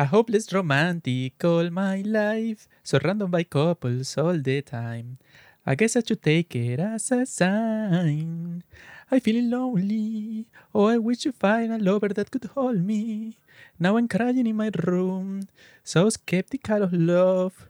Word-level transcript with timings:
A 0.00 0.06
hopeless 0.06 0.50
romantic 0.50 1.44
all 1.44 1.68
my 1.68 2.00
life, 2.00 2.66
surrounded 2.82 3.30
by 3.30 3.42
couples 3.42 4.16
all 4.16 4.38
the 4.38 4.62
time. 4.62 5.18
I 5.66 5.74
guess 5.74 5.94
I 5.94 6.00
should 6.00 6.22
take 6.22 6.56
it 6.56 6.80
as 6.80 7.12
a 7.12 7.26
sign. 7.26 8.64
I 9.10 9.20
feeling 9.20 9.50
lonely. 9.50 10.46
Oh, 10.74 10.86
I 10.86 10.96
wish 10.96 11.18
to 11.24 11.32
find 11.32 11.70
a 11.70 11.76
lover 11.76 12.08
that 12.16 12.30
could 12.30 12.46
hold 12.56 12.80
me. 12.80 13.36
Now 13.78 13.98
I'm 13.98 14.08
crying 14.08 14.46
in 14.46 14.56
my 14.56 14.70
room, 14.74 15.48
so 15.84 16.08
skeptical 16.08 16.82
of 16.82 16.94
love. 16.94 17.68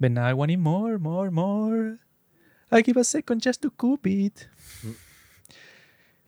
But 0.00 0.10
now 0.10 0.26
I 0.26 0.32
want 0.32 0.50
it 0.50 0.56
more, 0.56 0.98
more, 0.98 1.30
more. 1.30 1.98
I 2.72 2.80
give 2.80 2.96
a 2.96 3.04
second 3.04 3.42
just 3.42 3.62
to 3.62 3.70
coop 3.70 4.04
it. 4.04 4.48
Mm. 4.84 4.96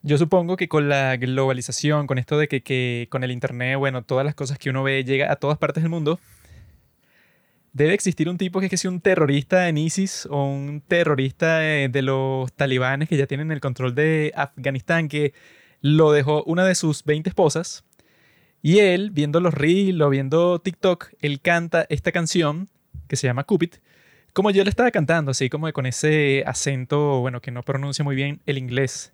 Yo 0.03 0.17
supongo 0.17 0.57
que 0.57 0.69
con 0.69 0.89
la 0.89 1.17
globalización, 1.17 2.07
con 2.07 2.19
esto 2.19 2.39
de 2.39 2.49
que, 2.49 3.07
con 3.11 3.23
el 3.23 3.30
internet, 3.30 3.77
bueno, 3.79 4.03
todas 4.03 4.25
las 4.25 4.35
cosas 4.35 4.59
que 4.59 4.71
uno 4.71 4.82
ve 4.82 5.05
llega 5.05 5.30
a 5.30 5.37
todas 5.37 5.59
partes 5.59 5.82
del 5.82 5.91
mundo, 5.91 6.19
debe 7.73 7.95
existir 7.95 8.29
un 8.29 8.39
tipo 8.39 8.61
que 8.61 8.67
es 8.67 8.71
que 8.71 8.76
sea 8.76 8.90
un 8.90 9.00
terrorista 9.00 9.68
en 9.68 9.79
ISIS 9.79 10.26
o 10.31 10.45
un 10.45 10.82
terrorista 10.86 11.59
de, 11.59 11.89
de 11.89 12.03
los 12.03 12.53
talibanes 12.54 13.09
que 13.09 13.17
ya 13.17 13.26
tienen 13.26 13.53
el 13.53 13.61
control 13.61 13.95
de 13.95 14.32
Afganistán, 14.35 15.09
que 15.09 15.35
lo 15.82 16.12
dejó 16.12 16.45
una 16.45 16.64
de 16.64 16.75
sus 16.75 17.04
20 17.04 17.29
esposas. 17.31 17.85
Y 18.62 18.79
él, 18.79 19.11
viendo 19.11 19.40
los 19.40 19.54
reels 19.54 20.01
o 20.01 20.11
viendo 20.11 20.61
TikTok, 20.61 21.12
él 21.21 21.40
canta 21.40 21.87
esta 21.89 22.12
canción 22.12 22.68
que 23.09 23.17
se 23.17 23.26
llama 23.26 23.45
Cupid, 23.45 23.75
como 24.32 24.51
yo 24.51 24.62
le 24.64 24.71
estaba 24.71 24.90
cantando, 24.90 25.32
así 25.32 25.51
como 25.51 25.71
con 25.73 25.87
ese 25.87 26.45
acento, 26.46 27.21
bueno, 27.21 27.40
que 27.40 27.51
no 27.51 27.62
pronuncia 27.62 28.04
muy 28.04 28.14
bien 28.14 28.40
el 28.46 28.59
inglés. 28.59 29.12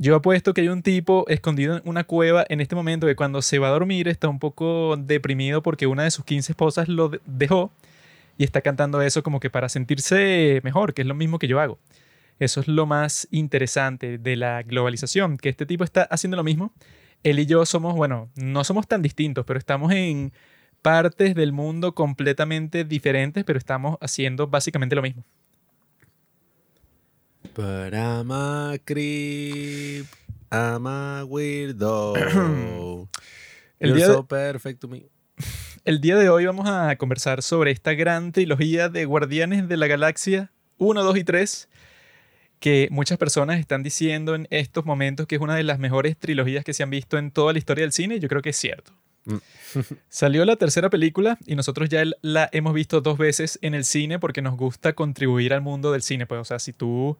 Yo 0.00 0.14
apuesto 0.14 0.54
que 0.54 0.60
hay 0.60 0.68
un 0.68 0.82
tipo 0.82 1.24
escondido 1.28 1.78
en 1.78 1.82
una 1.84 2.04
cueva 2.04 2.46
en 2.48 2.60
este 2.60 2.76
momento 2.76 3.08
que 3.08 3.16
cuando 3.16 3.42
se 3.42 3.58
va 3.58 3.66
a 3.66 3.70
dormir 3.72 4.06
está 4.06 4.28
un 4.28 4.38
poco 4.38 4.96
deprimido 4.96 5.60
porque 5.60 5.88
una 5.88 6.04
de 6.04 6.12
sus 6.12 6.24
15 6.24 6.52
esposas 6.52 6.88
lo 6.88 7.08
de- 7.08 7.20
dejó 7.26 7.72
y 8.36 8.44
está 8.44 8.60
cantando 8.60 9.02
eso 9.02 9.24
como 9.24 9.40
que 9.40 9.50
para 9.50 9.68
sentirse 9.68 10.60
mejor, 10.62 10.94
que 10.94 11.02
es 11.02 11.08
lo 11.08 11.14
mismo 11.16 11.40
que 11.40 11.48
yo 11.48 11.58
hago. 11.58 11.78
Eso 12.38 12.60
es 12.60 12.68
lo 12.68 12.86
más 12.86 13.26
interesante 13.32 14.18
de 14.18 14.36
la 14.36 14.62
globalización, 14.62 15.36
que 15.36 15.48
este 15.48 15.66
tipo 15.66 15.82
está 15.82 16.02
haciendo 16.04 16.36
lo 16.36 16.44
mismo. 16.44 16.72
Él 17.24 17.40
y 17.40 17.46
yo 17.46 17.66
somos, 17.66 17.96
bueno, 17.96 18.30
no 18.36 18.62
somos 18.62 18.86
tan 18.86 19.02
distintos, 19.02 19.44
pero 19.44 19.58
estamos 19.58 19.90
en 19.92 20.32
partes 20.80 21.34
del 21.34 21.52
mundo 21.52 21.96
completamente 21.96 22.84
diferentes, 22.84 23.42
pero 23.42 23.58
estamos 23.58 23.98
haciendo 24.00 24.46
básicamente 24.46 24.94
lo 24.94 25.02
mismo. 25.02 25.24
But 27.54 27.94
I'm 27.94 28.30
a 28.30 28.78
creep. 28.84 30.06
I'm 30.50 30.86
a 30.86 31.24
weirdo. 31.24 32.14
El 33.80 33.90
You're 33.90 33.96
día 33.98 34.08
de- 34.08 34.14
so 34.14 34.26
perfect 34.26 34.80
to 34.80 34.88
me. 34.88 35.06
El 35.84 36.00
día 36.00 36.16
de 36.16 36.28
hoy 36.28 36.46
vamos 36.46 36.68
a 36.68 36.96
conversar 36.96 37.42
sobre 37.42 37.70
esta 37.70 37.94
gran 37.94 38.32
trilogía 38.32 38.88
de 38.88 39.04
Guardianes 39.04 39.68
de 39.68 39.76
la 39.76 39.86
Galaxia 39.86 40.50
1, 40.78 41.02
2 41.02 41.16
y 41.16 41.24
3, 41.24 41.68
que 42.58 42.88
muchas 42.90 43.18
personas 43.18 43.60
están 43.60 43.82
diciendo 43.82 44.34
en 44.34 44.46
estos 44.50 44.84
momentos 44.84 45.26
que 45.26 45.36
es 45.36 45.40
una 45.40 45.54
de 45.54 45.62
las 45.62 45.78
mejores 45.78 46.16
trilogías 46.16 46.64
que 46.64 46.74
se 46.74 46.82
han 46.82 46.90
visto 46.90 47.18
en 47.18 47.30
toda 47.30 47.52
la 47.52 47.58
historia 47.58 47.82
del 47.84 47.92
cine, 47.92 48.18
yo 48.20 48.28
creo 48.28 48.42
que 48.42 48.50
es 48.50 48.56
cierto. 48.56 48.92
Salió 50.08 50.44
la 50.44 50.56
tercera 50.56 50.90
película 50.90 51.38
y 51.46 51.54
nosotros 51.54 51.88
ya 51.88 52.02
la 52.22 52.48
hemos 52.52 52.72
visto 52.74 53.00
dos 53.00 53.18
veces 53.18 53.58
en 53.62 53.74
el 53.74 53.84
cine 53.84 54.18
porque 54.18 54.42
nos 54.42 54.56
gusta 54.56 54.94
contribuir 54.94 55.52
al 55.52 55.60
mundo 55.60 55.92
del 55.92 56.02
cine. 56.02 56.26
Pues, 56.26 56.40
o 56.40 56.44
sea, 56.44 56.58
si 56.58 56.72
tú 56.72 57.16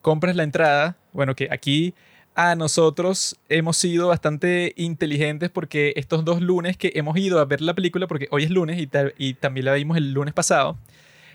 compras 0.00 0.34
la 0.36 0.42
entrada, 0.44 0.96
bueno, 1.12 1.34
que 1.36 1.48
aquí 1.50 1.94
a 2.34 2.54
nosotros 2.54 3.36
hemos 3.48 3.76
sido 3.76 4.08
bastante 4.08 4.72
inteligentes 4.76 5.50
porque 5.50 5.92
estos 5.96 6.24
dos 6.24 6.40
lunes 6.40 6.76
que 6.76 6.92
hemos 6.94 7.18
ido 7.18 7.38
a 7.38 7.44
ver 7.44 7.60
la 7.60 7.74
película, 7.74 8.06
porque 8.06 8.28
hoy 8.30 8.44
es 8.44 8.50
lunes 8.50 8.80
y, 8.80 8.86
ta- 8.86 9.12
y 9.18 9.34
también 9.34 9.66
la 9.66 9.74
vimos 9.74 9.96
el 9.98 10.12
lunes 10.12 10.32
pasado, 10.32 10.78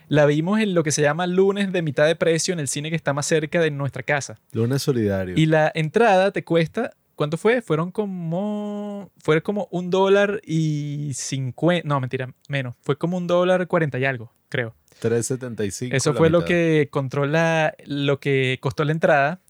la 0.07 0.25
vimos 0.25 0.59
en 0.61 0.73
lo 0.73 0.83
que 0.83 0.91
se 0.91 1.01
llama 1.01 1.27
lunes 1.27 1.71
de 1.71 1.81
mitad 1.81 2.07
de 2.07 2.15
precio 2.15 2.53
en 2.53 2.59
el 2.59 2.67
cine 2.67 2.89
que 2.89 2.95
está 2.95 3.13
más 3.13 3.25
cerca 3.27 3.59
de 3.59 3.71
nuestra 3.71 4.03
casa. 4.03 4.39
Lunes 4.53 4.81
solidario. 4.81 5.35
Y 5.37 5.45
la 5.47 5.71
entrada 5.75 6.31
te 6.31 6.43
cuesta, 6.43 6.91
¿cuánto 7.15 7.37
fue? 7.37 7.61
Fueron 7.61 7.91
como, 7.91 9.11
fue 9.23 9.41
como 9.41 9.67
un 9.71 9.89
dólar 9.89 10.41
y 10.45 11.11
cincuenta, 11.13 11.87
no, 11.87 11.99
mentira, 11.99 12.33
menos, 12.49 12.75
fue 12.81 12.97
como 12.97 13.17
un 13.17 13.27
dólar 13.27 13.67
cuarenta 13.67 13.97
y 13.99 14.05
algo, 14.05 14.31
creo. 14.49 14.75
3.75. 15.01 15.93
Eso 15.93 16.13
fue 16.13 16.29
lo 16.29 16.45
que 16.45 16.87
controla, 16.89 17.75
lo 17.85 18.19
que 18.19 18.59
costó 18.61 18.85
la 18.85 18.93
entrada. 18.93 19.41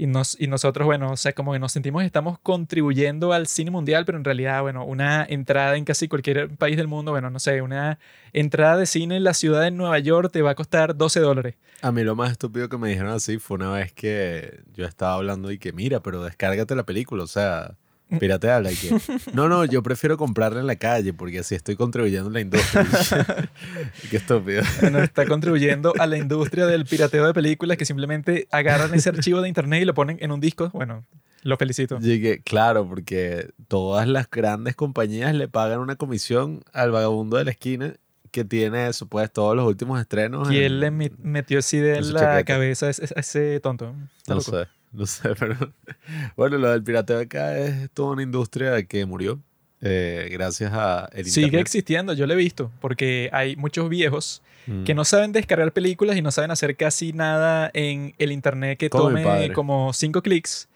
Y, 0.00 0.06
nos, 0.06 0.40
y 0.40 0.46
nosotros, 0.46 0.86
bueno, 0.86 1.12
o 1.12 1.16
sea, 1.18 1.34
como 1.34 1.52
que 1.52 1.58
nos 1.58 1.72
sentimos 1.72 2.02
estamos 2.04 2.38
contribuyendo 2.38 3.34
al 3.34 3.46
cine 3.46 3.70
mundial, 3.70 4.06
pero 4.06 4.16
en 4.16 4.24
realidad, 4.24 4.62
bueno, 4.62 4.82
una 4.82 5.26
entrada 5.28 5.76
en 5.76 5.84
casi 5.84 6.08
cualquier 6.08 6.48
país 6.56 6.78
del 6.78 6.88
mundo, 6.88 7.12
bueno, 7.12 7.28
no 7.28 7.38
sé, 7.38 7.60
una 7.60 7.98
entrada 8.32 8.78
de 8.78 8.86
cine 8.86 9.16
en 9.18 9.24
la 9.24 9.34
ciudad 9.34 9.60
de 9.60 9.70
Nueva 9.70 9.98
York 9.98 10.32
te 10.32 10.40
va 10.40 10.52
a 10.52 10.54
costar 10.54 10.96
12 10.96 11.20
dólares. 11.20 11.56
A 11.82 11.92
mí 11.92 12.02
lo 12.02 12.16
más 12.16 12.30
estúpido 12.30 12.70
que 12.70 12.78
me 12.78 12.88
dijeron 12.88 13.10
así 13.10 13.38
fue 13.38 13.56
una 13.56 13.72
vez 13.72 13.92
que 13.92 14.60
yo 14.74 14.86
estaba 14.86 15.16
hablando 15.16 15.50
y 15.50 15.58
que, 15.58 15.74
mira, 15.74 16.00
pero 16.00 16.24
descárgate 16.24 16.74
la 16.74 16.84
película, 16.84 17.24
o 17.24 17.26
sea, 17.26 17.74
pirateala 18.18 18.72
y 18.72 18.76
que, 18.76 18.96
no, 19.32 19.48
no, 19.48 19.64
yo 19.64 19.82
prefiero 19.82 20.16
comprarla 20.16 20.60
en 20.60 20.66
la 20.66 20.76
calle 20.76 21.12
porque 21.12 21.38
así 21.40 21.54
estoy 21.54 21.76
contribuyendo 21.76 22.28
a 22.28 22.32
la 22.32 22.40
industria. 22.40 22.86
Qué 24.10 24.16
estúpido. 24.16 24.62
Bueno, 24.80 24.98
está 25.02 25.26
contribuyendo 25.26 25.92
a 25.98 26.06
la 26.06 26.16
industria 26.18 26.66
del 26.66 26.84
pirateo 26.86 27.26
de 27.26 27.34
películas 27.34 27.76
que 27.76 27.84
simplemente 27.84 28.48
agarran 28.50 28.94
ese 28.94 29.08
archivo 29.10 29.40
de 29.42 29.48
internet 29.48 29.82
y 29.82 29.84
lo 29.84 29.94
ponen 29.94 30.18
en 30.20 30.32
un 30.32 30.40
disco. 30.40 30.70
Bueno, 30.72 31.04
lo 31.42 31.56
felicito. 31.56 31.98
Llegué, 32.00 32.42
claro, 32.42 32.86
porque 32.88 33.48
todas 33.68 34.06
las 34.08 34.28
grandes 34.30 34.76
compañías 34.76 35.34
le 35.34 35.48
pagan 35.48 35.78
una 35.80 35.96
comisión 35.96 36.62
al 36.72 36.90
vagabundo 36.90 37.36
de 37.38 37.44
la 37.44 37.50
esquina 37.52 37.94
que 38.30 38.44
tiene 38.44 38.86
eso, 38.86 39.06
pues, 39.08 39.32
todos 39.32 39.56
los 39.56 39.66
últimos 39.66 40.00
estrenos. 40.00 40.48
¿Quién 40.48 40.64
en- 40.64 40.80
le 40.80 40.90
metió 40.92 41.58
así 41.58 41.78
de 41.78 41.96
en 41.96 42.12
la 42.12 42.20
chaqueta. 42.20 42.44
cabeza 42.44 42.86
a 42.86 42.90
ese, 42.90 43.04
a 43.16 43.20
ese 43.20 43.58
tonto? 43.58 43.92
No 44.28 44.34
loco. 44.36 44.42
sé, 44.52 44.68
no 44.92 45.06
sé, 45.06 45.30
pero 45.38 45.56
bueno, 46.36 46.58
lo 46.58 46.70
del 46.70 46.82
pirateo 46.82 47.20
acá 47.20 47.58
es 47.58 47.90
toda 47.90 48.12
una 48.12 48.22
industria 48.22 48.82
que 48.84 49.06
murió 49.06 49.40
eh, 49.80 50.28
gracias 50.32 50.72
a 50.72 51.08
el 51.12 51.24
Sigue 51.24 51.46
internet. 51.46 51.66
existiendo, 51.66 52.12
yo 52.12 52.26
lo 52.26 52.34
he 52.34 52.36
visto, 52.36 52.70
porque 52.80 53.30
hay 53.32 53.56
muchos 53.56 53.88
viejos 53.88 54.42
Mm. 54.66 54.84
que 54.84 54.94
no 54.94 55.04
saben 55.04 55.32
descargar 55.32 55.72
películas 55.72 56.16
y 56.16 56.22
no 56.22 56.30
saben 56.30 56.50
hacer 56.50 56.76
casi 56.76 57.12
nada 57.12 57.70
en 57.72 58.14
el 58.18 58.30
internet 58.30 58.78
que 58.78 58.90
Como 58.90 59.08
mi 59.10 59.22
tome 59.22 59.52
como 59.52 59.92
cinco 59.94 60.22
clics. 60.22 60.68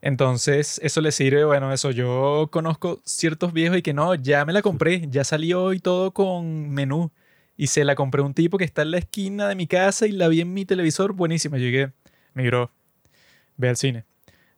Entonces, 0.00 0.80
eso 0.82 1.00
les 1.00 1.14
sirve, 1.14 1.44
bueno, 1.44 1.72
eso. 1.72 1.90
Yo 1.90 2.48
conozco 2.50 3.00
ciertos 3.04 3.52
viejos 3.52 3.78
y 3.78 3.82
que 3.82 3.92
no, 3.92 4.14
ya 4.14 4.44
me 4.44 4.52
la 4.52 4.62
compré, 4.62 5.06
ya 5.10 5.24
salió 5.24 5.72
y 5.72 5.80
todo 5.80 6.12
con 6.12 6.70
menú. 6.70 7.10
Y 7.56 7.68
se 7.68 7.84
la 7.84 7.94
compré 7.94 8.20
a 8.22 8.24
un 8.24 8.34
tipo 8.34 8.58
que 8.58 8.64
está 8.64 8.82
en 8.82 8.90
la 8.90 8.98
esquina 8.98 9.48
de 9.48 9.54
mi 9.54 9.66
casa 9.66 10.06
y 10.06 10.12
la 10.12 10.28
vi 10.28 10.42
en 10.42 10.52
mi 10.52 10.64
televisor, 10.64 11.12
buenísima. 11.12 11.56
Llegué, 11.58 11.92
me 12.34 12.42
miró, 12.42 12.70
ve 13.56 13.68
al 13.68 13.76
cine. 13.76 14.04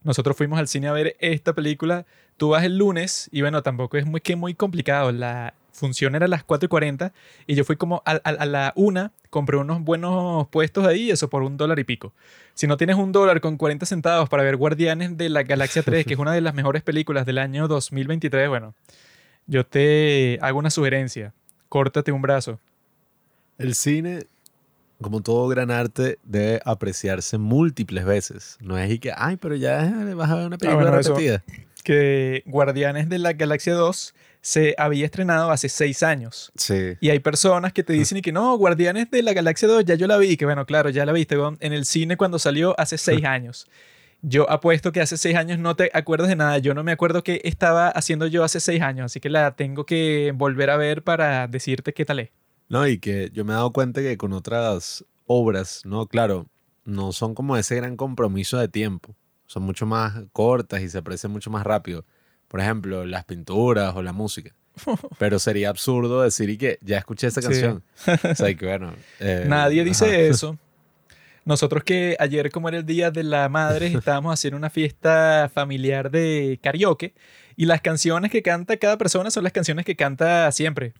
Nosotros 0.03 0.37
fuimos 0.37 0.59
al 0.59 0.67
cine 0.67 0.87
a 0.87 0.93
ver 0.93 1.15
esta 1.19 1.53
película. 1.53 2.05
Tú 2.37 2.49
vas 2.49 2.63
el 2.63 2.77
lunes 2.77 3.29
y 3.31 3.41
bueno, 3.41 3.61
tampoco 3.63 3.97
es 3.97 4.05
muy, 4.05 4.21
que 4.21 4.35
muy 4.35 4.53
complicado. 4.53 5.11
La 5.11 5.53
función 5.73 6.15
era 6.15 6.25
a 6.25 6.29
las 6.29 6.43
4 6.43 6.65
y 6.65 6.69
40 6.69 7.13
y 7.47 7.55
yo 7.55 7.63
fui 7.63 7.75
como 7.75 8.01
a, 8.05 8.45
la 8.45 8.73
una, 8.75 9.11
compré 9.29 9.57
unos 9.57 9.81
buenos 9.81 10.47
puestos 10.49 10.85
ahí, 10.85 11.09
eso 11.09 11.29
por 11.29 11.43
un 11.43 11.57
dólar 11.57 11.79
y 11.79 11.83
pico. 11.83 12.13
Si 12.53 12.67
no 12.67 12.77
tienes 12.77 12.97
un 12.97 13.11
dólar 13.11 13.41
con 13.41 13.57
40 13.57 13.85
centavos 13.85 14.29
para 14.29 14.43
ver 14.43 14.57
Guardianes 14.57 15.17
de 15.17 15.29
la 15.29 15.43
Galaxia 15.43 15.83
3, 15.83 16.05
que 16.05 16.13
es 16.13 16.19
una 16.19 16.33
de 16.33 16.41
las 16.41 16.53
mejores 16.53 16.83
películas 16.83 17.25
del 17.25 17.37
año 17.37 17.67
2023, 17.67 18.49
bueno, 18.49 18.75
yo 19.47 19.65
te 19.65 20.37
hago 20.41 20.59
una 20.59 20.69
sugerencia. 20.69 21.33
Córtate 21.69 22.11
un 22.11 22.21
brazo. 22.21 22.59
El 23.57 23.75
cine, 23.75 24.25
como 25.01 25.21
todo 25.21 25.47
gran 25.47 25.71
arte, 25.71 26.19
debe 26.23 26.59
apreciarse 26.65 27.37
múltiples 27.37 28.05
veces. 28.05 28.57
No 28.61 28.77
es 28.77 28.91
y 28.91 28.99
que, 28.99 29.11
ay, 29.15 29.37
pero 29.37 29.55
ya 29.55 29.91
vas 30.15 30.29
a 30.29 30.35
ver 30.35 30.47
una 30.47 30.57
película 30.57 30.81
Ah, 30.81 30.89
bueno, 30.91 30.99
eso- 30.99 31.13
repetida. 31.13 31.43
Que 31.83 32.43
Guardianes 32.45 33.07
de 33.09 33.19
la 33.19 33.33
Galaxia 33.33 33.73
2 33.73 34.13
se 34.41 34.75
había 34.77 35.05
estrenado 35.05 35.49
hace 35.51 35.69
seis 35.69 36.03
años. 36.03 36.51
Sí. 36.55 36.95
Y 36.99 37.09
hay 37.09 37.19
personas 37.19 37.71
que 37.73 37.83
te 37.83 37.93
dicen 37.93 38.17
y 38.17 38.21
que 38.21 38.31
no, 38.33 38.55
Guardianes 38.57 39.09
de 39.09 39.23
la 39.23 39.33
Galaxia 39.33 39.67
2, 39.67 39.85
ya 39.85 39.95
yo 39.95 40.05
la 40.07 40.17
vi. 40.17 40.35
Que 40.37 40.45
bueno, 40.45 40.65
claro, 40.65 40.89
ya 40.89 41.05
la 41.05 41.13
viste 41.13 41.35
en 41.61 41.73
el 41.73 41.85
cine 41.85 42.17
cuando 42.17 42.37
salió 42.37 42.75
hace 42.79 42.97
seis 42.97 43.23
años. 43.25 43.67
Yo 44.21 44.49
apuesto 44.51 44.91
que 44.91 44.99
hace 44.99 45.15
seis 45.15 45.35
años 45.37 45.59
no 45.59 45.77
te 45.77 45.89
acuerdas 45.93 46.27
de 46.27 46.35
nada. 46.35 46.57
Yo 46.57 46.73
no 46.73 46.83
me 46.83 46.91
acuerdo 46.91 47.23
qué 47.23 47.39
estaba 47.45 47.87
haciendo 47.87 48.27
yo 48.27 48.43
hace 48.43 48.59
seis 48.59 48.81
años. 48.81 49.05
Así 49.05 49.21
que 49.21 49.29
la 49.29 49.55
tengo 49.55 49.85
que 49.85 50.33
volver 50.35 50.69
a 50.71 50.77
ver 50.77 51.03
para 51.03 51.47
decirte 51.47 51.93
qué 51.93 52.03
tal 52.03 52.19
es. 52.19 52.29
No, 52.69 52.87
y 52.87 52.99
que 52.99 53.29
yo 53.33 53.43
me 53.45 53.51
he 53.53 53.55
dado 53.55 53.71
cuenta 53.73 54.01
que 54.01 54.17
con 54.17 54.31
otras 54.33 55.03
obras, 55.25 55.81
no, 55.85 56.05
claro, 56.07 56.45
no 56.85 57.11
son 57.11 57.33
como 57.35 57.57
ese 57.57 57.75
gran 57.75 57.97
compromiso 57.97 58.57
de 58.57 58.67
tiempo. 58.67 59.15
Son 59.47 59.63
mucho 59.63 59.85
más 59.85 60.13
cortas 60.31 60.81
y 60.81 60.89
se 60.89 60.99
aprecian 60.99 61.31
mucho 61.31 61.49
más 61.49 61.63
rápido. 61.65 62.05
Por 62.47 62.59
ejemplo, 62.61 63.05
las 63.05 63.25
pinturas 63.25 63.95
o 63.95 64.01
la 64.03 64.13
música. 64.13 64.53
Pero 65.19 65.39
sería 65.39 65.69
absurdo 65.69 66.21
decir 66.21 66.49
y 66.51 66.57
que 66.57 66.77
ya 66.81 66.99
escuché 66.99 67.27
esa 67.27 67.41
Sí. 67.41 67.47
canción. 67.47 67.83
O 68.31 68.35
sea, 68.35 68.53
que 68.55 68.65
bueno. 68.67 68.93
eh, 69.19 69.45
Nadie 69.47 69.83
dice 69.83 70.05
ajá. 70.05 70.15
eso. 70.17 70.57
Nosotros 71.45 71.83
que 71.83 72.15
ayer, 72.19 72.51
como 72.51 72.69
era 72.69 72.77
el 72.77 72.85
Día 72.85 73.09
de 73.09 73.23
la 73.23 73.49
Madre, 73.49 73.87
estábamos 73.97 74.33
haciendo 74.33 74.57
una 74.57 74.69
fiesta 74.69 75.49
familiar 75.53 76.11
de 76.11 76.59
karaoke 76.61 77.13
Y 77.59 77.65
las 77.65 77.81
canciones 77.81 78.31
que 78.31 78.41
canta 78.41 78.77
cada 78.77 78.97
persona 78.97 79.29
son 79.31 79.43
las 79.43 79.51
canciones 79.51 79.83
que 79.83 79.97
canta 79.97 80.49
siempre. 80.53 80.93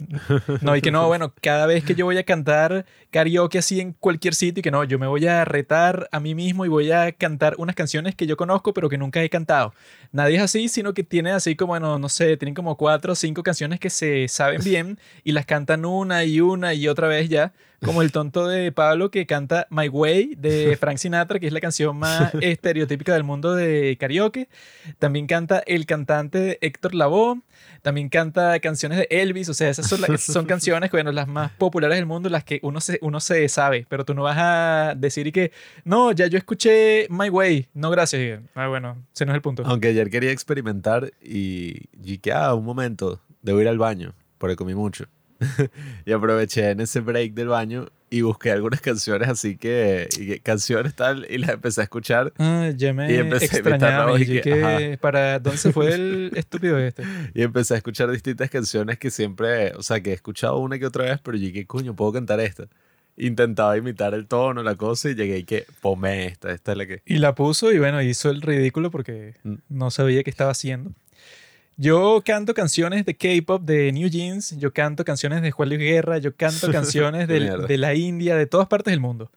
No, 0.59 0.75
y 0.75 0.81
que 0.81 0.91
no, 0.91 1.07
bueno, 1.07 1.33
cada 1.41 1.65
vez 1.65 1.85
que 1.85 1.95
yo 1.95 2.03
voy 2.03 2.17
a 2.17 2.23
cantar 2.25 2.85
karaoke 3.11 3.59
así 3.59 3.79
en 3.79 3.93
cualquier 3.93 4.35
sitio, 4.35 4.59
y 4.59 4.61
que 4.61 4.69
no, 4.69 4.83
yo 4.83 4.99
me 4.99 5.07
voy 5.07 5.25
a 5.25 5.45
retar 5.45 6.09
a 6.11 6.19
mí 6.19 6.35
mismo 6.35 6.65
y 6.65 6.67
voy 6.67 6.91
a 6.91 7.13
cantar 7.13 7.55
unas 7.59 7.77
canciones 7.77 8.13
que 8.13 8.27
yo 8.27 8.35
conozco, 8.35 8.73
pero 8.73 8.89
que 8.89 8.97
nunca 8.97 9.23
he 9.23 9.29
cantado. 9.29 9.73
Nadie 10.11 10.37
es 10.37 10.41
así, 10.41 10.69
sino 10.69 10.93
que 10.93 11.03
tiene 11.03 11.31
así 11.31 11.55
como, 11.55 11.73
bueno, 11.73 11.99
no 11.99 12.09
sé, 12.09 12.35
tienen 12.37 12.55
como 12.55 12.77
cuatro 12.77 13.13
o 13.13 13.15
cinco 13.15 13.43
canciones 13.43 13.79
que 13.79 13.89
se 13.89 14.27
saben 14.27 14.61
bien 14.63 14.99
y 15.23 15.33
las 15.33 15.45
cantan 15.45 15.85
una 15.85 16.23
y 16.23 16.41
una 16.41 16.73
y 16.73 16.87
otra 16.87 17.07
vez 17.07 17.29
ya 17.29 17.53
como 17.83 18.01
el 18.01 18.11
tonto 18.11 18.47
de 18.47 18.71
Pablo 18.71 19.09
que 19.09 19.25
canta 19.25 19.67
My 19.69 19.87
Way 19.87 20.35
de 20.35 20.77
Frank 20.77 20.97
Sinatra, 20.97 21.39
que 21.39 21.47
es 21.47 21.53
la 21.53 21.61
canción 21.61 21.97
más 21.97 22.33
estereotípica 22.41 23.13
del 23.13 23.23
mundo 23.23 23.55
de 23.55 23.97
karaoke. 23.99 24.49
También 24.97 25.27
canta 25.27 25.63
el 25.65 25.85
cantante 25.85 26.57
Héctor 26.61 26.95
Lavoe. 26.95 27.41
También 27.81 28.09
canta 28.09 28.59
canciones 28.59 28.97
de 28.97 29.07
Elvis. 29.09 29.49
O 29.49 29.53
sea, 29.53 29.69
esas 29.69 29.87
son, 29.87 29.99
son 30.17 30.45
canciones, 30.47 30.91
bueno, 30.91 31.11
las 31.11 31.27
más 31.27 31.51
populares 31.51 31.97
del 31.97 32.05
mundo, 32.05 32.29
las 32.29 32.43
que 32.43 32.59
uno 32.63 32.81
se, 32.81 32.99
uno 33.01 33.19
se 33.19 33.47
sabe. 33.49 33.85
Pero 33.89 34.05
tú 34.05 34.13
no 34.13 34.23
vas 34.23 34.37
a 34.39 34.95
decir 34.95 35.27
y 35.27 35.31
que, 35.31 35.51
no, 35.83 36.11
ya 36.11 36.27
yo 36.27 36.37
escuché 36.37 37.07
My 37.09 37.29
Way. 37.29 37.69
No, 37.73 37.89
gracias. 37.89 38.41
Ah, 38.55 38.67
bueno, 38.67 38.97
ese 39.13 39.25
no 39.25 39.31
es 39.31 39.35
el 39.35 39.41
punto. 39.41 39.63
Aunque 39.65 39.89
ayer 39.89 40.09
quería 40.09 40.31
experimentar 40.31 41.11
y, 41.21 42.17
que, 42.19 42.31
ah, 42.31 42.53
un 42.53 42.65
momento, 42.65 43.21
debo 43.41 43.61
ir 43.61 43.67
al 43.67 43.77
baño, 43.77 44.13
porque 44.37 44.55
comí 44.55 44.75
mucho. 44.75 45.05
y 46.05 46.11
aproveché 46.11 46.71
en 46.71 46.81
ese 46.81 46.99
break 46.99 47.33
del 47.33 47.47
baño 47.47 47.87
y 48.09 48.21
busqué 48.21 48.51
algunas 48.51 48.81
canciones 48.81 49.27
así 49.29 49.57
que, 49.57 50.09
y 50.17 50.39
canciones 50.39 50.95
tal 50.95 51.27
y 51.29 51.37
las 51.37 51.51
empecé 51.51 51.81
a 51.81 51.83
escuchar. 51.83 52.33
Ah, 52.37 52.71
ya 52.75 52.93
me 52.93 53.11
y 53.11 53.15
empecé 53.17 53.45
extrañaba 53.45 54.19
y, 54.19 54.41
que, 54.41 54.97
para 55.01 55.39
dónde 55.39 55.57
se 55.57 55.71
fue 55.71 55.93
el 55.93 56.31
estúpido 56.35 56.77
este. 56.77 57.03
Y 57.33 57.43
empecé 57.43 57.75
a 57.75 57.77
escuchar 57.77 58.11
distintas 58.11 58.49
canciones 58.49 58.97
que 58.97 59.11
siempre, 59.11 59.73
o 59.75 59.83
sea, 59.83 60.01
que 60.01 60.11
he 60.11 60.13
escuchado 60.13 60.57
una 60.57 60.79
que 60.79 60.85
otra 60.85 61.05
vez, 61.05 61.19
pero 61.23 61.37
dije, 61.37 61.65
coño, 61.65 61.95
puedo 61.95 62.13
cantar 62.13 62.39
esta. 62.39 62.65
Intentaba 63.17 63.77
imitar 63.77 64.13
el 64.13 64.27
tono, 64.27 64.63
la 64.63 64.75
cosa 64.75 65.09
y 65.09 65.15
llegué 65.15 65.39
y 65.39 65.43
que 65.43 65.65
pomé 65.81 66.27
esta, 66.27 66.51
esta 66.51 66.71
es 66.71 66.77
la 66.77 66.85
que. 66.87 67.01
Y 67.05 67.17
la 67.17 67.35
puso 67.35 67.71
y 67.71 67.77
bueno, 67.77 68.01
hizo 68.01 68.29
el 68.29 68.41
ridículo 68.41 68.91
porque 68.91 69.35
mm. 69.43 69.55
no 69.69 69.91
sabía 69.91 70.23
qué 70.23 70.29
estaba 70.29 70.51
haciendo. 70.51 70.91
Yo 71.81 72.21
canto 72.25 72.53
canciones 72.53 73.05
de 73.05 73.15
K-pop, 73.15 73.63
de 73.63 73.93
New 73.93 74.09
Jeans, 74.09 74.57
yo 74.57 74.73
canto 74.73 75.05
canciones 75.05 75.41
de 75.41 75.51
Juan 75.51 75.69
Luis 75.69 75.79
Guerra, 75.79 76.17
yo 76.17 76.35
canto 76.35 76.69
canciones 76.73 77.29
de, 77.29 77.77
la 77.77 77.95
India, 77.95 78.35
de 78.35 78.45
todas 78.47 78.67
partes 78.67 78.91
del 78.91 78.99
mundo. 78.99 79.31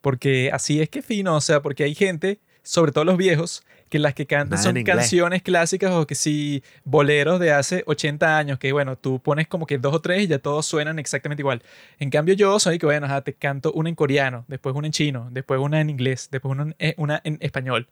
Porque 0.00 0.48
así 0.52 0.80
es 0.80 0.88
que 0.90 1.02
fino, 1.02 1.34
o 1.34 1.40
sea, 1.40 1.60
porque 1.60 1.82
hay 1.82 1.96
gente, 1.96 2.38
sobre 2.62 2.92
todo 2.92 3.04
los 3.04 3.16
viejos, 3.16 3.64
que 3.88 3.98
las 3.98 4.14
que 4.14 4.26
cantan 4.26 4.62
son 4.62 4.80
canciones 4.84 5.42
clásicas 5.42 5.90
o 5.90 6.06
que 6.06 6.14
sí, 6.14 6.62
boleros 6.84 7.40
de 7.40 7.50
hace 7.50 7.82
80 7.84 8.38
años, 8.38 8.60
que 8.60 8.70
bueno, 8.70 8.96
tú 8.96 9.20
pones 9.20 9.48
como 9.48 9.66
que 9.66 9.78
dos 9.78 9.92
o 9.92 10.00
tres 10.00 10.22
y 10.22 10.26
ya 10.28 10.38
todos 10.38 10.66
suenan 10.66 11.00
exactamente 11.00 11.42
igual. 11.42 11.64
En 11.98 12.10
cambio 12.10 12.34
yo 12.34 12.60
soy 12.60 12.78
que 12.78 12.86
bueno, 12.86 13.08
te 13.24 13.34
canto 13.34 13.72
una 13.72 13.88
en 13.88 13.96
coreano, 13.96 14.44
después 14.46 14.72
una 14.76 14.86
en 14.86 14.92
chino, 14.92 15.30
después 15.32 15.58
una 15.58 15.80
en 15.80 15.90
inglés, 15.90 16.28
después 16.30 16.52
una 16.52 16.76
en, 16.78 16.94
una 16.96 17.20
en 17.24 17.38
español. 17.40 17.88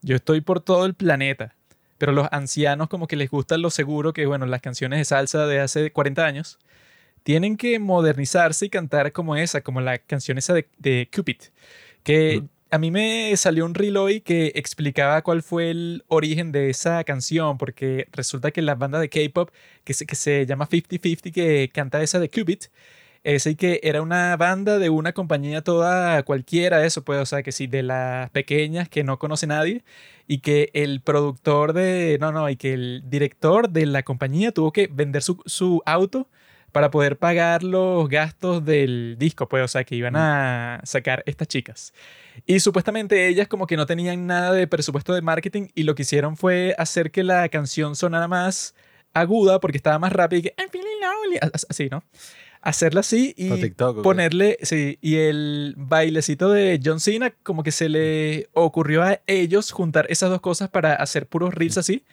Yo 0.00 0.16
estoy 0.16 0.40
por 0.40 0.60
todo 0.60 0.86
el 0.86 0.94
planeta 0.94 1.54
pero 2.02 2.10
los 2.10 2.26
ancianos 2.32 2.88
como 2.88 3.06
que 3.06 3.14
les 3.14 3.30
gusta 3.30 3.56
lo 3.56 3.70
seguro 3.70 4.12
que, 4.12 4.26
bueno, 4.26 4.44
las 4.44 4.60
canciones 4.60 4.98
de 4.98 5.04
salsa 5.04 5.46
de 5.46 5.60
hace 5.60 5.92
40 5.92 6.26
años 6.26 6.58
tienen 7.22 7.56
que 7.56 7.78
modernizarse 7.78 8.66
y 8.66 8.70
cantar 8.70 9.12
como 9.12 9.36
esa, 9.36 9.60
como 9.60 9.80
la 9.80 9.98
canción 9.98 10.36
esa 10.36 10.52
de, 10.52 11.08
Cupid, 11.14 11.36
que 12.02 12.42
a 12.72 12.78
mí 12.78 12.90
me 12.90 13.36
salió 13.36 13.64
un 13.64 13.74
reel 13.74 13.96
hoy 13.98 14.20
que 14.20 14.50
explicaba 14.56 15.22
cuál 15.22 15.44
fue 15.44 15.70
el 15.70 16.02
origen 16.08 16.50
de 16.50 16.70
esa 16.70 17.04
canción, 17.04 17.56
porque 17.56 18.08
resulta 18.10 18.50
que 18.50 18.62
la 18.62 18.74
banda 18.74 18.98
de 18.98 19.08
K-pop 19.08 19.50
que 19.84 19.94
se, 19.94 20.04
que 20.04 20.16
se 20.16 20.44
llama 20.44 20.68
50-50, 20.68 21.32
que 21.32 21.70
canta 21.72 22.02
esa 22.02 22.18
de 22.18 22.28
Cupid, 22.28 22.64
ese 23.22 23.54
que 23.54 23.78
era 23.84 24.02
una 24.02 24.36
banda 24.36 24.80
de 24.80 24.90
una 24.90 25.12
compañía 25.12 25.62
toda 25.62 26.24
cualquiera, 26.24 26.84
eso 26.84 27.04
pues, 27.04 27.20
o 27.20 27.26
sea, 27.26 27.44
que 27.44 27.52
sí, 27.52 27.68
de 27.68 27.84
las 27.84 28.28
pequeñas 28.30 28.88
que 28.88 29.04
no 29.04 29.20
conoce 29.20 29.46
nadie 29.46 29.84
y 30.26 30.38
que 30.38 30.70
el 30.74 31.00
productor 31.00 31.72
de, 31.72 32.18
no, 32.20 32.32
no, 32.32 32.48
y 32.48 32.56
que 32.56 32.72
el 32.72 33.02
director 33.06 33.70
de 33.70 33.86
la 33.86 34.02
compañía 34.02 34.52
tuvo 34.52 34.72
que 34.72 34.88
vender 34.88 35.22
su, 35.22 35.42
su 35.46 35.82
auto 35.86 36.28
para 36.72 36.90
poder 36.90 37.18
pagar 37.18 37.62
los 37.62 38.08
gastos 38.08 38.64
del 38.64 39.16
disco, 39.18 39.46
pues, 39.48 39.62
o 39.62 39.68
sea, 39.68 39.84
que 39.84 39.94
iban 39.94 40.16
a 40.16 40.80
sacar 40.84 41.22
estas 41.26 41.46
chicas. 41.46 41.92
Y 42.46 42.60
supuestamente 42.60 43.28
ellas 43.28 43.46
como 43.46 43.66
que 43.66 43.76
no 43.76 43.84
tenían 43.84 44.26
nada 44.26 44.52
de 44.52 44.66
presupuesto 44.66 45.12
de 45.12 45.20
marketing 45.20 45.68
y 45.74 45.82
lo 45.82 45.94
que 45.94 46.02
hicieron 46.02 46.36
fue 46.36 46.74
hacer 46.78 47.10
que 47.10 47.22
la 47.22 47.48
canción 47.50 47.94
sonara 47.94 48.26
más 48.26 48.74
aguda 49.12 49.60
porque 49.60 49.76
estaba 49.76 49.98
más 49.98 50.12
rápida 50.12 50.38
y 50.38 50.42
que 50.42 50.54
así, 51.68 51.88
¿no? 51.90 52.02
Hacerla 52.62 53.00
así 53.00 53.34
y 53.36 53.50
ponerle, 54.02 54.56
sí, 54.62 54.98
y 55.00 55.16
el 55.16 55.74
bailecito 55.76 56.50
de 56.50 56.80
John 56.82 57.00
Cena, 57.00 57.34
como 57.42 57.62
que 57.62 57.72
se 57.72 57.88
le 57.88 58.48
ocurrió 58.52 59.02
a 59.02 59.20
ellos 59.26 59.72
juntar 59.72 60.06
esas 60.08 60.30
dos 60.30 60.40
cosas 60.40 60.70
para 60.70 60.94
hacer 60.94 61.26
puros 61.26 61.54
reels 61.54 61.76
así. 61.76 62.04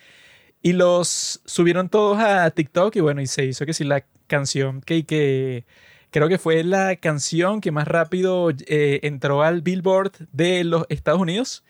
Y 0.62 0.74
los 0.74 1.42
subieron 1.46 1.88
todos 1.88 2.19
a 2.19 2.50
TikTok 2.51 2.96
y 2.98 3.00
bueno, 3.00 3.22
y 3.22 3.28
se 3.28 3.46
hizo 3.46 3.66
que 3.66 3.74
sí, 3.74 3.86
la 3.86 4.04
canción 4.28 4.81
que, 4.81 5.06
que 5.06 5.66
creo 6.10 6.28
que 6.28 6.38
fue 6.38 6.63
la 6.63 6.98
canción 6.98 7.62
que 7.62 7.72
más 7.72 7.88
rápido 7.88 8.50
eh, 8.50 9.00
entró 9.04 9.44
al 9.44 9.62
Billboard 9.62 10.12
de 10.34 10.63
los 10.66 10.86
Estados 10.90 11.22
Unidos 11.22 11.63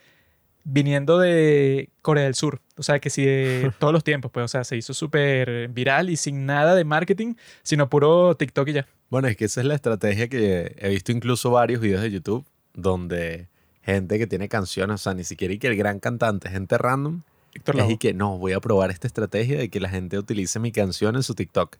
viniendo 0.63 1.19
de 1.19 1.89
Corea 2.01 2.23
del 2.23 2.35
Sur. 2.35 2.61
O 2.79 2.83
sea, 2.83 2.99
que 2.99 3.09
sí, 3.09 3.25
de 3.25 3.71
todos 3.79 3.93
los 3.93 4.03
tiempos, 4.03 4.31
pues, 4.31 4.45
o 4.45 4.47
sea, 4.47 4.63
se 4.63 4.77
hizo 4.77 4.93
súper 4.93 5.67
viral 5.67 6.09
y 6.09 6.17
sin 6.17 6.45
nada 6.45 6.75
de 6.75 6.85
marketing, 6.85 7.35
sino 7.61 7.89
puro 7.89 8.35
TikTok 8.35 8.69
y 8.69 8.73
ya. 8.73 8.87
Bueno, 9.09 9.27
es 9.27 9.37
que 9.37 9.45
esa 9.45 9.61
es 9.61 9.67
la 9.67 9.75
estrategia 9.75 10.27
que 10.29 10.75
he 10.77 10.89
visto 10.89 11.11
incluso 11.11 11.51
varios 11.51 11.81
videos 11.81 12.01
de 12.01 12.11
YouTube 12.11 12.45
donde 12.73 13.47
gente 13.83 14.17
que 14.17 14.27
tiene 14.27 14.47
canciones, 14.47 14.95
o 14.95 14.97
sea, 14.97 15.13
ni 15.13 15.23
siquiera 15.23 15.53
y 15.53 15.59
que 15.59 15.67
el 15.67 15.75
gran 15.75 15.99
cantante, 15.99 16.49
gente 16.49 16.77
random, 16.77 17.21
es 17.53 17.89
y 17.89 17.97
que 17.97 18.13
no, 18.13 18.37
voy 18.37 18.53
a 18.53 18.59
probar 18.59 18.91
esta 18.91 19.07
estrategia 19.07 19.57
de 19.57 19.69
que 19.69 19.79
la 19.79 19.89
gente 19.89 20.17
utilice 20.17 20.59
mi 20.59 20.71
canción 20.71 21.15
en 21.15 21.23
su 21.23 21.33
TikTok. 21.35 21.77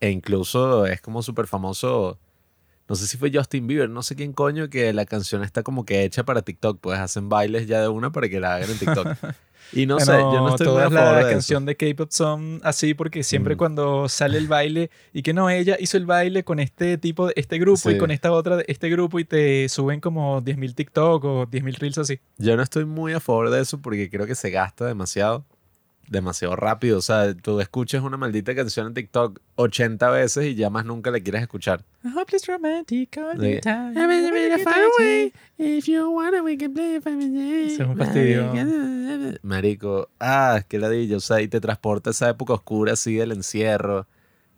E 0.00 0.10
incluso 0.10 0.86
es 0.86 1.00
como 1.00 1.22
súper 1.22 1.48
famoso 1.48 2.18
no 2.88 2.96
sé 2.96 3.06
si 3.06 3.18
fue 3.18 3.30
Justin 3.32 3.66
Bieber, 3.66 3.90
no 3.90 4.02
sé 4.02 4.16
quién 4.16 4.32
coño, 4.32 4.70
que 4.70 4.94
la 4.94 5.04
canción 5.04 5.44
está 5.44 5.62
como 5.62 5.84
que 5.84 6.04
hecha 6.04 6.24
para 6.24 6.40
TikTok, 6.40 6.80
pues 6.80 6.98
hacen 6.98 7.28
bailes 7.28 7.66
ya 7.66 7.82
de 7.82 7.88
una 7.88 8.10
para 8.10 8.30
que 8.30 8.40
la 8.40 8.54
hagan 8.54 8.70
en 8.70 8.78
TikTok. 8.78 9.06
Y 9.72 9.86
no 9.86 10.00
sé, 10.00 10.12
yo 10.12 10.40
no 10.40 10.50
estoy 10.50 10.66
todas 10.66 10.90
muy 10.90 11.00
a 11.00 11.12
la 11.12 11.30
canción 11.30 11.66
de 11.66 11.76
K-pop 11.76 12.10
son 12.10 12.60
así 12.62 12.94
porque 12.94 13.22
siempre 13.22 13.54
mm. 13.54 13.58
cuando 13.58 14.08
sale 14.08 14.38
el 14.38 14.48
baile 14.48 14.90
y 15.12 15.22
que 15.22 15.32
no, 15.32 15.50
ella 15.50 15.76
hizo 15.78 15.96
el 15.96 16.06
baile 16.06 16.44
con 16.44 16.58
este 16.58 16.98
tipo, 16.98 17.26
de 17.26 17.34
este 17.36 17.58
grupo 17.58 17.90
y 17.90 17.98
con 17.98 18.10
esta 18.10 18.32
otra 18.32 18.56
de 18.56 18.64
este 18.68 18.88
grupo 18.88 19.18
y 19.18 19.24
te 19.24 19.68
suben 19.68 20.00
como 20.00 20.42
10.000 20.42 20.74
TikTok 20.74 21.24
o 21.24 21.46
10.000 21.46 21.78
Reels 21.78 21.98
así. 21.98 22.20
Yo 22.38 22.56
no 22.56 22.62
estoy 22.62 22.84
muy 22.84 23.12
a 23.12 23.20
favor 23.20 23.50
de 23.50 23.60
eso 23.60 23.78
porque 23.80 24.08
creo 24.10 24.26
que 24.26 24.34
se 24.34 24.50
gasta 24.50 24.86
demasiado 24.86 25.44
demasiado 26.10 26.56
rápido. 26.56 26.98
O 26.98 27.02
sea, 27.02 27.34
tú 27.34 27.60
escuchas 27.60 28.02
una 28.02 28.16
maldita 28.16 28.54
canción 28.54 28.88
en 28.88 28.94
TikTok 28.94 29.40
80 29.56 30.10
veces 30.10 30.46
y 30.46 30.54
ya 30.54 30.70
más 30.70 30.84
nunca 30.84 31.10
la 31.10 31.20
quieres 31.20 31.42
escuchar. 31.42 31.84
Es 37.74 37.80
un 37.80 37.96
fastidio. 37.96 38.52
Marico, 39.42 40.08
ah, 40.20 40.62
qué 40.68 40.78
ladillo. 40.78 41.18
O 41.18 41.20
sea, 41.20 41.40
y 41.40 41.48
te 41.48 41.60
transporta 41.60 42.10
a 42.10 42.12
esa 42.12 42.28
época 42.28 42.54
oscura 42.54 42.92
así 42.92 43.14
del 43.14 43.32
encierro. 43.32 44.06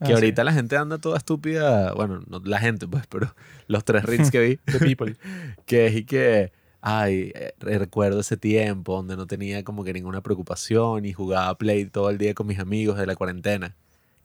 Que 0.04 0.12
ah, 0.12 0.14
ahorita 0.14 0.44
la 0.44 0.52
gente 0.52 0.76
anda 0.76 0.96
toda 0.98 1.18
estúpida. 1.18 1.92
Bueno, 1.92 2.22
no 2.26 2.40
la 2.42 2.58
gente, 2.58 2.86
pues, 2.86 3.06
pero 3.06 3.34
los 3.66 3.84
tres 3.84 4.02
reels 4.04 4.30
que 4.30 4.40
vi. 4.40 4.56
The 4.64 4.78
people. 4.78 5.16
que 5.66 5.86
es 5.86 5.96
y 5.96 6.04
que 6.04 6.52
ay, 6.80 7.32
eh, 7.34 7.52
recuerdo 7.58 8.20
ese 8.20 8.36
tiempo 8.36 8.96
donde 8.96 9.16
no 9.16 9.26
tenía 9.26 9.62
como 9.64 9.84
que 9.84 9.92
ninguna 9.92 10.20
preocupación 10.22 11.04
y 11.04 11.12
jugaba 11.12 11.56
Play 11.56 11.86
todo 11.86 12.10
el 12.10 12.18
día 12.18 12.34
con 12.34 12.46
mis 12.46 12.58
amigos 12.58 12.98
de 12.98 13.06
la 13.06 13.16
cuarentena. 13.16 13.74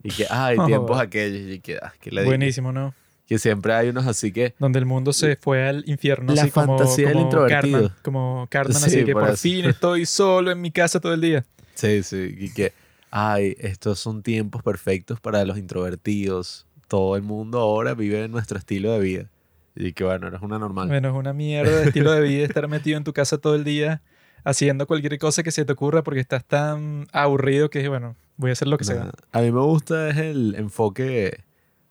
Y 0.03 0.09
que, 0.09 0.27
ay, 0.29 0.57
tiempos 0.65 1.00
aquellos. 1.00 1.55
Y 1.55 1.59
que, 1.59 1.77
ah, 1.77 1.93
que 2.00 2.12
Buenísimo, 2.24 2.71
¿no? 2.71 2.93
Que 3.27 3.39
siempre 3.39 3.74
hay 3.74 3.89
unos 3.89 4.05
así 4.05 4.31
que... 4.31 4.53
Donde 4.59 4.77
el 4.77 4.85
mundo 4.85 5.12
se 5.12 5.35
fue 5.35 5.67
al 5.67 5.83
infierno. 5.88 6.33
La 6.35 6.43
así 6.43 6.51
fantasía 6.51 7.07
como, 7.07 7.17
del 7.17 7.24
introvertido. 7.24 7.91
como 8.03 8.47
Cartman, 8.51 8.83
así 8.83 9.03
que 9.03 9.13
por, 9.13 9.35
fin 9.35 9.65
estoy 9.65 10.05
solo 10.05 10.51
en 10.51 10.62
mi 10.62 10.69
casa 10.69 11.00
todo 11.00 11.15
el 11.15 11.21
día. 11.21 11.43
Sí, 11.74 12.03
sí. 12.03 12.35
Y 12.38 12.53
que, 12.53 12.71
ay, 13.09 13.55
estos 13.59 14.00
son 14.00 14.21
tiempos 14.21 14.62
perfectos 14.62 15.19
para 15.19 15.43
los 15.43 15.57
introvertidos. 15.57 16.67
Todo 16.88 17.15
el 17.15 17.24
mundo 17.24 17.59
ahora 17.59 17.95
vive 17.95 18.27
nuestro 18.27 18.59
estilo 18.59 18.91
de 18.91 19.00
vida. 19.00 19.29
Y 19.75 19.94
que 19.94 20.03
bueno, 20.03 20.27
eres 20.27 20.41
una 20.41 20.58
normal. 20.58 20.88
Bueno, 20.88 21.10
es 21.10 21.15
una 21.15 21.34
mierda 21.34 21.79
de 21.79 21.86
estilo 21.88 22.12
de 22.12 22.22
vida 22.22 22.46
estar 22.46 22.67
metido 22.67 22.98
en 22.98 23.03
tu 23.03 23.13
casa 23.13 23.38
todo 23.38 23.55
el 23.55 23.63
día 23.63 24.01
haciendo 24.44 24.86
cualquier 24.88 25.17
cosa 25.17 25.44
que 25.44 25.51
se 25.51 25.65
te 25.65 25.74
ocurra 25.74 26.03
porque 26.03 26.20
estás 26.20 26.46
tan 26.46 27.08
aburrido 27.12 27.70
que 27.70 27.88
bueno, 27.89 28.15
voy 28.38 28.51
a 28.51 28.53
hacer 28.53 28.67
lo 28.67 28.77
que 28.77 28.84
sea. 28.86 29.12
A 29.32 29.41
mí 29.41 29.51
me 29.51 29.60
gusta 29.62 30.10
es 30.10 30.17
el 30.17 30.55
enfoque 30.55 31.44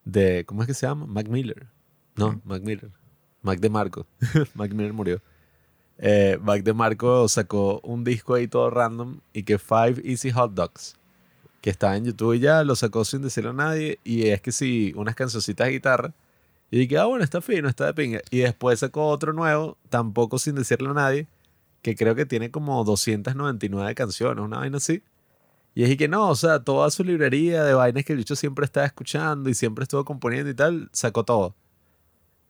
de, 0.05 0.45
¿cómo 0.47 0.63
es 0.63 0.69
que 0.69 0.75
se 0.75 0.87
llama? 0.87 1.07
Mac 1.07 1.29
Miller. 1.29 1.67
No, 2.17 2.41
Mac 2.45 2.63
Miller. 2.63 2.91
Mac 3.43 3.59
de 3.59 3.69
Marco. 3.69 4.07
Mac 4.55 4.73
Miller 4.73 4.93
murió. 4.93 5.21
eh, 5.99 6.39
Back 6.41 6.63
de 6.63 6.73
Marco 6.73 7.29
sacó 7.29 7.81
un 7.83 8.05
disco 8.05 8.35
ahí 8.35 8.49
todo 8.49 8.71
random 8.71 9.19
y 9.33 9.43
que 9.43 9.59
Five 9.59 9.97
Easy 10.05 10.31
Hot 10.31 10.55
Dogs, 10.55 10.97
que 11.61 11.71
está 11.71 11.97
en 11.97 12.05
YouTube 12.05 12.35
y 12.35 12.39
ya, 12.41 12.63
lo 12.65 12.77
sacó 12.77 13.05
sin 13.05 13.23
decirlo 13.23 13.51
a 13.51 13.55
nadie. 13.55 13.99
Y 14.05 14.29
es 14.29 14.41
que 14.41 14.53
sí, 14.53 14.93
unas 14.97 15.15
cancioncitas 15.15 15.67
de 15.67 15.73
guitarra. 15.73 16.15
Y 16.71 16.79
dije, 16.79 16.99
ah, 16.99 17.05
bueno, 17.07 17.25
está 17.25 17.41
fino, 17.41 17.69
está 17.69 17.87
de 17.87 17.95
pinga. 17.95 18.21
Y 18.31 18.39
después 18.41 18.81
sacó 18.81 19.07
otro 19.09 19.33
nuevo, 19.33 19.79
tampoco 19.91 20.39
sin 20.39 20.55
decirle 20.57 20.89
a 20.91 20.95
nadie, 20.95 21.29
que 21.83 21.95
creo 21.97 22.15
que 22.15 22.27
tiene 22.27 22.51
como 22.51 22.83
299 22.85 23.95
canciones, 23.95 24.45
una 24.45 24.59
vaina 24.59 24.79
así. 24.79 25.03
Y 25.75 25.85
es 25.85 25.97
que 25.97 26.09
no, 26.09 26.29
o 26.31 26.37
sea, 26.37 26.61
toda 26.63 26.91
su 26.91 27.05
librería 27.05 27.65
de 27.65 27.75
vainas 27.75 28.05
que 28.05 28.13
el 28.13 28.19
bicho 28.19 28.37
siempre 28.37 28.65
estaba 28.65 28.87
escuchando 28.87 29.51
y 29.51 29.55
siempre 29.55 29.83
estuvo 29.83 30.05
componiendo 30.05 30.51
y 30.51 30.55
tal, 30.55 30.89
sacó 30.93 31.25
todo. 31.25 31.57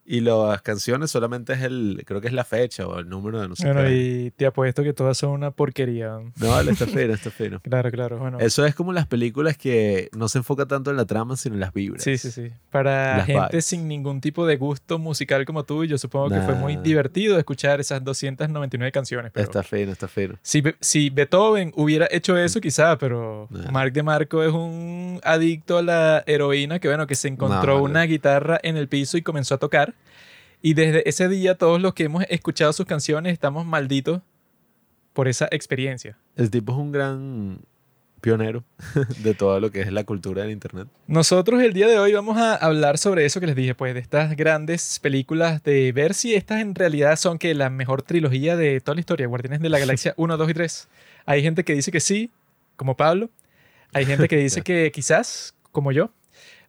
Y 0.07 0.21
las 0.21 0.61
canciones 0.63 1.11
solamente 1.11 1.55
es 1.55 1.63
el, 1.63 2.03
creo 2.07 2.21
que 2.21 2.27
es 2.29 2.35
la 2.35 2.45
fecha 2.45 2.87
o 2.87 2.99
el 2.99 3.09
número 3.09 3.41
de 3.41 3.49
no 3.49 3.57
sé 3.57 3.65
Bueno, 3.73 3.89
qué. 3.89 3.97
y 3.97 4.31
te 4.33 4.45
apuesto 4.45 4.83
que 4.83 4.93
todas 4.93 5.17
son 5.17 5.31
una 5.31 5.51
porquería. 5.51 6.19
No, 6.37 6.49
vale, 6.51 6.73
está 6.73 6.87
fino, 6.87 7.15
está 7.15 7.31
fino. 7.31 7.61
Claro, 7.61 7.91
claro. 7.91 8.19
Bueno, 8.19 8.39
Eso 8.39 8.67
es 8.67 8.75
como 8.75 8.93
las 8.93 9.07
películas 9.07 9.57
que 9.57 10.11
no 10.15 10.29
se 10.29 10.39
enfoca 10.39 10.67
tanto 10.67 10.91
en 10.91 10.97
la 10.99 11.07
trama, 11.07 11.37
sino 11.37 11.55
en 11.55 11.61
las 11.61 11.73
vibras. 11.73 12.03
Sí, 12.03 12.19
sí, 12.19 12.31
sí. 12.31 12.51
Para 12.71 13.17
Las 13.19 13.27
gente 13.27 13.49
vibes. 13.53 13.65
sin 13.65 13.89
ningún 13.89 14.21
tipo 14.21 14.47
de 14.47 14.57
gusto 14.57 14.99
musical 14.99 15.45
como 15.47 15.65
tú, 15.65 15.85
yo 15.85 15.97
supongo 15.97 16.29
que 16.31 16.41
fue 16.43 16.55
muy 16.55 16.77
divertido 16.77 17.39
escuchar 17.39 17.81
esas 17.81 18.05
299 18.05 18.93
canciones. 18.93 19.33
Pero 19.33 19.45
Está 19.45 19.63
fino, 19.63 19.91
está 19.93 20.07
fino. 20.09 20.35
si, 20.43 20.63
si 20.81 21.09
Beethoven 21.11 21.73
hubiera 21.77 22.07
hecho 22.11 22.37
eso, 22.37 22.61
quizá, 22.61 22.99
pero 22.99 23.49
Nah. 23.51 23.71
Mark 23.71 23.93
de 23.93 24.03
Marco 24.03 24.43
es 24.43 24.53
un 24.53 25.21
adicto 25.23 25.79
a 25.79 25.83
la 25.83 26.25
heroína 26.27 26.79
que, 26.79 26.89
bueno, 26.89 27.07
que 27.07 27.15
se 27.15 27.29
encontró 27.29 27.75
vale. 27.77 27.85
una 27.91 28.03
guitarra 28.05 28.59
en 28.63 28.77
el 28.77 28.89
piso 28.89 29.17
y 29.17 29.23
comenzó 29.23 29.55
a 29.55 29.59
tocar. 29.59 29.94
Y 30.63 30.75
desde 30.75 31.09
ese 31.09 31.29
día, 31.29 31.57
todos 31.57 31.81
los 31.81 31.95
que 31.95 32.05
hemos 32.05 32.25
escuchado 32.29 32.73
sus 32.73 32.87
canciones 32.87 33.33
estamos 33.33 33.67
malditos 33.67 34.23
por 35.13 35.29
esa 35.29 35.49
experiencia. 35.51 36.17
El 36.37 36.51
tipo 36.51 36.73
es 36.73 36.79
un 36.79 36.93
gran 36.93 37.59
pionero 38.25 38.65
de 39.23 39.35
todo 39.35 39.61
lo 39.61 39.71
que 39.71 39.83
es 39.83 39.93
la 39.93 40.05
cultura 40.05 40.43
del 40.43 40.51
internet. 40.51 40.89
Nosotros 41.07 41.63
el 41.63 41.75
día 41.75 41.87
de 41.87 41.99
hoy 41.99 42.15
vamos 42.15 42.39
a 42.39 42.55
hablar 42.55 42.97
sobre 42.97 43.27
eso 43.27 43.39
que 43.39 43.47
les 43.47 43.55
dije, 43.55 43.75
pues 43.75 43.93
de 43.93 44.01
estas 44.01 44.35
grandes 44.35 44.99
películas, 45.01 45.63
de 45.63 45.93
ver 45.93 46.15
si 46.15 46.35
estas 46.35 46.63
en 46.63 46.75
realidad 46.75 47.17
son 47.17 47.39
que 47.39 47.53
la 47.53 47.69
mejor 47.69 48.01
trilogía 48.01 48.57
de 48.57 48.81
toda 48.81 48.95
la 48.95 49.01
historia, 49.01 49.27
Guardianes 49.27 49.61
de 49.61 49.69
la 49.69 49.79
Galaxia 49.81 50.15
1, 50.17 50.37
2 50.39 50.51
y 50.51 50.55
3. 50.55 50.89
Hay 51.27 51.43
gente 51.43 51.65
que 51.65 51.75
dice 51.75 51.93
que 51.93 52.01
sí, 52.01 52.31
como 52.77 52.97
Pablo. 52.97 53.29
Hay 53.93 54.07
gente 54.07 54.27
que 54.27 54.39
dice 54.39 54.63
que 54.65 54.91
quizás, 54.91 55.55
como 55.71 55.93
yo. 55.93 56.11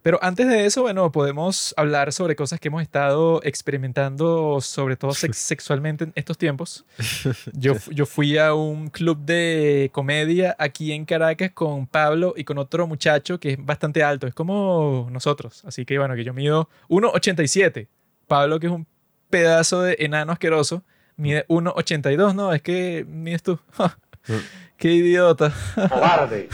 Pero 0.05 0.19
antes 0.21 0.47
de 0.47 0.67
eso, 0.67 0.83
bueno, 0.83 1.11
podemos 1.11 1.73
hablar 1.77 2.13
sobre 2.13 2.35
cosas 2.35 2.59
que 2.59 2.67
hemos 2.67 2.83
estado 2.83 3.41
experimentando, 3.43 4.61
sobre 4.61 4.97
todo 4.97 5.15
sex- 5.15 5.35
sexualmente 5.47 6.03
en 6.03 6.11
estos 6.13 6.37
tiempos. 6.37 6.85
Yo, 7.53 7.73
yo 7.89 8.05
fui 8.05 8.37
a 8.37 8.53
un 8.53 8.89
club 8.91 9.17
de 9.25 9.89
comedia 9.91 10.55
aquí 10.59 10.91
en 10.91 11.05
Caracas 11.05 11.49
con 11.55 11.87
Pablo 11.87 12.35
y 12.37 12.43
con 12.43 12.59
otro 12.59 12.85
muchacho 12.85 13.39
que 13.39 13.53
es 13.53 13.65
bastante 13.65 14.03
alto, 14.03 14.27
es 14.27 14.35
como 14.35 15.07
nosotros. 15.11 15.65
Así 15.65 15.85
que 15.85 15.97
bueno, 15.97 16.13
que 16.15 16.23
yo 16.23 16.35
mido 16.35 16.69
1,87. 16.87 17.87
Pablo, 18.27 18.59
que 18.59 18.67
es 18.67 18.73
un 18.73 18.85
pedazo 19.31 19.81
de 19.81 19.95
enano 20.01 20.33
asqueroso, 20.33 20.83
mide 21.17 21.47
1,82. 21.47 22.35
No, 22.35 22.53
es 22.53 22.61
que 22.61 23.07
mides 23.09 23.41
tú. 23.41 23.57
Qué 24.77 24.91
idiota. 24.93 25.51
cobarde, 25.89 26.47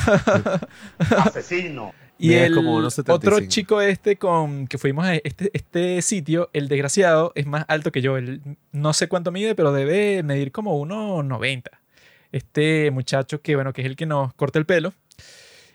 asesino. 1.17 1.93
Y 2.21 2.33
el 2.35 2.53
como 2.53 2.79
1,75. 2.79 3.13
otro 3.13 3.39
chico 3.47 3.81
este 3.81 4.15
con 4.15 4.67
que 4.67 4.77
fuimos 4.77 5.05
a 5.05 5.15
este, 5.15 5.49
este 5.53 6.01
sitio, 6.03 6.51
el 6.53 6.67
desgraciado, 6.67 7.31
es 7.33 7.47
más 7.47 7.65
alto 7.67 7.91
que 7.91 8.01
yo. 8.01 8.15
Él 8.15 8.41
no 8.71 8.93
sé 8.93 9.07
cuánto 9.07 9.31
mide, 9.31 9.55
pero 9.55 9.73
debe 9.73 10.21
medir 10.21 10.51
como 10.51 10.79
1,90. 10.79 11.63
Este 12.31 12.91
muchacho 12.91 13.41
que, 13.41 13.55
bueno, 13.55 13.73
que 13.73 13.81
es 13.81 13.87
el 13.87 13.95
que 13.95 14.05
nos 14.05 14.33
corta 14.35 14.59
el 14.59 14.65
pelo. 14.65 14.93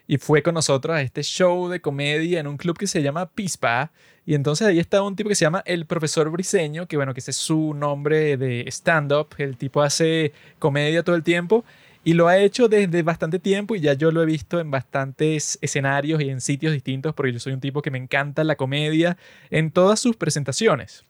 Y 0.07 0.19
fue 0.19 0.43
con 0.45 0.55
nosotros 0.55 0.95
a 0.95 1.03
este 1.03 1.25
show 1.25 1.69
de 1.69 1.81
comedia 1.81 2.39
en 2.39 2.47
un 2.47 2.57
club 2.57 2.79
que 2.79 2.87
se 2.87 3.03
llama 3.03 3.27
Pispa. 3.27 3.91
Y 4.25 4.35
entonces 4.35 4.69
ahí 4.69 4.79
está 4.79 5.03
un 5.03 5.17
tipo 5.17 5.29
que 5.29 5.35
se 5.35 5.45
llama 5.45 5.65
el 5.67 5.85
profesor 5.85 6.31
Briseño, 6.31 6.87
que 6.87 6.97
bueno, 6.97 7.13
que 7.13 7.19
ese 7.19 7.33
es 7.33 7.37
su 7.37 7.75
nombre 7.75 8.37
de 8.37 8.65
stand-up. 8.69 9.29
El 9.39 9.57
tipo 9.57 9.83
hace 9.83 10.33
comedia 10.61 11.03
todo 11.03 11.17
el 11.17 11.25
tiempo. 11.25 11.65
Y 12.07 12.13
lo 12.13 12.29
ha 12.29 12.39
hecho 12.39 12.69
desde 12.69 13.03
bastante 13.03 13.41
tiempo 13.41 13.75
y 13.75 13.81
ya 13.81 13.95
yo 13.95 14.13
lo 14.13 14.23
he 14.23 14.27
visto 14.27 14.61
en 14.61 14.71
bastantes 14.71 15.59
escenarios 15.61 16.23
y 16.23 16.31
en 16.31 16.41
sitios 16.41 16.73
distintos 16.73 17.13
porque 17.17 17.33
yo 17.33 17.41
soy 17.41 17.53
un 17.53 17.59
tipo 17.59 17.83
que 17.83 17.91
me 17.91 17.99
encanta 17.99 18.45
la 18.45 18.55
comedia 18.55 19.17
en 19.51 19.73
todas 19.73 19.99
sus 19.99 20.15
presentaciones. 20.15 21.05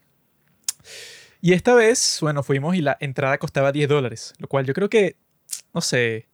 Y 1.42 1.52
esta 1.52 1.74
vez, 1.74 2.16
bueno, 2.22 2.42
fuimos 2.42 2.76
y 2.76 2.80
la 2.80 2.96
entrada 2.98 3.36
costaba 3.36 3.72
10 3.72 3.90
dólares, 3.90 4.32
lo 4.38 4.48
cual 4.48 4.64
yo 4.64 4.72
creo 4.72 4.88
que, 4.88 5.16
no 5.74 5.82
sé, 5.82 6.28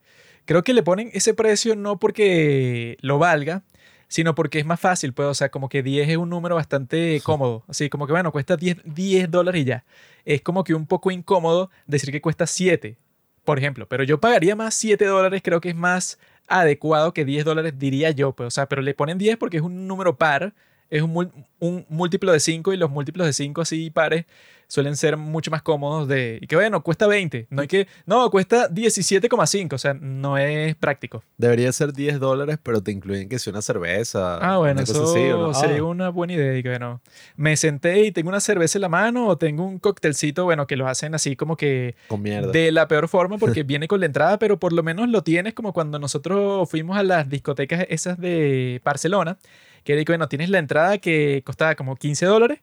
creo 0.45 0.63
que 0.63 0.75
le 0.75 0.85
ponen 0.85 1.11
ese 1.13 1.35
precio 1.35 1.75
no 1.75 1.99
porque 1.99 2.99
lo 3.01 3.19
valga, 3.19 3.65
sino 4.07 4.37
porque 4.37 4.61
es 4.61 4.65
más 4.65 4.79
fácil, 4.79 5.13
pues, 5.13 5.27
o 5.27 5.35
sea, 5.35 5.49
como 5.49 5.69
que 5.69 5.83
10 5.83 6.09
es 6.09 6.17
un 6.19 6.31
número 6.31 6.55
bastante 6.55 7.21
cómodo, 7.25 7.65
así 7.67 7.91
como 7.91 8.07
que, 8.07 8.13
bueno, 8.13 8.31
cuesta 8.31 8.57
10, 8.57 8.77
10 8.85 9.29
dólares 9.29 9.63
y 9.63 9.65
ya. 9.65 9.85
Es 10.25 10.41
como 10.41 10.63
que 10.63 10.73
un 10.73 10.87
poco 10.87 11.11
incómodo 11.11 11.69
decir 11.89 12.13
que 12.13 12.21
cuesta 12.21 12.47
7, 12.47 12.97
por 13.45 13.59
ejemplo, 13.59 13.87
pero 13.89 14.05
yo 14.05 14.21
pagaría 14.21 14.57
más 14.57 14.75
7 14.75 15.05
dólares, 15.07 15.43
creo 15.45 15.61
que 15.61 15.71
es 15.71 15.77
más 15.77 16.19
adecuado 16.49 17.13
que 17.13 17.25
10 17.25 17.45
dólares, 17.45 17.75
diría 17.79 18.11
yo, 18.11 18.33
pues, 18.33 18.47
o 18.49 18.51
sea, 18.51 18.67
pero 18.69 18.83
le 18.83 18.95
ponen 18.95 19.19
10 19.19 19.37
porque 19.37 19.59
es 19.59 19.63
un 19.63 19.87
número 19.87 20.17
par, 20.17 20.53
es 20.93 21.01
un, 21.01 21.33
un 21.59 21.87
múltiplo 21.89 22.33
de 22.33 22.39
5 22.39 22.75
y 22.75 22.77
los 22.77 22.91
múltiplos 22.91 23.27
de 23.27 23.33
5 23.33 23.63
así 23.63 23.89
pares 23.89 24.27
suelen 24.73 24.97
ser 24.97 25.19
mucho 25.19 25.51
más 25.51 25.61
cómodos 25.61 26.09
de... 26.09 26.39
Y 26.41 26.47
que 26.47 26.57
bueno, 26.57 26.83
cuesta 26.83 27.07
20, 27.07 27.47
no 27.51 27.61
hay 27.61 27.69
que... 27.69 27.89
No, 28.07 28.31
cuesta 28.31 28.71
17,5, 28.71 29.75
o 29.75 29.79
sea, 29.79 29.93
no 29.93 30.39
es 30.39 30.75
práctico. 30.77 31.23
Debería 31.37 31.71
ser 31.73 31.93
10 31.93 32.19
dólares, 32.21 32.59
pero 32.63 32.83
te 32.83 32.91
incluyen 32.91 33.29
que 33.29 33.39
sea 33.39 33.51
una 33.53 33.61
cerveza. 33.61 34.37
Ah, 34.37 34.57
bueno, 34.57 34.81
una 34.81 34.83
eso 34.83 35.05
así, 35.05 35.31
¿o 35.31 35.49
no? 35.49 35.55
sería 35.55 35.79
Ah, 35.79 35.85
una 35.85 36.09
buena 36.09 36.33
idea. 36.33 36.57
Y 36.57 36.63
que 36.63 36.71
bueno, 36.71 37.03
me 37.37 37.55
senté 37.59 38.01
y 38.07 38.13
tengo 38.13 38.31
una 38.31 38.41
cerveza 38.41 38.79
en 38.79 38.83
la 38.83 38.89
mano 38.89 39.29
o 39.29 39.37
tengo 39.37 39.65
un 39.65 39.79
coctelcito, 39.79 40.45
bueno, 40.45 40.67
que 40.67 40.77
lo 40.77 40.89
hacen 40.89 41.15
así 41.15 41.37
como 41.37 41.57
que 41.57 41.95
con 42.09 42.23
mierda. 42.23 42.51
de 42.51 42.73
la 42.73 42.89
peor 42.89 43.09
forma 43.09 43.37
porque 43.37 43.63
viene 43.65 43.89
con 43.89 44.01
la 44.01 44.07
entrada, 44.07 44.39
pero 44.39 44.59
por 44.59 44.73
lo 44.73 44.83
menos 44.83 45.07
lo 45.09 45.23
tienes 45.23 45.53
como 45.53 45.75
cuando 45.75 45.99
nosotros 45.99 46.69
fuimos 46.71 46.97
a 46.97 47.03
las 47.03 47.29
discotecas 47.29 47.85
esas 47.91 48.19
de 48.19 48.81
Barcelona, 48.83 49.37
que 49.85 50.05
que, 50.05 50.13
bueno, 50.13 50.29
tienes 50.29 50.51
la 50.51 50.59
entrada 50.59 50.99
que 50.99 51.43
costaba 51.45 51.75
como 51.75 51.97
15 51.97 52.27
dólares, 52.27 52.61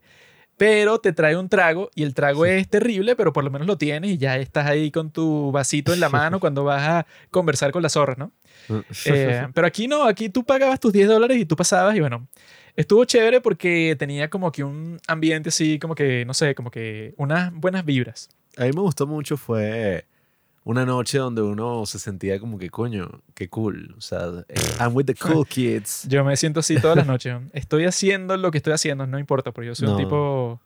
pero 0.60 1.00
te 1.00 1.14
trae 1.14 1.38
un 1.38 1.48
trago 1.48 1.90
y 1.96 2.04
el 2.04 2.14
trago 2.14 2.46
es 2.46 2.68
terrible, 2.68 3.16
pero 3.16 3.32
por 3.32 3.46
lo 3.46 3.50
menos 3.50 3.66
lo 3.66 3.78
tienes 3.78 4.12
y 4.12 4.18
ya 4.18 4.38
estás 4.38 4.68
ahí 4.68 4.92
con 4.92 5.10
tu 5.10 5.54
vasito 5.54 5.94
en 5.94 6.02
la 6.02 6.10
mano 6.10 6.40
cuando 6.42 6.66
vas 6.66 6.86
a 6.86 7.08
conversar 7.32 7.72
con 7.72 7.82
las 7.82 7.94
zorras, 7.94 8.18
¿no? 8.18 8.34
Eh, 9.06 9.48
pero 9.54 9.66
aquí 9.66 9.88
no, 9.88 10.04
aquí 10.04 10.28
tú 10.28 10.44
pagabas 10.44 10.80
tus 10.80 10.92
10 10.92 11.08
dólares 11.08 11.38
y 11.38 11.46
tú 11.46 11.56
pasabas 11.56 11.96
y 11.96 12.02
bueno, 12.02 12.28
estuvo 12.76 13.06
chévere 13.06 13.40
porque 13.40 13.96
tenía 13.98 14.30
como 14.30 14.52
que 14.52 14.66
un 14.66 15.00
ambiente 15.08 15.48
así, 15.48 15.80
como 15.80 15.96
que, 15.96 16.26
no 16.26 16.34
sé, 16.34 16.54
como 16.56 16.72
que 16.72 17.14
unas 17.16 17.54
buenas 17.54 17.86
vibras. 17.86 18.30
A 18.58 18.64
mí 18.64 18.72
me 18.74 18.82
gustó 18.82 19.08
mucho 19.08 19.38
fue 19.38 20.06
una 20.70 20.86
noche 20.86 21.18
donde 21.18 21.42
uno 21.42 21.84
se 21.88 21.98
sentía 21.98 22.40
como 22.40 22.60
que, 22.60 22.70
coño, 22.70 23.22
qué 23.34 23.50
cool. 23.50 23.96
O 23.98 24.02
sea, 24.02 24.28
I'm 24.80 24.96
with 24.96 25.06
the 25.06 25.16
cool 25.16 25.46
kids. 25.48 26.06
Yo 26.08 26.24
me 26.24 26.38
siento 26.38 26.60
así 26.60 26.80
todas 26.80 26.96
las 26.96 27.08
noches. 27.14 27.34
¿no? 27.34 27.50
Estoy 27.54 27.86
haciendo 27.86 28.38
lo 28.38 28.52
que 28.52 28.58
estoy 28.60 28.74
haciendo, 28.74 29.08
no 29.08 29.18
importa, 29.18 29.52
porque 29.52 29.68
yo 29.68 29.76
soy 29.76 29.88
un 29.88 29.98
tipo 29.98 30.62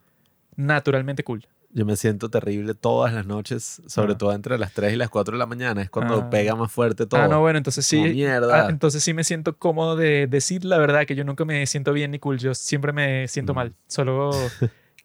naturalmente 0.58 1.24
cool. 1.24 1.48
Yo 1.76 1.86
me 1.86 1.96
siento 1.96 2.30
terrible 2.30 2.76
todas 2.76 3.14
las 3.14 3.26
noches, 3.26 3.82
sobre 3.88 4.14
Ah. 4.14 4.18
todo 4.18 4.34
entre 4.34 4.60
las 4.60 4.74
3 4.74 4.94
y 4.94 4.96
las 4.96 5.10
4 5.10 5.32
de 5.36 5.40
la 5.40 5.48
mañana. 5.48 5.82
Es 5.82 5.90
cuando 5.90 6.16
Ah. 6.22 6.30
pega 6.30 6.54
más 6.56 6.72
fuerte 6.72 7.08
todo. 7.08 7.20
Ah, 7.20 7.28
no, 7.28 7.40
bueno, 7.40 7.58
entonces 7.58 7.84
sí. 7.86 8.00
Mierda. 8.00 8.66
ah, 8.68 8.70
entonces 8.70 9.04
sí 9.04 9.14
me 9.14 9.24
siento 9.24 9.58
cómodo 9.58 9.96
de 9.96 10.28
decir 10.28 10.66
la 10.66 10.78
verdad, 10.78 11.06
que 11.08 11.16
yo 11.16 11.24
nunca 11.24 11.46
me 11.46 11.66
siento 11.66 11.92
bien 11.94 12.12
ni 12.12 12.20
cool. 12.20 12.38
Yo 12.38 12.54
siempre 12.54 12.92
me 12.94 13.28
siento 13.28 13.54
Mm. 13.54 13.56
mal. 13.56 13.74
Solo 13.88 14.32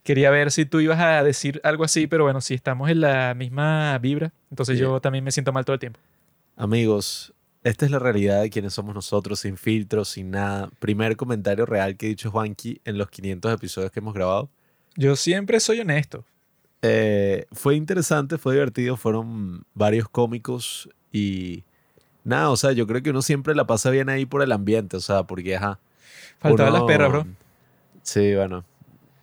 quería 0.05 0.31
ver 0.31 0.51
si 0.51 0.65
tú 0.65 0.81
ibas 0.81 0.99
a 1.01 1.23
decir 1.23 1.61
algo 1.65 1.85
así, 1.85 2.07
pero 2.07 2.25
bueno, 2.25 2.41
si 2.41 2.55
estamos 2.55 2.89
en 2.91 3.01
la 3.01 3.35
misma 3.35 3.99
vibra, 3.99 4.33
entonces 4.51 4.77
Sí. 4.77 4.83
yo 4.83 5.01
también 5.01 5.25
me 5.25 5.31
siento 5.33 5.53
mal 5.53 5.65
todo 5.65 5.75
el 5.75 5.81
tiempo. 5.81 6.01
Amigos, 6.57 7.33
esta 7.65 7.85
es 7.85 7.91
la 7.91 7.99
realidad 7.99 8.41
de 8.43 8.51
quienes 8.51 8.73
somos 8.75 8.95
nosotros, 8.95 9.41
sin 9.41 9.57
filtros, 9.57 10.09
sin 10.09 10.31
nada. 10.31 10.71
Primer 10.79 11.17
comentario 11.17 11.67
real 11.67 11.97
que 11.97 12.07
ha 12.07 12.09
dicho 12.09 12.31
Juanqui 12.31 12.81
en 12.85 12.99
los 12.99 13.11
500 13.11 13.53
episodios 13.53 13.91
que 13.91 14.01
hemos 14.01 14.15
grabado. 14.15 14.49
Yo 14.97 15.15
siempre 15.17 15.61
soy 15.61 15.81
honesto. 15.81 16.25
Eh, 16.83 17.47
fue 17.53 17.75
interesante, 17.75 18.39
fue 18.39 18.55
divertido, 18.55 18.97
fueron 18.97 19.65
varios 19.75 20.09
cómicos 20.09 20.89
y 21.13 21.65
nada, 22.25 22.51
o 22.51 22.57
sea, 22.57 22.73
yo 22.73 22.87
creo 22.87 23.03
que 23.03 23.11
uno 23.11 23.23
siempre 23.23 23.55
la 23.55 23.67
pasa 23.67 23.91
bien 23.91 24.09
ahí 24.09 24.27
por 24.27 24.43
el 24.43 24.53
ambiente, 24.53 24.97
o 24.97 25.01
sea, 25.01 25.25
porque 25.25 25.57
ajá. 25.57 25.79
Faltaban 26.39 26.73
las 26.73 26.83
perras, 26.85 27.11
bro. 27.11 27.27
Sí, 28.03 28.35
bueno. 28.35 28.65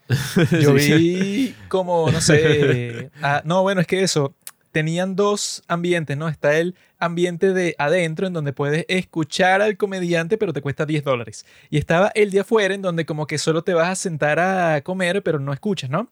Yo 0.61 0.73
vi 0.73 1.55
como, 1.67 2.11
no 2.11 2.21
sé. 2.21 3.09
ah, 3.21 3.41
no, 3.45 3.63
bueno, 3.63 3.81
es 3.81 3.87
que 3.87 4.01
eso. 4.03 4.33
Tenían 4.71 5.15
dos 5.15 5.63
ambientes, 5.69 6.17
¿no? 6.17 6.27
Está 6.27 6.57
el 6.57 6.75
ambiente 6.99 7.53
de 7.53 7.75
adentro, 7.77 8.27
en 8.27 8.33
donde 8.33 8.51
puedes 8.51 8.83
escuchar 8.89 9.61
al 9.61 9.77
comediante, 9.77 10.37
pero 10.37 10.51
te 10.51 10.61
cuesta 10.61 10.85
10 10.85 11.03
dólares. 11.05 11.45
Y 11.69 11.77
estaba 11.77 12.11
el 12.13 12.29
de 12.31 12.41
afuera, 12.41 12.75
en 12.75 12.81
donde 12.81 13.05
como 13.05 13.25
que 13.25 13.37
solo 13.37 13.61
te 13.63 13.73
vas 13.73 13.87
a 13.87 13.95
sentar 13.95 14.37
a 14.37 14.81
comer, 14.81 15.23
pero 15.23 15.39
no 15.39 15.53
escuchas, 15.53 15.89
¿no? 15.89 16.09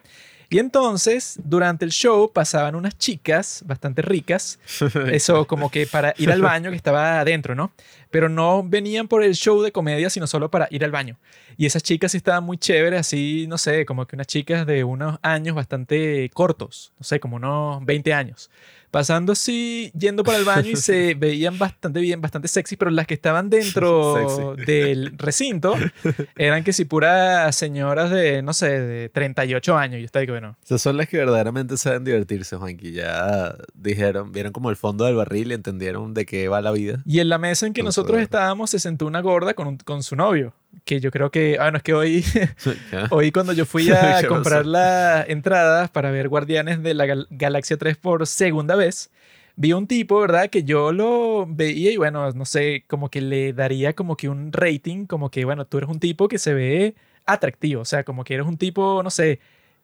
Y 0.53 0.59
entonces, 0.59 1.39
durante 1.43 1.83
el 1.83 1.89
show 1.89 2.31
pasaban 2.31 2.75
unas 2.75 2.95
chicas 2.95 3.63
bastante 3.65 4.03
ricas, 4.03 4.59
eso 5.11 5.47
como 5.47 5.71
que 5.71 5.87
para 5.87 6.13
ir 6.19 6.31
al 6.31 6.43
baño 6.43 6.69
que 6.69 6.75
estaba 6.75 7.19
adentro, 7.19 7.55
¿no? 7.55 7.73
Pero 8.11 8.29
no 8.29 8.61
venían 8.63 9.07
por 9.07 9.23
el 9.23 9.33
show 9.33 9.63
de 9.63 9.71
comedia, 9.71 10.11
sino 10.11 10.27
solo 10.27 10.51
para 10.51 10.67
ir 10.69 10.85
al 10.85 10.91
baño. 10.91 11.17
Y 11.57 11.65
esas 11.65 11.81
chicas 11.81 12.11
sí 12.11 12.17
estaban 12.17 12.43
muy 12.43 12.59
chéveres, 12.59 12.99
así, 12.99 13.47
no 13.47 13.57
sé, 13.57 13.83
como 13.87 14.05
que 14.05 14.15
unas 14.15 14.27
chicas 14.27 14.67
de 14.67 14.83
unos 14.83 15.17
años 15.23 15.55
bastante 15.55 16.29
cortos, 16.35 16.93
no 16.99 17.03
sé, 17.03 17.19
como 17.19 17.37
unos 17.37 17.83
20 17.83 18.13
años 18.13 18.51
pasando 18.93 19.31
así, 19.31 19.91
yendo 19.97 20.23
para 20.23 20.37
el 20.37 20.45
baño 20.45 20.69
y 20.69 20.75
se 20.75 21.15
veían 21.19 21.57
bastante 21.57 21.99
bien, 21.99 22.21
bastante 22.21 22.47
sexy, 22.47 22.77
pero 22.77 22.91
las 22.91 23.07
que 23.07 23.15
estaban 23.15 23.49
dentro 23.49 24.55
del 24.67 25.17
recinto 25.17 25.73
eran 26.35 26.63
que 26.63 26.73
si 26.73 26.85
puras 26.85 27.55
señoras 27.55 28.11
de, 28.11 28.43
no 28.43 28.53
sé, 28.53 28.69
de 28.69 29.09
38 29.09 29.75
años. 29.75 29.99
Y 29.99 30.03
está 30.03 30.23
que 30.23 30.31
bueno. 30.31 30.57
Esas 30.63 30.79
son 30.79 30.97
las 30.97 31.09
que 31.09 31.17
verdaderamente 31.17 31.75
saben 31.75 32.03
divertirse, 32.03 32.55
Juanqui. 32.55 32.91
Ya 32.91 33.55
dijeron, 33.73 34.31
vieron 34.31 34.53
como 34.53 34.69
el 34.69 34.75
fondo 34.75 35.05
del 35.05 35.15
barril 35.15 35.49
y 35.49 35.55
entendieron 35.55 36.13
de 36.13 36.27
qué 36.27 36.47
va 36.47 36.61
la 36.61 36.71
vida. 36.71 37.01
Y 37.03 37.17
en 37.17 37.29
la 37.29 37.39
mesa 37.39 37.65
en 37.65 37.73
que 37.73 37.81
nosotros 37.81 38.21
estábamos 38.21 38.69
se 38.69 38.77
sentó 38.77 39.07
una 39.07 39.21
gorda 39.21 39.55
con, 39.55 39.77
con 39.77 40.03
su 40.03 40.15
novio 40.15 40.53
que 40.85 40.99
yo 40.99 41.11
creo 41.11 41.31
que, 41.31 41.57
ah, 41.59 41.71
no, 41.71 41.77
es 41.77 41.83
que 41.83 41.93
hoy, 41.93 42.25
hoy 43.11 43.31
cuando 43.31 43.53
yo 43.53 43.65
fui 43.65 43.89
a 43.91 44.27
comprar 44.27 44.65
las 44.65 45.27
entradas 45.29 45.89
para 45.89 46.11
ver 46.11 46.29
Guardianes 46.29 46.83
de 46.83 46.93
la 46.93 47.05
Galaxia 47.29 47.77
3 47.77 47.97
por 47.97 48.27
segunda 48.27 48.75
vez, 48.75 49.11
vi 49.55 49.73
un 49.73 49.87
tipo, 49.87 50.19
¿verdad? 50.19 50.49
Que 50.49 50.63
yo 50.63 50.91
lo 50.91 51.45
veía 51.47 51.91
y 51.91 51.97
bueno, 51.97 52.31
no 52.31 52.45
sé, 52.45 52.83
como 52.87 53.09
que 53.09 53.21
le 53.21 53.53
daría 53.53 53.93
como 53.93 54.17
que 54.17 54.29
un 54.29 54.51
rating, 54.51 55.05
como 55.05 55.29
que, 55.29 55.45
bueno, 55.45 55.65
tú 55.65 55.77
eres 55.77 55.89
un 55.89 55.99
tipo 55.99 56.27
que 56.27 56.39
se 56.39 56.53
ve 56.53 56.95
atractivo, 57.25 57.81
o 57.81 57.85
sea, 57.85 58.03
como 58.03 58.23
que 58.23 58.33
eres 58.33 58.47
un 58.47 58.57
tipo, 58.57 59.01
no 59.03 59.09
sé, 59.09 59.39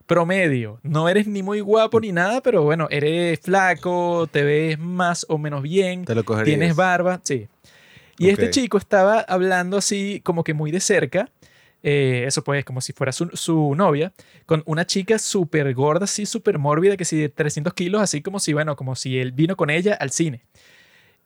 promedio. 0.09 0.79
No 0.81 1.07
eres 1.07 1.27
ni 1.27 1.43
muy 1.43 1.59
guapo 1.61 1.99
ni 2.01 2.11
nada, 2.11 2.41
pero 2.41 2.63
bueno, 2.63 2.87
eres 2.89 3.39
flaco, 3.39 4.27
te 4.29 4.43
ves 4.43 4.79
más 4.79 5.25
o 5.29 5.37
menos 5.37 5.61
bien, 5.61 6.03
te 6.03 6.15
lo 6.15 6.23
tienes 6.43 6.75
barba, 6.75 7.21
sí. 7.23 7.47
Y 8.19 8.29
este 8.29 8.49
chico 8.49 8.77
estaba 8.77 9.21
hablando 9.21 9.77
así 9.77 10.21
como 10.23 10.43
que 10.43 10.53
muy 10.53 10.71
de 10.71 10.79
cerca, 10.79 11.31
eh, 11.81 12.25
eso 12.27 12.43
pues 12.43 12.65
como 12.65 12.81
si 12.81 12.91
fuera 12.93 13.11
su, 13.11 13.29
su 13.33 13.73
novia, 13.75 14.11
con 14.45 14.61
una 14.65 14.85
chica 14.85 15.17
súper 15.17 15.73
gorda, 15.73 16.03
así 16.03 16.25
súper 16.25 16.59
mórbida, 16.59 16.97
que 16.97 17.05
sí 17.05 17.17
de 17.17 17.29
300 17.29 17.73
kilos, 17.73 18.01
así 18.01 18.21
como 18.21 18.39
si, 18.39 18.53
bueno, 18.53 18.75
como 18.75 18.95
si 18.95 19.17
él 19.17 19.31
vino 19.31 19.55
con 19.55 19.69
ella 19.69 19.93
al 19.93 20.11
cine. 20.11 20.41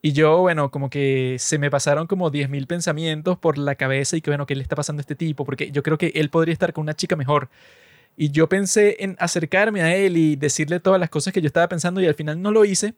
Y 0.02 0.12
yo, 0.12 0.40
bueno, 0.40 0.70
como 0.70 0.90
que 0.90 1.38
se 1.40 1.58
me 1.58 1.72
pasaron 1.72 2.08
como 2.08 2.30
10.000 2.30 2.68
pensamientos 2.68 3.38
por 3.38 3.58
la 3.58 3.76
cabeza 3.76 4.18
y 4.18 4.22
que, 4.22 4.30
bueno, 4.30 4.46
¿qué 4.46 4.54
le 4.56 4.62
está 4.62 4.76
pasando 4.76 5.00
a 5.00 5.04
este 5.04 5.16
tipo? 5.16 5.46
Porque 5.46 5.72
yo 5.72 5.82
creo 5.82 5.98
que 5.98 6.12
él 6.16 6.30
podría 6.30 6.52
estar 6.52 6.74
con 6.74 6.82
una 6.82 6.94
chica 6.94 7.16
mejor. 7.16 7.50
Y 8.18 8.30
yo 8.30 8.50
pensé 8.50 8.98
en 9.00 9.16
acercarme 9.18 9.82
a 9.82 9.96
él 9.96 10.18
y 10.18 10.36
decirle 10.36 10.82
todas 10.82 11.00
las 11.00 11.10
cosas 11.10 11.34
que 11.34 11.42
yo 11.42 11.48
estaba 11.48 11.70
pensando 11.70 12.02
y 12.02 12.06
al 12.06 12.16
final 12.16 12.42
no 12.42 12.52
lo 12.52 12.66
hice 12.66 12.96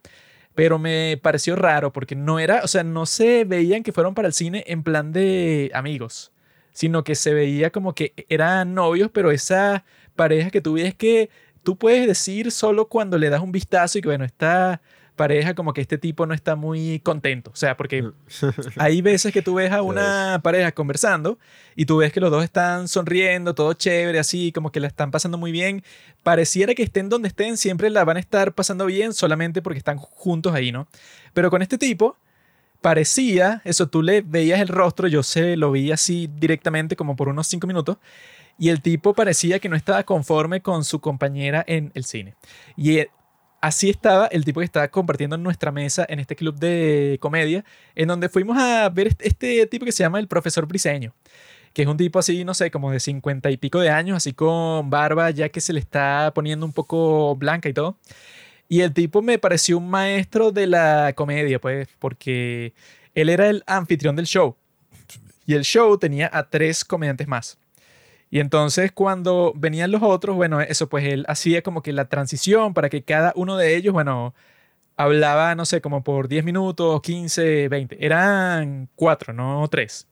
pero 0.55 0.79
me 0.79 1.19
pareció 1.21 1.55
raro 1.55 1.91
porque 1.91 2.15
no 2.15 2.39
era, 2.39 2.61
o 2.63 2.67
sea, 2.67 2.83
no 2.83 3.05
se 3.05 3.43
veían 3.43 3.83
que 3.83 3.91
fueron 3.91 4.15
para 4.15 4.29
el 4.29 4.33
cine 4.33 4.63
en 4.67 4.83
plan 4.83 5.11
de 5.11 5.69
amigos, 5.73 6.31
sino 6.71 7.03
que 7.03 7.15
se 7.15 7.33
veía 7.33 7.71
como 7.71 7.93
que 7.93 8.13
eran 8.29 8.73
novios, 8.73 9.11
pero 9.13 9.31
esa 9.31 9.83
pareja 10.15 10.49
que 10.49 10.61
tú 10.61 10.73
ves 10.73 10.95
que 10.95 11.29
tú 11.63 11.77
puedes 11.77 12.07
decir 12.07 12.51
solo 12.51 12.87
cuando 12.87 13.17
le 13.17 13.29
das 13.29 13.41
un 13.41 13.51
vistazo 13.51 13.97
y 13.97 14.01
que 14.01 14.07
bueno, 14.07 14.23
está 14.23 14.81
pareja 15.15 15.55
como 15.55 15.73
que 15.73 15.81
este 15.81 15.97
tipo 15.97 16.25
no 16.25 16.33
está 16.33 16.55
muy 16.55 16.99
contento. 16.99 17.51
O 17.51 17.55
sea, 17.55 17.77
porque 17.77 18.11
hay 18.77 19.01
veces 19.01 19.33
que 19.33 19.41
tú 19.41 19.55
ves 19.55 19.71
a 19.71 19.81
una 19.81 20.39
pareja 20.43 20.71
conversando 20.71 21.39
y 21.75 21.85
tú 21.85 21.97
ves 21.97 22.11
que 22.11 22.19
los 22.19 22.31
dos 22.31 22.43
están 22.43 22.87
sonriendo, 22.87 23.55
todo 23.55 23.73
chévere, 23.73 24.19
así 24.19 24.51
como 24.51 24.71
que 24.71 24.79
la 24.79 24.87
están 24.87 25.11
pasando 25.11 25.37
muy 25.37 25.51
bien. 25.51 25.83
Pareciera 26.23 26.75
que 26.75 26.83
estén 26.83 27.09
donde 27.09 27.29
estén, 27.29 27.57
siempre 27.57 27.89
la 27.89 28.03
van 28.03 28.17
a 28.17 28.19
estar 28.19 28.53
pasando 28.53 28.85
bien 28.85 29.13
solamente 29.13 29.61
porque 29.61 29.79
están 29.79 29.97
juntos 29.97 30.53
ahí, 30.53 30.71
¿no? 30.71 30.87
Pero 31.33 31.49
con 31.49 31.61
este 31.61 31.77
tipo 31.77 32.17
parecía, 32.81 33.61
eso 33.65 33.87
tú 33.87 34.03
le 34.03 34.21
veías 34.21 34.59
el 34.59 34.67
rostro, 34.67 35.07
yo 35.07 35.23
se 35.23 35.57
lo 35.57 35.71
vi 35.71 35.91
así 35.91 36.29
directamente 36.35 36.95
como 36.95 37.15
por 37.15 37.29
unos 37.29 37.47
cinco 37.47 37.65
minutos, 37.65 37.97
y 38.59 38.69
el 38.69 38.81
tipo 38.81 39.13
parecía 39.13 39.59
que 39.59 39.69
no 39.69 39.75
estaba 39.75 40.03
conforme 40.03 40.61
con 40.61 40.83
su 40.83 41.01
compañera 41.01 41.63
en 41.67 41.91
el 41.95 42.05
cine. 42.05 42.35
Y 42.77 42.99
así 43.65 43.89
estaba 43.89 44.27
el 44.27 44.45
tipo 44.45 44.59
que 44.59 44.65
estaba 44.65 44.87
compartiendo 44.89 45.35
en 45.35 45.41
nuestra 45.41 45.71
mesa 45.71 46.05
en 46.07 46.19
este 46.19 46.35
club 46.35 46.55
de 46.59 47.17
comedia, 47.19 47.65
en 47.95 48.07
donde 48.07 48.29
fuimos 48.29 48.59
a 48.59 48.87
ver 48.89 49.07
este, 49.07 49.27
este 49.27 49.65
tipo 49.65 49.85
que 49.85 49.91
se 49.91 50.03
llama 50.03 50.19
el 50.19 50.27
profesor 50.27 50.67
Briseño, 50.67 51.15
que 51.73 51.81
es 51.81 51.87
un 51.87 51.97
tipo 51.97 52.19
así, 52.19 52.45
no 52.45 52.53
sé, 52.53 52.69
como 52.69 52.91
de 52.91 52.99
cincuenta 52.99 53.49
y 53.49 53.57
pico 53.57 53.79
de 53.79 53.89
años, 53.89 54.17
así 54.17 54.33
con 54.33 54.91
barba 54.91 55.31
ya 55.31 55.49
que 55.49 55.61
se 55.61 55.73
le 55.73 55.79
está 55.79 56.31
poniendo 56.35 56.63
un 56.63 56.73
poco 56.73 57.35
blanca 57.35 57.67
y 57.67 57.73
todo. 57.73 57.97
Y 58.69 58.81
el 58.81 58.93
tipo 58.93 59.23
me 59.23 59.39
pareció 59.39 59.79
un 59.79 59.89
maestro 59.89 60.51
de 60.51 60.67
la 60.67 61.13
comedia, 61.15 61.59
pues, 61.59 61.87
porque 61.97 62.73
él 63.15 63.29
era 63.29 63.49
el 63.49 63.63
anfitrión 63.65 64.15
del 64.15 64.27
show. 64.27 64.55
Y 65.47 65.55
el 65.55 65.63
show 65.63 65.97
tenía 65.97 66.29
a 66.31 66.49
tres 66.49 66.85
comediantes 66.85 67.27
más. 67.27 67.57
Y 68.35 68.41
entonces 68.41 68.91
cuando 68.91 69.53
venían 69.55 69.91
los 69.91 70.03
otros, 70.03 70.35
bueno, 70.35 70.59
eso 70.59 70.89
pues 70.89 71.05
él 71.05 71.23
hacía 71.29 71.61
como 71.61 71.81
que 71.81 71.93
la 71.93 72.09
transición 72.09 72.73
para 72.73 72.89
que 72.89 73.01
cada 73.01 73.31
uno 73.37 73.55
de 73.55 73.77
ellos, 73.77 73.93
bueno, 73.93 74.33
hablaba, 74.97 75.55
no 75.55 75.63
sé, 75.65 75.79
como 75.79 76.03
por 76.03 76.27
10 76.27 76.43
minutos, 76.43 77.01
15, 77.01 77.69
20. 77.69 78.05
Eran 78.05 78.89
cuatro, 78.95 79.31
no 79.33 79.65
tres. 79.69 80.07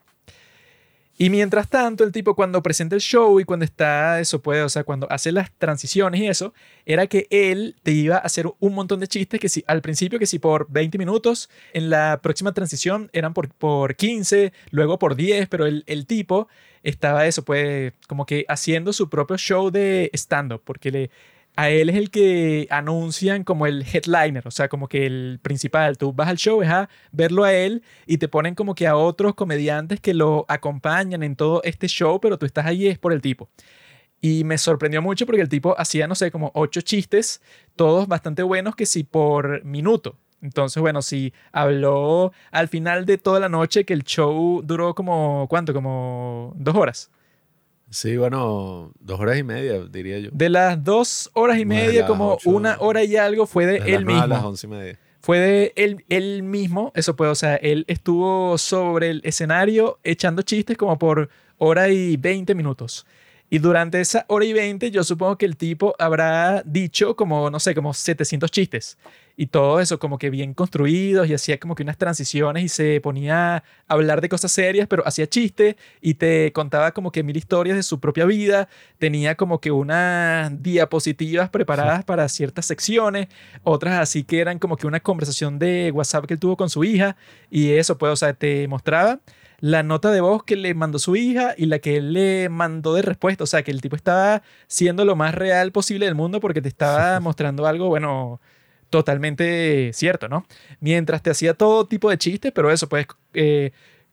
Y 1.16 1.30
mientras 1.30 1.70
tanto, 1.70 2.04
el 2.04 2.12
tipo 2.12 2.36
cuando 2.36 2.64
presenta 2.64 2.96
el 2.96 3.02
show 3.02 3.40
y 3.40 3.44
cuando 3.46 3.66
está, 3.66 4.20
eso 4.20 4.42
puede, 4.42 4.64
o 4.64 4.70
sea, 4.70 4.84
cuando 4.84 5.08
hace 5.12 5.32
las 5.32 5.52
transiciones 5.52 6.22
y 6.22 6.28
eso, 6.28 6.54
era 6.86 7.06
que 7.06 7.28
él 7.30 7.76
te 7.84 7.92
iba 7.92 8.16
a 8.16 8.20
hacer 8.20 8.48
un 8.60 8.74
montón 8.74 9.00
de 9.00 9.08
chistes 9.08 9.40
que 9.40 9.48
si 9.48 9.64
al 9.68 9.84
principio 9.84 10.18
que 10.18 10.26
si 10.26 10.40
por 10.40 10.68
20 10.72 10.98
minutos, 10.98 11.52
en 11.74 11.92
la 11.92 12.20
próxima 12.24 12.52
transición 12.54 13.12
eran 13.14 13.36
por, 13.36 13.50
por 13.50 13.96
15, 13.96 14.54
luego 14.72 14.98
por 14.98 15.16
10, 15.16 15.48
pero 15.50 15.68
el, 15.68 15.84
el 15.86 16.08
tipo 16.08 16.48
estaba 16.82 17.28
eso, 17.28 17.46
pues 17.46 17.94
como 18.08 18.26
que 18.26 18.46
haciendo 18.50 18.92
su 18.92 19.08
propio 19.08 19.38
show 19.38 19.70
de 19.70 20.10
stand-up, 20.14 20.62
porque 20.66 20.92
le, 20.92 21.10
a 21.56 21.70
él 21.70 21.90
es 21.90 21.96
el 21.96 22.10
que 22.10 22.68
anuncian 22.70 23.44
como 23.44 23.68
el 23.68 23.84
headliner, 23.84 24.48
o 24.48 24.52
sea, 24.52 24.70
como 24.70 24.88
que 24.88 25.06
el 25.06 25.40
principal. 25.42 25.98
Tú 25.98 26.14
vas 26.14 26.28
al 26.28 26.38
show, 26.38 26.62
es 26.62 26.70
a 26.70 26.90
verlo 27.12 27.44
a 27.44 27.54
él 27.54 27.84
y 28.08 28.18
te 28.18 28.28
ponen 28.28 28.56
como 28.56 28.76
que 28.76 28.88
a 28.88 28.96
otros 28.96 29.36
comediantes 29.36 30.00
que 30.00 30.14
lo 30.14 30.46
acompañan 30.48 31.24
en 31.24 31.36
todo 31.36 31.62
este 31.64 31.88
show, 31.88 32.20
pero 32.20 32.38
tú 32.38 32.46
estás 32.46 32.66
ahí 32.66 32.88
es 32.88 32.98
por 32.98 33.14
el 33.14 33.22
tipo. 33.22 33.50
Y 34.22 34.46
me 34.46 34.58
sorprendió 34.58 35.02
mucho 35.02 35.26
porque 35.26 35.42
el 35.42 35.50
tipo 35.50 35.76
hacía, 35.78 36.08
no 36.08 36.16
sé, 36.16 36.32
como 36.32 36.52
ocho 36.56 36.82
chistes, 36.82 37.42
todos 37.76 38.08
bastante 38.08 38.42
buenos 38.42 38.76
que 38.76 38.86
sí 38.86 39.04
por 39.04 39.64
minuto. 39.66 40.18
Entonces, 40.42 40.82
bueno, 40.82 41.02
si 41.02 41.34
habló 41.52 42.34
al 42.52 42.68
final 42.68 43.06
de 43.06 43.18
toda 43.18 43.40
la 43.40 43.50
noche 43.50 43.86
que 43.86 43.94
el 43.94 44.04
show 44.04 44.62
duró 44.64 44.94
como, 44.96 45.48
¿cuánto? 45.50 45.74
Como 45.74 46.54
dos 46.58 46.76
horas. 46.76 47.12
Sí, 47.94 48.18
bueno, 48.18 48.92
dos 49.00 49.20
horas 49.20 49.38
y 49.38 49.44
media, 49.44 49.80
diría 49.84 50.18
yo. 50.18 50.32
De 50.34 50.50
las 50.50 50.84
dos 50.84 51.30
horas 51.34 51.60
y 51.60 51.66
media, 51.66 52.08
como 52.08 52.40
una 52.44 52.78
hora 52.80 53.04
y 53.04 53.16
algo 53.18 53.46
fue 53.46 53.68
de, 53.68 53.78
él 53.94 54.04
mismo. 54.04 54.26
las 54.26 54.44
once 54.44 54.66
y 54.66 54.70
media. 54.72 55.00
Fue 55.22 55.38
de 55.38 55.74
él, 55.76 56.04
él 56.10 56.42
mismo, 56.42 56.92
eso 56.96 57.16
puede, 57.16 57.30
o 57.30 57.36
sea, 57.36 57.56
él 57.56 57.86
estuvo 57.88 58.58
sobre 58.58 59.12
el 59.12 59.22
escenario 59.24 60.00
echando 60.04 60.42
chistes 60.42 60.76
como 60.76 60.98
por 60.98 61.30
hora 61.60 61.88
y 61.90 62.18
veinte 62.18 62.56
minutos. 62.56 63.06
Y 63.54 63.60
durante 63.60 64.02
esa 64.02 64.26
hora 64.30 64.46
y 64.46 64.52
veinte, 64.52 64.90
yo 64.90 65.04
supongo 65.04 65.38
que 65.38 65.46
el 65.46 65.58
tipo 65.58 65.94
habrá 66.00 66.64
dicho 66.66 67.16
como, 67.16 67.52
no 67.52 67.60
sé, 67.60 67.76
como 67.76 67.94
700 67.94 68.50
chistes. 68.50 68.98
Y 69.38 69.46
todo 69.46 69.80
eso 69.80 70.00
como 70.00 70.18
que 70.18 70.32
bien 70.32 70.56
construidos 70.56 71.28
y 71.28 71.36
hacía 71.36 71.60
como 71.60 71.76
que 71.76 71.84
unas 71.84 72.00
transiciones 72.00 72.64
y 72.64 72.68
se 72.68 73.00
ponía 73.00 73.58
a 73.58 73.64
hablar 73.88 74.22
de 74.22 74.30
cosas 74.30 74.52
serias, 74.52 74.88
pero 74.88 75.08
hacía 75.08 75.28
chistes 75.28 75.76
y 76.02 76.16
te 76.16 76.52
contaba 76.52 76.94
como 76.94 77.12
que 77.12 77.22
mil 77.22 77.38
historias 77.38 77.78
de 77.78 77.84
su 77.84 78.00
propia 78.00 78.26
vida, 78.26 78.70
tenía 78.98 79.36
como 79.36 79.62
que 79.62 79.70
unas 79.70 80.64
diapositivas 80.64 81.52
preparadas 81.52 82.04
para 82.06 82.28
ciertas 82.30 82.66
secciones, 82.66 83.28
otras 83.62 84.00
así 84.00 84.24
que 84.24 84.40
eran 84.40 84.58
como 84.58 84.78
que 84.78 84.88
una 84.88 85.00
conversación 85.00 85.60
de 85.60 85.92
WhatsApp 85.94 86.26
que 86.26 86.34
él 86.34 86.40
tuvo 86.40 86.58
con 86.58 86.72
su 86.72 86.84
hija 86.84 87.16
y 87.52 87.74
eso 87.74 88.00
pues, 88.00 88.14
o 88.14 88.16
sea, 88.16 88.34
te 88.34 88.68
mostraba 88.68 89.20
la 89.64 89.82
nota 89.82 90.12
de 90.12 90.20
voz 90.20 90.44
que 90.44 90.58
le 90.58 90.74
mandó 90.74 91.00
su 91.00 91.16
hija 91.16 91.56
y 91.58 91.68
la 91.68 91.80
que 91.80 91.96
él 91.96 92.12
le 92.12 92.50
mandó 92.50 92.94
de 92.96 93.02
respuesta. 93.02 93.46
O 93.46 93.48
sea, 93.48 93.64
que 93.64 93.72
el 93.72 93.80
tipo 93.80 93.96
estaba 93.96 94.44
siendo 94.68 95.06
lo 95.06 95.16
más 95.16 95.34
real 95.34 95.72
posible 95.72 96.06
del 96.06 96.16
mundo 96.16 96.42
porque 96.42 96.62
te 96.62 96.68
estaba 96.68 97.18
mostrando 97.22 97.66
algo, 97.66 97.88
bueno, 97.88 98.42
totalmente 98.90 99.92
cierto, 99.94 100.28
¿no? 100.28 100.46
Mientras 100.82 101.24
te 101.24 101.30
hacía 101.30 101.54
todo 101.54 101.88
tipo 101.88 102.10
de 102.10 102.18
chistes, 102.18 102.52
pero 102.52 102.72
eso, 102.72 102.90
pues, 102.90 103.08
eh, 103.34 103.72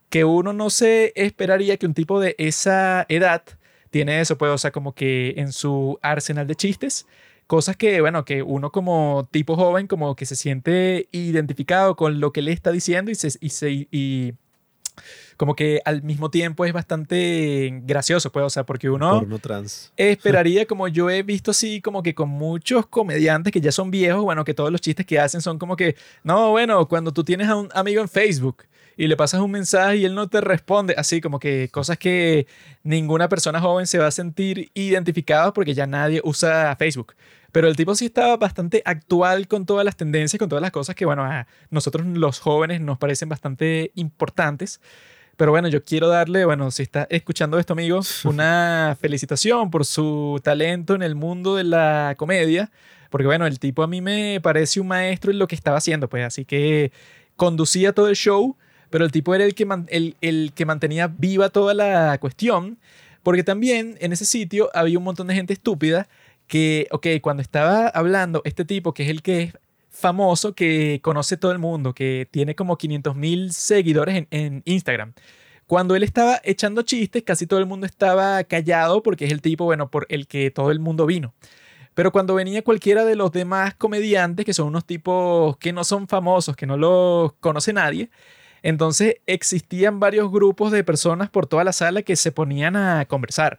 que 0.09 0.25
uno 0.25 0.53
no 0.53 0.71
se 0.71 1.13
esperaría 1.17 1.77
que 1.79 1.87
un 1.87 1.95
tipo 1.95 2.21
de 2.21 2.37
esa 2.39 3.05
edad 3.09 3.43
tiene 3.91 4.21
eso, 4.21 4.39
pues, 4.39 4.53
o 4.53 4.59
sea, 4.59 4.71
como 4.71 4.95
que 4.95 5.35
en 5.37 5.51
su 5.51 5.99
arsenal 6.01 6.47
de 6.47 6.55
chistes, 6.55 7.09
cosas 7.49 7.77
que, 7.77 8.01
bueno, 8.01 8.25
que 8.25 8.45
uno 8.45 8.71
como 8.71 9.29
tipo 9.33 9.57
joven, 9.57 9.89
como 9.89 10.15
que 10.15 10.27
se 10.27 10.37
siente 10.37 11.09
identificado 11.11 11.97
con 11.97 12.21
lo 12.21 12.33
que 12.33 12.41
le 12.41 12.53
está 12.53 12.71
diciendo 12.71 13.11
y 13.11 13.17
se, 13.17 13.31
y 13.41 13.49
se, 13.49 13.89
y 13.91 14.35
como 15.41 15.57
que 15.57 15.81
al 15.87 16.03
mismo 16.03 16.31
tiempo 16.31 16.67
es 16.67 16.73
bastante 16.75 17.81
gracioso, 17.85 18.31
pues, 18.31 18.45
o 18.45 18.51
sea, 18.51 18.67
porque 18.67 18.91
uno 18.91 19.21
Porno 19.21 19.39
trans. 19.39 19.91
esperaría, 19.97 20.67
como 20.67 20.87
yo 20.87 21.09
he 21.09 21.23
visto 21.23 21.53
así, 21.53 21.81
como 21.81 22.03
que 22.03 22.15
con 22.15 22.29
muchos 22.29 22.85
comediantes 22.85 23.51
que 23.51 23.63
ya 23.63 23.73
son 23.73 23.91
viejos, 23.91 24.23
bueno, 24.23 24.45
que 24.45 24.53
todos 24.53 24.71
los 24.71 24.83
chistes 24.83 25.07
que 25.07 25.19
hacen 25.19 25.41
son 25.41 25.59
como 25.59 25.77
que, 25.77 25.97
no, 26.25 26.51
bueno, 26.51 26.87
cuando 26.89 27.11
tú 27.11 27.25
tienes 27.25 27.49
a 27.49 27.57
un 27.57 27.71
amigo 27.73 28.03
en 28.03 28.09
Facebook 28.11 28.65
y 28.99 29.07
le 29.07 29.17
pasas 29.17 29.41
un 29.41 29.51
mensaje 29.51 29.97
y 29.97 30.05
él 30.05 30.15
no 30.15 30.29
te 30.29 30.43
responde, 30.43 30.95
así 30.99 31.23
como 31.23 31.39
que 31.39 31.71
cosas 31.73 31.97
que 31.97 32.47
ninguna 32.83 33.31
persona 33.31 33.63
joven 33.63 33.87
se 33.87 33.97
va 33.97 34.09
a 34.09 34.11
sentir 34.11 34.71
identificada 34.75 35.55
porque 35.55 35.73
ya 35.73 35.87
nadie 35.87 36.21
usa 36.23 36.77
Facebook. 36.77 37.15
Pero 37.51 37.67
el 37.67 37.77
tipo 37.77 37.95
sí 37.95 38.05
estaba 38.05 38.37
bastante 38.37 38.83
actual 38.85 39.49
con 39.49 39.65
todas 39.65 39.87
las 39.87 39.97
tendencias, 39.97 40.39
con 40.39 40.51
todas 40.51 40.61
las 40.61 40.71
cosas 40.71 40.95
que, 40.95 41.07
bueno, 41.07 41.25
a 41.25 41.47
nosotros 41.71 42.07
los 42.07 42.41
jóvenes 42.41 42.83
nos 42.83 42.99
parecen 42.99 43.31
bastante 43.31 43.91
importantes. 43.95 44.83
Pero 45.41 45.53
bueno, 45.53 45.69
yo 45.69 45.83
quiero 45.83 46.07
darle, 46.09 46.45
bueno, 46.45 46.71
si 46.71 46.83
está 46.83 47.07
escuchando 47.09 47.59
esto, 47.59 47.73
amigo, 47.73 48.01
una 48.25 48.95
felicitación 49.01 49.71
por 49.71 49.87
su 49.87 50.39
talento 50.45 50.95
en 50.95 51.01
el 51.03 51.15
mundo 51.15 51.57
de 51.57 51.65
la 51.65 52.15
comedia. 52.19 52.71
Porque 53.09 53.27
bueno, 53.27 53.47
el 53.47 53.59
tipo 53.59 53.83
a 53.83 53.87
mí 53.87 54.03
me 54.03 54.39
parece 54.43 54.81
un 54.81 54.89
maestro 54.89 55.31
en 55.33 55.39
lo 55.39 55.49
que 55.49 55.55
estaba 55.55 55.79
haciendo, 55.79 56.11
pues 56.11 56.27
así 56.27 56.45
que 56.45 56.93
conducía 57.37 57.95
todo 57.95 58.09
el 58.11 58.17
show, 58.17 58.55
pero 58.91 59.07
el 59.07 59.13
tipo 59.13 59.35
era 59.35 59.45
el 59.45 59.55
que, 59.55 59.65
man- 59.65 59.87
el, 59.89 60.15
el 60.21 60.53
que 60.55 60.67
mantenía 60.67 61.07
viva 61.09 61.49
toda 61.49 61.73
la 61.73 62.19
cuestión. 62.21 62.79
Porque 63.23 63.43
también 63.43 63.97
en 64.01 64.13
ese 64.13 64.27
sitio 64.27 64.69
había 64.75 64.99
un 64.99 65.05
montón 65.05 65.27
de 65.27 65.35
gente 65.35 65.55
estúpida 65.55 66.07
que, 66.49 66.87
ok, 66.91 67.07
cuando 67.23 67.41
estaba 67.43 67.89
hablando 67.89 68.43
este 68.45 68.67
tipo, 68.67 68.93
que 68.93 69.05
es 69.05 69.09
el 69.09 69.23
que 69.23 69.41
es 69.45 69.55
famoso, 69.91 70.55
que 70.55 71.01
conoce 71.03 71.37
todo 71.37 71.53
el 71.53 71.59
mundo, 71.59 71.95
que 71.95 72.29
tiene 72.31 72.55
como 72.55 72.79
500 72.79 73.17
mil 73.17 73.53
seguidores 73.53 74.27
en, 74.31 74.63
Instagram. 74.65 75.13
Cuando 75.67 75.95
él 75.95 76.03
estaba 76.03 76.41
echando 76.45 76.83
chistes, 76.83 77.23
casi 77.23 77.47
todo 77.47 77.61
el 77.61 77.67
mundo 77.67 77.87
estaba 77.87 78.43
callado 78.45 79.03
porque 79.03 79.27
es 79.27 79.33
el 79.33 79.41
tipo, 79.41 79.65
bueno, 79.65 79.91
por 79.91 80.07
el 80.09 80.27
que 80.27 80.51
todo 80.51 80.71
el 80.71 80.81
mundo 80.81 81.07
vino. 81.07 81.35
Pero 81.95 82.13
cuando 82.13 82.35
venía 82.35 82.63
cualquiera 82.63 83.05
de 83.05 83.17
los 83.17 83.33
demás 83.33 83.75
comediantes, 83.75 84.47
que 84.47 84.55
son 84.55 84.69
unos 84.69 84.85
tipos 84.87 85.57
que 85.59 85.73
no 85.73 85.85
son 85.85 86.09
famosos, 86.09 86.57
que 86.57 86.67
no 86.67 86.77
los 86.77 87.35
conoce 87.35 87.73
nadie, 87.73 88.11
entonces 88.63 89.17
existían 89.27 90.01
varios 90.01 90.31
grupos 90.31 90.73
de 90.73 90.85
personas 90.85 91.31
por 91.31 91.47
toda 91.47 91.65
la 91.65 91.73
sala 91.73 92.03
que 92.03 92.17
se 92.17 92.33
ponían 92.33 92.77
a 92.77 93.05
conversar, 93.07 93.59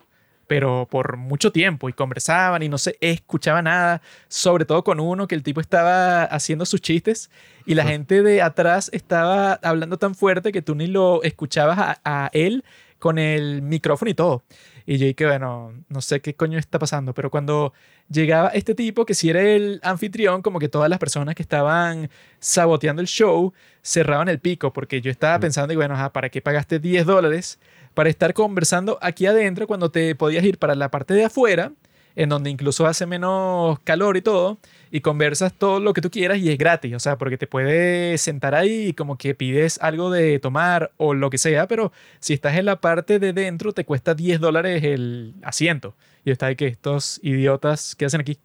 pero 0.51 0.85
por 0.91 1.15
mucho 1.15 1.53
tiempo 1.53 1.87
y 1.87 1.93
conversaban 1.93 2.61
y 2.61 2.67
no 2.67 2.77
se 2.77 2.97
escuchaba 2.99 3.61
nada, 3.61 4.01
sobre 4.27 4.65
todo 4.65 4.83
con 4.83 4.99
uno 4.99 5.25
que 5.25 5.33
el 5.33 5.43
tipo 5.43 5.61
estaba 5.61 6.25
haciendo 6.25 6.65
sus 6.65 6.81
chistes 6.81 7.31
y 7.65 7.73
la 7.73 7.85
gente 7.85 8.21
de 8.21 8.41
atrás 8.41 8.89
estaba 8.91 9.53
hablando 9.63 9.95
tan 9.95 10.13
fuerte 10.13 10.51
que 10.51 10.61
tú 10.61 10.75
ni 10.75 10.87
lo 10.87 11.23
escuchabas 11.23 11.79
a, 11.79 12.01
a 12.03 12.29
él 12.33 12.65
con 12.99 13.17
el 13.17 13.61
micrófono 13.61 14.11
y 14.11 14.13
todo. 14.13 14.43
Y 14.85 14.97
yo 14.97 15.05
dije, 15.05 15.25
bueno, 15.25 15.73
no 15.87 16.01
sé 16.01 16.19
qué 16.19 16.35
coño 16.35 16.59
está 16.59 16.79
pasando, 16.79 17.13
pero 17.13 17.31
cuando 17.31 17.71
llegaba 18.09 18.49
este 18.49 18.75
tipo, 18.75 19.05
que 19.05 19.13
si 19.13 19.29
era 19.29 19.41
el 19.41 19.79
anfitrión, 19.83 20.41
como 20.41 20.59
que 20.59 20.67
todas 20.67 20.89
las 20.89 20.99
personas 20.99 21.33
que 21.33 21.43
estaban 21.43 22.09
saboteando 22.39 23.01
el 23.01 23.07
show 23.07 23.53
cerraban 23.81 24.27
el 24.27 24.39
pico, 24.39 24.73
porque 24.73 24.99
yo 24.99 25.09
estaba 25.11 25.39
pensando, 25.39 25.71
y 25.71 25.77
bueno, 25.77 25.93
ajá, 25.93 26.11
¿para 26.11 26.27
qué 26.29 26.41
pagaste 26.41 26.79
10 26.79 27.05
dólares 27.05 27.57
para 27.93 28.09
estar 28.09 28.33
conversando 28.33 28.97
aquí 29.01 29.25
adentro 29.25 29.67
cuando 29.67 29.91
te 29.91 30.15
podías 30.15 30.43
ir 30.43 30.57
para 30.57 30.75
la 30.75 30.89
parte 30.89 31.13
de 31.13 31.25
afuera, 31.25 31.71
en 32.15 32.29
donde 32.29 32.49
incluso 32.49 32.85
hace 32.85 33.05
menos 33.05 33.79
calor 33.81 34.17
y 34.17 34.21
todo, 34.21 34.57
y 34.91 35.01
conversas 35.01 35.53
todo 35.53 35.79
lo 35.79 35.93
que 35.93 36.01
tú 36.01 36.09
quieras 36.09 36.37
y 36.39 36.49
es 36.49 36.57
gratis, 36.57 36.93
o 36.93 36.99
sea, 36.99 37.17
porque 37.17 37.37
te 37.37 37.47
puedes 37.47 38.21
sentar 38.21 38.53
ahí 38.55 38.87
y 38.87 38.93
como 38.93 39.17
que 39.17 39.33
pides 39.33 39.79
algo 39.81 40.11
de 40.11 40.39
tomar 40.39 40.91
o 40.97 41.13
lo 41.13 41.29
que 41.29 41.37
sea, 41.37 41.67
pero 41.67 41.91
si 42.19 42.33
estás 42.33 42.57
en 42.57 42.65
la 42.65 42.81
parte 42.81 43.19
de 43.19 43.33
dentro 43.33 43.73
te 43.73 43.85
cuesta 43.85 44.13
10 44.13 44.39
dólares 44.39 44.83
el 44.83 45.33
asiento. 45.43 45.95
Y 46.23 46.31
está 46.31 46.47
de 46.47 46.55
que 46.55 46.67
estos 46.67 47.19
idiotas 47.23 47.95
que 47.95 48.05
hacen 48.05 48.21
aquí. 48.21 48.37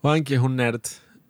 Juan, 0.00 0.22
que 0.22 0.34
es 0.34 0.40
un 0.40 0.56
nerd 0.56 0.82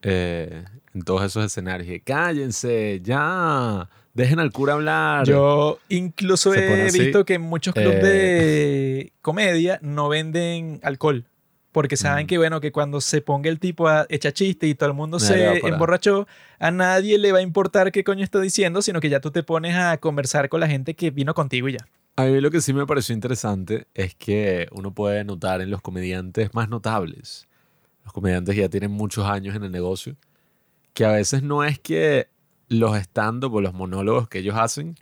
eh, 0.02 0.64
en 0.94 1.02
todos 1.02 1.24
esos 1.24 1.44
escenarios. 1.44 2.02
Cállense, 2.04 3.00
ya. 3.02 3.88
Dejen 4.14 4.40
al 4.40 4.50
cura 4.52 4.74
hablar. 4.74 5.24
Yo 5.26 5.78
incluso 5.88 6.52
he 6.54 6.90
visto 6.90 7.24
que 7.24 7.34
en 7.34 7.42
muchos 7.42 7.74
clubes 7.74 8.02
eh, 8.02 8.06
de 8.06 9.12
comedia 9.22 9.78
no 9.82 10.08
venden 10.08 10.80
alcohol. 10.82 11.24
Porque 11.72 11.96
saben 11.96 12.24
Mm. 12.24 12.26
que, 12.26 12.38
bueno, 12.38 12.60
que 12.60 12.72
cuando 12.72 13.00
se 13.00 13.20
ponga 13.20 13.48
el 13.48 13.60
tipo 13.60 13.86
a 13.86 14.04
echar 14.08 14.32
chiste 14.32 14.66
y 14.66 14.74
todo 14.74 14.88
el 14.88 14.96
mundo 14.96 15.18
Nadie 15.18 15.60
se 15.60 15.68
emborrachó, 15.68 16.26
a 16.58 16.72
nadie 16.72 17.16
le 17.16 17.30
va 17.30 17.38
a 17.38 17.42
importar 17.42 17.92
qué 17.92 18.02
coño 18.02 18.24
está 18.24 18.40
diciendo, 18.40 18.82
sino 18.82 18.98
que 18.98 19.08
ya 19.08 19.20
tú 19.20 19.30
te 19.30 19.44
pones 19.44 19.76
a 19.76 19.96
conversar 19.98 20.48
con 20.48 20.58
la 20.58 20.66
gente 20.66 20.94
que 20.94 21.12
vino 21.12 21.32
contigo 21.32 21.68
y 21.68 21.74
ya. 21.74 21.86
A 22.16 22.24
mí 22.24 22.40
lo 22.40 22.50
que 22.50 22.60
sí 22.60 22.72
me 22.72 22.86
pareció 22.86 23.14
interesante 23.14 23.86
es 23.94 24.16
que 24.16 24.66
uno 24.72 24.92
puede 24.92 25.22
notar 25.22 25.60
en 25.60 25.70
los 25.70 25.80
comediantes 25.80 26.52
más 26.54 26.68
notables, 26.68 27.46
los 28.02 28.12
comediantes 28.12 28.56
que 28.56 28.62
ya 28.62 28.68
tienen 28.68 28.90
muchos 28.90 29.24
años 29.26 29.54
en 29.54 29.62
el 29.62 29.70
negocio, 29.70 30.16
que 30.92 31.04
a 31.04 31.12
veces 31.12 31.44
no 31.44 31.62
es 31.62 31.78
que 31.78 32.26
los 32.70 32.96
stand-up 32.96 33.52
o 33.52 33.60
los 33.60 33.74
monólogos 33.74 34.28
que 34.28 34.38
ellos 34.38 34.56
hacen 34.56 34.96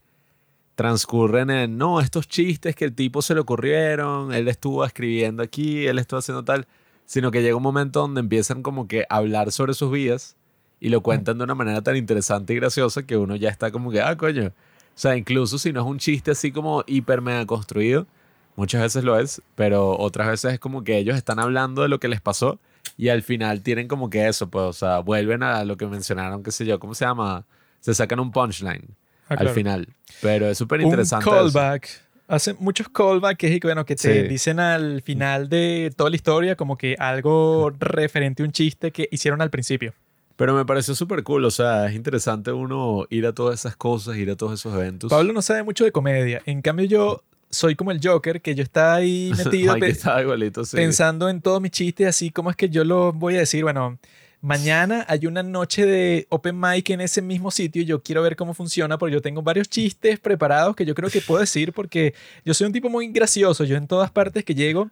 transcurren 0.75 1.51
en, 1.51 1.77
no, 1.77 2.01
estos 2.01 2.29
chistes 2.29 2.77
que 2.77 2.85
el 2.85 2.95
tipo 2.95 3.21
se 3.21 3.35
le 3.35 3.41
ocurrieron, 3.41 4.33
él 4.33 4.47
estuvo 4.47 4.85
escribiendo 4.85 5.43
aquí, 5.43 5.89
él 5.89 5.99
estuvo 5.99 6.19
haciendo 6.19 6.45
tal, 6.45 6.69
sino 7.05 7.33
que 7.33 7.43
llega 7.43 7.57
un 7.57 7.65
momento 7.65 8.01
donde 8.01 8.21
empiezan 8.21 8.63
como 8.63 8.87
que 8.87 9.05
a 9.11 9.17
hablar 9.17 9.51
sobre 9.51 9.75
sus 9.75 9.91
vidas 9.91 10.37
y 10.79 10.91
lo 10.91 11.03
cuentan 11.03 11.37
de 11.37 11.43
una 11.43 11.57
manera 11.57 11.83
tan 11.83 11.97
interesante 11.97 12.53
y 12.53 12.57
graciosa 12.57 13.03
que 13.03 13.17
uno 13.17 13.35
ya 13.35 13.49
está 13.49 13.73
como 13.73 13.91
que, 13.91 14.01
ah, 14.01 14.17
coño. 14.17 14.47
O 14.47 14.53
sea, 14.95 15.17
incluso 15.17 15.59
si 15.59 15.73
no 15.73 15.81
es 15.81 15.87
un 15.89 15.99
chiste 15.99 16.31
así 16.31 16.53
como 16.53 16.85
hiper 16.87 17.23
mega 17.23 17.45
construido, 17.45 18.07
muchas 18.55 18.81
veces 18.83 19.03
lo 19.03 19.19
es, 19.19 19.43
pero 19.57 19.99
otras 19.99 20.29
veces 20.29 20.53
es 20.55 20.61
como 20.61 20.85
que 20.85 20.97
ellos 20.97 21.17
están 21.17 21.41
hablando 21.41 21.83
de 21.83 21.89
lo 21.89 21.99
que 21.99 22.07
les 22.07 22.21
pasó 22.21 22.61
y 22.97 23.09
al 23.09 23.23
final 23.23 23.63
tienen 23.63 23.89
como 23.89 24.11
que 24.11 24.29
eso, 24.29 24.49
pues, 24.49 24.65
o 24.65 24.73
sea, 24.73 25.01
vuelven 25.01 25.43
a 25.43 25.65
lo 25.65 25.77
que 25.77 25.89
mencionaron, 25.89 26.45
qué 26.45 26.53
sé 26.53 26.65
yo, 26.65 26.79
¿cómo 26.79 26.95
se 26.95 27.05
llama? 27.05 27.45
Se 27.81 27.95
sacan 27.95 28.21
un 28.21 28.31
punchline 28.33 28.85
al 29.29 29.49
final. 29.51 29.89
Pero 30.23 30.47
es 30.49 30.59
súper 30.59 30.81
Un 30.81 30.87
interesante. 30.87 31.29
eso. 31.29 31.37
callback. 31.53 31.89
Hacen 32.29 32.57
muchos 32.61 32.89
callbacks 32.91 33.39
que, 33.39 33.59
bueno, 33.63 33.85
que 33.87 33.97
te 33.97 34.23
Sí. 34.23 34.29
dicen 34.29 34.61
al 34.61 35.01
final 35.03 35.49
de 35.49 35.91
toda 35.97 36.11
la 36.11 36.17
historia 36.17 36.57
como 36.57 36.77
que 36.77 36.95
algo 36.99 37.71
referente 37.79 38.43
a 38.43 38.47
un 38.47 38.53
chiste 38.53 38.91
que 38.91 39.09
hicieron 39.11 39.41
al 39.41 39.51
principio. 39.51 39.95
Pero 40.37 40.55
me 40.55 40.65
pareció 40.65 40.95
súper 40.95 41.23
cool, 41.25 41.45
o 41.47 41.51
sea, 41.51 41.87
es 41.87 41.95
interesante 41.95 42.53
uno 42.53 43.07
ir 43.11 43.27
a 43.27 43.33
todas 43.33 43.59
esas 43.61 43.77
cosas, 43.77 44.17
ir 44.19 44.31
a 44.31 44.37
todos 44.37 44.61
esos 44.61 44.73
eventos. 44.75 45.11
Pablo 45.11 45.33
no 45.33 45.43
sabe 45.43 45.63
mucho 45.63 45.85
de 45.85 45.91
comedia. 45.91 46.43
En 46.47 46.61
cambio, 46.63 46.85
yo 46.87 47.25
soy 47.51 47.75
como 47.75 47.91
el 47.93 48.01
Joker, 48.03 48.41
que 48.43 48.55
yo 48.55 48.63
estaba 48.63 48.95
ahí 48.97 49.31
metido 49.37 49.77
pe- 49.79 49.89
estaba 49.89 50.21
igualito, 50.23 50.65
sí. 50.65 50.77
pensando 50.77 51.29
en 51.31 51.41
todos 51.41 51.61
mis 51.63 51.71
chistes, 51.73 52.07
así 52.07 52.31
como 52.31 52.51
es 52.51 52.57
que 52.57 52.69
yo 52.69 52.85
lo 52.85 53.13
voy 53.15 53.37
a 53.37 53.39
decir. 53.41 53.65
Bueno, 53.65 53.99
mañana 54.41 55.05
hay 55.09 55.27
una 55.27 55.43
noche 55.43 55.85
de 55.87 56.27
open 56.31 56.59
mic 56.59 56.91
en 56.91 57.01
ese 57.01 57.23
mismo 57.23 57.51
sitio. 57.51 57.83
y 57.83 57.85
Yo 57.85 58.03
quiero 58.03 58.23
ver 58.23 58.37
cómo 58.37 58.55
funciona, 58.55 58.99
porque 58.99 59.15
yo 59.15 59.23
tengo 59.23 59.43
varios 59.43 59.69
chistes 59.69 60.19
preparados 60.19 60.77
que 60.77 60.85
yo 60.85 60.95
creo 60.95 61.11
que 61.11 61.21
puedo 61.21 61.41
decir, 61.41 61.73
porque 61.73 62.15
yo 62.45 62.55
soy 62.55 62.67
un 62.67 62.73
tipo 62.73 62.89
muy 62.89 63.09
gracioso. 63.09 63.65
Yo 63.65 63.77
en 63.77 63.87
todas 63.87 64.11
partes 64.11 64.45
que 64.45 64.55
llego, 64.55 64.91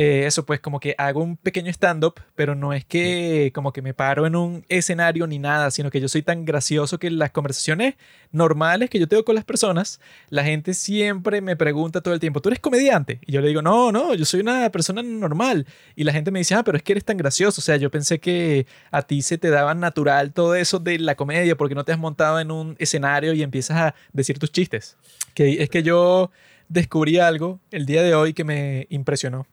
eh, 0.00 0.26
eso 0.26 0.46
pues 0.46 0.60
como 0.60 0.78
que 0.78 0.94
hago 0.96 1.20
un 1.20 1.36
pequeño 1.36 1.72
stand-up, 1.72 2.20
pero 2.36 2.54
no 2.54 2.72
es 2.72 2.84
que 2.84 3.50
como 3.52 3.72
que 3.72 3.82
me 3.82 3.94
paro 3.94 4.28
en 4.28 4.36
un 4.36 4.64
escenario 4.68 5.26
ni 5.26 5.40
nada, 5.40 5.72
sino 5.72 5.90
que 5.90 6.00
yo 6.00 6.06
soy 6.06 6.22
tan 6.22 6.44
gracioso 6.44 7.00
que 7.00 7.10
las 7.10 7.32
conversaciones 7.32 7.96
normales 8.30 8.90
que 8.90 9.00
yo 9.00 9.08
tengo 9.08 9.24
con 9.24 9.34
las 9.34 9.44
personas, 9.44 9.98
la 10.30 10.44
gente 10.44 10.74
siempre 10.74 11.40
me 11.40 11.56
pregunta 11.56 12.00
todo 12.00 12.14
el 12.14 12.20
tiempo, 12.20 12.40
¿tú 12.40 12.48
eres 12.48 12.60
comediante? 12.60 13.18
Y 13.26 13.32
yo 13.32 13.40
le 13.40 13.48
digo, 13.48 13.60
no, 13.60 13.90
no, 13.90 14.14
yo 14.14 14.24
soy 14.24 14.38
una 14.38 14.70
persona 14.70 15.02
normal. 15.02 15.66
Y 15.96 16.04
la 16.04 16.12
gente 16.12 16.30
me 16.30 16.38
dice, 16.38 16.54
ah, 16.54 16.62
pero 16.62 16.76
es 16.76 16.84
que 16.84 16.92
eres 16.92 17.04
tan 17.04 17.16
gracioso. 17.16 17.60
O 17.60 17.64
sea, 17.64 17.76
yo 17.76 17.90
pensé 17.90 18.20
que 18.20 18.68
a 18.92 19.02
ti 19.02 19.20
se 19.20 19.36
te 19.36 19.50
daba 19.50 19.74
natural 19.74 20.32
todo 20.32 20.54
eso 20.54 20.78
de 20.78 21.00
la 21.00 21.16
comedia 21.16 21.56
porque 21.56 21.74
no 21.74 21.84
te 21.84 21.90
has 21.90 21.98
montado 21.98 22.38
en 22.38 22.52
un 22.52 22.76
escenario 22.78 23.32
y 23.32 23.42
empiezas 23.42 23.76
a 23.76 23.94
decir 24.12 24.38
tus 24.38 24.52
chistes. 24.52 24.96
Que 25.34 25.60
es 25.60 25.68
que 25.70 25.82
yo 25.82 26.30
descubrí 26.68 27.18
algo 27.18 27.58
el 27.72 27.84
día 27.84 28.04
de 28.04 28.14
hoy 28.14 28.32
que 28.32 28.44
me 28.44 28.86
impresionó. 28.90 29.44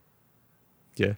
¿Qué? 0.95 1.15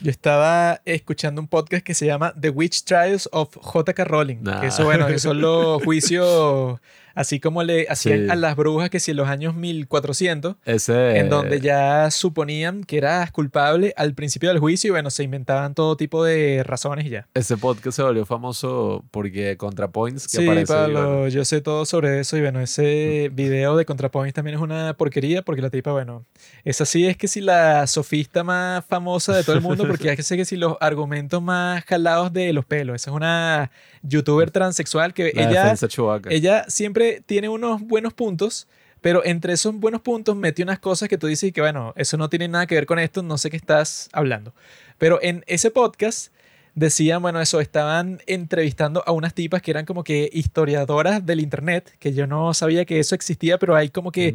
Yo 0.00 0.10
estaba 0.10 0.80
escuchando 0.84 1.40
un 1.40 1.46
podcast 1.46 1.84
que 1.84 1.94
se 1.94 2.06
llama 2.06 2.34
The 2.40 2.50
Witch 2.50 2.84
Trials 2.84 3.28
of 3.30 3.54
J.K. 3.54 4.04
Rowling. 4.04 4.38
Que 4.60 4.66
eso, 4.68 4.84
bueno, 4.84 5.06
que 5.06 5.18
son 5.18 5.40
los 5.40 5.82
juicios 5.84 6.80
así 7.14 7.40
como 7.40 7.62
le 7.62 7.86
hacían 7.88 8.24
Sí. 8.24 8.30
a 8.30 8.34
las 8.36 8.56
brujas 8.56 8.90
que 8.90 9.00
si 9.00 9.10
en 9.12 9.16
los 9.16 9.28
años 9.28 9.54
1400, 9.54 10.56
Ese... 10.64 11.18
en 11.18 11.28
donde 11.28 11.60
ya 11.60 12.10
suponían 12.10 12.84
que 12.84 12.98
eras 12.98 13.30
culpable 13.32 13.94
al 13.96 14.14
principio 14.14 14.48
del 14.50 14.58
juicio 14.58 14.88
y 14.88 14.90
bueno, 14.92 15.10
se 15.10 15.22
inventaban 15.22 15.74
todo 15.74 15.96
tipo 15.96 16.24
de 16.24 16.62
razones 16.64 17.06
y 17.06 17.10
ya. 17.10 17.26
Ese 17.34 17.56
podcast 17.56 17.96
se 17.96 18.02
volvió 18.02 18.24
famoso 18.26 19.04
porque 19.10 19.56
ContraPoints, 19.56 20.24
que 20.28 20.38
Sí, 20.38 20.44
aparece 20.46 20.72
Pablo, 20.72 21.06
bueno, 21.16 21.28
yo 21.28 21.44
sé 21.44 21.60
todo 21.60 21.84
sobre 21.86 22.20
eso 22.20 22.36
y 22.36 22.40
bueno, 22.40 22.60
ese 22.60 23.30
video 23.32 23.76
de 23.76 23.84
ContraPoints 23.84 24.34
también 24.34 24.56
es 24.56 24.62
una 24.62 24.94
porquería 24.96 25.42
porque 25.42 25.62
la 25.62 25.70
tipa, 25.70 25.92
bueno, 25.92 26.24
esa 26.64 26.84
sí 26.84 27.06
es 27.06 27.16
que 27.16 27.28
si 27.28 27.40
la 27.40 27.86
sofista 27.86 28.44
más 28.44 28.84
famosa 28.86 29.34
de 29.36 29.44
todo 29.44 29.56
el 29.56 29.62
mundo 29.62 29.86
porque 29.86 30.10
es 30.10 30.16
que 30.16 30.22
sé 30.22 30.36
que 30.36 30.44
si 30.44 30.56
los 30.56 30.76
argumentos 30.80 31.42
más 31.42 31.84
jalados 31.84 32.32
de 32.32 32.52
los 32.52 32.64
pelos, 32.64 32.96
esa 32.96 33.10
es 33.10 33.16
una 33.16 33.70
youtuber 34.02 34.50
transexual 34.52 35.14
que 35.14 35.32
la 35.34 35.42
ella, 35.50 35.74
ella 36.30 36.64
siempre 36.68 37.01
tiene 37.26 37.48
unos 37.48 37.80
buenos 37.82 38.12
puntos, 38.12 38.68
pero 39.00 39.24
entre 39.24 39.52
esos 39.54 39.74
buenos 39.74 40.00
puntos 40.00 40.36
metí 40.36 40.62
unas 40.62 40.78
cosas 40.78 41.08
que 41.08 41.18
tú 41.18 41.26
dices 41.26 41.52
que, 41.52 41.60
bueno, 41.60 41.92
eso 41.96 42.16
no 42.16 42.28
tiene 42.28 42.48
nada 42.48 42.66
que 42.66 42.76
ver 42.76 42.86
con 42.86 42.98
esto, 42.98 43.22
no 43.22 43.36
sé 43.36 43.50
qué 43.50 43.56
estás 43.56 44.08
hablando. 44.12 44.54
Pero 44.98 45.18
en 45.22 45.44
ese 45.46 45.70
podcast 45.70 46.32
decían, 46.74 47.20
bueno, 47.20 47.40
eso, 47.40 47.60
estaban 47.60 48.20
entrevistando 48.26 49.02
a 49.06 49.12
unas 49.12 49.34
tipas 49.34 49.60
que 49.60 49.70
eran 49.70 49.84
como 49.84 50.04
que 50.04 50.30
historiadoras 50.32 51.24
del 51.26 51.40
Internet, 51.40 51.94
que 51.98 52.12
yo 52.12 52.26
no 52.26 52.54
sabía 52.54 52.84
que 52.84 52.98
eso 52.98 53.14
existía, 53.14 53.58
pero 53.58 53.76
hay 53.76 53.90
como 53.90 54.12
que 54.12 54.34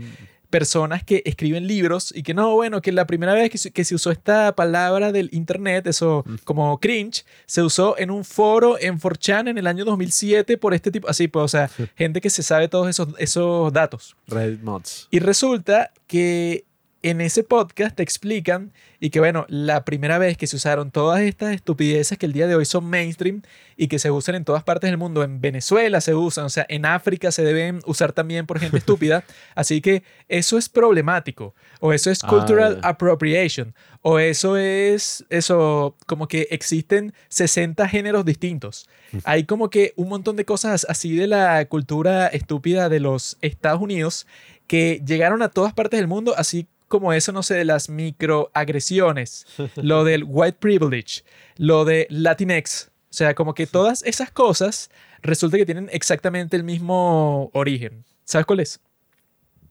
personas 0.49 1.03
que 1.03 1.21
escriben 1.25 1.67
libros 1.67 2.13
y 2.15 2.23
que 2.23 2.33
no, 2.33 2.53
bueno, 2.53 2.81
que 2.81 2.91
la 2.91 3.07
primera 3.07 3.33
vez 3.33 3.49
que 3.49 3.57
se, 3.57 3.71
que 3.71 3.83
se 3.83 3.95
usó 3.95 4.11
esta 4.11 4.55
palabra 4.55 5.11
del 5.11 5.29
Internet, 5.31 5.87
eso 5.87 6.23
como 6.43 6.79
cringe, 6.79 7.25
se 7.45 7.61
usó 7.61 7.97
en 7.97 8.11
un 8.11 8.23
foro 8.23 8.77
en 8.79 8.99
4chan 8.99 9.49
en 9.49 9.57
el 9.57 9.67
año 9.67 9.85
2007 9.85 10.57
por 10.57 10.73
este 10.73 10.91
tipo, 10.91 11.09
así 11.09 11.27
pues, 11.27 11.43
o 11.43 11.47
sea, 11.47 11.69
gente 11.95 12.21
que 12.21 12.29
se 12.29 12.43
sabe 12.43 12.67
todos 12.67 12.89
esos, 12.89 13.09
esos 13.17 13.71
datos. 13.73 14.15
Reddit 14.27 14.61
mods. 14.61 15.07
Y 15.11 15.19
resulta 15.19 15.91
que 16.07 16.66
en 17.09 17.21
ese 17.21 17.43
podcast 17.43 17.95
te 17.95 18.03
explican 18.03 18.71
y 18.99 19.11
que 19.11 19.19
bueno, 19.19 19.45
la 19.49 19.85
primera 19.85 20.17
vez 20.17 20.37
que 20.37 20.47
se 20.47 20.55
usaron 20.55 20.89
todas 20.91 21.21
estas 21.21 21.53
estupideces 21.53 22.17
que 22.17 22.25
el 22.25 22.33
día 22.33 22.47
de 22.47 22.55
hoy 22.55 22.65
son 22.65 22.85
mainstream 22.85 23.43
y 23.75 23.87
que 23.87 23.99
se 23.99 24.09
usan 24.09 24.35
en 24.35 24.43
todas 24.43 24.63
partes 24.63 24.89
del 24.89 24.97
mundo, 24.97 25.23
en 25.23 25.39
Venezuela 25.39 26.01
se 26.01 26.15
usan, 26.15 26.45
o 26.45 26.49
sea, 26.49 26.65
en 26.67 26.85
África 26.85 27.31
se 27.31 27.43
deben 27.43 27.79
usar 27.85 28.11
también 28.13 28.45
por 28.47 28.59
gente 28.59 28.77
estúpida, 28.77 29.23
así 29.53 29.81
que 29.81 30.03
eso 30.27 30.57
es 30.57 30.67
problemático, 30.69 31.53
o 31.79 31.93
eso 31.93 32.09
es 32.09 32.19
cultural 32.19 32.79
Ah. 32.81 32.89
appropriation, 32.89 33.75
o 34.01 34.17
eso 34.19 34.57
es, 34.57 35.25
eso, 35.29 35.95
como 36.07 36.27
que 36.27 36.47
existen 36.49 37.13
60 37.29 37.87
géneros 37.87 38.25
distintos. 38.25 38.89
Hay 39.23 39.43
como 39.45 39.69
que 39.69 39.93
un 39.95 40.09
montón 40.09 40.35
de 40.35 40.45
cosas 40.45 40.85
así 40.89 41.15
de 41.15 41.27
la 41.27 41.63
cultura 41.65 42.27
estúpida 42.27 42.89
de 42.89 42.99
los 42.99 43.37
Estados 43.41 43.81
Unidos 43.81 44.25
que 44.65 45.01
llegaron 45.05 45.41
a 45.41 45.49
todas 45.49 45.73
partes 45.73 45.99
del 45.99 46.07
mundo, 46.07 46.33
así 46.37 46.67
como 46.87 47.13
eso, 47.13 47.31
no 47.31 47.43
sé, 47.43 47.55
de 47.55 47.65
las 47.65 47.89
microagresiones, 47.89 49.45
lo 49.75 50.03
del 50.05 50.23
white 50.25 50.57
privilege, 50.59 51.23
lo 51.57 51.85
de 51.85 52.07
Latinx. 52.09 52.89
O 53.09 53.13
sea, 53.17 53.33
como 53.35 53.53
que 53.53 53.67
todas 53.67 54.03
esas 54.03 54.31
cosas 54.31 54.89
resulta 55.21 55.57
que 55.57 55.65
tienen 55.65 55.89
exactamente 55.91 56.55
el 56.55 56.63
mismo 56.63 57.49
origen. 57.53 58.05
¿Sabes 58.23 58.45
cuál 58.45 58.59
es? 58.59 58.79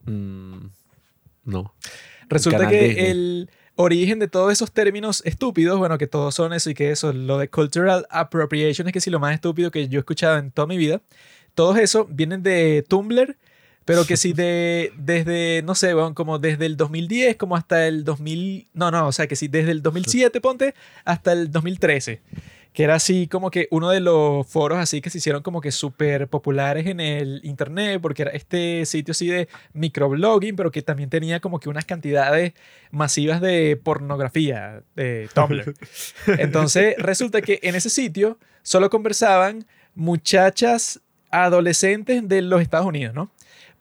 Mm, 0.05 0.67
no. 1.45 1.75
Resulta 2.29 2.69
que 2.69 3.11
el 3.11 3.51
origen 3.77 4.19
de 4.19 4.29
todos 4.29 4.53
esos 4.53 4.73
términos 4.73 5.23
estúpidos, 5.25 5.79
bueno, 5.79 5.99
que 5.99 6.07
todos 6.07 6.35
son 6.35 6.53
eso 6.53 6.71
y 6.71 6.75
que 6.75 6.91
eso, 6.91 7.13
lo 7.13 7.39
de 7.39 7.49
cultural 7.49 8.07
appropriation 8.11 8.89
es 8.89 8.93
que 8.93 9.01
sí, 9.01 9.11
lo 9.11 9.21
más 9.21 9.35
estúpido 9.35 9.71
que 9.71 9.89
yo 9.89 9.99
he 9.99 10.01
escuchado 10.01 10.39
en 10.39 10.51
toda 10.51 10.67
mi 10.67 10.77
vida. 10.77 11.03
Todos 11.55 11.79
eso 11.79 12.07
vienen 12.11 12.43
de 12.43 12.85
Tumblr, 12.89 13.37
pero 13.87 14.05
que 14.05 14.17
sí 14.17 14.33
de, 14.33 14.93
desde, 14.99 15.63
no 15.63 15.77
sé, 15.77 15.95
bueno, 15.95 16.13
como 16.13 16.41
desde 16.41 16.67
el 16.67 16.77
2010 16.77 17.37
como 17.37 17.57
hasta 17.57 17.87
el 17.87 18.05
2000, 18.05 18.69
no, 18.75 18.91
no, 18.91 19.07
o 19.07 19.13
sea, 19.13 19.29
que 19.29 19.37
sí, 19.37 19.47
desde 19.47 19.71
el 19.71 19.81
2007, 19.81 20.41
ponte, 20.41 20.75
hasta 21.05 21.33
el 21.33 21.51
2013. 21.53 22.21
Que 22.73 22.83
era 22.83 22.97
así 22.97 23.29
como 23.29 23.51
que 23.51 23.69
uno 23.71 23.89
de 23.89 24.01
los 24.01 24.47
foros 24.47 24.79
así 24.79 25.01
que 25.01 25.09
se 25.09 25.19
hicieron 25.19 25.43
como 25.43 25.61
que 25.61 25.71
súper 25.71 26.29
populares 26.29 26.87
en 26.89 26.99
el 26.99 27.41
internet, 27.45 28.01
porque 28.03 28.23
era 28.23 28.33
este 28.33 28.85
sitio 28.87 29.13
así 29.13 29.29
de 29.29 29.49
microblogging, 29.73 30.57
pero 30.57 30.73
que 30.73 30.83
también 30.83 31.09
tenía 31.09 31.39
como 31.39 31.61
que 31.61 31.69
unas 31.69 31.85
cantidades 31.85 32.55
masivas 32.91 33.41
de 33.41 33.81
pornografía 33.83 34.83
de 34.97 35.31
Tumblr. 35.33 35.75
Entonces 36.39 36.97
resulta 36.99 37.41
que 37.41 37.61
en 37.63 37.77
ese 37.77 37.89
sitio 37.89 38.37
solo 38.63 38.91
conversaban 38.91 39.65
muchachas 39.95 41.01
adolescentes 41.31 42.29
de 42.29 42.43
los 42.43 42.61
Estados 42.61 42.87
Unidos, 42.87 43.15
¿no? 43.15 43.31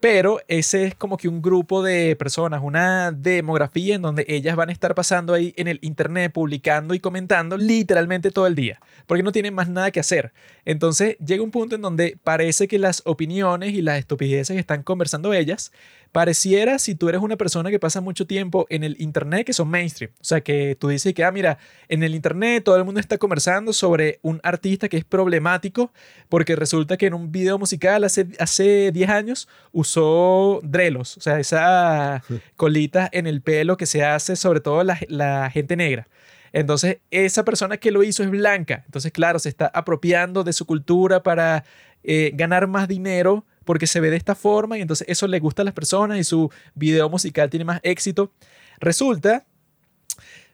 Pero 0.05 0.39
ese 0.47 0.85
es 0.85 0.93
como 0.93 1.17
que 1.17 1.27
un 1.27 1.41
grupo 1.41 1.81
de 1.81 2.15
personas, 2.15 2.61
una 2.63 3.11
demografía 3.11 3.95
en 3.95 4.03
donde 4.03 4.23
ellas 4.27 4.55
van 4.55 4.69
a 4.69 4.71
estar 4.71 4.93
pasando 4.93 5.33
ahí 5.33 5.51
en 5.57 5.67
el 5.67 5.79
internet, 5.81 6.31
publicando 6.31 6.93
y 6.93 6.99
comentando 6.99 7.57
literalmente 7.57 8.29
todo 8.29 8.45
el 8.45 8.53
día, 8.53 8.79
porque 9.07 9.23
no 9.23 9.31
tienen 9.31 9.55
más 9.55 9.67
nada 9.67 9.89
que 9.89 9.99
hacer. 9.99 10.31
Entonces 10.63 11.17
llega 11.17 11.41
un 11.41 11.49
punto 11.49 11.73
en 11.73 11.81
donde 11.81 12.19
parece 12.23 12.67
que 12.67 12.77
las 12.77 13.01
opiniones 13.05 13.73
y 13.73 13.81
las 13.81 13.97
estupideces 13.97 14.53
que 14.53 14.59
están 14.59 14.83
conversando 14.83 15.33
ellas, 15.33 15.71
pareciera 16.15 16.79
si 16.79 16.95
tú 16.95 17.09
eres 17.09 17.19
una 17.19 17.35
persona 17.35 17.69
que 17.69 17.77
pasa 17.77 17.99
mucho 17.99 18.25
tiempo 18.25 18.67
en 18.69 18.85
el 18.85 18.95
internet 19.01 19.45
que 19.45 19.51
son 19.51 19.67
mainstream. 19.67 20.11
O 20.13 20.23
sea, 20.23 20.39
que 20.39 20.77
tú 20.79 20.87
dices 20.87 21.13
que, 21.13 21.25
ah, 21.25 21.31
mira, 21.33 21.57
en 21.89 22.03
el 22.03 22.15
internet 22.15 22.63
todo 22.63 22.77
el 22.77 22.85
mundo 22.85 23.01
está 23.01 23.17
conversando 23.17 23.73
sobre 23.73 24.19
un 24.21 24.39
artista 24.41 24.87
que 24.87 24.95
es 24.95 25.03
problemático 25.03 25.91
porque 26.29 26.55
resulta 26.55 26.95
que 26.95 27.07
en 27.07 27.15
un 27.15 27.33
video 27.33 27.59
musical 27.59 28.05
hace, 28.05 28.27
hace 28.39 28.93
10 28.93 29.09
años 29.09 29.49
usó 29.73 30.61
drelos, 30.63 31.17
o 31.17 31.19
sea, 31.19 31.37
esa 31.37 32.23
colita 32.55 33.09
en 33.11 33.27
el 33.27 33.41
pelo 33.41 33.75
que 33.75 33.85
se 33.85 34.05
hace 34.05 34.37
sobre 34.37 34.61
todo 34.61 34.85
la, 34.85 34.97
la 35.09 35.49
gente 35.49 35.75
negra. 35.75 36.07
Entonces, 36.53 36.99
esa 37.11 37.43
persona 37.43 37.75
que 37.75 37.91
lo 37.91 38.03
hizo 38.03 38.23
es 38.23 38.29
blanca. 38.29 38.83
Entonces, 38.85 39.11
claro, 39.11 39.37
se 39.37 39.49
está 39.49 39.69
apropiando 39.73 40.45
de 40.45 40.53
su 40.53 40.65
cultura 40.65 41.23
para 41.23 41.65
eh, 42.05 42.31
ganar 42.35 42.67
más 42.67 42.87
dinero 42.87 43.43
porque 43.65 43.87
se 43.87 43.99
ve 43.99 44.09
de 44.09 44.17
esta 44.17 44.35
forma 44.35 44.77
y 44.77 44.81
entonces 44.81 45.07
eso 45.09 45.27
le 45.27 45.39
gusta 45.39 45.63
a 45.63 45.65
las 45.65 45.73
personas 45.73 46.17
y 46.19 46.23
su 46.23 46.51
video 46.75 47.09
musical 47.09 47.49
tiene 47.49 47.65
más 47.65 47.81
éxito. 47.83 48.31
Resulta 48.79 49.45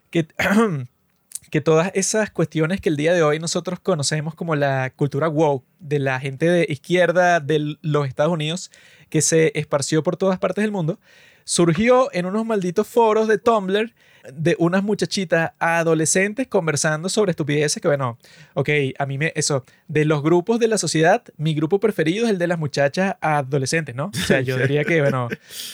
que, 0.09 0.27
que 1.51 1.61
todas 1.61 1.91
esas 1.93 2.31
cuestiones 2.31 2.81
que 2.81 2.89
el 2.89 2.97
día 2.97 3.13
de 3.13 3.21
hoy 3.21 3.39
nosotros 3.39 3.79
conocemos 3.79 4.33
como 4.33 4.55
la 4.55 4.91
cultura 4.95 5.27
woke 5.27 5.65
de 5.79 5.99
la 5.99 6.19
gente 6.19 6.49
de 6.49 6.65
izquierda 6.69 7.39
de 7.39 7.77
los 7.81 8.07
Estados 8.07 8.33
Unidos 8.33 8.71
que 9.09 9.21
se 9.21 9.51
esparció 9.59 10.03
por 10.03 10.15
todas 10.15 10.39
partes 10.39 10.63
del 10.63 10.71
mundo, 10.71 10.99
surgió 11.43 12.09
en 12.13 12.25
unos 12.25 12.45
malditos 12.45 12.87
foros 12.87 13.27
de 13.27 13.37
Tumblr 13.37 13.93
de 14.33 14.55
unas 14.59 14.83
muchachitas 14.83 15.51
adolescentes 15.59 16.47
conversando 16.47 17.09
sobre 17.09 17.31
estupideces 17.31 17.81
que, 17.81 17.87
bueno, 17.87 18.17
ok, 18.53 18.69
a 18.97 19.05
mí 19.05 19.17
me, 19.17 19.33
eso, 19.35 19.65
de 19.87 20.05
los 20.05 20.21
grupos 20.23 20.59
de 20.59 20.67
la 20.67 20.77
sociedad, 20.77 21.23
mi 21.37 21.53
grupo 21.53 21.79
preferido 21.79 22.25
es 22.25 22.31
el 22.31 22.37
de 22.37 22.47
las 22.47 22.59
muchachas 22.59 23.15
adolescentes, 23.21 23.95
¿no? 23.95 24.11
O 24.13 24.25
sea, 24.25 24.41
yo 24.41 24.57
diría 24.59 24.83
que, 24.83 25.01
bueno, 25.01 25.29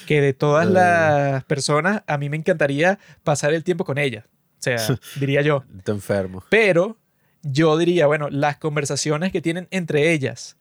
que 0.05 0.21
de 0.21 0.33
todas 0.33 0.67
las 0.69 1.43
personas, 1.45 2.03
a 2.07 2.17
mí 2.17 2.29
me 2.29 2.38
encantaría 2.38 2.99
pasar 3.23 3.53
el 3.53 3.63
tiempo 3.63 3.86
con 3.86 3.97
ellas. 3.97 4.25
O 4.25 4.62
sea, 4.62 4.77
diría 5.19 5.41
yo. 5.41 5.63
Te 5.83 5.91
enfermo. 5.91 6.43
Pero 6.49 6.97
yo 7.43 7.77
diría, 7.77 8.07
bueno, 8.07 8.29
las 8.29 8.57
conversaciones 8.57 9.31
que 9.31 9.41
tienen 9.41 9.67
entre 9.71 10.12
ellas 10.12 10.57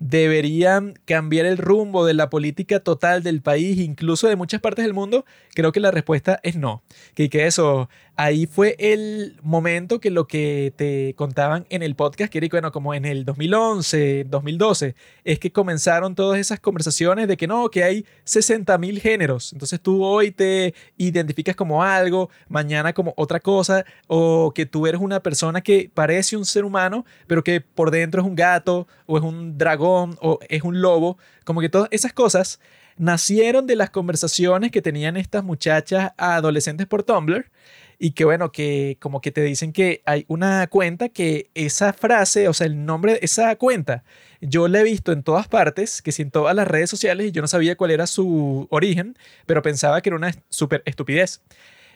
deberían 0.00 0.98
cambiar 1.04 1.44
el 1.46 1.58
rumbo 1.58 2.06
de 2.06 2.14
la 2.14 2.30
política 2.30 2.80
total 2.80 3.22
del 3.22 3.42
país, 3.42 3.78
incluso 3.78 4.26
de 4.28 4.34
muchas 4.34 4.60
partes 4.60 4.84
del 4.84 4.94
mundo, 4.94 5.26
creo 5.54 5.72
que 5.72 5.78
la 5.78 5.90
respuesta 5.90 6.40
es 6.42 6.56
no. 6.56 6.82
Que, 7.14 7.28
que 7.28 7.46
eso, 7.46 7.88
ahí 8.16 8.46
fue 8.46 8.76
el 8.78 9.38
momento 9.42 10.00
que 10.00 10.10
lo 10.10 10.26
que 10.26 10.72
te 10.74 11.14
contaban 11.16 11.66
en 11.68 11.82
el 11.82 11.94
podcast, 11.94 12.32
que 12.32 12.38
era 12.38 12.48
bueno, 12.50 12.72
como 12.72 12.94
en 12.94 13.04
el 13.04 13.24
2011, 13.26 14.24
2012, 14.24 14.94
es 15.24 15.38
que 15.38 15.52
comenzaron 15.52 16.14
todas 16.14 16.40
esas 16.40 16.60
conversaciones 16.60 17.28
de 17.28 17.36
que 17.36 17.46
no, 17.46 17.70
que 17.70 17.84
hay 17.84 18.06
60 18.24 18.76
mil 18.78 19.00
géneros. 19.00 19.52
Entonces 19.52 19.80
tú 19.80 20.02
hoy 20.02 20.30
te 20.30 20.74
identificas 20.96 21.54
como 21.54 21.82
algo, 21.82 22.30
mañana 22.48 22.94
como 22.94 23.12
otra 23.16 23.40
cosa, 23.40 23.84
o 24.06 24.52
que 24.54 24.64
tú 24.64 24.86
eres 24.86 25.00
una 25.00 25.20
persona 25.20 25.60
que 25.60 25.90
parece 25.92 26.38
un 26.38 26.46
ser 26.46 26.64
humano, 26.64 27.04
pero 27.26 27.44
que 27.44 27.60
por 27.60 27.90
dentro 27.90 28.22
es 28.22 28.26
un 28.26 28.34
gato, 28.34 28.88
o 29.06 29.18
es 29.18 29.24
un 29.24 29.58
dragón, 29.58 29.89
o 30.20 30.38
es 30.48 30.62
un 30.62 30.80
lobo. 30.80 31.18
Como 31.44 31.60
que 31.60 31.68
todas 31.68 31.88
esas 31.90 32.12
cosas 32.12 32.60
nacieron 32.96 33.66
de 33.66 33.76
las 33.76 33.90
conversaciones 33.90 34.70
que 34.70 34.82
tenían 34.82 35.16
estas 35.16 35.42
muchachas 35.42 36.12
adolescentes 36.18 36.86
por 36.86 37.02
Tumblr 37.02 37.50
y 37.98 38.12
que 38.12 38.24
bueno, 38.24 38.50
que 38.52 38.96
como 39.00 39.20
que 39.20 39.30
te 39.30 39.42
dicen 39.42 39.72
que 39.72 40.02
hay 40.06 40.24
una 40.26 40.66
cuenta 40.68 41.10
que 41.10 41.50
esa 41.54 41.92
frase, 41.92 42.48
o 42.48 42.54
sea, 42.54 42.66
el 42.66 42.86
nombre 42.86 43.12
de 43.12 43.20
esa 43.22 43.54
cuenta, 43.56 44.04
yo 44.40 44.68
la 44.68 44.80
he 44.80 44.84
visto 44.84 45.12
en 45.12 45.22
todas 45.22 45.48
partes, 45.48 46.00
que 46.00 46.10
si 46.10 46.22
en 46.22 46.30
todas 46.30 46.54
las 46.54 46.66
redes 46.66 46.88
sociales 46.88 47.26
y 47.26 47.30
yo 47.30 47.42
no 47.42 47.48
sabía 47.48 47.76
cuál 47.76 47.90
era 47.90 48.06
su 48.06 48.66
origen, 48.70 49.16
pero 49.44 49.60
pensaba 49.60 50.00
que 50.00 50.08
era 50.08 50.16
una 50.16 50.34
súper 50.48 50.82
estupidez, 50.86 51.42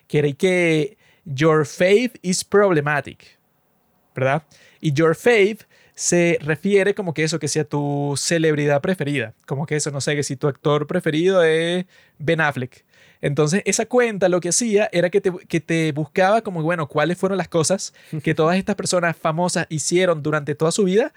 que 0.06 0.18
era 0.18 0.32
que 0.32 0.98
your 1.24 1.66
faith 1.66 2.16
is 2.20 2.44
problematic, 2.44 3.38
¿verdad? 4.14 4.42
Y 4.80 4.92
your 4.92 5.14
faith 5.14 5.62
se 5.94 6.38
refiere 6.40 6.94
como 6.94 7.14
que 7.14 7.24
eso, 7.24 7.38
que 7.38 7.48
sea 7.48 7.64
tu 7.64 8.14
celebridad 8.16 8.80
preferida. 8.80 9.34
Como 9.46 9.66
que 9.66 9.76
eso, 9.76 9.90
no 9.90 10.00
sé, 10.00 10.16
que 10.16 10.22
si 10.22 10.36
tu 10.36 10.48
actor 10.48 10.86
preferido 10.86 11.42
es 11.42 11.86
Ben 12.18 12.40
Affleck. 12.40 12.84
Entonces, 13.20 13.62
esa 13.64 13.86
cuenta 13.86 14.28
lo 14.28 14.40
que 14.40 14.50
hacía 14.50 14.88
era 14.92 15.08
que 15.08 15.20
te, 15.20 15.32
que 15.48 15.60
te 15.60 15.92
buscaba 15.92 16.42
como, 16.42 16.62
bueno, 16.62 16.88
cuáles 16.88 17.16
fueron 17.16 17.38
las 17.38 17.48
cosas 17.48 17.94
que 18.22 18.34
todas 18.34 18.58
estas 18.58 18.74
personas 18.74 19.16
famosas 19.16 19.66
hicieron 19.70 20.22
durante 20.22 20.54
toda 20.54 20.72
su 20.72 20.84
vida. 20.84 21.12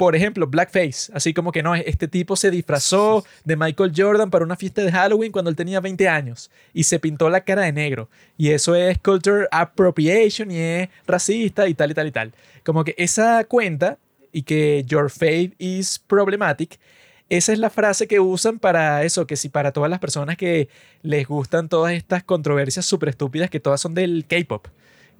Por 0.00 0.16
ejemplo, 0.16 0.46
blackface. 0.46 1.12
Así 1.12 1.34
como 1.34 1.52
que 1.52 1.62
no, 1.62 1.74
este 1.74 2.08
tipo 2.08 2.34
se 2.34 2.50
disfrazó 2.50 3.22
de 3.44 3.54
Michael 3.54 3.92
Jordan 3.94 4.30
para 4.30 4.46
una 4.46 4.56
fiesta 4.56 4.80
de 4.80 4.90
Halloween 4.90 5.30
cuando 5.30 5.50
él 5.50 5.56
tenía 5.56 5.78
20 5.78 6.08
años 6.08 6.50
y 6.72 6.84
se 6.84 6.98
pintó 6.98 7.28
la 7.28 7.42
cara 7.42 7.64
de 7.64 7.72
negro. 7.72 8.08
Y 8.38 8.48
eso 8.48 8.74
es 8.74 8.96
culture 8.96 9.46
appropriation 9.50 10.50
y 10.50 10.56
es 10.56 10.88
racista 11.06 11.68
y 11.68 11.74
tal 11.74 11.90
y 11.90 11.94
tal 11.94 12.06
y 12.06 12.12
tal. 12.12 12.32
Como 12.64 12.82
que 12.82 12.94
esa 12.96 13.44
cuenta 13.44 13.98
y 14.32 14.40
que 14.40 14.86
your 14.88 15.10
faith 15.10 15.52
is 15.58 15.98
problematic 15.98 16.80
esa 17.28 17.52
es 17.52 17.58
la 17.58 17.68
frase 17.70 18.08
que 18.08 18.20
usan 18.20 18.58
para 18.58 19.04
eso, 19.04 19.26
que 19.26 19.36
si 19.36 19.50
para 19.50 19.70
todas 19.70 19.88
las 19.88 20.00
personas 20.00 20.36
que 20.36 20.68
les 21.02 21.28
gustan 21.28 21.68
todas 21.68 21.92
estas 21.92 22.24
controversias 22.24 22.86
súper 22.86 23.10
estúpidas, 23.10 23.50
que 23.50 23.60
todas 23.60 23.80
son 23.80 23.94
del 23.94 24.24
K-pop. 24.26 24.66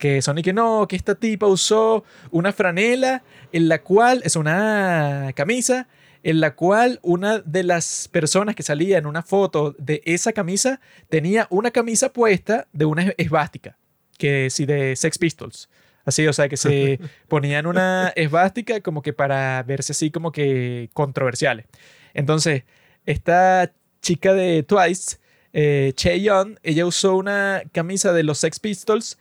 Que 0.01 0.23
son 0.23 0.39
y 0.39 0.43
que 0.43 0.55
no, 0.55 0.89
que 0.89 0.97
esta 0.97 1.15
tipa 1.15 1.47
usó 1.47 2.05
una 2.31 2.53
franela 2.53 3.23
en 3.53 3.69
la 3.69 3.83
cual, 3.83 4.23
es 4.25 4.35
una 4.35 5.31
camisa, 5.37 5.89
en 6.23 6.41
la 6.41 6.55
cual 6.55 7.01
una 7.03 7.41
de 7.41 7.63
las 7.65 8.09
personas 8.09 8.55
que 8.55 8.63
salía 8.63 8.97
en 8.97 9.05
una 9.05 9.23
foto 9.23 9.75
de 9.79 10.01
esa 10.07 10.33
camisa 10.33 10.81
tenía 11.11 11.47
una 11.51 11.71
camisa 11.71 12.13
puesta 12.15 12.67
de 12.73 12.87
una 12.87 13.13
esvástica, 13.19 13.77
que 14.17 14.49
sí, 14.49 14.65
de 14.65 14.97
Sex 14.97 15.19
Pistols. 15.19 15.69
Así, 16.07 16.27
o 16.27 16.33
sea, 16.33 16.49
que 16.49 16.57
se 16.57 16.99
ponían 17.29 17.67
una 17.67 18.09
esvástica 18.17 18.81
como 18.81 19.03
que 19.03 19.13
para 19.13 19.63
verse 19.65 19.93
así 19.93 20.11
como 20.11 20.33
que 20.33 20.89
controversiales. 20.95 21.67
Entonces, 22.15 22.65
esta 23.05 23.71
chica 24.01 24.33
de 24.33 24.63
Twice, 24.63 25.19
eh, 25.53 25.93
Che 25.95 26.23
Young, 26.23 26.57
ella 26.63 26.87
usó 26.87 27.17
una 27.17 27.63
camisa 27.73 28.15
de 28.15 28.23
los 28.23 28.39
Sex 28.39 28.61
Pistols 28.61 29.19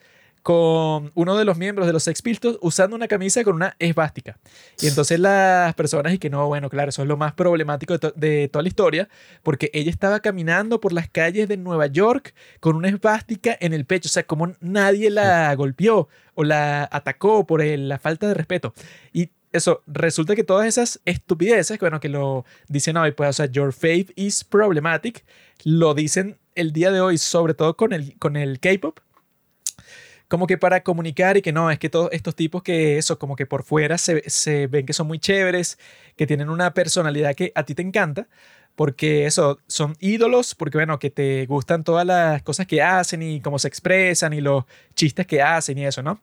con 0.49 1.11
uno 1.13 1.37
de 1.37 1.45
los 1.45 1.59
miembros 1.59 1.85
de 1.85 1.93
los 1.93 2.01
Sex 2.01 2.23
Pistols 2.23 2.57
usando 2.61 2.95
una 2.95 3.07
camisa 3.07 3.43
con 3.43 3.53
una 3.53 3.75
esvástica. 3.77 4.39
Y 4.81 4.87
entonces 4.87 5.19
las 5.19 5.75
personas 5.75 6.11
y 6.11 6.17
que 6.17 6.31
no, 6.31 6.47
bueno, 6.47 6.71
claro, 6.71 6.89
eso 6.89 7.03
es 7.03 7.07
lo 7.07 7.17
más 7.17 7.33
problemático 7.33 7.93
de, 7.93 7.99
to- 7.99 8.13
de 8.15 8.47
toda 8.47 8.63
la 8.63 8.67
historia, 8.69 9.09
porque 9.43 9.69
ella 9.75 9.91
estaba 9.91 10.21
caminando 10.21 10.79
por 10.79 10.91
las 10.91 11.07
calles 11.07 11.47
de 11.47 11.57
Nueva 11.57 11.85
York 11.85 12.33
con 12.61 12.75
una 12.75 12.89
esvástica 12.89 13.55
en 13.59 13.73
el 13.73 13.85
pecho, 13.85 14.07
o 14.07 14.11
sea, 14.11 14.23
como 14.23 14.51
nadie 14.59 15.11
la 15.11 15.53
golpeó 15.53 16.07
o 16.33 16.43
la 16.43 16.89
atacó 16.91 17.45
por 17.45 17.61
el- 17.61 17.87
la 17.87 17.99
falta 17.99 18.27
de 18.27 18.33
respeto. 18.33 18.73
Y 19.13 19.29
eso, 19.51 19.83
resulta 19.85 20.35
que 20.35 20.43
todas 20.43 20.65
esas 20.65 20.99
estupideces, 21.05 21.77
bueno, 21.77 21.99
que 21.99 22.09
lo 22.09 22.43
dicen 22.67 22.97
hoy, 22.97 23.11
pues, 23.11 23.29
o 23.29 23.33
sea, 23.33 23.45
your 23.45 23.71
faith 23.71 24.09
is 24.15 24.43
problematic, 24.43 25.23
lo 25.63 25.93
dicen 25.93 26.39
el 26.55 26.73
día 26.73 26.89
de 26.89 27.01
hoy, 27.01 27.19
sobre 27.19 27.53
todo 27.53 27.77
con 27.77 27.93
el, 27.93 28.17
con 28.17 28.35
el 28.35 28.59
K-pop, 28.59 28.97
como 30.29 30.47
que 30.47 30.57
para 30.57 30.83
comunicar 30.83 31.35
y 31.35 31.41
que 31.41 31.51
no, 31.51 31.71
es 31.71 31.79
que 31.79 31.89
todos 31.89 32.09
estos 32.13 32.35
tipos 32.35 32.63
que 32.63 32.97
eso, 32.97 33.19
como 33.19 33.35
que 33.35 33.45
por 33.45 33.63
fuera 33.63 33.97
se, 33.97 34.29
se 34.29 34.67
ven 34.67 34.85
que 34.85 34.93
son 34.93 35.07
muy 35.07 35.19
chéveres, 35.19 35.77
que 36.15 36.27
tienen 36.27 36.49
una 36.49 36.73
personalidad 36.73 37.35
que 37.35 37.51
a 37.55 37.63
ti 37.63 37.75
te 37.75 37.81
encanta, 37.81 38.27
porque 38.75 39.25
eso, 39.25 39.59
son 39.67 39.97
ídolos, 39.99 40.55
porque 40.55 40.77
bueno, 40.77 40.99
que 40.99 41.09
te 41.09 41.45
gustan 41.47 41.83
todas 41.83 42.05
las 42.05 42.43
cosas 42.43 42.67
que 42.67 42.81
hacen 42.81 43.23
y 43.23 43.41
cómo 43.41 43.59
se 43.59 43.67
expresan 43.67 44.31
y 44.31 44.39
los 44.39 44.63
chistes 44.95 45.27
que 45.27 45.41
hacen 45.41 45.79
y 45.79 45.85
eso, 45.85 46.01
¿no? 46.03 46.21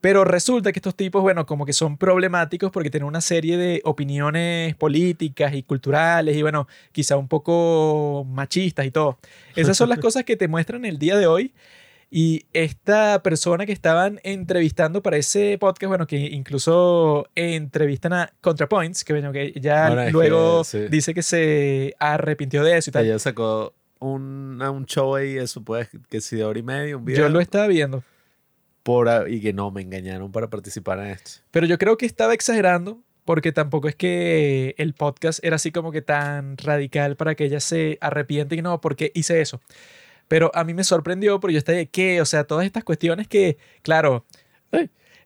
Pero 0.00 0.24
resulta 0.24 0.70
que 0.72 0.78
estos 0.78 0.94
tipos, 0.94 1.20
bueno, 1.20 1.44
como 1.44 1.66
que 1.66 1.72
son 1.72 1.98
problemáticos 1.98 2.70
porque 2.70 2.88
tienen 2.88 3.08
una 3.08 3.20
serie 3.20 3.56
de 3.58 3.82
opiniones 3.84 4.76
políticas 4.76 5.52
y 5.52 5.64
culturales 5.64 6.36
y 6.36 6.42
bueno, 6.42 6.68
quizá 6.92 7.16
un 7.16 7.28
poco 7.28 8.24
machistas 8.26 8.86
y 8.86 8.92
todo. 8.92 9.18
Esas 9.56 9.76
son 9.76 9.88
las 9.88 9.98
cosas 10.00 10.24
que 10.24 10.36
te 10.36 10.46
muestran 10.46 10.84
el 10.84 10.98
día 10.98 11.16
de 11.16 11.26
hoy. 11.26 11.52
Y 12.10 12.46
esta 12.54 13.22
persona 13.22 13.66
que 13.66 13.72
estaban 13.72 14.18
entrevistando 14.22 15.02
para 15.02 15.18
ese 15.18 15.58
podcast, 15.58 15.88
bueno, 15.88 16.06
que 16.06 16.16
incluso 16.16 17.26
entrevistan 17.34 18.14
a 18.14 18.32
ContraPoints, 18.40 19.04
que 19.04 19.12
bueno, 19.12 19.30
que 19.30 19.52
ya 19.60 19.88
Bueno, 19.88 20.04
que, 20.06 20.10
luego 20.12 20.64
sí. 20.64 20.88
dice 20.88 21.12
que 21.12 21.22
se 21.22 21.94
arrepintió 21.98 22.64
de 22.64 22.78
eso 22.78 22.88
y 22.88 22.92
tal. 22.92 23.04
Ella 23.04 23.18
sacó 23.18 23.74
un, 23.98 24.62
un 24.62 24.86
show 24.86 25.16
ahí, 25.16 25.36
eso 25.36 25.62
pues, 25.62 25.88
que 26.08 26.22
si 26.22 26.36
de 26.36 26.44
hora 26.44 26.58
y 26.58 26.62
media, 26.62 26.96
un 26.96 27.04
video. 27.04 27.26
Yo 27.26 27.28
lo 27.28 27.40
estaba 27.40 27.66
viendo, 27.66 28.02
por, 28.82 29.08
y 29.28 29.42
que 29.42 29.52
no, 29.52 29.70
me 29.70 29.82
engañaron 29.82 30.32
para 30.32 30.48
participar 30.48 31.00
en 31.00 31.06
esto. 31.08 31.42
pero 31.50 31.66
yo 31.66 31.76
creo 31.76 31.98
que 31.98 32.06
estaba 32.06 32.32
exagerando 32.32 33.02
porque 33.26 33.52
tampoco 33.52 33.88
es 33.88 33.94
que 33.94 34.74
el 34.78 34.94
podcast 34.94 35.44
era 35.44 35.56
así 35.56 35.70
como 35.70 35.92
que 35.92 36.00
tan 36.00 36.56
radical 36.56 37.14
para 37.16 37.34
que 37.34 37.44
ella 37.44 37.60
se 37.60 37.98
arrepiente 38.00 38.56
y 38.56 38.62
no, 38.62 38.80
porque 38.80 39.12
hice 39.14 39.42
eso. 39.42 39.60
Pero 40.28 40.50
a 40.54 40.64
mí 40.64 40.74
me 40.74 40.84
sorprendió 40.84 41.40
porque 41.40 41.54
yo 41.54 41.58
estaba 41.58 41.78
de 41.78 41.88
qué, 41.88 42.20
o 42.20 42.26
sea, 42.26 42.44
todas 42.44 42.66
estas 42.66 42.84
cuestiones 42.84 43.28
que, 43.28 43.58
claro, 43.82 44.24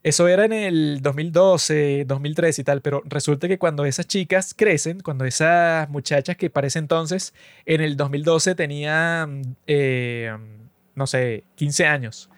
eso 0.02 0.26
era 0.26 0.44
en 0.44 0.52
el 0.52 1.00
2012, 1.00 2.04
2013 2.06 2.60
y 2.62 2.64
tal, 2.64 2.80
pero 2.80 3.02
resulta 3.04 3.46
que 3.46 3.58
cuando 3.58 3.84
esas 3.84 4.08
chicas 4.08 4.52
crecen, 4.52 5.00
cuando 5.00 5.24
esas 5.24 5.88
muchachas 5.90 6.36
que 6.36 6.50
parece 6.50 6.80
entonces 6.80 7.34
en 7.66 7.80
el 7.80 7.96
2012 7.96 8.56
tenían, 8.56 9.56
eh, 9.68 10.36
no 10.96 11.06
sé, 11.06 11.44
15 11.54 11.86
años 11.86 12.28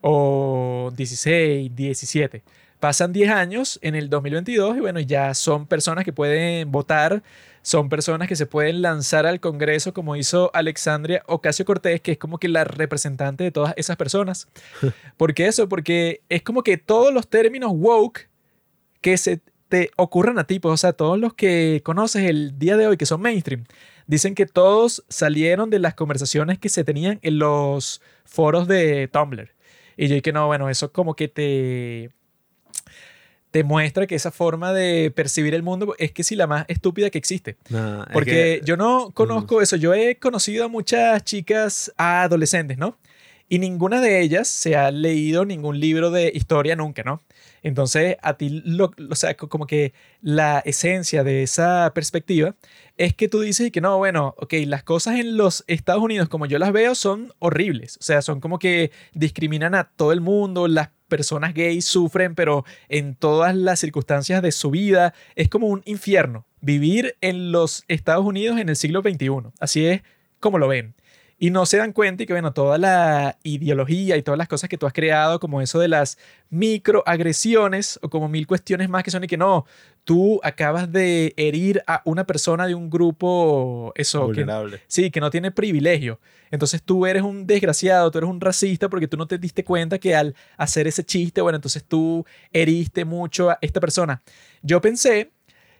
o 0.00 0.92
16, 0.96 1.74
17. 1.74 2.42
Pasan 2.80 3.12
10 3.12 3.30
años 3.30 3.78
en 3.80 3.94
el 3.94 4.10
2022 4.10 4.76
y 4.76 4.80
bueno, 4.80 4.98
ya 4.98 5.34
son 5.34 5.66
personas 5.66 6.04
que 6.04 6.12
pueden 6.12 6.72
votar, 6.72 7.22
son 7.64 7.88
personas 7.88 8.28
que 8.28 8.36
se 8.36 8.44
pueden 8.44 8.82
lanzar 8.82 9.24
al 9.24 9.40
Congreso 9.40 9.94
como 9.94 10.16
hizo 10.16 10.50
Alexandria 10.52 11.22
Ocasio 11.26 11.64
Cortés, 11.64 12.02
que 12.02 12.12
es 12.12 12.18
como 12.18 12.36
que 12.36 12.48
la 12.48 12.64
representante 12.64 13.42
de 13.42 13.50
todas 13.50 13.72
esas 13.78 13.96
personas. 13.96 14.48
¿Por 15.16 15.32
qué 15.32 15.46
eso? 15.46 15.66
Porque 15.66 16.20
es 16.28 16.42
como 16.42 16.62
que 16.62 16.76
todos 16.76 17.12
los 17.12 17.26
términos 17.26 17.72
woke 17.74 18.28
que 19.00 19.16
se 19.16 19.40
te 19.70 19.90
ocurran 19.96 20.38
a 20.38 20.44
ti, 20.44 20.60
pues, 20.60 20.74
o 20.74 20.76
sea, 20.76 20.92
todos 20.92 21.18
los 21.18 21.32
que 21.32 21.80
conoces 21.84 22.24
el 22.24 22.58
día 22.58 22.76
de 22.76 22.86
hoy 22.86 22.98
que 22.98 23.06
son 23.06 23.22
mainstream, 23.22 23.64
dicen 24.06 24.34
que 24.34 24.44
todos 24.44 25.02
salieron 25.08 25.70
de 25.70 25.78
las 25.78 25.94
conversaciones 25.94 26.58
que 26.58 26.68
se 26.68 26.84
tenían 26.84 27.18
en 27.22 27.38
los 27.38 28.02
foros 28.26 28.68
de 28.68 29.08
Tumblr. 29.08 29.54
Y 29.96 30.08
yo 30.08 30.20
que 30.20 30.32
no, 30.34 30.48
bueno, 30.48 30.68
eso 30.68 30.92
como 30.92 31.16
que 31.16 31.28
te 31.28 32.10
te 33.54 33.62
muestra 33.62 34.08
que 34.08 34.16
esa 34.16 34.32
forma 34.32 34.72
de 34.72 35.12
percibir 35.14 35.54
el 35.54 35.62
mundo 35.62 35.94
es 36.00 36.10
que 36.10 36.24
sí 36.24 36.34
la 36.34 36.48
más 36.48 36.64
estúpida 36.66 37.08
que 37.08 37.18
existe. 37.18 37.56
Es 37.70 38.12
Porque 38.12 38.30
que- 38.32 38.60
yo 38.64 38.76
no 38.76 39.12
conozco 39.14 39.62
eso. 39.62 39.76
Yo 39.76 39.94
he 39.94 40.16
conocido 40.16 40.64
a 40.64 40.68
muchas 40.68 41.22
chicas 41.22 41.92
adolescentes, 41.96 42.78
¿no? 42.78 42.98
Y 43.48 43.60
ninguna 43.60 44.00
de 44.00 44.22
ellas 44.22 44.48
se 44.48 44.74
ha 44.74 44.90
leído 44.90 45.44
ningún 45.44 45.78
libro 45.78 46.10
de 46.10 46.32
historia 46.34 46.74
nunca, 46.74 47.04
¿no? 47.04 47.22
Entonces, 47.62 48.16
a 48.22 48.36
ti, 48.36 48.60
lo, 48.64 48.90
o 49.08 49.14
sea, 49.14 49.36
co- 49.36 49.48
como 49.48 49.68
que 49.68 49.92
la 50.20 50.58
esencia 50.64 51.22
de 51.22 51.44
esa 51.44 51.92
perspectiva 51.94 52.56
es 52.96 53.14
que 53.14 53.28
tú 53.28 53.38
dices 53.40 53.70
que 53.70 53.80
no, 53.80 53.98
bueno, 53.98 54.34
ok, 54.38 54.54
las 54.66 54.82
cosas 54.82 55.20
en 55.20 55.36
los 55.36 55.62
Estados 55.68 56.02
Unidos 56.02 56.28
como 56.28 56.46
yo 56.46 56.58
las 56.58 56.72
veo 56.72 56.96
son 56.96 57.32
horribles. 57.38 57.98
O 57.98 58.02
sea, 58.02 58.20
son 58.20 58.40
como 58.40 58.58
que 58.58 58.90
discriminan 59.12 59.76
a 59.76 59.84
todo 59.94 60.10
el 60.12 60.20
mundo, 60.20 60.66
las 60.66 60.88
personas 61.14 61.54
gays 61.54 61.84
sufren, 61.84 62.34
pero 62.34 62.64
en 62.88 63.14
todas 63.14 63.54
las 63.54 63.78
circunstancias 63.78 64.42
de 64.42 64.50
su 64.50 64.72
vida 64.72 65.14
es 65.36 65.48
como 65.48 65.68
un 65.68 65.82
infierno 65.84 66.44
vivir 66.60 67.14
en 67.20 67.52
los 67.52 67.84
Estados 67.86 68.26
Unidos 68.26 68.58
en 68.58 68.68
el 68.68 68.74
siglo 68.74 69.00
XXI. 69.00 69.52
Así 69.60 69.86
es 69.86 70.02
como 70.40 70.58
lo 70.58 70.66
ven. 70.66 70.96
Y 71.38 71.50
no 71.50 71.66
se 71.66 71.76
dan 71.76 71.92
cuenta 71.92 72.24
y 72.24 72.26
que, 72.26 72.32
bueno, 72.32 72.52
toda 72.52 72.78
la 72.78 73.38
ideología 73.44 74.16
y 74.16 74.22
todas 74.22 74.38
las 74.38 74.48
cosas 74.48 74.68
que 74.68 74.76
tú 74.76 74.86
has 74.86 74.92
creado, 74.92 75.38
como 75.38 75.60
eso 75.60 75.78
de 75.78 75.88
las 75.88 76.18
microagresiones 76.50 78.00
o 78.02 78.10
como 78.10 78.28
mil 78.28 78.48
cuestiones 78.48 78.88
más 78.88 79.04
que 79.04 79.12
son 79.12 79.22
y 79.22 79.28
que 79.28 79.36
no, 79.36 79.66
tú 80.04 80.38
acabas 80.42 80.92
de 80.92 81.32
herir 81.36 81.82
a 81.86 82.02
una 82.04 82.24
persona 82.24 82.66
de 82.66 82.74
un 82.74 82.90
grupo, 82.90 83.92
eso, 83.96 84.20
que, 84.20 84.26
vulnerable. 84.26 84.80
Sí, 84.86 85.10
que 85.10 85.20
no 85.20 85.30
tiene 85.30 85.50
privilegio. 85.50 86.20
Entonces 86.50 86.82
tú 86.82 87.06
eres 87.06 87.22
un 87.22 87.46
desgraciado, 87.46 88.10
tú 88.10 88.18
eres 88.18 88.30
un 88.30 88.40
racista 88.40 88.88
porque 88.88 89.08
tú 89.08 89.16
no 89.16 89.26
te 89.26 89.38
diste 89.38 89.64
cuenta 89.64 89.98
que 89.98 90.14
al 90.14 90.34
hacer 90.56 90.86
ese 90.86 91.04
chiste, 91.04 91.40
bueno, 91.40 91.56
entonces 91.56 91.82
tú 91.84 92.24
heriste 92.52 93.04
mucho 93.04 93.50
a 93.50 93.58
esta 93.60 93.80
persona. 93.80 94.22
Yo 94.62 94.80
pensé 94.80 95.32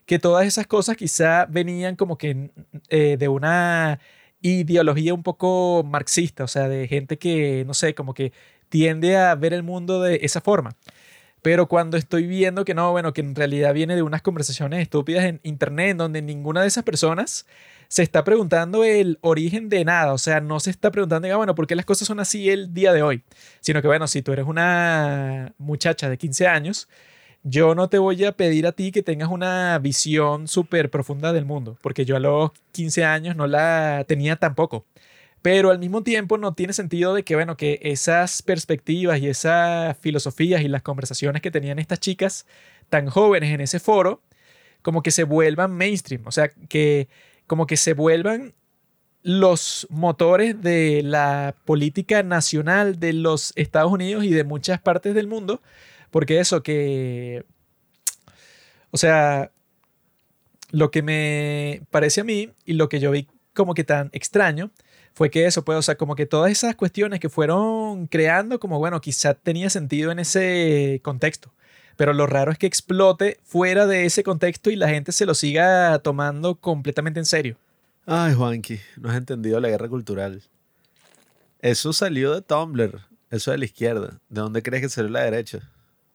que 0.06 0.18
todas 0.18 0.46
esas 0.46 0.66
cosas 0.66 0.96
quizá 0.96 1.46
venían 1.46 1.96
como 1.96 2.18
que 2.18 2.50
eh, 2.88 3.16
de 3.18 3.28
una 3.28 4.00
ideología 4.40 5.14
un 5.14 5.22
poco 5.22 5.82
marxista, 5.84 6.44
o 6.44 6.48
sea, 6.48 6.68
de 6.68 6.86
gente 6.88 7.18
que, 7.18 7.64
no 7.66 7.72
sé, 7.72 7.94
como 7.94 8.12
que 8.12 8.32
tiende 8.68 9.16
a 9.16 9.34
ver 9.34 9.54
el 9.54 9.62
mundo 9.62 10.02
de 10.02 10.20
esa 10.22 10.40
forma. 10.40 10.76
Pero 11.44 11.68
cuando 11.68 11.98
estoy 11.98 12.26
viendo 12.26 12.64
que 12.64 12.72
no, 12.72 12.90
bueno, 12.92 13.12
que 13.12 13.20
en 13.20 13.34
realidad 13.34 13.74
viene 13.74 13.94
de 13.94 14.00
unas 14.00 14.22
conversaciones 14.22 14.80
estúpidas 14.80 15.24
en 15.26 15.40
internet 15.42 15.94
donde 15.94 16.22
ninguna 16.22 16.62
de 16.62 16.68
esas 16.68 16.84
personas 16.84 17.44
se 17.88 18.02
está 18.02 18.24
preguntando 18.24 18.82
el 18.82 19.18
origen 19.20 19.68
de 19.68 19.84
nada, 19.84 20.14
o 20.14 20.18
sea, 20.18 20.40
no 20.40 20.58
se 20.58 20.70
está 20.70 20.90
preguntando, 20.90 21.26
diga, 21.26 21.36
bueno, 21.36 21.54
¿por 21.54 21.66
qué 21.66 21.76
las 21.76 21.84
cosas 21.84 22.08
son 22.08 22.18
así 22.18 22.48
el 22.48 22.72
día 22.72 22.94
de 22.94 23.02
hoy? 23.02 23.24
Sino 23.60 23.82
que, 23.82 23.88
bueno, 23.88 24.08
si 24.08 24.22
tú 24.22 24.32
eres 24.32 24.46
una 24.46 25.52
muchacha 25.58 26.08
de 26.08 26.16
15 26.16 26.46
años, 26.46 26.88
yo 27.42 27.74
no 27.74 27.90
te 27.90 27.98
voy 27.98 28.24
a 28.24 28.32
pedir 28.32 28.66
a 28.66 28.72
ti 28.72 28.90
que 28.90 29.02
tengas 29.02 29.28
una 29.28 29.78
visión 29.80 30.48
súper 30.48 30.88
profunda 30.88 31.34
del 31.34 31.44
mundo, 31.44 31.76
porque 31.82 32.06
yo 32.06 32.16
a 32.16 32.20
los 32.20 32.52
15 32.72 33.04
años 33.04 33.36
no 33.36 33.46
la 33.46 34.06
tenía 34.08 34.36
tampoco. 34.36 34.86
Pero 35.44 35.70
al 35.70 35.78
mismo 35.78 36.02
tiempo 36.02 36.38
no 36.38 36.54
tiene 36.54 36.72
sentido 36.72 37.12
de 37.12 37.22
que, 37.22 37.34
bueno, 37.34 37.58
que 37.58 37.78
esas 37.82 38.40
perspectivas 38.40 39.20
y 39.20 39.28
esas 39.28 39.94
filosofías 39.98 40.62
y 40.62 40.68
las 40.68 40.80
conversaciones 40.80 41.42
que 41.42 41.50
tenían 41.50 41.78
estas 41.78 42.00
chicas 42.00 42.46
tan 42.88 43.08
jóvenes 43.10 43.50
en 43.52 43.60
ese 43.60 43.78
foro, 43.78 44.22
como 44.80 45.02
que 45.02 45.10
se 45.10 45.24
vuelvan 45.24 45.72
mainstream, 45.72 46.26
o 46.26 46.32
sea, 46.32 46.48
que 46.48 47.08
como 47.46 47.66
que 47.66 47.76
se 47.76 47.92
vuelvan 47.92 48.54
los 49.22 49.86
motores 49.90 50.62
de 50.62 51.02
la 51.04 51.54
política 51.66 52.22
nacional 52.22 52.98
de 52.98 53.12
los 53.12 53.52
Estados 53.54 53.92
Unidos 53.92 54.24
y 54.24 54.30
de 54.30 54.44
muchas 54.44 54.80
partes 54.80 55.14
del 55.14 55.26
mundo, 55.26 55.60
porque 56.10 56.40
eso 56.40 56.62
que, 56.62 57.44
o 58.90 58.96
sea, 58.96 59.50
lo 60.70 60.90
que 60.90 61.02
me 61.02 61.82
parece 61.90 62.22
a 62.22 62.24
mí 62.24 62.50
y 62.64 62.72
lo 62.72 62.88
que 62.88 62.98
yo 62.98 63.10
vi 63.10 63.28
como 63.52 63.74
que 63.74 63.84
tan 63.84 64.08
extraño 64.14 64.70
fue 65.14 65.30
que 65.30 65.46
eso, 65.46 65.64
pues, 65.64 65.78
o 65.78 65.82
sea, 65.82 65.96
como 65.96 66.16
que 66.16 66.26
todas 66.26 66.50
esas 66.52 66.74
cuestiones 66.76 67.20
que 67.20 67.28
fueron 67.28 68.06
creando, 68.08 68.58
como 68.60 68.78
bueno, 68.78 69.00
quizá 69.00 69.34
tenía 69.34 69.70
sentido 69.70 70.10
en 70.10 70.18
ese 70.18 71.00
contexto. 71.02 71.52
Pero 71.96 72.12
lo 72.12 72.26
raro 72.26 72.50
es 72.50 72.58
que 72.58 72.66
explote 72.66 73.38
fuera 73.44 73.86
de 73.86 74.04
ese 74.04 74.24
contexto 74.24 74.70
y 74.70 74.76
la 74.76 74.88
gente 74.88 75.12
se 75.12 75.26
lo 75.26 75.34
siga 75.34 75.96
tomando 76.00 76.56
completamente 76.56 77.20
en 77.20 77.26
serio. 77.26 77.56
Ay, 78.04 78.34
Juanqui, 78.34 78.80
no 78.96 79.08
has 79.10 79.16
entendido 79.16 79.60
la 79.60 79.68
guerra 79.68 79.88
cultural. 79.88 80.42
Eso 81.60 81.92
salió 81.92 82.34
de 82.34 82.42
Tumblr, 82.42 83.00
eso 83.30 83.52
de 83.52 83.58
la 83.58 83.64
izquierda. 83.64 84.18
¿De 84.28 84.40
dónde 84.40 84.62
crees 84.62 84.82
que 84.82 84.88
salió 84.88 85.10
la 85.10 85.22
derecha? 85.22 85.60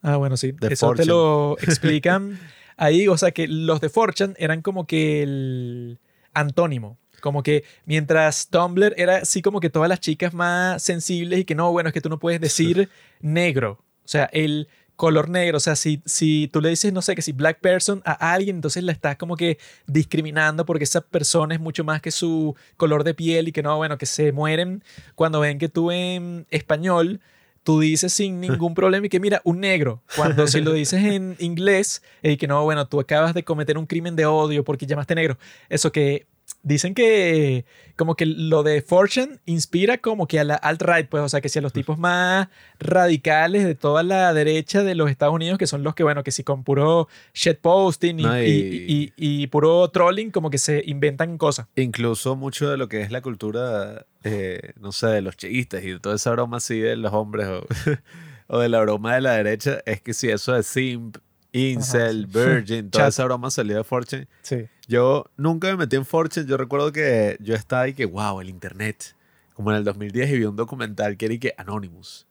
Ah, 0.01 0.17
bueno, 0.17 0.37
sí. 0.37 0.51
De 0.51 0.73
Eso 0.73 0.93
te 0.93 1.03
4chan. 1.03 1.05
lo 1.07 1.57
explican 1.61 2.37
ahí. 2.77 3.07
O 3.07 3.17
sea, 3.17 3.31
que 3.31 3.47
los 3.47 3.81
de 3.81 3.89
4chan 3.89 4.35
eran 4.37 4.61
como 4.61 4.85
que 4.85 5.23
el 5.23 5.99
antónimo. 6.33 6.97
Como 7.19 7.43
que 7.43 7.63
mientras 7.85 8.47
Tumblr 8.49 8.93
era 8.97 9.17
así 9.17 9.41
como 9.41 9.59
que 9.59 9.69
todas 9.69 9.89
las 9.89 9.99
chicas 9.99 10.33
más 10.33 10.81
sensibles 10.81 11.39
y 11.39 11.45
que 11.45 11.55
no, 11.55 11.71
bueno, 11.71 11.89
es 11.89 11.93
que 11.93 12.01
tú 12.01 12.09
no 12.09 12.19
puedes 12.19 12.41
decir 12.41 12.89
negro. 13.21 13.79
O 14.03 14.07
sea, 14.07 14.29
el 14.33 14.67
color 14.99 15.29
negro. 15.29 15.55
O 15.55 15.61
sea, 15.61 15.77
si, 15.77 16.01
si 16.05 16.49
tú 16.51 16.59
le 16.59 16.67
dices, 16.67 16.91
no 16.91 17.01
sé, 17.01 17.15
que 17.15 17.21
si 17.21 17.31
black 17.31 17.61
person 17.61 18.01
a 18.03 18.33
alguien, 18.33 18.57
entonces 18.57 18.83
la 18.83 18.91
estás 18.91 19.15
como 19.15 19.37
que 19.37 19.57
discriminando 19.87 20.65
porque 20.65 20.83
esa 20.83 20.99
persona 20.99 21.55
es 21.55 21.61
mucho 21.61 21.85
más 21.85 22.01
que 22.01 22.11
su 22.11 22.53
color 22.75 23.05
de 23.05 23.13
piel 23.13 23.47
y 23.47 23.53
que 23.53 23.63
no, 23.63 23.77
bueno, 23.77 23.97
que 23.97 24.05
se 24.05 24.33
mueren 24.33 24.83
cuando 25.15 25.39
ven 25.39 25.57
que 25.57 25.69
tú 25.69 25.89
en 25.89 26.45
español 26.49 27.21
tú 27.63 27.79
dices 27.79 28.11
sin 28.11 28.41
ningún 28.41 28.73
problema 28.73 29.05
y 29.05 29.09
que 29.09 29.21
mira, 29.21 29.41
un 29.45 29.61
negro. 29.61 30.03
Cuando 30.17 30.47
si 30.47 30.59
lo 30.59 30.73
dices 30.73 31.01
en 31.01 31.37
inglés 31.39 32.03
y 32.21 32.35
que 32.35 32.47
no, 32.47 32.65
bueno, 32.65 32.85
tú 32.85 32.99
acabas 32.99 33.33
de 33.33 33.43
cometer 33.43 33.77
un 33.77 33.85
crimen 33.85 34.17
de 34.17 34.25
odio 34.25 34.65
porque 34.65 34.85
llamaste 34.85 35.15
negro. 35.15 35.37
Eso 35.69 35.93
que 35.93 36.27
dicen 36.61 36.93
que 36.93 37.65
como 37.95 38.15
que 38.15 38.25
lo 38.25 38.63
de 38.63 38.81
Fortune 38.81 39.39
inspira 39.45 39.97
como 39.97 40.27
que 40.27 40.39
a 40.39 40.43
la 40.43 40.55
alt-right, 40.55 41.07
pues, 41.09 41.23
o 41.23 41.29
sea, 41.29 41.41
que 41.41 41.49
si 41.49 41.59
a 41.59 41.61
los 41.61 41.73
tipos 41.73 41.97
más 41.97 42.47
radicales 42.79 43.65
de 43.65 43.75
toda 43.75 44.03
la 44.03 44.33
derecha 44.33 44.83
de 44.83 44.95
los 44.95 45.09
Estados 45.09 45.33
Unidos, 45.35 45.57
que 45.57 45.67
son 45.67 45.83
los 45.83 45.95
que, 45.95 46.03
bueno, 46.03 46.23
que 46.23 46.31
si 46.31 46.43
con 46.43 46.63
puro 46.63 47.07
shitposting 47.33 48.19
y, 48.19 48.23
No, 48.23 48.41
y- 48.41 48.45
y- 48.47 49.13
y- 49.43 49.47
puro 49.47 49.89
trolling, 49.89 50.31
como 50.31 50.49
que 50.49 50.57
se 50.57 50.83
inventan 50.85 51.37
cosas. 51.37 51.67
Incluso 51.75 52.35
mucho 52.35 52.69
de 52.69 52.77
lo 52.77 52.87
que 52.87 53.01
es 53.01 53.11
la 53.11 53.21
cultura, 53.21 54.05
eh, 54.23 54.73
no 54.79 54.91
sé, 54.91 55.07
de 55.07 55.21
los 55.21 55.35
chistes 55.37 55.83
y 55.83 55.91
de 55.91 55.99
toda 55.99 56.15
esa 56.15 56.31
broma 56.31 56.57
así 56.57 56.79
de 56.79 56.95
los 56.95 57.13
hombres 57.13 57.47
o, 57.47 57.65
o 58.47 58.59
de 58.59 58.69
la 58.69 58.79
broma 58.81 59.15
de 59.15 59.21
la 59.21 59.33
derecha, 59.33 59.79
es 59.85 60.01
que 60.01 60.13
si 60.13 60.29
eso 60.29 60.55
es 60.55 60.65
simp, 60.67 61.17
incel, 61.51 62.27
sí. 62.31 62.39
virgin, 62.39 62.89
toda 62.91 63.07
esa 63.07 63.23
broma 63.25 63.49
salió 63.51 63.77
de 63.77 63.83
Fortune. 63.83 64.27
Sí. 64.41 64.65
Yo 64.89 65.25
nunca 65.37 65.67
me 65.67 65.77
metí 65.77 65.97
en 65.97 66.05
Fortune. 66.05 66.47
Yo 66.47 66.57
recuerdo 66.57 66.91
que 66.91 67.37
yo 67.41 67.53
estaba 67.53 67.83
ahí 67.83 67.93
que, 67.93 68.05
wow, 68.05 68.41
el 68.41 68.49
internet. 68.49 69.15
Como 69.53 69.69
en 69.71 69.77
el 69.77 69.83
2010 69.83 70.31
y 70.31 70.39
vi 70.39 70.45
un 70.45 70.55
documental 70.55 71.15
que 71.15 71.25
era 71.25 71.35
y 71.35 71.39
que 71.39 71.53
Anonymous. 71.57 72.27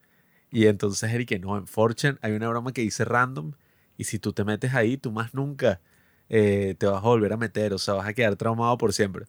Y 0.51 0.67
entonces 0.67 1.09
era 1.13 1.23
y 1.23 1.27
que 1.27 1.39
no, 1.39 1.57
en 1.57 1.69
Fortune 1.69 2.19
hay 2.21 2.33
una 2.33 2.49
broma 2.49 2.73
que 2.73 2.81
dice 2.81 3.05
random. 3.05 3.53
Y 3.97 4.05
si 4.05 4.19
tú 4.19 4.33
te 4.33 4.43
metes 4.45 4.75
ahí, 4.75 4.97
tú 4.97 5.13
más 5.13 5.35
nunca 5.35 5.81
eh, 6.29 6.75
te 6.79 6.87
vas 6.87 6.99
a 6.99 7.07
volver 7.07 7.33
a 7.33 7.37
meter. 7.37 7.73
O 7.75 7.79
sea, 7.79 7.95
vas 7.95 8.09
a 8.09 8.13
quedar 8.15 8.35
traumado 8.35 8.77
por 8.77 8.93
siempre. 8.93 9.27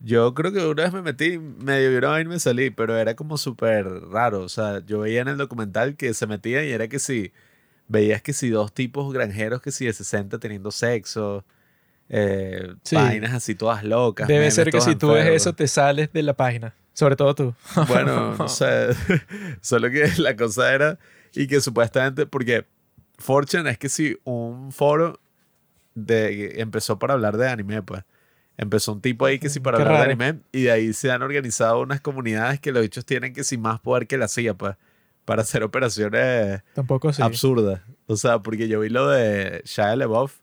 Yo 0.00 0.34
creo 0.34 0.52
que 0.52 0.64
una 0.66 0.84
vez 0.84 0.92
me 0.94 1.02
metí, 1.02 1.38
medio 1.38 1.90
vieron 1.90 2.18
y 2.22 2.24
me 2.24 2.40
salí, 2.40 2.70
pero 2.70 2.96
era 2.96 3.14
como 3.14 3.36
súper 3.36 3.86
raro. 4.10 4.40
O 4.42 4.48
sea, 4.48 4.80
yo 4.86 5.00
veía 5.00 5.20
en 5.20 5.28
el 5.28 5.36
documental 5.36 5.96
que 5.96 6.14
se 6.14 6.26
metía 6.26 6.64
y 6.64 6.72
era 6.72 6.88
que 6.88 6.98
si 6.98 7.32
veías 7.88 8.22
que 8.22 8.32
si 8.32 8.48
dos 8.50 8.72
tipos 8.72 9.12
granjeros 9.12 9.60
que 9.62 9.70
si 9.72 9.86
de 9.86 9.92
60 9.92 10.38
teniendo 10.38 10.70
sexo, 10.70 11.44
eh, 12.10 12.74
Sí. 12.82 12.96
vainas 12.96 13.32
así 13.32 13.54
todas 13.54 13.82
locas. 13.84 14.28
Debe 14.28 14.40
memes 14.40 14.54
ser 14.54 14.70
que 14.70 14.80
si 14.80 14.96
tú 14.96 15.12
ves 15.12 15.26
eso, 15.28 15.54
te 15.54 15.66
sales 15.68 16.12
de 16.12 16.22
la 16.22 16.34
página. 16.34 16.74
Sobre 16.92 17.16
todo 17.16 17.34
tú. 17.34 17.54
Bueno, 17.88 18.34
no 18.38 18.48
sé. 18.48 18.88
Solo 19.62 19.90
que 19.90 20.10
la 20.18 20.36
cosa 20.36 20.74
era. 20.74 20.98
Y 21.34 21.46
que 21.46 21.60
supuestamente. 21.60 22.26
Porque 22.26 22.66
Fortune 23.18 23.70
es 23.70 23.78
que 23.78 23.88
si 23.88 24.18
un 24.24 24.72
foro 24.72 25.20
de, 25.94 26.60
empezó 26.60 26.98
para 26.98 27.14
hablar 27.14 27.36
de 27.36 27.48
anime, 27.48 27.82
pues. 27.82 28.02
Empezó 28.56 28.92
un 28.92 29.00
tipo 29.00 29.24
ahí 29.24 29.38
que 29.38 29.48
sí 29.48 29.58
para 29.60 29.78
Qué 29.78 29.82
hablar 29.84 29.96
de 30.08 30.14
raro. 30.14 30.22
anime. 30.22 30.40
Y 30.52 30.64
de 30.64 30.72
ahí 30.72 30.92
se 30.92 31.10
han 31.10 31.22
organizado 31.22 31.80
unas 31.80 32.00
comunidades 32.02 32.60
que 32.60 32.72
los 32.72 32.82
dichos 32.82 33.06
tienen 33.06 33.32
que 33.32 33.42
sí 33.44 33.56
más 33.56 33.80
poder 33.80 34.06
que 34.06 34.18
la 34.18 34.28
CIA, 34.28 34.54
pues. 34.54 34.76
Para 35.24 35.42
hacer 35.42 35.62
operaciones 35.62 36.62
Tampoco 36.74 37.12
sí. 37.12 37.22
absurdas. 37.22 37.80
O 38.06 38.16
sea, 38.16 38.40
porque 38.40 38.66
yo 38.68 38.80
vi 38.80 38.88
lo 38.88 39.08
de 39.08 39.62
Shia 39.64 39.94
LaBeouf. 39.96 40.39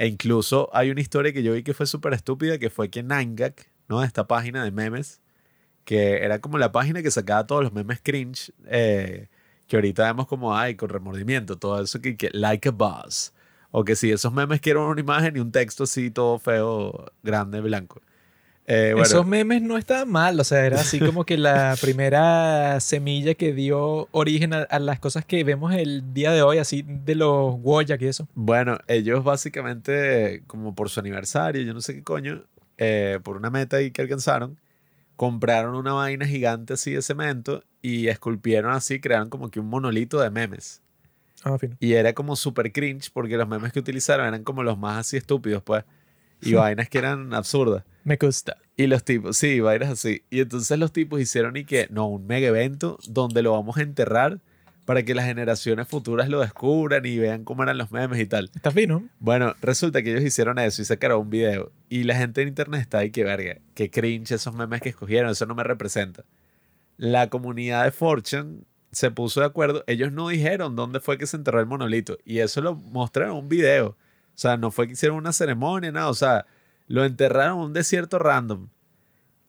E 0.00 0.06
incluso 0.06 0.70
hay 0.72 0.90
una 0.90 1.02
historia 1.02 1.30
que 1.30 1.42
yo 1.42 1.52
vi 1.52 1.62
que 1.62 1.74
fue 1.74 1.84
súper 1.84 2.14
estúpida, 2.14 2.58
que 2.58 2.70
fue 2.70 2.88
que 2.88 3.02
Nangak, 3.02 3.70
¿no? 3.86 4.02
Esta 4.02 4.26
página 4.26 4.64
de 4.64 4.70
memes, 4.70 5.20
que 5.84 6.24
era 6.24 6.40
como 6.40 6.56
la 6.56 6.72
página 6.72 7.02
que 7.02 7.10
sacaba 7.10 7.46
todos 7.46 7.62
los 7.62 7.74
memes 7.74 8.00
cringe, 8.02 8.50
eh, 8.68 9.28
que 9.68 9.76
ahorita 9.76 10.06
vemos 10.06 10.26
como, 10.26 10.56
ay, 10.56 10.74
con 10.76 10.88
remordimiento, 10.88 11.58
todo 11.58 11.82
eso 11.82 12.00
que, 12.00 12.16
like 12.32 12.70
a 12.70 12.72
boss. 12.72 13.34
O 13.72 13.84
que 13.84 13.94
si 13.94 14.10
esos 14.10 14.32
memes 14.32 14.62
que 14.62 14.70
eran 14.70 14.84
una 14.84 15.00
imagen 15.02 15.36
y 15.36 15.40
un 15.40 15.52
texto 15.52 15.84
así, 15.84 16.10
todo 16.10 16.38
feo, 16.38 17.12
grande, 17.22 17.60
blanco. 17.60 18.00
Eh, 18.66 18.90
bueno, 18.92 19.06
Esos 19.06 19.26
memes 19.26 19.62
no 19.62 19.76
estaban 19.76 20.08
mal, 20.08 20.38
o 20.38 20.44
sea, 20.44 20.64
era 20.64 20.80
así 20.80 21.00
como 21.00 21.24
que 21.24 21.36
la 21.36 21.76
primera 21.80 22.78
semilla 22.80 23.34
que 23.34 23.52
dio 23.52 24.08
origen 24.12 24.54
a, 24.54 24.62
a 24.62 24.78
las 24.78 25.00
cosas 25.00 25.24
que 25.24 25.42
vemos 25.42 25.74
el 25.74 26.14
día 26.14 26.30
de 26.30 26.42
hoy, 26.42 26.58
así 26.58 26.84
de 26.86 27.16
los 27.16 27.56
Wojak 27.60 28.00
y 28.02 28.06
eso. 28.06 28.28
Bueno, 28.34 28.78
ellos 28.86 29.24
básicamente, 29.24 30.44
como 30.46 30.74
por 30.74 30.88
su 30.88 31.00
aniversario, 31.00 31.62
yo 31.62 31.74
no 31.74 31.80
sé 31.80 31.94
qué 31.94 32.02
coño, 32.04 32.44
eh, 32.78 33.18
por 33.22 33.36
una 33.36 33.50
meta 33.50 33.76
ahí 33.76 33.90
que 33.90 34.02
alcanzaron, 34.02 34.58
compraron 35.16 35.74
una 35.74 35.92
vaina 35.92 36.26
gigante 36.26 36.72
así 36.72 36.92
de 36.92 37.02
cemento 37.02 37.62
y 37.82 38.08
esculpieron 38.08 38.72
así, 38.72 39.00
crearon 39.00 39.28
como 39.28 39.50
que 39.50 39.60
un 39.60 39.66
monolito 39.66 40.18
de 40.20 40.30
memes. 40.30 40.80
Ah, 41.42 41.58
fino. 41.58 41.76
Y 41.78 41.92
era 41.92 42.12
como 42.14 42.36
super 42.36 42.72
cringe 42.72 43.10
porque 43.12 43.36
los 43.36 43.48
memes 43.48 43.72
que 43.72 43.80
utilizaron 43.80 44.26
eran 44.26 44.44
como 44.44 44.62
los 44.62 44.78
más 44.78 44.98
así 44.98 45.16
estúpidos, 45.16 45.62
pues. 45.62 45.84
Y 46.50 46.54
vainas 46.54 46.88
que 46.88 46.98
eran 46.98 47.34
absurdas. 47.34 47.84
Me 48.04 48.16
gusta. 48.16 48.56
Y 48.76 48.86
los 48.86 49.04
tipos, 49.04 49.36
sí, 49.36 49.60
vainas 49.60 49.90
así. 49.90 50.24
Y 50.30 50.40
entonces 50.40 50.78
los 50.78 50.92
tipos 50.92 51.20
hicieron 51.20 51.56
y 51.56 51.64
que, 51.64 51.86
no, 51.90 52.08
un 52.08 52.26
mega 52.26 52.48
evento 52.48 52.98
donde 53.06 53.42
lo 53.42 53.52
vamos 53.52 53.76
a 53.76 53.82
enterrar 53.82 54.40
para 54.90 55.04
que 55.04 55.14
las 55.14 55.26
generaciones 55.26 55.86
futuras 55.86 56.28
lo 56.28 56.40
descubran 56.40 57.04
y 57.06 57.18
vean 57.18 57.44
cómo 57.44 57.62
eran 57.62 57.78
los 57.78 57.92
memes 57.92 58.18
y 58.18 58.26
tal. 58.26 58.50
Está 58.54 58.70
fino. 58.70 59.08
Bueno, 59.20 59.54
resulta 59.60 60.02
que 60.02 60.10
ellos 60.10 60.24
hicieron 60.24 60.58
eso 60.58 60.82
y 60.82 60.84
sacaron 60.84 61.20
un 61.20 61.30
video. 61.30 61.70
Y 61.88 62.04
la 62.04 62.16
gente 62.16 62.42
en 62.42 62.48
internet 62.48 62.80
está 62.80 62.98
ahí, 62.98 63.10
que 63.10 63.22
verga, 63.22 63.58
que 63.74 63.90
cringe 63.90 64.32
esos 64.32 64.54
memes 64.54 64.80
que 64.80 64.88
escogieron, 64.88 65.30
eso 65.30 65.46
no 65.46 65.54
me 65.54 65.62
representa. 65.62 66.24
La 66.96 67.30
comunidad 67.30 67.84
de 67.84 67.92
Fortune 67.92 68.64
se 68.90 69.10
puso 69.10 69.40
de 69.40 69.46
acuerdo. 69.46 69.84
Ellos 69.86 70.12
no 70.12 70.28
dijeron 70.28 70.74
dónde 70.74 71.00
fue 71.00 71.18
que 71.18 71.26
se 71.26 71.36
enterró 71.36 71.60
el 71.60 71.66
monolito. 71.66 72.18
Y 72.24 72.38
eso 72.38 72.60
lo 72.60 72.74
mostraron 72.74 73.36
en 73.36 73.42
un 73.44 73.48
video. 73.48 73.96
O 74.40 74.42
sea, 74.42 74.56
no 74.56 74.70
fue 74.70 74.86
que 74.86 74.94
hicieron 74.94 75.18
una 75.18 75.34
ceremonia, 75.34 75.92
nada. 75.92 76.08
O 76.08 76.14
sea, 76.14 76.46
lo 76.88 77.04
enterraron 77.04 77.58
en 77.58 77.64
un 77.66 77.72
desierto 77.74 78.18
random. 78.18 78.68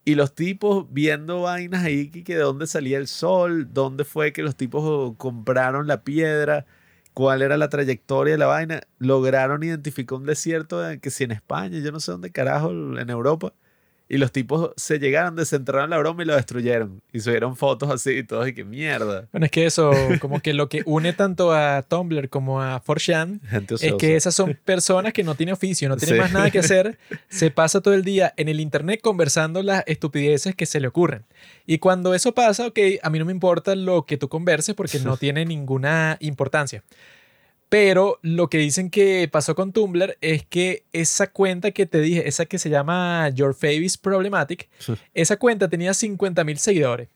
Y 0.04 0.16
los 0.16 0.36
tipos 0.36 0.86
viendo 0.92 1.44
vainas 1.44 1.86
ahí 1.86 2.10
que, 2.10 2.36
de 2.36 2.42
dónde 2.42 2.68
salía 2.68 2.98
el 2.98 3.08
sol, 3.08 3.70
dónde 3.72 4.04
fue 4.04 4.34
que 4.34 4.44
los 4.44 4.58
tipos 4.58 5.16
compraron 5.16 5.88
la 5.88 6.04
piedra, 6.04 6.66
cuál 7.14 7.42
era 7.42 7.56
la 7.56 7.70
trayectoria 7.70 8.34
de 8.34 8.38
la 8.38 8.48
vaina, 8.48 8.82
lograron 8.98 9.64
identificar 9.64 10.18
un 10.18 10.26
desierto 10.26 10.82
que 11.00 11.10
si 11.10 11.24
en 11.24 11.32
España, 11.32 11.80
yo 11.80 11.94
no 11.94 12.02
sé 12.02 12.12
dónde 12.12 12.32
carajo, 12.32 12.72
en 12.72 13.10
Europa, 13.10 13.54
y 14.14 14.18
los 14.18 14.34
tipos 14.34 14.72
se 14.76 14.99
llegaron, 14.99 15.38
desenterraron 15.38 15.89
la 15.89 15.97
broma 15.97 16.24
y 16.24 16.26
lo 16.26 16.36
destruyeron. 16.36 17.01
Y 17.14 17.22
subieron 17.22 17.55
fotos 17.55 17.89
así 17.89 18.09
y 18.09 18.24
todos, 18.24 18.45
y 18.45 18.53
qué 18.53 18.66
mierda. 18.66 19.30
Bueno, 19.32 19.45
es 19.45 19.51
que 19.51 19.66
eso, 19.66 19.91
como 20.20 20.41
que 20.41 20.53
lo 20.53 20.68
que 20.68 20.82
une 20.86 21.14
tanto 21.14 21.53
a 21.53 21.82
Tumblr 21.82 22.28
como 22.28 22.62
a 22.62 22.84
4chan 22.84 23.39
Gente 23.47 23.76
es 23.76 23.93
que 23.97 24.18
esas 24.18 24.36
son 24.36 24.59
personas 24.66 25.14
que 25.14 25.24
no 25.24 25.36
tienen 25.36 25.53
oficio, 25.53 25.88
no 25.88 25.95
tienen 25.95 26.16
Sí. 26.18 26.20
más 26.22 26.34
nada 26.34 26.51
que 26.51 26.59
hacer, 26.59 26.97
se 27.30 27.51
pasa 27.51 27.80
todo 27.80 27.93
el 27.93 28.03
día 28.03 28.34
en 28.36 28.49
el 28.49 28.59
internet 28.59 28.99
conversando 29.01 29.64
las 29.64 29.84
estupideces 29.88 30.55
que 30.55 30.66
se 30.66 30.82
le 30.82 30.88
ocurren. 30.89 31.24
Y 31.66 31.78
cuando 31.78 32.14
eso 32.14 32.34
pasa, 32.34 32.68
ok, 32.68 32.80
a 33.01 33.09
mí 33.09 33.18
no 33.18 33.24
me 33.24 33.32
importa 33.32 33.76
lo 33.76 34.05
que 34.05 34.18
tú 34.18 34.28
converses 34.28 34.76
porque 34.76 34.99
no 34.99 35.16
tiene 35.24 35.45
ninguna 35.45 36.18
importancia. 36.20 36.84
Pero 37.72 38.20
lo 38.22 38.50
que 38.50 38.58
dicen 38.58 38.90
que 38.90 39.30
pasó 39.32 39.56
con 39.56 39.72
Tumblr 39.72 40.18
es 40.20 40.46
que 40.46 40.84
esa 40.92 41.28
cuenta 41.28 41.72
que 41.72 41.86
te 41.86 42.02
dije, 42.02 42.28
esa 42.28 42.46
que 42.46 42.60
se 42.60 42.70
llama 42.70 43.30
Your 43.30 43.56
Fave 43.56 43.76
is 43.78 43.98
Problematic, 43.98 44.68
Sí. 44.78 44.94
esa 45.14 45.38
cuenta 45.38 45.70
tenía 45.70 45.94
50 45.94 46.44
mil 46.44 46.58
seguidores. 46.58 47.08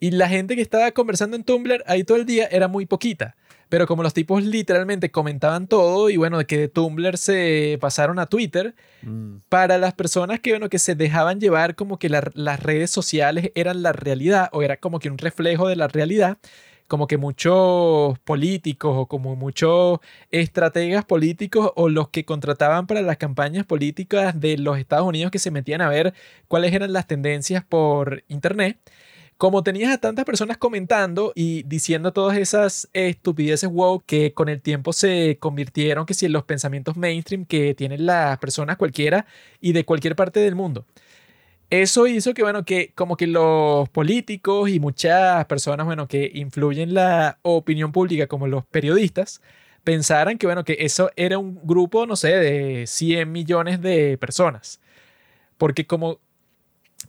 Y 0.00 0.12
la 0.12 0.30
gente 0.30 0.56
que 0.56 0.62
estaba 0.62 0.90
conversando 0.92 1.36
en 1.36 1.44
Tumblr 1.44 1.84
ahí 1.86 2.04
todo 2.04 2.16
el 2.16 2.24
día 2.24 2.46
era 2.50 2.68
muy 2.68 2.86
poquita. 2.86 3.36
Pero 3.68 3.86
como 3.86 4.02
los 4.02 4.14
tipos 4.14 4.42
literalmente 4.42 5.10
comentaban 5.10 5.66
todo 5.66 6.08
y 6.08 6.16
bueno, 6.16 6.42
que 6.46 6.56
de 6.56 6.68
Tumblr 6.68 7.18
se 7.18 7.76
pasaron 7.78 8.18
a 8.18 8.24
Twitter, 8.26 8.74
Mm. 9.02 9.40
para 9.50 9.76
las 9.76 9.92
personas 9.92 10.40
que, 10.40 10.52
bueno, 10.52 10.70
que 10.70 10.78
se 10.78 10.94
dejaban 10.94 11.38
llevar 11.38 11.74
como 11.74 11.98
que 11.98 12.08
la- 12.08 12.30
las 12.32 12.60
redes 12.62 12.90
sociales 12.90 13.50
eran 13.54 13.82
la 13.82 13.92
realidad 13.92 14.48
o 14.52 14.62
era 14.62 14.78
como 14.78 15.00
que 15.00 15.10
un 15.10 15.18
reflejo 15.18 15.68
de 15.68 15.76
la 15.76 15.88
realidad, 15.88 16.38
como 16.92 17.06
que 17.06 17.16
muchos 17.16 18.18
políticos 18.18 18.92
o 18.94 19.06
como 19.06 19.34
muchos 19.34 20.00
estrategas 20.30 21.06
políticos 21.06 21.72
o 21.74 21.88
los 21.88 22.10
que 22.10 22.26
contrataban 22.26 22.86
para 22.86 23.00
las 23.00 23.16
campañas 23.16 23.64
políticas 23.64 24.38
de 24.38 24.58
los 24.58 24.76
Estados 24.76 25.06
Unidos 25.06 25.30
que 25.30 25.38
se 25.38 25.50
metían 25.50 25.80
a 25.80 25.88
ver 25.88 26.12
cuáles 26.48 26.74
eran 26.74 26.92
las 26.92 27.06
tendencias 27.06 27.64
por 27.64 28.24
internet, 28.28 28.78
como 29.38 29.62
tenías 29.62 29.90
a 29.90 29.96
tantas 29.96 30.26
personas 30.26 30.58
comentando 30.58 31.32
y 31.34 31.62
diciendo 31.62 32.12
todas 32.12 32.36
esas 32.36 32.90
estupideces 32.92 33.70
wow 33.70 34.02
que 34.04 34.34
con 34.34 34.50
el 34.50 34.60
tiempo 34.60 34.92
se 34.92 35.38
convirtieron 35.40 36.04
que 36.04 36.12
si 36.12 36.26
en 36.26 36.32
los 36.32 36.44
pensamientos 36.44 36.98
mainstream 36.98 37.46
que 37.46 37.74
tienen 37.74 38.04
las 38.04 38.36
personas 38.36 38.76
cualquiera 38.76 39.24
y 39.62 39.72
de 39.72 39.86
cualquier 39.86 40.14
parte 40.14 40.40
del 40.40 40.56
mundo. 40.56 40.84
Eso 41.72 42.06
hizo 42.06 42.34
que, 42.34 42.42
bueno, 42.42 42.66
que 42.66 42.92
como 42.94 43.16
que 43.16 43.26
los 43.26 43.88
políticos 43.88 44.68
y 44.68 44.78
muchas 44.78 45.46
personas, 45.46 45.86
bueno, 45.86 46.06
que 46.06 46.30
influyen 46.34 46.92
la 46.92 47.38
opinión 47.40 47.92
pública, 47.92 48.26
como 48.26 48.46
los 48.46 48.66
periodistas, 48.66 49.40
pensaran 49.82 50.36
que, 50.36 50.46
bueno, 50.46 50.64
que 50.64 50.76
eso 50.80 51.10
era 51.16 51.38
un 51.38 51.58
grupo, 51.64 52.04
no 52.04 52.14
sé, 52.14 52.28
de 52.36 52.86
100 52.86 53.32
millones 53.32 53.80
de 53.80 54.18
personas. 54.18 54.80
Porque 55.56 55.86
como 55.86 56.20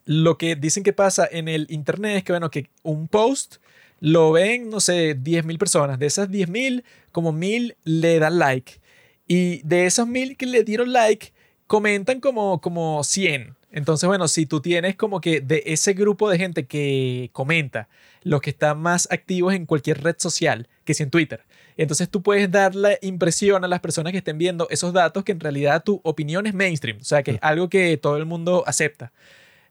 lo 0.06 0.38
que 0.38 0.56
dicen 0.56 0.84
que 0.84 0.94
pasa 0.94 1.28
en 1.30 1.50
el 1.50 1.68
Internet 1.70 2.18
es 2.20 2.24
que, 2.24 2.32
bueno, 2.32 2.50
que 2.50 2.70
un 2.84 3.10
post 3.10 3.58
lo 4.00 4.32
ven, 4.32 4.70
no 4.70 4.80
sé, 4.80 5.18
10.000 5.18 5.58
personas. 5.58 6.00
De 6.00 6.06
esas 6.06 6.30
10.000, 6.30 6.86
como 7.12 7.34
1.000 7.34 7.76
le 7.84 8.20
dan 8.20 8.40
like. 8.40 8.80
Y 9.28 9.62
de 9.64 9.88
esos 9.88 10.08
1.000 10.08 10.38
que 10.38 10.46
le 10.46 10.64
dieron 10.64 10.94
like, 10.94 11.34
comentan 11.68 12.22
como, 12.22 12.62
como 12.62 13.04
100. 13.04 13.58
Entonces, 13.76 14.08
bueno, 14.08 14.28
si 14.28 14.46
tú 14.46 14.62
tienes 14.62 14.96
como 14.96 15.20
que 15.20 15.42
de 15.42 15.64
ese 15.66 15.94
grupo 15.94 16.30
de 16.30 16.38
gente 16.38 16.66
que 16.68 17.30
comenta, 17.34 17.90
los 18.22 18.40
que 18.40 18.52
están 18.52 18.80
más 18.80 19.08
activos 19.12 19.54
en 19.56 19.66
cualquier 19.66 20.02
red 20.04 20.16
social, 20.20 20.70
que 20.86 20.94
si 20.94 21.02
en 21.04 21.10
Twitter, 21.10 21.42
entonces 21.76 22.08
tú 22.08 22.22
puedes 22.22 22.50
dar 22.52 22.76
la 22.76 22.98
impresión 23.02 23.66
a 23.66 23.68
las 23.68 23.80
personas 23.80 24.12
que 24.12 24.20
estén 24.20 24.38
viendo 24.38 24.68
esos 24.70 24.94
datos 24.94 25.24
que 25.24 25.32
en 25.32 25.40
realidad 25.40 25.84
tu 25.84 26.00
opinión 26.04 26.46
es 26.46 26.54
mainstream, 26.54 27.00
o 27.02 27.04
sea, 27.04 27.24
que 27.24 27.32
es 27.32 27.40
algo 27.42 27.68
que 27.68 27.98
todo 27.98 28.16
el 28.18 28.26
mundo 28.26 28.64
acepta. 28.68 29.12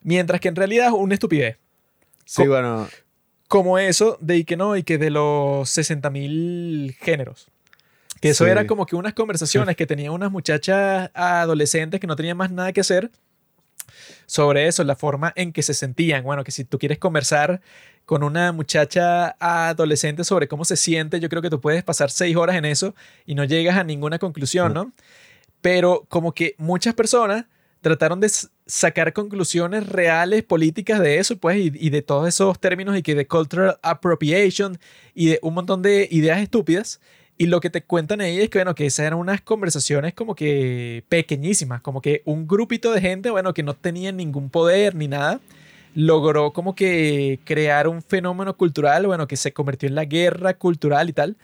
Mientras 0.02 0.40
que 0.40 0.48
en 0.48 0.56
realidad 0.56 0.88
es 0.88 0.92
una 0.92 1.14
estupidez. 1.14 1.58
Sí, 2.24 2.44
bueno. 2.48 2.88
Como 3.46 3.78
eso 3.78 4.18
de 4.20 4.44
que 4.44 4.56
no, 4.56 4.76
y 4.76 4.82
que 4.82 4.98
de 4.98 5.10
los 5.10 5.68
60.000 5.68 6.96
géneros. 7.00 7.46
Que 8.20 8.30
eso 8.30 8.44
Sí. 8.44 8.50
era 8.50 8.66
como 8.66 8.84
que 8.86 8.96
unas 8.96 9.14
conversaciones 9.14 9.76
que 9.76 9.86
tenían 9.86 10.12
unas 10.12 10.32
muchachas 10.32 11.10
adolescentes 11.14 12.00
que 12.00 12.06
no 12.08 12.16
tenían 12.16 12.36
más 12.36 12.50
nada 12.50 12.72
que 12.72 12.80
hacer 12.80 13.10
sobre 14.26 14.66
eso, 14.66 14.84
la 14.84 14.96
forma 14.96 15.32
en 15.36 15.52
que 15.52 15.62
se 15.62 15.74
sentían. 15.74 16.24
Bueno, 16.24 16.44
que 16.44 16.50
si 16.50 16.64
tú 16.64 16.78
quieres 16.78 16.98
conversar 16.98 17.60
con 18.04 18.22
una 18.22 18.52
muchacha 18.52 19.36
adolescente 19.38 20.24
sobre 20.24 20.48
cómo 20.48 20.64
se 20.64 20.76
siente, 20.76 21.20
yo 21.20 21.28
creo 21.28 21.42
que 21.42 21.50
tú 21.50 21.60
puedes 21.60 21.82
pasar 21.84 22.10
seis 22.10 22.36
horas 22.36 22.56
en 22.56 22.64
eso 22.64 22.94
y 23.26 23.34
no 23.34 23.44
llegas 23.44 23.76
a 23.76 23.84
ninguna 23.84 24.18
conclusión, 24.18 24.74
¿no? 24.74 24.92
Pero 25.60 26.04
como 26.08 26.32
que 26.32 26.54
muchas 26.58 26.94
personas 26.94 27.44
trataron 27.80 28.20
de 28.20 28.30
sacar 28.66 29.12
conclusiones 29.12 29.86
reales 29.86 30.44
políticas 30.44 31.00
de 31.00 31.18
eso, 31.18 31.36
pues, 31.36 31.58
y, 31.58 31.72
y 31.74 31.90
de 31.90 32.02
todos 32.02 32.28
esos 32.28 32.58
términos 32.58 32.96
y 32.96 33.02
que 33.02 33.14
de 33.14 33.26
cultural 33.26 33.78
appropriation 33.82 34.78
y 35.14 35.26
de 35.26 35.38
un 35.42 35.54
montón 35.54 35.82
de 35.82 36.08
ideas 36.10 36.40
estúpidas. 36.40 37.00
Y 37.42 37.46
lo 37.46 37.60
que 37.60 37.70
te 37.70 37.82
cuentan 37.82 38.20
ahí 38.20 38.38
es 38.38 38.50
que, 38.50 38.58
bueno, 38.58 38.76
que 38.76 38.86
esas 38.86 39.04
eran 39.04 39.18
unas 39.18 39.40
conversaciones 39.40 40.14
como 40.14 40.36
que 40.36 41.02
pequeñísimas, 41.08 41.80
como 41.80 42.00
que 42.00 42.22
un 42.24 42.46
grupito 42.46 42.92
de 42.92 43.00
gente, 43.00 43.30
bueno, 43.30 43.52
que 43.52 43.64
no 43.64 43.74
tenía 43.74 44.12
ningún 44.12 44.48
poder 44.48 44.94
ni 44.94 45.08
nada, 45.08 45.40
logró 45.96 46.52
como 46.52 46.76
que 46.76 47.40
crear 47.42 47.88
un 47.88 48.00
fenómeno 48.00 48.56
cultural, 48.56 49.08
bueno, 49.08 49.26
que 49.26 49.36
se 49.36 49.52
convirtió 49.52 49.88
en 49.88 49.96
la 49.96 50.04
guerra 50.04 50.54
cultural 50.54 51.08
y 51.08 51.14
tal, 51.14 51.36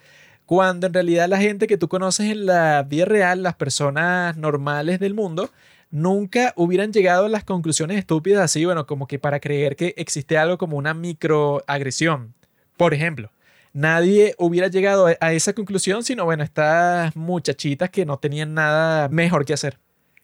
cuando 0.47 0.87
en 0.87 0.95
realidad 0.95 1.29
la 1.29 1.39
gente 1.39 1.67
que 1.67 1.77
tú 1.77 1.89
conoces 1.89 2.31
en 2.31 2.47
la 2.47 2.85
vida 2.85 3.05
real, 3.05 3.43
las 3.43 3.57
personas 3.57 4.37
normales 4.37 5.01
del 5.01 5.15
mundo, 5.15 5.51
nunca 5.91 6.53
hubieran 6.55 6.93
llegado 6.93 7.27
a 7.27 7.29
las 7.29 7.43
conclusiones 7.43 7.99
estúpidas 7.99 8.45
así, 8.45 8.65
bueno, 8.65 8.87
como 8.87 9.09
que 9.09 9.19
para 9.19 9.41
creer 9.41 9.75
que 9.75 9.95
existe 9.97 10.39
algo 10.39 10.59
como 10.59 10.77
una 10.77 10.95
microagresión. 10.95 12.35
Por 12.77 12.95
ejemplo, 12.95 13.33
nadie 13.79 14.35
hubiera 14.39 14.69
llegado 14.69 15.07
a- 15.21 15.33
esa 15.33 15.53
conclusión, 15.53 16.03
sino, 16.03 16.25
bueno, 16.25 16.43
estas 16.43 17.15
muchachitas 17.15 17.91
que 17.91 18.05
no 18.05 18.19
tenían 18.19 18.53
nada 18.55 19.09
mejor 19.09 19.45
que 19.45 19.53
hacer. 19.55 19.79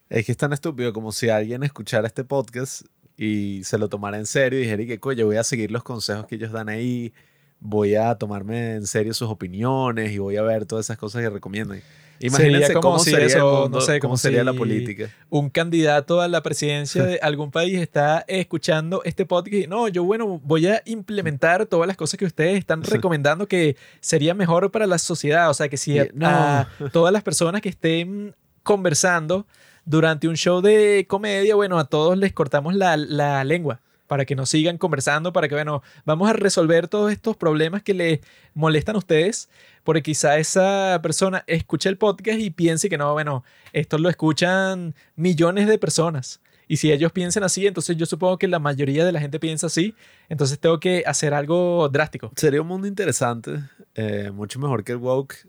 Es 0.09 0.27
que 0.27 0.33
es 0.33 0.39
tan 0.39 0.53
estúpido 0.53 0.93
como 0.93 1.13
si 1.13 1.29
alguien 1.29 1.63
escuchara 1.63 2.07
este 2.07 2.25
podcast 2.25 2.83
y 3.17 3.63
se 3.65 3.79
lo 3.79 3.89
tomara 3.89 4.19
en 4.19 4.27
serio 4.27 4.59
y 4.59 4.63
dijera 4.63 4.85
que, 4.85 4.99
coño, 4.99 5.27
voy 5.27 5.37
a 5.37 5.45
seguir 5.45 5.71
los 5.71 5.85
consejos 5.85 6.27
que 6.27 6.35
ellos 6.35 6.51
dan 6.53 6.69
ahí, 6.69 7.13
voy 7.61 7.95
a 7.95 8.15
tomarme 8.17 8.75
en 8.75 8.87
serio 8.87 9.15
sus 9.15 9.29
opiniones 9.31 10.11
y 10.13 10.19
voy 10.19 10.37
a 10.37 10.43
ver 10.43 10.67
todas 10.67 10.87
esas 10.87 10.99
cosas 10.99 11.23
que 11.23 11.31
recomiendan. 11.31 11.81
Imagínense 12.21 12.73
como 12.75 12.81
cómo 12.83 12.99
si 13.01 13.11
sería 13.11 13.27
eso, 13.27 13.65
el 13.67 13.71
no 13.71 13.81
sé, 13.81 14.01
cómo 14.01 14.17
sería 14.17 14.45
la 14.45 14.53
política. 14.53 15.11
un 15.31 15.51
candidato 15.51 16.21
a 16.21 16.29
la 16.29 16.43
presidencia 16.43 17.03
de 17.05 17.19
algún 17.23 17.51
país 17.51 17.79
está 17.81 18.25
escuchando 18.29 19.03
este 19.05 19.27
podcast 19.27 19.55
y 19.55 19.67
no, 19.67 19.89
yo 19.89 20.05
bueno, 20.05 20.41
voy 20.45 20.67
a 20.69 20.81
implementar 20.87 21.67
todas 21.67 21.87
las 21.87 21.97
cosas 21.97 22.19
que 22.19 22.25
ustedes 22.25 22.59
están 22.59 22.83
recomendando 22.85 23.47
que 23.49 23.77
sería 24.01 24.33
mejor 24.35 24.71
para 24.71 24.87
la 24.87 24.99
sociedad. 24.99 25.51
O 25.51 25.55
sea, 25.55 25.69
que 25.69 25.77
si 25.77 25.99
a, 25.99 26.05
Y- 26.05 26.11
no. 26.15 26.27
a 26.29 26.69
todas 26.93 27.13
las 27.13 27.23
personas 27.23 27.61
que 27.61 27.69
estén 27.69 28.35
conversando 28.63 29.47
durante 29.85 30.29
un 30.29 30.37
show 30.37 30.61
de 30.63 31.05
comedia, 31.09 31.55
bueno, 31.55 31.79
a 31.79 31.85
todos 31.85 32.17
les 32.17 32.33
cortamos 32.33 32.75
la, 32.75 32.97
la 32.97 33.45
lengua 33.45 33.81
para 34.07 34.25
que 34.27 34.35
nos 34.37 34.51
sigan 34.51 34.77
conversando, 34.79 35.33
para 35.33 35.49
que, 35.49 35.55
bueno, 35.55 35.83
vamos 36.05 36.29
a 36.29 36.35
resolver 36.35 36.89
todos 36.89 37.11
estos 37.11 37.37
problemas 37.37 37.83
que 37.83 37.95
les 37.95 38.21
molestan 38.53 38.97
a 38.97 38.99
ustedes, 38.99 39.49
porque 39.85 40.03
quizá 40.03 40.39
esa 40.39 40.99
persona 41.03 41.45
escuche 41.47 41.89
el 41.89 41.97
podcast 41.99 42.41
y 42.41 42.51
piense 42.51 42.89
que 42.89 42.99
no, 42.99 43.13
bueno, 43.13 43.45
esto 43.73 43.99
lo 43.99 44.09
escuchan 44.09 44.95
millones 45.15 45.69
de 45.69 45.79
personas. 45.79 46.41
Y 46.67 46.79
si 46.79 46.91
ellos 46.91 47.13
piensan 47.13 47.45
así, 47.45 47.67
entonces 47.67 47.97
yo 47.97 48.07
supongo 48.07 48.39
que 48.39 48.49
la 48.49 48.59
mayoría 48.59 49.05
de 49.05 49.13
la 49.13 49.21
gente 49.21 49.39
piensa 49.39 49.67
así, 49.67 49.95
entonces 50.31 50.59
tengo 50.59 50.81
que 50.81 51.05
hacer 51.07 51.35
algo 51.35 51.89
drástico. 51.91 52.33
Sería 52.37 52.63
un 52.63 52.69
mundo 52.69 52.87
interesante, 52.87 53.61
eh, 53.95 54.31
mucho 54.33 54.59
mejor 54.59 54.83
que 54.83 54.93
el 54.93 54.99
woke. 54.99 55.47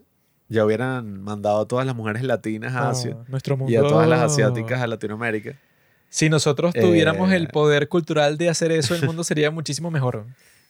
Ya 0.48 0.64
hubieran 0.64 1.22
mandado 1.22 1.62
a 1.62 1.66
todas 1.66 1.86
las 1.86 1.96
mujeres 1.96 2.22
latinas 2.22 2.72
a 2.74 2.90
Asia 2.90 3.14
No, 3.14 3.24
nuestro 3.26 3.56
mundo... 3.56 3.72
y 3.72 3.76
a 3.76 3.80
todas 3.80 4.08
las 4.08 4.20
asiáticas 4.20 4.80
a 4.80 4.86
Latinoamérica. 4.86 5.58
Si 6.08 6.28
nosotros 6.28 6.72
tuviéramos 6.72 7.32
Eh, 7.32 7.36
el 7.36 7.48
poder 7.48 7.88
cultural 7.88 8.38
de 8.38 8.48
hacer 8.48 8.70
eso, 8.70 8.94
el 8.94 9.02
mundo 9.06 9.24
sería 9.24 9.50
muchísimo 9.50 9.90
mejor. 9.90 10.26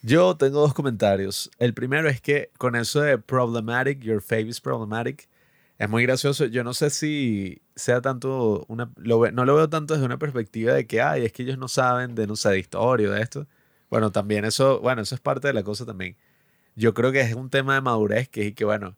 Yo 0.07 0.37
tengo 0.37 0.61
dos 0.61 0.73
comentarios. 0.73 1.51
El 1.59 1.75
primero 1.75 2.09
es 2.09 2.21
que 2.21 2.53
con 2.59 2.77
eso 2.77 3.01
de 3.01 3.19
problematic, 3.19 3.99
your 4.03 4.23
face 4.23 4.43
is 4.47 4.61
problematic, 4.61 5.29
es 5.79 5.89
muy 5.89 6.05
gracioso. 6.05 6.45
Yo 6.45 6.63
no 6.63 6.75
sé 6.75 6.91
si 6.91 7.61
sea 7.75 8.01
tanto 8.01 8.65
una, 8.69 8.89
no 8.99 9.45
lo 9.45 9.57
veo 9.57 9.69
tanto 9.69 9.95
desde 9.95 10.07
una 10.07 10.17
perspectiva 10.19 10.75
de 10.75 10.87
que, 10.87 11.03
ay, 11.03 11.25
es 11.25 11.33
que 11.33 11.43
ellos 11.43 11.59
no 11.59 11.67
saben 11.67 12.15
de, 12.15 12.29
no 12.29 12.37
sé, 12.37 12.51
de 12.51 12.61
historia 12.61 13.11
de 13.11 13.21
esto. 13.21 13.49
Bueno, 13.91 14.13
también 14.13 14.45
eso, 14.45 14.81
bueno, 14.81 15.03
eso 15.03 15.17
es 15.17 15.21
parte 15.21 15.49
de 15.49 15.55
la 15.55 15.65
cosa 15.65 15.85
también. 15.85 16.17
Yo 16.77 16.95
creo 16.95 17.11
que 17.13 17.21
es 17.23 17.35
un 17.35 17.51
tema 17.51 17.75
de 17.75 17.81
madurez 17.81 18.29
que 18.29 18.49
es 18.49 18.55
que, 18.55 18.65
bueno, 18.65 18.97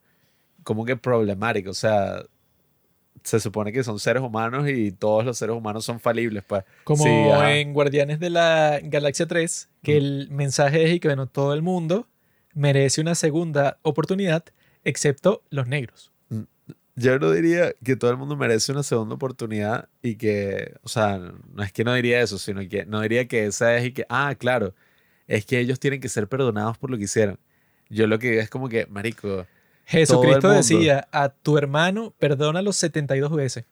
como 0.63 0.85
que 0.85 0.97
problemático, 0.99 1.71
o 1.71 1.75
sea, 1.75 2.25
se 3.25 3.41
supone 3.41 3.73
que 3.73 3.85
son 3.85 3.99
seres 3.99 4.23
humanos 4.23 4.69
y 4.69 4.93
todos 4.93 5.25
los 5.25 5.39
seres 5.39 5.57
humanos 5.57 5.85
son 5.85 6.01
falibles, 6.01 6.45
pues. 6.45 6.65
Como 6.85 7.05
Sí, 7.05 7.11
en 7.11 7.73
Guardianes 7.73 8.21
de 8.21 8.31
la 8.31 8.81
Galaxia 8.83 9.27
3, 9.27 9.69
que 9.83 9.97
el 9.97 10.29
mensaje 10.31 10.85
es 10.85 10.95
y 10.95 11.01
que 11.01 11.09
bueno, 11.09 11.27
todo 11.27 11.55
el 11.55 11.63
mundo 11.63 12.07
merece 12.55 13.01
una 13.01 13.15
segunda 13.15 13.79
oportunidad, 13.83 14.45
excepto 14.85 15.43
los 15.51 15.67
negros. 15.69 16.13
Yo 16.97 17.19
no 17.21 17.31
diría 17.31 17.73
que 17.85 17.95
todo 17.95 18.11
el 18.11 18.17
mundo 18.17 18.37
merece 18.37 18.73
una 18.73 18.83
segunda 18.83 19.15
oportunidad 19.15 19.89
y 20.03 20.17
que, 20.17 20.75
o 20.83 20.89
sea, 20.89 21.19
no 21.19 21.63
es 21.63 21.73
que 21.73 21.85
no 21.85 21.95
diría 21.95 22.21
eso, 22.21 22.39
sino 22.39 22.61
que 22.69 22.87
no 22.87 23.01
diría 23.01 23.29
que 23.29 23.47
esa 23.47 23.77
es 23.77 23.87
y 23.87 23.93
que, 23.93 24.05
ah, 24.09 24.35
claro, 24.37 24.75
es 25.29 25.47
que 25.47 25.61
ellos 25.61 25.79
tienen 25.79 26.01
que 26.01 26.09
ser 26.09 26.27
perdonados 26.29 26.77
por 26.77 26.91
lo 26.91 26.99
que 26.99 27.05
hicieron. 27.05 27.39
Yo 27.89 28.09
lo 28.09 28.19
que 28.19 28.31
digo 28.31 28.43
es 28.43 28.51
como 28.51 28.69
que, 28.69 28.87
marico, 28.87 29.47
Jesucristo 29.89 30.51
decía, 30.51 31.09
a 31.13 31.31
tu 31.31 31.57
hermano 31.57 32.15
perdónalo 32.19 32.75
72 32.75 33.33
veces. 33.33 33.65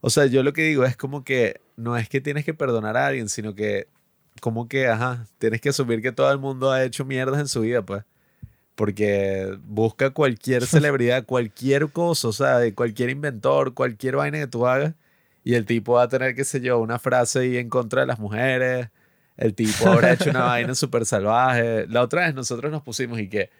o 0.00 0.10
sea, 0.10 0.26
yo 0.26 0.42
lo 0.42 0.52
que 0.52 0.62
digo 0.62 0.84
es 0.84 0.96
como 0.96 1.22
que 1.22 1.60
no 1.76 1.96
es 1.96 2.08
que 2.08 2.20
tienes 2.20 2.44
que 2.44 2.54
perdonar 2.54 2.96
a 2.96 3.06
alguien, 3.06 3.28
sino 3.28 3.54
que, 3.54 3.86
como 4.40 4.68
que, 4.68 4.88
ajá, 4.88 5.26
tienes 5.38 5.60
que 5.60 5.68
asumir 5.68 6.02
que 6.02 6.10
todo 6.10 6.30
el 6.32 6.38
mundo 6.38 6.72
ha 6.72 6.82
hecho 6.82 7.04
mierdas 7.04 7.40
en 7.40 7.46
su 7.46 7.60
vida, 7.60 7.82
pues. 7.82 8.02
Porque 8.74 9.56
busca 9.62 10.10
cualquier 10.10 10.66
celebridad, 10.66 11.24
cualquier 11.24 11.90
cosa, 11.92 12.28
o 12.28 12.32
sea, 12.32 12.58
de 12.58 12.74
cualquier 12.74 13.10
inventor, 13.10 13.74
cualquier 13.74 14.16
vaina 14.16 14.38
que 14.38 14.48
tú 14.48 14.66
hagas, 14.66 14.94
y 15.44 15.54
el 15.54 15.66
tipo 15.66 15.94
va 15.94 16.02
a 16.02 16.08
tener, 16.08 16.34
qué 16.34 16.44
sé 16.44 16.60
yo, 16.60 16.80
una 16.80 16.98
frase 16.98 17.40
ahí 17.40 17.56
en 17.58 17.68
contra 17.68 18.00
de 18.00 18.08
las 18.08 18.18
mujeres. 18.18 18.88
El 19.36 19.54
tipo 19.54 19.86
habrá 19.88 20.14
hecho 20.14 20.30
una 20.30 20.42
vaina 20.46 20.74
súper 20.74 21.06
salvaje. 21.06 21.86
La 21.86 22.02
otra 22.02 22.26
vez 22.26 22.34
nosotros 22.34 22.72
nos 22.72 22.82
pusimos 22.82 23.20
y 23.20 23.28
que 23.28 23.50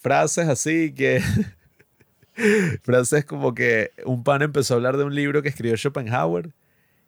frases 0.00 0.48
así 0.48 0.92
que. 0.92 1.22
frases 2.82 3.24
como 3.24 3.54
que 3.54 3.90
un 4.04 4.24
pan 4.24 4.42
empezó 4.42 4.74
a 4.74 4.76
hablar 4.76 4.96
de 4.96 5.04
un 5.04 5.14
libro 5.14 5.42
que 5.42 5.48
escribió 5.48 5.76
Schopenhauer 5.76 6.50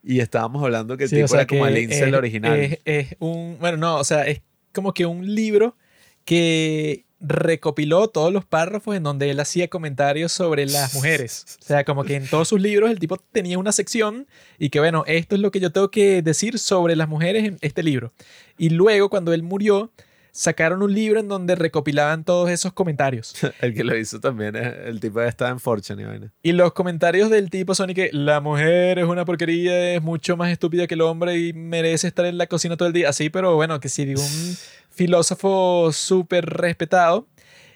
y 0.03 0.21
estábamos 0.21 0.63
hablando 0.63 0.97
que 0.97 1.05
el 1.05 1.11
Sí, 1.11 1.17
tipo 1.17 1.27
o 1.27 1.29
sea 1.29 1.41
era 1.41 1.47
como 1.47 1.67
el 1.67 1.75
Lince 1.75 2.03
el 2.03 2.09
es- 2.11 2.15
original. 2.15 2.59
Es, 2.59 2.79
es 2.85 3.17
un, 3.21 3.57
bueno, 3.61 3.77
no, 3.79 3.97
o 3.97 4.05
sea, 4.05 4.27
es 4.27 4.43
como 4.73 4.93
que 4.93 5.07
un 5.07 5.35
libro 5.35 5.77
que 6.25 7.05
recopiló 7.21 8.09
todos 8.09 8.33
los 8.33 8.45
párrafos 8.45 8.97
en 8.97 9.05
donde 9.05 9.31
él 9.31 9.39
hacía 9.39 9.69
comentarios 9.69 10.33
sobre 10.33 10.67
las 10.67 10.93
mujeres. 10.95 11.57
O 11.61 11.65
sea, 11.65 11.85
como 11.85 12.03
que 12.05 12.17
en 12.17 12.27
todos 12.27 12.49
sus 12.49 12.61
libros 12.61 12.91
el 12.91 12.99
tipo 12.99 13.17
tenía 13.17 13.59
una 13.59 13.71
sección 13.71 14.27
y 14.59 14.71
que, 14.71 14.81
bueno, 14.81 15.05
esto 15.07 15.37
es 15.37 15.41
lo 15.41 15.53
que 15.53 15.61
yo 15.61 15.71
tengo 15.71 15.91
que 15.91 16.21
decir 16.21 16.59
sobre 16.59 16.97
las 16.97 17.09
mujeres 17.09 17.45
en 17.45 17.59
este 17.61 17.85
libro. 17.85 18.13
Y 18.59 18.71
luego, 18.71 19.09
cuando 19.09 19.33
él 19.33 19.45
murió, 19.45 19.93
sacaron 20.33 20.83
un 20.83 20.93
libro 20.93 21.21
en 21.21 21.29
donde 21.29 21.55
recopilaban 21.55 22.25
todos 22.25 22.51
esos 22.51 22.73
comentarios. 22.73 23.35
El 23.61 23.75
que 23.75 23.85
lo 23.85 23.97
hizo 23.97 24.19
también 24.19 24.57
es 24.57 24.67
el 24.87 24.99
tipo 24.99 25.21
que 25.21 25.29
estaba 25.29 25.51
en 25.51 25.61
Fortune 25.61 26.03
y 26.03 26.05
vaina. 26.05 26.33
Y 26.43 26.53
los 26.53 26.73
comentarios 26.73 27.31
del 27.31 27.51
tipo 27.51 27.75
son 27.75 27.91
y 27.91 27.95
que 27.95 28.11
la 28.13 28.41
mujer 28.41 28.99
es 28.99 29.05
una 29.05 29.25
porquería, 29.25 29.95
es 29.95 30.03
mucho 30.03 30.37
más 30.37 30.51
estúpida 30.51 30.87
que 30.87 30.95
el 30.95 31.03
hombre 31.03 31.39
y 31.39 31.53
merece 31.53 32.09
estar 32.09 32.25
en 32.27 32.39
la 32.39 32.47
cocina 32.47 32.77
todo 32.77 32.89
el 32.89 32.95
día. 32.95 33.11
Así, 33.11 33.31
pero 33.31 33.55
bueno, 33.55 33.79
que 33.79 33.89
si 33.89 34.05
digo 34.05 34.23
un 34.23 34.57
filósofo 34.91 35.93
súper 35.93 36.47
respetado. 36.47 37.27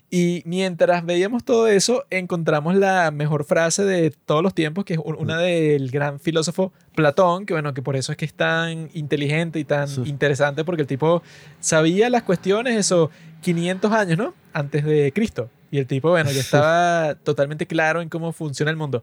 Y 0.09 0.42
mientras 0.46 1.04
veíamos 1.04 1.44
todo 1.44 1.66
eso, 1.66 2.04
encontramos 2.11 2.76
la 2.76 3.11
mejor 3.11 3.44
frase 3.44 3.84
de 3.84 4.11
todos 4.24 4.42
los 4.42 4.54
tiempos, 4.54 4.84
que 4.84 4.94
es 4.94 5.00
un- 5.02 5.16
una 5.18 5.36
del 5.38 5.90
gran 5.90 6.20
filósofo 6.20 6.72
Platón, 6.94 7.44
que 7.44 7.54
bueno, 7.54 7.74
que 7.74 7.82
por 7.82 7.96
eso 7.96 8.12
es 8.12 8.18
que 8.18 8.24
es 8.24 8.32
tan 8.32 8.88
inteligente 8.94 9.59
y 9.59 9.64
tan 9.64 9.88
Sí. 9.88 10.02
interesante, 10.07 10.64
porque 10.64 10.82
el 10.82 10.88
tipo 10.88 11.22
sabía 11.61 12.09
las 12.09 12.22
cuestiones, 12.22 12.76
eso, 12.76 13.11
500 13.42 13.90
años, 13.92 14.16
¿no? 14.16 14.32
Antes 14.52 14.84
de 14.84 15.11
Cristo. 15.12 15.50
Y 15.72 15.78
el 15.78 15.86
tipo, 15.88 16.11
bueno, 16.11 16.30
ya 16.30 16.40
estaba 17.11 17.16
totalmente 17.16 17.66
claro 17.66 18.00
en 18.00 18.09
cómo 18.09 18.32
funciona 18.32 18.70
el 18.70 18.76
mundo. 18.76 19.02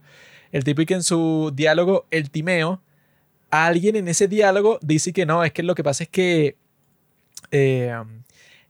El 0.54 0.64
tipo 0.64 0.82
y 0.82 0.86
que 0.86 0.93
en 0.93 1.04
su 1.04 1.51
diálogo, 1.54 2.06
el 2.12 2.30
Timeo, 2.30 2.82
alguien 3.51 3.97
en 3.97 4.08
ese 4.08 4.28
diálogo 4.30 4.80
dice 4.82 5.12
que 5.12 5.26
no, 5.26 5.43
es 5.43 5.51
que 5.51 5.64
lo 5.64 5.76
que 5.76 5.84
pasa 5.84 6.04
es 6.04 6.10
que 6.10 6.56
eh, 7.51 7.93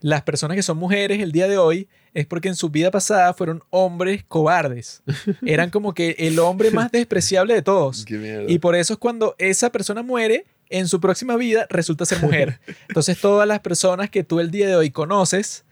las 0.00 0.22
personas 0.22 0.56
que 0.56 0.62
son 0.62 0.76
mujeres 0.78 1.20
el 1.20 1.30
día 1.32 1.46
de 1.48 1.56
hoy 1.58 1.88
es 2.14 2.26
porque 2.26 2.48
en 2.48 2.54
su 2.56 2.70
vida 2.70 2.90
pasada 2.90 3.34
fueron 3.34 3.62
hombres 3.70 4.24
cobardes. 4.26 5.02
Eran 5.44 5.70
como 5.70 5.92
que 5.94 6.14
el 6.18 6.38
hombre 6.38 6.70
más 6.70 6.90
despreciable 6.92 7.54
de 7.54 7.62
todos. 7.62 8.04
Qué 8.04 8.14
mierda. 8.16 8.44
Y 8.48 8.58
por 8.60 8.76
eso 8.76 8.92
es 8.94 8.98
cuando 8.98 9.34
esa 9.38 9.70
persona 9.70 10.02
muere, 10.02 10.44
en 10.70 10.88
su 10.88 10.98
próxima 11.00 11.36
vida 11.36 11.66
resulta 11.68 12.06
ser 12.06 12.20
mujer. 12.20 12.60
Entonces 12.88 13.20
todas 13.20 13.46
las 13.46 13.60
personas 13.60 14.08
que 14.10 14.24
tú 14.24 14.40
el 14.40 14.50
día 14.50 14.66
de 14.66 14.76
hoy 14.76 14.90
conoces, 14.90 15.64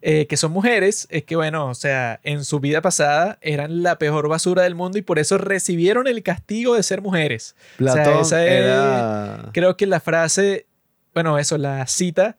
eh, 0.00 0.26
que 0.28 0.36
son 0.36 0.52
mujeres, 0.52 1.08
es 1.10 1.24
que 1.24 1.34
bueno, 1.34 1.66
o 1.68 1.74
sea, 1.74 2.20
en 2.22 2.44
su 2.44 2.60
vida 2.60 2.80
pasada 2.80 3.38
eran 3.40 3.82
la 3.82 3.98
peor 3.98 4.28
basura 4.28 4.62
del 4.62 4.76
mundo 4.76 4.96
y 4.96 5.02
por 5.02 5.18
eso 5.18 5.38
recibieron 5.38 6.06
el 6.06 6.22
castigo 6.22 6.74
de 6.76 6.84
ser 6.84 7.02
mujeres. 7.02 7.56
o 7.80 7.84
sea, 7.84 7.94
Platón 7.94 8.20
esa 8.20 8.46
es- 8.46 8.52
era... 8.52 9.50
Creo 9.52 9.76
que 9.76 9.86
la 9.86 9.98
frase, 10.00 10.66
bueno, 11.14 11.36
eso, 11.38 11.58
la 11.58 11.84
cita 11.88 12.36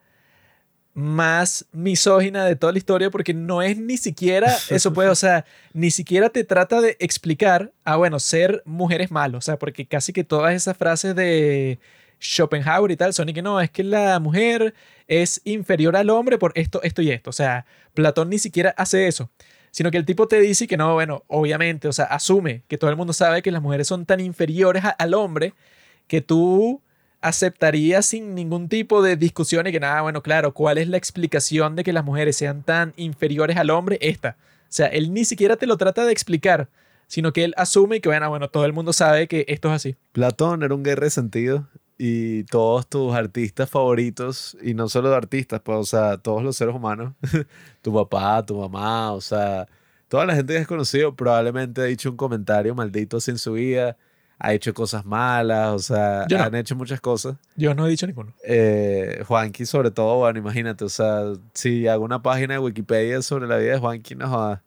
más 0.93 1.65
misógina 1.71 2.45
de 2.45 2.55
toda 2.55 2.73
la 2.73 2.77
historia 2.79 3.09
porque 3.09 3.33
no 3.33 3.61
es 3.61 3.77
ni 3.77 3.97
siquiera 3.97 4.53
eso 4.69 4.91
puede, 4.93 5.09
o 5.09 5.15
sea, 5.15 5.45
ni 5.73 5.91
siquiera 5.91 6.29
te 6.29 6.43
trata 6.43 6.81
de 6.81 6.97
explicar, 6.99 7.71
ah, 7.85 7.95
bueno, 7.95 8.19
ser 8.19 8.61
mujer 8.65 9.01
es 9.01 9.11
malo, 9.11 9.37
o 9.37 9.41
sea, 9.41 9.57
porque 9.57 9.85
casi 9.85 10.11
que 10.13 10.23
todas 10.23 10.53
esas 10.53 10.75
frases 10.77 11.15
de 11.15 11.79
Schopenhauer 12.19 12.91
y 12.91 12.97
tal 12.97 13.13
son 13.13 13.29
y 13.29 13.33
que 13.33 13.41
no, 13.41 13.61
es 13.61 13.69
que 13.69 13.83
la 13.83 14.19
mujer 14.19 14.73
es 15.07 15.41
inferior 15.45 15.95
al 15.95 16.09
hombre 16.09 16.37
por 16.37 16.51
esto, 16.55 16.81
esto 16.83 17.01
y 17.01 17.11
esto, 17.11 17.29
o 17.29 17.33
sea, 17.33 17.65
Platón 17.93 18.29
ni 18.29 18.39
siquiera 18.39 18.73
hace 18.77 19.07
eso, 19.07 19.29
sino 19.71 19.91
que 19.91 19.97
el 19.97 20.05
tipo 20.05 20.27
te 20.27 20.39
dice 20.41 20.67
que 20.67 20.75
no, 20.77 20.93
bueno, 20.95 21.23
obviamente, 21.27 21.87
o 21.87 21.93
sea, 21.93 22.05
asume 22.05 22.63
que 22.67 22.77
todo 22.77 22.89
el 22.89 22.97
mundo 22.97 23.13
sabe 23.13 23.41
que 23.41 23.51
las 23.51 23.61
mujeres 23.61 23.87
son 23.87 24.05
tan 24.05 24.19
inferiores 24.19 24.83
a- 24.83 24.89
al 24.89 25.13
hombre 25.13 25.53
que 26.07 26.21
tú 26.21 26.81
aceptarías 27.22 28.05
sin 28.05 28.36
ningún 28.36 28.70
tipo 28.70 29.01
de 29.01 29.15
discusión 29.15 29.67
y 29.67 29.72
que 29.72 29.80
nada, 29.80 30.01
bueno, 30.01 30.22
claro, 30.22 30.53
¿cuál 30.53 30.78
es 30.78 30.88
la 30.88 30.97
explicación 30.97 31.76
de 31.76 31.84
que 31.84 31.93
las 31.93 32.05
mujeres 32.05 32.38
sean 32.38 32.63
tan 32.63 32.93
inferiores 32.95 33.57
al 33.57 33.70
hombre? 33.70 33.97
Esta. 34.01 34.38
O 34.63 34.72
sea, 34.72 34.88
él 34.88 35.13
ni 35.13 35.26
siquiera 35.26 35.55
te 35.55 35.67
lo 35.67 35.78
trata 35.78 36.05
de 36.05 36.11
explicar, 36.11 36.70
sino 37.07 37.34
que 37.34 37.43
él 37.43 37.53
asume 37.57 38.01
que, 38.01 38.09
bueno, 38.09 38.30
bueno, 38.30 38.49
todo 38.49 38.65
el 38.65 38.74
mundo 38.74 38.93
sabe 38.93 39.28
que 39.28 39.45
esto 39.47 39.70
es 39.70 39.76
así. 39.76 39.95
Platón 40.11 40.63
era 40.63 40.76
un 40.76 40.84
guerre 40.84 41.05
de 41.05 41.09
sentido 41.09 41.67
y 41.97 42.45
todos 42.45 42.88
tus 42.88 43.13
artistas 43.13 43.70
favoritos, 43.70 44.57
y 44.63 44.74
no 44.74 44.88
solo 44.88 45.13
artistas, 45.13 45.59
pues, 45.61 45.78
o 45.78 45.84
sea, 45.84 46.17
todos 46.17 46.41
los 46.41 46.55
seres 46.55 46.74
humanos, 46.74 47.13
tu 47.82 47.93
papá, 47.93 48.45
tu 48.45 48.57
mamá, 48.57 49.11
o 49.11 49.20
sea, 49.20 49.67
toda 50.07 50.26
la 50.26 50.34
gente 50.34 50.53
que 50.53 50.59
has 50.59 50.67
conocido 50.67 51.13
probablemente 51.13 51.82
ha 51.82 51.86
dicho 51.86 52.09
un 52.09 52.15
comentario 52.15 52.74
maldito 52.74 53.17
en 53.28 53.38
su 53.38 53.53
vida, 53.53 53.97
ha 54.39 54.53
hecho 54.53 54.73
cosas 54.73 55.05
malas, 55.05 55.73
o 55.73 55.79
sea, 55.79 56.25
Yo 56.29 56.37
no. 56.37 56.45
han 56.45 56.55
hecho 56.55 56.75
muchas 56.75 57.01
cosas. 57.01 57.35
Yo 57.57 57.75
no 57.75 57.85
he 57.85 57.89
dicho 57.89 58.07
ninguno. 58.07 58.33
Eh, 58.43 59.21
Juanqui, 59.27 59.65
sobre 59.65 59.91
todo, 59.91 60.15
bueno, 60.15 60.39
imagínate, 60.39 60.85
o 60.85 60.89
sea, 60.89 61.33
si 61.53 61.87
hago 61.87 62.05
una 62.05 62.21
página 62.21 62.53
de 62.53 62.59
Wikipedia 62.59 63.21
sobre 63.21 63.47
la 63.47 63.57
vida 63.57 63.73
de 63.73 63.79
Juanqui, 63.79 64.15
no 64.15 64.29
jodas. 64.29 64.61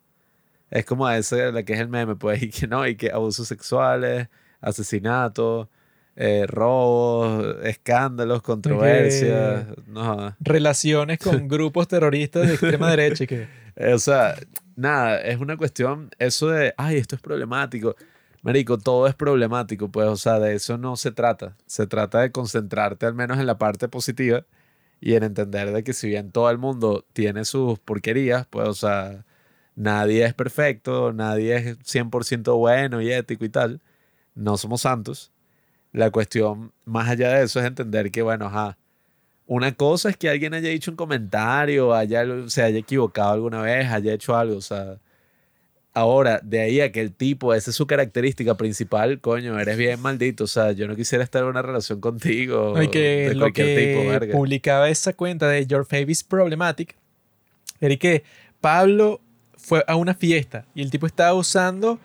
Es 0.71 0.85
como 0.85 1.09
ese, 1.09 1.51
la 1.53 1.63
que 1.63 1.73
es 1.73 1.81
el 1.81 1.89
meme, 1.89 2.17
pues, 2.17 2.43
y 2.43 2.51
que 2.51 2.67
no, 2.67 2.87
y 2.87 2.97
que 2.97 3.11
abusos 3.11 3.49
sexuales, 3.49 4.29
asesinatos, 4.61 5.69
eh, 6.17 6.45
robos, 6.47 7.57
escándalos, 7.65 8.43
controversias, 8.43 9.67
no 9.87 10.05
jodas. 10.05 10.35
Relaciones 10.41 11.19
con 11.19 11.49
grupos 11.49 11.89
terroristas 11.89 12.47
de 12.47 12.55
extrema 12.55 12.91
derecha 12.91 13.25
y 13.25 13.27
que... 13.27 13.49
O 13.95 13.99
sea, 13.99 14.35
nada, 14.77 15.19
es 15.23 15.39
una 15.41 15.57
cuestión, 15.57 16.11
eso 16.19 16.49
de, 16.49 16.75
ay, 16.77 16.99
esto 16.99 17.17
es 17.17 17.23
problemático. 17.23 17.97
Marico, 18.43 18.77
todo 18.79 19.07
es 19.07 19.15
problemático, 19.15 19.89
pues, 19.89 20.09
o 20.09 20.17
sea, 20.17 20.41
de 20.41 20.55
eso 20.55 20.77
no 20.77 20.97
se 20.97 21.13
trata. 21.13 21.57
Se 21.67 21.87
trata 21.87 22.21
de 22.21 22.33
concentrarte 22.33 23.07
al 23.07 23.15
menos 23.15 23.39
en 23.39 23.47
la 23.47 23.57
parte 23.59 23.89
positiva 23.89 24.45
y 25.01 25.15
en 25.15 25.23
entender 25.25 25.73
de 25.73 25.85
que 25.85 25.93
si 25.93 26.09
bien 26.09 26.33
todo 26.33 26.51
el 26.51 26.59
mundo 26.59 27.05
tiene 27.13 27.45
sus 27.45 27.79
porquerías, 27.79 28.47
pues, 28.49 28.69
o 28.69 28.75
sea, 28.75 29.25
nadie 29.77 30.25
es 30.27 30.35
perfecto, 30.35 31.13
nadie 31.13 31.57
es 31.57 31.79
100% 31.85 32.57
bueno 32.59 33.01
y 33.01 33.13
ético 33.13 33.45
y 33.45 33.49
tal. 33.49 33.81
No 34.35 34.57
somos 34.57 34.83
santos. 34.83 35.33
La 35.93 36.11
cuestión 36.11 36.73
más 36.85 37.09
allá 37.11 37.31
de 37.33 37.45
eso 37.45 37.61
es 37.61 37.67
entender 37.67 38.11
que, 38.13 38.23
bueno, 38.23 38.47
ajá, 38.47 38.79
una 39.47 39.73
cosa 39.75 40.11
es 40.11 40.17
que 40.17 40.31
alguien 40.31 40.55
haya 40.55 40.71
dicho 40.71 40.91
un 40.91 40.97
comentario, 40.97 41.95
haya, 41.95 42.25
se 42.49 42.63
haya 42.63 42.79
equivocado 42.79 43.33
alguna 43.33 43.63
vez, 43.63 43.89
haya 43.91 44.15
hecho 44.15 44.37
algo, 44.37 44.57
o 44.57 44.61
sea, 44.63 44.99
ahora, 45.95 46.41
de 46.43 46.61
ahí 46.61 46.81
a 46.81 46.91
que 46.93 47.01
el 47.01 47.13
tipo, 47.13 47.55
esa 47.55 47.71
es 47.71 47.77
su 47.77 47.87
característica 47.87 48.57
principal, 48.57 49.21
coño, 49.21 49.59
eres 49.59 49.77
bien 49.77 50.01
maldito, 50.01 50.45
o 50.45 50.47
sea, 50.47 50.73
yo 50.73 50.87
no 50.89 50.97
quisiera 50.97 51.23
estar 51.23 51.43
en 51.43 51.49
una 51.49 51.63
relación 51.63 52.01
contigo, 52.01 52.73
No, 52.75 52.83
y 52.83 52.89
que 52.89 53.29
de 53.29 53.35
lo 53.35 53.53
que 53.53 53.77
tipo, 53.97 54.11
verga. 54.11 54.33
publicaba 54.33 54.89
esa 54.89 55.13
cuenta 55.13 55.49
de 55.49 55.67
Your 55.67 55.85
Favorite 55.85 56.23
Problematic 56.29 56.97
era 57.81 57.97
que 57.97 58.23
Pablo 58.61 59.21
fue 59.57 59.85
a 59.87 59.97
una 59.97 60.15
fiesta 60.15 60.65
y 60.75 60.83
el 60.83 60.91
tipo 60.91 61.07
estaba 61.07 61.35
usando 61.35 61.99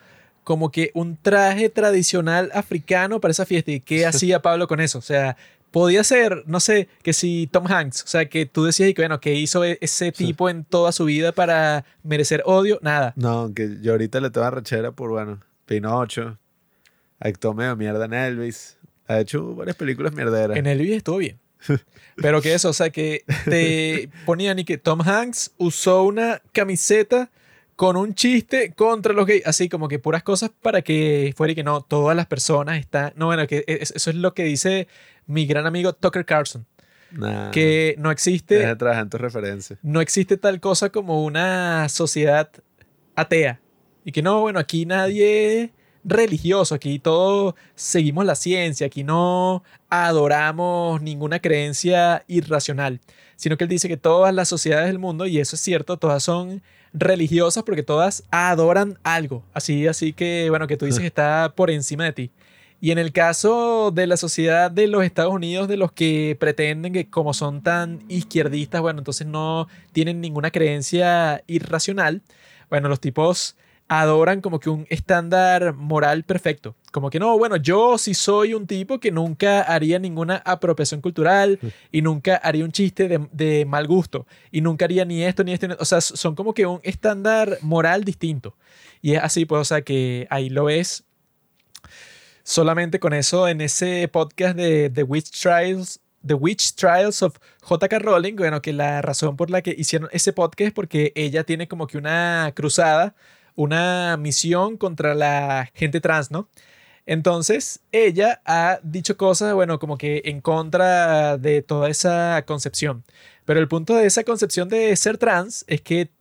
como 0.43 0.71
que 0.71 0.91
un 0.93 1.17
traje 1.21 1.69
tradicional 1.69 2.49
africano 2.53 3.19
para 3.19 3.31
esa 3.31 3.45
fiesta. 3.45 3.69
¿Y 3.71 3.81
qué 3.81 4.05
hacía 4.05 4.41
Pablo 4.41 4.67
con 4.67 4.79
eso? 4.79 4.97
O 4.97 5.01
sea, 5.01 5.35
podía 5.77 6.03
ser, 6.03 6.43
no 6.47 6.59
sé, 6.59 6.87
que 7.03 7.13
si 7.13 7.47
Tom 7.51 7.67
Hanks, 7.67 8.03
o 8.03 8.07
sea, 8.07 8.27
que 8.27 8.47
tú 8.47 8.63
decías 8.63 8.89
y 8.89 8.95
que 8.95 9.03
bueno, 9.03 9.19
que 9.19 9.35
hizo 9.35 9.63
e- 9.63 9.77
ese 9.79 10.07
Sí. 10.15 10.25
tipo 10.25 10.49
en 10.49 10.63
toda 10.65 10.91
su 10.91 11.05
vida 11.05 11.33
para 11.33 11.85
merecer 12.01 12.41
odio, 12.47 12.79
nada. 12.81 13.13
No, 13.15 13.53
que 13.53 13.77
yo 13.83 13.91
ahorita 13.91 14.19
le 14.19 14.31
tengo 14.31 14.49
rechera 14.49 14.91
por, 14.91 15.11
bueno, 15.11 15.39
Pinocho, 15.67 16.39
actuó 17.19 17.53
medio 17.53 17.75
mierda 17.75 18.05
en 18.05 18.13
Elvis, 18.15 18.79
ha 19.07 19.19
hecho 19.19 19.53
varias 19.53 19.75
películas 19.75 20.13
mierderas. 20.13 20.57
En 20.57 20.65
el 20.65 20.79
video 20.79 20.97
estuvo 20.97 21.17
bien. 21.17 21.37
Pero 22.15 22.41
que 22.41 22.55
eso, 22.55 22.69
o 22.69 22.73
sea, 22.73 22.89
que 22.89 23.23
te 23.45 24.09
ponían 24.25 24.57
y 24.57 24.65
que 24.65 24.79
Tom 24.79 25.01
Hanks 25.01 25.51
usó 25.57 26.03
una 26.05 26.41
camiseta 26.53 27.29
con 27.77 27.95
un 27.95 28.13
chiste 28.15 28.73
contra 28.73 29.13
los 29.13 29.25
gays, 29.25 29.45
así 29.47 29.69
como 29.69 29.87
que 29.87 29.99
puras 29.99 30.23
cosas 30.23 30.49
para 30.61 30.81
que 30.81 31.33
fuera 31.37 31.51
y 31.53 31.55
que 31.55 31.63
no, 31.63 31.81
todas 31.81 32.17
las 32.17 32.25
personas 32.25 32.79
están... 32.79 33.13
No, 33.15 33.27
bueno, 33.27 33.45
que 33.47 33.63
es- 33.67 33.91
eso 33.91 34.09
es 34.09 34.15
lo 34.17 34.33
que 34.33 34.43
dice 34.43 34.87
mi 35.27 35.45
gran 35.45 35.65
amigo 35.65 35.93
Tucker 35.93 36.25
Carlson, 36.25 36.65
Nah, 37.11 37.51
que 37.51 37.95
no 37.99 38.11
existe, 38.11 38.55
deja 38.55 38.69
de 38.69 38.75
trabajar 38.75 39.03
en 39.03 39.09
tus 39.11 39.21
referencias. 39.21 39.79
no 39.83 40.01
existe 40.01 40.35
tal 40.37 40.59
cosa 40.59 40.89
como 40.89 41.23
una 41.23 41.87
sociedad 41.87 42.49
atea. 43.15 43.61
Y 44.03 44.11
que 44.11 44.21
no, 44.21 44.41
bueno, 44.41 44.59
aquí 44.59 44.85
nadie 44.85 45.61
es 45.63 45.69
religioso, 46.03 46.73
aquí 46.75 46.97
todos 46.99 47.53
seguimos 47.75 48.25
la 48.25 48.35
ciencia, 48.35 48.87
aquí 48.87 49.03
no 49.03 49.63
adoramos 49.89 51.01
ninguna 51.01 51.39
creencia 51.39 52.23
irracional, 52.27 52.99
sino 53.37 53.55
que 53.55 53.63
él 53.63 53.69
dice 53.69 53.87
que 53.87 53.95
todas 53.95 54.33
las 54.33 54.49
sociedades 54.49 54.87
del 54.87 54.99
mundo, 54.99 55.25
y 55.25 55.39
eso 55.39 55.55
es 55.55 55.61
cierto, 55.61 55.95
todas 55.95 56.23
son 56.23 56.61
religiosas 56.91 57.63
porque 57.63 57.83
todas 57.83 58.23
adoran 58.31 58.97
algo, 59.03 59.43
así, 59.53 59.87
así 59.87 60.11
que, 60.11 60.47
bueno, 60.49 60.67
que 60.67 60.75
tú 60.75 60.85
dices 60.85 60.99
que 60.99 61.07
está 61.07 61.53
por 61.55 61.71
encima 61.71 62.03
de 62.03 62.13
ti. 62.13 62.31
Y 62.79 62.91
en 62.91 62.99
el 62.99 63.11
caso 63.11 63.91
de 63.91 64.05
la 64.05 64.17
sociedad 64.17 64.69
de 64.69 64.87
los 64.87 65.03
Estados 65.03 65.33
Unidos, 65.33 65.67
de 65.67 65.77
los 65.77 65.91
que 65.91 66.35
pretenden 66.39 66.93
que 66.93 67.09
como 67.09 67.33
son 67.33 67.63
tan 67.63 68.03
izquierdistas, 68.07 68.81
bueno, 68.81 68.99
entonces 68.99 69.25
no 69.25 69.67
tienen 69.93 70.21
ninguna 70.21 70.51
creencia 70.51 71.43
irracional, 71.47 72.21
bueno, 72.69 72.89
los 72.89 72.99
tipos 72.99 73.55
adoran 73.89 74.41
como 74.41 74.59
que 74.59 74.69
un 74.69 74.85
estándar 74.89 75.73
moral 75.73 76.23
perfecto. 76.23 76.75
Como 76.91 77.09
que 77.09 77.19
no, 77.19 77.37
bueno, 77.37 77.55
yo 77.55 77.97
sí 77.97 78.13
soy 78.13 78.53
un 78.53 78.67
tipo 78.67 78.99
que 78.99 79.11
nunca 79.11 79.61
haría 79.61 79.97
ninguna 79.99 80.37
apropiación 80.45 80.99
cultural 81.01 81.59
y 81.91 82.01
nunca 82.01 82.35
haría 82.35 82.65
un 82.65 82.71
chiste 82.71 83.07
de, 83.07 83.27
de 83.31 83.65
mal 83.65 83.87
gusto 83.87 84.27
y 84.51 84.61
nunca 84.61 84.85
haría 84.85 85.05
ni 85.05 85.23
esto 85.23 85.43
ni 85.43 85.53
esto. 85.53 85.67
ni- 85.69 85.75
O 85.79 85.85
sea, 85.85 86.01
son 86.01 86.35
como 86.35 86.53
que 86.53 86.65
un 86.65 86.79
estándar 86.83 87.57
moral 87.61 88.03
distinto. 88.03 88.55
Y 89.01 89.13
es 89.13 89.23
así, 89.23 89.45
pues, 89.45 89.61
o 89.61 89.65
sea, 89.65 89.81
que 89.81 90.27
ahí 90.29 90.49
lo 90.49 90.65
ves 90.65 91.05
solamente 92.43 92.99
con 92.99 93.13
eso 93.13 93.47
en 93.47 93.61
ese 93.61 94.07
podcast 94.07 94.55
de 94.55 94.89
The 94.89 95.03
Witch 95.03 95.31
Trials. 95.41 95.99
The 96.25 96.33
Witch 96.33 96.73
Trials 96.75 97.21
of 97.21 97.37
J.K. 97.61 97.99
Rowling, 97.99 98.35
bueno, 98.35 98.61
que 98.61 98.73
la 98.73 99.01
razón 99.01 99.37
por 99.37 99.49
la 99.49 99.61
que 99.61 99.73
hicieron 99.77 100.09
ese 100.11 100.33
podcast 100.33 100.67
es 100.67 100.73
porque 100.73 101.13
ella 101.15 101.45
tiene 101.45 101.69
como 101.69 101.87
que 101.87 101.97
una 101.97 102.51
cruzada, 102.53 103.15
una 103.57 104.15
misión 104.17 104.77
contra 104.77 105.15
la 105.15 105.69
gente 105.73 105.99
trans, 105.99 106.31
¿no? 106.31 106.47
Entonces, 107.07 107.81
ella 107.91 108.41
ha 108.45 108.79
dicho 108.83 109.17
cosas, 109.17 109.53
bueno, 109.53 109.79
como 109.79 109.97
que 109.97 110.21
en 110.25 110.41
contra 110.41 111.37
de 111.37 111.61
toda 111.61 111.89
esa 111.89 112.43
concepción. 112.45 113.03
Pero 113.45 113.59
el 113.59 113.67
punto 113.67 113.95
de 113.95 114.05
esa 114.05 114.23
concepción 114.23 114.69
de 114.69 114.95
ser 114.95 115.17
trans 115.17 115.65
es 115.67 115.81
que, 115.81 116.11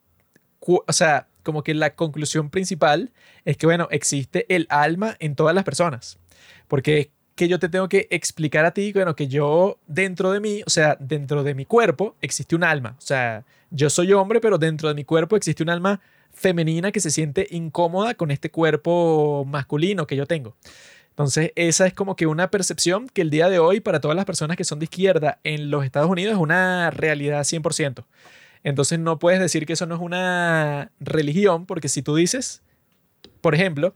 o 0.60 0.92
sea, 0.92 1.28
como 1.42 1.62
que 1.62 1.74
la 1.74 1.94
conclusión 1.94 2.50
principal 2.50 3.12
es 3.44 3.56
que, 3.56 3.66
bueno, 3.66 3.88
existe 3.90 4.46
el 4.54 4.66
alma 4.70 5.16
en 5.18 5.34
todas 5.34 5.54
las 5.54 5.64
personas. 5.64 6.18
Porque 6.68 6.98
es 6.98 7.08
que 7.34 7.48
yo 7.48 7.58
te 7.58 7.68
tengo 7.68 7.88
que 7.88 8.06
explicar 8.10 8.64
a 8.64 8.72
ti, 8.72 8.92
bueno, 8.92 9.14
que 9.14 9.28
yo 9.28 9.78
dentro 9.86 10.32
de 10.32 10.40
mí, 10.40 10.62
o 10.66 10.70
sea, 10.70 10.96
dentro 11.00 11.42
de 11.42 11.54
mi 11.54 11.66
cuerpo 11.66 12.16
existe 12.22 12.56
un 12.56 12.64
alma. 12.64 12.94
O 12.96 13.02
sea, 13.02 13.44
yo 13.70 13.90
soy 13.90 14.12
hombre, 14.12 14.40
pero 14.40 14.56
dentro 14.56 14.88
de 14.88 14.94
mi 14.94 15.04
cuerpo 15.04 15.36
existe 15.36 15.62
un 15.62 15.70
alma 15.70 16.00
femenina 16.36 16.92
que 16.92 17.00
se 17.00 17.10
siente 17.10 17.48
incómoda 17.50 18.14
con 18.14 18.30
este 18.30 18.50
cuerpo 18.50 19.44
masculino 19.48 20.06
que 20.06 20.16
yo 20.16 20.26
tengo. 20.26 20.54
Entonces, 21.08 21.50
esa 21.56 21.86
es 21.86 21.94
como 21.94 22.14
que 22.14 22.26
una 22.26 22.50
percepción 22.50 23.08
que 23.08 23.22
el 23.22 23.30
día 23.30 23.48
de 23.48 23.58
hoy 23.58 23.80
para 23.80 24.00
todas 24.00 24.14
las 24.14 24.26
personas 24.26 24.58
que 24.58 24.64
son 24.64 24.78
de 24.78 24.84
izquierda 24.84 25.40
en 25.44 25.70
los 25.70 25.84
Estados 25.84 26.10
Unidos 26.10 26.34
es 26.34 26.38
una 26.38 26.90
realidad 26.90 27.40
100%. 27.40 28.04
Entonces, 28.62 28.98
no 28.98 29.18
puedes 29.18 29.40
decir 29.40 29.64
que 29.64 29.72
eso 29.72 29.86
no 29.86 29.94
es 29.94 30.00
una 30.02 30.92
religión, 31.00 31.64
porque 31.64 31.88
si 31.88 32.02
tú 32.02 32.14
dices, 32.16 32.62
por 33.40 33.54
ejemplo, 33.54 33.94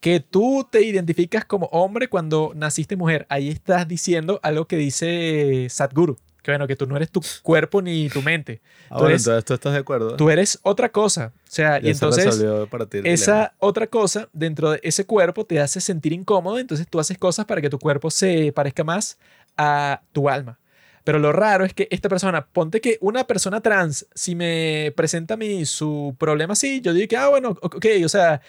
que 0.00 0.20
tú 0.20 0.68
te 0.70 0.82
identificas 0.82 1.46
como 1.46 1.66
hombre 1.72 2.08
cuando 2.08 2.52
naciste 2.54 2.94
mujer, 2.94 3.24
ahí 3.30 3.48
estás 3.48 3.88
diciendo 3.88 4.38
algo 4.42 4.66
que 4.66 4.76
dice 4.76 5.66
Sadhguru, 5.70 6.18
que 6.44 6.52
bueno, 6.52 6.68
que 6.68 6.76
tú 6.76 6.86
no 6.86 6.94
eres 6.96 7.10
tu 7.10 7.20
cuerpo 7.42 7.82
ni 7.82 8.08
tu 8.10 8.22
mente, 8.22 8.60
Ah, 8.84 8.88
Tú 8.90 8.94
bueno, 9.00 9.08
eres- 9.08 9.22
entonces 9.26 9.44
tú 9.46 9.54
estás 9.54 9.72
de 9.72 9.78
acuerdo. 9.80 10.16
tú 10.16 10.30
eres 10.30 10.60
otra 10.62 10.90
cosa. 10.90 11.32
O 11.34 11.40
sea, 11.50 11.78
y 11.78 11.84
Ya 11.86 11.94
se 11.94 12.04
entonces 12.04 12.24
resolvió 12.26 12.68
para 12.68 12.86
ti 12.86 12.98
esa 13.02 13.54
otra 13.58 13.86
cosa 13.88 14.28
dentro 14.32 14.70
de 14.70 14.80
ese 14.82 15.04
cuerpo 15.06 15.44
te 15.46 15.58
hace 15.58 15.80
sentir 15.80 16.12
incómodo, 16.12 16.58
entonces 16.58 16.86
tú 16.88 17.00
haces 17.00 17.18
cosas 17.18 17.46
para 17.46 17.60
que 17.60 17.70
tu 17.70 17.78
cuerpo 17.78 18.10
se 18.10 18.52
parezca 18.52 18.84
más 18.84 19.18
a 19.56 20.02
tu 20.12 20.28
alma. 20.28 20.58
Pero 21.02 21.18
lo 21.18 21.32
raro 21.32 21.64
es 21.64 21.74
que 21.74 21.88
esta 21.90 22.08
persona, 22.08 22.46
ponte 22.46 22.80
que 22.80 22.96
una 23.00 23.24
persona 23.26 23.60
trans, 23.60 24.06
si 24.14 24.34
me 24.34 24.92
presenta 24.96 25.34
a 25.34 25.36
mí 25.36 25.64
su 25.66 26.14
problema 26.18 26.52
así, 26.52 26.80
yo 26.80 26.92
digo 26.94 27.08
que, 27.08 27.16
ah, 27.16 27.28
bueno, 27.28 27.50
ok, 27.60 27.86
o 28.04 28.08
sea, 28.08 28.40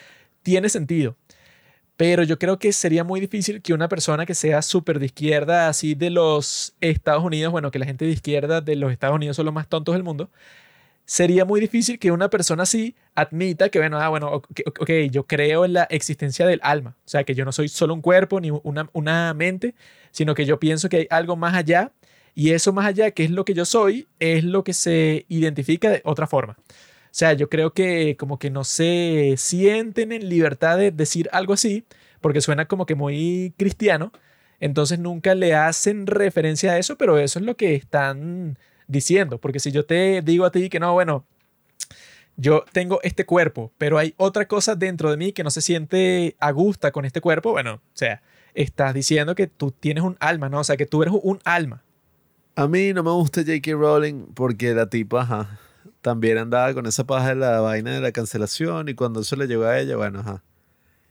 tiene 0.42 0.68
sentido. 0.68 1.16
Pero 1.96 2.22
yo 2.22 2.38
creo 2.38 2.58
que 2.58 2.72
sería 2.72 3.04
muy 3.04 3.20
difícil 3.20 3.62
que 3.62 3.72
una 3.72 3.88
persona 3.88 4.26
que 4.26 4.34
sea 4.34 4.60
súper 4.62 4.98
de 4.98 5.06
izquierda, 5.06 5.68
así 5.68 5.94
de 5.94 6.10
los 6.10 6.74
Estados 6.80 7.24
Unidos, 7.24 7.52
bueno, 7.52 7.70
que 7.70 7.78
la 7.78 7.86
gente 7.86 8.04
de 8.04 8.10
izquierda 8.12 8.60
de 8.60 8.76
los 8.76 8.92
Estados 8.92 9.16
Unidos 9.16 9.36
son 9.36 9.46
los 9.46 9.54
más 9.54 9.68
tontos 9.68 9.94
del 9.94 10.02
mundo, 10.02 10.30
sería 11.06 11.44
muy 11.44 11.60
difícil 11.60 11.98
que 11.98 12.10
una 12.10 12.28
persona 12.28 12.64
así 12.64 12.96
admita 13.14 13.70
que, 13.70 13.78
bueno, 13.78 13.98
ah, 13.98 14.08
bueno, 14.08 14.30
ok, 14.30 14.90
yo 15.10 15.26
creo 15.26 15.64
en 15.64 15.72
la 15.72 15.84
existencia 15.84 16.46
del 16.46 16.60
alma. 16.62 16.96
O 17.06 17.08
sea, 17.08 17.24
que 17.24 17.34
yo 17.34 17.44
no 17.44 17.52
soy 17.52 17.68
solo 17.68 17.94
un 17.94 18.02
cuerpo 18.02 18.40
ni 18.40 18.50
una, 18.50 18.90
una 18.92 19.32
mente, 19.34 19.74
sino 20.10 20.34
que 20.34 20.44
yo 20.44 20.58
pienso 20.60 20.88
que 20.88 20.96
hay 20.98 21.06
algo 21.10 21.36
más 21.36 21.54
allá 21.54 21.92
y 22.34 22.50
eso 22.50 22.72
más 22.72 22.86
allá, 22.86 23.12
que 23.12 23.24
es 23.24 23.30
lo 23.30 23.46
que 23.46 23.54
yo 23.54 23.64
soy, 23.64 24.08
es 24.18 24.44
lo 24.44 24.64
que 24.64 24.74
se 24.74 25.24
identifica 25.28 25.88
de 25.90 26.02
otra 26.04 26.26
forma. 26.26 26.58
Sea, 27.16 27.32
yo 27.32 27.48
creo 27.48 27.72
que 27.72 28.14
como 28.18 28.38
que 28.38 28.50
no 28.50 28.62
se 28.62 29.36
sienten 29.38 30.12
en 30.12 30.28
libertad 30.28 30.76
de 30.76 30.90
decir 30.90 31.30
algo 31.32 31.54
así, 31.54 31.86
porque 32.20 32.42
suena 32.42 32.66
como 32.66 32.84
que 32.84 32.94
muy 32.94 33.54
cristiano, 33.56 34.12
entonces 34.60 34.98
nunca 34.98 35.34
le 35.34 35.54
hacen 35.54 36.06
referencia 36.06 36.72
a 36.72 36.78
eso, 36.78 36.98
pero 36.98 37.16
eso 37.16 37.38
es 37.38 37.46
lo 37.46 37.56
que 37.56 37.74
están 37.74 38.58
diciendo, 38.86 39.38
porque 39.38 39.60
si 39.60 39.72
yo 39.72 39.86
te 39.86 40.20
digo 40.20 40.44
a 40.44 40.52
ti 40.52 40.68
que 40.68 40.78
no, 40.78 40.92
bueno, 40.92 41.24
yo 42.36 42.66
tengo 42.72 43.00
este 43.02 43.24
cuerpo, 43.24 43.72
pero 43.78 43.96
hay 43.96 44.12
otra 44.18 44.46
cosa 44.46 44.74
dentro 44.74 45.10
de 45.10 45.16
mí 45.16 45.32
que 45.32 45.42
no 45.42 45.48
se 45.48 45.62
siente 45.62 46.36
a 46.38 46.50
gusto 46.50 46.92
con 46.92 47.06
este 47.06 47.22
cuerpo, 47.22 47.52
bueno, 47.52 47.76
o 47.76 47.80
sea, 47.94 48.20
estás 48.52 48.92
diciendo 48.92 49.34
que 49.34 49.46
tú 49.46 49.70
tienes 49.70 50.04
un 50.04 50.18
alma, 50.20 50.50
¿no? 50.50 50.60
O 50.60 50.64
sea, 50.64 50.76
que 50.76 50.84
tú 50.84 51.00
eres 51.00 51.14
un 51.22 51.40
alma. 51.44 51.82
A 52.56 52.68
mí 52.68 52.92
no 52.92 53.02
me 53.02 53.10
gusta 53.10 53.40
J.K. 53.40 53.72
Rowling 53.72 54.26
porque 54.34 54.74
la 54.74 54.90
tipa, 54.90 55.58
también 56.06 56.38
andaba 56.38 56.72
con 56.72 56.86
esa 56.86 57.02
paja 57.02 57.30
de 57.30 57.34
la 57.34 57.58
vaina 57.60 57.90
de 57.90 58.00
la 58.00 58.12
cancelación 58.12 58.88
y 58.88 58.94
cuando 58.94 59.22
eso 59.22 59.34
le 59.34 59.48
llegó 59.48 59.64
a 59.64 59.76
ella, 59.80 59.96
bueno, 59.96 60.20
ajá. 60.20 60.40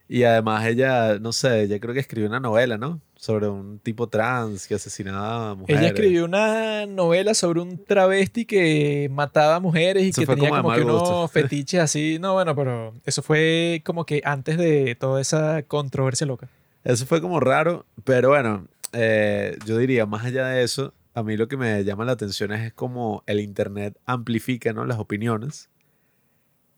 Y 0.07 0.23
además 0.23 0.65
ella, 0.65 1.19
no 1.19 1.33
sé, 1.33 1.63
ella 1.63 1.81
creo 1.81 1.93
que 1.93 1.99
escribió 1.99 2.29
una 2.29 2.39
novela, 2.39 2.77
¿no? 2.77 3.01
Sobre 3.17 3.49
un 3.49 3.79
tipo 3.79 4.07
trans 4.07 4.65
que 4.67 4.75
asesinaba 4.75 5.49
a 5.49 5.55
mujeres. 5.55 5.81
Ella 5.81 5.89
escribió 5.89 6.23
una 6.23 6.85
novela 6.85 7.33
sobre 7.33 7.59
un 7.59 7.83
travesti 7.83 8.45
que 8.45 9.09
mataba 9.11 9.57
a 9.57 9.59
mujeres 9.59 10.01
y 10.05 10.09
Eso 10.11 10.21
que 10.21 10.27
tenía 10.27 10.47
como 10.47 10.61
como, 10.61 10.75
que 10.75 10.83
gusto. 10.83 11.17
unos 11.19 11.31
fetiches 11.33 11.81
así. 11.81 12.17
No, 12.17 12.31
bueno, 12.31 12.55
pero 12.55 12.93
eso 13.05 13.21
fue 13.21 13.81
como 13.83 14.05
que 14.05 14.21
antes 14.23 14.57
de 14.57 14.95
toda 14.95 15.19
esa 15.19 15.63
controversia 15.63 16.25
loca. 16.25 16.47
Eso 16.85 17.05
fue 17.05 17.19
como 17.19 17.41
raro, 17.41 17.85
pero 18.05 18.29
bueno, 18.29 18.65
eh, 18.93 19.57
yo 19.65 19.77
diría, 19.77 20.05
más 20.05 20.23
allá 20.23 20.47
de 20.47 20.63
eso, 20.63 20.93
a 21.15 21.23
mí 21.23 21.37
lo 21.37 21.47
que 21.47 21.55
me 21.57 21.83
llama 21.85 22.03
la 22.05 22.11
atención 22.11 22.51
es, 22.51 22.73
como 22.73 23.23
el 23.25 23.39
Internet 23.39 23.97
amplifica, 24.05 24.73
¿no? 24.73 24.85
Las 24.85 24.99
opiniones. 24.99 25.69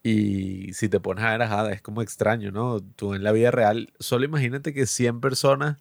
Y 0.03 0.71
si 0.73 0.87
te 0.89 0.99
pones 0.99 1.25
a 1.25 1.31
ver, 1.31 1.41
ajá, 1.41 1.71
es 1.71 1.81
como 1.81 2.01
extraño, 2.03 2.51
¿no? 2.51 2.79
Tú 2.79 3.13
en 3.15 3.23
la 3.23 3.31
vida 3.31 3.49
real, 3.51 3.91
solo 3.99 4.25
imagínate 4.25 4.73
que 4.73 4.85
100 4.85 5.19
personas 5.19 5.77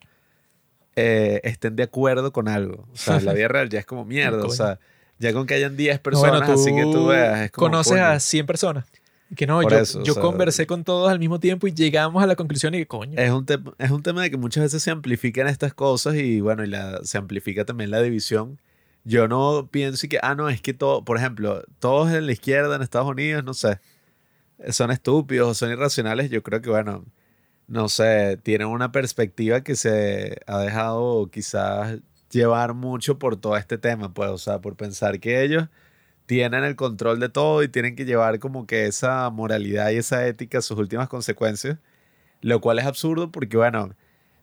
eh, 0.97 1.41
estén 1.45 1.77
de 1.77 1.83
acuerdo 1.85 2.33
con 2.33 2.49
algo. 2.49 2.89
O 2.93 2.97
sea, 2.97 3.19
en 3.19 3.27
la 3.27 3.35
vida 3.35 3.49
real 3.49 3.69
ya 3.69 3.79
es 3.79 3.87
como 3.87 4.05
mierda. 4.07 4.45
o 4.45 4.51
sea, 4.51 4.81
ya 5.19 5.33
con 5.35 5.47
que 5.47 5.55
hayan 5.55 5.77
10 5.77 5.97
No, 5.97 6.03
personas 6.03 6.49
así 6.49 6.75
que 6.75 6.83
tú 6.83 7.09
veas, 7.09 7.41
es 7.43 7.51
como, 7.53 7.69
conoces 7.69 7.93
coño. 7.93 8.05
a 8.07 8.19
100 8.21 8.47
personas. 8.47 8.87
Que 9.35 9.47
no, 9.47 9.61
Por 9.61 9.73
yo, 9.73 9.79
eso, 9.79 10.01
o 10.01 10.05
yo 10.05 10.15
sea, 10.15 10.23
conversé 10.23 10.67
con 10.67 10.85
todos 10.85 11.11
al 11.11 11.19
mismo 11.19 11.41
tiempo 11.41 11.67
y 11.67 11.75
llegamos 11.75 12.23
a 12.23 12.27
la 12.27 12.37
conclusión 12.37 12.75
y 12.75 12.79
que 12.79 12.87
coño. 12.87 13.19
Es 13.19 13.31
un, 13.31 13.45
es 13.79 13.91
un 13.91 14.03
tema 14.03 14.23
de 14.23 14.31
que 14.31 14.37
muchas 14.37 14.63
veces 14.63 14.83
se 14.83 14.91
amplifican 14.91 15.49
estas 15.49 15.75
cosas 15.75 16.15
y 16.15 16.41
bueno, 16.41 16.63
y 16.63 16.69
la, 16.69 17.01
se 17.03 17.19
amplifica 17.19 17.65
también 17.65 17.91
la 17.91 18.01
división. 18.01 18.61
Yo 19.05 19.27
no 19.27 19.69
pienso 19.71 20.09
que, 20.09 20.19
ah, 20.23 20.35
no, 20.35 20.49
es 20.49 20.61
que 20.61 20.75
todo, 20.75 21.05
por 21.05 21.17
ejemplo, 21.17 21.65
todos 21.81 22.13
en 22.13 22.27
la 22.27 22.33
izquierda 22.33 22.77
en 22.77 22.83
Estados 22.83 23.09
Unidos, 23.09 23.45
no 23.45 23.55
sé, 23.55 23.81
son 24.71 24.91
estúpidos 24.91 25.49
o 25.49 25.55
son 25.55 25.71
irracionales. 25.71 26.31
Yo 26.31 26.43
creo 26.43 26.61
que, 26.63 26.71
bueno, 26.71 27.05
no 27.69 27.89
sé, 27.89 28.39
tienen 28.43 28.69
una 28.69 28.93
perspectiva 28.93 29.63
que 29.63 29.75
se 29.77 30.41
ha 30.47 30.59
dejado 30.61 31.29
quizás 31.31 31.99
llevar 32.31 32.75
mucho 32.75 33.19
por 33.19 33.37
todo 33.37 33.57
este 33.57 33.79
tema, 33.79 34.13
pues, 34.13 34.31
o 34.31 34.39
sea, 34.39 34.61
por 34.61 34.77
pensar 34.77 35.21
que 35.21 35.43
ellos 35.43 35.69
tienen 36.27 36.65
el 36.65 36.77
control 36.77 37.21
de 37.21 37.29
todo 37.29 37.63
y 37.63 37.69
tienen 37.69 37.97
que 37.97 38.05
llevar 38.05 38.39
como 38.41 38.67
que 38.67 38.87
esa 38.87 39.31
moralidad 39.31 39.91
y 39.91 39.97
esa 39.97 40.27
ética 40.27 40.59
a 40.59 40.63
sus 40.63 40.79
últimas 40.79 41.09
consecuencias, 41.09 41.79
lo 42.43 42.61
cual 42.61 42.79
es 42.79 42.87
absurdo 42.87 43.33
porque, 43.33 43.57
bueno, 43.57 43.95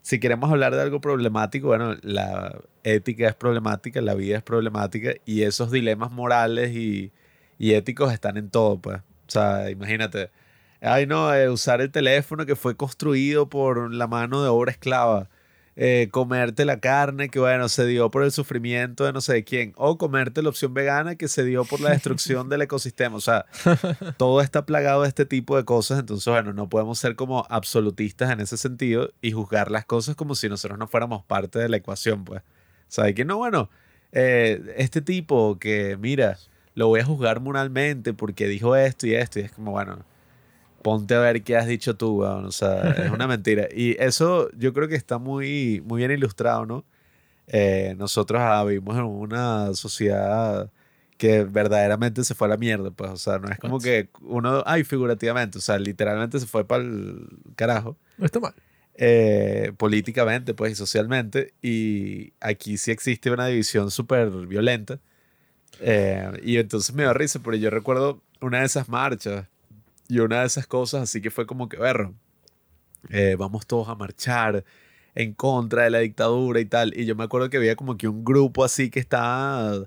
si 0.02 0.20
queremos 0.20 0.50
hablar 0.50 0.74
de 0.74 0.82
algo 0.82 1.00
problemático, 1.00 1.68
bueno, 1.68 1.96
la 2.02 2.60
ética 2.84 3.28
es 3.28 3.34
problemática, 3.34 4.00
la 4.02 4.14
vida 4.14 4.38
es 4.38 4.42
problemática 4.42 5.12
y 5.24 5.42
esos 5.42 5.70
dilemas 5.70 6.10
morales 6.12 6.74
y, 6.76 7.12
y 7.58 7.74
éticos 7.74 8.12
están 8.12 8.36
en 8.36 8.50
todo, 8.50 8.78
pues. 8.80 8.98
O 9.26 9.30
sea, 9.30 9.70
imagínate, 9.70 10.30
ay 10.80 11.06
no, 11.06 11.34
eh, 11.34 11.48
usar 11.50 11.80
el 11.80 11.90
teléfono 11.90 12.46
que 12.46 12.56
fue 12.56 12.76
construido 12.76 13.48
por 13.48 13.92
la 13.92 14.06
mano 14.06 14.42
de 14.42 14.48
obra 14.48 14.72
esclava, 14.72 15.30
eh, 15.76 16.08
comerte 16.12 16.64
la 16.64 16.78
carne 16.78 17.28
que, 17.28 17.40
bueno, 17.40 17.68
se 17.68 17.84
dio 17.86 18.10
por 18.10 18.22
el 18.22 18.30
sufrimiento 18.30 19.04
de 19.04 19.12
no 19.12 19.20
sé 19.20 19.32
de 19.32 19.44
quién, 19.44 19.72
o 19.76 19.98
comerte 19.98 20.42
la 20.42 20.50
opción 20.50 20.72
vegana 20.72 21.16
que 21.16 21.26
se 21.28 21.44
dio 21.44 21.64
por 21.64 21.80
la 21.80 21.90
destrucción 21.90 22.48
del 22.48 22.62
ecosistema. 22.62 23.16
O 23.16 23.20
sea, 23.20 23.46
todo 24.16 24.40
está 24.40 24.66
plagado 24.66 25.02
de 25.02 25.08
este 25.08 25.26
tipo 25.26 25.56
de 25.56 25.64
cosas, 25.64 25.98
entonces, 25.98 26.26
bueno, 26.30 26.52
no 26.52 26.68
podemos 26.68 26.98
ser 26.98 27.16
como 27.16 27.46
absolutistas 27.50 28.30
en 28.30 28.40
ese 28.40 28.56
sentido 28.56 29.10
y 29.20 29.32
juzgar 29.32 29.70
las 29.70 29.84
cosas 29.84 30.14
como 30.14 30.34
si 30.34 30.48
nosotros 30.48 30.78
no 30.78 30.86
fuéramos 30.86 31.24
parte 31.24 31.58
de 31.58 31.68
la 31.68 31.76
ecuación, 31.78 32.24
pues. 32.24 32.42
O 32.42 32.92
sea, 32.94 33.04
de 33.04 33.14
que 33.14 33.24
no, 33.24 33.38
bueno, 33.38 33.70
eh, 34.12 34.74
este 34.76 35.00
tipo 35.02 35.58
que, 35.58 35.96
mira, 36.00 36.38
lo 36.74 36.88
voy 36.88 37.00
a 37.00 37.04
juzgar 37.04 37.40
moralmente 37.40 38.14
porque 38.14 38.46
dijo 38.46 38.76
esto 38.76 39.06
y 39.06 39.14
esto, 39.14 39.40
y 39.40 39.42
es 39.42 39.52
como, 39.52 39.72
bueno, 39.72 40.04
ponte 40.84 41.14
a 41.14 41.18
ver 41.20 41.42
qué 41.42 41.56
has 41.56 41.66
dicho 41.66 41.96
tú, 41.96 42.20
weón. 42.20 42.44
O 42.44 42.52
sea, 42.52 42.90
es 42.90 43.10
una 43.10 43.26
mentira. 43.26 43.68
Y 43.74 43.96
eso 43.98 44.50
yo 44.52 44.74
creo 44.74 44.86
que 44.86 44.96
está 44.96 45.16
muy, 45.18 45.82
muy 45.86 46.00
bien 46.00 46.10
ilustrado, 46.10 46.66
¿no? 46.66 46.84
Eh, 47.46 47.94
nosotros 47.98 48.38
ah, 48.44 48.62
vivimos 48.64 48.94
en 48.96 49.04
una 49.04 49.72
sociedad 49.74 50.70
que 51.16 51.44
verdaderamente 51.44 52.22
se 52.22 52.34
fue 52.34 52.48
a 52.48 52.50
la 52.50 52.56
mierda, 52.58 52.90
pues, 52.90 53.10
o 53.10 53.16
sea, 53.16 53.38
no 53.38 53.48
es 53.48 53.58
como 53.58 53.78
que 53.78 54.08
uno, 54.20 54.62
ay, 54.66 54.84
figurativamente, 54.84 55.56
o 55.58 55.60
sea, 55.62 55.78
literalmente 55.78 56.38
se 56.40 56.46
fue 56.46 56.66
para 56.66 56.82
el 56.82 57.28
carajo, 57.56 57.96
No 58.18 58.26
está 58.26 58.40
mal. 58.40 58.52
eh, 58.96 59.72
políticamente, 59.78 60.54
pues, 60.54 60.72
y 60.72 60.74
socialmente, 60.74 61.54
y 61.62 62.32
aquí 62.40 62.76
sí 62.78 62.90
existe 62.90 63.30
una 63.30 63.46
división 63.46 63.90
súper 63.90 64.28
violenta, 64.30 64.98
eh, 65.80 66.30
y 66.42 66.56
entonces 66.58 66.94
me 66.94 67.04
dio 67.04 67.14
risa, 67.14 67.38
porque 67.40 67.60
yo 67.60 67.70
recuerdo 67.70 68.20
una 68.40 68.60
de 68.60 68.66
esas 68.66 68.88
marchas 68.88 69.46
y 70.14 70.20
una 70.20 70.40
de 70.40 70.46
esas 70.46 70.66
cosas, 70.66 71.02
así 71.02 71.20
que 71.20 71.30
fue 71.30 71.46
como 71.46 71.68
que, 71.68 71.76
berro, 71.76 72.14
eh, 73.10 73.36
vamos 73.38 73.66
todos 73.66 73.88
a 73.88 73.94
marchar 73.94 74.64
en 75.14 75.34
contra 75.34 75.84
de 75.84 75.90
la 75.90 75.98
dictadura 76.00 76.60
y 76.60 76.64
tal. 76.64 76.96
Y 76.96 77.06
yo 77.06 77.14
me 77.16 77.24
acuerdo 77.24 77.50
que 77.50 77.56
había 77.56 77.76
como 77.76 77.96
que 77.96 78.08
un 78.08 78.24
grupo 78.24 78.64
así 78.64 78.90
que 78.90 79.00
estaba, 79.00 79.86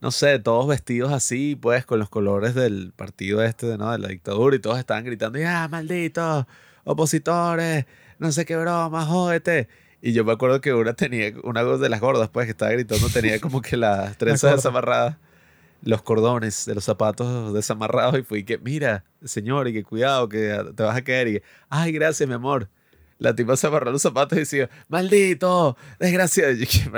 no 0.00 0.10
sé, 0.10 0.38
todos 0.38 0.66
vestidos 0.66 1.12
así, 1.12 1.56
pues 1.56 1.86
con 1.86 1.98
los 1.98 2.08
colores 2.08 2.54
del 2.54 2.92
partido 2.94 3.42
este, 3.42 3.78
¿no? 3.78 3.92
De 3.92 3.98
la 3.98 4.08
dictadura 4.08 4.56
y 4.56 4.58
todos 4.58 4.78
estaban 4.78 5.04
gritando, 5.04 5.38
ya, 5.38 5.68
malditos, 5.68 6.46
opositores, 6.84 7.86
no 8.18 8.32
sé 8.32 8.44
qué 8.44 8.56
broma, 8.56 9.06
jódete. 9.06 9.68
Y 10.02 10.12
yo 10.12 10.24
me 10.24 10.32
acuerdo 10.32 10.60
que 10.60 10.72
una 10.72 10.94
tenía, 10.94 11.32
una 11.44 11.62
de 11.62 11.88
las 11.88 12.00
gordas, 12.00 12.30
pues, 12.30 12.46
que 12.46 12.52
estaba 12.52 12.72
gritando, 12.72 13.08
tenía 13.08 13.40
como 13.40 13.60
que 13.60 13.76
las 13.76 14.16
trenzas 14.18 14.56
desamarradas, 14.56 15.16
los 15.82 16.02
cordones 16.02 16.66
de 16.66 16.74
los 16.74 16.84
zapatos 16.84 17.54
desamarrados, 17.54 18.18
y 18.18 18.22
fui 18.22 18.44
que, 18.44 18.58
mira, 18.58 19.04
señor, 19.24 19.68
y 19.68 19.72
que 19.72 19.82
cuidado, 19.82 20.28
que 20.28 20.72
te 20.76 20.82
vas 20.82 20.96
a 20.96 21.02
caer, 21.02 21.28
y 21.28 21.32
que, 21.34 21.42
ay, 21.68 21.92
gracias, 21.92 22.28
mi 22.28 22.34
amor. 22.34 22.68
La 23.18 23.34
tipa 23.34 23.54
se 23.56 23.66
amarró 23.66 23.92
los 23.92 24.00
zapatos 24.00 24.36
y 24.38 24.40
decía, 24.40 24.70
maldito, 24.88 25.76
desgraciado. 25.98 26.52
Y 26.52 26.64
yo, 26.64 26.90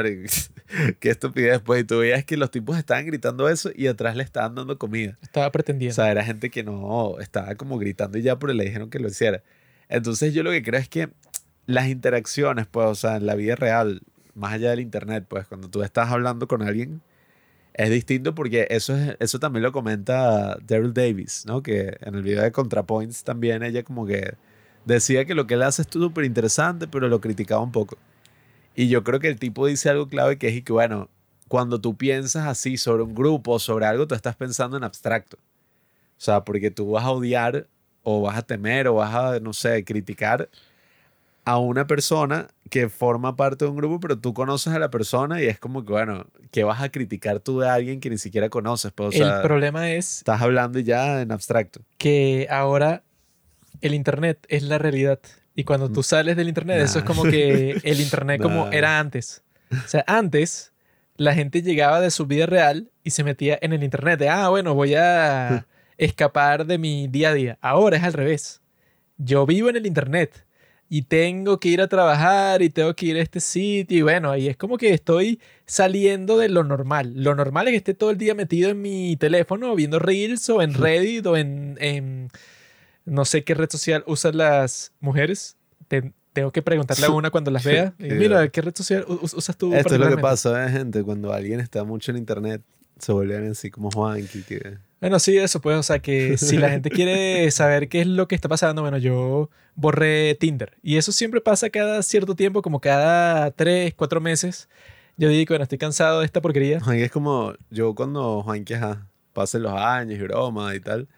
qué, 1.01 1.11
estupidez. 1.11 1.61
Pues, 1.61 1.83
y 1.83 1.85
tú 1.85 1.99
veías 1.99 2.25
que 2.25 2.37
los 2.37 2.51
tipos 2.51 2.79
estaban 2.79 3.07
gritando 3.07 3.49
eso 3.49 3.71
y 3.75 3.89
atrás 3.89 4.15
le 4.15 4.23
estaban 4.23 4.55
dando 4.55 4.79
comida. 4.79 5.19
Estaba 5.21 5.49
O 5.49 5.53
pretendiendo. 5.53 5.97
sea, 5.97 6.13
era 6.13 6.25
gente 6.25 6.49
que 6.51 6.63
no 6.63 7.19
estaba 7.19 7.57
como 7.57 7.77
gritando 7.77 8.19
y 8.19 8.23
ya, 8.23 8.39
pero 8.39 8.53
le 8.53 8.65
dijeron 8.65 8.89
que 8.89 9.01
lo 9.01 9.09
hiciera. 9.09 9.43
Entonces 9.89 10.33
yo 10.33 10.45
lo 10.45 10.53
que 10.53 10.63
creo 10.63 10.81
es 10.81 10.89
que 10.89 11.09
las 11.67 11.89
interacciones, 11.89 12.67
pues, 12.69 12.87
o 12.87 12.95
sea, 12.95 13.17
en 13.17 13.27
la 13.27 13.35
vida 13.35 13.57
real, 13.57 14.03
más 14.35 14.53
allá 14.53 14.71
del 14.71 14.79
internet, 14.79 15.25
pues, 15.29 15.49
cuando 15.49 15.69
tú 15.71 15.83
estás 15.83 16.11
hablando 16.11 16.47
con 16.47 16.63
alguien, 16.63 17.03
es 17.75 17.91
distinto 17.91 18.35
porque 18.35 18.67
eso, 18.71 18.97
es, 18.97 19.17
eso 19.19 19.39
también 19.39 19.63
lo 19.63 19.73
comenta 19.73 20.57
Daryl 20.67 20.93
Davis, 20.93 21.45
¿no? 21.47 21.63
Que 21.63 21.97
en 22.01 22.15
el 22.15 22.23
video 22.23 22.43
de 22.43 22.53
ContraPoints 22.53 23.25
también 23.25 23.63
ella 23.63 23.83
como 23.83 24.07
que 24.07 24.35
decía 24.85 25.25
que 25.25 25.35
lo 25.35 25.47
que 25.47 25.55
él 25.55 25.63
hace 25.63 25.83
es 25.83 25.89
súper 25.91 26.25
interesante, 26.25 26.87
pero 26.87 27.09
lo 27.09 27.21
criticaba 27.21 27.63
un 27.63 27.73
poco. 27.73 27.97
Y 28.75 28.89
yo 28.89 29.05
creo 29.05 29.21
que 29.21 29.29
el 29.29 29.39
tipo 29.39 29.67
dice 29.67 29.91
algo 29.91 30.09
clave 30.09 30.39
que 30.39 30.49
es 30.49 30.63
que, 30.63 30.73
bueno, 30.73 31.09
cuando 31.49 31.81
tú 31.81 31.97
piensas 31.97 32.47
así 32.47 32.77
sobre 32.77 33.03
un 33.03 33.15
grupo 33.15 33.59
sobre 33.59 33.87
algo, 33.87 34.07
tú 34.07 34.15
estás 34.15 34.37
pensando 34.37 34.77
en 34.77 34.85
abstracto. 34.85 35.37
O 35.37 36.25
sea, 36.25 36.45
porque 36.45 36.71
tú 36.71 36.93
vas 36.93 37.05
a 37.05 37.11
odiar 37.11 37.67
o 38.03 38.23
vas 38.23 38.39
a 38.39 38.43
temer 38.43 38.89
o 38.89 38.95
vas 38.95 39.15
a, 39.15 39.41
no 39.41 39.53
sé, 39.53 39.85
criticar 39.85 40.49
a 41.45 41.59
una 41.59 41.87
persona 41.87 42.49
que 42.71 42.89
forma 42.89 43.37
parte 43.37 43.65
de 43.65 43.71
un 43.71 43.77
grupo, 43.77 43.99
pero 44.01 44.19
tú 44.19 44.33
conoces 44.33 44.73
a 44.73 44.79
la 44.79 44.91
persona 44.91 45.43
y 45.43 45.47
es 45.47 45.59
como 45.59 45.85
que, 45.85 45.93
bueno, 45.93 46.27
¿qué 46.51 46.65
vas 46.65 46.81
a 46.83 46.89
criticar 46.91 47.41
tú 47.41 47.59
de 47.61 47.69
alguien 47.69 48.01
que 48.01 48.09
ni 48.11 48.19
siquiera 48.19 48.49
conoces? 48.49 48.93
Pues, 48.93 49.09
o 49.09 49.13
sea, 49.13 49.37
el 49.37 49.43
problema 49.43 49.91
es 49.91 50.19
estás 50.19 50.41
hablando 50.41 50.79
ya 50.79 51.21
en 51.21 51.33
abstracto. 51.33 51.81
que 51.99 52.47
ahora 52.51 53.03
el 53.81 53.95
internet 53.95 54.39
es 54.49 54.63
la 54.63 54.79
realidad. 54.79 55.19
Y 55.55 55.65
cuando 55.65 55.91
tú 55.91 56.03
sales 56.03 56.37
del 56.37 56.49
internet, 56.49 56.79
eso 56.81 56.99
es 57.01 57.05
Nah. 57.05 57.09
como 57.09 57.25
que 57.25 57.73
el 57.83 58.01
internet 58.01 58.41
como 58.41 58.67
Nah. 58.67 58.73
era 58.73 58.99
antes. 59.01 59.43
O 59.73 59.89
sea, 59.89 60.05
antes 60.07 60.73
la 61.17 61.35
gente 61.35 61.61
llegaba 61.63 62.01
de 62.01 62.11
su 62.11 62.27
vida 62.27 62.47
real 62.47 62.91
y 63.05 63.11
se 63.11 63.23
metía 63.25 63.59
en 63.61 63.73
el 63.73 63.83
internet. 63.83 64.19
De, 64.21 64.29
ah, 64.31 64.49
bueno, 64.49 64.75
voy 64.75 64.95
a 64.95 65.67
escapar 65.99 66.65
de 66.67 66.79
mi 66.79 67.07
día 67.09 67.31
a 67.31 67.35
día. 67.35 67.59
Ahora 67.61 67.97
es 67.99 68.03
al 68.05 68.13
revés. 68.15 68.61
Yo 69.19 69.45
vivo 69.45 69.69
en 69.69 69.77
el 69.77 69.87
internet 69.87 70.47
y 70.95 71.01
tengo 71.05 71.59
que 71.59 71.71
ir 71.71 71.81
a 71.81 71.89
trabajar 71.89 72.61
y 72.61 72.69
tengo 72.69 72.95
que 72.95 73.07
ir 73.07 73.17
a 73.17 73.23
este 73.23 73.41
sitio. 73.41 73.97
Y 73.97 74.03
bueno, 74.03 74.31
ahí 74.31 74.47
es 74.49 74.59
como 74.59 74.77
que 74.77 74.93
estoy 74.93 75.41
saliendo 75.65 76.37
de 76.37 76.51
lo 76.51 76.65
normal. 76.65 77.15
Lo 77.17 77.35
normal 77.35 77.67
es 77.69 77.73
que 77.73 77.77
esté 77.79 77.95
todo 77.95 78.11
el 78.11 78.19
día 78.19 78.35
metido 78.35 78.69
en 78.69 78.83
mi 78.83 79.17
teléfono 79.17 79.75
viendo 79.75 79.99
Reels 79.99 80.51
o 80.51 80.61
en 80.61 80.75
Reddit 80.75 81.25
o 81.25 81.39
en, 81.39 81.79
en 81.81 82.29
no 83.07 83.25
sé 83.25 83.43
qué 83.43 83.55
red 83.55 83.71
social 83.71 84.05
usan 84.07 84.37
las 84.37 84.93
mujeres. 85.01 85.57
Te- 85.89 86.13
tengo 86.35 86.51
que 86.53 86.61
preguntarle 86.61 87.07
a 87.07 87.11
una 87.21 87.31
cuando 87.31 87.51
las 87.51 87.65
vea. 87.65 87.95
Y, 87.99 88.11
Mira. 88.11 88.47
¿qué 88.49 88.61
red 88.61 88.75
social 88.77 89.07
usas 89.09 89.57
tú? 89.57 89.73
Esto 89.75 89.95
es 89.95 89.99
lo 89.99 90.09
que 90.11 90.17
particularmente?" 90.17 90.21
pasa, 90.23 90.67
¿eh, 90.67 90.71
gente? 90.73 91.03
Cuando 91.03 91.33
alguien 91.33 91.61
está 91.61 91.85
mucho 91.85 92.11
en 92.11 92.19
internet, 92.19 92.61
se 92.99 93.13
vuelven 93.13 93.51
así 93.53 93.71
como 93.71 93.91
Juanqui, 93.91 94.43
que... 94.43 94.77
Bueno, 95.03 95.19
sí, 95.19 95.37
eso 95.37 95.61
pues, 95.61 95.77
o 95.77 95.83
sea, 95.83 95.99
que 95.99 96.39
si 96.39 96.59
la 96.59 96.71
gente 96.71 96.89
quiere 96.89 97.51
saber 97.51 97.89
qué 97.89 98.03
es 98.03 98.07
lo 98.07 98.29
que 98.29 98.37
está 98.37 98.49
pasando, 98.49 98.83
bueno, 98.83 98.99
yo 98.99 99.51
borré 99.75 100.37
Tinder. 100.37 100.77
Y 100.81 100.97
eso 100.97 101.11
siempre 101.11 101.41
pasa 101.41 101.71
cada 101.71 102.01
cierto 102.05 102.37
tiempo, 102.37 102.63
como 102.63 102.81
cada 102.81 103.51
tres, 103.51 103.95
cuatro 103.95 104.21
meses. 104.21 104.69
Yo 105.17 105.29
digo, 105.29 105.49
bueno, 105.49 105.65
estoy 105.65 105.79
cansado 105.79 106.21
de 106.21 106.27
esta 106.27 106.41
porquería. 106.41 106.81
Juanqui 106.81 107.03
es 107.03 107.11
como 107.11 107.53
yo 107.69 107.97
cuando 107.97 108.45
Juanqui 108.45 108.75
ajá, 108.75 109.09
pasen 109.33 109.65
los 109.65 109.73
años 109.73 110.21
y 110.21 110.23
broma 110.23 110.73
y 110.77 110.79
tal, 110.79 111.09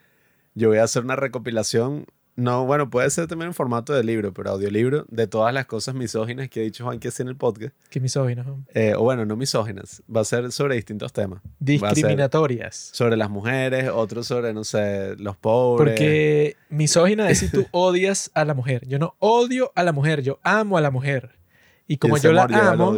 yo 0.54 0.70
voy 0.70 0.78
a 0.78 0.84
hacer 0.84 1.04
una 1.04 1.16
recopilación, 1.16 2.06
no, 2.36 2.66
bueno, 2.66 2.90
puede 2.90 3.08
ser 3.10 3.28
también 3.28 3.48
en 3.48 3.54
formato 3.54 3.92
de 3.92 4.02
libro, 4.02 4.32
pero 4.34 4.50
audiolibro, 4.50 5.04
de 5.08 5.26
todas 5.28 5.54
las 5.54 5.66
cosas 5.66 5.94
misóginas 5.94 6.48
que 6.48 6.60
ha 6.60 6.62
dicho 6.64 6.84
Juanqui 6.84 7.08
así 7.08 7.22
en 7.22 7.28
el 7.28 7.36
podcast. 7.36 7.74
Que 7.90 8.00
misógino. 8.00 8.42
¿no? 8.42 8.64
Eh, 8.74 8.94
o 8.96 9.02
bueno, 9.02 9.24
no 9.24 9.36
misóginas, 9.36 10.02
va 10.14 10.22
a 10.22 10.24
ser 10.24 10.50
sobre 10.50 10.74
distintos 10.74 11.12
temas. 11.12 11.40
Discriminatorias. 11.60 12.90
sobre 12.92 13.16
las 13.16 13.30
mujeres, 13.30 13.88
otro 13.88 14.24
sobre, 14.24 14.52
no 14.52 14.64
sé, 14.64 15.14
los 15.16 15.36
pobres. 15.36 15.92
Porque 15.92 16.56
misógina 16.70 17.30
es 17.30 17.38
si 17.38 17.48
tú 17.48 17.66
odias 17.70 18.32
a 18.34 18.44
la 18.44 18.54
mujer. 18.54 18.86
Yo 18.88 18.98
no 18.98 19.14
odio 19.20 19.70
a 19.76 19.84
la 19.84 19.92
mujer, 19.92 20.22
yo 20.22 20.40
amo 20.42 20.76
a 20.76 20.80
la 20.80 20.90
mujer. 20.90 21.38
Y 21.86 21.98
como 21.98 22.16
Y 22.16 22.20
yo 22.20 22.32
la 22.32 22.44
amor 22.44 22.56
amo. 22.56 22.92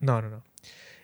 No, 0.00 0.20
no, 0.20 0.28
no. 0.28 0.51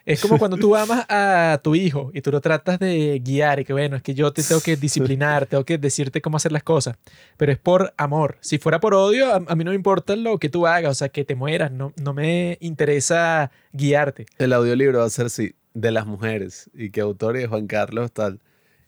Es 0.09 0.23
como 0.23 0.39
cuando 0.39 0.57
tú 0.57 0.75
amas 0.75 1.05
a 1.11 1.61
tu 1.63 1.75
hijo 1.75 2.11
y 2.15 2.23
tú 2.23 2.31
lo 2.31 2.41
tratas 2.41 2.79
de 2.79 3.21
guiar 3.23 3.61
y 3.61 3.65
que 3.67 3.75
bueno, 3.75 3.97
es 3.97 4.03
que 4.03 4.15
yo 4.15 4.33
te 4.33 4.43
tengo 4.43 4.63
que 4.63 4.75
disciplinar, 4.77 5.45
tengo 5.45 5.65
que 5.65 5.77
decirte 5.77 6.23
cómo 6.23 6.39
hacer 6.39 6.51
las 6.51 6.63
cosas, 6.63 6.97
pero 7.37 7.53
es 7.53 7.59
por 7.59 7.93
amor. 7.99 8.39
Si 8.41 8.57
fuera 8.57 8.81
por 8.81 8.95
odio, 8.95 9.31
a, 9.31 9.37
a 9.47 9.55
mí 9.55 9.65
no 9.65 9.71
me 9.71 9.77
importa 9.77 10.17
lo 10.17 10.39
que 10.39 10.49
tú 10.49 10.67
hagas, 10.67 10.93
o 10.93 10.95
sea, 10.95 11.11
que 11.11 11.27
te 11.27 11.35
mueras, 11.35 11.71
no, 11.73 11.93
no 12.03 12.15
me 12.15 12.57
interesa 12.61 13.51
guiarte. 13.73 14.25
El 14.39 14.55
audiolibro 14.55 15.01
va 15.01 15.05
a 15.05 15.11
ser 15.11 15.27
así, 15.27 15.55
de 15.75 15.91
las 15.91 16.07
mujeres, 16.07 16.71
y 16.73 16.89
que 16.89 17.03
autor 17.03 17.37
es 17.37 17.49
Juan 17.49 17.67
Carlos 17.67 18.11
tal. 18.11 18.41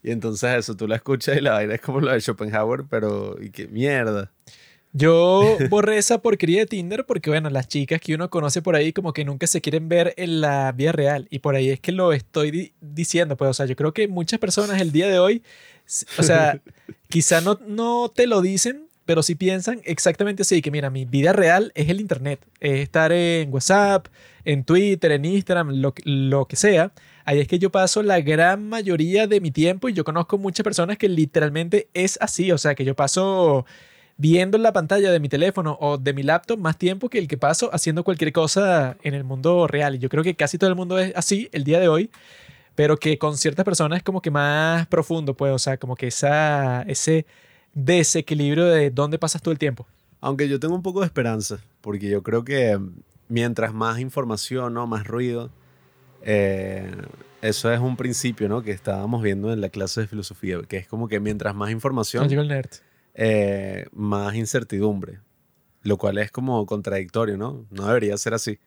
Y 0.02 0.12
entonces 0.12 0.56
eso, 0.56 0.74
tú 0.74 0.88
la 0.88 0.96
escuchas 0.96 1.36
y 1.36 1.42
la 1.42 1.52
vaina 1.52 1.74
es 1.74 1.82
como 1.82 2.00
lo 2.00 2.12
de 2.12 2.20
Schopenhauer, 2.20 2.84
pero 2.88 3.36
y 3.40 3.50
qué 3.50 3.68
mierda. 3.68 4.32
Yo 4.92 5.56
borré 5.70 5.98
esa 5.98 6.18
porquería 6.20 6.60
de 6.60 6.66
Tinder 6.66 7.04
porque, 7.06 7.30
bueno, 7.30 7.48
las 7.50 7.68
chicas 7.68 8.00
que 8.00 8.14
uno 8.14 8.28
conoce 8.30 8.60
por 8.62 8.74
ahí 8.74 8.92
como 8.92 9.12
que 9.12 9.24
nunca 9.24 9.46
se 9.46 9.60
quieren 9.60 9.88
ver 9.88 10.14
en 10.16 10.40
la 10.40 10.72
vida 10.72 10.92
real. 10.92 11.26
Y 11.30 11.38
por 11.40 11.54
ahí 11.54 11.70
es 11.70 11.80
que 11.80 11.92
lo 11.92 12.12
estoy 12.12 12.50
di- 12.50 12.72
diciendo. 12.80 13.36
Pues, 13.36 13.50
o 13.50 13.54
sea, 13.54 13.66
yo 13.66 13.76
creo 13.76 13.92
que 13.92 14.08
muchas 14.08 14.38
personas 14.40 14.80
el 14.80 14.92
día 14.92 15.08
de 15.08 15.18
hoy, 15.18 15.42
o 16.18 16.22
sea, 16.22 16.60
quizá 17.08 17.40
no, 17.40 17.58
no 17.66 18.10
te 18.14 18.26
lo 18.26 18.42
dicen, 18.42 18.86
pero 19.06 19.22
sí 19.22 19.34
piensan 19.34 19.80
exactamente 19.84 20.42
así, 20.42 20.62
que 20.62 20.70
mira, 20.70 20.90
mi 20.90 21.04
vida 21.04 21.32
real 21.32 21.72
es 21.74 21.88
el 21.88 22.00
Internet. 22.00 22.40
Es 22.60 22.80
estar 22.80 23.12
en 23.12 23.52
WhatsApp, 23.52 24.06
en 24.44 24.64
Twitter, 24.64 25.12
en 25.12 25.24
Instagram, 25.24 25.70
lo, 25.80 25.94
lo 26.04 26.46
que 26.46 26.56
sea. 26.56 26.92
Ahí 27.24 27.38
es 27.38 27.46
que 27.48 27.58
yo 27.58 27.70
paso 27.70 28.02
la 28.02 28.20
gran 28.20 28.68
mayoría 28.68 29.26
de 29.26 29.40
mi 29.40 29.50
tiempo 29.50 29.88
y 29.88 29.92
yo 29.92 30.04
conozco 30.04 30.38
muchas 30.38 30.64
personas 30.64 30.96
que 30.98 31.08
literalmente 31.08 31.88
es 31.94 32.18
así. 32.20 32.50
O 32.50 32.58
sea, 32.58 32.74
que 32.74 32.84
yo 32.84 32.94
paso 32.96 33.66
viendo 34.20 34.58
la 34.58 34.74
pantalla 34.74 35.10
de 35.10 35.18
mi 35.18 35.30
teléfono 35.30 35.78
o 35.80 35.96
de 35.96 36.12
mi 36.12 36.22
laptop 36.22 36.58
más 36.58 36.76
tiempo 36.76 37.08
que 37.08 37.18
el 37.18 37.26
que 37.26 37.38
paso 37.38 37.70
haciendo 37.72 38.04
cualquier 38.04 38.32
cosa 38.34 38.98
en 39.02 39.14
el 39.14 39.24
mundo 39.24 39.66
real. 39.66 39.94
Y 39.94 39.98
yo 39.98 40.10
creo 40.10 40.22
que 40.22 40.34
casi 40.34 40.58
todo 40.58 40.68
el 40.68 40.76
mundo 40.76 40.98
es 40.98 41.16
así 41.16 41.48
el 41.52 41.64
día 41.64 41.80
de 41.80 41.88
hoy, 41.88 42.10
pero 42.74 42.98
que 42.98 43.16
con 43.16 43.38
ciertas 43.38 43.64
personas 43.64 43.96
es 43.96 44.02
como 44.02 44.20
que 44.20 44.30
más 44.30 44.86
profundo, 44.88 45.34
pues, 45.34 45.52
o 45.52 45.58
sea, 45.58 45.78
como 45.78 45.96
que 45.96 46.08
esa, 46.08 46.82
ese 46.82 47.24
desequilibrio 47.72 48.66
de 48.66 48.90
dónde 48.90 49.18
pasas 49.18 49.40
todo 49.40 49.52
el 49.52 49.58
tiempo. 49.58 49.86
Aunque 50.20 50.50
yo 50.50 50.60
tengo 50.60 50.74
un 50.74 50.82
poco 50.82 51.00
de 51.00 51.06
esperanza, 51.06 51.58
porque 51.80 52.10
yo 52.10 52.22
creo 52.22 52.44
que 52.44 52.78
mientras 53.28 53.72
más 53.72 54.00
información, 54.00 54.74
¿no? 54.74 54.86
más 54.86 55.06
ruido, 55.06 55.48
eh, 56.20 56.92
eso 57.40 57.72
es 57.72 57.80
un 57.80 57.96
principio 57.96 58.50
¿no? 58.50 58.60
que 58.60 58.72
estábamos 58.72 59.22
viendo 59.22 59.50
en 59.50 59.62
la 59.62 59.70
clase 59.70 60.02
de 60.02 60.08
filosofía, 60.08 60.58
que 60.68 60.76
es 60.76 60.86
como 60.86 61.08
que 61.08 61.20
mientras 61.20 61.54
más 61.54 61.70
No 61.70 61.72
información, 61.72 62.28
llegó 62.28 62.42
el 62.42 62.48
nerd. 62.48 62.68
Eh, 63.22 63.84
más 63.92 64.34
incertidumbre, 64.34 65.20
lo 65.82 65.98
cual 65.98 66.16
es 66.16 66.30
como 66.30 66.64
contradictorio, 66.64 67.36
¿no? 67.36 67.66
No 67.70 67.86
debería 67.86 68.16
ser 68.16 68.32
así. 68.32 68.58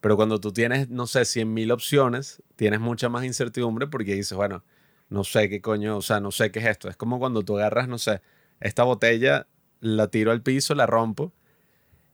Pero 0.00 0.14
cuando 0.14 0.38
tú 0.38 0.52
tienes, 0.52 0.88
no 0.88 1.08
sé, 1.08 1.22
100.000 1.22 1.72
opciones, 1.72 2.40
tienes 2.54 2.78
mucha 2.78 3.08
más 3.08 3.24
incertidumbre 3.24 3.88
porque 3.88 4.14
dices, 4.14 4.36
bueno, 4.36 4.62
no 5.08 5.24
sé 5.24 5.48
qué 5.48 5.60
coño, 5.60 5.96
o 5.96 6.02
sea, 6.02 6.20
no 6.20 6.30
sé 6.30 6.52
qué 6.52 6.60
es 6.60 6.66
esto. 6.66 6.88
Es 6.88 6.96
como 6.96 7.18
cuando 7.18 7.42
tú 7.42 7.58
agarras, 7.58 7.88
no 7.88 7.98
sé, 7.98 8.20
esta 8.60 8.84
botella, 8.84 9.48
la 9.80 10.06
tiro 10.08 10.30
al 10.30 10.42
piso, 10.42 10.76
la 10.76 10.86
rompo, 10.86 11.32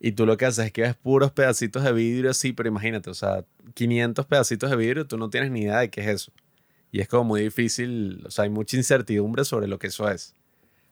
y 0.01 0.13
tú 0.13 0.25
lo 0.25 0.39
que 0.39 0.47
haces 0.47 0.67
es 0.67 0.73
que 0.73 0.83
ves 0.83 0.97
puros 0.97 1.33
pedacitos 1.33 1.85
de 1.85 1.93
vidrio 1.93 2.31
así, 2.31 2.55
pero 2.55 2.71
imagínate, 2.71 3.11
o 3.11 3.15
sea, 3.15 3.45
500 3.75 4.25
pedacitos 4.25 4.71
de 4.71 4.77
vidrio, 4.77 5.07
tú 5.07 5.19
no 5.19 5.29
tienes 5.29 5.51
ni 5.51 5.63
idea 5.63 5.81
de 5.81 5.91
qué 5.91 6.01
es 6.01 6.09
eso. 6.09 6.33
Y 6.93 7.01
es 7.01 7.09
como 7.09 7.25
muy 7.25 7.43
difícil, 7.43 8.25
o 8.27 8.31
sea, 8.31 8.45
hay 8.45 8.51
mucha 8.51 8.79
incertidumbre 8.79 9.45
sobre 9.45 9.69
lo 9.69 9.79
que 9.79 9.89
eso 9.89 10.11
es. 10.11 10.35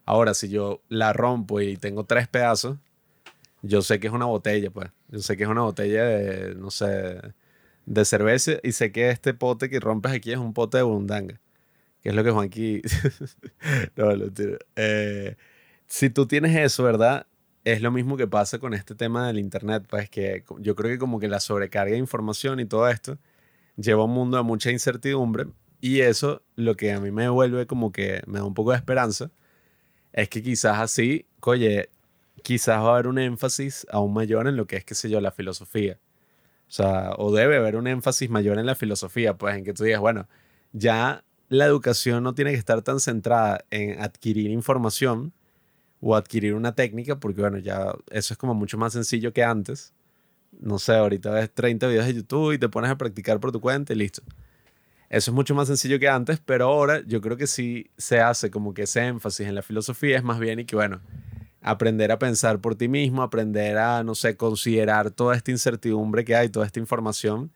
Ahora, 0.04 0.34
si 0.34 0.48
yo 0.48 0.82
la 0.88 1.12
rompo 1.12 1.60
y 1.60 1.76
tengo 1.76 2.04
tres 2.04 2.28
pedazos, 2.28 2.78
yo 3.62 3.82
sé 3.82 4.00
que 4.00 4.08
es 4.08 4.12
una 4.12 4.26
botella, 4.26 4.70
pues. 4.70 4.90
Yo 5.08 5.20
sé 5.20 5.36
que 5.36 5.44
es 5.44 5.48
una 5.48 5.62
botella 5.62 6.04
de, 6.04 6.54
no 6.56 6.70
sé, 6.70 7.20
de 7.86 8.04
cerveza 8.04 8.52
y 8.62 8.72
sé 8.72 8.92
que 8.92 9.10
este 9.10 9.34
pote 9.34 9.70
que 9.70 9.80
rompes 9.80 10.12
aquí 10.12 10.32
es 10.32 10.38
un 10.38 10.52
pote 10.54 10.78
de 10.78 10.82
burundanga. 10.84 11.40
Que 12.02 12.10
es 12.10 12.14
lo 12.14 12.24
que 12.24 12.30
Juanqui... 12.32 12.82
no, 13.96 14.16
lo 14.16 14.30
tiro. 14.32 14.58
Eh, 14.76 15.36
si 15.86 16.10
tú 16.10 16.26
tienes 16.26 16.56
eso, 16.56 16.82
¿verdad? 16.82 17.26
Es 17.64 17.80
lo 17.82 17.92
mismo 17.92 18.16
que 18.16 18.26
pasa 18.26 18.58
con 18.58 18.74
este 18.74 18.94
tema 18.96 19.28
del 19.28 19.38
Internet, 19.38 19.84
pues 19.88 20.10
que 20.10 20.44
yo 20.58 20.74
creo 20.74 20.90
que 20.90 20.98
como 20.98 21.20
que 21.20 21.28
la 21.28 21.38
sobrecarga 21.38 21.92
de 21.92 21.98
información 21.98 22.58
y 22.60 22.64
todo 22.64 22.88
esto 22.88 23.18
lleva 23.76 24.02
a 24.02 24.06
un 24.06 24.12
mundo 24.12 24.36
de 24.36 24.42
mucha 24.42 24.70
incertidumbre 24.72 25.46
y 25.80 26.00
eso 26.00 26.42
lo 26.56 26.76
que 26.76 26.92
a 26.92 27.00
mí 27.00 27.10
me 27.10 27.28
vuelve 27.28 27.66
como 27.66 27.92
que 27.92 28.22
me 28.26 28.38
da 28.38 28.44
un 28.44 28.54
poco 28.54 28.72
de 28.72 28.78
esperanza 28.78 29.30
es 30.12 30.28
que 30.28 30.42
quizás 30.42 30.78
así, 30.78 31.26
oye, 31.40 31.88
quizás 32.42 32.78
va 32.82 32.90
a 32.90 32.92
haber 32.94 33.06
un 33.06 33.18
énfasis 33.18 33.86
aún 33.90 34.12
mayor 34.12 34.48
en 34.48 34.56
lo 34.56 34.66
que 34.66 34.76
es, 34.76 34.84
qué 34.84 34.94
sé 34.94 35.08
yo, 35.10 35.20
la 35.20 35.32
filosofía. 35.32 35.98
O 36.68 36.74
sea, 36.74 37.12
o 37.18 37.32
debe 37.32 37.56
haber 37.56 37.76
un 37.76 37.86
énfasis 37.86 38.30
mayor 38.30 38.58
en 38.58 38.66
la 38.66 38.74
filosofía, 38.74 39.36
pues 39.36 39.56
en 39.56 39.64
que 39.64 39.74
tú 39.74 39.84
digas, 39.84 40.00
bueno, 40.00 40.28
ya 40.72 41.24
la 41.48 41.66
educación 41.66 42.24
no 42.24 42.34
tiene 42.34 42.52
que 42.52 42.56
estar 42.58 42.82
tan 42.82 42.98
centrada 43.00 43.64
en 43.70 44.00
adquirir 44.00 44.50
información 44.50 45.32
o 46.00 46.16
adquirir 46.16 46.54
una 46.54 46.74
técnica, 46.74 47.20
porque 47.20 47.42
bueno, 47.42 47.58
ya 47.58 47.94
eso 48.10 48.34
es 48.34 48.38
como 48.38 48.54
mucho 48.54 48.78
más 48.78 48.94
sencillo 48.94 49.32
que 49.32 49.44
antes. 49.44 49.92
No 50.60 50.78
sé, 50.78 50.94
ahorita 50.94 51.30
ves 51.30 51.52
30 51.54 51.88
videos 51.88 52.06
de 52.06 52.14
YouTube 52.14 52.52
y 52.52 52.58
te 52.58 52.68
pones 52.68 52.90
a 52.90 52.96
practicar 52.96 53.38
por 53.40 53.52
tu 53.52 53.60
cuenta 53.60 53.92
y 53.92 53.96
listo. 53.96 54.22
Eso 55.12 55.30
es 55.30 55.34
mucho 55.34 55.54
más 55.54 55.68
sencillo 55.68 55.98
que 55.98 56.08
antes, 56.08 56.40
pero 56.42 56.64
ahora 56.68 57.02
yo 57.06 57.20
creo 57.20 57.36
que 57.36 57.46
sí 57.46 57.90
se 57.98 58.20
hace 58.20 58.50
como 58.50 58.72
que 58.72 58.84
ese 58.84 59.04
énfasis 59.06 59.46
en 59.46 59.54
la 59.54 59.60
filosofía 59.60 60.16
es 60.16 60.22
más 60.24 60.38
bien 60.38 60.58
y 60.60 60.64
que 60.64 60.74
bueno, 60.74 61.02
aprender 61.60 62.10
a 62.12 62.18
pensar 62.18 62.60
por 62.60 62.76
ti 62.76 62.88
mismo, 62.88 63.22
aprender 63.22 63.76
a, 63.76 64.02
no 64.04 64.14
sé, 64.14 64.38
considerar 64.38 65.10
toda 65.10 65.36
esta 65.36 65.50
incertidumbre 65.50 66.24
que 66.24 66.34
hay, 66.34 66.48
toda 66.48 66.64
esta 66.64 66.80
información 66.80 67.52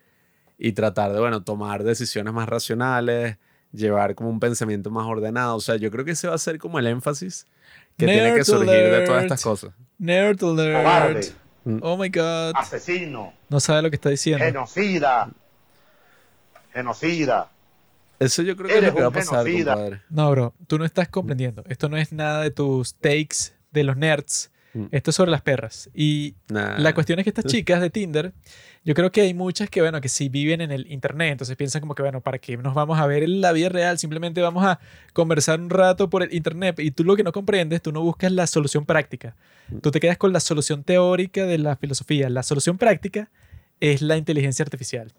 y 0.58 0.72
tratar 0.72 1.14
de, 1.14 1.18
bueno, 1.20 1.44
tomar 1.44 1.82
decisiones 1.82 2.34
más 2.34 2.46
racionales, 2.46 3.38
llevar 3.72 4.14
como 4.14 4.28
un 4.28 4.38
pensamiento 4.38 4.90
más 4.90 5.06
ordenado. 5.06 5.56
O 5.56 5.60
sea, 5.60 5.76
yo 5.76 5.90
creo 5.90 6.04
que 6.04 6.10
ese 6.10 6.28
va 6.28 6.34
a 6.34 6.38
ser 6.38 6.58
como 6.58 6.78
el 6.78 6.86
énfasis 6.86 7.46
que 7.96 8.04
tiene 8.04 8.34
que 8.34 8.44
surgir 8.44 8.68
de 8.68 9.00
todas 9.06 9.22
estas 9.22 9.42
cosas. 9.42 9.72
Nerd 9.96 10.44
alert. 10.44 10.76
Cobarde, 10.84 11.32
Oh 11.80 11.96
my 11.96 12.10
god. 12.10 12.52
asesino, 12.54 13.32
No 13.48 13.60
sabe 13.60 13.80
lo 13.80 13.88
que 13.90 13.96
está 13.96 14.10
diciendo. 14.10 14.44
genocida, 14.44 15.30
genocida. 16.76 17.50
Eso 18.18 18.42
yo 18.42 18.56
creo 18.56 18.68
que 18.68 18.78
es 18.78 18.84
lo 18.84 18.94
que 18.94 19.02
va 19.02 19.08
a 19.08 19.10
pasar, 19.10 19.44
compadre. 19.50 20.00
No, 20.08 20.30
bro, 20.30 20.54
tú 20.66 20.78
no 20.78 20.84
estás 20.84 21.08
comprendiendo. 21.08 21.64
Esto 21.68 21.88
no 21.88 21.96
es 21.96 22.12
nada 22.12 22.42
de 22.42 22.50
tus 22.50 22.94
takes 22.94 23.52
de 23.72 23.84
los 23.84 23.96
nerds. 23.96 24.50
Mm. 24.72 24.86
Esto 24.90 25.10
es 25.10 25.16
sobre 25.16 25.30
las 25.30 25.42
perras. 25.42 25.90
Y 25.94 26.34
Nah. 26.48 26.78
la 26.78 26.94
cuestión 26.94 27.18
es 27.18 27.24
que 27.24 27.30
estas 27.30 27.44
chicas 27.52 27.80
de 27.80 27.90
Tinder, 27.90 28.32
yo 28.84 28.94
creo 28.94 29.10
que 29.12 29.22
hay 29.22 29.34
muchas 29.34 29.68
que, 29.68 29.80
bueno, 29.82 30.00
que 30.00 30.08
sí 30.08 30.28
viven 30.28 30.60
en 30.60 30.70
el 30.70 30.90
internet, 30.90 31.32
entonces 31.32 31.56
piensan 31.56 31.80
como 31.80 31.94
que, 31.94 32.02
bueno, 32.02 32.20
¿para 32.20 32.38
qué 32.38 32.56
nos 32.56 32.74
vamos 32.74 32.98
a 32.98 33.06
ver 33.06 33.22
en 33.22 33.40
la 33.40 33.52
vida 33.52 33.68
real? 33.68 33.98
Simplemente 33.98 34.40
vamos 34.40 34.64
a 34.64 34.78
conversar 35.12 35.60
un 35.60 35.68
rato 35.70 36.08
por 36.08 36.22
el 36.22 36.32
internet 36.32 36.78
y 36.78 36.90
tú 36.92 37.04
lo 37.04 37.16
que 37.16 37.22
no 37.22 37.32
comprendes, 37.32 37.82
tú 37.82 37.92
no 37.92 38.02
buscas 38.02 38.32
la 38.32 38.46
solución 38.46 38.86
práctica. 38.86 39.34
Tú 39.82 39.90
te 39.90 39.98
quedas 40.00 40.16
con 40.16 40.32
la 40.32 40.40
solución 40.40 40.84
teórica 40.84 41.44
de 41.44 41.58
la 41.58 41.76
filosofía. 41.76 42.30
La 42.30 42.42
solución 42.42 42.78
práctica 42.78 43.30
es 43.80 44.00
la 44.00 44.16
inteligencia 44.16 44.62
artificial. 44.62 45.12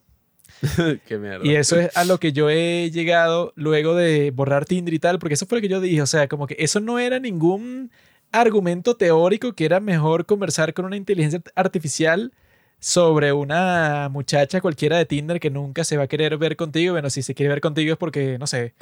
Qué 1.08 1.18
mierda. 1.18 1.46
Y 1.46 1.56
eso 1.56 1.80
es 1.80 1.96
a 1.96 2.04
lo 2.06 2.20
que 2.20 2.34
yo 2.34 2.50
he 2.50 2.90
llegado 2.92 3.54
luego 3.56 3.96
de 3.96 4.32
borrar 4.32 4.66
Tinder 4.66 4.94
y 4.94 5.00
tal, 5.00 5.20
porque 5.20 5.36
eso 5.36 5.46
fue 5.46 5.58
lo 5.58 5.62
que 5.62 5.68
yo 5.68 5.82
dije, 5.82 6.02
o 6.02 6.08
sea, 6.08 6.28
como 6.28 6.48
que 6.48 6.56
eso 6.60 6.80
no 6.80 7.00
era 7.00 7.20
ningún 7.20 7.92
argumento 8.32 8.96
teórico 8.96 9.54
que 9.54 9.66
era 9.66 9.80
mejor 9.80 10.26
conversar 10.26 10.74
con 10.74 10.86
una 10.86 10.98
inteligencia 10.98 11.42
artificial 11.56 12.34
sobre 12.80 13.34
una 13.34 14.10
muchacha 14.10 14.62
cualquiera 14.62 14.98
de 14.98 15.06
Tinder 15.06 15.40
que 15.40 15.50
nunca 15.50 15.84
se 15.84 15.98
va 15.98 16.04
a 16.04 16.08
querer 16.08 16.38
ver 16.38 16.56
contigo. 16.56 16.94
Bueno, 16.94 17.10
si 17.10 17.22
se 17.22 17.34
quiere 17.34 17.50
ver 17.50 17.62
contigo 17.62 17.94
es 17.94 17.98
porque, 17.98 18.38
no 18.38 18.48
sé, 18.48 18.74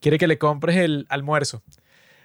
quiere 0.00 0.18
que 0.18 0.26
le 0.26 0.38
compres 0.38 0.76
el 0.76 1.06
almuerzo. 1.08 1.62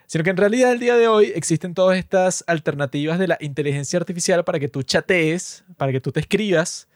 Sino 0.05 0.23
que 0.23 0.29
en 0.31 0.37
realidad 0.37 0.73
el 0.73 0.79
día 0.79 0.97
de 0.97 1.07
hoy 1.07 1.31
existen 1.33 1.73
todas 1.73 1.97
estas 1.97 2.43
alternativas 2.47 3.19
de 3.19 3.27
la 3.27 3.37
inteligencia 3.39 3.97
artificial 3.97 4.43
para 4.43 4.59
que 4.59 4.67
tú 4.67 4.83
chatees, 4.83 5.63
para 5.77 5.91
que 5.91 6.01
tú 6.01 6.11
te 6.11 6.19
escribas, 6.19 6.87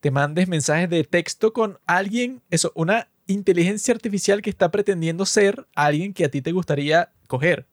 te 0.00 0.10
mandes 0.10 0.48
mensajes 0.48 0.88
de 0.90 1.04
texto 1.04 1.52
con 1.52 1.78
alguien, 1.86 2.42
eso, 2.50 2.72
una 2.74 3.08
inteligencia 3.26 3.94
artificial 3.94 4.42
que 4.42 4.50
está 4.50 4.70
pretendiendo 4.70 5.24
ser 5.26 5.66
alguien 5.74 6.12
que 6.14 6.24
a 6.24 6.28
ti 6.30 6.42
te 6.42 6.52
gustaría 6.52 7.10
coger. 7.28 7.66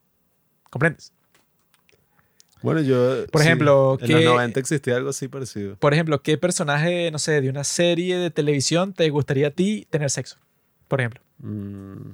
¿Comprendes? 0.69 1.13
Bueno, 2.61 2.81
yo. 2.81 3.25
Por 3.27 3.41
sí, 3.41 3.47
ejemplo, 3.47 3.97
en 4.01 4.07
que- 4.07 4.13
los 4.13 4.23
90 4.23 4.59
existía 4.59 4.95
algo 4.95 5.09
así 5.09 5.27
parecido. 5.27 5.75
Por 5.77 5.93
ejemplo, 5.93 6.21
¿qué 6.21 6.37
personaje, 6.37 7.11
no 7.11 7.19
sé, 7.19 7.39
de 7.41 7.49
una 7.49 7.63
serie 7.63 8.17
de 8.17 8.31
televisión 8.31 8.93
te 8.93 9.09
gustaría 9.09 9.47
a 9.47 9.51
ti 9.51 9.87
tener 9.89 10.09
sexo? 10.09 10.37
Por 10.87 10.99
ejemplo, 11.01 11.21
Mm, 11.39 12.13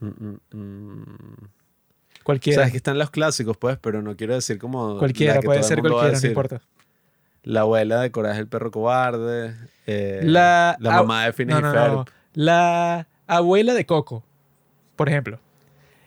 mm, 0.00 0.06
mm, 0.06 0.36
mm. 0.52 1.02
O 1.44 2.24
cualquiera. 2.24 2.60
sea, 2.60 2.66
es 2.66 2.72
que 2.72 2.76
están 2.76 2.98
los 2.98 3.10
clásicos, 3.10 3.56
pues, 3.56 3.78
pero 3.80 4.02
no 4.02 4.16
quiero 4.16 4.34
decir 4.34 4.58
como. 4.58 4.98
cualquiera, 4.98 5.40
puede 5.40 5.62
ser 5.62 5.80
cualquiera, 5.80 6.20
no 6.20 6.26
importa. 6.26 6.60
La 7.44 7.60
abuela 7.60 8.00
de 8.00 8.10
Coraje 8.10 8.40
el 8.40 8.48
perro 8.48 8.70
cobarde. 8.70 9.54
eh, 9.86 10.20
La, 10.24 10.76
mamá 10.80 11.26
de 11.26 11.32
Phineas 11.32 11.62
no. 11.62 12.04
La 12.32 13.06
abuela 13.26 13.74
de 13.74 13.86
Coco, 13.86 14.24
por 14.96 15.08
ejemplo. 15.08 15.38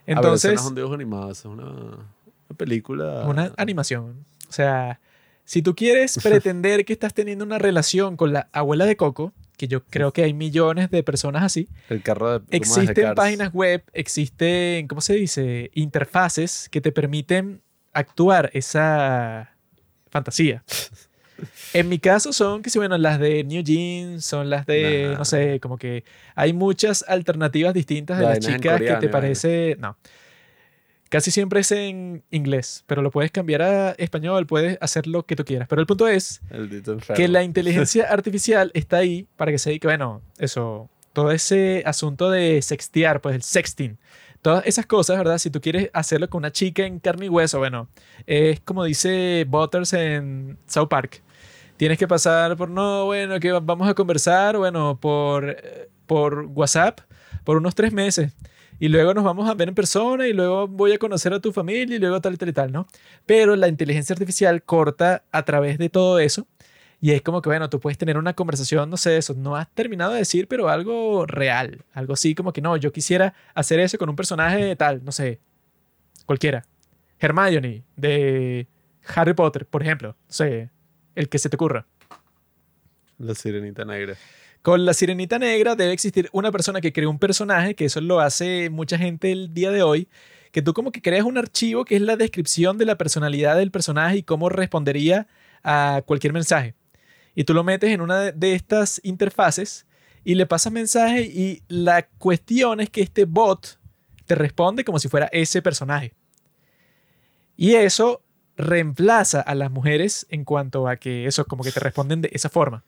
Eso 0.05 0.17
Entonces, 0.19 0.53
no 0.55 0.61
es 0.61 0.67
un 0.67 0.75
dibujo 0.75 0.93
animado, 0.93 1.31
eso 1.31 1.49
es 1.49 1.59
una, 1.59 1.69
una 1.69 2.57
película. 2.57 3.25
una 3.27 3.51
animación. 3.57 4.25
O 4.49 4.51
sea, 4.51 4.99
si 5.45 5.61
tú 5.61 5.75
quieres 5.75 6.19
pretender 6.23 6.85
que 6.85 6.93
estás 6.93 7.13
teniendo 7.13 7.45
una 7.45 7.57
relación 7.57 8.17
con 8.17 8.33
la 8.33 8.49
abuela 8.51 8.85
de 8.85 8.97
Coco, 8.97 9.33
que 9.57 9.67
yo 9.67 9.83
creo 9.85 10.13
que 10.13 10.23
hay 10.23 10.33
millones 10.33 10.91
de 10.91 11.03
personas 11.03 11.43
así, 11.43 11.67
El 11.89 12.01
carro 12.03 12.39
de. 12.39 12.45
existen 12.57 13.15
páginas 13.15 13.51
web, 13.53 13.83
existen, 13.93 14.87
¿cómo 14.87 15.01
se 15.01 15.13
dice? 15.15 15.71
Interfaces 15.73 16.69
que 16.69 16.79
te 16.79 16.91
permiten 16.91 17.61
actuar 17.93 18.49
esa 18.53 19.55
fantasía. 20.09 20.63
En 21.73 21.89
mi 21.89 21.99
caso 21.99 22.33
son, 22.33 22.61
que 22.61 22.69
si 22.69 22.79
bueno, 22.79 22.97
las 22.97 23.19
de 23.19 23.43
New 23.43 23.63
Jeans, 23.63 24.25
son 24.25 24.49
las 24.49 24.65
de, 24.65 25.09
Nah. 25.11 25.17
no 25.17 25.25
sé, 25.25 25.59
como 25.59 25.77
que 25.77 26.03
hay 26.35 26.53
muchas 26.53 27.03
alternativas 27.07 27.73
distintas 27.73 28.17
de 28.17 28.23
las 28.23 28.33
Vainas 28.39 28.49
en 28.49 28.55
chicas 28.55 28.73
que 28.73 28.77
coreano 28.79 28.99
te 28.99 29.05
y 29.05 29.09
vaina. 29.09 29.11
parece, 29.11 29.75
no. 29.79 29.97
Casi 31.09 31.31
siempre 31.31 31.61
es 31.61 31.71
en 31.71 32.23
inglés, 32.31 32.83
pero 32.85 33.01
lo 33.01 33.11
puedes 33.11 33.31
cambiar 33.31 33.61
a 33.61 33.91
español, 33.91 34.45
puedes 34.45 34.77
hacer 34.81 35.07
lo 35.07 35.25
que 35.25 35.37
tú 35.37 35.45
quieras. 35.45 35.67
Pero 35.69 35.79
el 35.79 35.87
punto 35.87 36.07
es 36.07 36.41
El 36.49 36.83
que 37.15 37.27
la 37.29 37.43
inteligencia 37.43 38.05
artificial 38.11 38.71
está 38.73 38.97
ahí 38.97 39.25
para 39.37 39.51
que 39.51 39.57
se 39.57 39.69
dedique, 39.69 39.87
bueno, 39.87 40.21
eso, 40.37 40.89
todo 41.13 41.31
ese 41.31 41.81
asunto 41.85 42.29
de 42.29 42.61
sextear, 42.61 43.21
pues 43.21 43.35
el 43.35 43.41
sexting, 43.41 43.97
todas 44.41 44.65
esas 44.65 44.85
cosas, 44.85 45.17
¿verdad? 45.17 45.37
Si 45.37 45.49
tú 45.49 45.61
quieres 45.61 45.89
hacerlo 45.93 46.29
con 46.29 46.39
una 46.39 46.51
chica 46.51 46.85
en 46.85 46.99
carne 46.99 47.27
y 47.27 47.29
hueso, 47.29 47.59
bueno, 47.59 47.87
es 48.25 48.59
como 48.59 48.83
dice 48.83 49.45
Butters 49.47 49.93
en 49.93 50.57
South 50.67 50.89
Park. 50.89 51.23
Tienes 51.77 51.97
que 51.97 52.07
pasar 52.07 52.57
por, 52.57 52.69
no, 52.69 53.05
bueno, 53.05 53.39
que 53.39 53.51
vamos 53.51 53.87
a 53.87 53.93
conversar, 53.93 54.57
bueno, 54.57 54.99
por, 54.99 55.49
eh, 55.49 55.89
por 56.05 56.45
WhatsApp 56.45 57.01
por 57.43 57.57
unos 57.57 57.75
tres 57.75 57.93
meses. 57.93 58.33
Y 58.79 58.89
luego 58.89 59.13
nos 59.13 59.23
vamos 59.23 59.49
a 59.49 59.53
ver 59.53 59.69
en 59.69 59.75
persona 59.75 60.27
y 60.27 60.33
luego 60.33 60.67
voy 60.67 60.91
a 60.91 60.97
conocer 60.97 61.33
a 61.33 61.39
tu 61.39 61.51
familia 61.53 61.95
y 61.95 61.99
luego 61.99 62.19
tal 62.19 62.33
y 62.33 62.37
tal 62.37 62.49
y 62.49 62.53
tal, 62.53 62.71
¿no? 62.71 62.87
Pero 63.25 63.55
la 63.55 63.67
inteligencia 63.67 64.13
artificial 64.13 64.61
corta 64.63 65.23
a 65.31 65.45
través 65.45 65.77
de 65.77 65.89
todo 65.89 66.19
eso 66.19 66.45
y 66.99 67.11
es 67.11 67.21
como 67.21 67.41
que, 67.41 67.49
bueno, 67.49 67.69
tú 67.69 67.79
puedes 67.79 67.97
tener 67.97 68.17
una 68.17 68.33
conversación, 68.33 68.89
no 68.89 68.97
sé, 68.97 69.17
eso, 69.17 69.33
no 69.35 69.55
has 69.55 69.69
terminado 69.69 70.13
de 70.13 70.19
decir, 70.19 70.47
pero 70.47 70.67
algo 70.69 71.25
real, 71.25 71.83
algo 71.93 72.13
así 72.13 72.33
como 72.33 72.53
que 72.53 72.61
no, 72.61 72.75
yo 72.75 72.91
quisiera 72.91 73.33
hacer 73.53 73.79
eso 73.79 73.97
con 73.97 74.09
un 74.09 74.15
personaje 74.15 74.75
tal, 74.75 75.03
no 75.05 75.11
sé, 75.11 75.39
cualquiera. 76.25 76.65
Hermione 77.19 77.83
de 77.95 78.67
Harry 79.15 79.33
Potter, 79.33 79.65
por 79.67 79.83
ejemplo, 79.83 80.09
no 80.09 80.33
sé, 80.33 80.69
el 81.17 81.29
que 81.29 81.39
se 81.39 81.49
te 81.49 81.55
ocurra. 81.55 81.85
La 83.17 83.33
sirenita 83.35 83.83
negra. 83.83 84.15
Con 84.61 84.85
la 84.85 84.93
sirenita 84.93 85.39
negra 85.39 85.75
debe 85.75 85.93
existir 85.93 86.29
una 86.31 86.51
persona 86.51 86.81
que 86.81 86.93
cree 86.93 87.07
un 87.07 87.19
personaje, 87.19 87.75
que 87.75 87.85
eso 87.85 88.01
lo 88.01 88.19
hace 88.19 88.69
mucha 88.69 88.97
gente 88.97 89.31
el 89.31 89.53
día 89.53 89.71
de 89.71 89.81
hoy, 89.81 90.07
que 90.51 90.61
tú 90.61 90.73
como 90.73 90.91
que 90.91 91.01
creas 91.01 91.25
un 91.25 91.37
archivo 91.37 91.85
que 91.85 91.95
es 91.95 92.01
la 92.01 92.15
descripción 92.15 92.77
de 92.77 92.85
la 92.85 92.97
personalidad 92.97 93.57
del 93.57 93.71
personaje 93.71 94.17
y 94.17 94.23
cómo 94.23 94.49
respondería 94.49 95.27
a 95.63 96.01
cualquier 96.05 96.33
mensaje. 96.33 96.75
Y 97.35 97.43
tú 97.43 97.53
lo 97.53 97.63
metes 97.63 97.91
en 97.91 98.01
una 98.01 98.19
de- 98.19 98.31
de 98.31 98.53
estas 98.53 98.99
interfaces 99.03 99.85
y 100.23 100.35
le 100.35 100.45
pasas 100.45 100.73
mensaje 100.73 101.21
y 101.21 101.63
la 101.67 102.07
cuestión 102.17 102.79
es 102.79 102.89
que 102.89 103.01
este 103.01 103.25
bot 103.25 103.79
te 104.25 104.35
responde 104.35 104.83
como 104.83 104.99
si 104.99 105.07
fuera 105.07 105.27
ese 105.31 105.61
personaje. 105.61 106.13
Y 107.55 107.73
eso 107.73 108.21
reemplaza 108.57 109.41
a 109.41 109.55
las 109.55 109.71
mujeres 109.71 110.25
en 110.29 110.43
cuanto 110.43 110.87
a 110.87 110.97
que 110.97 111.25
eso 111.27 111.45
como 111.45 111.63
que 111.63 111.71
te 111.71 111.79
responden 111.79 112.21
de 112.21 112.29
esa 112.33 112.49
forma. 112.49 112.83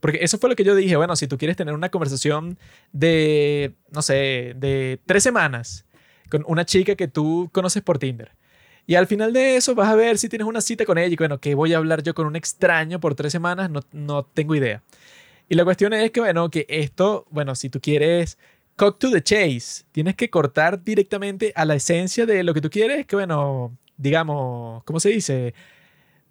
Porque 0.00 0.18
eso 0.22 0.38
fue 0.38 0.50
lo 0.50 0.56
que 0.56 0.64
yo 0.64 0.74
dije, 0.74 0.96
bueno, 0.96 1.16
si 1.16 1.26
tú 1.26 1.38
quieres 1.38 1.56
tener 1.56 1.74
una 1.74 1.88
conversación 1.88 2.58
de, 2.92 3.74
no 3.90 4.02
sé, 4.02 4.54
de 4.56 5.00
tres 5.06 5.22
semanas 5.22 5.86
con 6.30 6.44
una 6.46 6.64
chica 6.66 6.94
que 6.96 7.08
tú 7.08 7.48
conoces 7.52 7.82
por 7.82 7.98
Tinder. 7.98 8.32
Y 8.86 8.94
al 8.94 9.06
final 9.06 9.32
de 9.32 9.56
eso 9.56 9.74
vas 9.74 9.88
a 9.88 9.96
ver 9.96 10.18
si 10.18 10.28
tienes 10.28 10.46
una 10.46 10.60
cita 10.60 10.84
con 10.84 10.98
ella 10.98 11.12
y 11.12 11.16
bueno, 11.16 11.40
que 11.40 11.54
voy 11.54 11.72
a 11.74 11.78
hablar 11.78 12.02
yo 12.02 12.14
con 12.14 12.26
un 12.26 12.36
extraño 12.36 13.00
por 13.00 13.14
tres 13.14 13.32
semanas, 13.32 13.70
no, 13.70 13.80
no 13.92 14.24
tengo 14.24 14.54
idea. 14.54 14.82
Y 15.48 15.54
la 15.54 15.64
cuestión 15.64 15.92
es 15.92 16.10
que, 16.10 16.20
bueno, 16.20 16.50
que 16.50 16.66
esto, 16.68 17.26
bueno, 17.30 17.54
si 17.54 17.70
tú 17.70 17.80
quieres 17.80 18.38
cock 18.76 18.98
to 18.98 19.10
the 19.10 19.22
chase, 19.22 19.84
tienes 19.92 20.14
que 20.14 20.28
cortar 20.28 20.84
directamente 20.84 21.52
a 21.56 21.64
la 21.64 21.74
esencia 21.74 22.26
de 22.26 22.42
lo 22.42 22.52
que 22.52 22.60
tú 22.60 22.70
quieres, 22.70 23.06
que, 23.06 23.16
bueno, 23.16 23.76
digamos, 23.96 24.84
¿cómo 24.84 25.00
se 25.00 25.10
dice? 25.10 25.54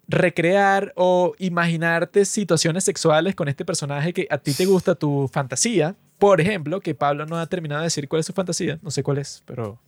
recrear 0.08 0.92
o 0.96 1.34
imaginarte 1.38 2.24
situaciones 2.24 2.84
sexuales 2.84 3.34
con 3.34 3.48
este 3.48 3.64
personaje 3.64 4.12
que 4.12 4.26
a 4.30 4.38
ti 4.38 4.52
te 4.52 4.66
gusta 4.66 4.94
tu 4.94 5.28
fantasía. 5.32 5.96
Por 6.18 6.40
ejemplo, 6.40 6.80
que 6.80 6.94
Pablo 6.94 7.26
no 7.26 7.36
ha 7.36 7.46
terminado 7.46 7.80
de 7.80 7.86
decir 7.86 8.08
cuál 8.08 8.20
es 8.20 8.26
su 8.26 8.32
fantasía, 8.32 8.78
no 8.82 8.90
sé 8.90 9.02
cuál 9.02 9.18
es, 9.18 9.42
pero 9.46 9.78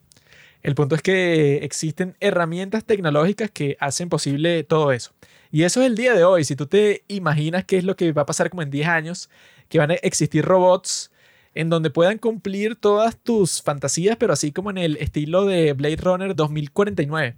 el 0.63 0.75
punto 0.75 0.95
es 0.95 1.03
que 1.03 1.59
existen 1.59 2.17
herramientas 2.21 2.85
tecnológicas 2.85 3.51
que 3.51 3.77
hacen 3.81 4.09
posible 4.09 4.65
todo 4.65 4.93
eso. 4.93 5.13
Y 5.51 5.63
eso 5.63 5.81
es 5.81 5.87
el 5.87 5.95
día 5.95 6.15
de 6.15 6.25
hoy. 6.25 6.45
Si 6.45 6.57
tú 6.57 6.67
te 6.67 7.05
imaginas 7.09 7.65
qué 7.65 7.79
es 7.79 7.85
lo 7.85 7.97
que 7.97 8.13
va 8.13 8.23
a 8.23 8.27
pasar 8.27 8.51
como 8.51 8.63
en 8.63 8.71
10 8.71 8.89
años, 8.89 9.31
que 9.69 9.79
van 9.79 9.93
a 9.93 9.95
existir 9.95 10.45
robots 10.45 11.11
en 11.55 11.71
donde 11.71 11.91
puedan 11.91 12.19
cumplir 12.19 12.77
todas 12.77 13.17
tus 13.17 13.63
fantasías, 13.63 14.17
pero 14.17 14.35
así 14.35 14.53
como 14.53 14.71
en 14.71 14.79
el 14.79 14.97
estilo 14.99 15.47
de 15.47 15.73
Blade 15.73 15.97
Runner 15.97 16.37
2049 16.37 17.37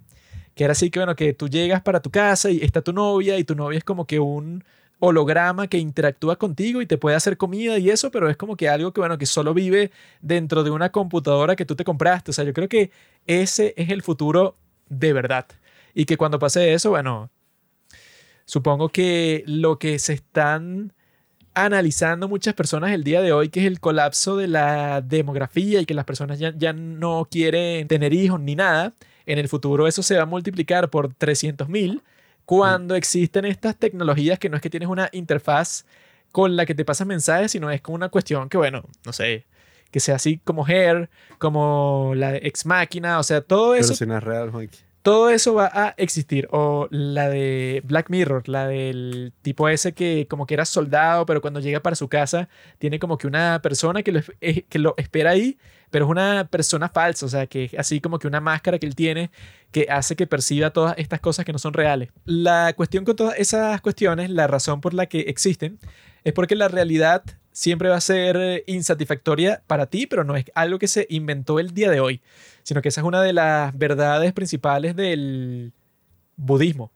que 0.61 0.65
era 0.65 0.73
así 0.73 0.91
que, 0.91 0.99
bueno, 0.99 1.15
que 1.15 1.33
tú 1.33 1.49
llegas 1.49 1.81
para 1.81 2.03
tu 2.03 2.11
casa 2.11 2.51
y 2.51 2.59
está 2.61 2.83
tu 2.83 2.93
novia 2.93 3.39
y 3.39 3.43
tu 3.43 3.55
novia 3.55 3.79
es 3.79 3.83
como 3.83 4.05
que 4.05 4.19
un 4.19 4.63
holograma 4.99 5.65
que 5.65 5.79
interactúa 5.79 6.35
contigo 6.35 6.83
y 6.83 6.85
te 6.85 6.99
puede 6.99 7.15
hacer 7.15 7.35
comida 7.35 7.79
y 7.79 7.89
eso, 7.89 8.11
pero 8.11 8.29
es 8.29 8.37
como 8.37 8.55
que 8.55 8.69
algo 8.69 8.93
que, 8.93 9.01
bueno, 9.01 9.17
que 9.17 9.25
solo 9.25 9.55
vive 9.55 9.89
dentro 10.21 10.63
de 10.63 10.69
una 10.69 10.91
computadora 10.91 11.55
que 11.55 11.65
tú 11.65 11.75
te 11.75 11.83
compraste. 11.83 12.29
O 12.29 12.33
sea, 12.35 12.43
yo 12.43 12.53
creo 12.53 12.69
que 12.69 12.91
ese 13.25 13.73
es 13.75 13.89
el 13.89 14.03
futuro 14.03 14.55
de 14.87 15.13
verdad. 15.13 15.47
Y 15.95 16.05
que 16.05 16.15
cuando 16.15 16.37
pase 16.37 16.73
eso, 16.73 16.91
bueno, 16.91 17.31
supongo 18.45 18.89
que 18.89 19.43
lo 19.47 19.79
que 19.79 19.97
se 19.97 20.13
están 20.13 20.93
analizando 21.55 22.27
muchas 22.27 22.53
personas 22.53 22.91
el 22.91 23.03
día 23.03 23.21
de 23.21 23.33
hoy, 23.33 23.49
que 23.49 23.61
es 23.61 23.65
el 23.65 23.79
colapso 23.79 24.37
de 24.37 24.47
la 24.47 25.01
demografía 25.01 25.81
y 25.81 25.87
que 25.87 25.95
las 25.95 26.05
personas 26.05 26.37
ya, 26.37 26.53
ya 26.55 26.71
no 26.71 27.27
quieren 27.31 27.87
tener 27.87 28.13
hijos 28.13 28.39
ni 28.39 28.55
nada, 28.55 28.93
en 29.31 29.39
el 29.39 29.47
futuro 29.47 29.87
eso 29.87 30.03
se 30.03 30.17
va 30.17 30.23
a 30.23 30.25
multiplicar 30.25 30.89
por 30.89 31.13
300.000 31.13 32.01
cuando 32.45 32.95
existen 32.95 33.45
estas 33.45 33.77
tecnologías 33.77 34.39
que 34.39 34.49
no 34.49 34.57
es 34.57 34.61
que 34.61 34.69
tienes 34.69 34.89
una 34.89 35.09
interfaz 35.13 35.85
con 36.31 36.55
la 36.55 36.65
que 36.65 36.75
te 36.75 36.85
pasan 36.85 37.07
mensajes, 37.07 37.51
sino 37.51 37.69
es 37.71 37.81
como 37.81 37.95
una 37.95 38.09
cuestión 38.09 38.49
que, 38.49 38.57
bueno, 38.57 38.83
no 39.05 39.13
sé, 39.13 39.45
que 39.91 39.99
sea 39.99 40.15
así 40.15 40.39
como 40.43 40.65
Hair, 40.65 41.09
como 41.37 42.13
la 42.15 42.35
Ex 42.35 42.65
Máquina, 42.65 43.19
o 43.19 43.23
sea, 43.23 43.41
todo 43.41 43.75
eso. 43.75 43.93
Pero 43.97 44.17
es 44.17 44.23
real, 44.23 44.51
Mikey. 44.51 44.79
Todo 45.01 45.31
eso 45.31 45.55
va 45.55 45.71
a 45.73 45.95
existir. 45.97 46.47
O 46.51 46.87
la 46.91 47.27
de 47.29 47.81
Black 47.85 48.09
Mirror, 48.09 48.47
la 48.47 48.67
del 48.67 49.33
tipo 49.41 49.67
ese 49.67 49.93
que 49.93 50.27
como 50.29 50.45
que 50.45 50.53
era 50.53 50.65
soldado, 50.65 51.25
pero 51.25 51.41
cuando 51.41 51.59
llega 51.59 51.79
para 51.81 51.95
su 51.95 52.07
casa 52.07 52.49
tiene 52.77 52.99
como 52.99 53.17
que 53.17 53.27
una 53.27 53.61
persona 53.61 54.03
que 54.03 54.11
lo, 54.11 54.21
eh, 54.41 54.63
que 54.69 54.79
lo 54.79 54.93
espera 54.97 55.31
ahí, 55.31 55.57
pero 55.89 56.05
es 56.05 56.11
una 56.11 56.47
persona 56.49 56.87
falsa, 56.89 57.25
o 57.25 57.29
sea, 57.29 57.47
que 57.47 57.71
así 57.77 57.99
como 57.99 58.19
que 58.19 58.27
una 58.27 58.41
máscara 58.41 58.77
que 58.79 58.85
él 58.85 58.95
tiene 58.95 59.31
que 59.71 59.87
hace 59.89 60.15
que 60.15 60.27
perciba 60.27 60.69
todas 60.71 60.95
estas 60.97 61.19
cosas 61.19 61.45
que 61.45 61.53
no 61.53 61.59
son 61.59 61.73
reales. 61.73 62.09
La 62.25 62.73
cuestión 62.73 63.03
con 63.03 63.15
todas 63.15 63.39
esas 63.39 63.81
cuestiones, 63.81 64.29
la 64.29 64.47
razón 64.47 64.81
por 64.81 64.93
la 64.93 65.07
que 65.07 65.21
existen, 65.21 65.79
es 66.23 66.33
porque 66.33 66.55
la 66.55 66.67
realidad 66.67 67.23
siempre 67.51 67.89
va 67.89 67.97
a 67.97 68.01
ser 68.01 68.37
eh, 68.37 68.63
insatisfactoria 68.67 69.61
para 69.67 69.87
ti, 69.87 70.07
pero 70.07 70.23
no 70.23 70.35
es 70.35 70.45
algo 70.55 70.79
que 70.79 70.87
se 70.87 71.05
inventó 71.09 71.59
el 71.59 71.73
día 71.73 71.91
de 71.91 71.99
hoy, 71.99 72.21
sino 72.63 72.81
que 72.81 72.89
esa 72.89 73.01
es 73.01 73.07
una 73.07 73.21
de 73.21 73.33
las 73.33 73.77
verdades 73.77 74.33
principales 74.33 74.95
del 74.95 75.73
budismo. 76.37 76.91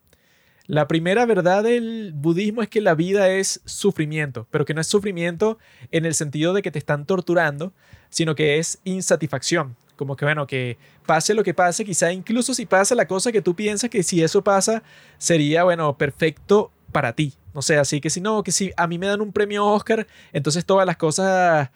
La 0.67 0.87
primera 0.87 1.25
verdad 1.27 1.63
del 1.63 2.11
budismo 2.15 2.63
es 2.63 2.69
que 2.69 2.81
la 2.81 2.95
vida 2.95 3.29
es 3.29 3.61
sufrimiento, 3.65 4.47
pero 4.49 4.65
que 4.65 4.73
no 4.73 4.81
es 4.81 4.87
sufrimiento 4.87 5.59
en 5.91 6.05
el 6.05 6.15
sentido 6.15 6.53
de 6.53 6.63
que 6.63 6.71
te 6.71 6.79
están 6.79 7.05
torturando, 7.05 7.71
sino 8.09 8.33
que 8.33 8.57
es 8.57 8.79
insatisfacción. 8.83 9.75
Como 9.95 10.15
que, 10.15 10.25
bueno, 10.25 10.47
que 10.47 10.77
pase 11.05 11.35
lo 11.35 11.43
que 11.43 11.53
pase, 11.53 11.85
quizá 11.85 12.11
incluso 12.11 12.53
si 12.53 12.65
pasa 12.65 12.95
la 12.95 13.07
cosa 13.07 13.31
que 13.31 13.41
tú 13.41 13.55
piensas 13.55 13.89
que 13.89 14.01
si 14.01 14.23
eso 14.23 14.43
pasa, 14.43 14.81
sería, 15.19 15.63
bueno, 15.63 15.97
perfecto 15.97 16.71
para 16.91 17.13
ti. 17.13 17.33
No 17.55 17.61
sé, 17.61 17.77
así 17.77 18.01
que 18.01 18.09
si 18.09 18.19
no, 18.19 18.43
que 18.43 18.51
si 18.51 18.73
a 18.75 18.85
mí 18.85 18.99
me 18.99 19.07
dan 19.07 19.21
un 19.21 19.31
premio 19.31 19.65
Oscar, 19.65 20.05
entonces 20.33 20.65
todas 20.65 20.85
las 20.85 20.97
cosas 20.97 21.69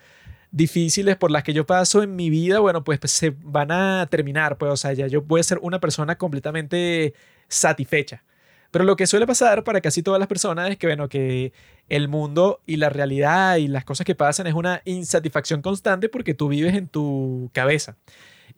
difíciles 0.51 1.15
por 1.15 1.31
las 1.31 1.43
que 1.43 1.53
yo 1.53 1.65
paso 1.65 2.03
en 2.03 2.17
mi 2.17 2.29
vida, 2.29 2.59
bueno, 2.59 2.83
pues, 2.83 2.99
pues, 2.99 3.13
se 3.13 3.33
van 3.41 3.71
a 3.71 4.05
terminar, 4.11 4.57
pues, 4.57 4.73
o 4.73 4.77
sea, 4.77 4.91
ya 4.93 5.07
yo 5.07 5.21
voy 5.21 5.39
a 5.39 5.43
ser 5.43 5.59
una 5.61 5.79
persona 5.79 6.17
completamente 6.17 7.13
satisfecha. 7.47 8.23
Pero 8.71 8.83
lo 8.85 8.95
que 8.97 9.07
suele 9.07 9.25
pasar 9.25 9.63
para 9.63 9.81
casi 9.81 10.03
todas 10.03 10.19
las 10.19 10.27
personas 10.27 10.69
es 10.69 10.77
que, 10.77 10.87
bueno, 10.87 11.07
que 11.09 11.53
el 11.87 12.09
mundo 12.09 12.61
y 12.65 12.75
la 12.75 12.89
realidad 12.89 13.55
y 13.57 13.67
las 13.69 13.85
cosas 13.85 14.05
que 14.05 14.15
pasan 14.15 14.47
es 14.47 14.53
una 14.53 14.81
insatisfacción 14.85 15.61
constante 15.61 16.09
porque 16.09 16.33
tú 16.33 16.49
vives 16.49 16.75
en 16.75 16.87
tu 16.87 17.49
cabeza 17.53 17.95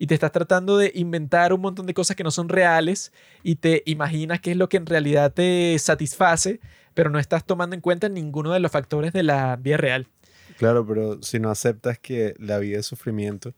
y 0.02 0.08
te 0.08 0.14
estás 0.14 0.32
tratando 0.32 0.78
de 0.78 0.90
inventar 0.96 1.52
un 1.52 1.60
montón 1.60 1.86
de 1.86 1.94
cosas 1.94 2.16
que 2.16 2.24
no 2.24 2.32
son 2.32 2.48
reales 2.48 3.12
y 3.44 3.54
te 3.54 3.84
imaginas 3.86 4.40
qué 4.40 4.50
es 4.50 4.56
lo 4.56 4.68
que 4.68 4.76
en 4.76 4.86
realidad 4.86 5.32
te 5.32 5.78
satisface, 5.78 6.58
pero 6.92 7.08
no 7.08 7.20
estás 7.20 7.46
tomando 7.46 7.76
en 7.76 7.80
cuenta 7.80 8.08
ninguno 8.08 8.50
de 8.50 8.58
los 8.58 8.72
factores 8.72 9.12
de 9.12 9.22
la 9.22 9.54
vida 9.54 9.76
real. 9.76 10.08
Claro, 10.58 10.84
pero 10.84 11.22
si 11.22 11.38
no 11.38 11.50
aceptas 11.50 12.00
que 12.00 12.34
la 12.40 12.58
vida 12.58 12.80
es 12.80 12.86
sufrimiento 12.86 13.54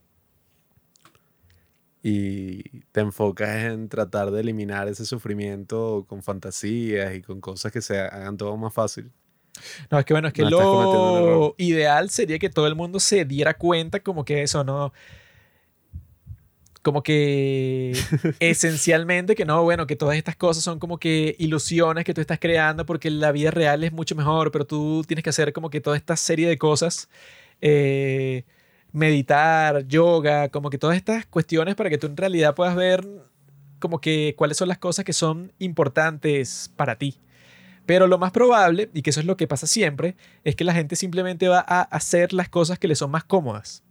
y 2.03 2.81
te 2.93 3.01
enfocas 3.01 3.65
en 3.65 3.89
tratar 3.89 4.31
de 4.31 4.43
eliminar 4.43 4.87
ese 4.89 5.07
sufrimiento 5.07 6.05
con 6.07 6.23
fantasías 6.23 7.15
y 7.15 7.23
con 7.23 7.41
cosas 7.41 7.73
que 7.73 7.81
se 7.81 7.99
hagan 7.99 8.37
todo 8.37 8.55
más 8.59 8.75
fácil. 8.75 9.11
No, 9.91 9.99
es 9.99 10.05
que 10.05 10.13
bueno, 10.13 10.29
es 10.29 10.35
que 10.35 10.43
lo 10.43 11.55
ideal 11.57 12.11
sería 12.11 12.39
que 12.39 12.51
todo 12.51 12.67
el 12.67 12.75
mundo 12.75 13.01
se 13.01 13.25
diera 13.25 13.55
cuenta 13.57 14.01
como 14.01 14.27
que 14.27 14.43
eso, 14.43 14.63
¿no? 14.63 14.93
Como 16.85 17.03
que 17.03 17.93
esencialmente 18.41 19.35
que 19.35 19.45
no, 19.45 19.63
bueno, 19.65 19.87
que 19.89 19.97
todas 19.97 20.17
estas 20.17 20.37
cosas 20.37 20.63
son 20.63 20.79
como 20.79 20.99
que 20.99 21.35
ilusiones 21.39 22.05
que 22.05 22.15
tú 22.15 22.21
estás 22.21 22.39
creando 22.39 22.87
porque 22.87 23.11
la 23.11 23.33
vida 23.33 23.51
real 23.51 23.83
es 23.83 23.93
mucho 23.93 24.15
mejor, 24.15 24.53
pero 24.53 24.67
tú 24.67 25.03
tienes 25.07 25.25
que 25.25 25.31
hacer 25.31 25.53
como 25.53 25.71
que 25.71 25.81
toda 25.81 25.97
esta 25.97 26.15
serie 26.17 26.47
de 26.47 26.59
cosas, 26.59 27.09
eh, 27.61 28.45
meditar, 28.93 29.89
yoga, 29.89 30.51
como 30.51 30.71
que 30.71 30.79
todas 30.79 30.97
estas 30.97 31.27
cuestiones 31.27 31.75
para 31.75 31.91
que 31.91 31.99
tú 31.99 32.07
en 32.07 32.17
realidad 32.17 32.55
puedas 32.55 32.77
ver 32.77 33.05
como 33.81 34.01
que 34.01 34.35
cuáles 34.37 34.59
son 34.59 34.69
las 34.69 34.79
cosas 34.79 35.05
que 35.05 35.15
son 35.15 35.53
importantes 35.59 36.71
para 36.77 36.97
ti. 36.97 37.19
Pero 37.87 38.07
lo 38.07 38.19
más 38.19 38.31
probable, 38.33 38.91
y 38.95 39.03
que 39.03 39.11
eso 39.11 39.21
es 39.21 39.27
lo 39.27 39.37
que 39.37 39.47
pasa 39.47 39.67
siempre, 39.67 40.17
es 40.45 40.55
que 40.55 40.65
la 40.65 40.75
gente 40.75 40.97
simplemente 40.97 41.49
va 41.49 41.65
a 41.67 41.83
hacer 41.83 42.33
las 42.35 42.49
cosas 42.49 42.79
que 42.79 42.89
le 42.89 42.95
son 42.95 43.11
más 43.11 43.25
cómodas 43.25 43.83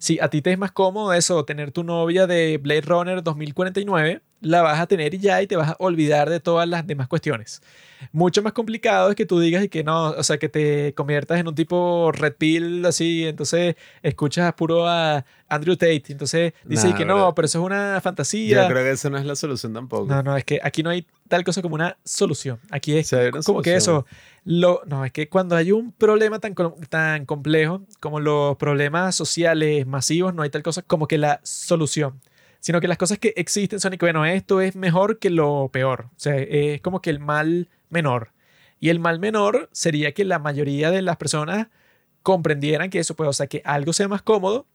si 0.00 0.18
a 0.18 0.28
ti 0.28 0.40
te 0.40 0.50
es 0.50 0.58
más 0.58 0.72
cómodo 0.72 1.12
eso, 1.12 1.44
tener 1.44 1.72
tu 1.72 1.84
novia 1.84 2.26
de 2.26 2.56
Blade 2.56 2.80
Runner 2.80 3.22
2049, 3.22 4.22
la 4.40 4.62
vas 4.62 4.80
a 4.80 4.86
tener 4.86 5.12
y 5.12 5.18
ya 5.18 5.42
y 5.42 5.46
te 5.46 5.56
vas 5.56 5.68
a 5.68 5.76
olvidar 5.78 6.30
de 6.30 6.40
todas 6.40 6.66
las 6.66 6.86
demás 6.86 7.06
cuestiones. 7.06 7.60
Mucho 8.10 8.42
más 8.42 8.54
complicado 8.54 9.10
es 9.10 9.16
que 9.16 9.26
tú 9.26 9.38
digas 9.38 9.62
y 9.62 9.68
que 9.68 9.84
no, 9.84 10.12
o 10.12 10.22
sea, 10.22 10.38
que 10.38 10.48
te 10.48 10.94
conviertas 10.94 11.38
en 11.38 11.48
un 11.48 11.54
tipo 11.54 12.12
red 12.12 12.32
pill 12.32 12.84
así, 12.86 13.26
entonces 13.26 13.76
escuchas 14.02 14.54
puro 14.54 14.88
a 14.88 15.26
Andrew 15.48 15.76
Tate, 15.76 16.04
entonces 16.08 16.54
dices 16.64 16.94
que 16.94 17.04
no, 17.04 17.34
pero 17.34 17.44
eso 17.44 17.58
es 17.58 17.64
una 17.66 18.00
fantasía. 18.00 18.62
Yo 18.62 18.68
creo 18.72 18.82
que 18.82 18.92
eso 18.92 19.10
no 19.10 19.18
es 19.18 19.26
la 19.26 19.36
solución 19.36 19.74
tampoco. 19.74 20.06
No, 20.06 20.22
no, 20.22 20.34
es 20.34 20.44
que 20.44 20.60
aquí 20.62 20.82
no 20.82 20.88
hay 20.88 21.06
tal 21.28 21.44
cosa 21.44 21.60
como 21.60 21.74
una 21.74 21.98
solución. 22.04 22.58
Aquí 22.70 22.96
es 22.96 23.14
como 23.44 23.60
que 23.60 23.74
eso, 23.74 24.06
no, 24.86 25.04
es 25.04 25.12
que 25.12 25.28
cuando 25.28 25.56
hay 25.56 25.72
un 25.72 25.92
problema 25.92 26.38
tan, 26.38 26.54
tan 26.88 27.26
complejo 27.26 27.82
como 28.00 28.20
los 28.20 28.56
problemas 28.56 29.14
sociales 29.14 29.86
masivos, 29.86 30.34
no 30.34 30.42
hay 30.42 30.50
tal 30.50 30.62
cosa 30.62 30.82
como 30.82 31.06
que 31.06 31.18
la 31.18 31.40
solución 31.42 32.20
sino 32.60 32.80
que 32.80 32.88
las 32.88 32.98
cosas 32.98 33.18
que 33.18 33.32
existen 33.36 33.80
son 33.80 33.94
y 33.94 33.98
que, 33.98 34.06
bueno, 34.06 34.24
esto 34.26 34.60
es 34.60 34.76
mejor 34.76 35.18
que 35.18 35.30
lo 35.30 35.70
peor. 35.72 36.06
O 36.10 36.18
sea, 36.18 36.36
es 36.36 36.80
como 36.82 37.00
que 37.00 37.10
el 37.10 37.18
mal 37.18 37.68
menor. 37.88 38.32
Y 38.78 38.90
el 38.90 39.00
mal 39.00 39.18
menor 39.18 39.68
sería 39.72 40.12
que 40.12 40.24
la 40.24 40.38
mayoría 40.38 40.90
de 40.90 41.02
las 41.02 41.16
personas 41.16 41.68
comprendieran 42.22 42.90
que 42.90 42.98
eso 43.00 43.16
puede, 43.16 43.30
o 43.30 43.32
sea, 43.32 43.46
que 43.46 43.62
algo 43.64 43.92
sea 43.92 44.08
más 44.08 44.22
cómodo, 44.22 44.66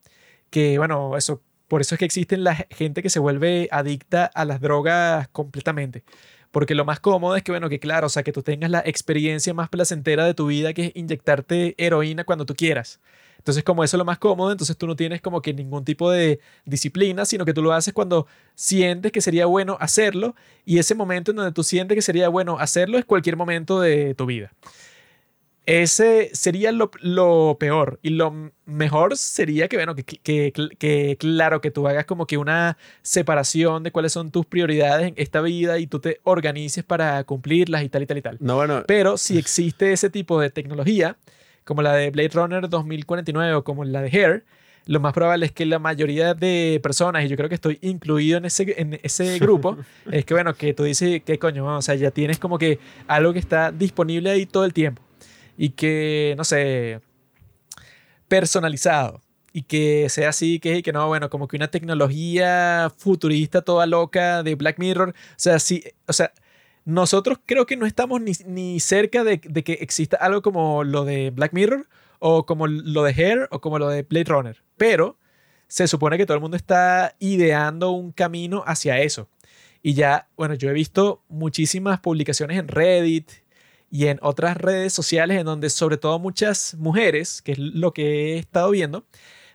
que, 0.49 0.77
bueno, 0.77 1.17
eso, 1.17 1.41
por 1.67 1.81
eso 1.81 1.95
es 1.95 1.99
que 1.99 2.05
existen 2.05 2.43
la 2.43 2.55
gente 2.55 3.03
que 3.03 3.09
se 3.09 3.19
vuelve 3.19 3.67
adicta 3.71 4.25
a 4.25 4.45
las 4.45 4.61
drogas 4.61 5.27
completamente. 5.29 6.03
Porque 6.55 6.73
lo 6.73 6.85
más 6.85 7.01
cómodo 7.01 7.35
es 7.35 7.43
que, 7.43 7.51
bueno, 7.51 7.67
que 7.67 7.81
claro, 7.81 8.07
o 8.07 8.09
sea, 8.09 8.23
que 8.23 8.31
tú 8.31 8.41
tengas 8.41 8.71
la 8.71 8.79
experiencia 8.79 9.53
más 9.53 9.67
placentera 9.67 10.23
de 10.23 10.33
tu 10.33 10.47
vida, 10.47 10.73
que 10.73 10.85
es 10.85 10.91
inyectarte 10.95 11.75
heroína 11.77 12.23
cuando 12.23 12.45
tú 12.45 12.55
quieras. 12.55 13.01
Entonces, 13.37 13.61
como 13.61 13.83
eso 13.83 13.97
es 13.97 13.99
lo 13.99 14.05
más 14.05 14.19
cómodo, 14.19 14.53
entonces 14.53 14.77
tú 14.77 14.87
no 14.87 14.95
tienes 14.95 15.19
como 15.21 15.41
que 15.41 15.53
ningún 15.53 15.83
tipo 15.83 16.09
de 16.09 16.39
disciplina, 16.63 17.25
sino 17.25 17.43
que 17.43 17.53
tú 17.53 17.61
lo 17.61 17.73
haces 17.73 17.93
cuando 17.93 18.25
sientes 18.53 19.11
que 19.11 19.19
sería 19.19 19.47
bueno 19.47 19.75
hacerlo 19.81 20.33
y 20.63 20.77
ese 20.77 20.95
momento 20.95 21.31
en 21.31 21.35
donde 21.35 21.51
tú 21.51 21.61
sientes 21.61 21.93
que 21.93 22.01
sería 22.01 22.29
bueno 22.29 22.57
hacerlo 22.57 22.97
es 22.97 23.03
cualquier 23.03 23.35
momento 23.35 23.81
de 23.81 24.15
tu 24.15 24.25
vida. 24.25 24.53
Ese 25.65 26.29
sería 26.33 26.71
lo, 26.71 26.91
lo 27.01 27.57
peor. 27.59 27.99
Y 28.03 28.09
lo 28.11 28.51
mejor 28.65 29.17
sería 29.17 29.67
que, 29.67 29.77
bueno, 29.77 29.95
que, 29.95 30.03
que- 30.03 30.53
que, 30.77 31.17
claro, 31.19 31.61
que 31.61 31.71
tú 31.71 31.87
hagas 31.87 32.05
como 32.05 32.27
que 32.27 32.37
una 32.37 32.77
separación 33.01 33.83
de 33.83 33.91
cuáles 33.91 34.11
son 34.13 34.31
tus 34.31 34.45
prioridades 34.45 35.07
en 35.07 35.13
esta 35.17 35.41
vida 35.41 35.79
y 35.79 35.87
tú 35.87 35.99
te 35.99 36.19
organices 36.23 36.83
para 36.83 37.23
cumplirlas 37.23 37.83
y 37.83 37.89
tal 37.89 38.03
y 38.03 38.05
tal 38.05 38.17
y 38.17 38.21
tal. 38.21 38.37
No, 38.39 38.55
bueno, 38.57 38.83
Pero 38.87 39.17
si 39.17 39.37
existe 39.39 39.91
ese 39.93 40.09
tipo 40.09 40.39
de 40.39 40.49
tecnología, 40.49 41.17
como 41.63 41.81
la 41.81 41.93
de 41.93 42.11
Blade 42.11 42.29
Runner 42.33 42.69
2049 42.69 43.53
o 43.55 43.63
como 43.63 43.85
la 43.85 44.01
de 44.01 44.09
Hair, 44.09 44.45
lo 44.87 44.99
más 44.99 45.13
probable 45.13 45.47
es 45.47 45.51
que 45.51 45.65
la 45.65 45.79
mayoría 45.79 46.35
de 46.35 46.79
personas, 46.83 47.25
y 47.25 47.27
yo 47.27 47.35
creo 47.37 47.49
que 47.49 47.55
estoy 47.55 47.79
incluido 47.81 48.37
en 48.37 48.45
ese, 48.45 48.79
en 48.79 48.99
ese 49.01 49.39
grupo, 49.39 49.77
es 50.11 50.25
que 50.25 50.35
bueno, 50.35 50.53
que 50.53 50.75
tú 50.75 50.83
dices, 50.83 51.23
¿qué 51.25 51.39
coño? 51.39 51.65
O 51.77 51.81
sea, 51.81 51.95
ya 51.95 52.11
tienes 52.11 52.37
como 52.37 52.59
que 52.59 52.77
algo 53.07 53.33
que 53.33 53.39
está 53.39 53.71
disponible 53.71 54.29
ahí 54.29 54.45
todo 54.45 54.63
el 54.63 54.73
tiempo 54.73 55.01
y 55.57 55.69
que, 55.71 56.35
no 56.37 56.43
sé, 56.43 57.01
personalizado 58.27 59.21
y 59.53 59.63
que 59.63 60.07
sea 60.09 60.29
así, 60.29 60.59
que, 60.59 60.83
que 60.83 60.91
no, 60.91 61.07
bueno, 61.07 61.29
como 61.29 61.47
que 61.47 61.55
una 61.55 61.69
tecnología 61.69 62.91
futurista 62.97 63.61
toda 63.61 63.85
loca 63.85 64.43
de 64.43 64.55
Black 64.55 64.79
Mirror. 64.79 65.09
O 65.09 65.13
sea, 65.37 65.59
sí, 65.59 65.83
o 66.07 66.13
sea, 66.13 66.33
nosotros 66.83 67.39
creo 67.45 67.65
que 67.65 67.77
no 67.77 67.85
estamos 67.85 68.21
ni, 68.21 68.33
ni 68.45 68.79
cerca 68.79 69.23
de, 69.23 69.39
de 69.43 69.63
que 69.63 69.73
exista 69.73 70.17
algo 70.17 70.41
como 70.41 70.83
lo 70.83 71.05
de 71.05 71.31
Black 71.31 71.53
Mirror 71.53 71.87
o 72.19 72.45
como 72.45 72.67
lo 72.67 73.03
de 73.03 73.13
Hair 73.13 73.47
o 73.51 73.61
como 73.61 73.79
lo 73.79 73.87
de 73.87 74.03
Blade 74.03 74.25
Runner. 74.25 74.63
Pero 74.77 75.17
se 75.67 75.87
supone 75.87 76.17
que 76.17 76.25
todo 76.25 76.35
el 76.35 76.41
mundo 76.41 76.57
está 76.57 77.15
ideando 77.19 77.91
un 77.91 78.11
camino 78.11 78.63
hacia 78.65 78.99
eso. 78.99 79.29
Y 79.81 79.93
ya, 79.93 80.27
bueno, 80.35 80.55
yo 80.55 80.69
he 80.69 80.73
visto 80.73 81.23
muchísimas 81.29 81.99
publicaciones 81.99 82.57
en 82.59 82.67
Reddit 82.67 83.31
y 83.91 84.07
en 84.07 84.19
otras 84.21 84.57
redes 84.57 84.93
sociales 84.93 85.39
en 85.39 85.45
donde 85.45 85.69
sobre 85.69 85.97
todo 85.97 86.19
muchas 86.19 86.75
mujeres, 86.75 87.41
que 87.41 87.53
es 87.53 87.59
lo 87.59 87.93
que 87.93 88.33
he 88.35 88.37
estado 88.39 88.71
viendo, 88.71 89.05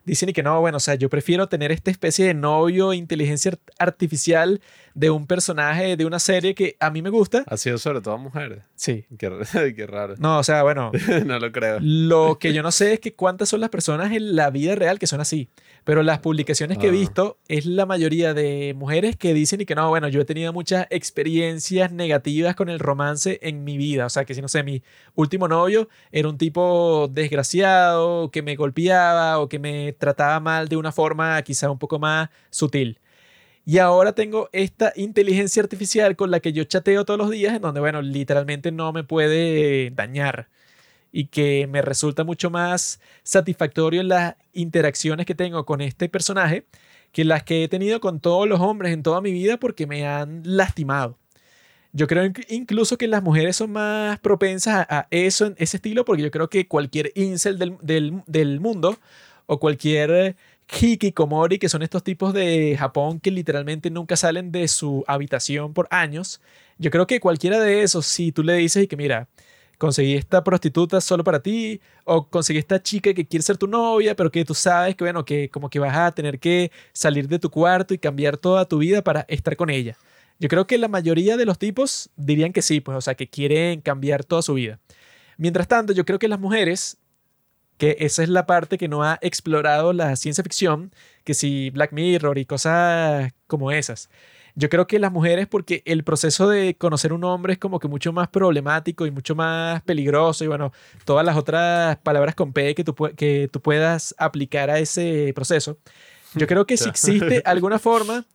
dicen 0.04 0.28
y 0.30 0.32
que 0.32 0.42
no, 0.42 0.58
bueno, 0.60 0.78
o 0.78 0.80
sea, 0.80 0.94
yo 0.94 1.10
prefiero 1.10 1.48
tener 1.48 1.70
esta 1.72 1.90
especie 1.90 2.24
de 2.26 2.34
novio 2.34 2.92
inteligencia 2.94 3.50
art- 3.52 3.70
artificial 3.78 4.60
de 4.94 5.10
un 5.10 5.26
personaje 5.26 5.96
de 5.96 6.04
una 6.06 6.18
serie 6.18 6.54
que 6.54 6.76
a 6.80 6.90
mí 6.90 7.02
me 7.02 7.10
gusta. 7.10 7.44
ha 7.46 7.56
sido 7.56 7.76
sobre 7.78 8.00
todo 8.00 8.16
mujeres. 8.18 8.60
Sí. 8.74 9.04
Qué, 9.18 9.30
qué 9.76 9.86
raro. 9.86 10.14
No, 10.18 10.38
o 10.38 10.42
sea, 10.42 10.62
bueno, 10.62 10.90
no 11.26 11.38
lo 11.38 11.52
creo. 11.52 11.78
lo 11.80 12.38
que 12.40 12.52
yo 12.54 12.62
no 12.62 12.72
sé 12.72 12.94
es 12.94 13.00
que 13.00 13.12
cuántas 13.14 13.48
son 13.50 13.60
las 13.60 13.70
personas 13.70 14.10
en 14.12 14.34
la 14.34 14.50
vida 14.50 14.74
real 14.74 14.98
que 14.98 15.06
son 15.06 15.20
así. 15.20 15.48
Pero 15.90 16.04
las 16.04 16.20
publicaciones 16.20 16.78
que 16.78 16.86
he 16.86 16.90
Ah. 16.90 16.92
visto 16.92 17.38
es 17.48 17.66
la 17.66 17.84
mayoría 17.84 18.32
de 18.32 18.74
mujeres 18.76 19.16
que 19.16 19.34
dicen 19.34 19.60
y 19.60 19.66
que 19.66 19.74
no, 19.74 19.88
bueno, 19.88 20.06
yo 20.06 20.20
he 20.20 20.24
tenido 20.24 20.52
muchas 20.52 20.86
experiencias 20.88 21.90
negativas 21.90 22.54
con 22.54 22.68
el 22.68 22.78
romance 22.78 23.40
en 23.42 23.64
mi 23.64 23.76
vida. 23.76 24.06
O 24.06 24.08
sea, 24.08 24.24
que 24.24 24.32
si 24.36 24.40
no 24.40 24.46
sé, 24.46 24.62
mi 24.62 24.84
último 25.16 25.48
novio 25.48 25.88
era 26.12 26.28
un 26.28 26.38
tipo 26.38 27.08
desgraciado, 27.10 28.30
que 28.30 28.40
me 28.40 28.54
golpeaba 28.54 29.40
o 29.40 29.48
que 29.48 29.58
me 29.58 29.92
trataba 29.94 30.38
mal 30.38 30.68
de 30.68 30.76
una 30.76 30.92
forma 30.92 31.42
quizá 31.42 31.68
un 31.68 31.80
poco 31.80 31.98
más 31.98 32.28
sutil. 32.50 33.00
Y 33.66 33.78
ahora 33.78 34.12
tengo 34.12 34.48
esta 34.52 34.92
inteligencia 34.94 35.60
artificial 35.60 36.14
con 36.14 36.30
la 36.30 36.38
que 36.38 36.52
yo 36.52 36.62
chateo 36.62 37.04
todos 37.04 37.18
los 37.18 37.30
días, 37.30 37.52
en 37.56 37.62
donde, 37.62 37.80
bueno, 37.80 38.00
literalmente 38.00 38.70
no 38.70 38.92
me 38.92 39.02
puede 39.02 39.90
dañar 39.90 40.48
y 41.12 41.26
que 41.26 41.66
me 41.68 41.82
resulta 41.82 42.24
mucho 42.24 42.50
más 42.50 43.00
satisfactorio 43.22 44.02
las 44.02 44.36
interacciones 44.52 45.26
que 45.26 45.34
tengo 45.34 45.64
con 45.66 45.80
este 45.80 46.08
personaje 46.08 46.64
que 47.12 47.24
las 47.24 47.42
que 47.42 47.64
he 47.64 47.68
tenido 47.68 48.00
con 48.00 48.20
todos 48.20 48.48
los 48.48 48.60
hombres 48.60 48.92
en 48.92 49.02
toda 49.02 49.20
mi 49.20 49.32
vida 49.32 49.56
porque 49.58 49.86
me 49.86 50.06
han 50.06 50.42
lastimado. 50.44 51.18
Yo 51.92 52.06
creo 52.06 52.24
inc- 52.24 52.46
incluso 52.48 52.96
que 52.96 53.08
las 53.08 53.22
mujeres 53.22 53.56
son 53.56 53.72
más 53.72 54.18
propensas 54.20 54.86
a, 54.88 55.08
eso, 55.10 55.46
en 55.46 55.54
ese 55.58 55.78
estilo, 55.78 56.04
porque 56.04 56.22
yo 56.22 56.30
creo 56.30 56.48
que 56.48 56.68
cualquier 56.68 57.10
incel 57.16 57.58
del, 57.58 57.76
del- 57.82 58.22
del 58.26 58.60
mundo 58.60 58.96
o 59.46 59.58
cualquier 59.58 60.36
hikikomori, 60.80 61.58
que 61.58 61.68
son 61.68 61.82
estos 61.82 62.04
tipos 62.04 62.32
de 62.32 62.76
Japón 62.78 63.18
que 63.18 63.32
literalmente 63.32 63.90
nunca 63.90 64.16
salen 64.16 64.52
de 64.52 64.68
su 64.68 65.04
habitación 65.08 65.72
por 65.74 65.88
años, 65.90 66.40
yo 66.78 66.90
creo 66.92 67.06
que 67.08 67.18
cualquiera 67.18 67.58
de 67.58 67.82
esos, 67.82 68.06
si 68.06 68.30
tú 68.30 68.44
le 68.44 68.54
dices 68.54 68.84
y 68.84 68.86
que 68.86 68.96
mira, 68.96 69.26
conseguí 69.80 70.14
esta 70.14 70.44
prostituta 70.44 71.00
solo 71.00 71.24
para 71.24 71.40
ti, 71.40 71.80
o 72.04 72.28
conseguí 72.28 72.58
esta 72.58 72.82
chica 72.82 73.14
que 73.14 73.26
quiere 73.26 73.42
ser 73.42 73.56
tu 73.56 73.66
novia, 73.66 74.14
pero 74.14 74.30
que 74.30 74.44
tú 74.44 74.54
sabes 74.54 74.94
que, 74.94 75.04
bueno, 75.04 75.24
que 75.24 75.48
como 75.48 75.70
que 75.70 75.78
vas 75.78 75.96
a 75.96 76.12
tener 76.12 76.38
que 76.38 76.70
salir 76.92 77.28
de 77.28 77.38
tu 77.38 77.50
cuarto 77.50 77.94
y 77.94 77.98
cambiar 77.98 78.36
toda 78.36 78.66
tu 78.66 78.76
vida 78.78 79.02
para 79.02 79.22
estar 79.28 79.56
con 79.56 79.70
ella. 79.70 79.96
Yo 80.38 80.48
creo 80.48 80.66
que 80.66 80.76
la 80.76 80.88
mayoría 80.88 81.38
de 81.38 81.46
los 81.46 81.58
tipos 81.58 82.10
dirían 82.16 82.52
que 82.52 82.60
sí, 82.60 82.80
pues, 82.80 82.98
o 82.98 83.00
sea, 83.00 83.14
que 83.14 83.28
quieren 83.30 83.80
cambiar 83.80 84.22
toda 84.22 84.42
su 84.42 84.52
vida. 84.52 84.78
Mientras 85.38 85.66
tanto, 85.66 85.94
yo 85.94 86.04
creo 86.04 86.18
que 86.18 86.28
las 86.28 86.40
mujeres, 86.40 86.98
que 87.78 87.96
esa 88.00 88.22
es 88.22 88.28
la 88.28 88.44
parte 88.44 88.76
que 88.76 88.88
no 88.88 89.02
ha 89.02 89.18
explorado 89.22 89.94
la 89.94 90.14
ciencia 90.16 90.44
ficción, 90.44 90.92
que 91.24 91.32
si 91.32 91.70
Black 91.70 91.92
Mirror 91.92 92.36
y 92.36 92.44
cosas 92.44 93.32
como 93.46 93.72
esas. 93.72 94.10
Yo 94.54 94.68
creo 94.68 94.86
que 94.86 94.98
las 94.98 95.12
mujeres, 95.12 95.46
porque 95.46 95.82
el 95.84 96.04
proceso 96.04 96.48
de 96.48 96.76
conocer 96.76 97.12
un 97.12 97.24
hombre 97.24 97.54
es 97.54 97.58
como 97.58 97.78
que 97.78 97.88
mucho 97.88 98.12
más 98.12 98.28
problemático 98.28 99.06
y 99.06 99.10
mucho 99.10 99.34
más 99.34 99.82
peligroso 99.82 100.44
y 100.44 100.48
bueno, 100.48 100.72
todas 101.04 101.24
las 101.24 101.36
otras 101.36 101.96
palabras 101.98 102.34
con 102.34 102.52
P 102.52 102.74
que 102.74 102.84
tú, 102.84 102.94
que 103.16 103.48
tú 103.52 103.60
puedas 103.60 104.14
aplicar 104.18 104.70
a 104.70 104.78
ese 104.78 105.32
proceso. 105.34 105.78
Yo 106.34 106.46
creo 106.46 106.66
que 106.66 106.76
si 106.76 106.88
existe 106.88 107.42
alguna 107.44 107.78
forma, 107.78 108.26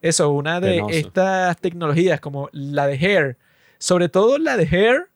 eso, 0.00 0.30
una 0.30 0.60
de 0.60 0.76
Penoso. 0.76 0.94
estas 0.94 1.56
tecnologías 1.58 2.20
como 2.20 2.48
la 2.52 2.86
de 2.86 2.94
Hair, 2.94 3.38
sobre 3.78 4.08
todo 4.08 4.38
la 4.38 4.56
de 4.56 4.64
Hair, 4.64 5.10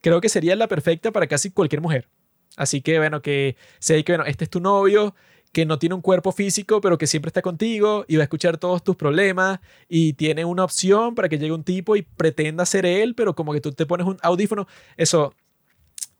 creo 0.00 0.20
que 0.20 0.28
sería 0.28 0.56
la 0.56 0.68
perfecta 0.68 1.12
para 1.12 1.26
casi 1.26 1.50
cualquier 1.50 1.80
mujer. 1.80 2.08
Así 2.56 2.80
que 2.80 2.98
bueno, 2.98 3.22
que 3.22 3.56
sé 3.78 4.02
que 4.04 4.12
bueno, 4.12 4.24
este 4.24 4.44
es 4.44 4.50
tu 4.50 4.60
novio, 4.60 5.14
que 5.52 5.66
no 5.66 5.78
tiene 5.78 5.94
un 5.94 6.02
cuerpo 6.02 6.32
físico, 6.32 6.80
pero 6.80 6.98
que 6.98 7.06
siempre 7.06 7.28
está 7.28 7.42
contigo 7.42 8.04
y 8.08 8.16
va 8.16 8.22
a 8.22 8.24
escuchar 8.24 8.58
todos 8.58 8.82
tus 8.82 8.96
problemas 8.96 9.60
y 9.88 10.12
tiene 10.14 10.44
una 10.44 10.64
opción 10.64 11.14
para 11.14 11.28
que 11.28 11.38
llegue 11.38 11.52
un 11.52 11.64
tipo 11.64 11.96
y 11.96 12.02
pretenda 12.02 12.66
ser 12.66 12.86
él, 12.86 13.14
pero 13.14 13.34
como 13.34 13.52
que 13.52 13.60
tú 13.60 13.72
te 13.72 13.86
pones 13.86 14.06
un 14.06 14.18
audífono. 14.22 14.66
Eso, 14.96 15.34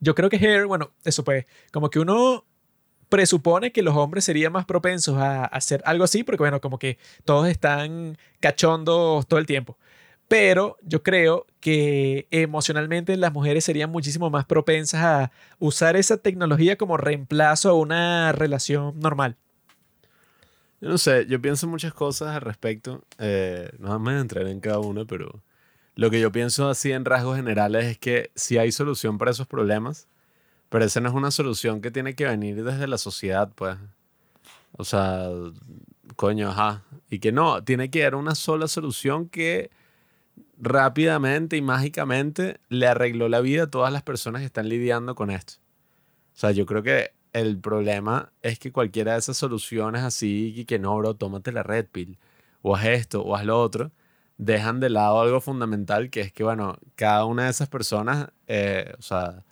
yo 0.00 0.14
creo 0.14 0.30
que 0.30 0.36
Hair, 0.36 0.66
bueno, 0.66 0.90
eso 1.04 1.24
pues, 1.24 1.46
como 1.72 1.90
que 1.90 1.98
uno 1.98 2.44
presupone 3.08 3.72
que 3.72 3.82
los 3.82 3.96
hombres 3.96 4.24
serían 4.24 4.52
más 4.52 4.66
propensos 4.66 5.16
a 5.18 5.44
hacer 5.44 5.82
algo 5.84 6.04
así, 6.04 6.24
porque 6.24 6.42
bueno, 6.42 6.60
como 6.60 6.78
que 6.78 6.98
todos 7.24 7.48
están 7.48 8.18
cachondos 8.40 9.26
todo 9.26 9.40
el 9.40 9.46
tiempo. 9.46 9.78
Pero 10.28 10.76
yo 10.82 11.02
creo 11.02 11.46
que 11.60 12.26
emocionalmente 12.30 13.16
las 13.16 13.32
mujeres 13.32 13.64
serían 13.64 13.90
muchísimo 13.90 14.28
más 14.28 14.44
propensas 14.44 15.02
a 15.02 15.32
usar 15.58 15.96
esa 15.96 16.18
tecnología 16.18 16.76
como 16.76 16.98
reemplazo 16.98 17.70
a 17.70 17.74
una 17.74 18.32
relación 18.32 18.98
normal. 19.00 19.36
Yo 20.80 20.88
no 20.88 20.98
sé, 20.98 21.26
yo 21.26 21.40
pienso 21.40 21.66
muchas 21.66 21.92
cosas 21.92 22.36
al 22.36 22.42
respecto. 22.42 23.02
Eh, 23.18 23.70
no 23.78 23.92
a 23.92 24.20
entrar 24.20 24.46
en 24.46 24.60
cada 24.60 24.78
una, 24.78 25.04
pero 25.06 25.42
lo 25.96 26.10
que 26.10 26.20
yo 26.20 26.30
pienso 26.30 26.68
así 26.68 26.92
en 26.92 27.04
rasgos 27.04 27.36
generales 27.36 27.86
es 27.86 27.98
que 27.98 28.30
sí 28.36 28.58
hay 28.58 28.70
solución 28.70 29.18
para 29.18 29.32
esos 29.32 29.48
problemas, 29.48 30.06
pero 30.68 30.84
esa 30.84 31.00
no 31.00 31.08
es 31.08 31.14
una 31.14 31.30
solución 31.30 31.80
que 31.80 31.90
tiene 31.90 32.14
que 32.14 32.26
venir 32.26 32.62
desde 32.62 32.86
la 32.86 32.98
sociedad, 32.98 33.50
pues. 33.54 33.76
O 34.72 34.84
sea, 34.84 35.28
coño, 36.14 36.50
ajá. 36.50 36.84
Y 37.10 37.18
que 37.18 37.32
no, 37.32 37.64
tiene 37.64 37.90
que 37.90 38.02
haber 38.02 38.14
una 38.14 38.34
sola 38.34 38.68
solución 38.68 39.28
que 39.28 39.70
rápidamente 40.58 41.56
y 41.56 41.62
mágicamente 41.62 42.60
le 42.68 42.86
arregló 42.86 43.28
la 43.28 43.40
vida 43.40 43.64
a 43.64 43.70
todas 43.70 43.92
las 43.92 44.02
personas 44.02 44.40
que 44.40 44.46
están 44.46 44.68
lidiando 44.68 45.14
con 45.14 45.30
esto. 45.30 45.54
O 46.34 46.40
sea, 46.40 46.50
yo 46.50 46.66
creo 46.66 46.82
que 46.82 47.12
el 47.32 47.58
problema 47.58 48.32
es 48.42 48.58
que 48.58 48.72
cualquiera 48.72 49.12
de 49.12 49.18
esas 49.18 49.36
soluciones 49.36 50.02
así, 50.02 50.54
y 50.56 50.64
que 50.64 50.78
no, 50.78 50.96
bro, 50.96 51.14
tómate 51.14 51.52
la 51.52 51.62
red 51.62 51.86
pill, 51.86 52.18
o 52.62 52.74
haz 52.76 52.86
esto, 52.86 53.22
o 53.22 53.36
haz 53.36 53.44
lo 53.44 53.60
otro, 53.60 53.92
dejan 54.38 54.80
de 54.80 54.90
lado 54.90 55.20
algo 55.20 55.40
fundamental, 55.40 56.10
que 56.10 56.20
es 56.20 56.32
que, 56.32 56.44
bueno, 56.44 56.78
cada 56.96 57.24
una 57.24 57.44
de 57.44 57.50
esas 57.50 57.68
personas, 57.68 58.28
eh, 58.46 58.94
o 58.98 59.02
sea, 59.02 59.44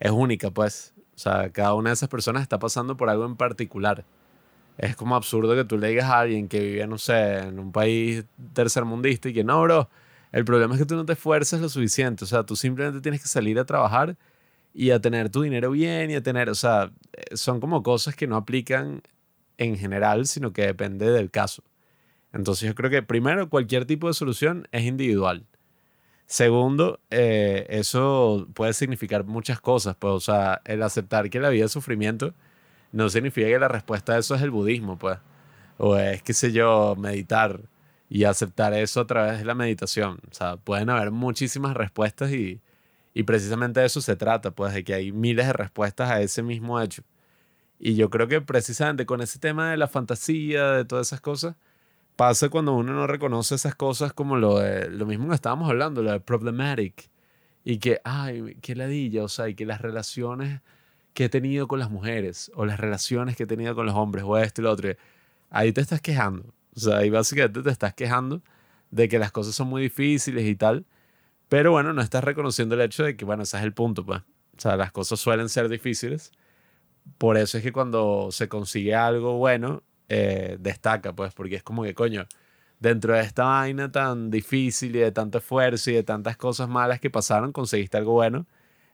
es 0.00 0.10
única, 0.10 0.50
pues. 0.50 0.94
O 1.14 1.18
sea, 1.18 1.50
cada 1.50 1.74
una 1.74 1.90
de 1.90 1.94
esas 1.94 2.08
personas 2.08 2.42
está 2.42 2.58
pasando 2.58 2.96
por 2.96 3.10
algo 3.10 3.26
en 3.26 3.36
particular. 3.36 4.04
Es 4.78 4.96
como 4.96 5.14
absurdo 5.14 5.54
que 5.54 5.64
tú 5.64 5.78
le 5.78 5.88
digas 5.88 6.06
a 6.10 6.20
alguien 6.20 6.48
que 6.48 6.60
vive, 6.60 6.86
no 6.86 6.98
sé, 6.98 7.38
en 7.40 7.58
un 7.58 7.72
país 7.72 8.24
tercermundista 8.54 9.28
y 9.28 9.34
que 9.34 9.44
no, 9.44 9.62
bro, 9.62 9.88
el 10.32 10.44
problema 10.44 10.74
es 10.74 10.80
que 10.80 10.86
tú 10.86 10.96
no 10.96 11.04
te 11.04 11.12
esfuerzas 11.12 11.60
lo 11.60 11.68
suficiente. 11.68 12.24
O 12.24 12.26
sea, 12.26 12.44
tú 12.44 12.56
simplemente 12.56 13.00
tienes 13.00 13.22
que 13.22 13.28
salir 13.28 13.58
a 13.58 13.66
trabajar 13.66 14.16
y 14.74 14.90
a 14.90 15.00
tener 15.00 15.28
tu 15.28 15.42
dinero 15.42 15.70
bien 15.70 16.10
y 16.10 16.14
a 16.14 16.22
tener, 16.22 16.48
o 16.48 16.54
sea, 16.54 16.90
eh, 17.12 17.36
son 17.36 17.60
como 17.60 17.82
cosas 17.82 18.16
que 18.16 18.26
no 18.26 18.36
aplican 18.36 19.02
en 19.58 19.76
general, 19.76 20.26
sino 20.26 20.52
que 20.52 20.62
depende 20.62 21.10
del 21.10 21.30
caso. 21.30 21.62
Entonces 22.32 22.68
yo 22.68 22.74
creo 22.74 22.90
que 22.90 23.02
primero 23.02 23.50
cualquier 23.50 23.84
tipo 23.84 24.08
de 24.08 24.14
solución 24.14 24.66
es 24.72 24.84
individual. 24.84 25.46
Segundo, 26.26 27.00
eh, 27.10 27.66
eso 27.68 28.48
puede 28.54 28.72
significar 28.72 29.24
muchas 29.24 29.60
cosas, 29.60 29.96
pues, 29.98 30.14
o 30.14 30.20
sea, 30.20 30.62
el 30.64 30.82
aceptar 30.82 31.28
que 31.28 31.40
la 31.40 31.50
vida 31.50 31.66
es 31.66 31.72
sufrimiento 31.72 32.34
no 32.92 33.10
significa 33.10 33.48
que 33.48 33.58
la 33.58 33.68
respuesta 33.68 34.14
a 34.14 34.18
eso 34.18 34.34
es 34.34 34.42
el 34.42 34.50
budismo, 34.50 34.98
pues, 34.98 35.18
o 35.78 35.96
es, 35.98 36.22
qué 36.22 36.32
sé 36.32 36.52
yo, 36.52 36.96
meditar 36.96 37.60
y 38.12 38.24
aceptar 38.24 38.74
eso 38.74 39.00
a 39.00 39.06
través 39.06 39.38
de 39.38 39.46
la 39.46 39.54
meditación. 39.54 40.18
O 40.30 40.34
sea, 40.34 40.58
pueden 40.58 40.90
haber 40.90 41.10
muchísimas 41.12 41.74
respuestas 41.74 42.30
y, 42.32 42.60
Y 43.14 43.24
precisamente 43.24 43.80
de 43.80 43.86
eso 43.86 44.00
se 44.02 44.16
trata, 44.16 44.52
pues 44.52 44.74
de 44.74 44.84
que 44.84 44.94
hay 44.94 45.12
miles 45.12 45.46
de 45.46 45.54
respuestas 45.54 46.10
a 46.10 46.22
ese 46.22 46.42
mismo 46.42 46.80
hecho. 46.80 47.02
Y 47.80 47.96
yo 47.96 48.10
creo 48.10 48.28
que 48.28 48.40
precisamente 48.42 49.06
con 49.06 49.22
ese 49.22 49.38
tema 49.40 49.70
de 49.72 49.78
la 49.78 49.88
fantasía, 49.88 50.72
de 50.72 50.84
todas 50.86 51.08
esas 51.08 51.20
cosas, 51.22 51.56
pasa 52.16 52.50
cuando 52.50 52.74
uno 52.74 52.94
no 52.94 53.06
reconoce 53.08 53.56
esas 53.56 53.74
cosas 53.76 54.12
como 54.14 54.36
lo, 54.36 54.60
lo 54.90 55.06
mismo 55.06 55.28
que 55.30 55.36
estábamos 55.36 55.70
hablando, 55.70 56.02
lo 56.02 56.12
de 56.12 56.20
problematic. 56.20 57.10
Y 57.64 57.78
que, 57.78 58.00
ay, 58.04 58.56
qué 58.62 58.74
ladilla, 58.76 59.24
o 59.24 59.28
sea, 59.28 59.48
y 59.48 59.54
que 59.54 59.66
las 59.66 59.80
relaciones 59.82 60.62
que 61.14 61.26
he 61.26 61.28
tenido 61.30 61.68
con 61.68 61.78
las 61.80 61.90
mujeres, 61.90 62.50
o 62.56 62.66
las 62.66 62.80
relaciones 62.80 63.36
que 63.36 63.44
he 63.44 63.46
tenido 63.46 63.74
con 63.74 63.86
los 63.86 63.94
hombres, 63.96 64.24
o 64.26 64.38
esto 64.38 64.62
y 64.62 64.64
lo 64.64 64.72
otro, 64.72 64.90
ahí 65.50 65.72
te 65.72 65.80
estás 65.82 66.00
quejando. 66.02 66.44
O 66.76 66.80
sea, 66.80 66.98
ahí 66.98 67.10
básicamente 67.10 67.62
te 67.62 67.70
estás 67.70 67.94
quejando 67.94 68.42
de 68.90 69.08
que 69.08 69.18
las 69.18 69.32
cosas 69.32 69.54
son 69.54 69.68
muy 69.68 69.82
difíciles 69.82 70.44
y 70.46 70.54
tal. 70.56 70.86
Pero 71.48 71.72
bueno, 71.72 71.92
no 71.92 72.02
estás 72.02 72.24
reconociendo 72.24 72.74
el 72.76 72.82
hecho 72.82 73.04
de 73.04 73.16
que, 73.16 73.24
bueno, 73.24 73.42
ese 73.44 73.58
es 73.58 73.64
el 73.64 73.74
punto, 73.74 74.04
pues. 74.06 74.20
O 74.56 74.60
sea, 74.60 74.76
las 74.76 74.92
cosas 74.92 75.20
suelen 75.20 75.48
ser 75.48 75.68
difíciles. 75.68 76.32
Por 77.18 77.36
eso 77.36 77.58
es 77.58 77.64
que 77.64 77.72
cuando 77.72 78.30
se 78.32 78.48
consigue 78.48 78.94
algo 78.94 79.38
bueno, 79.38 79.82
eh, 80.08 80.56
destaca, 80.60 81.14
pues, 81.14 81.34
porque 81.34 81.56
es 81.56 81.62
como 81.62 81.82
que, 81.84 81.94
coño, 81.94 82.26
dentro 82.80 83.14
de 83.14 83.22
esta 83.22 83.44
vaina 83.44 83.90
tan 83.92 84.30
difícil 84.30 84.96
y 84.96 85.00
de 85.00 85.12
tanto 85.12 85.38
esfuerzo 85.38 85.90
y 85.90 85.94
de 85.94 86.02
tantas 86.04 86.36
cosas 86.36 86.68
malas 86.68 87.00
que 87.00 87.10
pasaron, 87.10 87.52
conseguiste 87.52 87.96
algo 87.98 88.12
bueno, 88.12 88.46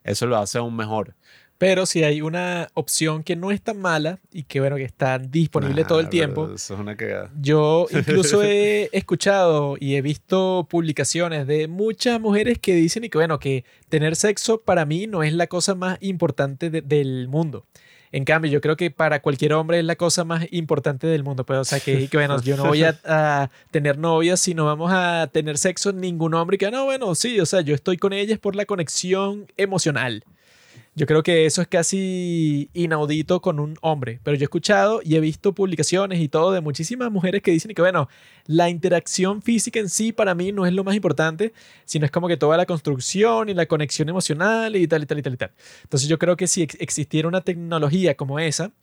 eso 0.03 0.27
lo 0.27 0.37
hace 0.37 0.59
aún 0.59 0.75
mejor. 0.75 1.15
Pero 1.59 1.85
si 1.85 2.03
hay 2.03 2.21
una 2.21 2.69
opción 2.73 3.21
que 3.21 3.35
no 3.35 3.51
es 3.51 3.61
tan 3.61 3.79
mala 3.79 4.17
y 4.31 4.43
que 4.43 4.61
bueno, 4.61 4.77
que 4.77 4.83
está 4.85 5.19
disponible 5.19 5.83
todo 5.83 5.99
el 5.99 6.07
tiempo. 6.09 6.43
pero 6.45 6.55
Eso 6.55 6.73
es 6.73 6.79
una 6.79 6.95
cagada. 6.95 7.29
Yo 7.39 7.85
incluso 7.91 8.41
he 8.43 8.89
escuchado 8.93 9.75
y 9.79 9.95
he 9.95 10.01
visto 10.01 10.65
publicaciones 10.69 11.45
de 11.47 11.67
muchas 11.67 12.19
mujeres 12.21 12.59
que 12.59 12.73
dicen 12.75 13.03
y 13.03 13.09
que 13.09 13.17
bueno, 13.17 13.39
que 13.39 13.65
tener 13.89 14.15
sexo 14.15 14.61
para 14.61 14.85
mí 14.85 15.05
no 15.05 15.21
es 15.21 15.33
la 15.33 15.47
cosa 15.47 15.75
más 15.75 15.97
importante 16.01 16.69
de- 16.69 16.81
del 16.81 17.27
mundo. 17.27 17.65
En 18.13 18.23
cambio, 18.25 18.49
yo 18.49 18.59
creo 18.61 18.75
que 18.75 18.89
para 18.89 19.21
cualquier 19.21 19.53
hombre 19.53 19.77
es 19.79 19.85
la 19.85 19.95
cosa 19.97 20.23
más 20.23 20.47
importante 20.51 21.05
del 21.07 21.23
mundo. 21.23 21.45
Pues, 21.45 21.59
o 21.59 21.63
sea, 21.65 21.79
que, 21.79 22.07
que 22.07 22.17
bueno, 22.17 22.41
yo 22.41 22.55
no 22.57 22.65
voy 22.65 22.83
a, 22.83 22.97
a 23.05 23.51
tener 23.69 23.99
novias 23.99 24.39
si 24.39 24.55
no 24.55 24.65
vamos 24.65 24.91
a 24.91 25.29
tener 25.31 25.57
sexo. 25.59 25.91
Ningún 25.91 26.33
hombre 26.33 26.57
que, 26.57 26.71
no, 26.71 26.85
bueno, 26.85 27.13
sí, 27.13 27.39
o 27.39 27.45
sea, 27.45 27.61
yo 27.61 27.75
estoy 27.75 27.97
con 27.97 28.13
ellas 28.13 28.39
por 28.39 28.55
la 28.55 28.65
conexión 28.65 29.45
emocional. 29.57 30.23
Yo 30.99 31.05
creo 31.05 31.23
que 31.23 31.45
eso 31.45 31.61
es 31.61 31.69
casi 31.69 32.69
inaudito 32.73 33.41
con 33.41 33.61
un 33.61 33.77
hombre, 33.79 34.19
pero 34.21 34.35
yo 34.35 34.41
he 34.41 34.43
escuchado 34.43 34.99
y 35.01 35.15
he 35.15 35.21
visto 35.21 35.53
publicaciones 35.55 36.19
y 36.19 36.27
todo 36.27 36.51
de 36.51 36.59
muchísimas 36.59 37.09
mujeres 37.09 37.41
que 37.41 37.51
dicen 37.51 37.73
que, 37.73 37.81
bueno, 37.81 38.09
la 38.47 38.69
interacción 38.69 39.41
física 39.41 39.79
en 39.79 39.87
sí 39.87 40.11
para 40.11 40.35
mí 40.35 40.51
no 40.51 40.65
es 40.65 40.73
lo 40.73 40.83
más 40.83 40.95
importante, 40.95 41.53
sino 41.85 42.03
es 42.03 42.11
como 42.11 42.27
que 42.27 42.35
toda 42.35 42.57
la 42.57 42.65
construcción 42.65 43.47
y 43.47 43.53
la 43.53 43.65
conexión 43.65 44.09
emocional 44.09 44.75
y 44.75 44.89
tal 44.89 45.03
y 45.03 45.05
tal 45.05 45.19
y 45.19 45.21
tal 45.21 45.33
y 45.35 45.37
tal. 45.37 45.51
Entonces 45.83 46.09
yo 46.09 46.19
creo 46.19 46.35
que 46.35 46.47
si 46.47 46.63
ex- 46.63 46.75
existiera 46.81 47.29
una 47.29 47.45
tecnología 47.45 48.15
como 48.17 48.37
esa, 48.37 48.73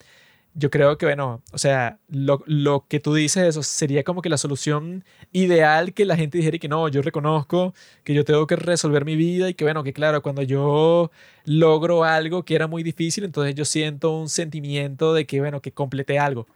yo 0.59 0.71
creo 0.71 0.97
que, 0.97 1.05
bueno, 1.05 1.43
o 1.53 1.59
sea, 1.59 1.99
lo, 2.09 2.43
lo 2.47 2.87
que 2.89 2.99
tú 2.99 3.13
dices, 3.13 3.45
eso 3.45 3.63
sería 3.63 4.05
como 4.05 4.23
que 4.23 4.31
la 4.31 4.39
solución 4.39 5.05
ideal 5.33 5.93
que 5.93 6.07
la 6.07 6.17
gente 6.17 6.39
dijera 6.39 6.57
que 6.59 6.69
no, 6.69 6.89
yo 6.89 7.03
reconozco 7.03 7.75
que 8.05 8.15
yo 8.15 8.25
tengo 8.25 8.47
que 8.47 8.57
resolver 8.57 9.05
mi 9.05 9.17
vida 9.17 9.51
y 9.51 9.55
que, 9.55 9.65
bueno, 9.65 9.85
que 9.85 9.93
claro, 9.93 10.23
cuando 10.23 10.41
yo 10.43 11.11
logro 11.45 12.05
algo 12.05 12.45
que 12.45 12.55
era 12.55 12.69
muy 12.69 12.83
difícil, 12.83 13.25
entonces 13.25 13.55
yo 13.55 13.67
siento 13.67 14.19
un 14.19 14.31
sentimiento 14.31 15.13
de 15.13 15.27
que, 15.27 15.41
bueno, 15.41 15.61
que 15.61 15.73
completé 15.73 16.19
algo. 16.19 16.47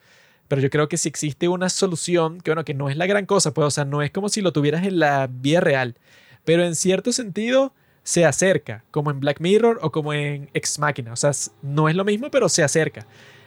Pero 0.49 0.63
yo 0.63 0.71
creo 0.71 0.89
que 0.89 0.97
si 0.97 1.09
existe 1.09 1.49
una 1.49 1.69
solución, 1.69 2.41
que 2.41 2.51
bueno, 2.53 2.65
que 2.65 2.75
no 2.75 2.89
es 2.89 2.97
la 2.97 3.07
gran 3.07 3.27
cosa, 3.27 3.53
pues, 3.53 3.67
o 3.67 3.71
sea, 3.71 3.85
no 3.85 4.03
es 4.03 4.11
como 4.11 4.31
si 4.31 4.41
lo 4.41 4.53
tuvieras 4.53 4.87
en 4.87 4.99
la 4.99 5.29
vida 5.31 5.61
real, 5.61 5.97
pero 6.45 6.65
en 6.65 6.75
cierto 6.75 7.13
sentido 7.13 7.75
se 8.03 8.25
acerca, 8.25 8.83
como 8.91 9.11
en 9.11 9.21
Black 9.21 9.41
Mirror 9.41 9.79
o 9.83 9.93
como 9.93 10.15
en 10.15 10.49
Ex 10.55 10.79
Machina. 10.79 11.13
O 11.13 11.17
sea, 11.17 11.33
no 11.63 11.89
es 11.89 11.95
lo 11.95 12.05
mismo, 12.05 12.31
pero 12.31 12.49
se 12.49 12.63
acerca. 12.63 13.07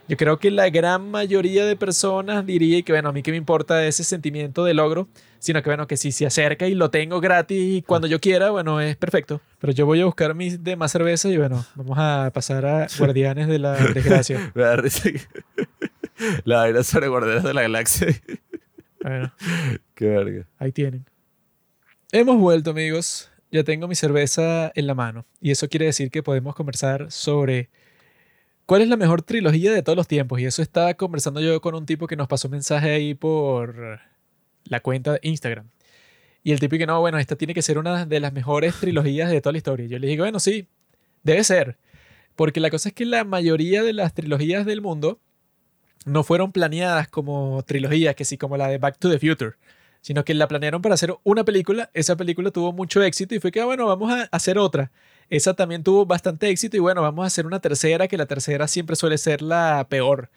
Yo 0.09 0.17
creo 0.17 0.37
que 0.37 0.51
la 0.51 0.69
gran 0.69 1.09
mayoría 1.11 1.65
de 1.65 1.77
personas 1.77 2.45
diría 2.45 2.81
que, 2.81 2.91
bueno, 2.91 3.09
a 3.09 3.13
mí 3.13 3.23
que 3.23 3.31
me 3.31 3.37
importa 3.37 3.85
ese 3.85 4.03
sentimiento 4.03 4.65
de 4.65 4.73
logro, 4.73 5.07
sino 5.39 5.63
que, 5.63 5.69
bueno, 5.69 5.87
que 5.87 5.95
si 5.95 6.11
se 6.11 6.25
acerca 6.25 6.67
y 6.67 6.75
lo 6.75 6.89
tengo 6.89 7.21
gratis 7.21 7.57
y 7.57 7.81
cuando 7.83 8.07
yo 8.07 8.19
quiera, 8.19 8.51
bueno, 8.51 8.81
es 8.81 8.97
perfecto. 8.97 9.39
Pero 9.59 9.71
yo 9.71 9.85
voy 9.85 10.01
a 10.01 10.05
buscar 10.05 10.35
mis 10.35 10.61
demás 10.61 10.91
cerveza 10.91 11.29
y, 11.29 11.37
bueno, 11.37 11.65
vamos 11.75 11.97
a 11.97 12.31
pasar 12.33 12.65
a 12.65 12.87
Guardianes 12.99 13.47
de 13.47 13.59
la 13.59 13.73
Desgracia. 13.73 14.51
La 16.43 16.57
vaina 16.57 16.83
sobre 16.83 17.07
Guardianes 17.07 17.43
de 17.43 17.53
la 17.53 17.61
Galaxia. 17.63 18.07
Bueno, 19.01 19.33
Qué 19.95 20.05
verga. 20.05 20.45
ahí 20.59 20.71
tienen. 20.71 21.05
Hemos 22.11 22.37
vuelto, 22.37 22.71
amigos. 22.71 23.31
Ya 23.51 23.63
tengo 23.63 23.87
mi 23.87 23.95
cerveza 23.95 24.71
en 24.75 24.87
la 24.87 24.95
mano. 24.95 25.25
Y 25.41 25.51
eso 25.51 25.67
quiere 25.67 25.85
decir 25.85 26.11
que 26.11 26.23
podemos 26.23 26.55
conversar 26.55 27.11
sobre 27.11 27.69
cuál 28.65 28.81
es 28.81 28.87
la 28.87 28.97
mejor 28.97 29.21
trilogía 29.21 29.71
de 29.71 29.83
todos 29.83 29.97
los 29.97 30.07
tiempos. 30.07 30.39
Y 30.39 30.45
eso 30.45 30.61
estaba 30.61 30.93
conversando 30.93 31.41
yo 31.41 31.61
con 31.61 31.75
un 31.75 31.85
tipo 31.85 32.07
que 32.07 32.15
nos 32.15 32.27
pasó 32.27 32.47
un 32.47 32.53
mensaje 32.53 32.91
ahí 32.91 33.13
por 33.13 33.99
la 34.65 34.79
cuenta 34.79 35.13
de 35.13 35.19
Instagram. 35.23 35.69
Y 36.43 36.51
el 36.51 36.59
tipo 36.59 36.77
que 36.77 36.85
no, 36.85 36.99
bueno, 36.99 37.17
esta 37.19 37.35
tiene 37.35 37.53
que 37.53 37.61
ser 37.61 37.77
una 37.77 38.05
de 38.05 38.19
las 38.19 38.33
mejores 38.33 38.75
trilogías 38.79 39.29
de 39.29 39.41
toda 39.41 39.53
la 39.53 39.57
historia. 39.57 39.87
Yo 39.87 39.99
le 39.99 40.07
digo, 40.07 40.23
bueno, 40.23 40.39
sí, 40.39 40.67
debe 41.23 41.43
ser. 41.43 41.77
Porque 42.35 42.59
la 42.59 42.69
cosa 42.69 42.89
es 42.89 42.95
que 42.95 43.05
la 43.05 43.23
mayoría 43.23 43.83
de 43.83 43.93
las 43.93 44.13
trilogías 44.13 44.65
del 44.65 44.81
mundo 44.81 45.19
no 46.05 46.23
fueron 46.23 46.51
planeadas 46.51 47.07
como 47.07 47.63
trilogías, 47.65 48.15
que 48.15 48.25
sí, 48.25 48.37
como 48.37 48.57
la 48.57 48.67
de 48.67 48.77
Back 48.77 48.97
to 48.97 49.09
the 49.09 49.19
Future, 49.19 49.53
sino 50.01 50.25
que 50.25 50.33
la 50.33 50.47
planearon 50.47 50.81
para 50.81 50.95
hacer 50.95 51.15
una 51.23 51.45
película. 51.45 51.89
Esa 51.93 52.17
película 52.17 52.51
tuvo 52.51 52.73
mucho 52.73 53.01
éxito 53.01 53.35
y 53.35 53.39
fue 53.39 53.51
que, 53.51 53.61
ah, 53.61 53.65
bueno, 53.65 53.85
vamos 53.85 54.11
a 54.11 54.23
hacer 54.31 54.57
otra. 54.57 54.91
Esa 55.29 55.53
también 55.53 55.83
tuvo 55.83 56.05
bastante 56.05 56.49
éxito 56.49 56.77
y 56.77 56.79
bueno, 56.79 57.01
vamos 57.01 57.23
a 57.23 57.27
hacer 57.27 57.45
una 57.45 57.59
tercera, 57.59 58.07
que 58.07 58.17
la 58.17 58.25
tercera 58.25 58.67
siempre 58.67 58.95
suele 58.95 59.17
ser 59.17 59.41
la 59.41 59.85
peor. 59.89 60.29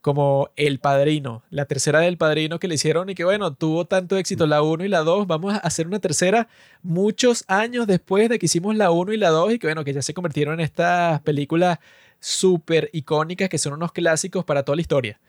Como 0.00 0.50
El 0.56 0.80
Padrino, 0.80 1.44
la 1.48 1.64
tercera 1.64 2.00
del 2.00 2.18
Padrino 2.18 2.58
que 2.58 2.68
le 2.68 2.74
hicieron 2.74 3.08
y 3.08 3.14
que 3.14 3.24
bueno, 3.24 3.54
tuvo 3.54 3.86
tanto 3.86 4.18
éxito 4.18 4.46
la 4.46 4.60
1 4.60 4.84
y 4.84 4.88
la 4.88 5.00
2, 5.00 5.26
vamos 5.26 5.54
a 5.54 5.58
hacer 5.58 5.86
una 5.86 5.98
tercera 5.98 6.46
muchos 6.82 7.44
años 7.48 7.86
después 7.86 8.28
de 8.28 8.38
que 8.38 8.46
hicimos 8.46 8.76
la 8.76 8.90
1 8.90 9.14
y 9.14 9.16
la 9.16 9.30
2 9.30 9.54
y 9.54 9.58
que 9.58 9.66
bueno, 9.66 9.82
que 9.82 9.94
ya 9.94 10.02
se 10.02 10.12
convirtieron 10.12 10.54
en 10.54 10.60
estas 10.60 11.20
películas 11.22 11.78
súper 12.20 12.90
icónicas 12.92 13.48
que 13.48 13.58
son 13.58 13.72
unos 13.74 13.92
clásicos 13.92 14.44
para 14.44 14.62
toda 14.62 14.76
la 14.76 14.82
historia. 14.82 15.20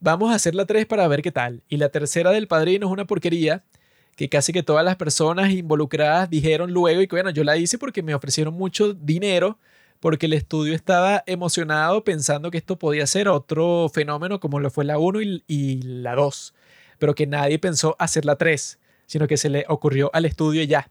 Vamos 0.00 0.32
a 0.32 0.34
hacer 0.34 0.54
la 0.54 0.66
3 0.66 0.86
para 0.86 1.06
ver 1.08 1.22
qué 1.22 1.30
tal. 1.30 1.62
Y 1.68 1.76
la 1.76 1.88
tercera 1.88 2.30
del 2.32 2.48
Padrino 2.48 2.86
es 2.86 2.92
una 2.92 3.06
porquería 3.06 3.62
que 4.16 4.28
casi 4.28 4.52
que 4.52 4.62
todas 4.62 4.84
las 4.84 4.96
personas 4.96 5.50
involucradas 5.50 6.28
dijeron 6.28 6.72
luego 6.72 7.00
y 7.00 7.06
que 7.06 7.16
bueno, 7.16 7.30
yo 7.30 7.44
la 7.44 7.56
hice 7.56 7.78
porque 7.78 8.02
me 8.02 8.14
ofrecieron 8.14 8.54
mucho 8.54 8.92
dinero, 8.92 9.58
porque 10.00 10.26
el 10.26 10.34
estudio 10.34 10.74
estaba 10.74 11.22
emocionado 11.26 12.04
pensando 12.04 12.50
que 12.50 12.58
esto 12.58 12.78
podía 12.78 13.06
ser 13.06 13.28
otro 13.28 13.90
fenómeno 13.92 14.40
como 14.40 14.60
lo 14.60 14.70
fue 14.70 14.84
la 14.84 14.98
1 14.98 15.20
y, 15.46 15.82
la 15.82 16.14
2, 16.14 16.54
pero 16.98 17.14
que 17.14 17.26
nadie 17.26 17.58
pensó 17.58 17.96
hacer 17.98 18.24
la 18.24 18.36
3, 18.36 18.78
sino 19.06 19.26
que 19.26 19.36
se 19.36 19.48
le 19.48 19.64
ocurrió 19.68 20.10
al 20.12 20.24
estudio 20.24 20.62
ya. 20.64 20.90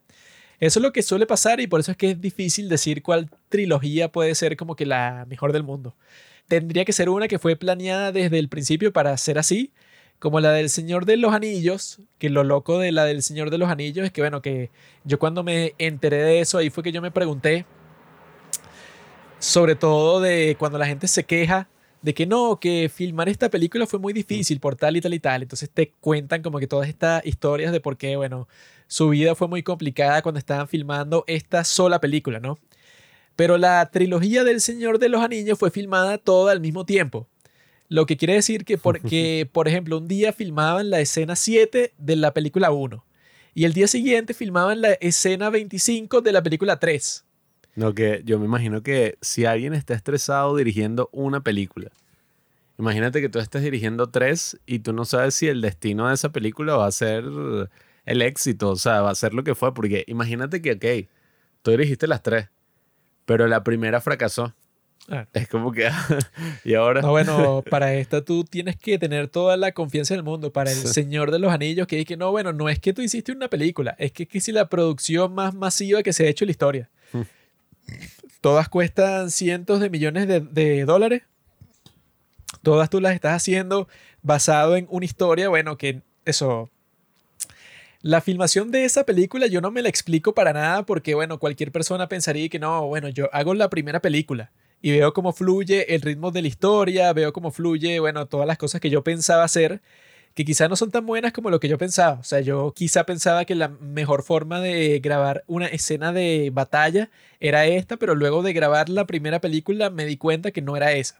Eso 0.59 0.79
es 0.79 0.83
lo 0.83 0.93
que 0.93 1.01
suele 1.01 1.25
pasar 1.25 1.59
y 1.59 1.67
por 1.67 1.79
eso 1.79 1.91
es 1.91 1.97
que 1.97 2.11
es 2.11 2.21
difícil 2.21 2.69
decir 2.69 3.01
cuál 3.01 3.29
trilogía 3.49 4.11
puede 4.11 4.35
ser 4.35 4.55
como 4.55 4.75
que 4.75 4.85
la 4.85 5.25
mejor 5.27 5.53
del 5.53 5.63
mundo. 5.63 5.95
Tendría 6.47 6.85
que 6.85 6.93
ser 6.93 7.09
una 7.09 7.27
que 7.27 7.39
fue 7.39 7.55
planeada 7.55 8.11
desde 8.11 8.37
el 8.37 8.47
principio 8.47 8.93
para 8.93 9.15
ser 9.17 9.39
así, 9.39 9.71
como 10.21 10.39
la 10.39 10.51
del 10.51 10.69
Señor 10.69 11.05
de 11.05 11.17
los 11.17 11.33
Anillos, 11.33 11.99
que 12.19 12.29
lo 12.29 12.43
loco 12.43 12.77
de 12.77 12.91
la 12.91 13.05
del 13.05 13.23
Señor 13.23 13.49
de 13.49 13.57
los 13.57 13.69
Anillos 13.69 14.05
es 14.05 14.11
que, 14.11 14.21
bueno, 14.21 14.39
que 14.39 14.69
yo 15.03 15.17
cuando 15.17 15.43
me 15.43 15.73
enteré 15.79 16.17
de 16.17 16.41
eso, 16.41 16.59
ahí 16.59 16.69
fue 16.69 16.83
que 16.83 16.91
yo 16.91 17.01
me 17.01 17.09
pregunté, 17.09 17.65
sobre 19.39 19.73
todo 19.73 20.21
de 20.21 20.55
cuando 20.59 20.77
la 20.77 20.85
gente 20.85 21.07
se 21.07 21.23
queja 21.23 21.67
de 22.03 22.13
que 22.13 22.27
no, 22.27 22.59
que 22.59 22.87
filmar 22.93 23.29
esta 23.29 23.49
película 23.49 23.87
fue 23.87 23.97
muy 23.99 24.13
difícil 24.13 24.59
por 24.59 24.75
tal 24.75 24.95
y 24.95 25.01
tal 25.01 25.15
y 25.15 25.19
tal. 25.19 25.41
Entonces 25.41 25.71
te 25.71 25.91
cuentan 25.99 26.43
como 26.43 26.59
que 26.59 26.67
todas 26.67 26.87
estas 26.87 27.25
historias 27.25 27.71
de 27.71 27.81
por 27.81 27.97
qué, 27.97 28.15
bueno, 28.15 28.47
su 28.85 29.09
vida 29.09 29.33
fue 29.33 29.47
muy 29.47 29.63
complicada 29.63 30.21
cuando 30.21 30.37
estaban 30.37 30.67
filmando 30.67 31.23
esta 31.25 31.63
sola 31.63 31.99
película, 31.99 32.39
¿no? 32.39 32.59
Pero 33.35 33.57
la 33.57 33.89
trilogía 33.89 34.43
del 34.43 34.61
Señor 34.61 34.99
de 34.99 35.09
los 35.09 35.23
Anillos 35.23 35.57
fue 35.57 35.71
filmada 35.71 36.19
toda 36.19 36.51
al 36.51 36.61
mismo 36.61 36.85
tiempo. 36.85 37.27
Lo 37.91 38.05
que 38.05 38.15
quiere 38.15 38.35
decir 38.35 38.63
que, 38.63 38.77
porque, 38.77 39.49
por 39.51 39.67
ejemplo, 39.67 39.97
un 39.97 40.07
día 40.07 40.31
filmaban 40.31 40.89
la 40.89 41.01
escena 41.01 41.35
7 41.35 41.93
de 41.97 42.15
la 42.15 42.33
película 42.33 42.71
1 42.71 43.03
y 43.53 43.65
el 43.65 43.73
día 43.73 43.85
siguiente 43.87 44.33
filmaban 44.33 44.79
la 44.79 44.93
escena 44.93 45.49
25 45.49 46.21
de 46.21 46.31
la 46.31 46.41
película 46.41 46.79
3. 46.79 47.25
No, 47.75 47.93
que 47.93 48.21
yo 48.23 48.39
me 48.39 48.45
imagino 48.45 48.81
que 48.81 49.17
si 49.19 49.43
alguien 49.43 49.73
está 49.73 49.93
estresado 49.93 50.55
dirigiendo 50.55 51.09
una 51.11 51.41
película, 51.41 51.91
imagínate 52.79 53.19
que 53.19 53.27
tú 53.27 53.39
estés 53.39 53.61
dirigiendo 53.61 54.09
tres 54.09 54.57
y 54.65 54.79
tú 54.79 54.93
no 54.93 55.03
sabes 55.03 55.35
si 55.35 55.49
el 55.49 55.59
destino 55.59 56.07
de 56.07 56.13
esa 56.13 56.31
película 56.31 56.77
va 56.77 56.87
a 56.87 56.91
ser 56.93 57.25
el 58.05 58.21
éxito, 58.21 58.69
o 58.69 58.77
sea, 58.77 59.01
va 59.01 59.11
a 59.11 59.15
ser 59.15 59.33
lo 59.33 59.43
que 59.43 59.53
fue, 59.53 59.73
porque 59.73 60.05
imagínate 60.07 60.61
que, 60.61 60.71
ok, 60.71 61.09
tú 61.61 61.71
dirigiste 61.71 62.07
las 62.07 62.23
tres, 62.23 62.47
pero 63.25 63.47
la 63.47 63.65
primera 63.65 63.99
fracasó. 63.99 64.55
Ah. 65.13 65.27
Es 65.33 65.49
como 65.49 65.73
que, 65.73 65.89
y 66.63 66.73
ahora... 66.73 67.01
No, 67.01 67.09
bueno, 67.11 67.63
para 67.69 67.93
esta 67.95 68.23
tú 68.23 68.45
tienes 68.45 68.77
que 68.77 68.97
tener 68.97 69.27
toda 69.27 69.57
la 69.57 69.73
confianza 69.73 70.13
del 70.13 70.23
mundo. 70.23 70.53
Para 70.53 70.71
el 70.71 70.77
Sí. 70.77 70.87
Señor 70.87 71.31
de 71.31 71.39
los 71.39 71.51
Anillos, 71.51 71.85
que 71.85 72.05
que 72.05 72.15
no, 72.15 72.31
bueno, 72.31 72.53
no 72.53 72.69
es 72.69 72.79
que 72.79 72.93
tú 72.93 73.01
hiciste 73.01 73.33
una 73.33 73.49
película, 73.49 73.93
es 73.99 74.13
que 74.13 74.23
es 74.23 74.29
que 74.29 74.39
si 74.39 74.53
la 74.53 74.69
producción 74.69 75.33
más 75.33 75.53
masiva 75.53 76.01
que 76.01 76.13
se 76.13 76.25
ha 76.25 76.29
hecho 76.29 76.45
en 76.45 76.47
la 76.47 76.51
historia. 76.51 76.89
Hmm. 77.11 77.21
Todas 78.39 78.69
cuestan 78.69 79.29
cientos 79.31 79.81
de 79.81 79.89
millones 79.89 80.27
de, 80.27 80.39
de 80.39 80.85
dólares. 80.85 81.23
Todas 82.63 82.89
tú 82.89 83.01
las 83.01 83.13
estás 83.13 83.33
haciendo 83.35 83.87
basado 84.21 84.77
en 84.77 84.87
una 84.89 85.05
historia, 85.05 85.49
bueno, 85.49 85.77
que 85.77 86.01
eso... 86.25 86.69
La 88.03 88.19
filmación 88.21 88.71
de 88.71 88.83
esa 88.85 89.03
película 89.03 89.45
yo 89.45 89.61
no 89.61 89.69
me 89.69 89.83
la 89.83 89.89
explico 89.89 90.33
para 90.33 90.53
nada 90.53 90.85
porque, 90.87 91.13
bueno, 91.13 91.37
cualquier 91.37 91.71
persona 91.71 92.07
pensaría 92.07 92.49
que 92.49 92.57
no, 92.57 92.87
bueno, 92.87 93.09
yo 93.09 93.29
hago 93.31 93.53
la 93.53 93.69
primera 93.69 93.99
película 93.99 94.49
y 94.81 94.91
veo 94.91 95.13
cómo 95.13 95.33
fluye 95.33 95.93
el 95.95 96.01
ritmo 96.01 96.31
de 96.31 96.41
la 96.41 96.47
historia, 96.47 97.13
veo 97.13 97.33
cómo 97.33 97.51
fluye, 97.51 97.99
bueno, 97.99 98.27
todas 98.27 98.47
las 98.47 98.57
cosas 98.57 98.81
que 98.81 98.89
yo 98.89 99.03
pensaba 99.03 99.43
hacer, 99.43 99.81
que 100.33 100.45
quizá 100.45 100.67
no 100.67 100.75
son 100.75 100.91
tan 100.91 101.05
buenas 101.05 101.33
como 101.33 101.49
lo 101.49 101.59
que 101.59 101.67
yo 101.67 101.77
pensaba. 101.77 102.19
O 102.19 102.23
sea, 102.23 102.41
yo 102.41 102.73
quizá 102.75 103.05
pensaba 103.05 103.45
que 103.45 103.55
la 103.55 103.69
mejor 103.69 104.23
forma 104.23 104.59
de 104.61 104.99
grabar 104.99 105.43
una 105.47 105.67
escena 105.67 106.13
de 106.13 106.51
batalla 106.53 107.09
era 107.39 107.65
esta, 107.65 107.97
pero 107.97 108.15
luego 108.15 108.41
de 108.43 108.53
grabar 108.53 108.89
la 108.89 109.05
primera 109.05 109.41
película 109.41 109.89
me 109.89 110.05
di 110.05 110.17
cuenta 110.17 110.51
que 110.51 110.61
no 110.61 110.75
era 110.77 110.93
esa. 110.93 111.19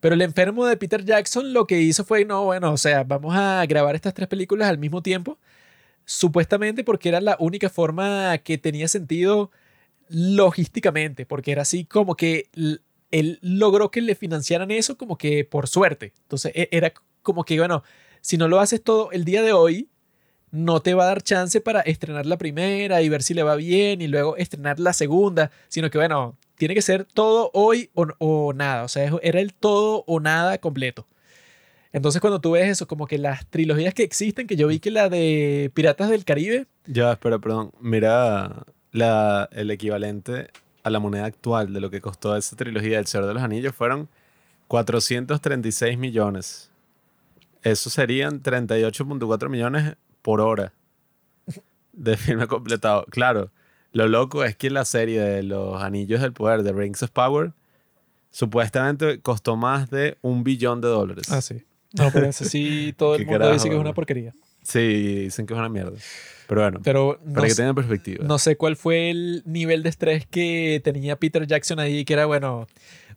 Pero 0.00 0.14
el 0.14 0.22
enfermo 0.22 0.66
de 0.66 0.76
Peter 0.76 1.04
Jackson 1.04 1.52
lo 1.52 1.66
que 1.66 1.80
hizo 1.80 2.04
fue, 2.04 2.24
no, 2.24 2.44
bueno, 2.44 2.72
o 2.72 2.76
sea, 2.76 3.04
vamos 3.04 3.34
a 3.36 3.64
grabar 3.66 3.94
estas 3.94 4.14
tres 4.14 4.28
películas 4.28 4.68
al 4.68 4.78
mismo 4.78 5.02
tiempo, 5.02 5.38
supuestamente 6.04 6.84
porque 6.84 7.08
era 7.10 7.20
la 7.20 7.36
única 7.40 7.70
forma 7.70 8.36
que 8.38 8.58
tenía 8.58 8.88
sentido 8.88 9.50
logísticamente, 10.08 11.26
porque 11.26 11.52
era 11.52 11.62
así 11.62 11.84
como 11.84 12.16
que 12.16 12.48
él 13.10 13.38
logró 13.42 13.90
que 13.90 14.00
le 14.00 14.14
financiaran 14.14 14.70
eso 14.70 14.96
como 14.96 15.16
que 15.16 15.44
por 15.44 15.68
suerte. 15.68 16.12
Entonces 16.22 16.52
e, 16.54 16.68
era 16.72 16.92
como 17.22 17.44
que, 17.44 17.58
bueno, 17.58 17.82
si 18.20 18.36
no 18.36 18.48
lo 18.48 18.60
haces 18.60 18.82
todo 18.82 19.12
el 19.12 19.24
día 19.24 19.42
de 19.42 19.52
hoy, 19.52 19.88
no 20.50 20.80
te 20.80 20.94
va 20.94 21.04
a 21.04 21.08
dar 21.08 21.22
chance 21.22 21.60
para 21.60 21.80
estrenar 21.80 22.26
la 22.26 22.38
primera 22.38 23.02
y 23.02 23.08
ver 23.08 23.22
si 23.22 23.34
le 23.34 23.42
va 23.42 23.56
bien 23.56 24.00
y 24.00 24.06
luego 24.06 24.36
estrenar 24.36 24.78
la 24.78 24.92
segunda, 24.92 25.50
sino 25.68 25.90
que, 25.90 25.98
bueno, 25.98 26.36
tiene 26.56 26.74
que 26.74 26.82
ser 26.82 27.04
todo 27.04 27.50
hoy 27.54 27.90
o, 27.94 28.06
o 28.18 28.52
nada. 28.52 28.84
O 28.84 28.88
sea, 28.88 29.10
era 29.22 29.40
el 29.40 29.52
todo 29.54 30.04
o 30.06 30.20
nada 30.20 30.58
completo. 30.58 31.06
Entonces 31.92 32.20
cuando 32.20 32.40
tú 32.40 32.52
ves 32.52 32.68
eso, 32.68 32.88
como 32.88 33.06
que 33.06 33.18
las 33.18 33.46
trilogías 33.46 33.94
que 33.94 34.02
existen, 34.02 34.48
que 34.48 34.56
yo 34.56 34.66
vi 34.66 34.80
que 34.80 34.90
la 34.90 35.08
de 35.08 35.70
Piratas 35.74 36.10
del 36.10 36.24
Caribe... 36.24 36.66
Ya, 36.86 37.12
espera, 37.12 37.38
perdón. 37.38 37.70
Mira 37.80 38.64
la, 38.94 39.48
el 39.52 39.72
equivalente 39.72 40.50
a 40.84 40.90
la 40.90 41.00
moneda 41.00 41.24
actual 41.24 41.74
de 41.74 41.80
lo 41.80 41.90
que 41.90 42.00
costó 42.00 42.36
esa 42.36 42.54
trilogía 42.56 42.98
del 42.98 43.06
Señor 43.06 43.26
de 43.26 43.34
los 43.34 43.42
Anillos 43.42 43.74
fueron 43.74 44.08
436 44.68 45.98
millones. 45.98 46.70
Eso 47.62 47.90
serían 47.90 48.40
38.4 48.42 49.48
millones 49.48 49.96
por 50.22 50.40
hora 50.40 50.72
de 51.92 52.16
filme 52.16 52.46
completado. 52.46 53.04
Claro, 53.10 53.50
lo 53.92 54.06
loco 54.06 54.44
es 54.44 54.56
que 54.56 54.70
la 54.70 54.84
serie 54.84 55.20
de 55.20 55.42
los 55.42 55.82
Anillos 55.82 56.20
del 56.20 56.32
Poder, 56.32 56.62
de 56.62 56.72
Rings 56.72 57.02
of 57.02 57.10
Power, 57.10 57.52
supuestamente 58.30 59.20
costó 59.20 59.56
más 59.56 59.90
de 59.90 60.18
un 60.22 60.44
billón 60.44 60.80
de 60.80 60.88
dólares. 60.88 61.32
Ah, 61.32 61.42
sí. 61.42 61.64
No, 61.94 62.10
pero 62.12 62.26
eso 62.26 62.44
sí, 62.44 62.94
todo 62.96 63.16
el 63.16 63.22
mundo 63.24 63.38
carajo, 63.40 63.54
dice 63.54 63.68
que 63.68 63.74
es 63.74 63.80
una 63.80 63.92
porquería. 63.92 64.34
Sí, 64.62 65.24
dicen 65.24 65.46
que 65.46 65.54
es 65.54 65.58
una 65.58 65.68
mierda. 65.68 65.98
Pero 66.46 66.60
bueno, 66.60 66.80
Pero 66.82 67.20
no, 67.24 67.34
para 67.34 67.48
que 67.48 67.54
tengan 67.54 67.74
perspectiva. 67.74 68.24
no 68.24 68.38
sé 68.38 68.56
cuál 68.56 68.76
fue 68.76 69.10
el 69.10 69.42
nivel 69.46 69.82
de 69.82 69.88
estrés 69.88 70.26
que 70.26 70.80
tenía 70.84 71.16
Peter 71.16 71.46
Jackson 71.46 71.78
ahí, 71.80 72.04
que 72.04 72.12
era, 72.12 72.26
bueno, 72.26 72.66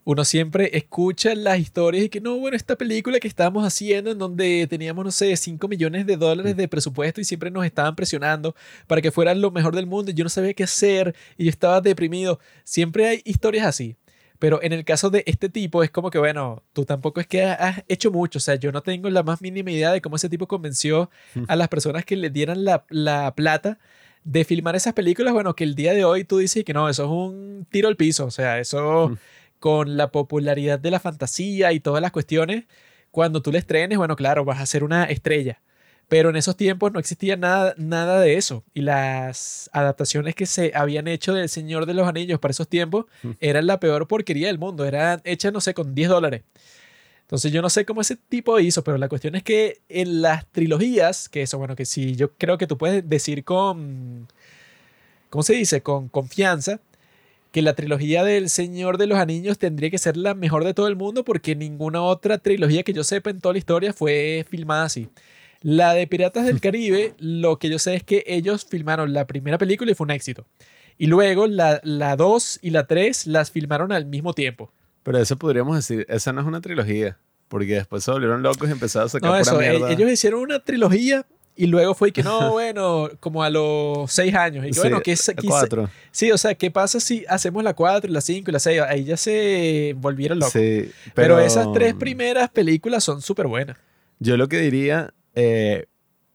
uno 0.04 0.24
siempre 0.24 0.70
escucha 0.76 1.34
las 1.34 1.58
historias 1.58 2.04
y 2.04 2.08
que 2.08 2.22
no, 2.22 2.38
bueno, 2.38 2.56
esta 2.56 2.76
película 2.76 3.20
que 3.20 3.28
estábamos 3.28 3.66
haciendo 3.66 4.10
en 4.10 4.18
donde 4.18 4.66
teníamos, 4.66 5.04
no 5.04 5.10
sé, 5.10 5.36
5 5.36 5.68
millones 5.68 6.06
de 6.06 6.16
dólares 6.16 6.56
de 6.56 6.66
presupuesto 6.66 7.20
y 7.20 7.24
siempre 7.24 7.50
nos 7.50 7.66
estaban 7.66 7.94
presionando 7.94 8.54
para 8.86 9.02
que 9.02 9.10
fuera 9.10 9.34
lo 9.34 9.50
mejor 9.50 9.76
del 9.76 9.86
mundo 9.86 10.10
y 10.10 10.14
yo 10.14 10.24
no 10.24 10.30
sabía 10.30 10.54
qué 10.54 10.64
hacer 10.64 11.14
y 11.36 11.44
yo 11.44 11.50
estaba 11.50 11.82
deprimido. 11.82 12.40
Siempre 12.64 13.06
hay 13.06 13.20
historias 13.24 13.66
así. 13.66 13.96
Pero 14.38 14.62
en 14.62 14.72
el 14.72 14.84
caso 14.84 15.10
de 15.10 15.24
este 15.26 15.48
tipo 15.48 15.82
es 15.82 15.90
como 15.90 16.10
que, 16.10 16.18
bueno, 16.18 16.62
tú 16.72 16.84
tampoco 16.84 17.20
es 17.20 17.26
que 17.26 17.42
has 17.44 17.82
hecho 17.88 18.10
mucho. 18.12 18.38
O 18.38 18.40
sea, 18.40 18.54
yo 18.54 18.70
no 18.70 18.82
tengo 18.82 19.10
la 19.10 19.22
más 19.24 19.42
mínima 19.42 19.70
idea 19.72 19.90
de 19.92 20.00
cómo 20.00 20.16
ese 20.16 20.28
tipo 20.28 20.46
convenció 20.46 21.10
a 21.48 21.56
las 21.56 21.68
personas 21.68 22.04
que 22.04 22.14
le 22.16 22.30
dieran 22.30 22.64
la, 22.64 22.84
la 22.88 23.34
plata 23.34 23.78
de 24.24 24.44
filmar 24.44 24.76
esas 24.76 24.92
películas. 24.94 25.32
Bueno, 25.34 25.54
que 25.56 25.64
el 25.64 25.74
día 25.74 25.92
de 25.92 26.04
hoy 26.04 26.22
tú 26.24 26.38
dices 26.38 26.64
que 26.64 26.72
no, 26.72 26.88
eso 26.88 27.04
es 27.04 27.10
un 27.10 27.66
tiro 27.70 27.88
al 27.88 27.96
piso. 27.96 28.26
O 28.26 28.30
sea, 28.30 28.58
eso 28.60 29.08
Mm. 29.08 29.16
con 29.58 29.96
la 29.96 30.12
popularidad 30.12 30.78
de 30.78 30.90
la 30.92 31.00
fantasía 31.00 31.72
y 31.72 31.80
todas 31.80 32.00
las 32.00 32.12
cuestiones, 32.12 32.64
cuando 33.10 33.42
tú 33.42 33.50
le 33.50 33.58
estrenes, 33.58 33.98
bueno, 33.98 34.14
claro, 34.14 34.44
vas 34.44 34.60
a 34.60 34.66
ser 34.66 34.84
una 34.84 35.04
estrella. 35.06 35.60
Pero 36.08 36.30
en 36.30 36.36
esos 36.36 36.56
tiempos 36.56 36.90
no 36.92 36.98
existía 36.98 37.36
nada, 37.36 37.74
nada 37.76 38.18
de 38.20 38.36
eso. 38.36 38.64
Y 38.72 38.80
las 38.80 39.68
adaptaciones 39.74 40.34
que 40.34 40.46
se 40.46 40.72
habían 40.74 41.06
hecho 41.06 41.34
del 41.34 41.50
Señor 41.50 41.84
de 41.84 41.92
los 41.94 42.08
Anillos 42.08 42.38
para 42.40 42.52
esos 42.52 42.66
tiempos 42.66 43.04
Mm. 43.22 43.30
eran 43.40 43.66
la 43.66 43.78
peor 43.78 44.08
porquería 44.08 44.46
del 44.46 44.58
mundo. 44.58 44.86
Eran 44.86 45.20
hechas, 45.24 45.52
no 45.52 45.60
sé, 45.60 45.74
con 45.74 45.94
10 45.94 46.08
dólares. 46.08 46.42
Entonces 47.22 47.52
yo 47.52 47.60
no 47.60 47.68
sé 47.68 47.84
cómo 47.84 48.00
ese 48.00 48.16
tipo 48.16 48.58
hizo, 48.58 48.82
pero 48.82 48.96
la 48.96 49.08
cuestión 49.10 49.34
es 49.34 49.42
que 49.42 49.82
en 49.90 50.22
las 50.22 50.46
trilogías, 50.46 51.28
que 51.28 51.42
eso, 51.42 51.58
bueno, 51.58 51.76
que 51.76 51.84
sí, 51.84 52.16
yo 52.16 52.32
creo 52.32 52.56
que 52.56 52.66
tú 52.66 52.78
puedes 52.78 53.06
decir 53.06 53.44
con, 53.44 54.28
¿cómo 55.28 55.42
se 55.42 55.52
dice? 55.52 55.82
Con 55.82 56.08
confianza, 56.08 56.80
que 57.52 57.60
la 57.60 57.74
trilogía 57.74 58.24
del 58.24 58.48
Señor 58.48 58.96
de 58.96 59.06
los 59.08 59.18
Anillos 59.18 59.58
tendría 59.58 59.90
que 59.90 59.98
ser 59.98 60.16
la 60.16 60.32
mejor 60.32 60.64
de 60.64 60.72
todo 60.72 60.88
el 60.88 60.96
mundo 60.96 61.22
porque 61.22 61.54
ninguna 61.54 62.00
otra 62.02 62.38
trilogía 62.38 62.82
que 62.82 62.94
yo 62.94 63.04
sepa 63.04 63.28
en 63.28 63.40
toda 63.42 63.52
la 63.52 63.58
historia 63.58 63.92
fue 63.92 64.46
filmada 64.48 64.84
así. 64.84 65.08
La 65.60 65.94
de 65.94 66.06
Piratas 66.06 66.46
del 66.46 66.60
Caribe, 66.60 67.14
lo 67.18 67.58
que 67.58 67.68
yo 67.68 67.78
sé 67.78 67.94
es 67.96 68.04
que 68.04 68.24
ellos 68.26 68.66
filmaron 68.68 69.12
la 69.12 69.26
primera 69.26 69.58
película 69.58 69.90
y 69.90 69.94
fue 69.94 70.04
un 70.04 70.12
éxito. 70.12 70.46
Y 70.98 71.06
luego 71.06 71.46
la 71.46 72.16
2 72.16 72.60
y 72.62 72.70
la 72.70 72.86
3 72.86 73.26
las 73.26 73.50
filmaron 73.50 73.92
al 73.92 74.06
mismo 74.06 74.34
tiempo. 74.34 74.72
Pero 75.02 75.18
eso 75.18 75.36
podríamos 75.36 75.76
decir, 75.76 76.06
esa 76.08 76.32
no 76.32 76.40
es 76.40 76.46
una 76.46 76.60
trilogía. 76.60 77.18
Porque 77.48 77.74
después 77.74 78.04
se 78.04 78.10
volvieron 78.10 78.42
locos 78.42 78.68
y 78.68 78.72
empezaron 78.72 79.06
a 79.06 79.08
sacar 79.08 79.30
No, 79.30 79.38
pura 79.38 79.40
eso, 79.40 79.60
e- 79.60 79.70
mierda. 79.70 79.90
ellos 79.90 80.10
hicieron 80.10 80.40
una 80.40 80.60
trilogía 80.60 81.24
y 81.56 81.66
luego 81.66 81.94
fue 81.94 82.12
que 82.12 82.22
no, 82.22 82.50
bueno, 82.52 83.08
como 83.20 83.42
a 83.42 83.50
los 83.50 84.12
seis 84.12 84.34
años. 84.34 84.66
Y 84.66 84.72
Sí, 84.74 84.80
bueno, 84.80 85.00
es, 85.04 85.28
la 85.28 85.34
cuatro. 85.46 85.90
Sí, 86.12 86.30
o 86.30 86.38
sea, 86.38 86.54
¿qué 86.54 86.70
pasa 86.70 87.00
si 87.00 87.24
hacemos 87.28 87.64
la 87.64 87.74
4, 87.74 88.10
la 88.12 88.20
5 88.20 88.50
y 88.50 88.52
la 88.52 88.58
6? 88.60 88.80
Ahí 88.82 89.04
ya 89.04 89.16
se 89.16 89.94
volvieron 89.96 90.38
locos. 90.38 90.52
Sí, 90.52 90.90
pero, 91.14 91.40
esas 91.40 91.72
tres 91.72 91.94
primeras 91.94 92.50
películas 92.50 93.02
son 93.02 93.22
súper 93.22 93.46
buenas. 93.46 93.76
Yo 94.20 94.36
lo 94.36 94.48
que 94.48 94.58
diría, 94.58 95.14
eh, 95.40 95.86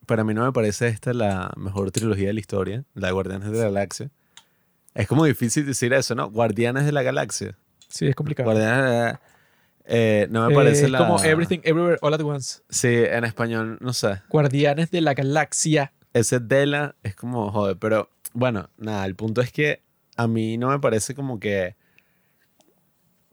para 0.06 0.24
mí 0.24 0.32
no 0.34 0.44
me 0.44 0.52
parece 0.52 0.88
esta 0.88 1.12
la 1.12 1.52
mejor 1.56 1.90
trilogía 1.90 2.28
de 2.28 2.34
la 2.34 2.40
historia, 2.40 2.84
la 2.94 3.08
de 3.08 3.12
Guardianes 3.12 3.50
de 3.50 3.58
la 3.58 3.64
Galaxia. 3.64 4.10
Es 4.94 5.06
como 5.08 5.24
difícil 5.24 5.66
decir 5.66 5.92
eso, 5.92 6.14
¿no? 6.14 6.30
Guardianes 6.30 6.84
de 6.84 6.92
la 6.92 7.02
Galaxia. 7.02 7.56
Sí, 7.88 8.06
es 8.06 8.14
complicado. 8.14 8.48
Guardianes 8.50 8.84
de 8.84 8.90
la- 8.90 9.20
eh, 9.86 10.26
no 10.30 10.46
me 10.46 10.52
Eh, 10.52 10.56
parece 10.56 10.84
es 10.86 10.90
la... 10.90 10.98
como 10.98 11.22
Everything 11.22 11.58
Everywhere 11.64 11.98
All 12.00 12.14
at 12.14 12.20
Once. 12.22 12.60
Sí, 12.70 12.88
en 12.88 13.24
español, 13.24 13.76
no 13.80 13.92
sé. 13.92 14.22
Guardianes 14.30 14.90
de 14.90 15.00
la 15.02 15.12
Galaxia. 15.14 15.92
Ese 16.14 16.38
Dela 16.40 16.94
es 17.02 17.14
como, 17.14 17.50
joder, 17.50 17.76
pero 17.76 18.08
bueno, 18.32 18.70
nada, 18.78 19.04
el 19.04 19.14
punto 19.16 19.40
es 19.40 19.52
que 19.52 19.82
a 20.16 20.26
mí 20.28 20.56
no 20.58 20.68
me 20.70 20.78
parece 20.78 21.14
como 21.14 21.38
que 21.40 21.76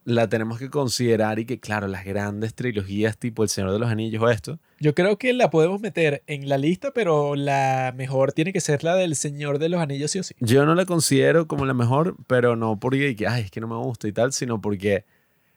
la 0.03 0.27
tenemos 0.27 0.57
que 0.57 0.69
considerar 0.69 1.39
y 1.39 1.45
que, 1.45 1.59
claro, 1.59 1.87
las 1.87 2.05
grandes 2.05 2.55
trilogías 2.55 3.17
tipo 3.17 3.43
El 3.43 3.49
Señor 3.49 3.71
de 3.71 3.79
los 3.79 3.89
Anillos 3.89 4.23
o 4.23 4.29
esto, 4.29 4.59
Yo 4.79 4.95
creo 4.95 5.17
que 5.17 5.31
la 5.33 5.49
podemos 5.49 5.79
meter 5.79 6.23
en 6.27 6.49
la 6.49 6.57
lista, 6.57 6.91
pero 6.91 7.35
la 7.35 7.93
mejor 7.95 8.33
tiene 8.33 8.51
que 8.51 8.61
ser 8.61 8.83
la 8.83 8.95
del 8.95 9.15
Señor 9.15 9.59
de 9.59 9.69
los 9.69 9.79
Anillos, 9.79 10.11
sí 10.11 10.19
o 10.19 10.23
sí. 10.23 10.33
yo 10.39 10.65
no 10.65 10.73
la 10.73 10.85
considero 10.85 11.47
como 11.47 11.65
la 11.65 11.73
mejor, 11.73 12.15
pero 12.27 12.55
no 12.55 12.79
porque, 12.79 13.15
que, 13.15 13.27
ay, 13.27 13.43
es 13.43 13.51
que 13.51 13.61
no 13.61 13.67
me 13.67 13.75
gusta 13.75 14.07
y 14.07 14.11
tal, 14.11 14.33
sino 14.33 14.59
porque 14.59 15.05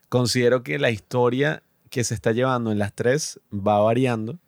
considero 0.09 0.63
que 0.63 0.79
la 0.79 0.91
historia 0.91 1.63
que 1.91 2.05
se 2.05 2.15
está 2.15 2.33
llevando 2.33 2.71
en 2.71 2.79
las 2.79 2.93
tres 2.93 3.41
va 3.53 3.79
variando 3.81 4.39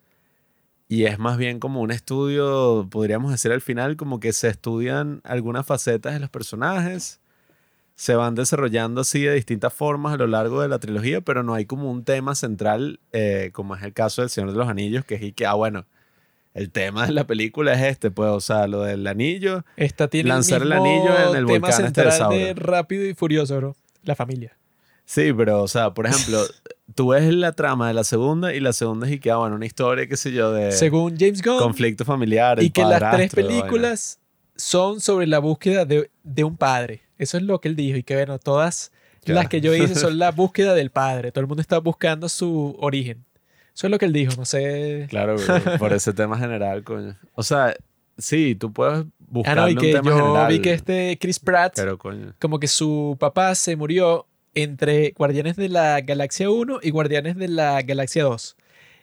y 0.89 1.05
es 1.05 1.19
más 1.19 1.37
bien 1.37 1.59
como 1.59 1.81
un 1.81 1.91
estudio, 1.91 2.87
podríamos 2.89 3.31
decir 3.31 3.51
al 3.51 3.61
final, 3.61 3.97
como 3.97 4.19
que 4.19 4.31
se 4.31 4.47
estudian 4.47 5.21
algunas 5.23 5.65
facetas 5.65 6.13
de 6.13 6.19
los 6.19 6.29
personajes, 6.29 7.19
se 7.97 8.15
van 8.15 8.35
desarrollando 8.35 9.01
así 9.01 9.21
de 9.21 9.33
distintas 9.33 9.73
formas 9.73 10.13
a 10.13 10.17
lo 10.17 10.27
largo 10.27 10.61
de 10.61 10.67
la 10.67 10.77
trilogía, 10.77 11.19
pero 11.21 11.41
no 11.41 11.55
hay 11.55 11.65
como 11.65 11.91
un 11.91 12.03
tema 12.03 12.35
central, 12.35 12.99
eh, 13.11 13.49
como 13.53 13.75
es 13.75 13.81
el 13.81 13.91
caso 13.93 14.21
del 14.21 14.29
Señor 14.29 14.51
de 14.51 14.57
los 14.57 14.69
Anillos, 14.69 15.03
que 15.03 15.15
es 15.15 15.33
que, 15.33 15.45
ah, 15.47 15.55
bueno, 15.55 15.87
el 16.53 16.69
tema 16.69 17.07
de 17.07 17.11
la 17.11 17.25
película 17.25 17.73
es 17.73 17.81
este, 17.81 18.11
pues, 18.11 18.29
o 18.29 18.39
sea, 18.39 18.67
lo 18.67 18.83
del 18.83 19.05
anillo. 19.07 19.65
Esta 19.77 20.09
tiene 20.09 20.29
Lanzar 20.29 20.61
el 20.61 20.73
anillo 20.73 21.09
en 21.09 21.37
el 21.37 21.45
tema 21.47 21.67
volcán 21.67 21.85
este 21.85 22.03
de 22.03 22.11
central 22.11 22.29
de 22.29 22.45
Sauron. 22.45 22.55
Rápido 22.57 23.05
y 23.07 23.15
Furioso, 23.15 23.57
bro. 23.57 23.75
La 24.03 24.15
familia. 24.15 24.55
Sí, 25.03 25.33
pero, 25.33 25.63
o 25.63 25.67
sea, 25.67 25.95
por 25.95 26.05
ejemplo, 26.05 26.39
tú 26.93 27.09
ves 27.09 27.33
la 27.33 27.53
trama 27.53 27.87
de 27.87 27.95
la 27.95 28.03
segunda 28.03 28.53
y 28.53 28.59
la 28.59 28.73
segunda 28.73 29.07
es 29.07 29.13
y 29.13 29.19
que, 29.19 29.31
ah, 29.31 29.37
bueno, 29.37 29.55
una 29.55 29.65
historia, 29.65 30.07
qué 30.07 30.17
sé 30.17 30.31
yo, 30.31 30.51
de 30.51 30.71
Según 30.71 31.17
James 31.17 31.41
Gunn, 31.41 31.57
conflicto 31.57 32.05
familiar. 32.05 32.61
y 32.61 32.67
el 32.67 32.71
que 32.71 32.83
las 32.83 33.15
tres 33.15 33.33
películas 33.33 34.19
son 34.55 34.99
sobre 34.99 35.25
la 35.25 35.39
búsqueda 35.39 35.85
de, 35.85 36.11
de 36.23 36.43
un 36.43 36.57
padre. 36.57 37.06
Eso 37.17 37.37
es 37.37 37.43
lo 37.43 37.59
que 37.61 37.67
él 37.69 37.75
dijo. 37.75 37.97
Y 37.97 38.03
que, 38.03 38.15
bueno, 38.15 38.39
todas 38.39 38.91
Ya. 39.25 39.33
las 39.35 39.47
que 39.49 39.61
yo 39.61 39.73
hice 39.75 39.95
son 39.95 40.17
la 40.19 40.31
búsqueda 40.31 40.73
del 40.73 40.89
padre. 40.91 41.31
Todo 41.31 41.41
el 41.41 41.47
mundo 41.47 41.61
está 41.61 41.79
buscando 41.79 42.29
su 42.29 42.75
origen. 42.79 43.25
Eso 43.75 43.87
es 43.87 43.91
lo 43.91 43.99
que 43.99 44.05
él 44.05 44.13
dijo. 44.13 44.33
No 44.37 44.45
sé. 44.45 45.05
Claro, 45.09 45.35
bro, 45.37 45.77
por 45.77 45.93
ese 45.93 46.13
tema 46.13 46.37
general, 46.39 46.83
coño. 46.83 47.15
O 47.35 47.43
sea, 47.43 47.75
sí, 48.17 48.55
tú 48.55 48.73
puedes 48.73 49.05
Ah, 49.05 49.05
buscar 49.29 49.57
no, 49.57 49.69
y 49.69 49.73
un 49.73 49.77
que 49.79 49.91
tema 49.91 50.09
yo 50.09 50.15
general. 50.17 50.47
vi 50.51 50.59
que 50.61 50.73
este 50.73 51.17
Chris 51.19 51.39
Pratt, 51.39 51.73
Pero 51.75 51.97
coño. 51.97 52.33
como 52.39 52.59
que 52.59 52.67
su 52.67 53.15
papá 53.19 53.53
se 53.55 53.75
murió 53.75 54.25
entre 54.55 55.11
Guardianes 55.11 55.55
de 55.57 55.69
la 55.69 56.01
Galaxia 56.01 56.49
1 56.49 56.79
y 56.81 56.89
Guardianes 56.89 57.35
de 57.35 57.47
la 57.47 57.81
Galaxia 57.83 58.23
2. 58.23 58.55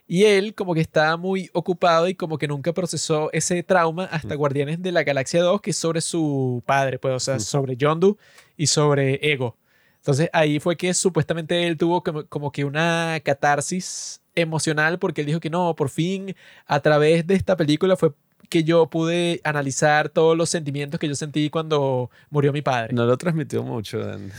Y 0.06 0.24
él 0.24 0.54
como 0.54 0.74
que 0.74 0.80
estaba 0.80 1.16
muy 1.16 1.50
ocupado 1.54 2.08
y 2.08 2.14
como 2.14 2.36
que 2.36 2.46
nunca 2.46 2.72
procesó 2.72 3.30
ese 3.32 3.62
trauma 3.62 4.04
hasta 4.04 4.34
Guardianes 4.34 4.82
de 4.82 4.92
la 4.92 5.02
Galaxia 5.02 5.42
2, 5.42 5.60
que 5.62 5.70
es 5.70 5.76
sobre 5.76 6.00
su 6.02 6.62
padre, 6.66 6.98
pues, 6.98 7.14
o 7.14 7.20
sea, 7.20 7.40
sobre 7.40 7.76
Yondu 7.76 8.18
y 8.56 8.66
sobre 8.66 9.18
Ego. 9.32 9.56
Entonces 9.96 10.28
ahí 10.34 10.60
fue 10.60 10.76
que 10.76 10.92
supuestamente 10.92 11.66
él 11.66 11.78
tuvo 11.78 12.02
como, 12.02 12.26
como 12.26 12.52
que 12.52 12.66
una 12.66 13.18
catarsis 13.24 14.20
emocional 14.34 14.98
porque 14.98 15.22
él 15.22 15.26
dijo 15.26 15.40
que 15.40 15.48
no, 15.48 15.74
por 15.74 15.88
fin 15.88 16.36
a 16.66 16.80
través 16.80 17.26
de 17.26 17.34
esta 17.34 17.56
película 17.56 17.96
fue 17.96 18.12
que 18.50 18.64
yo 18.64 18.86
pude 18.86 19.40
analizar 19.44 20.10
todos 20.10 20.36
los 20.36 20.50
sentimientos 20.50 21.00
que 21.00 21.08
yo 21.08 21.14
sentí 21.14 21.48
cuando 21.48 22.10
murió 22.28 22.52
mi 22.52 22.62
padre. 22.62 22.92
No 22.92 23.06
lo 23.06 23.16
transmitió 23.16 23.62
mucho. 23.62 24.00
en 24.12 24.30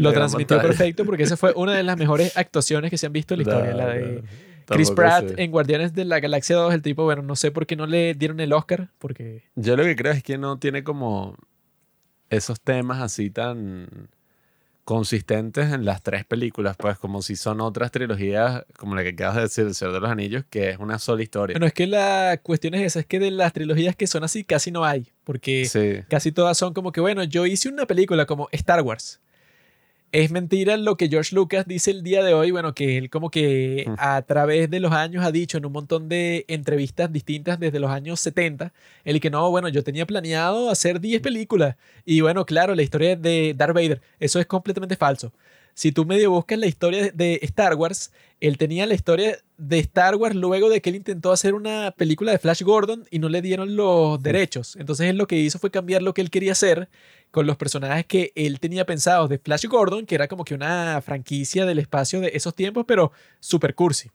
Lo 0.00 0.12
transmitió 0.14 0.60
perfecto 0.60 1.04
porque 1.04 1.24
esa 1.24 1.36
fue 1.36 1.52
una 1.56 1.74
de 1.74 1.82
las 1.82 1.98
mejores 1.98 2.36
actuaciones 2.36 2.90
que 2.90 2.98
se 2.98 3.06
han 3.06 3.12
visto 3.12 3.34
en 3.34 3.38
la 3.38 3.42
historia, 3.42 3.70
No, 3.72 3.76
la 3.76 3.86
de 3.88 4.22
Chris 4.68 4.90
Pratt 4.90 5.28
sé. 5.28 5.42
en 5.42 5.50
Guardianes 5.50 5.94
de 5.94 6.04
la 6.04 6.20
Galaxia 6.20 6.56
2, 6.56 6.74
el 6.74 6.82
tipo, 6.82 7.04
bueno, 7.04 7.22
no 7.22 7.36
sé 7.36 7.50
por 7.50 7.66
qué 7.66 7.76
no 7.76 7.86
le 7.86 8.14
dieron 8.14 8.40
el 8.40 8.52
Oscar, 8.52 8.90
porque 8.98 9.44
Yo 9.54 9.76
lo 9.76 9.84
que 9.84 9.96
creo 9.96 10.12
es 10.12 10.22
que 10.22 10.38
no 10.38 10.58
tiene 10.58 10.84
como 10.84 11.36
esos 12.30 12.60
temas 12.60 13.00
así 13.00 13.30
tan 13.30 14.08
consistentes 14.88 15.70
en 15.70 15.84
las 15.84 16.02
tres 16.02 16.24
películas, 16.24 16.74
pues 16.78 16.96
como 16.98 17.20
si 17.20 17.36
son 17.36 17.60
otras 17.60 17.90
trilogías, 17.90 18.64
como 18.78 18.94
la 18.94 19.02
que 19.02 19.10
acabas 19.10 19.36
de 19.36 19.42
decir, 19.42 19.66
El 19.66 19.74
Señor 19.74 19.92
de 19.92 20.00
los 20.00 20.10
Anillos, 20.10 20.44
que 20.48 20.70
es 20.70 20.78
una 20.78 20.98
sola 20.98 21.22
historia. 21.22 21.52
bueno, 21.52 21.66
es 21.66 21.74
que 21.74 21.86
la 21.86 22.40
cuestión 22.42 22.72
es 22.74 22.80
esa, 22.80 23.00
es 23.00 23.06
que 23.06 23.18
de 23.18 23.30
las 23.30 23.52
trilogías 23.52 23.94
que 23.96 24.06
son 24.06 24.24
así 24.24 24.44
casi 24.44 24.70
no 24.70 24.86
hay, 24.86 25.12
porque 25.24 25.66
sí. 25.66 26.02
casi 26.08 26.32
todas 26.32 26.56
son 26.56 26.72
como 26.72 26.90
que, 26.90 27.02
bueno, 27.02 27.22
yo 27.24 27.44
hice 27.44 27.68
una 27.68 27.84
película 27.84 28.24
como 28.24 28.48
Star 28.50 28.80
Wars. 28.80 29.20
Es 30.10 30.30
mentira 30.30 30.78
lo 30.78 30.96
que 30.96 31.08
George 31.08 31.34
Lucas 31.36 31.66
dice 31.66 31.90
el 31.90 32.02
día 32.02 32.24
de 32.24 32.32
hoy, 32.32 32.50
bueno, 32.50 32.72
que 32.72 32.96
él 32.96 33.10
como 33.10 33.30
que 33.30 33.84
a 33.98 34.22
través 34.22 34.70
de 34.70 34.80
los 34.80 34.92
años 34.92 35.22
ha 35.22 35.30
dicho 35.30 35.58
en 35.58 35.66
un 35.66 35.72
montón 35.72 36.08
de 36.08 36.46
entrevistas 36.48 37.12
distintas 37.12 37.60
desde 37.60 37.78
los 37.78 37.90
años 37.90 38.18
70, 38.20 38.72
él 39.04 39.20
que 39.20 39.28
no, 39.28 39.50
bueno, 39.50 39.68
yo 39.68 39.84
tenía 39.84 40.06
planeado 40.06 40.70
hacer 40.70 41.00
10 41.00 41.20
películas. 41.20 41.76
Y 42.06 42.22
bueno, 42.22 42.46
claro, 42.46 42.74
la 42.74 42.82
historia 42.82 43.16
de 43.16 43.52
Darth 43.54 43.74
Vader, 43.74 44.00
eso 44.18 44.40
es 44.40 44.46
completamente 44.46 44.96
falso. 44.96 45.30
Si 45.78 45.92
tú 45.92 46.04
medio 46.04 46.32
buscas 46.32 46.58
la 46.58 46.66
historia 46.66 47.12
de 47.14 47.38
Star 47.42 47.76
Wars, 47.76 48.10
él 48.40 48.58
tenía 48.58 48.84
la 48.84 48.94
historia 48.94 49.38
de 49.58 49.78
Star 49.78 50.16
Wars 50.16 50.34
luego 50.34 50.70
de 50.70 50.80
que 50.80 50.90
él 50.90 50.96
intentó 50.96 51.30
hacer 51.30 51.54
una 51.54 51.92
película 51.92 52.32
de 52.32 52.40
Flash 52.40 52.64
Gordon 52.64 53.06
y 53.12 53.20
no 53.20 53.28
le 53.28 53.42
dieron 53.42 53.76
los 53.76 54.20
derechos. 54.20 54.74
Entonces 54.74 55.08
él 55.08 55.16
lo 55.16 55.28
que 55.28 55.36
hizo 55.36 55.60
fue 55.60 55.70
cambiar 55.70 56.02
lo 56.02 56.14
que 56.14 56.20
él 56.20 56.30
quería 56.30 56.50
hacer 56.50 56.88
con 57.30 57.46
los 57.46 57.56
personajes 57.56 58.06
que 58.06 58.32
él 58.34 58.58
tenía 58.58 58.86
pensados 58.86 59.28
de 59.30 59.38
Flash 59.38 59.66
Gordon, 59.66 60.04
que 60.04 60.16
era 60.16 60.26
como 60.26 60.44
que 60.44 60.54
una 60.54 61.00
franquicia 61.00 61.64
del 61.64 61.78
espacio 61.78 62.20
de 62.20 62.32
esos 62.34 62.56
tiempos, 62.56 62.84
pero 62.84 63.12
super 63.38 63.76
cursi. 63.76 64.10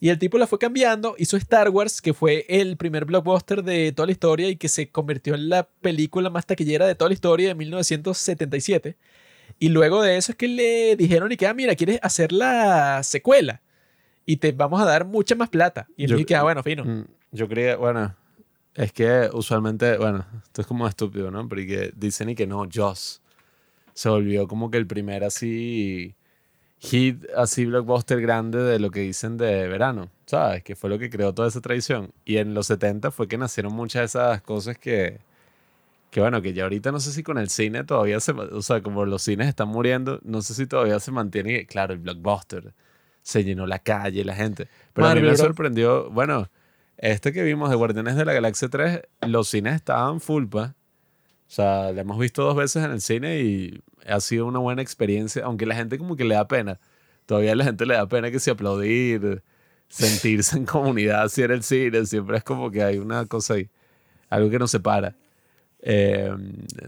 Y 0.00 0.08
el 0.08 0.18
tipo 0.18 0.36
la 0.36 0.48
fue 0.48 0.58
cambiando, 0.58 1.14
hizo 1.16 1.36
Star 1.36 1.70
Wars, 1.70 2.02
que 2.02 2.12
fue 2.12 2.44
el 2.48 2.76
primer 2.76 3.04
blockbuster 3.04 3.62
de 3.62 3.92
toda 3.92 4.06
la 4.06 4.12
historia 4.12 4.48
y 4.48 4.56
que 4.56 4.68
se 4.68 4.90
convirtió 4.90 5.36
en 5.36 5.48
la 5.48 5.68
película 5.80 6.28
más 6.28 6.44
taquillera 6.44 6.88
de 6.88 6.96
toda 6.96 7.10
la 7.10 7.14
historia 7.14 7.46
de 7.46 7.54
1977. 7.54 8.96
Y 9.58 9.70
luego 9.70 10.02
de 10.02 10.16
eso 10.16 10.32
es 10.32 10.38
que 10.38 10.48
le 10.48 10.96
dijeron 10.96 11.32
y 11.32 11.36
que, 11.36 11.46
ah, 11.46 11.54
mira, 11.54 11.74
¿quieres 11.74 11.98
hacer 12.02 12.32
la 12.32 13.02
secuela? 13.02 13.60
Y 14.24 14.36
te 14.36 14.52
vamos 14.52 14.80
a 14.80 14.84
dar 14.84 15.04
mucha 15.04 15.34
más 15.34 15.48
plata. 15.48 15.88
Y 15.96 16.04
él 16.04 16.26
que, 16.26 16.36
ah, 16.36 16.42
bueno, 16.42 16.62
fino. 16.62 16.84
Mm, 16.84 17.06
Yo 17.32 17.48
creía, 17.48 17.76
bueno, 17.76 18.14
es 18.74 18.92
que 18.92 19.28
usualmente, 19.32 19.96
bueno, 19.96 20.24
esto 20.44 20.60
es 20.60 20.66
como 20.66 20.86
estúpido, 20.86 21.30
¿no? 21.30 21.48
Porque 21.48 21.92
dicen 21.96 22.28
y 22.30 22.34
que 22.34 22.46
no, 22.46 22.68
Joss 22.72 23.22
se 23.94 24.08
volvió 24.08 24.46
como 24.46 24.70
que 24.70 24.78
el 24.78 24.86
primer 24.86 25.24
así 25.24 26.14
hit, 26.78 27.24
así 27.36 27.64
blockbuster 27.66 28.20
grande 28.20 28.62
de 28.62 28.78
lo 28.78 28.90
que 28.90 29.00
dicen 29.00 29.36
de 29.36 29.66
verano, 29.66 30.10
¿sabes? 30.26 30.62
Que 30.62 30.76
fue 30.76 30.88
lo 30.90 30.98
que 30.98 31.10
creó 31.10 31.34
toda 31.34 31.48
esa 31.48 31.60
tradición. 31.60 32.12
Y 32.24 32.36
en 32.36 32.54
los 32.54 32.66
70 32.68 33.10
fue 33.10 33.26
que 33.26 33.36
nacieron 33.38 33.72
muchas 33.72 34.00
de 34.02 34.06
esas 34.06 34.42
cosas 34.42 34.78
que, 34.78 35.18
que 36.10 36.20
bueno, 36.20 36.40
que 36.40 36.52
ya 36.52 36.64
ahorita 36.64 36.90
no 36.92 37.00
sé 37.00 37.12
si 37.12 37.22
con 37.22 37.38
el 37.38 37.50
cine 37.50 37.84
todavía 37.84 38.20
se, 38.20 38.32
o 38.32 38.62
sea, 38.62 38.82
como 38.82 39.04
los 39.04 39.22
cines 39.22 39.48
están 39.48 39.68
muriendo, 39.68 40.20
no 40.24 40.42
sé 40.42 40.54
si 40.54 40.66
todavía 40.66 41.00
se 41.00 41.12
mantiene, 41.12 41.66
claro, 41.66 41.92
el 41.92 42.00
blockbuster. 42.00 42.74
Se 43.22 43.44
llenó 43.44 43.66
la 43.66 43.78
calle, 43.78 44.24
la 44.24 44.34
gente. 44.34 44.68
Pero 44.94 45.06
a 45.06 45.14
mí 45.14 45.20
me 45.20 45.28
bro. 45.28 45.36
sorprendió, 45.36 46.10
bueno, 46.10 46.48
este 46.96 47.32
que 47.32 47.42
vimos 47.42 47.68
de 47.68 47.76
Guardianes 47.76 48.16
de 48.16 48.24
la 48.24 48.32
Galaxia 48.32 48.68
3, 48.68 49.02
los 49.26 49.48
cines 49.48 49.74
estaban 49.74 50.20
full, 50.20 50.46
pa. 50.46 50.74
O 51.46 51.50
sea, 51.50 51.92
la 51.92 52.00
hemos 52.02 52.18
visto 52.18 52.42
dos 52.42 52.56
veces 52.56 52.84
en 52.84 52.90
el 52.90 53.00
cine 53.00 53.40
y 53.40 53.82
ha 54.06 54.20
sido 54.20 54.46
una 54.46 54.58
buena 54.60 54.82
experiencia, 54.82 55.44
aunque 55.44 55.66
la 55.66 55.74
gente 55.74 55.98
como 55.98 56.16
que 56.16 56.24
le 56.24 56.34
da 56.34 56.48
pena. 56.48 56.80
Todavía 57.26 57.52
a 57.52 57.56
la 57.56 57.64
gente 57.64 57.84
le 57.86 57.94
da 57.94 58.08
pena 58.08 58.30
que 58.30 58.40
se 58.40 58.50
aplaudir, 58.50 59.42
sentirse 59.88 60.56
en 60.56 60.64
comunidad 60.66 61.28
si 61.28 61.42
era 61.42 61.54
el 61.54 61.62
cine, 61.62 62.06
siempre 62.06 62.38
es 62.38 62.44
como 62.44 62.70
que 62.70 62.82
hay 62.82 62.98
una 62.98 63.26
cosa 63.26 63.54
ahí, 63.54 63.68
algo 64.30 64.50
que 64.50 64.58
nos 64.58 64.70
separa. 64.70 65.14
Eh, 65.90 66.30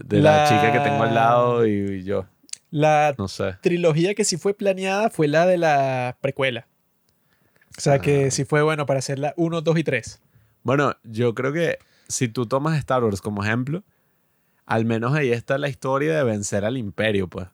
de 0.05 0.19
la... 0.21 0.43
La- 0.43 0.47
chica 0.47 0.71
que 0.71 0.79
tengo 0.79 1.03
al 1.03 1.15
lado 1.15 1.65
y, 1.65 1.71
y 1.71 2.03
yo, 2.03 2.25
La 2.69 3.15
no 3.17 3.27
sé. 3.27 3.55
trilogía 3.61 4.13
que 4.15 4.23
sí 4.23 4.37
fue 4.37 4.53
planeada 4.53 5.09
fue 5.09 5.27
la 5.27 5.45
de 5.45 5.57
la 5.57 6.17
precuela. 6.21 6.67
O 7.77 7.81
sea, 7.81 7.99
que 7.99 8.25
Ah. 8.27 8.31
sí 8.31 8.45
fue 8.45 8.61
bueno 8.61 8.85
para 8.85 8.99
hacer 8.99 9.17
la 9.17 9.33
1, 9.37 9.61
2 9.61 9.77
y 9.79 9.83
3. 9.83 10.21
Bueno, 10.63 10.95
yo 11.03 11.33
creo 11.33 11.51
que 11.53 11.79
si 12.07 12.27
tú 12.27 12.45
tomas 12.45 12.77
Star 12.77 13.03
Wars 13.03 13.21
como 13.21 13.43
ejemplo, 13.43 13.83
al 14.65 14.85
menos 14.85 15.13
ahí 15.15 15.31
está 15.31 15.57
la 15.57 15.69
historia 15.69 16.15
de 16.15 16.23
vencer 16.23 16.63
al 16.65 16.77
imperio, 16.77 17.27
pues. 17.27 17.47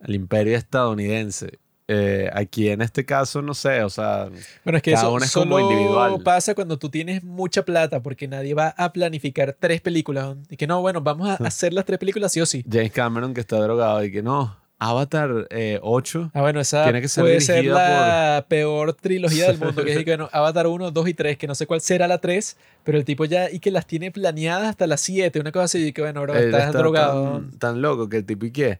Al 0.00 0.14
imperio 0.14 0.56
estadounidense. 0.56 1.58
Eh, 1.90 2.28
aquí 2.34 2.68
en 2.68 2.82
este 2.82 3.06
caso, 3.06 3.40
no 3.40 3.54
sé, 3.54 3.82
o 3.82 3.88
sea, 3.88 4.28
Bueno, 4.62 4.76
es 4.76 4.82
que 4.82 4.92
Cada 4.92 5.04
eso 5.04 5.12
una 5.14 5.24
es 5.24 5.32
como 5.32 5.56
solo 5.56 5.60
individual. 5.70 6.22
pasa 6.22 6.54
cuando 6.54 6.78
tú 6.78 6.90
tienes 6.90 7.24
mucha 7.24 7.62
plata, 7.64 8.02
porque 8.02 8.28
nadie 8.28 8.52
va 8.52 8.74
a 8.76 8.92
planificar 8.92 9.56
tres 9.58 9.80
películas. 9.80 10.36
Y 10.50 10.56
que 10.58 10.66
no, 10.66 10.82
bueno, 10.82 11.00
vamos 11.00 11.28
a 11.28 11.34
hacer 11.46 11.72
las 11.72 11.86
tres 11.86 11.98
películas 11.98 12.30
sí 12.30 12.40
o 12.42 12.46
sí. 12.46 12.62
James 12.70 12.92
Cameron 12.92 13.32
que 13.32 13.40
está 13.40 13.56
drogado 13.56 14.04
y 14.04 14.12
que 14.12 14.22
no, 14.22 14.54
Avatar 14.80 15.48
eh, 15.50 15.80
8, 15.82 16.30
Ah, 16.34 16.40
bueno, 16.42 16.60
esa 16.60 16.84
Tiene 16.84 17.00
que 17.00 17.08
ser 17.08 17.24
puede 17.24 17.40
ser 17.40 17.64
la 17.64 18.44
peor 18.48 18.92
trilogía 18.92 19.46
del 19.46 19.58
mundo. 19.58 19.82
Que 19.82 19.92
es 19.92 20.04
que, 20.04 20.10
bueno, 20.10 20.28
Avatar 20.32 20.66
1, 20.66 20.90
2 20.90 21.08
y 21.08 21.14
3, 21.14 21.36
que 21.38 21.46
no 21.48 21.54
sé 21.54 21.66
cuál 21.66 21.80
será 21.80 22.06
la 22.06 22.18
3, 22.18 22.56
pero 22.84 22.98
el 22.98 23.04
tipo 23.04 23.24
ya 23.24 23.50
y 23.50 23.58
que 23.60 23.70
las 23.70 23.86
tiene 23.86 24.12
planeadas 24.12 24.68
hasta 24.68 24.86
las 24.86 25.00
7, 25.00 25.40
una 25.40 25.52
cosa 25.52 25.64
así. 25.64 25.86
Y 25.86 25.92
que 25.92 26.02
bueno, 26.02 26.20
bro, 26.22 26.34
él 26.34 26.44
estás 26.44 26.66
está 26.66 26.78
drogado. 26.78 27.32
Tan, 27.32 27.58
tan 27.58 27.82
loco 27.82 28.08
que 28.08 28.18
el 28.18 28.24
tipo 28.26 28.44
y 28.46 28.52
qué. 28.52 28.78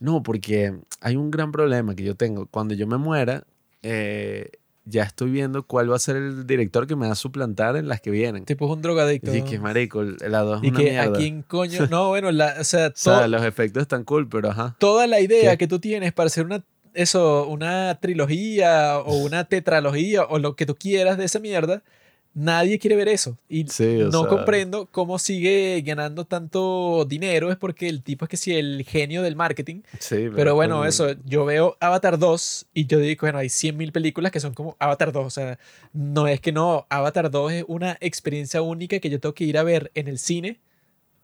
No, 0.00 0.22
porque 0.22 0.74
hay 1.00 1.16
un 1.16 1.30
gran 1.30 1.52
problema 1.52 1.94
que 1.94 2.02
yo 2.02 2.14
tengo. 2.16 2.46
Cuando 2.46 2.74
yo 2.74 2.86
me 2.86 2.96
muera, 2.96 3.44
eh, 3.82 4.50
ya 4.86 5.02
estoy 5.04 5.30
viendo 5.30 5.62
cuál 5.64 5.90
va 5.92 5.96
a 5.96 5.98
ser 6.00 6.16
el 6.16 6.46
director 6.46 6.86
que 6.86 6.96
me 6.96 7.06
va 7.06 7.12
a 7.12 7.16
suplantar 7.16 7.76
en 7.76 7.86
las 7.86 8.00
que 8.00 8.10
vienen. 8.10 8.44
Tipo 8.46 8.66
es 8.66 8.72
un 8.72 8.82
drogadicto. 8.82 9.34
Y 9.34 9.42
que 9.42 9.58
marico, 9.58 10.00
el- 10.00 10.16
la 10.26 10.40
2 10.40 10.58
es 10.62 10.64
Y 10.64 10.70
una 10.70 10.78
que 10.78 10.90
mierda. 10.90 11.10
a 11.10 11.12
quién 11.12 11.42
coño. 11.42 11.80
No, 11.90 12.08
bueno, 12.08 12.32
la, 12.32 12.56
o 12.58 12.64
sea, 12.64 12.88
O 12.88 12.92
sea, 12.94 13.28
los 13.28 13.44
efectos 13.44 13.82
están 13.82 14.04
cool, 14.04 14.28
pero 14.28 14.50
ajá. 14.50 14.74
toda 14.78 15.06
la 15.06 15.20
idea 15.20 15.52
¿Qué? 15.52 15.58
que 15.58 15.68
tú 15.68 15.78
tienes 15.78 16.12
para 16.12 16.26
hacer 16.28 16.44
una, 16.46 16.64
eso, 16.94 17.46
una 17.46 17.98
trilogía 18.00 18.98
o 18.98 19.16
una 19.18 19.44
tetralogía 19.44 20.24
o 20.24 20.38
lo 20.38 20.56
que 20.56 20.66
tú 20.66 20.74
quieras 20.74 21.18
de 21.18 21.26
esa 21.26 21.38
mierda, 21.38 21.82
nadie 22.34 22.78
quiere 22.78 22.96
ver 22.96 23.08
eso. 23.08 23.38
Y 23.48 23.66
Sí, 23.68 23.98
no 24.10 24.20
sea, 24.20 24.28
comprendo 24.28 24.86
cómo 24.90 25.18
sigue 25.18 25.82
ganando 25.84 26.24
tanto 26.24 27.04
dinero. 27.04 27.50
Es 27.50 27.56
porque 27.56 27.88
el 27.88 28.02
tipo 28.02 28.24
es 28.24 28.28
que 28.28 28.36
sí, 28.36 28.54
el 28.54 28.84
genio 28.84 29.22
del 29.22 29.36
marketing. 29.36 29.82
Sí, 29.98 30.28
Pero 30.34 30.54
bueno, 30.54 30.84
eso, 30.84 31.14
yo 31.24 31.44
veo 31.44 31.76
Avatar 31.80 32.18
2 32.18 32.66
y 32.74 32.86
yo 32.86 32.98
digo, 32.98 33.20
bueno, 33.22 33.38
hay 33.38 33.48
100.000 33.48 33.92
películas 33.92 34.32
que 34.32 34.40
son 34.40 34.54
como 34.54 34.76
Avatar 34.78 35.12
2. 35.12 35.26
O 35.26 35.30
sea, 35.30 35.58
no 35.92 36.26
es 36.28 36.40
que 36.40 36.52
no, 36.52 36.86
Avatar 36.88 37.30
2 37.30 37.52
es 37.52 37.64
una 37.68 37.96
experiencia 38.00 38.62
única 38.62 38.98
que 38.98 39.10
yo 39.10 39.20
tengo 39.20 39.34
que 39.34 39.44
ir 39.44 39.58
a 39.58 39.62
ver 39.62 39.90
en 39.94 40.08
el 40.08 40.18
cine. 40.18 40.60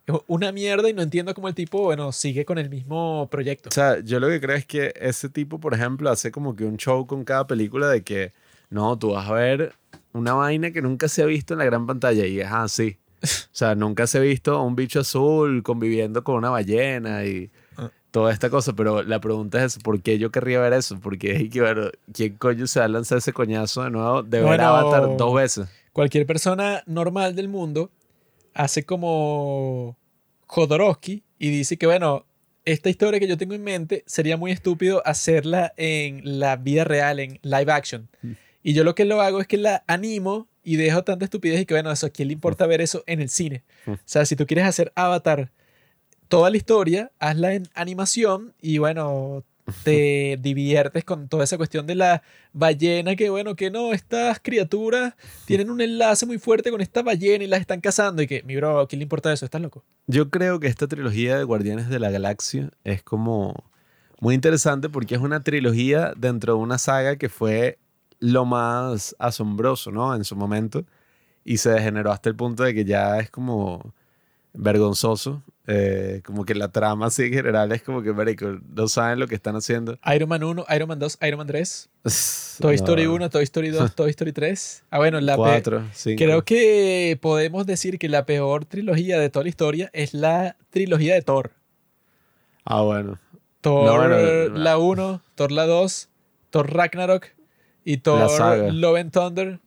Es 0.06 0.14
una 0.28 0.52
mierda 0.52 0.88
y 0.88 0.92
no 0.92 1.02
entiendo 1.02 1.34
cómo 1.34 1.48
el 1.48 1.54
tipo, 1.54 1.82
bueno, 1.82 2.12
sigue 2.12 2.44
con 2.44 2.58
el 2.58 2.70
mismo 2.70 3.28
proyecto. 3.28 3.70
O 3.70 3.72
sea, 3.72 3.98
yo 4.00 4.20
lo 4.20 4.28
que 4.28 4.40
creo 4.40 4.56
es 4.56 4.64
que 4.64 4.94
ese 5.00 5.28
tipo, 5.28 5.58
por 5.58 5.74
ejemplo, 5.74 6.08
hace 6.10 6.30
como 6.30 6.54
que 6.54 6.64
un 6.64 6.76
show 6.76 7.06
con 7.08 7.24
cada 7.24 7.48
película 7.48 7.88
de 7.88 8.02
que, 8.02 8.32
no, 8.70 8.96
tú 8.96 9.10
vas 9.10 9.28
a 9.28 9.32
ver 9.32 9.72
una 10.16 10.34
vaina 10.34 10.70
que 10.70 10.82
nunca 10.82 11.09
se 11.09 11.22
ha 11.22 11.26
visto 11.26 11.55
en 11.55 11.59
la 11.59 11.64
gran 11.64 11.86
pantalla 11.86 12.26
y 12.26 12.40
es 12.40 12.48
así. 12.51 12.98
O 13.22 13.56
sea, 13.59 13.74
nunca 13.74 14.06
se 14.06 14.18
ha 14.18 14.20
visto 14.20 14.55
a 14.56 14.62
un 14.62 14.76
bicho 14.76 15.01
azul 15.01 15.62
conviviendo 15.62 16.22
con 16.22 16.36
una 16.36 16.51
ballena 16.51 17.24
y 17.24 17.51
Ah. 17.78 17.90
toda 18.10 18.32
esta 18.32 18.48
cosa, 18.51 18.72
pero 18.74 19.02
la 19.02 19.20
pregunta 19.20 19.62
es, 19.64 19.78
¿por 19.78 20.01
qué 20.01 20.18
yo 20.18 20.30
querría 20.30 20.60
ver 20.60 20.72
eso? 20.74 20.98
Porque 21.01 21.48
bueno, 21.55 21.90
¿quién 22.12 22.36
coño 22.36 22.66
se 22.66 22.78
va 22.80 22.86
a 22.86 22.88
lanzar 22.88 23.18
ese 23.18 23.32
coñazo 23.32 23.82
de 23.84 23.90
nuevo 23.90 24.22
de 24.22 24.38
ver 24.38 24.47
Bueno. 24.47 24.64
Avatar 24.64 25.16
dos 25.16 25.34
veces? 25.34 25.68
Cualquier 25.93 26.26
persona 26.26 26.82
normal 26.86 27.34
del 27.34 27.48
mundo 27.48 27.90
hace 28.55 28.84
como 28.84 29.97
Jodorowsky 30.47 31.22
y 31.38 31.51
dice 31.51 31.76
que, 31.76 31.86
bueno, 31.86 32.24
esta 32.64 32.88
historia 32.90 33.20
que 33.20 33.28
yo 33.28 33.36
tengo 33.36 33.55
en 33.55 33.62
mente 33.64 34.02
sería 34.06 34.36
muy 34.36 34.51
estúpido 34.52 35.02
hacerla 35.06 35.72
en 35.76 36.38
la 36.40 36.56
vida 36.56 36.84
real, 36.84 37.20
en 37.20 37.38
live 37.43 37.70
action. 37.72 38.09
Mm. 38.66 38.68
Y 38.68 38.74
yo 38.74 38.84
lo 38.84 38.94
que 38.94 39.05
lo 39.05 39.20
hago 39.22 39.40
es 39.40 39.47
que 39.47 39.56
la 39.56 39.84
animo 39.86 40.48
y 40.62 40.76
dejo 40.76 41.05
tanta 41.05 41.24
estupidez 41.24 41.60
y 41.60 41.66
que, 41.66 41.74
bueno, 41.74 41.93
eso, 41.93 42.06
¿a 42.06 42.10
quién 42.10 42.28
le 42.28 42.34
importa 42.34 42.66
ver 42.66 42.80
eso 42.80 43.05
en 43.06 43.20
el 43.20 43.28
cine? 43.28 43.64
Mm. 43.86 43.93
O 43.93 43.98
sea, 44.05 44.26
si 44.26 44.34
tú 44.34 44.47
quieres 44.47 44.66
hacer 44.66 44.93
Avatar 44.97 45.52
toda 46.28 46.51
la 46.51 46.56
historia, 46.56 47.12
hazla 47.20 47.55
en 47.55 47.68
animación 47.74 48.55
y, 48.60 48.78
bueno, 48.78 49.44
te 49.84 50.36
diviertes 50.43 51.05
con 51.05 51.28
toda 51.28 51.44
esa 51.44 51.56
cuestión 51.56 51.86
de 51.86 51.94
la 51.94 52.22
ballena, 52.52 53.14
que, 53.14 53.30
bueno, 53.30 53.55
que 53.55 53.70
no, 53.70 53.93
estas 53.93 54.40
criaturas 54.40 55.14
tienen 55.44 55.70
un 55.70 55.80
enlace 55.80 56.26
muy 56.26 56.38
fuerte 56.38 56.72
con 56.72 56.80
esta 56.80 57.02
ballena 57.02 57.44
y 57.44 57.47
las 57.47 57.60
están 57.60 57.80
cazando 57.80 58.22
y 58.22 58.26
que, 58.26 58.43
mi 58.43 58.56
bro, 58.56 58.80
¿a 58.80 58.88
quién 58.88 58.98
le 58.98 59.05
importa 59.05 59.32
eso? 59.32 59.44
¿Estás 59.44 59.60
loco? 59.60 59.84
Yo 60.09 60.30
creo 60.30 60.59
que 60.59 60.66
esta 60.66 60.88
trilogía 60.88 61.38
de 61.38 61.44
Guardianes 61.44 61.88
de 61.88 62.01
la 62.01 62.10
Galaxia 62.10 62.70
es 62.82 63.05
como 63.05 63.70
muy 64.18 64.34
interesante 64.34 64.88
porque 64.88 65.14
es 65.14 65.20
una 65.20 65.44
trilogía 65.44 66.12
dentro 66.16 66.55
de 66.55 66.59
una 66.59 66.78
saga 66.78 67.16
que 67.16 67.28
fue 67.28 67.78
lo 68.20 68.44
más 68.44 69.14
asombroso, 69.18 69.90
¿no? 69.90 70.14
En 70.14 70.24
su 70.24 70.36
momento. 70.36 70.84
Y 71.44 71.59
se 71.59 71.70
degeneró 71.70 72.10
hasta 72.12 72.28
el 72.28 72.34
punto 72.36 72.62
de 72.64 72.74
que 72.74 72.84
ya 72.84 73.18
es 73.18 73.30
como 73.30 73.94
vergonzoso. 74.52 75.43
eh, 75.68 76.22
como 76.24 76.44
que 76.44 76.55
la 76.55 76.68
trama 76.68 77.06
así 77.06 77.24
en 77.24 77.32
general 77.32 77.72
es 77.72 77.82
como 77.82 78.01
que, 78.01 78.12
marico, 78.12 78.59
no 78.72 78.86
saben 78.86 79.18
lo 79.18 79.26
que 79.26 79.34
están 79.34 79.56
haciendo. 79.56 79.98
Iron 80.14 80.28
Man 80.28 80.44
1, 80.44 80.64
Iron 80.74 80.88
Man 80.88 80.98
2, 81.01 81.18
Iron 81.22 81.38
Man 81.38 81.47
3, 81.48 81.88
Toy 82.60 82.76
No, 82.76 82.82
Story 82.84 83.06
1, 83.06 83.30
Toy 83.30 83.43
Story 83.43 83.70
2, 83.70 83.94
Toy 83.97 84.10
Story 84.10 84.32
3. 84.32 84.84
Ah, 84.90 84.98
bueno, 84.98 85.20
la 85.20 85.34
pe- 85.34 85.38
Cuatro, 85.43 85.84
cinco. 85.93 86.22
Creo 86.22 86.44
que 86.44 87.18
podemos 87.20 87.66
decir 87.66 87.98
que 87.98 88.09
la 88.09 88.24
peor 88.26 88.64
trilogía 88.64 89.18
de 89.18 89.28
toda 89.28 89.43
la 89.43 89.48
historia 89.48 89.90
es 89.93 90.14
la 90.14 90.56
trilogía 90.70 91.14
de 91.14 91.22
Thor. 91.22 91.51
Ah, 92.64 92.82
bueno. 92.82 93.18
Thor 93.60 94.09
bueno, 94.09 94.56
la 94.56 94.78
1, 94.78 95.22
Thor 95.34 95.51
la 95.52 95.66
2, 95.66 96.09
Thor 96.51 96.72
Ragnarok 96.72 97.26
y 97.86 97.98
Thor. 97.98 98.74
Love 98.74 98.96
and 98.98 99.12
Thunder. 99.12 99.60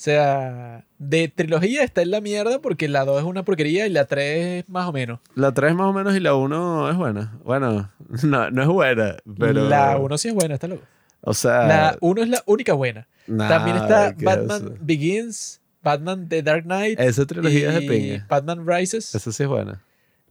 O 0.00 0.02
sea, 0.02 0.86
de 0.98 1.28
trilogía 1.28 1.84
está 1.84 2.02
en 2.02 2.10
la 2.10 2.20
mierda 2.20 2.60
porque 2.60 2.88
la 2.88 3.04
2 3.04 3.20
es 3.20 3.24
una 3.24 3.44
porquería 3.44 3.86
y 3.86 3.90
la 3.90 4.06
3 4.06 4.68
más 4.68 4.88
o 4.88 4.92
menos. 4.92 5.20
La 5.34 5.52
3 5.52 5.74
más 5.74 5.86
o 5.86 5.92
menos 5.92 6.16
y 6.16 6.20
la 6.20 6.34
1 6.34 6.90
es 6.90 6.96
buena. 6.96 7.38
Bueno, 7.44 7.90
no, 8.24 8.50
no 8.50 8.62
es 8.62 8.68
buena, 8.68 9.16
pero... 9.38 9.68
La 9.68 9.98
1 9.98 10.18
sí 10.18 10.28
es 10.28 10.34
buena, 10.34 10.54
está 10.54 10.66
loco. 10.66 10.82
O 11.20 11.32
sea... 11.32 11.66
La 11.66 11.98
1 12.00 12.22
es 12.22 12.28
la 12.28 12.42
única 12.46 12.72
buena. 12.72 13.06
También 13.26 13.76
está 13.76 13.88
nada, 13.88 14.16
¿qué 14.16 14.18
es 14.18 14.24
Batman 14.24 14.62
eso? 14.62 14.74
Begins, 14.80 15.60
Batman 15.82 16.28
The 16.28 16.42
Dark 16.42 16.64
Knight 16.64 16.98
Esa 16.98 17.26
trilogía 17.26 17.68
es 17.68 17.74
de 17.74 17.84
y 17.84 17.88
pinga. 17.88 18.26
Batman 18.28 18.66
Rises. 18.66 19.14
Esa 19.14 19.30
sí 19.30 19.42
es 19.42 19.48
buena. 19.48 19.82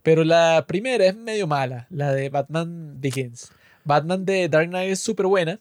Pero 0.03 0.23
la 0.23 0.65
primera 0.67 1.05
es 1.05 1.15
medio 1.15 1.47
mala, 1.47 1.87
la 1.89 2.11
de 2.11 2.29
Batman 2.29 2.99
Begins. 2.99 3.51
Batman 3.85 4.25
de 4.25 4.49
Dark 4.49 4.67
Knight 4.67 4.91
es 4.91 4.99
súper 4.99 5.27
buena. 5.27 5.59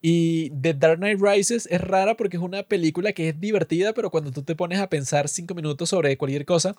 Y 0.00 0.50
The 0.50 0.74
Dark 0.74 0.98
Knight 0.98 1.20
Rises 1.20 1.66
es 1.70 1.80
rara 1.80 2.16
porque 2.16 2.36
es 2.36 2.42
una 2.42 2.62
película 2.62 3.12
que 3.12 3.30
es 3.30 3.40
divertida, 3.40 3.92
pero 3.94 4.10
cuando 4.10 4.30
tú 4.30 4.42
te 4.42 4.54
pones 4.54 4.78
a 4.80 4.88
pensar 4.88 5.28
cinco 5.28 5.54
minutos 5.54 5.88
sobre 5.88 6.16
cualquier 6.16 6.44
cosa, 6.44 6.76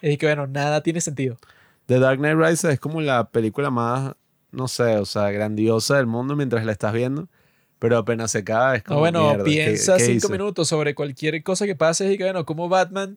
es 0.00 0.18
que, 0.18 0.26
bueno, 0.26 0.46
nada 0.46 0.82
tiene 0.82 1.00
sentido. 1.00 1.36
The 1.86 2.00
Dark 2.00 2.18
Knight 2.18 2.36
Rises 2.38 2.64
es 2.72 2.80
como 2.80 3.00
la 3.00 3.28
película 3.30 3.70
más, 3.70 4.14
no 4.50 4.66
sé, 4.68 4.96
o 4.96 5.04
sea, 5.06 5.30
grandiosa 5.30 5.96
del 5.96 6.06
mundo 6.06 6.34
mientras 6.34 6.64
la 6.64 6.72
estás 6.72 6.92
viendo, 6.92 7.28
pero 7.78 7.98
apenas 7.98 8.32
se 8.32 8.38
acaba 8.38 8.74
es 8.76 8.82
como 8.82 8.96
No, 8.96 9.00
bueno, 9.02 9.20
mierda, 9.28 9.44
¿qué- 9.44 9.50
piensa 9.50 9.96
qué 9.96 10.04
cinco 10.04 10.26
hice? 10.26 10.32
minutos 10.32 10.68
sobre 10.68 10.94
cualquier 10.96 11.40
cosa 11.44 11.66
que 11.66 11.76
pase 11.76 12.12
y 12.12 12.18
que, 12.18 12.24
bueno, 12.24 12.44
como 12.44 12.68
Batman 12.68 13.16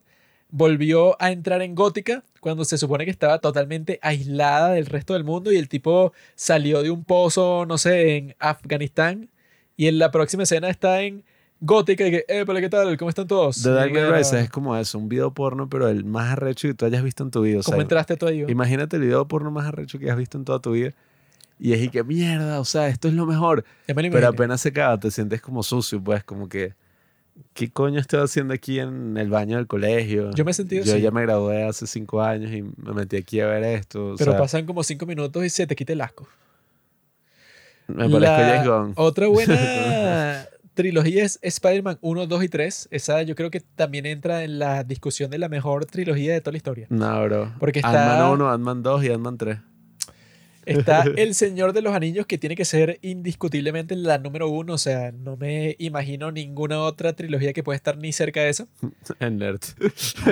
volvió 0.51 1.19
a 1.21 1.31
entrar 1.31 1.61
en 1.61 1.75
Gótica 1.75 2.23
cuando 2.39 2.65
se 2.65 2.77
supone 2.77 3.05
que 3.05 3.11
estaba 3.11 3.39
totalmente 3.39 3.99
aislada 4.01 4.71
del 4.71 4.85
resto 4.87 5.13
del 5.13 5.23
mundo 5.23 5.51
y 5.51 5.57
el 5.57 5.69
tipo 5.69 6.13
salió 6.35 6.81
de 6.83 6.91
un 6.91 7.03
pozo, 7.03 7.65
no 7.67 7.77
sé, 7.77 8.17
en 8.17 8.35
Afganistán 8.39 9.29
y 9.79 9.87
en 9.87 9.97
la 9.97 10.11
próxima 10.11 10.43
escena 10.43 10.69
está 10.69 11.01
en 11.03 11.23
Gótica 11.61 12.05
y 12.05 12.11
que, 12.11 12.25
eh, 12.27 12.43
pero 12.45 12.59
¿qué 12.59 12.67
tal? 12.67 12.97
¿Cómo 12.97 13.07
están 13.07 13.27
todos? 13.27 13.63
The 13.63 13.69
Dark 13.69 13.91
Knight 13.91 14.11
Rises 14.11 14.33
es 14.43 14.49
como 14.49 14.75
eso, 14.75 14.97
un 14.99 15.07
video 15.07 15.33
porno, 15.33 15.69
pero 15.69 15.87
el 15.87 16.03
más 16.03 16.33
arrecho 16.33 16.67
que 16.67 16.73
tú 16.73 16.85
hayas 16.85 17.01
visto 17.01 17.23
en 17.23 17.31
tu 17.31 17.41
vida. 17.43 17.59
O 17.59 17.63
¿Cómo 17.63 17.75
sea, 17.77 17.81
entraste 17.83 18.17
tú 18.17 18.27
ahí? 18.27 18.43
imagínate 18.49 18.97
el 18.97 19.03
video 19.03 19.25
porno 19.25 19.51
más 19.51 19.65
arrecho 19.67 19.97
que 19.97 20.11
has 20.11 20.17
visto 20.17 20.37
en 20.37 20.43
toda 20.43 20.59
tu 20.59 20.73
vida. 20.73 20.91
Y 21.57 21.71
es 21.71 21.81
y 21.81 21.87
que 21.87 22.03
mierda, 22.03 22.59
o 22.59 22.65
sea, 22.65 22.89
esto 22.89 23.07
es 23.07 23.13
lo 23.13 23.25
mejor. 23.25 23.63
Me 23.87 24.09
Pero 24.11 24.27
apenas 24.27 24.59
se 24.59 24.69
acaba, 24.69 24.99
te 24.99 25.11
sientes 25.11 25.41
como 25.41 25.63
sucio, 25.63 26.03
pues, 26.03 26.25
como 26.25 26.49
que, 26.49 26.73
¿qué 27.53 27.69
coño 27.69 28.01
estoy 28.01 28.19
haciendo 28.19 28.53
aquí 28.53 28.79
en 28.79 29.15
el 29.15 29.29
baño 29.29 29.55
del 29.55 29.67
colegio? 29.67 30.31
Yo 30.31 30.43
me 30.43 30.51
he 30.51 30.53
sentido 30.53 30.83
Yo 30.83 30.93
así. 30.93 31.01
ya 31.01 31.11
me 31.11 31.21
gradué 31.21 31.63
hace 31.63 31.87
cinco 31.87 32.21
años 32.21 32.51
y 32.51 32.63
me 32.63 32.93
metí 32.93 33.15
aquí 33.15 33.39
a 33.39 33.47
ver 33.47 33.63
esto. 33.63 34.13
o 34.13 34.15
Pero 34.17 34.31
sea, 34.31 34.39
pasan 34.41 34.65
como 34.65 34.83
cinco 34.83 35.05
minutos 35.05 35.45
y 35.45 35.49
se 35.49 35.67
te 35.67 35.75
quita 35.75 35.93
el 35.93 36.01
asco. 36.01 36.27
Me 37.95 38.07
James 38.09 38.67
Gunn. 38.67 38.93
Otra 38.95 39.27
buena 39.29 40.45
trilogía 40.73 41.25
es 41.25 41.39
Spider-Man 41.41 41.97
1, 42.01 42.27
2 42.27 42.43
y 42.43 42.49
3. 42.49 42.87
Esa 42.91 43.21
yo 43.23 43.35
creo 43.35 43.51
que 43.51 43.59
también 43.59 44.05
entra 44.05 44.43
en 44.43 44.59
la 44.59 44.83
discusión 44.83 45.29
de 45.29 45.37
la 45.37 45.49
mejor 45.49 45.85
trilogía 45.85 46.33
de 46.33 46.41
toda 46.41 46.53
la 46.53 46.57
historia. 46.57 46.87
No, 46.89 47.23
bro. 47.25 47.51
Porque 47.59 47.79
está- 47.79 48.13
Ant-Man 48.13 48.31
1, 48.33 48.49
Ant-Man 48.51 48.83
2 48.83 49.03
y 49.03 49.09
Ant-Man 49.09 49.37
3. 49.37 49.57
Está 50.69 51.03
El 51.17 51.35
Señor 51.35 51.73
de 51.73 51.81
los 51.81 51.93
Anillos, 51.93 52.25
que 52.25 52.37
tiene 52.37 52.55
que 52.55 52.65
ser 52.65 52.99
indiscutiblemente 53.01 53.95
la 53.95 54.17
número 54.17 54.47
uno. 54.49 54.73
O 54.73 54.77
sea, 54.77 55.11
no 55.11 55.35
me 55.37 55.75
imagino 55.79 56.31
ninguna 56.31 56.79
otra 56.81 57.13
trilogía 57.13 57.53
que 57.53 57.63
pueda 57.63 57.75
estar 57.75 57.97
ni 57.97 58.11
cerca 58.13 58.41
de 58.41 58.49
esa. 58.49 58.67
El 59.19 59.37
nerd. 59.37 59.59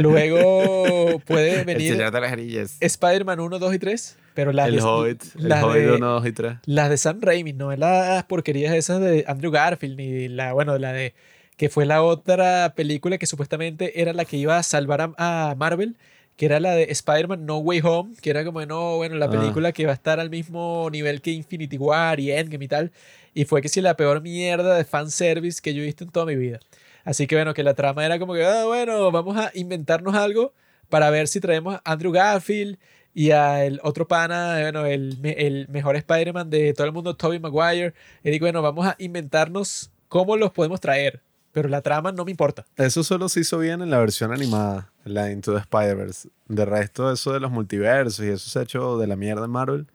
Luego 0.01 1.19
puede 1.25 1.59
El 1.59 1.65
venir 1.65 1.91
Señor 1.93 2.11
de. 2.11 2.77
Spider-Man 2.81 3.39
1, 3.39 3.59
2 3.59 3.73
y 3.75 3.79
3. 3.79 4.17
Pero 4.33 4.51
las 4.53 4.67
El 4.69 4.75
de, 4.75 4.81
Hobbit. 4.81 5.23
El 5.37 5.49
las 5.49 5.63
Hobbit 5.63 5.81
de- 5.83 5.91
1, 5.93 6.07
2 6.07 6.27
y 6.27 6.31
3. 6.31 6.53
Las 6.65 6.89
de 6.89 6.97
Sam 6.97 7.19
Raimi, 7.21 7.53
no 7.53 7.71
es 7.71 7.79
las 7.79 8.23
porquerías 8.25 8.73
esas 8.75 9.01
de 9.01 9.25
Andrew 9.27 9.51
Garfield, 9.51 9.97
ni 9.97 10.27
la, 10.27 10.53
bueno, 10.53 10.77
la 10.77 10.93
de 10.93 11.13
que 11.57 11.69
fue 11.69 11.87
la 11.87 12.03
otra 12.03 12.73
película 12.75 13.17
que 13.17 13.25
supuestamente 13.25 13.99
era 13.99 14.13
la 14.13 14.25
que 14.25 14.37
iba 14.37 14.59
a 14.59 14.63
salvar 14.63 15.01
a, 15.01 15.49
a 15.49 15.55
Marvel, 15.55 15.97
que 16.37 16.45
era 16.45 16.59
la 16.61 16.71
de 16.75 16.83
Spider-Man 16.91 17.45
No 17.45 17.57
Way 17.57 17.81
Home, 17.83 18.13
que 18.21 18.29
era 18.29 18.45
como, 18.45 18.65
no, 18.65 18.95
bueno, 18.97 19.15
la 19.15 19.25
Ah. 19.25 19.29
película 19.29 19.71
que 19.73 19.85
va 19.85 19.91
a 19.91 19.95
estar 19.95 20.19
al 20.21 20.29
mismo 20.29 20.87
nivel 20.89 21.21
que 21.21 21.31
Infinity 21.31 21.77
War 21.77 22.19
y 22.21 22.31
Endgame 22.31 22.63
y 22.63 22.67
tal, 22.69 22.91
y 23.33 23.43
fue 23.45 23.61
que 23.61 23.67
sí, 23.69 23.81
la 23.81 23.97
peor 23.97 24.21
mierda 24.21 24.75
de 24.75 24.85
fanservice 24.85 25.59
que 25.61 25.73
yo 25.73 25.81
he 25.81 25.85
visto 25.85 26.03
en 26.05 26.11
toda 26.11 26.25
mi 26.25 26.35
vida. 26.35 26.59
Así 27.03 27.27
que 27.27 27.35
bueno, 27.35 27.53
que 27.53 27.63
la 27.63 27.73
trama 27.73 28.05
era 28.05 28.17
como 28.19 28.33
que, 28.33 28.45
ah, 28.45 28.65
bueno, 28.65 29.11
vamos 29.11 29.35
a 29.37 29.51
inventarnos 29.53 30.13
algo 30.15 30.53
para 30.89 31.09
ver 31.09 31.27
si 31.27 31.39
traemos 31.39 31.75
a 31.75 31.81
Andrew 31.91 32.11
Garfield 32.11 32.77
y 33.13 33.31
al 33.31 33.79
otro 33.83 34.07
pana, 34.07 34.59
bueno, 34.61 34.85
el, 34.85 35.17
el 35.23 35.67
mejor 35.69 35.95
Spider-Man 35.95 36.49
de 36.51 36.73
todo 36.73 36.85
el 36.85 36.93
mundo, 36.93 37.15
Tobey 37.15 37.39
Maguire. 37.39 37.93
Y 38.23 38.29
digo, 38.29 38.43
bueno, 38.45 38.61
vamos 38.61 38.85
a 38.85 38.95
inventarnos 38.99 39.89
cómo 40.07 40.37
los 40.37 40.51
podemos 40.51 40.79
traer. 40.79 41.21
Pero 41.51 41.67
la 41.69 41.81
trama 41.81 42.11
no 42.11 42.23
me 42.25 42.31
importa. 42.31 42.65
Eso 42.75 43.03
solo 43.03 43.27
se 43.29 43.39
hizo 43.39 43.57
bien 43.57 43.81
en 43.81 43.89
la 43.89 43.97
versión 43.97 44.31
animada, 44.31 44.91
la 45.07 45.31
Into 45.31 45.53
the 45.53 45.59
Spider-Verse. 45.59 46.29
De 46.47 46.65
resto, 46.65 47.11
eso 47.11 47.33
de 47.33 47.39
los 47.39 47.51
multiversos 47.51 48.23
y 48.25 48.29
eso 48.29 48.49
se 48.49 48.59
ha 48.59 48.61
hecho 48.63 48.97
de 48.97 49.07
la 49.07 49.15
mierda 49.15 49.45
en 49.45 49.51
Marvel. 49.51 49.87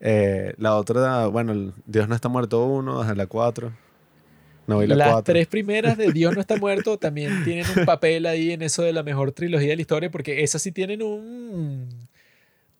Eh, 0.00 0.54
la 0.58 0.76
otra, 0.76 1.26
bueno, 1.28 1.72
Dios 1.86 2.08
no 2.08 2.14
está 2.14 2.28
muerto 2.28 2.64
uno, 2.66 3.00
desde 3.02 3.16
la 3.16 3.26
4. 3.26 3.72
No 4.66 4.82
la 4.82 4.94
Las 4.96 5.08
4. 5.08 5.32
tres 5.32 5.46
primeras 5.46 5.96
de 5.96 6.12
Dios 6.12 6.34
no 6.34 6.40
está 6.40 6.56
muerto 6.60 6.98
también 6.98 7.44
tienen 7.44 7.64
un 7.76 7.84
papel 7.84 8.26
ahí 8.26 8.50
en 8.52 8.62
eso 8.62 8.82
de 8.82 8.92
la 8.92 9.02
mejor 9.02 9.32
trilogía 9.32 9.68
de 9.70 9.76
la 9.76 9.80
historia, 9.82 10.10
porque 10.10 10.42
esas 10.42 10.60
sí 10.62 10.72
tienen 10.72 11.02
un 11.02 11.88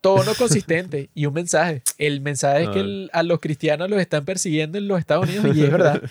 tono 0.01 0.33
consistente 0.37 1.11
y 1.15 1.27
un 1.27 1.35
mensaje. 1.35 1.83
El 1.99 2.21
mensaje 2.21 2.65
es 2.65 2.69
que 2.71 2.81
el- 2.81 3.11
a 3.13 3.23
los 3.23 3.41
cristianos 3.41 3.89
los 3.89 4.01
están 4.01 4.25
persiguiendo 4.25 4.79
en 4.79 4.89
los 4.89 4.99
Estados 4.99 5.29
Unidos 5.29 5.57
y 5.57 5.63
es 5.65 5.71
verdad. 5.73 6.03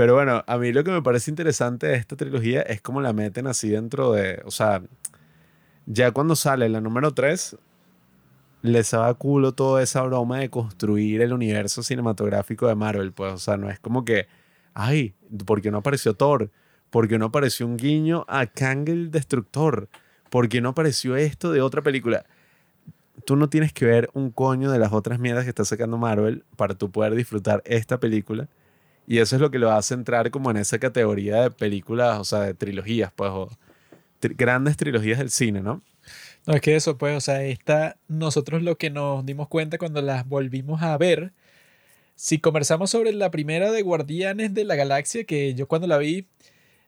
Pero 0.00 0.14
bueno, 0.14 0.42
a 0.46 0.56
mí 0.56 0.72
lo 0.72 0.82
que 0.82 0.90
me 0.92 1.02
parece 1.02 1.30
interesante 1.30 1.88
de 1.88 1.96
esta 1.96 2.16
trilogía 2.16 2.62
es 2.62 2.80
cómo 2.80 3.02
la 3.02 3.12
meten 3.12 3.46
así 3.46 3.68
dentro 3.68 4.12
de. 4.12 4.40
O 4.46 4.50
sea, 4.50 4.82
ya 5.84 6.10
cuando 6.12 6.36
sale 6.36 6.70
la 6.70 6.80
número 6.80 7.12
3, 7.12 7.58
les 8.62 8.90
da 8.92 9.12
culo 9.12 9.52
toda 9.52 9.82
esa 9.82 10.00
broma 10.00 10.38
de 10.38 10.48
construir 10.48 11.20
el 11.20 11.34
universo 11.34 11.82
cinematográfico 11.82 12.66
de 12.66 12.76
Marvel. 12.76 13.12
Pues, 13.12 13.34
o 13.34 13.36
sea, 13.36 13.58
no 13.58 13.68
es 13.68 13.78
como 13.78 14.06
que. 14.06 14.26
Ay, 14.72 15.12
¿por 15.44 15.60
qué 15.60 15.70
no 15.70 15.76
apareció 15.76 16.14
Thor? 16.14 16.50
¿Por 16.88 17.06
qué 17.06 17.18
no 17.18 17.26
apareció 17.26 17.66
un 17.66 17.76
guiño 17.76 18.24
a 18.26 18.46
Kang 18.46 18.88
el 18.88 19.10
Destructor? 19.10 19.90
¿Por 20.30 20.48
qué 20.48 20.62
no 20.62 20.70
apareció 20.70 21.14
esto 21.16 21.52
de 21.52 21.60
otra 21.60 21.82
película? 21.82 22.24
Tú 23.26 23.36
no 23.36 23.50
tienes 23.50 23.74
que 23.74 23.84
ver 23.84 24.08
un 24.14 24.30
coño 24.30 24.70
de 24.70 24.78
las 24.78 24.94
otras 24.94 25.18
mierdas 25.18 25.44
que 25.44 25.50
está 25.50 25.66
sacando 25.66 25.98
Marvel 25.98 26.42
para 26.56 26.72
tú 26.72 26.90
poder 26.90 27.14
disfrutar 27.14 27.62
esta 27.66 28.00
película. 28.00 28.48
Y 29.06 29.18
eso 29.18 29.36
es 29.36 29.42
lo 29.42 29.50
que 29.50 29.58
lo 29.58 29.72
hace 29.72 29.94
entrar 29.94 30.30
como 30.30 30.50
en 30.50 30.56
esa 30.58 30.78
categoría 30.78 31.42
de 31.42 31.50
películas, 31.50 32.18
o 32.18 32.24
sea, 32.24 32.40
de 32.40 32.54
trilogías, 32.54 33.12
pues, 33.14 33.30
o 33.30 33.48
grandes 34.20 34.76
trilogías 34.76 35.18
del 35.18 35.30
cine, 35.30 35.62
¿no? 35.62 35.82
No, 36.46 36.54
es 36.54 36.60
que 36.60 36.76
eso, 36.76 36.96
pues, 36.96 37.16
o 37.16 37.20
sea, 37.20 37.42
esta, 37.44 37.96
nosotros 38.08 38.62
lo 38.62 38.78
que 38.78 38.90
nos 38.90 39.24
dimos 39.26 39.48
cuenta 39.48 39.78
cuando 39.78 40.00
las 40.02 40.26
volvimos 40.26 40.82
a 40.82 40.96
ver, 40.96 41.32
si 42.14 42.38
conversamos 42.38 42.90
sobre 42.90 43.12
la 43.12 43.30
primera 43.30 43.72
de 43.72 43.82
Guardianes 43.82 44.54
de 44.54 44.64
la 44.64 44.76
Galaxia, 44.76 45.24
que 45.24 45.54
yo 45.54 45.68
cuando 45.68 45.86
la 45.86 45.98
vi, 45.98 46.28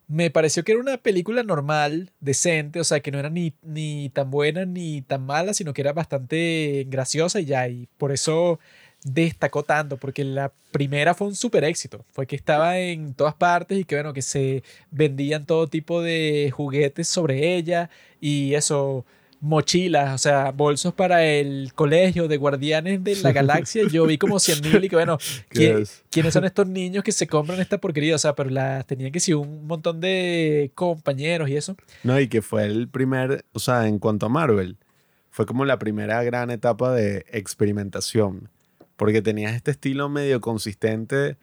me 0.09 0.31
pareció 0.31 0.65
que 0.65 0.73
era 0.73 0.81
una 0.81 0.99
película 0.99 1.43
normal, 1.43 2.13
decente, 2.21 2.81
o 2.81 2.85
sea, 2.85 3.01
que 3.01 3.11
no 3.11 3.19
era 3.19 3.31
ni, 3.31 3.55
ni 3.63 4.11
tan 4.11 4.31
buena 4.31 4.67
ni 4.67 5.03
tan 5.03 5.25
mala, 5.25 5.55
sino 5.55 5.73
que 5.73 5.81
era 5.83 5.93
bastante 5.95 6.87
graciosa 6.89 7.41
y 7.41 7.47
ya, 7.47 7.69
y 7.69 7.89
por 7.99 8.13
eso 8.13 8.59
destacó 9.05 9.63
tanto, 9.63 9.97
porque 9.97 10.25
la 10.25 10.53
primera 10.71 11.15
fue 11.15 11.27
un 11.29 11.35
súper 11.35 11.65
éxito. 11.65 12.05
Fue 12.13 12.27
que 12.27 12.37
estaba 12.37 12.79
en 12.79 13.15
todas 13.15 13.35
partes 13.35 13.79
y 13.79 13.85
que, 13.85 13.97
bueno, 13.97 14.13
que 14.13 14.23
se 14.23 14.63
vendían 14.91 15.45
todo 15.47 15.67
tipo 15.67 16.01
de 16.03 16.53
juguetes 16.55 17.09
sobre 17.09 17.57
ella 17.57 17.91
y 18.21 18.55
eso, 18.55 19.05
mochilas, 19.41 20.15
o 20.15 20.19
sea, 20.19 20.53
bolsos 20.53 20.95
para 20.95 21.25
el 21.27 21.73
colegio 21.75 22.29
de 22.29 22.37
Guardianes 22.37 23.03
de 23.03 23.17
la 23.17 23.33
Galaxia. 23.33 23.83
Yo 23.93 24.07
vi 24.07 24.17
como 24.19 24.39
100 24.39 24.61
mil 24.63 24.85
y 24.85 24.89
que, 24.89 24.95
bueno, 24.95 25.19
¿Qué 25.49 25.59
¿quién- 25.59 25.79
es? 25.83 26.05
¿quiénes 26.09 26.33
son 26.33 26.45
estos 26.45 26.69
niños 26.69 27.03
que 27.03 27.11
se 27.11 27.27
compran 27.27 27.59
esta 27.61 27.79
porquería? 27.79 28.15
O 28.15 28.19
sea, 28.19 28.37
pero 28.37 28.51
las 28.51 28.87
tenían 28.87 29.11
que 29.11 29.19
ser 29.19 29.35
un 29.35 29.67
montón 29.67 30.01
de 30.01 30.71
compañeros 30.77 31.49
y 31.49 31.57
eso. 31.57 31.77
No, 32.05 32.21
y 32.21 32.29
que 32.29 32.41
fue 32.41 32.65
el 32.67 32.87
primer, 32.89 33.45
o 33.53 33.59
sea, 33.59 33.89
en 33.89 33.99
cuanto 33.99 34.27
a 34.27 34.29
Marvel, 34.29 34.77
fue 35.31 35.45
como 35.45 35.65
la 35.65 35.79
primera 35.81 36.23
gran 36.23 36.51
etapa 36.53 36.93
de 36.95 37.25
experimentación. 37.33 38.49
Porque 38.97 39.23
tenías 39.23 39.55
este 39.55 39.71
estilo 39.73 40.09
medio 40.09 40.41
consistente, 40.41 41.37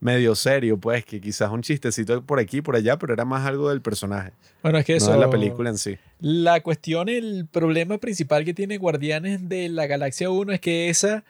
medio 0.00 0.34
serio, 0.34 0.78
pues, 0.78 1.04
que 1.04 1.20
quizás 1.20 1.50
un 1.50 1.62
chistecito 1.62 2.22
por 2.24 2.40
aquí 2.40 2.58
y 2.58 2.60
por 2.62 2.74
allá, 2.76 2.98
pero 2.98 3.12
era 3.12 3.24
más 3.24 3.46
algo 3.46 3.70
del 3.70 3.80
personaje, 3.82 4.32
Bueno, 4.62 4.78
es 4.78 4.84
que 4.84 4.96
eso. 4.96 5.12
de 5.12 5.18
la 5.18 5.30
película 5.30 5.70
en 5.70 5.78
sí. 5.78 5.96
La 6.20 6.60
cuestión, 6.60 7.08
el 7.08 7.46
problema 7.50 7.98
principal 7.98 8.44
que 8.44 8.54
tiene 8.54 8.78
Guardianes 8.78 9.48
de 9.48 9.68
la 9.68 9.86
Galaxia 9.86 10.28
1 10.30 10.52
es 10.52 10.60
que 10.60 10.88
esa 10.88 11.24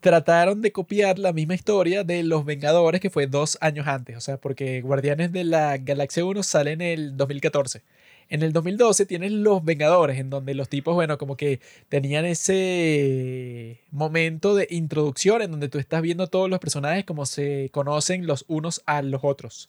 trataron 0.00 0.62
de 0.62 0.72
copiar 0.72 1.18
la 1.18 1.32
misma 1.32 1.54
historia 1.54 2.04
de 2.04 2.22
Los 2.22 2.44
Vengadores 2.44 3.00
que 3.00 3.10
fue 3.10 3.26
dos 3.26 3.58
años 3.60 3.86
antes. 3.86 4.16
O 4.16 4.20
sea, 4.20 4.36
porque 4.36 4.80
Guardianes 4.80 5.32
de 5.32 5.44
la 5.44 5.78
Galaxia 5.78 6.24
1 6.24 6.42
sale 6.42 6.72
en 6.72 6.80
el 6.80 7.16
2014. 7.16 7.82
En 8.28 8.42
el 8.42 8.52
2012 8.52 9.06
tienes 9.06 9.30
Los 9.32 9.64
Vengadores, 9.64 10.18
en 10.18 10.30
donde 10.30 10.54
los 10.54 10.68
tipos, 10.68 10.94
bueno, 10.94 11.16
como 11.16 11.36
que 11.36 11.60
tenían 11.88 12.24
ese 12.24 13.80
momento 13.90 14.54
de 14.56 14.66
introducción 14.70 15.42
en 15.42 15.52
donde 15.52 15.68
tú 15.68 15.78
estás 15.78 16.02
viendo 16.02 16.26
todos 16.26 16.50
los 16.50 16.58
personajes 16.58 17.04
como 17.04 17.24
se 17.26 17.70
conocen 17.72 18.26
los 18.26 18.44
unos 18.48 18.82
a 18.86 19.02
los 19.02 19.20
otros. 19.22 19.68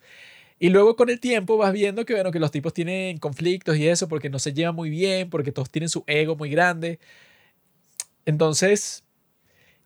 Y 0.60 0.70
luego 0.70 0.96
con 0.96 1.10
el 1.10 1.20
tiempo 1.20 1.58
vas 1.58 1.72
viendo 1.74 2.06
que, 2.06 2.14
bueno, 2.16 2.32
que 2.32 2.40
los 2.40 2.52
tipos 2.52 2.74
tienen 2.74 3.20
conflictos 3.20 3.78
y 3.78 3.88
eso 3.88 4.08
porque 4.08 4.30
no 4.30 4.40
se 4.40 4.54
llevan 4.54 4.76
muy 4.76 4.90
bien, 4.90 5.30
porque 5.30 5.52
todos 5.52 5.70
tienen 5.70 5.90
su 5.90 6.04
ego 6.08 6.36
muy 6.36 6.50
grande. 6.50 7.00
Entonces, 8.26 9.04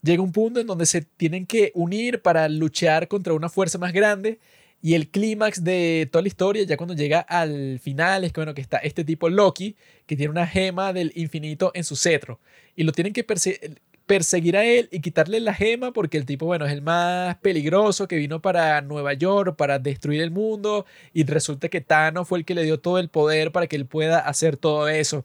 llega 0.01 0.23
un 0.23 0.31
punto 0.31 0.59
en 0.61 0.67
donde 0.67 0.85
se 0.85 1.01
tienen 1.01 1.45
que 1.45 1.71
unir 1.75 2.21
para 2.21 2.49
luchar 2.49 3.07
contra 3.07 3.33
una 3.33 3.49
fuerza 3.49 3.77
más 3.77 3.93
grande. 3.93 4.39
Y 4.81 4.95
el 4.95 5.09
clímax 5.09 5.63
de 5.63 6.09
toda 6.11 6.23
la 6.23 6.27
historia, 6.27 6.63
ya 6.63 6.75
cuando 6.77 6.95
llega 6.95 7.19
al 7.19 7.79
final, 7.79 8.23
es 8.23 8.33
que, 8.33 8.39
bueno, 8.41 8.53
que 8.55 8.61
está 8.61 8.77
este 8.77 9.03
tipo 9.03 9.29
Loki, 9.29 9.75
que 10.07 10.15
tiene 10.15 10.31
una 10.31 10.47
gema 10.47 10.91
del 10.93 11.11
infinito 11.15 11.71
en 11.75 11.83
su 11.83 11.95
cetro. 11.95 12.39
Y 12.75 12.83
lo 12.83 12.91
tienen 12.91 13.13
que 13.13 13.25
perse- 13.25 13.77
perseguir 14.07 14.57
a 14.57 14.65
él 14.65 14.89
y 14.91 14.99
quitarle 14.99 15.39
la 15.39 15.53
gema 15.53 15.93
porque 15.93 16.17
el 16.17 16.25
tipo, 16.25 16.45
bueno, 16.47 16.65
es 16.65 16.71
el 16.73 16.81
más 16.81 17.37
peligroso 17.37 18.07
que 18.07 18.15
vino 18.17 18.41
para 18.41 18.81
Nueva 18.81 19.13
York 19.13 19.55
para 19.55 19.77
destruir 19.79 20.21
el 20.21 20.31
mundo 20.31 20.85
y 21.13 21.23
resulta 21.25 21.69
que 21.69 21.79
Thanos 21.81 22.27
fue 22.27 22.39
el 22.39 22.45
que 22.45 22.55
le 22.55 22.63
dio 22.63 22.79
todo 22.79 22.97
el 22.97 23.09
poder 23.09 23.51
para 23.51 23.67
que 23.67 23.75
él 23.75 23.85
pueda 23.85 24.19
hacer 24.19 24.57
todo 24.57 24.89
eso. 24.89 25.23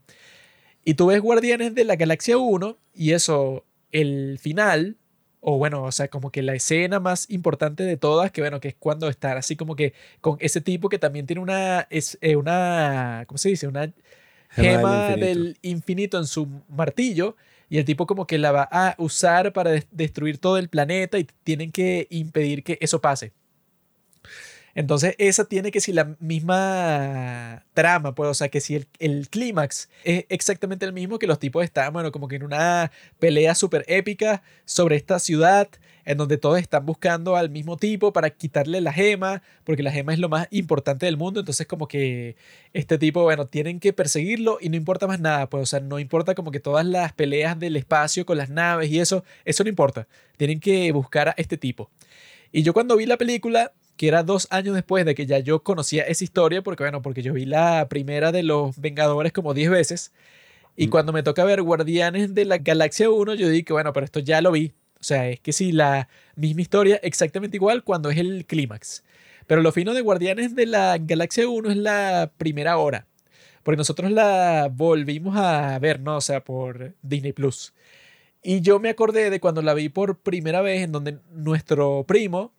Y 0.85 0.95
tú 0.95 1.07
ves 1.07 1.21
Guardianes 1.21 1.75
de 1.75 1.85
la 1.85 1.97
Galaxia 1.97 2.37
1 2.39 2.77
y 2.95 3.13
eso, 3.13 3.65
el 3.91 4.39
final, 4.41 4.97
o 5.49 5.59
bueno, 5.59 5.85
o 5.85 5.93
sea, 5.93 6.09
como 6.09 6.31
que 6.33 6.43
la 6.43 6.55
escena 6.55 6.99
más 6.99 7.31
importante 7.31 7.85
de 7.85 7.97
todas, 7.97 8.33
que 8.33 8.41
bueno, 8.41 8.59
que 8.61 8.69
es 8.69 8.75
cuando 8.77 9.09
están 9.09 9.37
así 9.39 9.55
como 9.57 9.77
que 9.77 9.95
con 10.21 10.37
ese 10.41 10.61
tipo 10.61 10.89
que 10.89 10.99
también 10.99 11.25
tiene 11.27 11.41
una, 11.41 11.87
es, 11.91 12.19
eh, 12.21 12.35
una 12.37 13.25
¿cómo 13.29 13.39
se 13.39 13.51
dice? 13.51 13.69
Una 13.69 13.93
gema, 14.49 15.15
del 15.17 15.57
infinito 15.63 16.19
en 16.19 16.27
su 16.27 16.49
martillo 16.69 17.37
y 17.69 17.79
el 17.79 17.85
tipo 17.85 18.07
como 18.07 18.27
que 18.27 18.39
la 18.39 18.53
va 18.53 18.69
a 18.71 18.95
usar 18.99 19.53
para 19.53 19.71
des- 19.71 19.87
destruir 19.93 20.39
todo 20.39 20.59
el 20.59 20.69
planeta 20.69 21.19
y 21.19 21.25
tienen 21.45 21.71
que 21.73 22.07
impedir 22.11 22.65
que 22.65 22.79
eso 22.81 23.01
pase. 23.01 23.33
Entonces, 24.77 25.15
esa 25.17 25.47
tiene 25.47 25.71
que 25.71 25.81
ser 25.81 25.95
la 25.95 26.17
misma 26.21 27.65
trama, 27.73 28.15
pues, 28.15 28.29
o 28.29 28.35
sea, 28.35 28.51
que 28.51 28.61
si 28.61 28.77
el, 28.77 28.87
el 28.99 29.31
clímax 29.31 29.89
es 30.05 30.27
exactamente 30.29 30.85
el 30.85 30.93
mismo 30.93 31.19
que 31.19 31.27
los 31.27 31.39
tipos 31.39 31.65
están, 31.65 31.95
bueno, 31.95 32.13
como 32.13 32.29
que 32.29 32.37
en 32.37 32.43
una 32.43 32.93
pelea 33.19 33.55
súper 33.55 33.87
épica 33.89 34.43
sobre 34.67 34.97
esta 34.97 35.19
ciudad, 35.19 35.71
en 36.05 36.19
donde 36.19 36.37
todos 36.37 36.59
están 36.61 36.85
buscando 36.85 37.37
al 37.37 37.49
mismo 37.49 37.79
tipo 37.79 38.13
para 38.13 38.29
quitarle 38.29 38.83
la 38.83 38.93
gema, 38.93 39.43
porque 39.65 39.83
la 39.83 39.91
gema 39.91 40.13
es 40.13 40.19
lo 40.19 40.29
más 40.29 40.47
importante 40.51 41.07
del 41.07 41.17
mundo, 41.17 41.41
entonces 41.41 41.67
como 41.67 41.89
que 41.89 42.37
este 42.75 42.99
tipo, 42.99 43.23
bueno, 43.23 43.47
tienen 43.47 43.81
que 43.81 43.95
perseguirlo 43.95 44.59
y 44.61 44.69
no 44.69 44.77
importa 44.77 45.07
más 45.07 45.21
nada, 45.21 45.49
pues, 45.49 45.63
o 45.63 45.67
sea, 45.67 45.81
no 45.81 45.99
importa 45.99 46.35
como 46.35 46.51
que 46.51 46.61
todas 46.61 46.85
las 46.85 47.15
peleas 47.15 47.59
del 47.59 47.77
espacio 47.77 48.27
con 48.27 48.37
las 48.37 48.51
naves 48.51 48.91
y 48.91 49.01
eso, 49.01 49.25
eso 49.47 49.65
no 49.65 49.71
importa, 49.71 50.07
tienen 50.37 50.61
que 50.61 50.93
buscar 50.93 51.31
a 51.31 51.35
este 51.39 51.57
tipo. 51.57 51.91
Y 52.53 52.63
yo 52.63 52.75
cuando 52.75 52.95
vi 52.97 53.07
la 53.07 53.17
película, 53.17 53.73
que 53.97 54.09
era 54.09 54.23
dos 54.23 54.47
años 54.51 54.75
después 54.75 55.05
de 55.05 55.15
que 55.15 55.27
ya 55.27 55.39
yo 55.39 55.63
conocía 55.63 56.03
esa 56.05 56.25
historia, 56.25 56.63
porque 56.63 56.85
bueno, 56.85 57.03
porque 57.03 57.23
yo 57.23 57.33
vi 57.33 57.45
la 57.47 57.89
primera 57.89 58.33
de 58.33 58.43
los 58.43 58.79
Vengadores 58.81 59.33
como 59.33 59.55
10 59.55 59.71
veces, 59.71 60.13
y 60.77 60.87
Mm. 60.89 60.91
cuando 60.91 61.13
me 61.13 61.23
toca 61.23 61.45
ver 61.45 61.63
Guardianes 61.63 62.35
de 62.35 62.45
la 62.45 62.59
Galaxia 62.59 63.11
1, 63.11 63.35
yo 63.35 63.49
dije, 63.49 63.73
bueno, 63.73 63.93
pero 63.93 64.05
esto 64.05 64.21
ya 64.21 64.41
lo 64.41 64.53
vi. 64.53 64.73
O 65.01 65.05
sea, 65.05 65.29
es 65.29 65.41
que 65.41 65.53
sí, 65.53 65.73
la 65.73 66.09
misma 66.37 66.63
historia 66.63 66.97
exactamente 67.03 67.57
igual 67.57 67.85
cuando 67.85 68.11
es 68.11 68.19
el 68.19 68.45
clímax. 68.47 69.05
Pero 69.47 69.63
lo 69.63 69.73
fino 69.73 69.95
de 69.95 70.01
Guardianes 70.03 70.55
de 70.57 70.67
la 70.67 70.99
Galaxia 70.99 71.49
1 71.49 71.71
es 71.71 71.77
la 71.77 72.33
primera 72.37 72.77
hora. 72.79 73.07
Porque 73.63 73.77
nosotros 73.77 74.11
la 74.11 74.69
volvimos 74.73 75.37
a 75.37 75.79
ver, 75.79 76.01
¿no? 76.01 76.17
O 76.17 76.21
sea, 76.21 76.43
por 76.45 76.95
Disney 77.03 77.33
Plus. 77.33 77.73
Y 78.43 78.61
yo 78.61 78.79
me 78.79 78.91
acordé 78.91 79.31
de 79.31 79.41
cuando 79.41 79.63
la 79.63 79.75
vi 79.75 79.89
por 79.89 80.19
primera 80.19 80.61
vez, 80.63 80.83
en 80.83 80.93
donde 80.93 81.19
nuestro 81.33 82.05
primo 82.07 82.53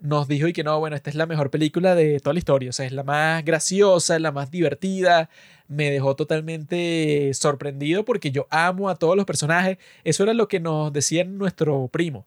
nos 0.00 0.28
dijo 0.28 0.46
y 0.48 0.52
que 0.52 0.64
no, 0.64 0.78
bueno, 0.78 0.96
esta 0.96 1.10
es 1.10 1.16
la 1.16 1.26
mejor 1.26 1.50
película 1.50 1.94
de 1.94 2.20
toda 2.20 2.34
la 2.34 2.38
historia. 2.38 2.70
O 2.70 2.72
sea, 2.72 2.86
es 2.86 2.92
la 2.92 3.02
más 3.04 3.44
graciosa, 3.44 4.18
la 4.18 4.32
más 4.32 4.50
divertida. 4.50 5.30
Me 5.68 5.90
dejó 5.90 6.16
totalmente 6.16 7.32
sorprendido 7.34 8.04
porque 8.04 8.30
yo 8.30 8.46
amo 8.50 8.88
a 8.88 8.96
todos 8.96 9.16
los 9.16 9.24
personajes. 9.24 9.78
Eso 10.04 10.22
era 10.22 10.34
lo 10.34 10.48
que 10.48 10.60
nos 10.60 10.92
decía 10.92 11.24
nuestro 11.24 11.88
primo. 11.88 12.26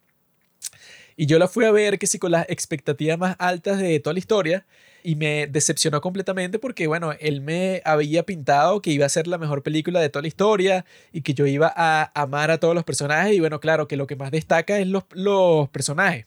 Y 1.18 1.28
yo 1.28 1.40
la 1.40 1.48
fui 1.48 1.66
a 1.66 1.72
ver 1.72 1.98
que 1.98 2.08
sí 2.08 2.20
con 2.20 2.32
las 2.32 2.50
expectativas 2.50 3.18
más 3.18 3.36
altas 3.40 3.80
de 3.80 4.00
toda 4.00 4.14
la 4.14 4.20
historia 4.20 4.66
y 5.02 5.16
me 5.16 5.48
decepcionó 5.48 6.02
completamente 6.02 6.60
porque, 6.60 6.88
bueno, 6.88 7.14
él 7.20 7.40
me 7.42 7.82
había 7.86 8.24
pintado 8.24 8.82
que 8.82 8.92
iba 8.92 9.06
a 9.06 9.10
ser 9.10 9.28
la 9.28 9.38
mejor 9.38 9.64
película 9.64 10.02
de 10.02 10.10
toda 10.10 10.24
la 10.24 10.28
historia 10.28 10.86
y 11.14 11.22
que 11.22 11.34
yo 11.34 11.46
iba 11.46 11.72
a 11.74 12.12
amar 12.20 12.52
a 12.52 12.58
todos 12.58 12.76
los 12.76 12.84
personajes 12.84 13.34
y, 13.34 13.40
bueno, 13.40 13.60
claro, 13.60 13.88
que 13.88 13.98
lo 13.98 14.08
que 14.08 14.16
más 14.16 14.32
destaca 14.32 14.80
es 14.80 14.88
los, 14.88 15.04
los 15.12 15.70
personajes. 15.70 16.26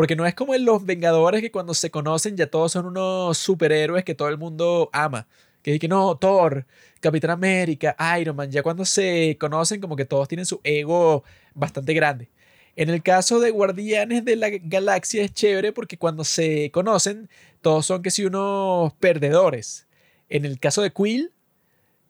Porque 0.00 0.16
no 0.16 0.24
es 0.24 0.34
como 0.34 0.54
en 0.54 0.64
Los 0.64 0.86
Vengadores 0.86 1.42
que 1.42 1.50
cuando 1.50 1.74
se 1.74 1.90
conocen 1.90 2.34
ya 2.34 2.46
todos 2.46 2.72
son 2.72 2.86
unos 2.86 3.36
superhéroes 3.36 4.02
que 4.02 4.14
todo 4.14 4.30
el 4.30 4.38
mundo 4.38 4.88
ama. 4.94 5.26
Que 5.62 5.78
que 5.78 5.88
no, 5.88 6.16
Thor, 6.16 6.64
Capitán 7.00 7.32
América, 7.32 7.94
Iron 8.18 8.34
Man, 8.34 8.50
ya 8.50 8.62
cuando 8.62 8.86
se 8.86 9.36
conocen 9.38 9.78
como 9.78 9.96
que 9.96 10.06
todos 10.06 10.26
tienen 10.26 10.46
su 10.46 10.58
ego 10.64 11.22
bastante 11.52 11.92
grande. 11.92 12.30
En 12.76 12.88
el 12.88 13.02
caso 13.02 13.40
de 13.40 13.50
Guardianes 13.50 14.24
de 14.24 14.36
la 14.36 14.48
Galaxia 14.48 15.22
es 15.22 15.34
chévere 15.34 15.70
porque 15.70 15.98
cuando 15.98 16.24
se 16.24 16.70
conocen 16.70 17.28
todos 17.60 17.84
son 17.84 18.02
que 18.02 18.10
si 18.10 18.24
unos 18.24 18.94
perdedores. 18.94 19.86
En 20.30 20.46
el 20.46 20.58
caso 20.58 20.80
de 20.80 20.92
Quill, 20.92 21.30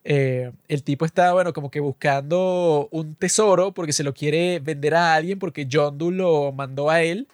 eh, 0.05 0.53
el 0.69 0.83
tipo 0.83 1.03
está, 1.03 1.33
bueno, 1.33 1.51
como 1.51 1.69
que 1.69 1.81
buscando 1.81 2.87
un 2.89 3.15
tesoro 3.15 3.73
porque 3.73 3.91
se 3.91 4.05
lo 4.05 4.13
quiere 4.13 4.59
vender 4.61 4.95
a 4.95 5.13
alguien 5.13 5.39
porque 5.39 5.65
Doe 5.65 6.13
lo 6.13 6.53
mandó 6.53 6.89
a 6.89 7.01
él 7.01 7.27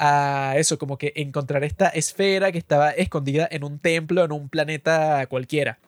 a 0.00 0.54
eso, 0.56 0.78
como 0.78 0.98
que 0.98 1.12
encontrar 1.16 1.62
esta 1.64 1.88
esfera 1.88 2.52
que 2.52 2.58
estaba 2.58 2.90
escondida 2.90 3.46
en 3.50 3.64
un 3.64 3.78
templo, 3.78 4.24
en 4.24 4.32
un 4.32 4.48
planeta 4.48 5.26
cualquiera. 5.28 5.78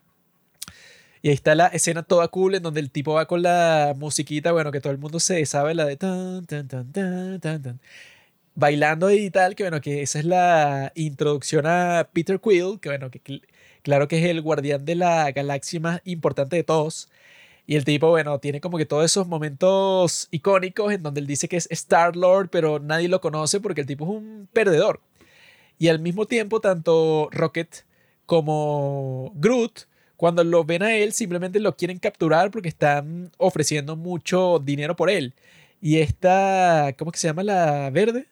Y 1.23 1.29
ahí 1.29 1.35
está 1.35 1.55
la 1.55 1.69
escena 1.69 2.03
toda 2.03 2.29
cool 2.29 2.57
en 2.57 2.63
donde 2.63 2.81
el 2.81 2.91
tipo 2.91 3.15
va 3.15 3.27
con 3.27 3.43
la 3.43 3.95
musiquita, 3.97 4.53
bueno, 4.53 4.73
que 4.73 4.81
todo 4.81 4.93
el 4.93 4.99
mundo 4.99 5.21
se 5.21 5.45
sabe, 5.47 5.75
la 5.75 5.85
de 5.87 5.97
tan, 5.97 6.47
tan, 6.47 6.67
tan, 6.69 6.91
tan, 6.93 7.41
tan, 7.41 7.63
tan, 7.63 7.81
bailando 8.55 9.11
y 9.13 9.31
tal, 9.31 9.55
que 9.57 9.65
bueno, 9.65 9.81
que 9.81 10.03
esa 10.03 10.19
es 10.21 10.25
la 10.27 10.93
introducción 10.95 11.67
a 11.67 12.09
Peter 12.13 12.41
Quill, 12.41 12.81
que 12.81 12.89
bueno, 12.91 13.11
que 13.11 13.23
cl- 13.23 13.43
claro 13.83 14.09
que 14.09 14.19
es 14.19 14.27
el 14.31 14.43
guardián 14.43 14.85
de 14.85 14.97
la 14.97 15.31
galaxia 15.33 15.81
más 15.81 16.01
importante 16.05 16.57
de 16.57 16.65
todos. 16.65 17.11
Y 17.67 17.77
el 17.77 17.85
tipo, 17.85 18.09
bueno, 18.09 18.39
tiene 18.39 18.61
como 18.61 18.77
que 18.77 18.87
todos 18.87 19.05
esos 19.05 19.29
momentos 19.29 20.29
icónicos 20.31 20.93
en 20.93 21.03
donde 21.03 21.21
él 21.21 21.27
dice 21.27 21.49
que 21.49 21.57
es 21.57 21.69
Star 21.71 22.17
Lord, 22.17 22.49
pero 22.51 22.79
nadie 22.81 23.09
lo 23.09 23.21
conoce 23.21 23.61
porque 23.61 23.81
el 23.81 23.87
tipo 23.87 24.05
es 24.05 24.11
un 24.11 24.49
perdedor. 24.53 25.01
Y 25.79 25.89
al 25.89 26.01
mismo 26.01 26.27
tiempo, 26.27 26.61
tanto 26.61 27.29
Rocket 27.33 27.85
como 28.27 29.33
Groot, 29.35 29.87
cuando 30.17 30.45
lo 30.45 30.65
ven 30.65 30.83
a 30.83 30.95
él, 30.95 31.13
simplemente 31.13 31.61
lo 31.61 31.77
quieren 31.77 31.99
capturar 31.99 32.51
porque 32.51 32.69
están 32.69 33.31
ofreciendo 33.39 33.97
mucho 33.97 34.61
dinero 34.61 34.95
por 34.97 35.11
él. 35.11 35.35
Y 35.81 35.99
esta, 35.99 36.95
¿cómo 36.97 37.11
que 37.11 37.19
se 37.19 37.27
llama 37.27 37.43
la 37.43 37.91
verde? 37.91 38.29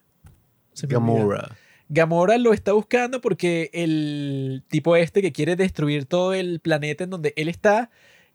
Se. 0.73 0.87
Gamora. 0.87 1.57
Gamora 1.89 2.39
lo 2.39 2.53
está 2.53 2.73
buscando 2.73 3.21
porque 3.21 3.71
el 3.73 4.63
tipo 4.69 4.95
este 4.95 5.21
que 5.21 5.33
quiere 5.33 5.57
destruir 5.57 6.07
todo 6.07 6.33
el 6.33 6.61
planeta 6.61 7.03
en 7.03 7.11
donde 7.11 7.33
él 7.35 7.49
está, 7.49 7.91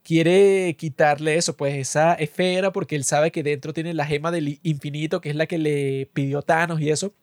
quiere 0.06 0.76
quitarle 0.78 1.36
eso, 1.36 1.58
pues 1.58 1.76
esa 1.76 2.14
esfera, 2.14 2.72
porque 2.72 2.96
él 2.96 3.04
sabe 3.04 3.32
que 3.32 3.44
dentro 3.44 3.74
tiene 3.74 3.94
la 3.94 4.06
gema 4.06 4.32
del 4.32 4.60
infinito, 4.64 5.20
que 5.20 5.32
es 5.32 5.36
la 5.36 5.48
que 5.48 5.58
le 5.58 6.10
pidió 6.14 6.44
Thanos 6.44 6.80
y 6.80 6.92
eso. 6.92 7.14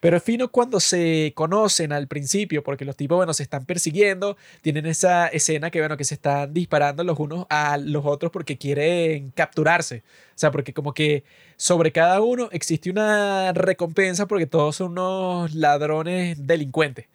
Pero 0.00 0.18
es 0.18 0.22
fino 0.22 0.48
cuando 0.52 0.78
se 0.78 1.32
conocen 1.34 1.90
al 1.92 2.06
principio, 2.06 2.62
porque 2.62 2.84
los 2.84 2.96
tipos, 2.96 3.16
bueno, 3.16 3.32
se 3.34 3.42
están 3.42 3.64
persiguiendo, 3.64 4.36
tienen 4.62 4.86
esa 4.86 5.26
escena 5.28 5.70
que, 5.70 5.80
bueno, 5.80 5.96
que 5.96 6.04
se 6.04 6.14
están 6.14 6.54
disparando 6.54 7.02
los 7.02 7.18
unos 7.18 7.46
a 7.50 7.78
los 7.78 8.04
otros 8.06 8.30
porque 8.30 8.58
quieren 8.58 9.30
capturarse. 9.30 10.04
O 10.30 10.38
sea, 10.38 10.52
porque 10.52 10.72
como 10.74 10.92
que 10.94 11.24
sobre 11.56 11.92
cada 11.92 12.20
uno 12.20 12.48
existe 12.52 12.90
una 12.90 13.52
recompensa 13.54 14.26
porque 14.28 14.46
todos 14.46 14.76
son 14.76 14.92
unos 14.92 15.54
ladrones 15.54 16.46
delincuentes. 16.46 17.06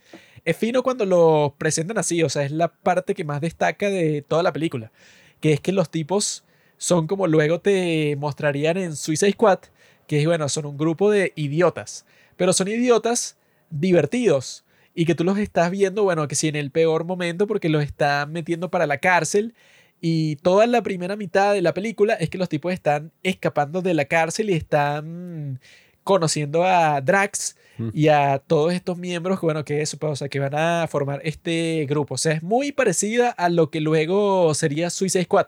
Es 0.46 0.58
fino 0.58 0.84
cuando 0.84 1.06
los 1.06 1.54
presentan 1.54 1.98
así, 1.98 2.22
o 2.24 2.30
sea, 2.30 2.44
es 2.44 2.52
la 2.52 2.68
parte 2.70 3.14
que 3.16 3.24
más 3.24 3.42
destaca 3.42 3.90
de 3.90 4.22
toda 4.22 4.44
la 4.44 4.54
película, 4.54 4.92
que 5.40 5.54
es 5.54 5.62
que 5.62 5.72
los 5.72 5.90
tipos 5.90 6.44
son 6.78 7.08
como 7.08 7.28
luego 7.28 7.62
te 7.62 8.16
mostrarían 8.18 8.78
en 8.78 8.96
Suicide 8.96 9.32
Squad, 9.32 9.60
que 10.08 10.20
es, 10.20 10.26
bueno, 10.26 10.50
son 10.50 10.66
un 10.66 10.78
grupo 10.78 11.10
de 11.10 11.32
idiotas 11.36 12.06
pero 12.36 12.54
son 12.54 12.68
idiotas 12.68 13.38
divertidos 13.70 14.66
y 14.96 15.06
que 15.06 15.16
tú 15.16 15.24
los 15.24 15.38
estás 15.38 15.72
viendo, 15.72 16.04
bueno, 16.04 16.28
que 16.28 16.36
sí, 16.36 16.48
en 16.48 16.56
el 16.56 16.72
peor 16.72 17.04
momento 17.04 17.48
porque 17.48 17.70
los 17.70 17.84
están 17.84 18.32
metiendo 18.32 18.70
para 18.70 18.88
la 18.88 19.00
cárcel 19.00 19.56
y 20.02 20.36
toda 20.38 20.68
la 20.68 20.84
primera 20.84 21.16
mitad 21.16 21.54
de 21.54 21.62
la 21.62 21.74
película 21.74 22.14
es 22.16 22.30
que 22.30 22.38
los 22.38 22.50
tipos 22.50 22.74
están 22.74 23.12
escapando 23.24 23.82
de 23.82 23.94
la 23.94 24.06
cárcel 24.06 24.50
y 24.50 24.54
están 24.54 25.60
conociendo 26.04 26.64
a 26.64 27.02
Drax 27.02 27.56
y 27.94 28.08
a 28.08 28.40
todos 28.40 28.74
estos 28.74 28.98
miembros 28.98 29.42
bueno, 29.42 29.66
que 29.66 29.82
eso, 29.82 29.98
pues, 29.98 30.14
o 30.14 30.16
sea, 30.16 30.30
que 30.30 30.40
van 30.40 30.56
a 30.56 30.88
formar 30.88 31.22
este 31.24 31.86
grupo. 31.90 32.16
O 32.16 32.18
sea, 32.18 32.34
es 32.34 32.44
muy 32.44 32.72
parecida 32.72 33.30
a 33.30 33.50
lo 33.50 33.70
que 33.70 33.82
luego 33.82 34.54
sería 34.54 34.90
Suicide 34.90 35.24
Squad. 35.26 35.48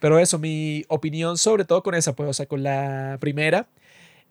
Pero 0.00 0.18
eso, 0.18 0.38
mi 0.38 0.84
opinión 0.88 1.38
sobre 1.38 1.64
todo 1.64 1.82
con 1.82 1.94
esa, 1.94 2.14
pues, 2.14 2.30
o 2.30 2.32
sea, 2.32 2.46
con 2.46 2.62
la 2.62 3.18
primera, 3.20 3.68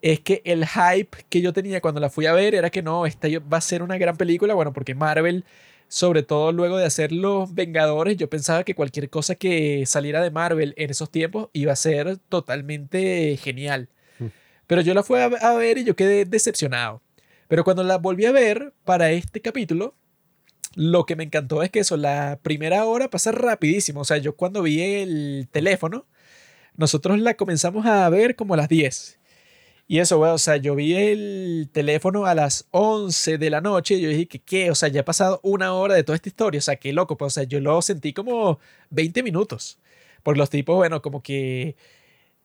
es 0.01 0.19
que 0.21 0.41
el 0.45 0.65
hype 0.67 1.17
que 1.29 1.41
yo 1.41 1.53
tenía 1.53 1.81
cuando 1.81 1.99
la 2.01 2.09
fui 2.09 2.25
a 2.25 2.33
ver 2.33 2.55
era 2.55 2.69
que 2.69 2.81
no, 2.81 3.05
esta 3.05 3.27
va 3.39 3.57
a 3.57 3.61
ser 3.61 3.83
una 3.83 3.97
gran 3.97 4.17
película, 4.17 4.53
bueno, 4.53 4.73
porque 4.73 4.95
Marvel, 4.95 5.45
sobre 5.87 6.23
todo 6.23 6.51
luego 6.51 6.77
de 6.77 6.85
hacer 6.85 7.11
Los 7.11 7.53
Vengadores, 7.53 8.17
yo 8.17 8.29
pensaba 8.29 8.63
que 8.63 8.75
cualquier 8.75 9.09
cosa 9.09 9.35
que 9.35 9.85
saliera 9.85 10.21
de 10.21 10.31
Marvel 10.31 10.73
en 10.77 10.89
esos 10.91 11.09
tiempos 11.11 11.49
iba 11.53 11.73
a 11.73 11.75
ser 11.75 12.17
totalmente 12.29 13.37
genial. 13.37 13.89
Pero 14.67 14.81
yo 14.81 14.93
la 14.93 15.03
fui 15.03 15.19
a 15.19 15.53
ver 15.53 15.77
y 15.77 15.83
yo 15.83 15.95
quedé 15.95 16.25
decepcionado. 16.25 17.01
Pero 17.47 17.63
cuando 17.63 17.83
la 17.83 17.97
volví 17.97 18.25
a 18.25 18.31
ver 18.31 18.73
para 18.83 19.11
este 19.11 19.41
capítulo, 19.41 19.95
lo 20.75 21.05
que 21.05 21.15
me 21.15 21.23
encantó 21.23 21.63
es 21.63 21.71
que 21.71 21.79
eso, 21.79 21.97
la 21.97 22.39
primera 22.43 22.85
hora 22.85 23.09
pasa 23.09 23.31
rapidísimo. 23.31 24.01
O 24.01 24.05
sea, 24.05 24.17
yo 24.17 24.35
cuando 24.35 24.61
vi 24.61 24.81
el 24.81 25.47
teléfono, 25.51 26.05
nosotros 26.75 27.19
la 27.19 27.35
comenzamos 27.35 27.85
a 27.85 28.07
ver 28.09 28.35
como 28.35 28.53
a 28.53 28.57
las 28.57 28.69
10. 28.69 29.19
Y 29.87 29.99
eso, 29.99 30.17
güey, 30.17 30.31
o 30.31 30.37
sea, 30.37 30.57
yo 30.57 30.75
vi 30.75 30.95
el 30.95 31.69
teléfono 31.71 32.25
a 32.25 32.35
las 32.35 32.67
11 32.71 33.37
de 33.37 33.49
la 33.49 33.61
noche 33.61 33.95
y 33.95 34.01
yo 34.01 34.09
dije 34.09 34.27
que, 34.27 34.39
¿qué? 34.39 34.69
O 34.71 34.75
sea, 34.75 34.89
ya 34.89 35.01
ha 35.01 35.05
pasado 35.05 35.39
una 35.43 35.73
hora 35.73 35.95
de 35.95 36.03
toda 36.03 36.17
esta 36.17 36.29
historia, 36.29 36.59
o 36.59 36.61
sea, 36.61 36.75
qué 36.75 36.91
loco, 36.93 37.17
pues, 37.17 37.33
o 37.33 37.35
sea, 37.35 37.43
yo 37.43 37.61
lo 37.61 37.81
sentí 37.81 38.13
como 38.13 38.59
20 38.89 39.23
minutos. 39.23 39.79
Por 40.23 40.37
los 40.37 40.49
tipos, 40.49 40.75
bueno, 40.75 41.01
como 41.01 41.23
que 41.23 41.77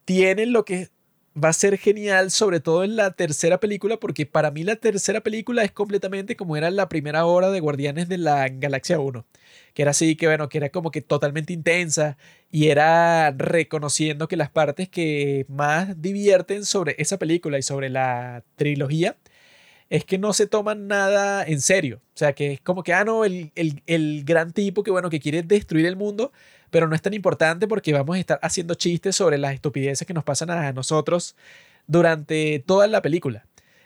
tienen 0.04 0.52
lo 0.52 0.64
que 0.64 0.90
va 1.36 1.48
a 1.48 1.52
ser 1.52 1.78
genial, 1.78 2.30
sobre 2.30 2.60
todo 2.60 2.84
en 2.84 2.96
la 2.96 3.12
tercera 3.12 3.58
película, 3.58 3.96
porque 3.98 4.26
para 4.26 4.50
mí 4.50 4.64
la 4.64 4.76
tercera 4.76 5.20
película 5.22 5.64
es 5.64 5.72
completamente 5.72 6.36
como 6.36 6.56
era 6.56 6.70
la 6.70 6.88
primera 6.88 7.24
hora 7.24 7.50
de 7.50 7.60
Guardianes 7.60 8.08
de 8.08 8.18
la 8.18 8.48
Galaxia 8.48 8.98
1, 8.98 9.24
que 9.74 9.82
era 9.82 9.92
así, 9.92 10.16
que 10.16 10.26
bueno, 10.26 10.48
que 10.48 10.58
era 10.58 10.70
como 10.70 10.90
que 10.90 11.00
totalmente 11.02 11.52
intensa 11.52 12.16
y 12.50 12.68
era 12.68 13.30
reconociendo 13.32 14.28
que 14.28 14.36
las 14.36 14.50
partes 14.50 14.88
que 14.88 15.46
más 15.48 16.00
divierten 16.00 16.64
sobre 16.64 16.94
esa 16.98 17.18
película 17.18 17.58
y 17.58 17.62
sobre 17.62 17.88
la 17.90 18.44
trilogía 18.56 19.16
es 19.90 20.04
que 20.06 20.18
no 20.18 20.32
se 20.32 20.46
toman 20.46 20.86
nada 20.86 21.44
en 21.44 21.60
serio. 21.60 22.00
O 22.14 22.16
sea, 22.18 22.32
que 22.32 22.52
es 22.52 22.60
como 22.62 22.82
que, 22.82 22.94
ah, 22.94 23.04
no, 23.04 23.24
el, 23.26 23.52
el, 23.56 23.82
el 23.86 24.24
gran 24.24 24.52
tipo 24.52 24.82
que, 24.82 24.90
bueno, 24.90 25.10
que 25.10 25.20
quiere 25.20 25.42
destruir 25.42 25.84
el 25.86 25.96
mundo, 25.96 26.32
pero 26.72 26.88
no 26.88 26.96
es 26.96 27.02
tan 27.02 27.12
importante 27.12 27.68
porque 27.68 27.92
vamos 27.92 28.16
a 28.16 28.18
estar 28.18 28.38
haciendo 28.42 28.74
chistes 28.74 29.14
sobre 29.14 29.36
las 29.36 29.52
estupideces 29.52 30.06
que 30.06 30.14
nos 30.14 30.24
pasan 30.24 30.50
a 30.50 30.72
nosotros 30.72 31.36
durante 31.86 32.64
toda 32.66 32.86
la 32.86 33.02
película. 33.02 33.44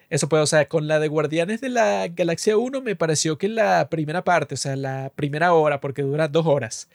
Eso 0.09 0.29
puede, 0.29 0.45
o 0.45 0.47
sea, 0.47 0.69
con 0.69 0.87
la 0.87 1.01
de 1.01 1.09
Guardianes 1.09 1.61
de 1.61 1.69
la 1.69 2.07
Galaxia 2.07 2.57
1 2.57 2.81
me 2.83 2.95
pareció 2.95 3.39
que 3.39 3.49
la 3.49 3.89
primera 3.91 4.23
parte, 4.23 4.55
o 4.55 4.57
sea, 4.57 4.77
la 4.77 5.11
primera 5.17 5.53
hora, 5.53 5.81
porque 5.81 6.03
dura 6.03 6.29
dos 6.29 6.47
horas, 6.47 6.89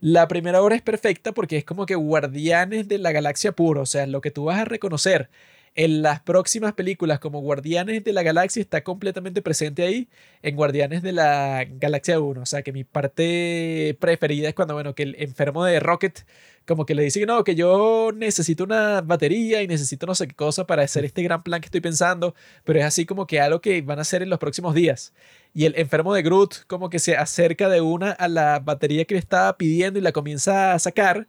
la 0.00 0.28
primera 0.28 0.62
hora 0.62 0.76
es 0.76 0.82
perfecta 0.82 1.32
porque 1.32 1.58
es 1.58 1.64
como 1.64 1.84
que 1.84 1.94
Guardianes 1.94 2.88
de 2.88 2.96
la 2.96 3.12
Galaxia 3.12 3.52
puro, 3.52 3.82
o 3.82 3.86
sea, 3.86 4.06
lo 4.06 4.22
que 4.22 4.30
tú 4.30 4.44
vas 4.46 4.60
a 4.60 4.64
reconocer 4.64 5.28
en 5.76 6.02
las 6.02 6.20
próximas 6.20 6.72
películas 6.74 7.18
como 7.18 7.40
Guardianes 7.40 8.04
de 8.04 8.12
la 8.12 8.22
Galaxia 8.22 8.60
está 8.60 8.84
completamente 8.84 9.42
presente 9.42 9.82
ahí 9.82 10.08
en 10.42 10.54
Guardianes 10.54 11.02
de 11.02 11.12
la 11.12 11.64
Galaxia 11.68 12.20
1. 12.20 12.40
O 12.40 12.46
sea 12.46 12.62
que 12.62 12.72
mi 12.72 12.84
parte 12.84 13.96
preferida 14.00 14.48
es 14.48 14.54
cuando, 14.54 14.74
bueno, 14.74 14.94
que 14.94 15.02
el 15.02 15.16
enfermo 15.18 15.64
de 15.64 15.80
Rocket 15.80 16.24
como 16.66 16.86
que 16.86 16.94
le 16.94 17.02
dice 17.02 17.20
que 17.20 17.26
no, 17.26 17.44
que 17.44 17.54
yo 17.54 18.10
necesito 18.14 18.64
una 18.64 19.00
batería 19.02 19.62
y 19.62 19.66
necesito 19.66 20.06
no 20.06 20.14
sé 20.14 20.28
qué 20.28 20.34
cosa 20.34 20.66
para 20.66 20.82
hacer 20.82 21.04
este 21.04 21.22
gran 21.22 21.42
plan 21.42 21.60
que 21.60 21.66
estoy 21.66 21.80
pensando, 21.80 22.34
pero 22.64 22.78
es 22.78 22.84
así 22.86 23.04
como 23.04 23.26
que 23.26 23.40
algo 23.40 23.60
que 23.60 23.82
van 23.82 23.98
a 23.98 24.02
hacer 24.02 24.22
en 24.22 24.30
los 24.30 24.38
próximos 24.38 24.74
días. 24.74 25.12
Y 25.52 25.66
el 25.66 25.74
enfermo 25.76 26.14
de 26.14 26.22
Groot 26.22 26.66
como 26.66 26.88
que 26.88 26.98
se 26.98 27.16
acerca 27.16 27.68
de 27.68 27.80
una 27.80 28.12
a 28.12 28.28
la 28.28 28.60
batería 28.60 29.04
que 29.04 29.14
le 29.14 29.20
estaba 29.20 29.56
pidiendo 29.58 29.98
y 29.98 30.02
la 30.02 30.12
comienza 30.12 30.72
a 30.72 30.78
sacar 30.78 31.26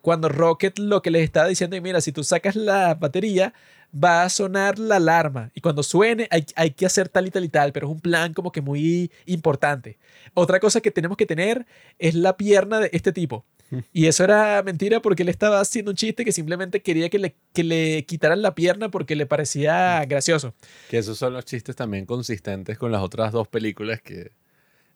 cuando 0.00 0.28
Rocket 0.28 0.78
lo 0.78 1.02
que 1.02 1.10
les 1.10 1.22
estaba 1.22 1.48
diciendo 1.48 1.76
es, 1.76 1.82
mira, 1.82 2.00
si 2.00 2.12
tú 2.12 2.24
sacas 2.24 2.56
la 2.56 2.94
batería, 2.94 3.52
va 3.92 4.22
a 4.22 4.28
sonar 4.28 4.78
la 4.78 4.96
alarma 4.96 5.50
y 5.54 5.60
cuando 5.60 5.82
suene 5.82 6.28
hay, 6.30 6.44
hay, 6.56 6.70
que 6.70 6.86
hacer 6.86 7.08
tal 7.08 7.26
y 7.26 7.30
tal 7.30 7.44
y 7.44 7.48
tal, 7.48 7.72
pero 7.72 7.86
es 7.86 7.92
un 7.92 8.00
plan 8.00 8.34
como 8.34 8.52
que 8.52 8.60
muy 8.60 9.10
importante. 9.26 9.98
Otra 10.34 10.60
cosa 10.60 10.80
que 10.80 10.90
tenemos 10.90 11.16
que 11.16 11.26
tener 11.26 11.66
es 11.98 12.14
la 12.14 12.36
pierna 12.36 12.80
de 12.80 12.90
este 12.92 13.12
tipo. 13.12 13.44
Y 13.92 14.06
eso 14.06 14.24
era 14.24 14.62
mentira 14.62 15.00
porque 15.00 15.22
él 15.22 15.28
estaba 15.28 15.60
haciendo 15.60 15.90
un 15.90 15.96
chiste 15.96 16.24
que 16.24 16.32
simplemente 16.32 16.80
quería 16.80 17.10
que 17.10 17.18
le, 17.18 17.36
que 17.52 17.64
le 17.64 18.04
quitaran 18.06 18.40
la 18.40 18.54
pierna 18.54 18.90
porque 18.90 19.14
le 19.14 19.26
parecía 19.26 20.04
gracioso. 20.06 20.54
Que 20.88 20.98
esos 20.98 21.18
son 21.18 21.34
los 21.34 21.44
chistes 21.44 21.76
también 21.76 22.06
consistentes 22.06 22.78
con 22.78 22.92
las 22.92 23.02
otras 23.02 23.32
dos 23.32 23.46
películas 23.48 24.00
que, 24.00 24.30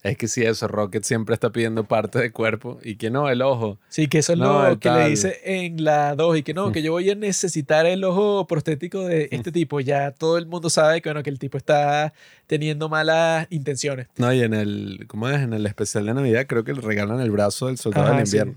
es 0.02 0.16
que 0.16 0.26
sí, 0.26 0.42
eso, 0.42 0.66
Rocket 0.66 1.04
siempre 1.04 1.32
está 1.32 1.50
pidiendo 1.50 1.84
parte 1.84 2.18
del 2.18 2.32
cuerpo 2.32 2.80
y 2.82 2.96
que 2.96 3.08
no, 3.08 3.28
el 3.30 3.40
ojo. 3.40 3.78
Sí, 3.88 4.08
que 4.08 4.18
eso 4.18 4.32
es 4.32 4.38
lo 4.40 4.78
que 4.80 4.90
le 4.90 5.08
dice 5.08 5.40
en 5.44 5.84
la 5.84 6.16
2 6.16 6.38
y 6.38 6.42
que 6.42 6.54
no, 6.54 6.72
que 6.72 6.82
yo 6.82 6.90
voy 6.90 7.08
a 7.08 7.14
necesitar 7.14 7.86
el 7.86 8.02
ojo 8.02 8.48
prostético 8.48 9.04
de 9.04 9.28
este 9.30 9.52
tipo. 9.52 9.78
Ya 9.78 10.10
todo 10.10 10.38
el 10.38 10.46
mundo 10.46 10.70
sabe 10.70 11.00
que, 11.00 11.08
bueno, 11.08 11.22
que 11.22 11.30
el 11.30 11.38
tipo 11.38 11.56
está 11.56 12.12
teniendo 12.48 12.88
malas 12.88 13.46
intenciones. 13.50 14.08
No, 14.16 14.32
y 14.32 14.42
en 14.42 14.54
el, 14.54 15.04
¿cómo 15.06 15.28
es? 15.28 15.40
En 15.40 15.52
el 15.52 15.64
especial 15.66 16.04
de 16.06 16.14
Navidad 16.14 16.46
creo 16.48 16.64
que 16.64 16.72
le 16.72 16.80
regalan 16.80 17.20
el 17.20 17.30
brazo 17.30 17.68
del 17.68 17.78
soldado 17.78 18.10
del 18.10 18.24
invierno. 18.24 18.54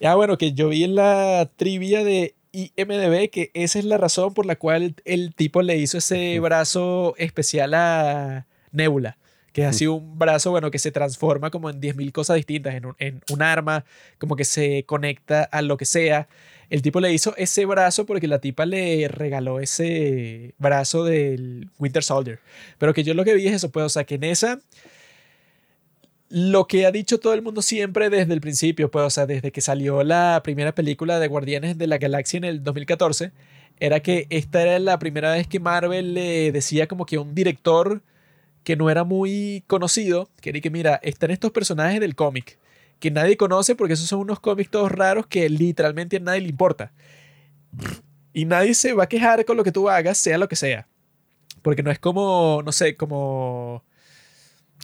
Ya, 0.00 0.16
bueno, 0.16 0.36
que 0.36 0.52
yo 0.52 0.68
vi 0.68 0.82
en 0.82 0.96
la 0.96 1.48
trivia 1.54 2.02
de 2.02 2.34
IMDB 2.50 3.30
que 3.30 3.52
esa 3.54 3.78
es 3.78 3.84
la 3.84 3.98
razón 3.98 4.34
por 4.34 4.46
la 4.46 4.56
cual 4.56 4.96
el 5.04 5.34
tipo 5.36 5.62
le 5.62 5.76
hizo 5.76 5.98
ese 5.98 6.40
brazo 6.40 7.14
especial 7.18 7.74
a 7.74 8.46
Nebula 8.72 9.16
que 9.52 9.62
es 9.62 9.68
así 9.68 9.86
un 9.86 10.18
brazo, 10.18 10.50
bueno, 10.50 10.70
que 10.70 10.78
se 10.78 10.92
transforma 10.92 11.50
como 11.50 11.70
en 11.70 11.80
10.000 11.80 12.12
cosas 12.12 12.36
distintas, 12.36 12.74
en 12.74 12.86
un, 12.86 12.94
en 12.98 13.20
un, 13.30 13.42
arma, 13.42 13.84
como 14.18 14.36
que 14.36 14.44
se 14.44 14.84
conecta 14.84 15.44
a 15.44 15.62
lo 15.62 15.76
que 15.76 15.84
sea. 15.84 16.28
El 16.70 16.82
tipo 16.82 17.00
le 17.00 17.12
hizo 17.12 17.34
ese 17.36 17.64
brazo 17.64 18.04
porque 18.04 18.28
la 18.28 18.40
tipa 18.40 18.66
le 18.66 19.08
regaló 19.08 19.58
ese 19.60 20.54
brazo 20.58 21.04
del 21.04 21.70
Winter 21.78 22.02
Soldier. 22.02 22.40
Pero 22.78 22.92
que 22.92 23.04
yo 23.04 23.14
lo 23.14 23.24
que 23.24 23.34
vi 23.34 23.48
es 23.48 23.54
eso, 23.54 23.70
pues, 23.70 23.86
o 23.86 23.88
sea, 23.88 24.04
que 24.04 24.16
en 24.16 24.24
esa, 24.24 24.60
lo 26.28 26.66
que 26.66 26.84
ha 26.84 26.92
dicho 26.92 27.18
todo 27.18 27.32
el 27.32 27.42
mundo 27.42 27.62
siempre 27.62 28.10
desde 28.10 28.34
el 28.34 28.40
principio, 28.40 28.90
pues, 28.90 29.04
o 29.06 29.10
sea, 29.10 29.26
desde 29.26 29.50
que 29.50 29.60
salió 29.60 30.04
la 30.04 30.40
primera 30.44 30.74
película 30.74 31.18
de 31.18 31.28
Guardianes 31.28 31.78
de 31.78 31.86
la 31.86 31.98
Galaxia 31.98 32.36
en 32.36 32.44
el 32.44 32.62
2014, 32.62 33.32
era 33.80 34.00
que 34.00 34.26
esta 34.30 34.62
era 34.62 34.78
la 34.78 34.98
primera 34.98 35.32
vez 35.32 35.46
que 35.46 35.60
Marvel 35.60 36.14
le 36.14 36.52
decía 36.52 36.86
como 36.86 37.06
que 37.06 37.18
un 37.18 37.34
director 37.34 38.02
que 38.68 38.76
no 38.76 38.90
era 38.90 39.02
muy 39.02 39.64
conocido, 39.66 40.28
que 40.42 40.52
que 40.60 40.68
mira, 40.68 41.00
están 41.02 41.30
estos 41.30 41.52
personajes 41.52 42.00
del 42.00 42.14
cómic 42.14 42.58
que 43.00 43.10
nadie 43.10 43.38
conoce 43.38 43.74
porque 43.74 43.94
esos 43.94 44.06
son 44.06 44.18
unos 44.18 44.40
cómics 44.40 44.70
todos 44.70 44.92
raros 44.92 45.26
que 45.26 45.48
literalmente 45.48 46.18
a 46.18 46.20
nadie 46.20 46.42
le 46.42 46.48
importa. 46.48 46.92
Y 48.34 48.44
nadie 48.44 48.74
se 48.74 48.92
va 48.92 49.04
a 49.04 49.08
quejar 49.08 49.46
con 49.46 49.56
lo 49.56 49.64
que 49.64 49.72
tú 49.72 49.88
hagas, 49.88 50.18
sea 50.18 50.36
lo 50.36 50.50
que 50.50 50.56
sea. 50.56 50.86
Porque 51.62 51.82
no 51.82 51.90
es 51.90 51.98
como, 51.98 52.60
no 52.62 52.70
sé, 52.72 52.94
como... 52.94 53.84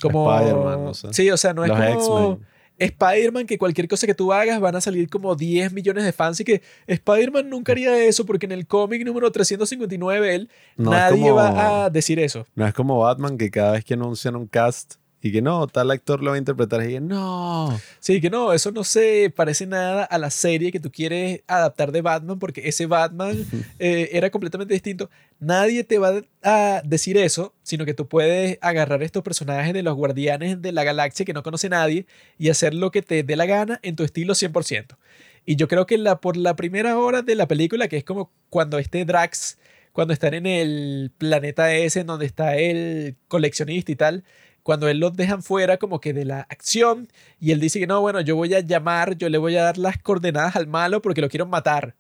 Como... 0.01 0.31
No 0.41 0.95
sé. 0.95 1.09
Sí, 1.13 1.31
o 1.31 1.37
sea, 1.37 1.53
no 1.53 1.63
es 1.63 1.71
como... 1.71 2.41
Spider-Man, 2.79 3.47
que 3.47 3.59
cualquier 3.59 3.89
cosa 3.89 4.07
que 4.07 4.15
tú 4.15 4.33
hagas 4.33 4.61
van 4.61 4.77
a 4.77 4.81
salir 4.81 5.09
como 5.09 5.35
10 5.35 5.73
millones 5.73 6.05
de 6.05 6.13
fans 6.13 6.41
y 6.41 6.45
que 6.45 6.63
Spider-Man 6.87 7.49
nunca 7.49 7.73
haría 7.73 7.97
eso 8.05 8.27
porque 8.27 8.47
en 8.47 8.53
el 8.53 8.67
cómic 8.67 9.05
número 9.05 9.31
359 9.31 10.35
él 10.35 10.51
nadie 10.77 11.31
va 11.31 11.85
a 11.85 11.91
decir 11.91 12.19
eso. 12.19 12.47
No 12.55 12.67
es 12.67 12.75
como 12.75 12.99
Batman 12.99 13.39
que 13.39 13.51
cada 13.51 13.73
vez 13.73 13.85
que 13.85 13.95
anuncian 13.95 14.37
un 14.37 14.47
cast 14.47 14.95
Y 15.25 15.33
que 15.33 15.41
no, 15.41 15.67
tal 15.69 15.91
actor 15.91 16.23
lo 16.23 16.33
va 16.33 16.35
a 16.35 16.39
interpretar. 16.39 16.85
Y 16.85 16.93
que 16.93 17.01
no. 17.01 17.81
Sí, 17.99 18.21
que 18.21 18.29
no, 18.29 18.53
eso 18.53 18.73
no 18.73 18.85
se 18.85 19.33
parece 19.35 19.67
nada 19.67 20.05
a 20.05 20.19
la 20.19 20.29
serie 20.29 20.71
que 20.71 20.81
tú 20.81 20.93
quieres 20.93 21.41
adaptar 21.47 21.93
de 21.93 22.03
Batman, 22.03 22.39
porque 22.39 22.69
ese 22.69 22.85
Batman 22.85 23.35
eh, 23.79 24.11
era 24.13 24.29
completamente 24.29 24.75
distinto. 24.75 25.09
Nadie 25.41 25.83
te 25.83 25.99
va 25.99 26.21
a 26.43 26.83
decir 26.85 27.17
eso, 27.17 27.55
sino 27.63 27.87
que 27.87 27.95
tú 27.95 28.07
puedes 28.07 28.59
agarrar 28.61 29.03
estos 29.03 29.23
personajes 29.23 29.73
de 29.73 29.83
los 29.83 29.95
guardianes 29.95 30.61
de 30.61 30.73
la 30.73 30.85
galaxia 30.85 31.25
que 31.25 31.33
no 31.33 31.43
conoce 31.43 31.71
nadie 31.71 32.05
y 32.37 32.51
hacer 32.51 32.75
lo 32.75 32.91
que 32.91 33.01
te 33.01 33.23
dé 33.23 33.35
la 33.35 33.47
gana 33.47 33.81
en 33.83 33.97
tu 33.97 34.05
estilo 34.05 34.35
100%. 34.35 34.99
Y 35.47 35.57
yo 35.57 35.69
creo 35.69 35.87
que 35.87 35.97
la, 35.97 36.21
por 36.21 36.37
la 36.37 36.55
primera 36.55 36.99
hora 36.99 37.23
de 37.23 37.35
la 37.35 37.49
película, 37.49 37.89
que 37.89 37.97
es 37.97 38.05
como 38.05 38.31
cuando 38.51 38.79
este 38.79 39.07
Drax, 39.07 39.57
cuando 39.93 40.13
están 40.13 40.35
en 40.35 40.45
el 40.45 41.13
planeta 41.17 41.73
ese, 41.73 42.01
en 42.01 42.09
donde 42.09 42.27
está 42.27 42.59
el 42.59 43.17
coleccionista 43.29 43.91
y 43.91 43.97
tal, 43.97 44.25
cuando 44.65 44.89
él 44.89 44.99
los 44.99 45.15
dejan 45.15 45.43
fuera 45.43 45.77
como 45.77 46.01
que 46.01 46.13
de 46.13 46.25
la 46.25 46.41
acción 46.49 47.09
y 47.39 47.53
él 47.53 47.61
dice 47.61 47.79
que 47.79 47.87
no, 47.87 48.01
bueno, 48.01 48.21
yo 48.23 48.35
voy 48.35 48.55
a 48.55 48.61
llamar, 48.61 49.17
yo 49.17 49.29
le 49.29 49.39
voy 49.39 49.57
a 49.57 49.63
dar 49.63 49.79
las 49.79 49.99
coordenadas 49.99 50.57
al 50.57 50.67
malo 50.67 51.03
porque 51.03 51.21
lo 51.21 51.29
quiero 51.29 51.47
matar. 51.47 51.95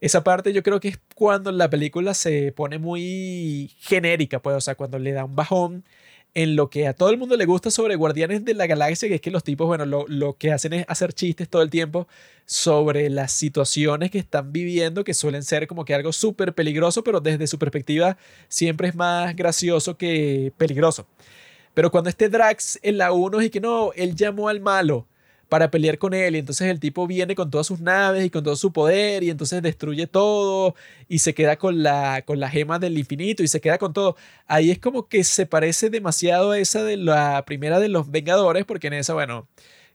Esa 0.00 0.22
parte 0.24 0.52
yo 0.52 0.62
creo 0.62 0.80
que 0.80 0.88
es 0.88 1.00
cuando 1.14 1.50
la 1.52 1.70
película 1.70 2.14
se 2.14 2.52
pone 2.52 2.78
muy 2.78 3.72
genérica, 3.80 4.40
pues, 4.40 4.56
o 4.56 4.60
sea, 4.60 4.74
cuando 4.76 4.98
le 4.98 5.12
da 5.12 5.24
un 5.24 5.36
bajón 5.36 5.84
en 6.34 6.54
lo 6.54 6.70
que 6.70 6.86
a 6.86 6.92
todo 6.92 7.10
el 7.10 7.18
mundo 7.18 7.36
le 7.36 7.46
gusta 7.46 7.70
sobre 7.70 7.96
Guardianes 7.96 8.44
de 8.44 8.54
la 8.54 8.66
Galaxia, 8.66 9.08
que 9.08 9.16
es 9.16 9.20
que 9.22 9.30
los 9.30 9.42
tipos, 9.42 9.66
bueno, 9.66 9.86
lo, 9.86 10.04
lo, 10.06 10.34
que 10.36 10.52
hacen 10.52 10.74
es 10.74 10.84
hacer 10.86 11.12
chistes 11.14 11.48
todo 11.48 11.62
el 11.62 11.70
tiempo 11.70 12.06
sobre 12.44 13.10
las 13.10 13.32
situaciones 13.32 14.10
que 14.10 14.18
están 14.18 14.52
viviendo, 14.52 15.02
que 15.02 15.14
suelen 15.14 15.42
ser 15.42 15.66
como 15.66 15.84
que 15.84 15.94
algo 15.94 16.12
súper 16.12 16.54
peligroso, 16.54 17.02
pero 17.02 17.20
desde 17.20 17.46
su 17.46 17.58
perspectiva 17.58 18.18
siempre 18.48 18.88
es 18.88 18.94
más 18.94 19.34
gracioso 19.34 19.96
que 19.96 20.52
peligroso. 20.58 21.06
Pero 21.76 21.90
cuando 21.90 22.08
este 22.08 22.30
Drax 22.30 22.78
en 22.82 22.96
la 22.96 23.12
1 23.12 23.42
y 23.42 23.50
que 23.50 23.60
no, 23.60 23.92
él 23.96 24.16
llamó 24.16 24.48
al 24.48 24.60
malo 24.60 25.06
para 25.50 25.70
pelear 25.70 25.98
con 25.98 26.14
él 26.14 26.34
y 26.34 26.38
entonces 26.38 26.68
el 26.68 26.80
tipo 26.80 27.06
viene 27.06 27.34
con 27.34 27.50
todas 27.50 27.66
sus 27.66 27.80
naves 27.80 28.24
y 28.24 28.30
con 28.30 28.42
todo 28.42 28.56
su 28.56 28.72
poder 28.72 29.22
y 29.22 29.28
entonces 29.28 29.60
destruye 29.60 30.06
todo 30.06 30.74
y 31.06 31.18
se 31.18 31.34
queda 31.34 31.56
con 31.58 31.82
la, 31.82 32.22
con 32.24 32.40
la 32.40 32.48
gema 32.48 32.78
del 32.78 32.96
infinito 32.96 33.42
y 33.42 33.48
se 33.48 33.60
queda 33.60 33.76
con 33.76 33.92
todo. 33.92 34.16
Ahí 34.46 34.70
es 34.70 34.78
como 34.78 35.06
que 35.06 35.22
se 35.22 35.44
parece 35.44 35.90
demasiado 35.90 36.52
a 36.52 36.58
esa 36.58 36.82
de 36.82 36.96
la 36.96 37.44
primera 37.44 37.78
de 37.78 37.90
los 37.90 38.10
Vengadores 38.10 38.64
porque 38.64 38.86
en 38.86 38.94
esa, 38.94 39.12
bueno, 39.12 39.46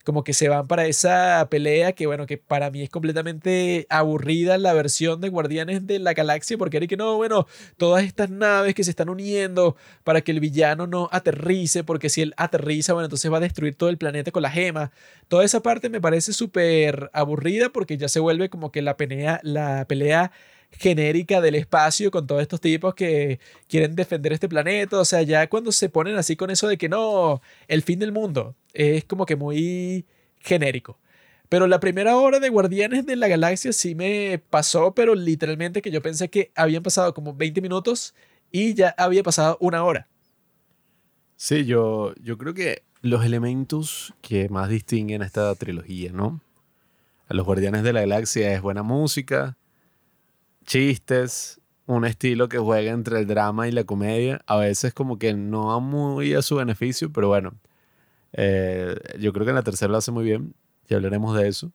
como 0.03 0.23
que 0.23 0.33
se 0.33 0.49
van 0.49 0.67
para 0.67 0.85
esa 0.85 1.47
pelea 1.49 1.93
que 1.93 2.07
bueno, 2.07 2.25
que 2.25 2.37
para 2.37 2.69
mí 2.71 2.81
es 2.81 2.89
completamente 2.89 3.85
aburrida 3.89 4.57
la 4.57 4.73
versión 4.73 5.21
de 5.21 5.29
Guardianes 5.29 5.87
de 5.87 5.99
la 5.99 6.13
Galaxia 6.13 6.57
porque 6.57 6.77
era 6.77 6.87
que 6.87 6.97
no, 6.97 7.17
bueno, 7.17 7.47
todas 7.77 8.03
estas 8.03 8.29
naves 8.29 8.75
que 8.75 8.83
se 8.83 8.91
están 8.91 9.09
uniendo 9.09 9.75
para 10.03 10.21
que 10.21 10.31
el 10.31 10.39
villano 10.39 10.87
no 10.87 11.09
aterrice, 11.11 11.83
porque 11.83 12.09
si 12.09 12.21
él 12.21 12.33
aterriza, 12.37 12.93
bueno, 12.93 13.05
entonces 13.05 13.31
va 13.31 13.37
a 13.37 13.41
destruir 13.41 13.75
todo 13.75 13.89
el 13.89 13.97
planeta 13.97 14.31
con 14.31 14.43
la 14.43 14.51
gema. 14.51 14.91
Toda 15.27 15.45
esa 15.45 15.61
parte 15.61 15.89
me 15.89 16.01
parece 16.01 16.33
súper 16.33 17.09
aburrida 17.13 17.69
porque 17.69 17.97
ya 17.97 18.07
se 18.07 18.19
vuelve 18.19 18.49
como 18.49 18.71
que 18.71 18.81
la 18.81 18.97
pelea, 18.97 19.39
la 19.43 19.85
pelea 19.87 20.31
genérica 20.71 21.41
del 21.41 21.55
espacio 21.55 22.11
con 22.11 22.27
todos 22.27 22.41
estos 22.41 22.61
tipos 22.61 22.95
que 22.95 23.39
quieren 23.67 23.95
defender 23.95 24.33
este 24.33 24.49
planeta. 24.49 24.99
O 24.99 25.05
sea, 25.05 25.21
ya 25.21 25.47
cuando 25.47 25.71
se 25.71 25.89
ponen 25.89 26.15
así 26.15 26.35
con 26.35 26.49
eso 26.49 26.67
de 26.67 26.77
que 26.77 26.89
no, 26.89 27.41
el 27.67 27.81
fin 27.81 27.99
del 27.99 28.11
mundo, 28.11 28.55
es 28.73 29.05
como 29.05 29.25
que 29.25 29.35
muy 29.35 30.05
genérico. 30.39 30.99
Pero 31.49 31.67
la 31.67 31.81
primera 31.81 32.15
hora 32.15 32.39
de 32.39 32.49
Guardianes 32.49 33.05
de 33.05 33.17
la 33.17 33.27
Galaxia 33.27 33.73
sí 33.73 33.93
me 33.93 34.41
pasó, 34.49 34.95
pero 34.95 35.15
literalmente 35.15 35.81
que 35.81 35.91
yo 35.91 36.01
pensé 36.01 36.29
que 36.29 36.51
habían 36.55 36.81
pasado 36.81 37.13
como 37.13 37.33
20 37.35 37.59
minutos 37.61 38.15
y 38.51 38.73
ya 38.73 38.95
había 38.97 39.21
pasado 39.21 39.57
una 39.59 39.83
hora. 39.83 40.07
Sí, 41.35 41.65
yo, 41.65 42.13
yo 42.21 42.37
creo 42.37 42.53
que 42.53 42.83
los 43.01 43.25
elementos 43.25 44.13
que 44.21 44.47
más 44.47 44.69
distinguen 44.69 45.23
esta 45.23 45.53
trilogía, 45.55 46.11
¿no? 46.13 46.39
A 47.27 47.33
los 47.33 47.45
Guardianes 47.45 47.83
de 47.83 47.93
la 47.93 48.01
Galaxia 48.01 48.53
es 48.53 48.61
buena 48.61 48.83
música, 48.83 49.57
chistes, 50.71 51.59
un 51.85 52.05
estilo 52.05 52.47
que 52.47 52.57
juega 52.57 52.91
entre 52.91 53.19
el 53.19 53.27
drama 53.27 53.67
y 53.67 53.71
la 53.71 53.83
comedia. 53.83 54.41
A 54.45 54.55
veces 54.55 54.93
como 54.93 55.19
que 55.19 55.33
no 55.33 55.67
va 55.67 55.79
muy 55.79 56.33
a 56.33 56.41
su 56.41 56.55
beneficio, 56.55 57.11
pero 57.11 57.27
bueno, 57.27 57.53
eh, 58.31 58.95
yo 59.19 59.33
creo 59.33 59.45
que 59.45 59.49
en 59.49 59.55
la 59.55 59.63
tercera 59.63 59.91
lo 59.91 59.97
hace 59.97 60.11
muy 60.11 60.23
bien. 60.23 60.53
Ya 60.87 60.95
hablaremos 60.95 61.37
de 61.37 61.49
eso. 61.49 61.73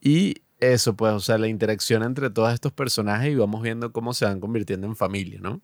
Y 0.00 0.36
eso, 0.58 0.94
pues, 0.94 1.12
o 1.12 1.20
sea, 1.20 1.36
la 1.36 1.48
interacción 1.48 2.02
entre 2.02 2.30
todos 2.30 2.54
estos 2.54 2.72
personajes 2.72 3.30
y 3.30 3.34
vamos 3.34 3.62
viendo 3.62 3.92
cómo 3.92 4.14
se 4.14 4.24
van 4.24 4.40
convirtiendo 4.40 4.86
en 4.86 4.96
familia, 4.96 5.38
¿no? 5.42 5.60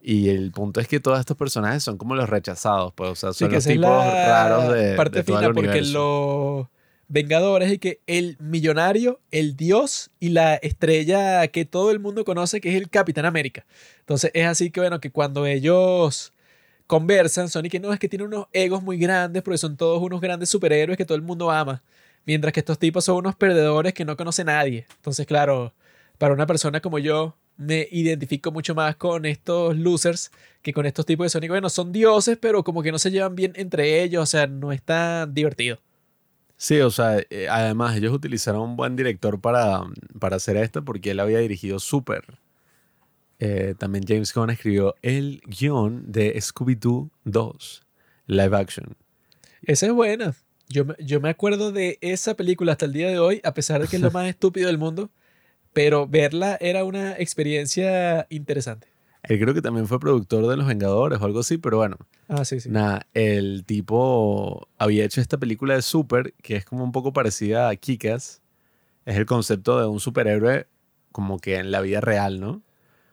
Y 0.00 0.30
el 0.30 0.52
punto 0.52 0.80
es 0.80 0.88
que 0.88 1.00
todos 1.00 1.18
estos 1.20 1.36
personajes 1.36 1.82
son 1.82 1.98
como 1.98 2.14
los 2.14 2.30
rechazados, 2.30 2.94
pues, 2.94 3.10
o 3.10 3.14
sea, 3.14 3.32
son 3.34 3.52
los 3.52 3.64
tipos 3.64 4.04
raros 4.04 4.72
de. 4.72 4.94
Parte 4.94 5.18
de 5.18 5.24
todo 5.24 5.36
fina, 5.36 5.48
el 5.48 5.54
porque 5.54 5.82
los 5.82 6.68
Vengadores 7.08 7.72
es 7.72 7.78
que 7.78 8.00
el 8.06 8.36
millonario, 8.38 9.20
el 9.30 9.56
dios 9.56 10.10
y 10.20 10.28
la 10.28 10.56
estrella 10.56 11.46
que 11.48 11.64
todo 11.64 11.90
el 11.90 12.00
mundo 12.00 12.24
conoce, 12.24 12.60
que 12.60 12.68
es 12.68 12.74
el 12.76 12.90
Capitán 12.90 13.24
América. 13.24 13.64
Entonces 14.00 14.30
es 14.34 14.46
así 14.46 14.70
que, 14.70 14.80
bueno, 14.80 15.00
que 15.00 15.10
cuando 15.10 15.46
ellos 15.46 16.32
conversan, 16.86 17.48
son 17.48 17.66
y 17.66 17.70
que 17.70 17.80
no, 17.80 17.92
es 17.92 17.98
que 17.98 18.08
tienen 18.08 18.28
unos 18.28 18.46
egos 18.52 18.82
muy 18.82 18.98
grandes 18.98 19.42
porque 19.42 19.58
son 19.58 19.76
todos 19.76 20.02
unos 20.02 20.20
grandes 20.20 20.50
superhéroes 20.50 20.98
que 20.98 21.04
todo 21.06 21.16
el 21.16 21.22
mundo 21.22 21.50
ama. 21.50 21.82
Mientras 22.26 22.52
que 22.52 22.60
estos 22.60 22.78
tipos 22.78 23.04
son 23.04 23.16
unos 23.16 23.36
perdedores 23.36 23.94
que 23.94 24.04
no 24.04 24.16
conoce 24.16 24.44
nadie. 24.44 24.86
Entonces, 24.96 25.26
claro, 25.26 25.74
para 26.18 26.34
una 26.34 26.46
persona 26.46 26.80
como 26.80 26.98
yo, 26.98 27.36
me 27.56 27.88
identifico 27.90 28.52
mucho 28.52 28.74
más 28.74 28.96
con 28.96 29.24
estos 29.26 29.76
losers 29.76 30.30
que 30.62 30.72
con 30.72 30.86
estos 30.86 31.06
tipos 31.06 31.24
de 31.26 31.30
Sonic. 31.30 31.50
Bueno, 31.50 31.70
son 31.70 31.92
dioses, 31.92 32.38
pero 32.40 32.64
como 32.64 32.82
que 32.82 32.92
no 32.92 32.98
se 32.98 33.10
llevan 33.10 33.34
bien 33.34 33.52
entre 33.56 34.02
ellos, 34.02 34.22
o 34.22 34.26
sea, 34.26 34.46
no 34.46 34.72
es 34.72 34.82
tan 34.82 35.34
divertido. 35.34 35.78
Sí, 36.60 36.80
o 36.80 36.90
sea, 36.90 37.20
eh, 37.30 37.46
además 37.48 37.96
ellos 37.96 38.12
utilizaron 38.12 38.62
un 38.62 38.76
buen 38.76 38.96
director 38.96 39.40
para, 39.40 39.82
para 40.18 40.36
hacer 40.36 40.56
esto 40.56 40.84
porque 40.84 41.12
él 41.12 41.20
había 41.20 41.38
dirigido 41.38 41.78
Super. 41.78 42.24
Eh, 43.38 43.74
también 43.78 44.04
James 44.06 44.34
Gunn 44.34 44.50
escribió 44.50 44.96
el 45.00 45.40
guion 45.46 46.10
de 46.10 46.34
Scooby-Doo 46.40 47.10
2, 47.24 47.82
live 48.26 48.56
action. 48.56 48.96
Esa 49.62 49.86
es 49.86 49.92
buena. 49.92 50.34
Yo, 50.68 50.84
me- 50.84 50.96
yo 50.98 51.20
me 51.20 51.28
acuerdo 51.30 51.70
de 51.70 51.98
esa 52.00 52.34
película 52.34 52.72
hasta 52.72 52.86
el 52.86 52.92
día 52.92 53.08
de 53.08 53.20
hoy, 53.20 53.40
a 53.44 53.54
pesar 53.54 53.80
de 53.80 53.86
que 53.86 53.96
es 53.96 54.02
lo 54.02 54.10
más 54.10 54.26
estúpido 54.28 54.66
del 54.66 54.78
mundo, 54.78 55.10
pero 55.72 56.08
verla 56.08 56.58
era 56.60 56.82
una 56.82 57.12
experiencia 57.12 58.26
interesante. 58.30 58.88
Él 59.28 59.38
creo 59.40 59.54
que 59.54 59.62
también 59.62 59.86
fue 59.86 60.00
productor 60.00 60.46
de 60.46 60.56
Los 60.56 60.66
Vengadores 60.66 61.20
o 61.20 61.24
algo 61.24 61.40
así, 61.40 61.58
pero 61.58 61.76
bueno, 61.78 61.96
Ah, 62.28 62.44
sí, 62.44 62.60
sí. 62.60 62.68
nada, 62.70 63.06
el 63.14 63.64
tipo 63.66 64.68
había 64.78 65.04
hecho 65.04 65.20
esta 65.20 65.36
película 65.38 65.74
de 65.74 65.82
Super 65.82 66.34
que 66.42 66.56
es 66.56 66.64
como 66.64 66.82
un 66.84 66.92
poco 66.92 67.12
parecida 67.12 67.68
a 67.68 67.76
Kikas. 67.76 68.40
Es 69.04 69.16
el 69.16 69.26
concepto 69.26 69.78
de 69.80 69.86
un 69.86 70.00
superhéroe 70.00 70.66
como 71.12 71.38
que 71.38 71.56
en 71.56 71.70
la 71.70 71.80
vida 71.80 72.00
real, 72.00 72.40
¿no? 72.40 72.62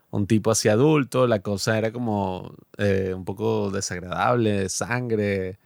Un 0.09 0.27
tipo 0.27 0.51
así 0.51 0.69
adulto, 0.69 1.27
la 1.27 1.39
cosa 1.39 1.77
era 1.77 1.91
como 1.91 2.55
eh, 2.77 3.13
un 3.15 3.25
poco 3.25 3.69
desagradable, 3.71 4.69
sangre. 4.69 5.59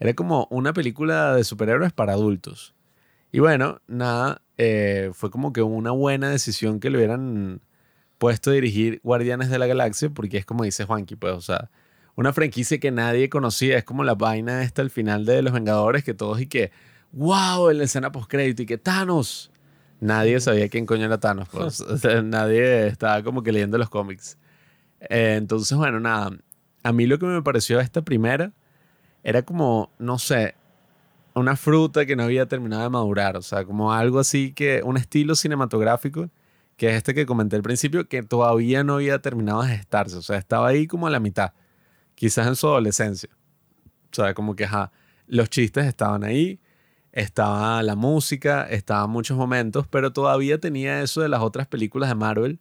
Era 0.00 0.12
como 0.14 0.46
una 0.50 0.72
película 0.74 1.34
de 1.34 1.44
superhéroes 1.44 1.92
para 1.92 2.12
adultos. 2.12 2.74
Y 3.32 3.38
bueno, 3.40 3.80
nada, 3.86 4.42
eh, 4.58 5.10
fue 5.14 5.30
como 5.30 5.52
que 5.52 5.62
una 5.62 5.90
buena 5.92 6.28
decisión 6.28 6.80
que 6.80 6.90
le 6.90 6.98
hubieran 6.98 7.60
puesto 8.24 8.48
a 8.48 8.54
dirigir 8.54 9.02
Guardianes 9.04 9.50
de 9.50 9.58
la 9.58 9.66
Galaxia, 9.66 10.08
porque 10.08 10.38
es 10.38 10.46
como 10.46 10.64
dice 10.64 10.86
Juanqui, 10.86 11.14
pues, 11.14 11.34
o 11.34 11.42
sea, 11.42 11.70
una 12.14 12.32
franquicia 12.32 12.80
que 12.80 12.90
nadie 12.90 13.28
conocía, 13.28 13.76
es 13.76 13.84
como 13.84 14.02
la 14.02 14.14
vaina 14.14 14.62
esta 14.62 14.80
al 14.80 14.88
final 14.88 15.26
de 15.26 15.42
Los 15.42 15.52
Vengadores, 15.52 16.04
que 16.04 16.14
todos 16.14 16.40
y 16.40 16.46
que, 16.46 16.72
wow, 17.12 17.68
en 17.68 17.76
la 17.76 17.84
escena 17.84 18.12
post-crédito 18.12 18.62
y 18.62 18.66
que 18.66 18.78
Thanos. 18.78 19.50
Nadie 20.00 20.40
sabía 20.40 20.70
quién 20.70 20.86
coño 20.86 21.04
era 21.04 21.20
Thanos, 21.20 21.50
pues, 21.50 21.82
o 21.82 21.98
sea, 21.98 22.22
nadie 22.22 22.86
estaba 22.86 23.22
como 23.22 23.42
que 23.42 23.52
leyendo 23.52 23.76
los 23.76 23.90
cómics. 23.90 24.38
Eh, 25.00 25.34
entonces, 25.36 25.76
bueno, 25.76 26.00
nada, 26.00 26.30
a 26.82 26.92
mí 26.94 27.04
lo 27.04 27.18
que 27.18 27.26
me 27.26 27.42
pareció 27.42 27.78
esta 27.78 28.00
primera 28.00 28.54
era 29.22 29.42
como, 29.42 29.90
no 29.98 30.18
sé, 30.18 30.54
una 31.34 31.56
fruta 31.56 32.06
que 32.06 32.16
no 32.16 32.22
había 32.22 32.46
terminado 32.46 32.84
de 32.84 32.88
madurar, 32.88 33.36
o 33.36 33.42
sea, 33.42 33.66
como 33.66 33.92
algo 33.92 34.18
así 34.18 34.54
que, 34.54 34.80
un 34.82 34.96
estilo 34.96 35.34
cinematográfico, 35.34 36.30
que 36.76 36.88
es 36.90 36.94
este 36.96 37.14
que 37.14 37.26
comenté 37.26 37.56
al 37.56 37.62
principio, 37.62 38.08
que 38.08 38.22
todavía 38.22 38.82
no 38.84 38.94
había 38.94 39.20
terminado 39.20 39.62
de 39.62 39.76
gestarse, 39.76 40.16
o 40.16 40.22
sea, 40.22 40.38
estaba 40.38 40.68
ahí 40.68 40.86
como 40.86 41.06
a 41.06 41.10
la 41.10 41.20
mitad, 41.20 41.52
quizás 42.14 42.46
en 42.46 42.56
su 42.56 42.66
adolescencia. 42.66 43.30
O 44.10 44.14
sea, 44.14 44.34
como 44.34 44.54
que, 44.56 44.64
ajá, 44.64 44.92
los 45.26 45.50
chistes 45.50 45.86
estaban 45.86 46.24
ahí, 46.24 46.60
estaba 47.12 47.82
la 47.82 47.94
música, 47.94 48.66
estaban 48.68 49.10
muchos 49.10 49.36
momentos, 49.36 49.86
pero 49.88 50.12
todavía 50.12 50.58
tenía 50.58 51.00
eso 51.02 51.20
de 51.20 51.28
las 51.28 51.40
otras 51.42 51.66
películas 51.66 52.08
de 52.08 52.14
Marvel, 52.16 52.58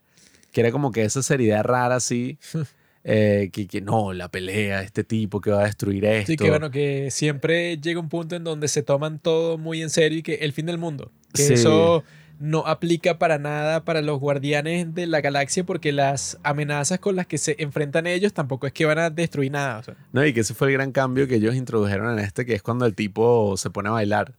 que 0.51 0.61
era 0.61 0.71
como 0.71 0.91
que 0.91 1.03
esa 1.03 1.23
seriedad 1.23 1.63
rara 1.63 1.95
así, 1.95 2.37
eh, 3.03 3.49
que, 3.51 3.67
que 3.67 3.81
no, 3.81 4.13
la 4.13 4.29
pelea, 4.29 4.81
este 4.83 5.03
tipo 5.03 5.41
que 5.41 5.49
va 5.51 5.61
a 5.61 5.65
destruir 5.65 6.05
esto. 6.05 6.31
Sí, 6.31 6.37
que 6.37 6.49
bueno, 6.49 6.69
que 6.71 7.09
siempre 7.11 7.77
llega 7.77 7.99
un 7.99 8.09
punto 8.09 8.35
en 8.35 8.43
donde 8.43 8.67
se 8.67 8.83
toman 8.83 9.19
todo 9.19 9.57
muy 9.57 9.81
en 9.81 9.89
serio 9.89 10.19
y 10.19 10.23
que 10.23 10.35
el 10.35 10.53
fin 10.53 10.67
del 10.67 10.77
mundo. 10.77 11.11
Que 11.33 11.41
Sí. 11.43 11.53
eso 11.55 12.03
no 12.45 12.67
aplica 12.67 13.17
para 13.17 13.37
nada 13.37 13.85
para 13.85 14.01
los 14.01 14.19
guardianes 14.19 14.93
de 14.93 15.07
la 15.07 15.21
galaxia 15.21 15.63
porque 15.63 15.93
las 15.93 16.37
amenazas 16.43 16.99
con 16.99 17.15
las 17.15 17.25
que 17.25 17.37
se 17.37 17.55
enfrentan 17.57 18.05
ellos 18.05 18.33
tampoco 18.33 18.67
es 18.67 18.73
que 18.73 18.85
van 18.85 18.99
a 18.99 19.09
destruir 19.09 19.51
nada. 19.51 19.79
o 19.79 19.83
sea. 19.83 19.95
No, 20.11 20.25
y 20.25 20.33
que 20.33 20.41
ese 20.41 20.53
fue 20.53 20.67
el 20.67 20.73
gran 20.73 20.91
cambio 20.91 21.25
que 21.27 21.35
ellos 21.35 21.55
introdujeron 21.55 22.11
en 22.11 22.19
este, 22.25 22.45
que 22.45 22.53
es 22.53 22.61
cuando 22.61 22.85
el 22.85 22.95
tipo 22.95 23.55
se 23.55 23.69
pone 23.69 23.87
a 23.87 23.93
bailar 23.93 24.33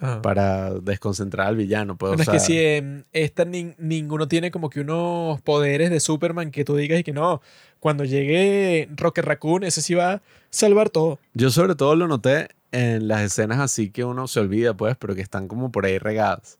Ajá. 0.00 0.20
para 0.20 0.74
desconcentrar 0.80 1.46
al 1.46 1.54
villano. 1.56 1.96
Pues, 1.96 2.12
o 2.12 2.16
Bueno, 2.16 2.22
es 2.24 2.28
que 2.28 2.40
sea, 2.40 2.46
si 2.46 2.58
en 2.58 3.04
esta 3.12 3.44
nin- 3.44 3.76
ninguno 3.78 4.26
tiene 4.26 4.50
como 4.50 4.68
que 4.68 4.80
unos 4.80 5.40
poderes 5.42 5.90
de 5.90 6.00
Superman 6.00 6.50
que 6.50 6.64
tú 6.64 6.74
digas 6.74 6.98
y 6.98 7.04
que 7.04 7.12
no, 7.12 7.40
cuando 7.78 8.04
llegue 8.04 8.88
Rocket 8.96 9.24
Raccoon, 9.24 9.62
ese 9.62 9.80
sí 9.80 9.94
va 9.94 10.14
a 10.14 10.22
salvar 10.50 10.90
todo. 10.90 11.20
Yo 11.34 11.50
sobre 11.50 11.76
todo 11.76 11.94
lo 11.94 12.08
noté 12.08 12.48
en 12.72 13.06
las 13.06 13.20
escenas 13.22 13.60
así 13.60 13.90
que 13.90 14.02
uno 14.04 14.26
se 14.26 14.40
olvida, 14.40 14.74
pues, 14.74 14.96
pero 14.98 15.14
que 15.14 15.20
están 15.22 15.46
como 15.46 15.70
por 15.70 15.86
ahí 15.86 15.98
regadas. 15.98 16.58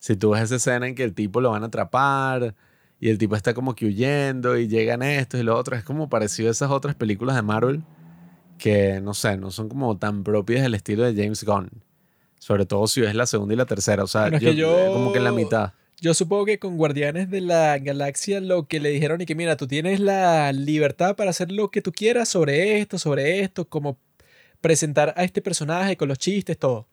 Si 0.00 0.16
tú 0.16 0.30
ves 0.30 0.42
esa 0.42 0.56
escena 0.56 0.88
en 0.88 0.94
que 0.96 1.04
el 1.04 1.14
tipo 1.14 1.40
lo 1.40 1.50
van 1.50 1.62
a 1.62 1.66
atrapar 1.66 2.54
y 2.98 3.08
el 3.10 3.18
tipo 3.18 3.36
está 3.36 3.54
como 3.54 3.74
que 3.76 3.86
huyendo 3.86 4.58
y 4.58 4.66
llegan 4.66 5.02
estos 5.02 5.38
y 5.40 5.44
los 5.44 5.56
otros, 5.58 5.78
es 5.78 5.84
como 5.84 6.08
parecido 6.08 6.48
a 6.48 6.52
esas 6.52 6.70
otras 6.70 6.96
películas 6.96 7.36
de 7.36 7.42
Marvel 7.42 7.82
que, 8.58 9.00
no 9.00 9.14
sé, 9.14 9.36
no 9.36 9.50
son 9.50 9.68
como 9.68 9.96
tan 9.98 10.22
propias 10.24 10.62
del 10.62 10.74
estilo 10.74 11.04
de 11.04 11.14
James 11.22 11.44
Gunn. 11.44 11.70
Sobre 12.38 12.66
todo 12.66 12.86
si 12.88 13.00
ves 13.02 13.14
la 13.14 13.26
segunda 13.26 13.54
y 13.54 13.56
la 13.56 13.66
tercera. 13.66 14.02
O 14.02 14.06
sea, 14.06 14.22
Bueno, 14.30 14.38
yo- 14.38 14.92
como 14.92 15.12
que 15.12 15.18
en 15.18 15.24
la 15.24 15.32
mitad. 15.32 15.72
Yo 16.02 16.14
supongo 16.14 16.46
que 16.46 16.58
con 16.58 16.78
Guardianes 16.78 17.28
de 17.30 17.42
la 17.42 17.78
Galaxia 17.78 18.40
lo 18.40 18.66
que 18.66 18.80
le 18.80 18.88
dijeron 18.88 19.20
y 19.20 19.26
que 19.26 19.34
mira, 19.34 19.58
tú 19.58 19.66
tienes 19.66 20.00
la 20.00 20.50
libertad 20.52 21.14
para 21.14 21.28
hacer 21.28 21.52
lo 21.52 21.70
que 21.70 21.82
tú 21.82 21.92
quieras 21.92 22.26
sobre 22.30 22.78
esto, 22.80 22.98
sobre 22.98 23.40
esto, 23.40 23.68
como 23.68 23.98
presentar 24.62 25.12
a 25.16 25.24
este 25.24 25.42
personaje 25.42 25.98
con 25.98 26.08
los 26.08 26.18
chistes, 26.18 26.58
todo. 26.58 26.86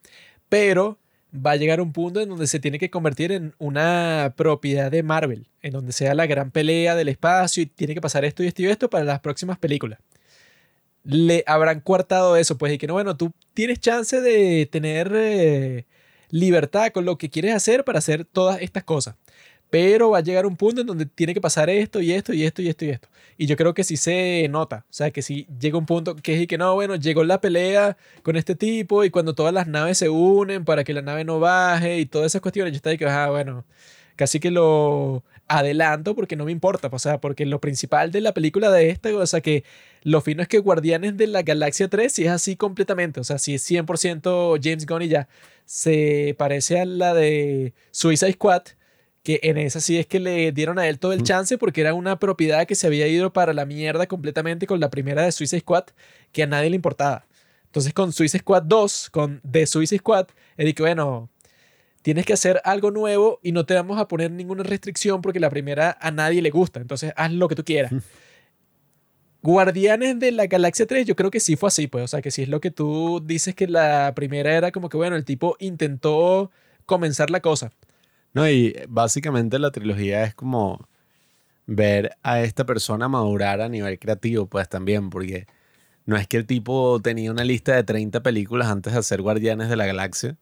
Pero 0.50 1.00
va 1.34 1.52
a 1.52 1.56
llegar 1.56 1.82
un 1.82 1.94
punto 1.94 2.22
en 2.22 2.30
donde 2.30 2.48
se 2.48 2.60
tiene 2.60 2.80
que 2.80 2.90
convertir 2.90 3.32
en 3.32 3.54
una 3.58 4.34
propiedad 4.36 4.92
de 4.92 5.04
Marvel, 5.04 5.48
en 5.62 5.74
donde 5.74 5.92
sea 5.92 6.14
la 6.14 6.26
gran 6.26 6.52
pelea 6.52 6.96
del 6.96 7.10
espacio 7.10 7.64
y 7.64 7.66
tiene 7.66 7.94
que 7.94 8.02
pasar 8.02 8.26
esto 8.26 8.44
y 8.44 8.48
esto 8.48 8.62
y 8.62 8.68
esto 8.68 8.90
para 8.90 9.04
las 9.04 9.20
próximas 9.20 9.58
películas. 9.58 10.00
Le 11.04 11.44
habrán 11.48 11.82
coartado 11.82 12.36
eso, 12.36 12.58
pues, 12.58 12.74
y 12.74 12.78
que 12.78 12.88
no, 12.88 12.94
bueno, 12.94 13.16
tú 13.16 13.32
tienes 13.54 13.80
chance 13.80 14.20
de 14.20 14.68
tener 14.70 15.12
eh, 15.16 15.86
libertad 16.30 16.92
con 16.92 17.06
lo 17.06 17.18
que 17.18 17.30
quieres 17.30 17.56
hacer 17.56 17.84
para 17.84 18.00
hacer 18.00 18.26
todas 18.26 18.62
estas 18.62 18.84
cosas. 18.84 19.16
Pero 19.70 20.12
va 20.12 20.20
a 20.20 20.22
llegar 20.22 20.46
un 20.46 20.56
punto 20.56 20.82
en 20.82 20.88
donde 20.88 21.06
tiene 21.06 21.34
que 21.34 21.42
pasar 21.42 21.70
esto 21.70 22.02
y 22.02 22.12
esto 22.14 22.34
y 22.34 22.44
esto 22.44 22.62
y 22.62 22.70
esto 22.70 22.86
y 22.86 22.90
esto. 22.90 23.10
Y 23.38 23.46
yo 23.48 23.56
creo 23.58 23.74
que 23.74 23.84
sí 23.84 23.98
se 23.98 24.48
nota. 24.50 24.86
O 24.90 24.94
sea, 24.94 25.12
que 25.12 25.22
si 25.22 25.46
llega 25.60 25.78
un 25.78 25.86
punto 25.86 26.16
que 26.16 26.36
es 26.36 26.42
y 26.42 26.48
que 26.48 26.58
no, 26.58 26.74
bueno, 26.76 26.96
llegó 26.96 27.24
la 27.24 27.42
pelea 27.42 27.98
con 28.24 28.36
este 28.38 28.56
tipo 28.56 29.04
y 29.04 29.10
cuando 29.10 29.36
todas 29.36 29.54
las 29.54 29.68
naves 29.68 29.98
se 29.98 30.10
unen 30.10 30.66
para 30.66 30.84
que 30.84 30.94
la 30.94 31.02
nave 31.02 31.24
no 31.26 31.40
baje 31.40 32.00
y 32.00 32.06
todas 32.06 32.28
esas 32.28 32.42
cuestiones, 32.42 32.74
yo 32.74 32.78
estaba 32.78 32.92
de 32.92 32.98
que, 32.98 33.06
ah, 33.06 33.30
bueno, 33.30 33.66
casi 34.16 34.40
que 34.40 34.52
lo 34.52 35.24
adelanto 35.48 36.16
porque 36.16 36.36
no 36.36 36.46
me 36.46 36.52
importa. 36.52 36.90
O 36.92 37.00
sea, 37.00 37.20
porque 37.20 37.46
lo 37.46 37.60
principal 37.62 38.12
de 38.12 38.22
la 38.22 38.34
película 38.34 38.72
de 38.72 38.90
esta, 38.90 39.16
o 39.16 39.26
sea, 39.28 39.42
que 39.42 39.64
lo 40.04 40.22
fino 40.22 40.42
es 40.42 40.48
que 40.48 40.60
Guardianes 40.60 41.18
de 41.18 41.28
la 41.28 41.44
Galaxia 41.44 41.88
3 41.88 42.12
sí 42.12 42.26
es 42.26 42.32
así 42.32 42.56
completamente. 42.56 43.20
O 43.20 43.24
sea, 43.24 43.38
sí 43.38 43.56
es 43.56 43.70
100% 43.70 44.60
James 44.62 44.86
Gunn 44.86 45.04
y 45.04 45.08
ya. 45.10 45.28
Se 45.66 46.36
parece 46.38 46.80
a 46.80 46.86
la 46.86 47.14
de 47.14 47.74
Suicide 47.92 48.34
Squad 48.34 48.64
que 49.28 49.42
en 49.44 49.58
esa 49.58 49.82
sí 49.82 49.98
es 49.98 50.08
que 50.08 50.22
le 50.22 50.54
dieron 50.54 50.80
a 50.80 50.88
él 50.88 51.00
todo 51.00 51.12
el 51.12 51.22
chance 51.22 51.58
porque 51.58 51.82
era 51.82 51.94
una 51.94 52.18
propiedad 52.18 52.66
que 52.66 52.76
se 52.76 52.88
había 52.88 53.10
ido 53.10 53.34
para 53.34 53.52
la 53.52 53.66
mierda 53.66 54.08
completamente 54.08 54.68
con 54.68 54.80
la 54.80 54.90
primera 54.90 55.24
de 55.24 55.34
Suicide 55.34 55.60
Squad 55.60 55.84
que 56.32 56.44
a 56.44 56.48
nadie 56.48 56.70
le 56.70 56.78
importaba. 56.78 57.26
Entonces 57.66 57.94
con 57.94 58.14
Suicide 58.14 58.40
Squad 58.40 58.64
2, 58.64 59.10
con 59.10 59.42
The 59.42 59.68
Suicide 59.68 60.00
Squad, 60.00 60.28
él 60.56 60.68
dijo, 60.68 60.84
bueno, 60.84 61.30
tienes 62.04 62.26
que 62.26 62.32
hacer 62.32 62.62
algo 62.64 62.90
nuevo 62.90 63.42
y 63.44 63.52
no 63.52 63.66
te 63.66 63.74
vamos 63.74 64.00
a 64.00 64.08
poner 64.08 64.32
ninguna 64.32 64.64
restricción 64.64 65.22
porque 65.22 65.42
la 65.42 65.50
primera 65.50 65.98
a 66.00 66.10
nadie 66.10 66.42
le 66.42 66.50
gusta, 66.50 66.80
entonces 66.80 67.12
haz 67.18 67.34
lo 67.34 67.50
que 67.50 67.56
tú 67.56 67.66
quieras. 67.66 67.92
Guardianes 69.42 70.20
de 70.20 70.32
la 70.32 70.48
Galaxia 70.48 70.88
3, 70.88 71.06
yo 71.06 71.18
creo 71.18 71.32
que 71.32 71.42
sí 71.42 71.58
fue 71.58 71.68
así, 71.68 71.88
pues, 71.88 72.06
o 72.06 72.08
sea, 72.08 72.22
que 72.22 72.32
sí 72.32 72.44
es 72.44 72.48
lo 72.48 72.62
que 72.62 72.72
tú 72.72 73.22
dices 73.22 73.56
que 73.56 73.68
la 73.68 74.14
primera 74.16 74.56
era 74.56 74.72
como 74.72 74.88
que, 74.88 74.96
bueno, 74.96 75.18
el 75.18 75.26
tipo 75.26 75.58
intentó 75.60 76.50
comenzar 76.86 77.30
la 77.30 77.42
cosa. 77.42 77.74
No, 78.38 78.48
y 78.48 78.76
básicamente 78.88 79.58
la 79.58 79.72
trilogía 79.72 80.24
es 80.24 80.36
como 80.36 80.88
ver 81.66 82.18
a 82.22 82.42
esta 82.42 82.68
persona 82.68 83.08
madurar 83.08 83.62
a 83.62 83.68
nivel 83.68 83.98
creativo, 83.98 84.46
pues 84.46 84.70
también, 84.70 85.10
porque 85.10 85.48
no 86.06 86.18
es 86.18 86.28
que 86.28 86.38
el 86.38 86.46
tipo 86.46 87.00
tenía 87.02 87.32
una 87.32 87.44
lista 87.44 87.74
de 87.74 87.84
30 87.84 88.22
películas 88.22 88.68
antes 88.68 88.94
de 88.94 89.00
hacer 89.00 89.24
Guardianes 89.24 89.70
de 89.70 89.76
la 89.76 89.88
Galaxia, 89.88 90.38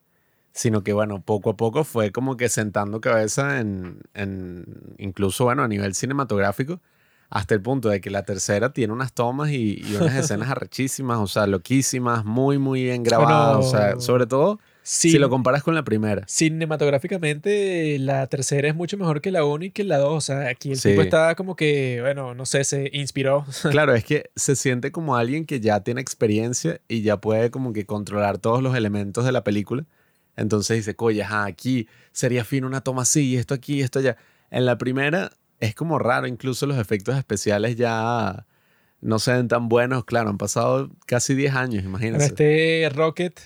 sino 0.52 0.84
que, 0.84 0.92
bueno, 0.92 1.22
poco 1.22 1.48
a 1.48 1.56
poco 1.56 1.84
fue 1.84 2.12
como 2.12 2.36
que 2.36 2.50
sentando 2.50 3.00
cabeza 3.00 3.60
en, 3.60 4.00
en 4.12 4.66
incluso, 4.98 5.44
bueno, 5.44 5.62
a 5.62 5.68
nivel 5.68 5.94
cinematográfico, 5.94 6.82
hasta 7.30 7.54
el 7.54 7.62
punto 7.62 7.88
de 7.88 8.02
que 8.02 8.10
la 8.10 8.24
tercera 8.24 8.74
tiene 8.74 8.92
unas 8.92 9.14
tomas 9.14 9.52
y, 9.52 9.82
y 9.82 9.96
unas 9.96 10.16
escenas 10.16 10.50
arrechísimas, 10.50 11.16
o 11.16 11.26
sea, 11.26 11.46
loquísimas, 11.46 12.26
muy, 12.26 12.58
muy 12.58 12.82
bien 12.82 13.02
grabadas, 13.02 13.64
o 13.64 13.70
sea, 13.70 13.98
sobre 14.00 14.26
todo 14.26 14.60
Sí, 14.88 15.10
si 15.10 15.18
lo 15.18 15.28
comparas 15.28 15.64
con 15.64 15.74
la 15.74 15.82
primera. 15.82 16.22
cinematográficamente 16.28 17.98
la 17.98 18.26
tercera 18.28 18.68
es 18.68 18.74
mucho 18.76 18.96
mejor 18.96 19.20
que 19.20 19.32
la 19.32 19.44
1 19.44 19.64
y 19.64 19.70
que 19.72 19.82
la 19.82 19.98
2. 19.98 20.12
O 20.14 20.20
sea, 20.20 20.48
aquí 20.48 20.70
el 20.70 20.78
Sí. 20.78 20.90
tipo 20.90 21.02
estaba 21.02 21.34
como 21.34 21.56
que, 21.56 21.98
bueno, 22.02 22.34
no 22.34 22.46
sé, 22.46 22.62
se 22.64 22.88
inspiró. 22.92 23.44
Claro, 23.70 23.94
es 23.94 24.04
que 24.04 24.30
se 24.36 24.54
siente 24.56 24.92
como 24.92 25.16
alguien 25.16 25.44
que 25.44 25.58
ya 25.60 25.80
tiene 25.80 26.00
experiencia 26.00 26.80
y 26.88 27.02
ya 27.02 27.20
puede 27.20 27.50
como 27.50 27.72
que 27.72 27.84
controlar 27.84 28.38
todos 28.38 28.62
los 28.62 28.76
elementos 28.76 29.24
de 29.24 29.32
la 29.32 29.42
película. 29.42 29.84
Entonces 30.36 30.76
dice, 30.76 30.94
oye, 30.98 31.22
ajá, 31.24 31.46
aquí 31.46 31.88
sería 32.12 32.44
fino 32.44 32.66
una 32.68 32.80
toma 32.80 33.02
así, 33.02 33.36
esto 33.36 33.54
aquí, 33.54 33.80
esto 33.80 33.98
allá. 33.98 34.16
En 34.50 34.66
la 34.66 34.78
primera 34.78 35.32
es 35.58 35.74
como 35.74 35.98
raro, 35.98 36.26
incluso 36.28 36.64
los 36.66 36.78
efectos 36.78 37.16
especiales 37.16 37.74
ya 37.74 38.46
no 39.00 39.18
se 39.18 39.32
ven 39.32 39.48
tan 39.48 39.68
buenos. 39.68 40.04
Claro, 40.04 40.28
han 40.30 40.38
pasado 40.38 40.90
casi 41.06 41.34
10 41.34 41.54
años, 41.56 41.82
imagínense. 41.84 42.26
este 42.26 42.88
Rocket 42.94 43.40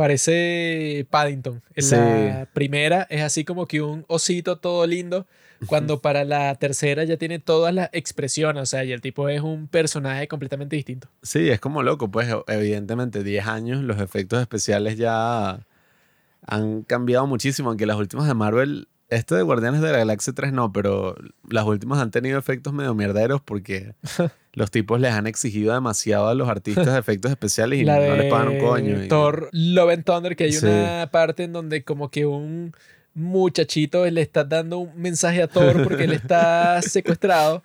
parece 0.00 1.06
Paddington. 1.10 1.62
En 1.74 1.82
Sí. 1.84 1.94
la 1.94 2.48
primera 2.54 3.06
es 3.10 3.20
así 3.20 3.44
como 3.44 3.66
que 3.66 3.82
un 3.82 4.06
osito 4.08 4.56
todo 4.56 4.86
lindo, 4.86 5.26
cuando 5.66 6.00
para 6.00 6.24
la 6.24 6.54
tercera 6.54 7.04
ya 7.04 7.18
tiene 7.18 7.38
todas 7.38 7.74
las 7.74 7.90
expresiones. 7.92 8.62
O 8.62 8.66
sea, 8.66 8.82
y 8.82 8.92
el 8.92 9.02
tipo 9.02 9.28
es 9.28 9.42
un 9.42 9.68
personaje 9.68 10.26
completamente 10.26 10.74
distinto. 10.74 11.08
Sí, 11.22 11.50
es 11.50 11.60
como 11.60 11.82
loco, 11.82 12.10
pues 12.10 12.28
evidentemente 12.46 13.22
10 13.22 13.46
años, 13.46 13.82
los 13.82 14.00
efectos 14.00 14.40
especiales 14.40 14.96
ya 14.96 15.60
han 16.46 16.82
cambiado 16.82 17.26
muchísimo, 17.26 17.68
aunque 17.68 17.84
las 17.84 17.98
últimas 17.98 18.26
de 18.26 18.32
Marvel, 18.32 18.88
este 19.10 19.34
de 19.34 19.42
Guardianes 19.42 19.80
de 19.80 19.92
la 19.92 19.98
Galaxia 19.98 20.32
3 20.32 20.52
no, 20.52 20.72
pero 20.72 21.14
las 21.48 21.64
últimas 21.64 21.98
han 22.00 22.10
tenido 22.10 22.38
efectos 22.38 22.72
medio 22.72 22.94
mierderos 22.94 23.40
porque 23.42 23.94
los 24.54 24.70
tipos 24.70 25.00
les 25.00 25.12
han 25.12 25.26
exigido 25.26 25.74
demasiado 25.74 26.28
a 26.28 26.34
los 26.34 26.48
artistas 26.48 26.86
de 26.92 26.98
efectos 26.98 27.30
especiales 27.30 27.78
y 27.80 27.84
la 27.84 27.96
no 27.98 28.16
les 28.16 28.30
pagan 28.30 28.48
un 28.48 28.58
coño. 28.58 29.04
y- 29.04 29.08
Thor 29.08 29.48
Love 29.52 29.90
and 29.92 30.04
Thunder, 30.04 30.36
que 30.36 30.44
hay 30.44 30.52
Sí. 30.52 30.66
una 30.66 31.08
parte 31.12 31.44
en 31.44 31.52
donde 31.52 31.84
como 31.84 32.10
que 32.10 32.24
un 32.26 32.72
muchachito 33.14 34.08
le 34.08 34.22
está 34.22 34.44
dando 34.44 34.78
un 34.78 34.96
mensaje 34.96 35.42
a 35.42 35.48
Thor 35.48 35.82
porque 35.82 36.04
él 36.04 36.12
está 36.12 36.80
secuestrado 36.82 37.62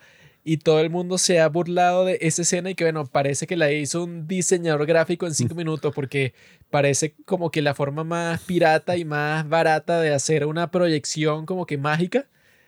y 0.47 0.57
todo 0.57 0.79
el 0.79 0.89
mundo 0.91 1.17
se 1.17 1.39
ha 1.41 1.49
burlado 1.49 2.05
de 2.05 2.19
esa 2.21 2.43
escena 2.43 2.69
y 2.69 2.75
que 2.75 2.83
bueno, 2.85 3.05
parece 3.07 3.47
que 3.47 3.57
la 3.57 3.71
hizo 3.71 4.03
un 4.03 4.27
diseñador 4.27 4.85
gráfico 4.85 5.25
en 5.25 5.33
cinco 5.33 5.55
minutos 5.55 5.91
porque 5.93 6.33
parece 6.69 7.15
como 7.25 7.49
que 7.49 7.61
la 7.63 7.73
forma 7.73 8.03
más 8.03 8.39
pirata 8.41 8.95
y 8.95 9.03
más 9.05 9.49
barata 9.49 9.99
de 9.99 10.13
hacer 10.13 10.45
una 10.45 10.69
proyección 10.71 11.45
como 11.47 11.65
que 11.65 11.77
mágica. 11.79 12.27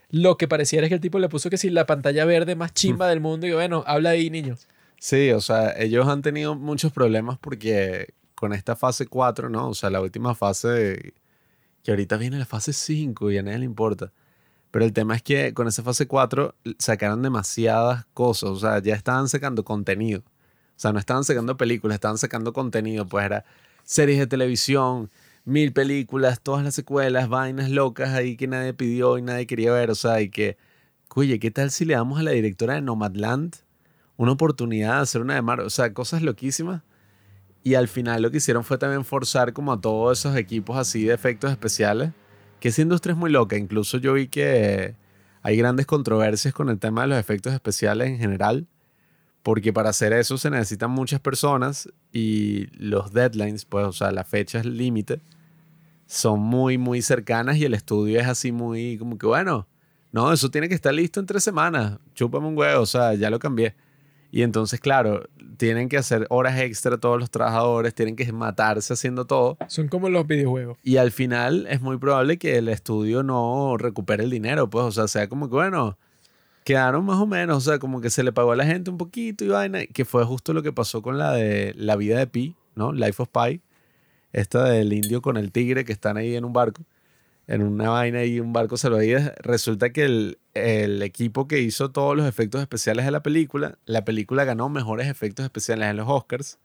Lo 0.10 0.38
que 0.38 0.48
pareciera 0.48 0.86
es 0.86 0.90
que 0.90 0.96
el 0.96 1.02
tipo 1.02 1.20
le 1.20 1.30
puso 1.30 1.50
que 1.52 1.58
si 1.58 1.70
la 1.70 1.86
pantalla 1.86 2.26
verde 2.26 2.56
más 2.56 2.74
chimba 2.74 3.08
del 3.10 3.20
mundo 3.20 3.46
y 3.46 3.52
bueno, 3.52 3.84
habla 3.86 4.10
ahí 4.12 4.30
niño. 4.30 4.58
Sí, 5.00 5.30
o 5.30 5.42
sea, 5.42 5.76
ellos 5.78 6.08
han 6.08 6.24
tenido 6.24 6.56
muchos 6.56 6.92
problemas 6.92 7.38
porque 7.38 8.14
con 8.34 8.54
esta 8.54 8.76
fase 8.76 9.06
4, 9.06 9.50
¿no? 9.50 9.70
O 9.70 9.74
sea, 9.76 9.90
la 9.92 10.02
última 10.02 10.34
fase, 10.34 10.68
de- 10.70 11.14
que 11.84 11.92
ahorita 11.92 12.18
viene 12.18 12.40
la 12.40 12.46
fase 12.46 12.74
5 12.74 13.30
y 13.32 13.38
a 13.38 13.44
nadie 13.44 13.60
le 13.60 13.66
importa. 13.66 14.12
Pero 14.72 14.86
el 14.86 14.94
tema 14.94 15.16
es 15.16 15.22
que 15.24 15.54
con 15.54 15.68
esa 15.68 15.84
fase 15.84 16.08
4 16.08 16.56
sacaron 16.78 17.22
demasiadas 17.22 18.06
cosas, 18.14 18.50
o 18.50 18.56
sea, 18.58 18.82
ya 18.82 18.96
estaban 18.96 19.30
sacando 19.30 19.64
contenido. 19.64 20.22
O 20.22 20.80
sea, 20.80 20.94
no 20.94 21.00
estaban 21.00 21.24
sacando 21.24 21.58
películas, 21.58 21.96
estaban 21.96 22.18
sacando 22.18 22.54
contenido, 22.54 23.08
pues 23.08 23.26
era 23.26 23.46
series 23.84 24.20
de 24.20 24.28
televisión, 24.28 25.10
mil 25.46 25.72
películas, 25.72 26.42
todas 26.42 26.64
las 26.64 26.76
secuelas, 26.76 27.30
vainas 27.30 27.70
locas 27.70 28.10
ahí 28.10 28.36
que 28.36 28.48
nadie 28.48 28.74
pidió 28.74 29.18
y 29.18 29.22
nadie 29.22 29.48
quería 29.48 29.72
ver, 29.72 29.90
o 29.90 29.96
sea, 29.96 30.22
y 30.22 30.30
que, 30.30 30.58
oye, 31.16 31.40
¿qué 31.40 31.50
tal 31.52 31.72
si 31.72 31.86
le 31.86 31.96
damos 31.96 32.20
a 32.20 32.24
la 32.24 32.32
directora 32.32 32.76
de 32.76 32.82
Nomadland 32.82 33.56
una 34.18 34.34
oportunidad 34.34 34.98
de 34.98 35.02
hacer 35.02 35.22
una 35.22 35.42
de? 35.42 35.64
O 35.64 35.70
sea, 35.70 35.94
cosas 35.94 36.22
loquísimas. 36.22 36.84
Y 37.64 37.76
al 37.76 37.88
final 37.88 38.22
lo 38.22 38.30
que 38.32 38.38
hicieron 38.38 38.64
fue 38.64 38.78
también 38.78 39.04
forzar 39.04 39.54
como 39.54 39.74
a 39.74 39.82
todos 39.82 40.20
esos 40.20 40.36
equipos 40.36 40.78
así 40.78 41.06
de 41.06 41.14
efectos 41.14 41.50
especiales, 41.52 42.12
que 42.68 42.72
esa 42.72 42.82
industria 42.82 43.14
es 43.14 43.18
muy 43.18 43.32
loca. 43.32 43.56
Incluso 43.56 43.98
yo 43.98 44.12
vi 44.12 44.28
que 44.28 44.94
hay 45.42 45.56
grandes 45.56 45.86
controversias 45.86 46.54
con 46.54 46.68
el 46.68 46.80
tema 46.80 47.04
de 47.04 47.08
los 47.08 47.18
efectos 47.18 47.54
especiales 47.54 48.10
en 48.10 48.18
general, 48.18 48.68
porque 49.42 49.72
para 49.72 49.92
hacer 49.92 50.12
eso 50.12 50.38
se 50.38 50.50
necesitan 50.50 50.92
muchas 50.92 51.22
personas 51.22 51.88
y 52.12 52.68
los 52.78 53.14
deadlines, 53.14 53.64
pues, 53.64 53.88
o 53.88 53.94
sea, 53.94 54.12
las 54.12 54.28
fechas 54.28 54.66
límite, 54.66 55.22
son 56.08 56.42
muy, 56.42 56.78
muy 56.78 57.02
cercanas 57.02 57.56
y 57.56 57.64
el 57.64 57.74
estudio 57.74 58.20
es 58.20 58.28
así 58.28 58.52
muy 58.52 58.98
como 58.98 59.18
que, 59.18 59.26
bueno, 59.26 59.66
no, 60.12 60.34
eso 60.34 60.52
tiene 60.52 60.68
que 60.68 60.76
estar 60.76 60.94
listo 60.94 61.22
en 61.22 61.26
tres 61.26 61.46
semanas, 61.46 62.00
chúpame 62.16 62.48
un 62.48 62.58
huevo, 62.58 62.82
o 62.82 62.86
sea, 62.86 63.14
ya 63.14 63.30
lo 63.30 63.40
cambié. 63.40 63.76
Y 64.32 64.42
entonces, 64.42 64.80
claro, 64.80 65.28
tienen 65.58 65.90
que 65.90 65.98
hacer 65.98 66.28
horas 66.30 66.60
extra 66.60 66.98
todos 66.98 67.20
los 67.20 67.32
trabajadores, 67.32 67.94
tienen 67.94 68.16
que 68.16 68.32
matarse 68.32 68.94
haciendo 68.94 69.26
todo. 69.26 69.58
Son 69.68 69.88
como 69.88 70.10
los 70.10 70.28
videojuegos. 70.28 70.78
Y 70.84 70.98
al 70.98 71.12
final 71.12 71.66
es 71.70 71.82
muy 71.82 71.98
probable 71.98 72.38
que 72.38 72.58
el 72.58 72.70
estudio 72.70 73.24
no 73.24 73.78
recupere 73.78 74.24
el 74.24 74.30
dinero, 74.30 74.70
pues, 74.70 74.86
o 74.86 74.92
sea, 74.92 75.08
sea 75.08 75.30
como 75.30 75.50
que, 75.50 75.56
bueno, 75.56 75.98
quedaron 76.64 77.06
más 77.06 77.18
o 77.18 77.26
menos, 77.26 77.58
o 77.58 77.62
sea, 77.62 77.80
como 77.80 78.02
que 78.02 78.10
se 78.10 78.24
le 78.24 78.34
pagó 78.34 78.52
a 78.52 78.56
la 78.58 78.66
gente 78.66 78.92
un 78.92 78.98
poquito 78.98 79.46
y 79.46 79.48
vaina, 79.48 79.86
que 79.86 80.04
fue 80.04 80.26
justo 80.26 80.54
lo 80.54 80.62
que 80.64 80.74
pasó 80.74 81.02
con 81.02 81.18
la 81.18 81.32
de 81.32 81.74
La 81.78 81.96
vida 81.96 82.20
de 82.20 82.28
Pi, 82.28 82.56
¿no? 82.76 82.92
Life 82.92 83.24
of 83.24 83.30
Pi, 83.30 83.62
esta 84.34 84.66
del 84.66 84.92
indio 84.92 85.22
con 85.22 85.38
el 85.38 85.52
tigre 85.54 85.86
que 85.86 85.94
están 85.94 86.18
ahí 86.18 86.36
en 86.36 86.44
un 86.44 86.52
barco, 86.52 86.84
en 87.48 87.64
una 87.64 87.90
vaina 87.90 88.24
y 88.26 88.40
un 88.40 88.54
barco 88.54 88.78
salvavidas. 88.78 89.34
Resulta 89.38 89.92
que 89.92 90.04
el, 90.06 90.40
el 90.54 91.02
equipo 91.02 91.48
que 91.48 91.62
hizo 91.62 91.92
todos 91.92 92.16
los 92.16 92.28
efectos 92.28 92.62
especiales 92.62 93.06
de 93.06 93.12
la 93.12 93.24
película, 93.24 93.78
la 93.86 94.06
película 94.06 94.44
ganó 94.44 94.70
mejores 94.70 95.08
efectos 95.08 95.46
especiales 95.46 95.90
en 95.90 95.98
los 95.98 96.08
Oscars. 96.10 96.60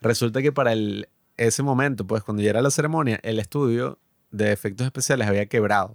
Resulta 0.00 0.42
que 0.42 0.52
para 0.52 0.72
el, 0.72 1.08
ese 1.36 1.62
momento, 1.62 2.06
pues 2.06 2.22
cuando 2.22 2.42
ya 2.42 2.50
era 2.50 2.62
la 2.62 2.70
ceremonia, 2.70 3.20
el 3.22 3.38
estudio 3.38 3.98
de 4.30 4.52
efectos 4.52 4.86
especiales 4.86 5.28
había 5.28 5.46
quebrado. 5.46 5.94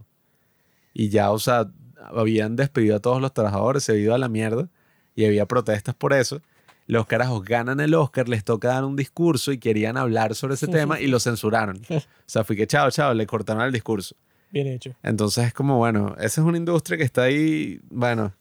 Y 0.94 1.10
ya, 1.10 1.32
o 1.32 1.40
sea, 1.40 1.72
habían 1.98 2.56
despedido 2.56 2.96
a 2.98 3.00
todos 3.00 3.22
los 3.22 3.34
trabajadores, 3.34 3.84
se 3.84 3.94
había 3.94 4.04
ido 4.04 4.16
a 4.16 4.18
la 4.18 4.30
mierda 4.30 4.70
y 5.16 5.26
había 5.26 5.46
protestas 5.46 5.96
por 5.96 6.14
eso. 6.14 6.42
Los 6.88 7.06
carajos 7.06 7.44
ganan 7.44 7.80
el 7.80 7.94
Oscar, 7.94 8.28
les 8.28 8.44
toca 8.44 8.70
dar 8.70 8.84
un 8.84 8.96
discurso 8.96 9.52
y 9.52 9.58
querían 9.58 9.98
hablar 9.98 10.36
sobre 10.36 10.56
ese 10.56 10.68
tema 10.68 11.00
y 11.00 11.08
lo 11.08 11.20
censuraron. 11.20 11.82
O 11.92 12.34
sea, 12.34 12.46
fui 12.46 12.56
que 12.56 12.66
chao, 12.66 12.90
chao, 12.92 13.14
le 13.14 13.28
cortaron 13.28 13.62
el 13.64 13.74
discurso. 13.74 14.16
Bien 14.52 14.68
hecho. 14.68 14.96
Entonces 15.04 15.48
es 15.48 15.54
como, 15.54 15.78
bueno, 15.78 16.16
esa 16.18 16.42
es 16.42 16.48
una 16.48 16.58
industria 16.58 16.98
que 16.98 17.04
está 17.04 17.24
ahí, 17.24 17.82
bueno, 17.90 18.34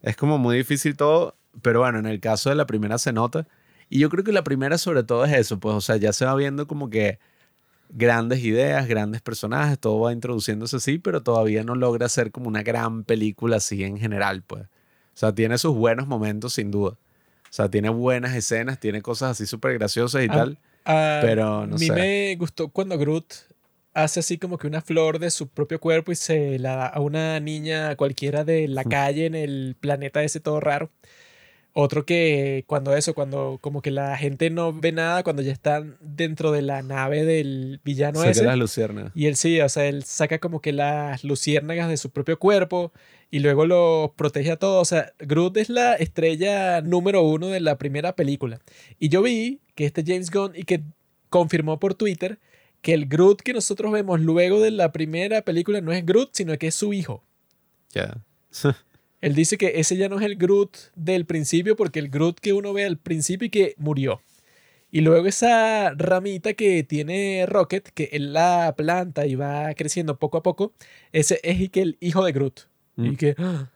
es 0.00 0.16
como 0.16 0.38
muy 0.38 0.56
difícil 0.56 0.96
todo, 0.96 1.36
pero 1.60 1.80
bueno, 1.80 1.98
en 1.98 2.06
el 2.06 2.20
caso 2.20 2.48
de 2.48 2.56
la 2.56 2.66
primera 2.66 2.96
se 2.96 3.12
nota. 3.12 3.46
Y 3.90 3.98
yo 3.98 4.08
creo 4.08 4.24
que 4.24 4.32
la 4.32 4.42
primera 4.42 4.78
sobre 4.78 5.02
todo 5.02 5.24
es 5.24 5.32
eso, 5.34 5.60
pues, 5.60 5.74
o 5.74 5.80
sea, 5.80 5.96
ya 5.96 6.12
se 6.12 6.24
va 6.24 6.34
viendo 6.34 6.66
como 6.66 6.88
que 6.88 7.18
grandes 7.90 8.42
ideas, 8.44 8.88
grandes 8.88 9.22
personajes, 9.22 9.78
todo 9.78 10.00
va 10.00 10.12
introduciéndose 10.12 10.76
así, 10.76 10.98
pero 10.98 11.22
todavía 11.22 11.62
no 11.62 11.74
logra 11.74 12.08
ser 12.08 12.32
como 12.32 12.48
una 12.48 12.62
gran 12.62 13.04
película 13.04 13.56
así 13.56 13.84
en 13.84 13.98
general, 13.98 14.42
pues. 14.42 14.62
O 14.64 15.18
sea, 15.18 15.34
tiene 15.34 15.56
sus 15.58 15.74
buenos 15.74 16.06
momentos 16.06 16.54
sin 16.54 16.70
duda. 16.70 16.96
O 17.50 17.52
sea, 17.56 17.70
tiene 17.70 17.88
buenas 17.88 18.34
escenas, 18.34 18.78
tiene 18.80 19.02
cosas 19.02 19.32
así 19.32 19.46
súper 19.46 19.74
graciosas 19.78 20.24
y 20.24 20.28
tal, 20.28 20.58
A 20.84 21.18
pero 21.22 21.66
no 21.66 21.76
mí 21.76 21.86
sé. 21.86 21.92
me 21.92 22.36
gustó 22.36 22.68
cuando 22.68 22.98
Groot 22.98 23.32
hace 23.94 24.20
así 24.20 24.36
como 24.36 24.58
que 24.58 24.66
una 24.66 24.82
flor 24.82 25.18
de 25.18 25.30
su 25.30 25.48
propio 25.48 25.80
cuerpo 25.80 26.12
y 26.12 26.16
se 26.16 26.58
la 26.58 26.76
da 26.76 26.86
a 26.88 27.00
una 27.00 27.40
niña 27.40 27.96
cualquiera 27.96 28.44
de 28.44 28.68
la 28.68 28.84
calle 28.84 29.24
en 29.26 29.34
el 29.34 29.74
planeta 29.80 30.22
ese 30.22 30.38
todo 30.40 30.60
raro. 30.60 30.90
Otro 31.78 32.06
que 32.06 32.64
cuando 32.66 32.96
eso, 32.96 33.12
cuando 33.12 33.58
como 33.60 33.82
que 33.82 33.90
la 33.90 34.16
gente 34.16 34.48
no 34.48 34.72
ve 34.72 34.92
nada, 34.92 35.22
cuando 35.22 35.42
ya 35.42 35.52
están 35.52 35.98
dentro 36.00 36.50
de 36.50 36.62
la 36.62 36.82
nave 36.82 37.24
del 37.26 37.80
villano 37.84 38.18
Saca 38.20 38.30
ese. 38.30 38.44
las 38.44 38.56
luciernas. 38.56 39.12
Y 39.14 39.26
él 39.26 39.36
sí, 39.36 39.60
o 39.60 39.68
sea, 39.68 39.84
él 39.86 40.02
saca 40.04 40.38
como 40.38 40.60
que 40.62 40.72
las 40.72 41.22
luciérnagas 41.22 41.88
de 41.90 41.98
su 41.98 42.10
propio 42.10 42.38
cuerpo 42.38 42.92
y 43.30 43.40
luego 43.40 43.66
lo 43.66 44.14
protege 44.16 44.52
a 44.52 44.56
todos. 44.56 44.82
O 44.82 44.84
sea, 44.84 45.12
Groot 45.18 45.56
es 45.56 45.68
la 45.68 45.94
estrella 45.94 46.80
número 46.80 47.22
uno 47.22 47.48
de 47.48 47.60
la 47.60 47.76
primera 47.78 48.14
película. 48.14 48.60
Y 48.98 49.08
yo 49.08 49.22
vi 49.22 49.60
que 49.74 49.86
este 49.86 50.04
James 50.06 50.30
Gunn 50.30 50.52
y 50.54 50.64
que 50.64 50.82
confirmó 51.28 51.78
por 51.78 51.94
Twitter 51.94 52.38
que 52.82 52.94
el 52.94 53.06
Groot 53.06 53.42
que 53.42 53.52
nosotros 53.52 53.92
vemos 53.92 54.20
luego 54.20 54.60
de 54.60 54.70
la 54.70 54.92
primera 54.92 55.42
película 55.42 55.80
no 55.80 55.92
es 55.92 56.04
Groot, 56.04 56.30
sino 56.32 56.56
que 56.56 56.68
es 56.68 56.74
su 56.74 56.92
hijo. 56.92 57.24
Ya. 57.92 58.22
Él 59.20 59.34
dice 59.34 59.58
que 59.58 59.80
ese 59.80 59.96
ya 59.96 60.08
no 60.08 60.18
es 60.18 60.24
el 60.24 60.36
Groot 60.36 60.76
del 60.94 61.26
principio 61.26 61.74
porque 61.74 61.98
el 61.98 62.10
Groot 62.10 62.38
que 62.38 62.52
uno 62.52 62.72
ve 62.72 62.84
al 62.84 62.98
principio 62.98 63.46
y 63.46 63.50
que 63.50 63.74
murió. 63.78 64.20
Y 64.92 65.00
luego 65.00 65.26
esa 65.26 65.92
ramita 65.94 66.54
que 66.54 66.84
tiene 66.84 67.44
Rocket, 67.46 67.88
que 67.90 68.08
él 68.12 68.32
la 68.32 68.72
planta 68.76 69.26
y 69.26 69.34
va 69.34 69.74
creciendo 69.74 70.18
poco 70.18 70.38
a 70.38 70.42
poco, 70.42 70.72
ese 71.12 71.40
es 71.42 71.70
el 71.74 71.96
hijo 72.00 72.24
de 72.24 72.32
Groot. 72.32 72.68
Mm. 72.96 73.06
Y 73.06 73.16
que 73.16 73.34
¡ah! 73.38 73.68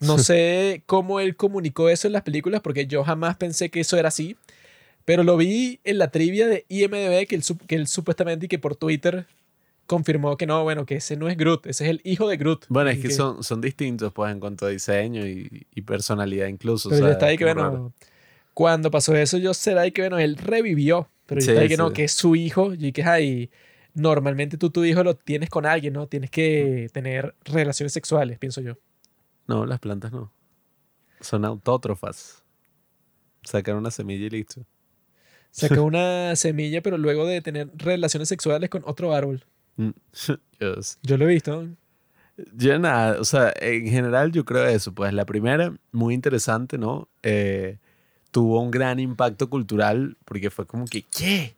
no 0.00 0.18
sé 0.18 0.82
cómo 0.86 1.20
él 1.20 1.36
comunicó 1.36 1.88
eso 1.88 2.06
en 2.06 2.14
las 2.14 2.22
películas 2.22 2.60
porque 2.62 2.86
yo 2.86 3.04
jamás 3.04 3.36
pensé 3.36 3.68
que 3.70 3.80
eso 3.80 3.96
era 3.96 4.08
así. 4.08 4.36
Pero 5.04 5.24
lo 5.24 5.36
vi 5.36 5.80
en 5.84 5.98
la 5.98 6.10
trivia 6.10 6.46
de 6.46 6.64
IMDB 6.68 7.26
que 7.26 7.34
él, 7.36 7.42
que 7.66 7.74
él 7.74 7.86
supuestamente 7.86 8.46
y 8.46 8.48
que 8.48 8.58
por 8.58 8.76
Twitter 8.76 9.26
confirmó 9.86 10.36
que 10.36 10.46
no, 10.46 10.62
bueno, 10.62 10.86
que 10.86 10.96
ese 10.96 11.16
no 11.16 11.28
es 11.28 11.36
Groot, 11.36 11.66
ese 11.66 11.84
es 11.84 11.90
el 11.90 12.00
hijo 12.04 12.28
de 12.28 12.36
Groot. 12.36 12.66
Bueno, 12.68 12.90
es 12.90 12.98
que 13.00 13.10
son, 13.10 13.42
son 13.42 13.60
distintos, 13.60 14.12
pues, 14.12 14.30
en 14.30 14.38
cuanto 14.38 14.66
a 14.66 14.68
diseño 14.68 15.26
y, 15.26 15.66
y 15.74 15.82
personalidad 15.82 16.46
incluso. 16.46 16.90
o 16.90 16.92
Pero 16.92 17.00
sea, 17.00 17.06
ya 17.08 17.12
está 17.14 17.26
ahí 17.26 17.34
es 17.34 17.38
que, 17.38 17.44
como 17.44 17.54
bueno, 17.54 17.70
raro. 17.70 17.92
cuando 18.54 18.90
pasó 18.90 19.16
eso, 19.16 19.38
yo 19.38 19.52
será 19.54 19.82
ahí 19.82 19.90
que, 19.92 20.02
bueno, 20.02 20.18
él 20.18 20.36
revivió. 20.36 21.08
Pero 21.26 21.40
Sí, 21.40 21.48
está 21.50 21.62
ahí 21.62 21.68
que 21.68 21.76
no, 21.76 21.92
que 21.92 22.04
es 22.04 22.12
su 22.12 22.36
hijo. 22.36 22.72
Y 22.74 22.92
que, 22.92 23.02
ay, 23.02 23.50
normalmente 23.94 24.56
tú 24.56 24.70
tu 24.70 24.84
hijo 24.84 25.02
lo 25.02 25.16
tienes 25.16 25.50
con 25.50 25.66
alguien, 25.66 25.94
¿no? 25.94 26.06
Tienes 26.06 26.30
que 26.30 26.88
tener 26.92 27.34
relaciones 27.44 27.92
sexuales, 27.92 28.38
pienso 28.38 28.60
yo. 28.60 28.74
No, 29.46 29.66
las 29.66 29.80
plantas 29.80 30.12
no. 30.12 30.32
Son 31.20 31.44
autótrofas. 31.44 32.44
Sacar 33.42 33.76
una 33.76 33.90
semilla 33.90 34.26
y 34.26 34.30
listo. 34.30 34.64
Saca 35.50 35.80
una 35.80 36.36
semilla, 36.36 36.82
pero 36.82 36.98
luego 36.98 37.26
de 37.26 37.40
tener 37.40 37.70
relaciones 37.74 38.28
sexuales 38.28 38.70
con 38.70 38.82
otro 38.86 39.14
árbol. 39.14 39.44
Mm. 39.76 39.90
Dios. 40.60 40.98
Yo 41.02 41.16
lo 41.16 41.24
he 41.24 41.28
visto. 41.28 41.66
Yo 42.54 42.78
nada, 42.78 43.20
o 43.20 43.24
sea, 43.24 43.52
en 43.60 43.86
general 43.88 44.32
yo 44.32 44.44
creo 44.44 44.66
eso. 44.66 44.94
Pues 44.94 45.12
la 45.12 45.26
primera, 45.26 45.74
muy 45.92 46.14
interesante, 46.14 46.78
¿no? 46.78 47.08
Eh, 47.22 47.78
tuvo 48.30 48.60
un 48.62 48.70
gran 48.70 48.98
impacto 48.98 49.50
cultural 49.50 50.16
porque 50.24 50.50
fue 50.50 50.66
como 50.66 50.86
que, 50.86 51.02
¿qué? 51.02 51.54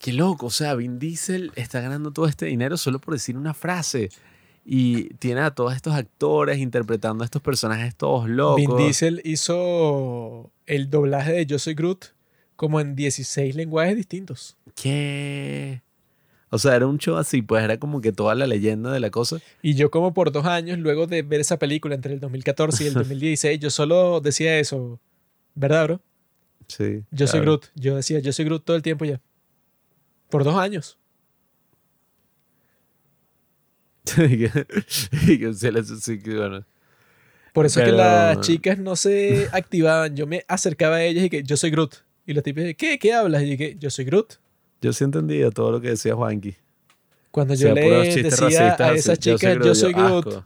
Qué 0.00 0.12
loco, 0.12 0.46
o 0.46 0.50
sea, 0.50 0.74
Vin 0.74 0.98
Diesel 0.98 1.52
está 1.54 1.80
ganando 1.80 2.12
todo 2.12 2.26
este 2.26 2.46
dinero 2.46 2.76
solo 2.76 2.98
por 2.98 3.14
decir 3.14 3.36
una 3.36 3.54
frase. 3.54 4.10
Y 4.64 5.14
tiene 5.14 5.42
a 5.42 5.52
todos 5.52 5.76
estos 5.76 5.94
actores 5.94 6.58
interpretando 6.58 7.22
a 7.22 7.26
estos 7.26 7.40
personajes 7.40 7.94
todos 7.94 8.28
locos. 8.28 8.56
Vin 8.56 8.76
Diesel 8.76 9.20
hizo 9.24 10.50
el 10.66 10.90
doblaje 10.90 11.32
de 11.32 11.46
Yo 11.46 11.58
Soy 11.58 11.74
Groot 11.74 12.06
como 12.56 12.80
en 12.80 12.96
16 12.96 13.54
lenguajes 13.54 13.96
distintos. 13.96 14.56
¿Qué? 14.74 15.82
O 16.50 16.58
sea, 16.58 16.74
era 16.74 16.86
un 16.86 16.98
show 16.98 17.16
así, 17.16 17.42
pues 17.42 17.62
era 17.62 17.78
como 17.78 18.00
que 18.00 18.12
toda 18.12 18.34
la 18.34 18.46
leyenda 18.46 18.90
de 18.92 19.00
la 19.00 19.10
cosa. 19.10 19.38
Y 19.62 19.74
yo 19.74 19.90
como 19.90 20.14
por 20.14 20.32
dos 20.32 20.46
años, 20.46 20.78
luego 20.78 21.06
de 21.06 21.22
ver 21.22 21.40
esa 21.40 21.58
película 21.58 21.94
entre 21.94 22.14
el 22.14 22.20
2014 22.20 22.84
y 22.84 22.86
el 22.88 22.94
2016, 22.94 23.60
yo 23.60 23.70
solo 23.70 24.20
decía 24.20 24.58
eso. 24.58 24.98
¿Verdad, 25.54 25.84
bro? 25.84 26.00
Sí. 26.68 27.02
Yo 27.10 27.26
soy. 27.26 27.40
Groot. 27.40 27.66
Yo 27.74 27.96
decía, 27.96 28.18
yo 28.20 28.32
soy 28.32 28.44
Groot 28.44 28.64
todo 28.64 28.76
el 28.76 28.82
tiempo 28.82 29.04
ya. 29.04 29.20
Por 30.28 30.44
dos 30.44 30.56
años. 30.56 30.98
Por 37.52 37.64
eso 37.66 37.80
es 37.80 37.86
que 37.86 37.92
las 37.92 38.40
chicas 38.40 38.78
no 38.78 38.96
se 38.96 39.48
activaban. 39.52 40.14
Yo 40.14 40.26
me 40.26 40.44
acercaba 40.46 40.96
a 40.96 41.02
ellas 41.04 41.24
y 41.24 41.30
que 41.30 41.42
yo 41.42 41.56
soy 41.56 41.70
Groot. 41.70 41.94
Y 42.26 42.34
los 42.34 42.42
tipos, 42.44 42.62
¿qué? 42.76 42.98
¿Qué 42.98 43.12
hablas? 43.14 43.42
Y 43.42 43.50
yo 43.52 43.56
que 43.56 43.76
yo 43.78 43.88
soy 43.90 44.04
Groot. 44.04 44.34
Yo 44.82 44.92
sí 44.92 45.04
entendía 45.04 45.50
todo 45.50 45.72
lo 45.72 45.80
que 45.80 45.88
decía 45.90 46.14
Juanqui. 46.14 46.56
Cuando 47.30 47.54
O 47.54 47.56
yo 47.56 47.68
sea, 47.68 47.74
le 47.74 48.22
decía 48.22 48.76
a 48.78 48.92
esas 48.92 49.18
chicas, 49.18 49.58
yo 49.64 49.74
soy 49.74 49.92
Groot, 49.92 50.26
asco. 50.26 50.44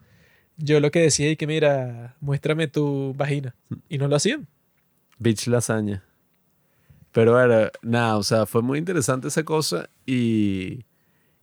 yo 0.56 0.80
lo 0.80 0.90
que 0.90 1.00
decía 1.00 1.30
es 1.30 1.36
que, 1.38 1.46
mira, 1.46 2.16
muéstrame 2.20 2.68
tu 2.68 3.14
vagina. 3.16 3.54
Y 3.88 3.98
no 3.98 4.08
lo 4.08 4.16
hacían. 4.16 4.46
Bitch 5.18 5.46
lasaña. 5.48 6.04
Pero 7.12 7.32
bueno, 7.32 7.70
nada, 7.82 8.16
o 8.16 8.22
sea, 8.22 8.46
fue 8.46 8.62
muy 8.62 8.78
interesante 8.78 9.28
esa 9.28 9.44
cosa 9.44 9.88
y. 10.06 10.84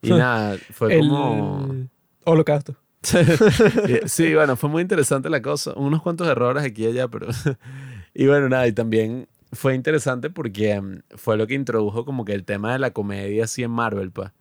Y 0.02 0.10
nada, 0.10 0.58
fue 0.72 0.96
el 0.96 1.08
como. 1.08 1.88
holocausto. 2.24 2.76
Sí, 4.06 4.34
bueno, 4.34 4.56
fue 4.56 4.70
muy 4.70 4.82
interesante 4.82 5.30
la 5.30 5.42
cosa. 5.42 5.74
Unos 5.76 6.02
cuantos 6.02 6.28
errores 6.28 6.64
aquí 6.64 6.84
y 6.84 6.88
allá, 6.88 7.08
pero. 7.08 7.28
y 8.14 8.28
bueno, 8.28 8.50
nada, 8.50 8.68
y 8.68 8.74
también 8.74 9.28
fue 9.52 9.76
interesante 9.76 10.30
porque 10.30 10.80
mm, 10.80 11.00
fue 11.16 11.38
lo 11.38 11.48
que 11.48 11.54
introdujo 11.54 12.06
como 12.06 12.26
que 12.26 12.34
el 12.34 12.44
tema 12.44 12.74
de 12.74 12.80
la 12.80 12.92
comedia 12.92 13.46
así 13.46 13.64
en 13.64 13.72
Marvel, 13.72 14.12
pues. 14.12 14.32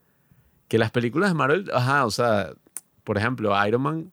Que 0.68 0.78
las 0.78 0.90
películas 0.90 1.30
de 1.30 1.34
Marvel, 1.34 1.70
ajá, 1.72 2.04
o 2.06 2.10
sea, 2.10 2.52
por 3.04 3.18
ejemplo, 3.18 3.54
Iron 3.66 3.82
Man, 3.82 4.12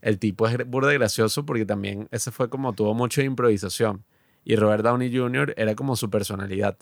el 0.00 0.18
tipo 0.18 0.46
es 0.46 0.56
burda 0.68 0.92
gracioso 0.92 1.44
porque 1.44 1.64
también 1.66 2.08
ese 2.12 2.30
fue 2.30 2.48
como 2.48 2.72
tuvo 2.72 2.94
mucho 2.94 3.20
de 3.20 3.26
improvisación. 3.26 4.04
Y 4.44 4.56
Robert 4.56 4.82
Downey 4.84 5.14
Jr. 5.16 5.54
era 5.56 5.74
como 5.74 5.96
su 5.96 6.10
personalidad. 6.10 6.76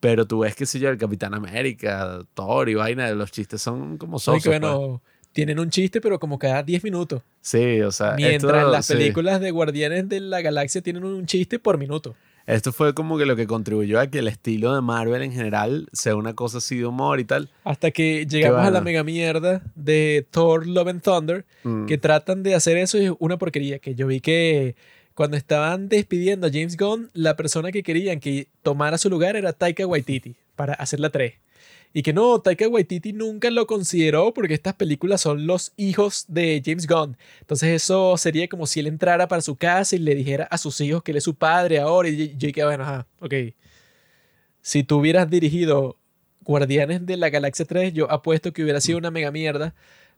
Pero 0.00 0.26
tú 0.26 0.40
ves 0.40 0.54
que 0.54 0.66
si 0.66 0.78
yo, 0.78 0.90
el 0.90 0.98
Capitán 0.98 1.32
América, 1.34 2.20
Thor 2.34 2.68
y 2.68 2.74
vaina, 2.74 3.10
los 3.12 3.30
chistes 3.32 3.62
son 3.62 3.96
como 3.96 4.18
sosos. 4.18 4.42
que 4.42 4.50
pues. 4.50 4.60
bueno, 4.60 5.02
tienen 5.32 5.58
un 5.58 5.70
chiste, 5.70 6.00
pero 6.00 6.18
como 6.20 6.38
cada 6.38 6.62
10 6.62 6.84
minutos. 6.84 7.22
Sí, 7.40 7.80
o 7.80 7.90
sea, 7.90 8.14
Mientras 8.16 8.54
esto- 8.58 8.70
las 8.70 8.86
sí. 8.86 8.92
películas 8.94 9.40
de 9.40 9.50
Guardianes 9.50 10.08
de 10.08 10.20
la 10.20 10.42
Galaxia 10.42 10.82
tienen 10.82 11.04
un 11.04 11.24
chiste 11.26 11.58
por 11.58 11.78
minuto. 11.78 12.14
Esto 12.46 12.72
fue 12.74 12.92
como 12.92 13.16
que 13.16 13.24
lo 13.24 13.34
que 13.36 13.46
contribuyó 13.46 13.98
a 13.98 14.08
que 14.08 14.18
el 14.18 14.28
estilo 14.28 14.74
de 14.74 14.82
Marvel 14.82 15.22
en 15.22 15.32
general 15.32 15.88
sea 15.94 16.14
una 16.14 16.34
cosa 16.34 16.58
así 16.58 16.76
de 16.76 16.84
humor 16.84 17.18
y 17.18 17.24
tal. 17.24 17.48
Hasta 17.64 17.90
que 17.90 18.26
llegamos 18.26 18.60
a 18.60 18.70
la 18.70 18.82
mega 18.82 19.02
mierda 19.02 19.62
de 19.74 20.26
Thor 20.30 20.66
Love 20.66 20.88
and 20.88 21.00
Thunder, 21.02 21.46
Mm. 21.62 21.86
que 21.86 21.96
tratan 21.96 22.42
de 22.42 22.54
hacer 22.54 22.76
eso 22.76 22.98
y 22.98 23.06
es 23.06 23.12
una 23.18 23.38
porquería. 23.38 23.78
Que 23.78 23.94
yo 23.94 24.06
vi 24.06 24.20
que 24.20 24.76
cuando 25.14 25.36
estaban 25.36 25.88
despidiendo 25.88 26.46
a 26.46 26.50
James 26.50 26.76
Gunn, 26.76 27.10
la 27.12 27.36
persona 27.36 27.70
que 27.70 27.82
querían 27.82 28.20
que 28.20 28.48
tomara 28.62 28.98
su 28.98 29.08
lugar 29.08 29.36
era 29.36 29.52
Taika 29.52 29.86
Waititi 29.86 30.34
para 30.56 30.74
hacer 30.74 31.00
la 31.00 31.10
3. 31.10 31.34
Y 31.96 32.02
que 32.02 32.12
no, 32.12 32.40
Taika 32.40 32.66
Waititi 32.66 33.12
nunca 33.12 33.48
lo 33.50 33.68
consideró 33.68 34.34
porque 34.34 34.54
estas 34.54 34.74
películas 34.74 35.20
son 35.20 35.46
los 35.46 35.72
hijos 35.76 36.24
de 36.26 36.60
James 36.64 36.88
Gunn. 36.88 37.16
Entonces 37.40 37.68
eso 37.68 38.16
sería 38.16 38.48
como 38.48 38.66
si 38.66 38.80
él 38.80 38.88
entrara 38.88 39.28
para 39.28 39.42
su 39.42 39.54
casa 39.54 39.94
y 39.94 40.00
le 40.00 40.16
dijera 40.16 40.44
a 40.50 40.58
sus 40.58 40.80
hijos 40.80 41.04
que 41.04 41.12
él 41.12 41.18
es 41.18 41.24
su 41.24 41.36
padre 41.36 41.78
ahora. 41.78 42.08
Y 42.08 42.36
yo 42.36 42.48
dije, 42.48 42.64
bueno, 42.64 42.82
ajá, 42.82 43.06
ok. 43.20 43.34
Si 44.60 44.82
tú 44.82 44.98
hubieras 44.98 45.30
dirigido 45.30 45.96
Guardianes 46.40 47.06
de 47.06 47.16
la 47.16 47.30
Galaxia 47.30 47.64
3, 47.64 47.92
yo 47.92 48.10
apuesto 48.10 48.52
que 48.52 48.64
hubiera 48.64 48.80
sido 48.80 48.98
una 48.98 49.12
mega 49.12 49.30
mierda. 49.30 49.74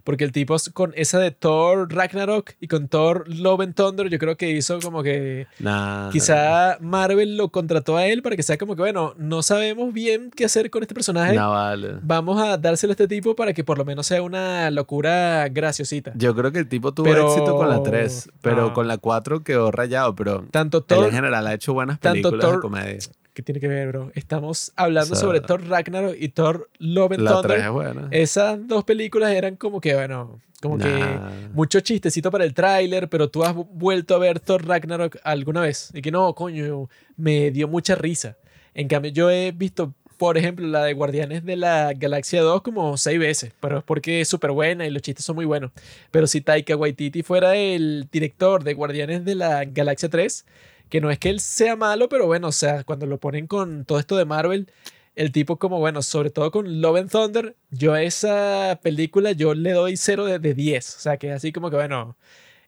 Porque 0.06 0.22
el 0.22 0.30
tipo 0.30 0.54
con 0.72 0.92
esa 0.94 1.18
de 1.18 1.32
Thor 1.32 1.92
Ragnarok 1.92 2.52
y 2.60 2.68
con 2.68 2.86
Thor 2.86 3.24
Love 3.26 3.60
and 3.62 3.74
Thunder, 3.74 4.08
yo 4.08 4.20
creo 4.20 4.36
que 4.36 4.48
hizo 4.52 4.78
como 4.78 5.02
que 5.02 5.48
Nah. 5.58 6.10
quizá 6.10 6.78
Marvel 6.80 7.36
lo 7.36 7.48
contrató 7.48 7.96
a 7.96 8.06
él 8.06 8.22
para 8.22 8.36
que 8.36 8.44
sea 8.44 8.56
como 8.56 8.76
que, 8.76 8.82
bueno, 8.82 9.14
no 9.18 9.42
sabemos 9.42 9.92
bien 9.92 10.30
qué 10.30 10.44
hacer 10.44 10.70
con 10.70 10.82
este 10.82 10.94
personaje. 10.94 11.34
Nah, 11.34 11.48
vale. 11.48 11.94
Vamos 12.02 12.40
a 12.40 12.56
dárselo 12.56 12.92
a 12.92 12.94
este 12.94 13.08
tipo 13.08 13.34
para 13.34 13.52
que 13.52 13.64
por 13.64 13.78
lo 13.78 13.84
menos 13.84 14.06
sea 14.06 14.22
una 14.22 14.70
locura 14.70 15.48
graciosita. 15.48 16.12
Yo 16.14 16.36
creo 16.36 16.52
que 16.52 16.60
el 16.60 16.68
tipo 16.68 16.92
tuvo 16.94 17.06
Pero- 17.06 17.26
éxito 17.26 17.56
con 17.56 17.68
la 17.68 17.82
3, 17.82 18.30
pero 18.40 18.66
Ah. 18.68 18.72
con 18.74 18.86
la 18.86 18.98
4 18.98 19.42
quedó 19.42 19.72
rayado, 19.72 20.14
pero 20.14 20.44
Tanto 20.52 20.78
él 20.78 20.84
Thor 20.86 21.06
en 21.06 21.10
general 21.12 21.44
ha 21.48 21.52
hecho 21.54 21.72
buenas 21.74 21.98
tanto 21.98 22.30
películas 22.30 22.46
de 22.46 22.52
Thor- 22.52 22.60
comedia. 22.62 22.98
¿Qué 23.36 23.42
tiene 23.42 23.60
que 23.60 23.68
ver, 23.68 23.88
bro? 23.88 24.10
Estamos 24.14 24.72
hablando 24.76 25.12
O 25.12 25.16
sea, 25.16 25.26
sobre 25.26 25.42
Thor 25.42 25.62
Ragnarok 25.68 26.16
y 26.18 26.30
Thor 26.30 26.70
Love 26.78 27.12
and 27.12 27.20
La 27.20 27.30
Thunder. 27.32 27.50
3 27.52 27.64
es 27.66 27.70
buena. 27.70 28.08
Esas 28.10 28.66
dos 28.66 28.82
películas 28.84 29.30
eran 29.32 29.56
como 29.56 29.78
que, 29.78 29.94
bueno, 29.94 30.40
como 30.62 30.78
que 30.78 31.18
mucho 31.52 31.80
chistecito 31.80 32.30
para 32.30 32.44
el 32.44 32.54
tráiler, 32.54 33.10
pero 33.10 33.28
tú 33.28 33.44
has 33.44 33.54
vu- 33.54 33.68
vuelto 33.70 34.14
a 34.14 34.18
ver 34.18 34.40
Thor 34.40 34.66
Ragnarok 34.66 35.18
alguna 35.22 35.60
vez. 35.60 35.90
Y 35.92 36.00
que 36.00 36.10
no, 36.10 36.34
coño, 36.34 36.88
me 37.18 37.50
dio 37.50 37.68
mucha 37.68 37.94
risa. 37.94 38.38
En 38.72 38.88
cambio, 38.88 39.10
yo 39.12 39.30
he 39.30 39.52
visto, 39.52 39.92
por 40.16 40.38
ejemplo, 40.38 40.66
la 40.66 40.84
de 40.84 40.94
Guardianes 40.94 41.44
de 41.44 41.56
la 41.56 41.92
Galaxia 41.92 42.40
2 42.40 42.62
como 42.62 42.96
seis 42.96 43.18
veces, 43.18 43.52
pero 43.60 43.76
es 43.80 43.84
porque 43.84 44.22
es 44.22 44.28
súper 44.28 44.52
buena 44.52 44.86
y 44.86 44.90
los 44.90 45.02
chistes 45.02 45.26
son 45.26 45.36
muy 45.36 45.44
buenos. 45.44 45.72
Pero 46.10 46.26
si 46.26 46.40
Taika 46.40 46.74
Waititi 46.74 47.22
fuera 47.22 47.54
el 47.54 48.08
director 48.10 48.64
de 48.64 48.72
Guardianes 48.72 49.26
de 49.26 49.34
la 49.34 49.66
Galaxia 49.66 50.08
3, 50.08 50.46
que 50.88 51.00
no 51.00 51.10
es 51.10 51.18
que 51.18 51.30
él 51.30 51.40
sea 51.40 51.76
malo, 51.76 52.08
pero 52.08 52.26
bueno, 52.26 52.48
o 52.48 52.52
sea, 52.52 52.84
cuando 52.84 53.06
lo 53.06 53.18
ponen 53.18 53.46
con 53.46 53.84
todo 53.84 53.98
esto 53.98 54.16
de 54.16 54.24
Marvel, 54.24 54.70
el 55.14 55.32
tipo 55.32 55.58
como, 55.58 55.78
bueno, 55.78 56.02
sobre 56.02 56.30
todo 56.30 56.50
con 56.50 56.80
Love 56.80 56.96
and 56.98 57.10
Thunder, 57.10 57.56
yo 57.70 57.94
a 57.94 58.02
esa 58.02 58.78
película 58.82 59.32
yo 59.32 59.54
le 59.54 59.72
doy 59.72 59.96
0 59.96 60.26
de, 60.26 60.38
de 60.38 60.54
10. 60.54 60.96
O 60.96 61.00
sea, 61.00 61.16
que 61.16 61.32
así 61.32 61.52
como 61.52 61.70
que, 61.70 61.76
bueno, 61.76 62.16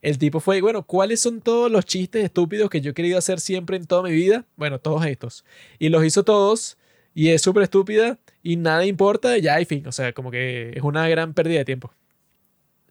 el 0.00 0.18
tipo 0.18 0.40
fue, 0.40 0.60
bueno, 0.60 0.84
¿cuáles 0.84 1.20
son 1.20 1.40
todos 1.40 1.70
los 1.70 1.84
chistes 1.84 2.24
estúpidos 2.24 2.70
que 2.70 2.80
yo 2.80 2.92
he 2.92 2.94
querido 2.94 3.18
hacer 3.18 3.40
siempre 3.40 3.76
en 3.76 3.86
toda 3.86 4.02
mi 4.02 4.12
vida? 4.12 4.46
Bueno, 4.56 4.78
todos 4.78 5.04
estos. 5.06 5.44
Y 5.78 5.88
los 5.88 6.04
hizo 6.04 6.24
todos 6.24 6.78
y 7.14 7.30
es 7.30 7.42
súper 7.42 7.64
estúpida 7.64 8.18
y 8.42 8.56
nada 8.56 8.86
importa, 8.86 9.36
ya, 9.38 9.60
y 9.60 9.64
fin. 9.64 9.86
O 9.86 9.92
sea, 9.92 10.12
como 10.12 10.30
que 10.30 10.70
es 10.74 10.82
una 10.82 11.08
gran 11.08 11.34
pérdida 11.34 11.58
de 11.58 11.64
tiempo. 11.64 11.92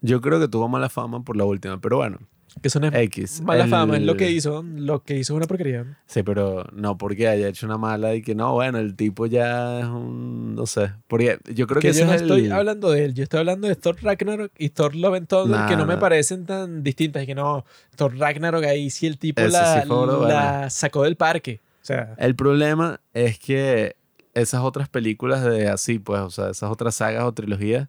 Yo 0.02 0.22
creo 0.22 0.40
que 0.40 0.48
tuvo 0.48 0.68
mala 0.68 0.90
fama 0.90 1.24
por 1.24 1.38
la 1.38 1.46
última, 1.46 1.80
pero 1.80 1.98
bueno, 1.98 2.20
Que 2.62 2.68
eso 2.70 2.80
no 2.80 2.88
es 2.88 2.94
X. 2.96 3.42
mala 3.42 3.68
fama, 3.68 3.98
es 3.98 4.04
lo 4.04 4.16
que 4.18 4.32
hizo. 4.32 4.64
Lo 4.64 5.04
que 5.04 5.16
hizo 5.18 5.34
es 5.34 5.38
una 5.38 5.46
porquería. 5.48 5.98
Sí, 6.06 6.24
pero 6.24 6.66
no 6.74 6.98
porque 6.98 7.28
haya 7.28 7.48
hecho 7.48 7.66
una 7.66 7.78
mala 7.78 8.16
y 8.16 8.22
que 8.22 8.36
no, 8.36 8.54
bueno, 8.54 8.78
el 8.80 8.96
tipo 8.96 9.26
ya 9.26 9.80
es 9.82 9.86
un, 9.86 10.56
no 10.56 10.66
sé, 10.66 10.92
porque 11.08 11.38
yo 11.54 11.68
creo 11.68 11.82
que, 11.82 11.92
que 11.92 11.98
yo 12.00 12.06
no 12.06 12.14
es 12.14 12.22
estoy 12.22 12.46
el- 12.46 12.52
hablando 12.52 12.92
de 12.92 13.06
él, 13.06 13.14
yo 13.14 13.24
estoy 13.24 13.40
hablando 13.40 13.68
de 13.68 13.76
Thor 13.76 13.98
Ragnarok 14.02 14.52
y 14.58 14.70
Thor 14.70 14.96
Love 14.96 15.14
and 15.16 15.28
Thunder, 15.28 15.60
Nah, 15.60 15.68
que 15.68 15.76
no 15.78 15.86
me 15.86 15.98
parecen 15.98 16.46
tan 16.46 16.84
distintas. 16.84 17.24
Y 17.24 17.26
que 17.28 17.36
no, 17.36 17.66
Thor 17.96 18.18
Ragnarok 18.18 18.64
ahí 18.66 18.90
sí 18.90 19.08
el 19.08 19.18
tipo 19.18 19.42
Ese 19.42 19.52
la, 19.52 19.82
sí 19.84 19.90
la 20.28 20.70
sacó 20.70 21.04
del 21.04 21.16
parque. 21.16 21.62
O 21.82 21.86
sea, 21.88 22.16
El 22.18 22.36
problema 22.36 23.00
es 23.14 23.40
que 23.40 23.96
esas 24.34 24.62
otras 24.62 24.90
películas 24.90 25.44
de 25.44 25.70
así, 25.70 26.00
pues, 26.00 26.20
o 26.22 26.30
sea, 26.30 26.50
esas 26.50 26.70
otras 26.70 26.96
sagas 26.96 27.24
o 27.24 27.32
trilogías 27.32 27.88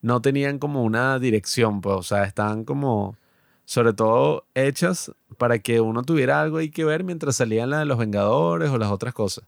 no 0.00 0.20
tenían 0.22 0.58
como 0.58 0.82
una 0.84 1.18
dirección, 1.18 1.80
pues, 1.80 1.96
o 1.96 2.02
sea, 2.02 2.24
estaban 2.24 2.64
como, 2.64 3.16
sobre 3.64 3.92
todo, 3.92 4.46
hechas 4.54 5.12
para 5.38 5.58
que 5.58 5.80
uno 5.80 6.02
tuviera 6.02 6.40
algo 6.40 6.58
ahí 6.58 6.70
que 6.70 6.84
ver 6.84 7.04
mientras 7.04 7.36
salían 7.36 7.70
las 7.70 7.80
de 7.80 7.86
los 7.86 7.98
Vengadores 7.98 8.70
o 8.70 8.78
las 8.78 8.90
otras 8.90 9.14
cosas. 9.14 9.44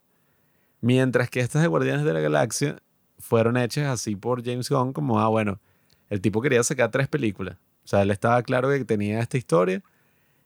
Mientras 0.80 1.30
que 1.30 1.40
estas 1.40 1.62
de 1.62 1.68
Guardianes 1.68 2.04
de 2.04 2.12
la 2.12 2.20
Galaxia 2.20 2.78
fueron 3.18 3.56
hechas 3.56 3.86
así 3.86 4.16
por 4.16 4.44
James 4.44 4.68
Gunn, 4.68 4.92
como, 4.92 5.20
ah, 5.20 5.28
bueno, 5.28 5.60
el 6.10 6.20
tipo 6.20 6.40
quería 6.40 6.62
sacar 6.62 6.90
tres 6.90 7.08
películas. 7.08 7.56
O 7.84 7.88
sea, 7.88 8.02
él 8.02 8.10
estaba 8.10 8.42
claro 8.42 8.70
que 8.70 8.84
tenía 8.84 9.20
esta 9.20 9.36
historia. 9.36 9.82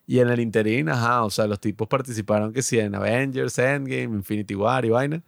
Y 0.06 0.20
en 0.20 0.28
el 0.28 0.40
interín, 0.40 0.88
ajá, 0.88 1.24
o 1.24 1.30
sea, 1.30 1.46
los 1.46 1.60
tipos 1.60 1.86
participaron 1.86 2.52
que 2.52 2.62
sí 2.62 2.78
en 2.78 2.94
Avengers, 2.94 3.58
Endgame, 3.58 4.16
Infinity 4.16 4.54
War 4.54 4.84
y 4.84 4.90
vaina. 4.90 5.22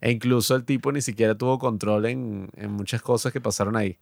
E 0.00 0.10
incluso 0.10 0.54
el 0.54 0.64
tipo 0.64 0.92
ni 0.92 1.00
siquiera 1.00 1.34
tuvo 1.36 1.58
control 1.58 2.04
en, 2.06 2.50
en 2.54 2.70
muchas 2.72 3.00
cosas 3.00 3.32
que 3.32 3.40
pasaron 3.40 3.76
ahí. 3.76 3.98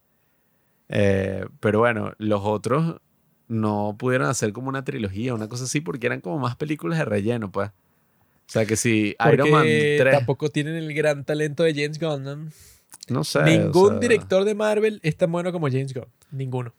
Eh, 0.89 1.45
pero 1.59 1.79
bueno, 1.79 2.13
los 2.17 2.41
otros 2.43 3.01
no 3.47 3.95
pudieron 3.97 4.27
hacer 4.27 4.53
como 4.53 4.69
una 4.69 4.83
trilogía, 4.83 5.33
una 5.33 5.47
cosa 5.47 5.65
así, 5.65 5.81
porque 5.81 6.07
eran 6.07 6.21
como 6.21 6.39
más 6.39 6.55
películas 6.55 6.99
de 6.99 7.05
relleno, 7.05 7.51
pues. 7.51 7.69
O 7.69 8.51
sea, 8.51 8.65
que 8.65 8.75
si 8.75 9.15
Iron 9.31 9.49
Man 9.49 9.61
porque 9.61 9.97
3, 9.99 10.17
tampoco 10.17 10.49
tienen 10.49 10.75
el 10.75 10.93
gran 10.93 11.23
talento 11.23 11.63
de 11.63 11.73
James 11.73 11.99
Gunn. 11.99 12.23
¿no? 12.23 12.49
no 13.09 13.23
sé. 13.23 13.39
o 13.39 13.43
Ningún 13.43 13.89
sea, 13.89 13.99
director 13.99 14.45
de 14.45 14.55
Marvel 14.55 14.99
es 15.03 15.17
tan 15.17 15.31
bueno 15.31 15.51
como 15.51 15.67
James 15.67 15.93
Gunn. 15.93 16.07
Ninguno. 16.31 16.73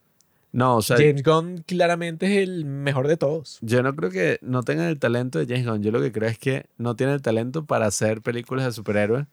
No, 0.52 0.76
o 0.76 0.82
sea, 0.82 0.97
James 0.97 1.22
Gunn 1.22 1.64
claramente 1.66 2.26
es 2.26 2.48
el 2.48 2.64
mejor 2.64 3.09
de 3.09 3.16
todos. 3.16 3.59
Yo 3.60 3.82
no 3.82 3.94
creo 3.94 4.10
que 4.10 4.38
no 4.40 4.62
tengan 4.62 4.86
el 4.86 4.98
talento 4.98 5.38
de 5.38 5.47
James 5.47 5.66
Gunn. 5.66 5.82
Yo 5.82 5.90
lo 5.90 6.01
que 6.01 6.12
creo 6.12 6.30
es 6.30 6.38
que 6.38 6.66
no 6.78 6.97
tienen 6.97 7.16
el 7.16 7.22
talento 7.22 7.66
para 7.66 7.86
hacer 7.86 8.22
películas 8.22 8.64
de 8.64 8.72
superhéroes, 8.72 9.26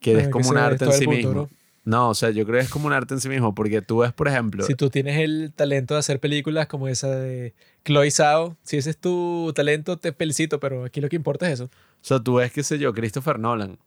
que 0.00 0.30
arte 0.56 0.84
en 0.84 0.92
sí 0.92 1.08
mismo. 1.08 1.48
No, 1.84 2.10
o 2.10 2.14
sea, 2.14 2.30
yo 2.30 2.44
creo 2.44 2.58
que 2.58 2.64
es 2.64 2.70
como 2.70 2.86
un 2.86 2.92
arte 2.92 3.14
en 3.14 3.20
sí 3.20 3.28
mismo, 3.28 3.54
porque 3.54 3.80
tú 3.80 3.98
ves, 3.98 4.12
por 4.12 4.28
ejemplo, 4.28 4.64
Si 4.64 4.74
tú 4.74 4.90
tienes 4.90 5.18
el 5.18 5.52
talento 5.54 5.94
de 5.94 6.00
hacer 6.00 6.20
películas 6.20 6.66
como 6.66 6.88
esa 6.88 7.08
de 7.08 7.54
Chloe 7.84 8.10
Zhao, 8.10 8.56
si 8.62 8.76
ese 8.76 8.90
es 8.90 8.98
tu 8.98 9.52
talento, 9.54 9.98
te 9.98 10.12
felicito, 10.12 10.60
pero 10.60 10.84
aquí 10.84 11.00
lo 11.00 11.08
que 11.08 11.16
importa 11.16 11.46
es 11.46 11.54
eso. 11.54 11.64
o 11.64 11.68
sea, 12.02 12.20
tú 12.20 12.34
ves, 12.34 12.52
qué 12.52 12.62
sé 12.62 12.78
yo, 12.78 12.92
Christopher 12.92 13.38
Nolan. 13.38 13.78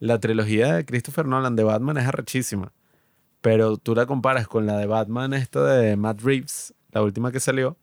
La 0.00 0.18
trilogía 0.18 0.74
de 0.74 0.84
Christopher 0.84 1.26
Nolan 1.26 1.56
de 1.56 1.64
Batman 1.64 1.96
es 1.98 2.06
arrechísima, 2.06 2.72
pero 3.40 3.76
tú 3.76 3.94
la 3.94 4.06
comparas 4.06 4.46
con 4.48 4.66
la 4.66 4.76
de 4.76 4.86
Batman 4.86 5.32
esta 5.32 5.64
de 5.64 5.96
Matt 5.96 6.20
Reeves, 6.22 6.74
la 6.92 7.02
última 7.02 7.32
que 7.32 7.40
salió, 7.40 7.76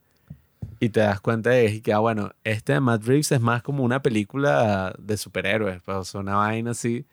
y 0.79 0.89
te 0.89 0.99
das 1.01 1.21
cuenta 1.21 1.51
de 1.51 1.81
que, 1.81 1.93
ah, 1.93 1.99
bueno, 1.99 2.31
este 2.43 2.73
de 2.73 2.79
Matt 2.81 3.03
Reeves 3.05 3.31
es 3.31 3.41
más 3.41 3.63
como 3.63 3.83
una 3.83 4.01
película 4.01 4.93
de 4.99 5.17
superhéroes, 5.17 5.81
pues, 5.83 6.13
una 6.15 6.35
vaina 6.35 6.71
así. 6.71 7.05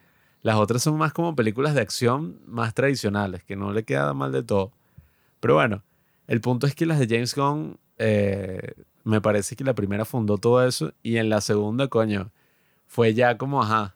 Las 0.43 0.57
otras 0.57 0.83
son 0.83 0.97
más 0.99 1.13
como 1.13 1.35
películas 1.37 1.75
de 1.75 1.81
acción 1.81 2.39
más 2.47 2.75
tradicionales, 2.75 3.45
que 3.45 3.57
no 3.57 3.73
le 3.73 3.85
queda 3.85 4.13
mal 4.13 4.33
de 4.33 4.43
todo. 4.43 4.73
Pero 5.41 5.55
bueno, 5.55 5.83
el 6.27 6.41
punto 6.41 6.67
es 6.67 6.75
que 6.75 6.87
las 6.87 6.99
de 6.99 7.07
James 7.09 7.35
Gunn, 7.35 7.79
eh, 7.99 8.73
me 9.05 9.21
parece 9.21 9.55
que 9.57 9.65
la 9.65 9.75
primera 9.75 10.05
fundó 10.05 10.39
todo 10.39 10.65
eso 10.67 10.93
y 11.03 11.17
en 11.17 11.29
la 11.29 11.41
segunda, 11.41 11.89
coño, 11.89 12.31
fue 12.87 13.15
ya 13.15 13.39
como, 13.39 13.63
ajá, 13.63 13.95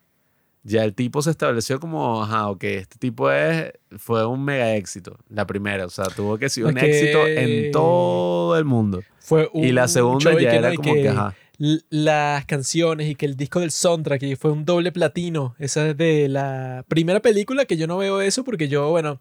ya 0.63 0.83
el 0.83 0.93
tipo 0.93 1.21
se 1.21 1.31
estableció 1.31 1.79
como, 1.79 2.21
ajá, 2.23 2.49
ok, 2.49 2.63
este 2.63 2.97
tipo 2.97 3.31
es, 3.31 3.71
fue 3.97 4.25
un 4.25 4.43
mega 4.43 4.75
éxito, 4.75 5.17
la 5.29 5.45
primera, 5.47 5.85
o 5.85 5.89
sea, 5.89 6.05
tuvo 6.05 6.37
que 6.37 6.49
ser 6.49 6.65
un 6.65 6.75
que- 6.75 6.85
éxito 6.87 7.25
en 7.27 7.71
todo 7.71 8.57
el 8.57 8.65
mundo. 8.65 9.03
Fue 9.19 9.49
un 9.53 9.63
Y 9.65 9.71
la 9.71 9.87
segunda 9.87 10.31
ya 10.39 10.53
era 10.53 10.73
como 10.75 10.93
que, 10.93 11.09
ajá. 11.09 11.35
Las 11.57 12.45
canciones 12.45 13.09
y 13.09 13.15
que 13.15 13.25
el 13.25 13.35
disco 13.35 13.59
del 13.59 13.71
soundtrack 13.71 14.23
y 14.23 14.35
fue 14.35 14.51
un 14.51 14.65
doble 14.65 14.91
platino. 14.91 15.55
Esa 15.59 15.89
es 15.89 15.97
de 15.97 16.29
la 16.29 16.85
primera 16.87 17.19
película 17.21 17.65
que 17.65 17.77
yo 17.77 17.87
no 17.87 17.97
veo 17.97 18.21
eso 18.21 18.43
porque 18.43 18.67
yo, 18.67 18.89
bueno, 18.89 19.19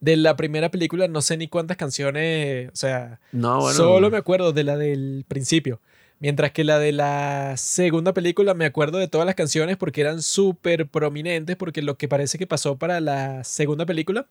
de 0.00 0.16
la 0.16 0.36
primera 0.36 0.70
película 0.70 1.08
no 1.08 1.22
sé 1.22 1.36
ni 1.36 1.48
cuántas 1.48 1.76
canciones, 1.76 2.68
o 2.72 2.76
sea, 2.76 3.20
No, 3.32 3.60
bueno. 3.60 3.76
solo 3.76 4.10
me 4.10 4.16
acuerdo 4.16 4.52
de 4.52 4.64
la 4.64 4.76
del 4.76 5.24
principio. 5.26 5.80
Mientras 6.20 6.52
que 6.52 6.62
la 6.62 6.78
de 6.78 6.92
la 6.92 7.56
segunda 7.56 8.12
película 8.14 8.54
me 8.54 8.64
acuerdo 8.64 8.98
de 8.98 9.08
todas 9.08 9.26
las 9.26 9.34
canciones 9.34 9.76
porque 9.76 10.02
eran 10.02 10.22
súper 10.22 10.86
prominentes 10.86 11.56
porque 11.56 11.82
lo 11.82 11.96
que 11.98 12.06
parece 12.06 12.38
que 12.38 12.46
pasó 12.46 12.76
para 12.76 13.00
la 13.00 13.42
segunda 13.42 13.86
película 13.86 14.28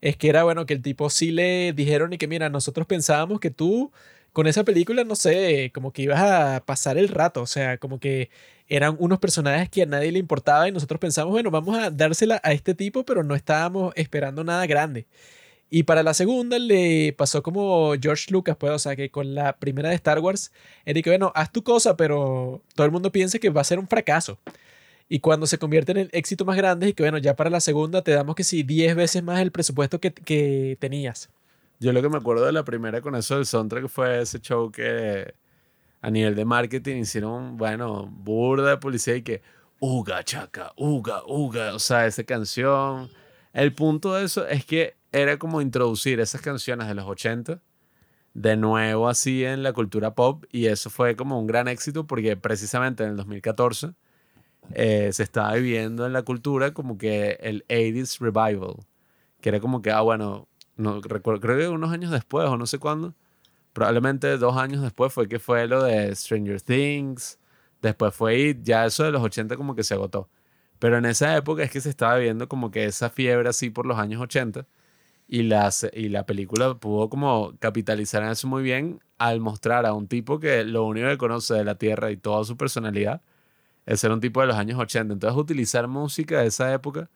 es 0.00 0.16
que 0.16 0.28
era 0.30 0.44
bueno 0.44 0.64
que 0.64 0.72
el 0.74 0.80
tipo 0.82 1.10
sí 1.10 1.30
le 1.32 1.74
dijeron 1.74 2.14
y 2.14 2.18
que 2.18 2.26
mira, 2.26 2.48
nosotros 2.48 2.86
pensábamos 2.86 3.38
que 3.40 3.50
tú 3.50 3.92
con 4.36 4.46
esa 4.46 4.64
película, 4.64 5.02
no 5.02 5.16
sé, 5.16 5.70
como 5.74 5.94
que 5.94 6.02
ibas 6.02 6.20
a 6.20 6.62
pasar 6.66 6.98
el 6.98 7.08
rato, 7.08 7.40
o 7.40 7.46
sea, 7.46 7.78
como 7.78 7.98
que 7.98 8.28
eran 8.68 8.94
unos 8.98 9.18
personajes 9.18 9.70
que 9.70 9.84
a 9.84 9.86
nadie 9.86 10.12
le 10.12 10.18
importaba 10.18 10.68
y 10.68 10.72
nosotros 10.72 11.00
pensamos, 11.00 11.32
bueno, 11.32 11.50
vamos 11.50 11.78
a 11.78 11.90
dársela 11.90 12.38
a 12.44 12.52
este 12.52 12.74
tipo, 12.74 13.02
pero 13.06 13.22
no 13.22 13.34
estábamos 13.34 13.94
esperando 13.96 14.44
nada 14.44 14.66
grande. 14.66 15.06
Y 15.70 15.84
para 15.84 16.02
la 16.02 16.12
segunda 16.12 16.58
le 16.58 17.14
pasó 17.14 17.42
como 17.42 17.94
George 17.98 18.26
Lucas, 18.30 18.58
pues, 18.58 18.72
o 18.72 18.78
sea, 18.78 18.94
que 18.94 19.10
con 19.10 19.34
la 19.34 19.56
primera 19.56 19.88
de 19.88 19.94
Star 19.94 20.18
Wars, 20.18 20.52
era 20.84 21.00
que, 21.00 21.08
bueno, 21.08 21.32
haz 21.34 21.50
tu 21.50 21.62
cosa, 21.62 21.96
pero 21.96 22.62
todo 22.74 22.84
el 22.84 22.92
mundo 22.92 23.10
piensa 23.12 23.38
que 23.38 23.48
va 23.48 23.62
a 23.62 23.64
ser 23.64 23.78
un 23.78 23.88
fracaso. 23.88 24.38
Y 25.08 25.20
cuando 25.20 25.46
se 25.46 25.58
convierte 25.58 25.92
en 25.92 25.98
el 25.98 26.10
éxito 26.12 26.44
más 26.44 26.58
grande, 26.58 26.90
y 26.90 26.92
que, 26.92 27.04
bueno, 27.04 27.16
ya 27.18 27.36
para 27.36 27.48
la 27.48 27.60
segunda 27.60 28.02
te 28.02 28.12
damos 28.12 28.34
que 28.36 28.44
sí, 28.44 28.64
10 28.64 28.96
veces 28.96 29.22
más 29.22 29.40
el 29.40 29.50
presupuesto 29.50 29.98
que 29.98 30.76
tenías. 30.78 31.30
Yo 31.78 31.92
lo 31.92 32.00
que 32.02 32.08
me 32.08 32.16
acuerdo 32.16 32.46
de 32.46 32.52
la 32.52 32.64
primera 32.64 33.00
con 33.00 33.14
eso 33.14 33.36
del 33.36 33.46
soundtrack 33.46 33.88
fue 33.88 34.22
ese 34.22 34.40
show 34.40 34.70
que 34.70 35.34
a 36.00 36.10
nivel 36.10 36.34
de 36.34 36.44
marketing 36.44 36.96
hicieron, 36.98 37.56
bueno, 37.56 38.06
burda 38.06 38.70
de 38.70 38.76
policía 38.78 39.16
y 39.16 39.22
que 39.22 39.42
uga 39.80 40.24
chaca, 40.24 40.72
uga, 40.76 41.22
uga, 41.26 41.74
o 41.74 41.78
sea, 41.78 42.06
esa 42.06 42.24
canción. 42.24 43.10
El 43.52 43.74
punto 43.74 44.14
de 44.14 44.24
eso 44.24 44.46
es 44.46 44.64
que 44.64 44.96
era 45.12 45.38
como 45.38 45.60
introducir 45.60 46.20
esas 46.20 46.40
canciones 46.40 46.88
de 46.88 46.94
los 46.94 47.06
80 47.06 47.60
de 48.34 48.56
nuevo 48.56 49.08
así 49.08 49.44
en 49.44 49.62
la 49.62 49.72
cultura 49.72 50.14
pop 50.14 50.44
y 50.52 50.66
eso 50.66 50.90
fue 50.90 51.16
como 51.16 51.40
un 51.40 51.46
gran 51.46 51.68
éxito 51.68 52.06
porque 52.06 52.36
precisamente 52.36 53.02
en 53.02 53.10
el 53.10 53.16
2014 53.16 53.94
eh, 54.74 55.10
se 55.12 55.22
estaba 55.22 55.54
viviendo 55.54 56.06
en 56.06 56.12
la 56.12 56.22
cultura 56.22 56.74
como 56.74 56.98
que 56.98 57.38
el 57.40 57.64
80s 57.68 58.18
revival, 58.20 58.76
que 59.40 59.48
era 59.48 59.60
como 59.60 59.80
que, 59.80 59.90
ah, 59.90 60.02
bueno, 60.02 60.48
no 60.76 61.00
recuerdo, 61.00 61.40
creo 61.40 61.58
que 61.58 61.68
unos 61.68 61.92
años 61.92 62.10
después 62.10 62.46
o 62.48 62.56
no 62.56 62.66
sé 62.66 62.78
cuándo, 62.78 63.14
probablemente 63.72 64.38
dos 64.38 64.56
años 64.56 64.82
después 64.82 65.12
fue 65.12 65.28
que 65.28 65.38
fue 65.38 65.66
lo 65.68 65.82
de 65.84 66.14
Stranger 66.14 66.60
Things, 66.62 67.38
después 67.82 68.14
fue 68.14 68.38
It, 68.38 68.60
ya 68.62 68.86
eso 68.86 69.04
de 69.04 69.12
los 69.12 69.22
80 69.22 69.56
como 69.56 69.74
que 69.74 69.84
se 69.84 69.94
agotó. 69.94 70.28
Pero 70.78 70.98
en 70.98 71.06
esa 71.06 71.36
época 71.36 71.62
es 71.62 71.70
que 71.70 71.80
se 71.80 71.90
estaba 71.90 72.16
viendo 72.18 72.48
como 72.48 72.70
que 72.70 72.84
esa 72.86 73.10
fiebre 73.10 73.48
así 73.48 73.70
por 73.70 73.86
los 73.86 73.98
años 73.98 74.20
80 74.22 74.66
y, 75.28 75.42
las, 75.44 75.86
y 75.92 76.08
la 76.10 76.26
película 76.26 76.74
pudo 76.78 77.08
como 77.10 77.54
capitalizar 77.58 78.22
en 78.22 78.30
eso 78.30 78.48
muy 78.48 78.62
bien 78.62 79.00
al 79.18 79.40
mostrar 79.40 79.86
a 79.86 79.94
un 79.94 80.08
tipo 80.08 80.40
que 80.40 80.64
lo 80.64 80.84
único 80.84 81.08
que 81.08 81.18
conoce 81.18 81.54
de 81.54 81.64
la 81.64 81.76
Tierra 81.76 82.10
y 82.10 82.16
toda 82.16 82.44
su 82.44 82.56
personalidad 82.56 83.22
es 83.86 84.00
ser 84.00 84.12
un 84.12 84.20
tipo 84.20 84.40
de 84.40 84.48
los 84.48 84.56
años 84.56 84.78
80. 84.78 85.14
Entonces 85.14 85.38
utilizar 85.38 85.88
música 85.88 86.40
de 86.40 86.48
esa 86.48 86.72
época 86.72 87.10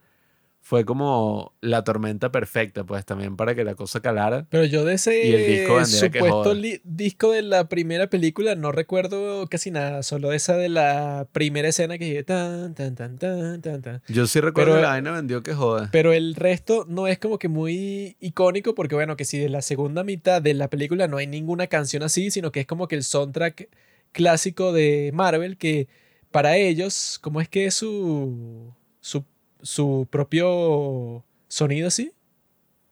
fue 0.63 0.85
como 0.85 1.55
la 1.63 1.83
tormenta 1.85 2.31
perfecta, 2.31 2.85
pues 2.85 3.05
también 3.05 3.37
para 3.37 3.55
que 3.55 3.65
la 3.65 3.75
cosa 3.75 4.01
calara. 4.01 4.47
Pero 4.51 4.65
yo 4.65 4.85
de 4.85 4.95
ese 4.95 5.27
Y 5.27 5.33
el 5.33 5.47
disco 5.47 5.85
supuesto 5.85 6.55
disco 6.85 7.33
de 7.33 7.43
la 7.43 7.69
primera 7.69 8.09
película 8.09 8.55
no 8.55 8.71
recuerdo 8.71 9.47
casi 9.49 9.71
nada, 9.71 10.03
solo 10.03 10.33
esa 10.33 10.57
de 10.57 10.69
la 10.69 11.27
primera 11.33 11.69
escena 11.69 11.99
que 11.99 12.05
dije 12.05 12.23
tan, 12.25 12.75
tan, 12.75 12.95
tan, 12.95 13.19
tan, 13.19 13.61
tan, 13.63 13.83
tan. 13.83 14.03
Yo 14.09 14.27
sí 14.27 14.41
recuerdo 14.41 14.73
Pero- 14.73 14.77
que 14.77 14.83
la 14.83 14.89
vaina 14.91 15.11
vendió 15.13 15.43
que 15.43 15.55
joda. 15.55 15.89
Pero 15.91 16.13
el 16.13 16.35
resto 16.35 16.85
no 16.89 17.07
es 17.09 17.19
como 17.19 17.39
que 17.39 17.49
muy 17.49 18.17
icónico 18.21 18.75
porque 18.75 18.95
bueno, 18.95 19.17
que 19.17 19.25
si 19.25 19.39
de 19.39 19.49
la 19.49 19.63
segunda 19.63 20.05
mitad 20.05 20.41
de 20.43 20.55
la 20.55 20.69
película 20.69 21.09
no 21.09 21.17
hay 21.17 21.27
ninguna 21.27 21.67
canción 21.67 22.03
así, 22.03 22.31
sino 22.31 22.53
que 22.53 22.61
es 22.61 22.67
como 22.67 22.87
que 22.87 22.97
el 22.97 23.03
soundtrack 23.03 23.69
clásico 24.13 24.73
de 24.73 25.11
Marvel 25.15 25.57
que 25.57 25.89
para 26.31 26.57
ellos, 26.57 27.19
como 27.21 27.41
es 27.41 27.49
que 27.49 27.67
es 27.67 27.75
su, 27.75 28.73
su, 29.01 29.25
su 29.63 30.07
propio 30.11 31.25
sonido 31.49 31.89
así? 31.89 32.13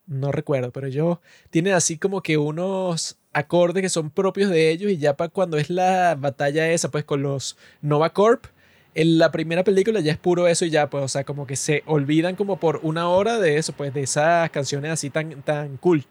No 0.07 0.33
recuerdo, 0.33 0.73
pero 0.73 0.87
ellos 0.87 1.19
tienen 1.51 1.75
así 1.75 1.99
como 1.99 2.23
que 2.23 2.39
unos 2.39 3.19
acordes 3.33 3.83
que 3.83 3.89
son 3.89 4.11
propios 4.11 4.51
de 4.51 4.71
ellos 4.71 4.91
y 4.91 4.97
ya 4.97 5.17
para 5.17 5.29
cuando 5.29 5.59
es 5.59 5.71
la 5.71 6.15
batalla 6.19 6.71
esa, 6.71 6.91
pues 6.91 7.05
con 7.05 7.23
los 7.23 7.57
Nova 7.83 8.13
Corp, 8.13 8.47
en 8.95 9.19
la 9.19 9.31
primera 9.31 9.65
película 9.65 10.01
ya 10.01 10.13
es 10.13 10.19
puro 10.19 10.49
eso 10.49 10.65
y 10.65 10.71
ya, 10.71 10.91
pues, 10.91 11.05
o 11.05 11.09
sea, 11.09 11.25
como 11.25 11.47
que 11.47 11.57
se 11.57 11.83
olvidan 11.87 12.37
como 12.37 12.59
por 12.59 12.81
una 12.83 13.09
hora 13.09 13.39
de 13.39 13.57
eso, 13.59 13.73
pues, 13.73 13.95
de 13.95 14.03
esas 14.03 14.51
canciones 14.51 14.91
así 14.91 15.11
tan, 15.11 15.43
tan 15.43 15.77
cool. 15.77 16.05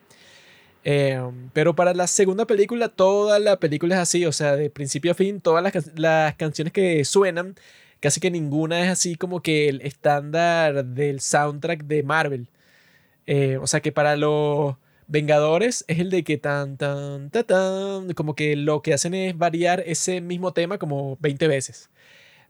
Eh, 0.84 1.20
pero 1.52 1.76
para 1.76 1.94
la 1.94 2.08
segunda 2.08 2.46
película, 2.48 2.88
toda 2.88 3.40
la 3.40 3.60
película 3.60 3.96
es 3.96 4.02
así, 4.02 4.26
o 4.26 4.32
sea, 4.32 4.56
de 4.56 4.70
principio 4.70 5.12
a 5.12 5.16
fin, 5.16 5.42
todas 5.42 5.64
las, 5.64 5.92
las 5.98 6.36
canciones 6.36 6.72
que 6.72 7.04
suenan, 7.04 7.56
casi 8.00 8.20
que 8.20 8.32
ninguna 8.32 8.84
es 8.84 8.90
así 8.90 9.16
como 9.16 9.42
que 9.42 9.70
el 9.70 9.82
estándar 9.82 10.86
del 10.86 11.20
soundtrack 11.22 11.84
de 11.86 12.04
Marvel. 12.04 12.50
Eh, 13.28 13.58
o 13.58 13.68
sea, 13.68 13.82
que 13.82 13.92
para 13.92 14.16
los 14.16 14.76
Vengadores 15.08 15.86
es 15.88 16.00
el 16.00 16.10
de 16.10 16.24
que 16.24 16.38
tan, 16.38 16.78
tan, 16.78 17.30
tan, 17.30 17.46
tan, 17.46 18.14
como 18.14 18.36
que 18.36 18.56
lo 18.58 18.82
que 18.82 18.94
hacen 18.94 19.14
es 19.14 19.38
variar 19.38 19.82
ese 19.86 20.20
mismo 20.22 20.54
tema 20.54 20.78
como 20.78 21.18
20 21.22 21.48
veces. 21.48 21.90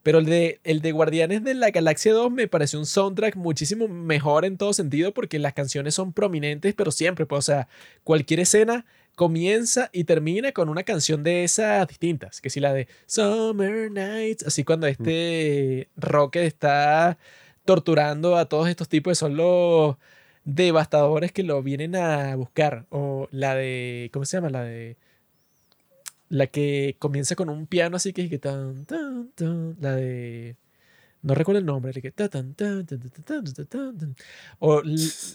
Pero 0.04 0.20
el 0.20 0.26
de, 0.26 0.60
el 0.64 0.82
de 0.82 0.92
Guardianes 0.92 1.44
de 1.44 1.54
la 1.54 1.70
Galaxia 1.72 2.14
2 2.14 2.32
me 2.32 2.48
pareció 2.48 2.80
un 2.80 2.86
soundtrack 2.86 3.36
muchísimo 3.36 3.88
mejor 3.88 4.46
en 4.46 4.58
todo 4.58 4.74
sentido 4.74 5.14
porque 5.14 5.38
las 5.40 5.54
canciones 5.54 5.96
son 5.96 6.14
prominentes, 6.14 6.74
pero 6.76 6.92
siempre, 6.92 7.26
pues, 7.26 7.40
o 7.40 7.42
sea, 7.42 7.68
cualquier 8.04 8.40
escena 8.40 8.86
comienza 9.18 9.90
y 9.94 10.04
termina 10.04 10.52
con 10.52 10.70
una 10.70 10.84
canción 10.84 11.24
de 11.24 11.44
esas 11.44 11.88
distintas. 11.88 12.40
Que 12.40 12.52
si 12.52 12.60
la 12.60 12.72
de 12.72 12.88
Summer 13.08 13.92
Nights, 13.92 14.46
así 14.46 14.64
cuando 14.64 14.86
este 14.86 15.90
Rocket 15.98 16.44
está 16.44 17.18
torturando 17.66 18.38
a 18.38 18.46
todos 18.46 18.70
estos 18.70 18.88
tipos 18.90 19.12
que 19.12 19.16
son 19.16 19.36
los 19.36 19.98
devastadores 20.46 21.32
que 21.32 21.42
lo 21.42 21.64
vienen 21.64 21.96
a 21.96 22.36
buscar. 22.36 22.86
O 22.92 23.28
la 23.32 23.56
de, 23.56 24.12
¿cómo 24.14 24.24
se 24.26 24.38
llama? 24.38 24.52
La 24.52 24.64
de... 24.64 24.98
La 26.30 26.48
que 26.48 26.96
comienza 27.00 27.36
con 27.36 27.50
un 27.50 27.66
piano 27.68 27.96
así 27.98 28.14
que, 28.14 28.30
que 28.30 28.38
tan, 28.38 28.86
tan, 28.86 29.32
tan, 29.36 29.78
la 29.80 29.96
de 29.96 30.58
no 31.28 31.36
recuerdo 31.36 31.60
el 31.60 31.66
nombre. 31.66 31.92
Que 31.92 32.14
o 34.60 34.82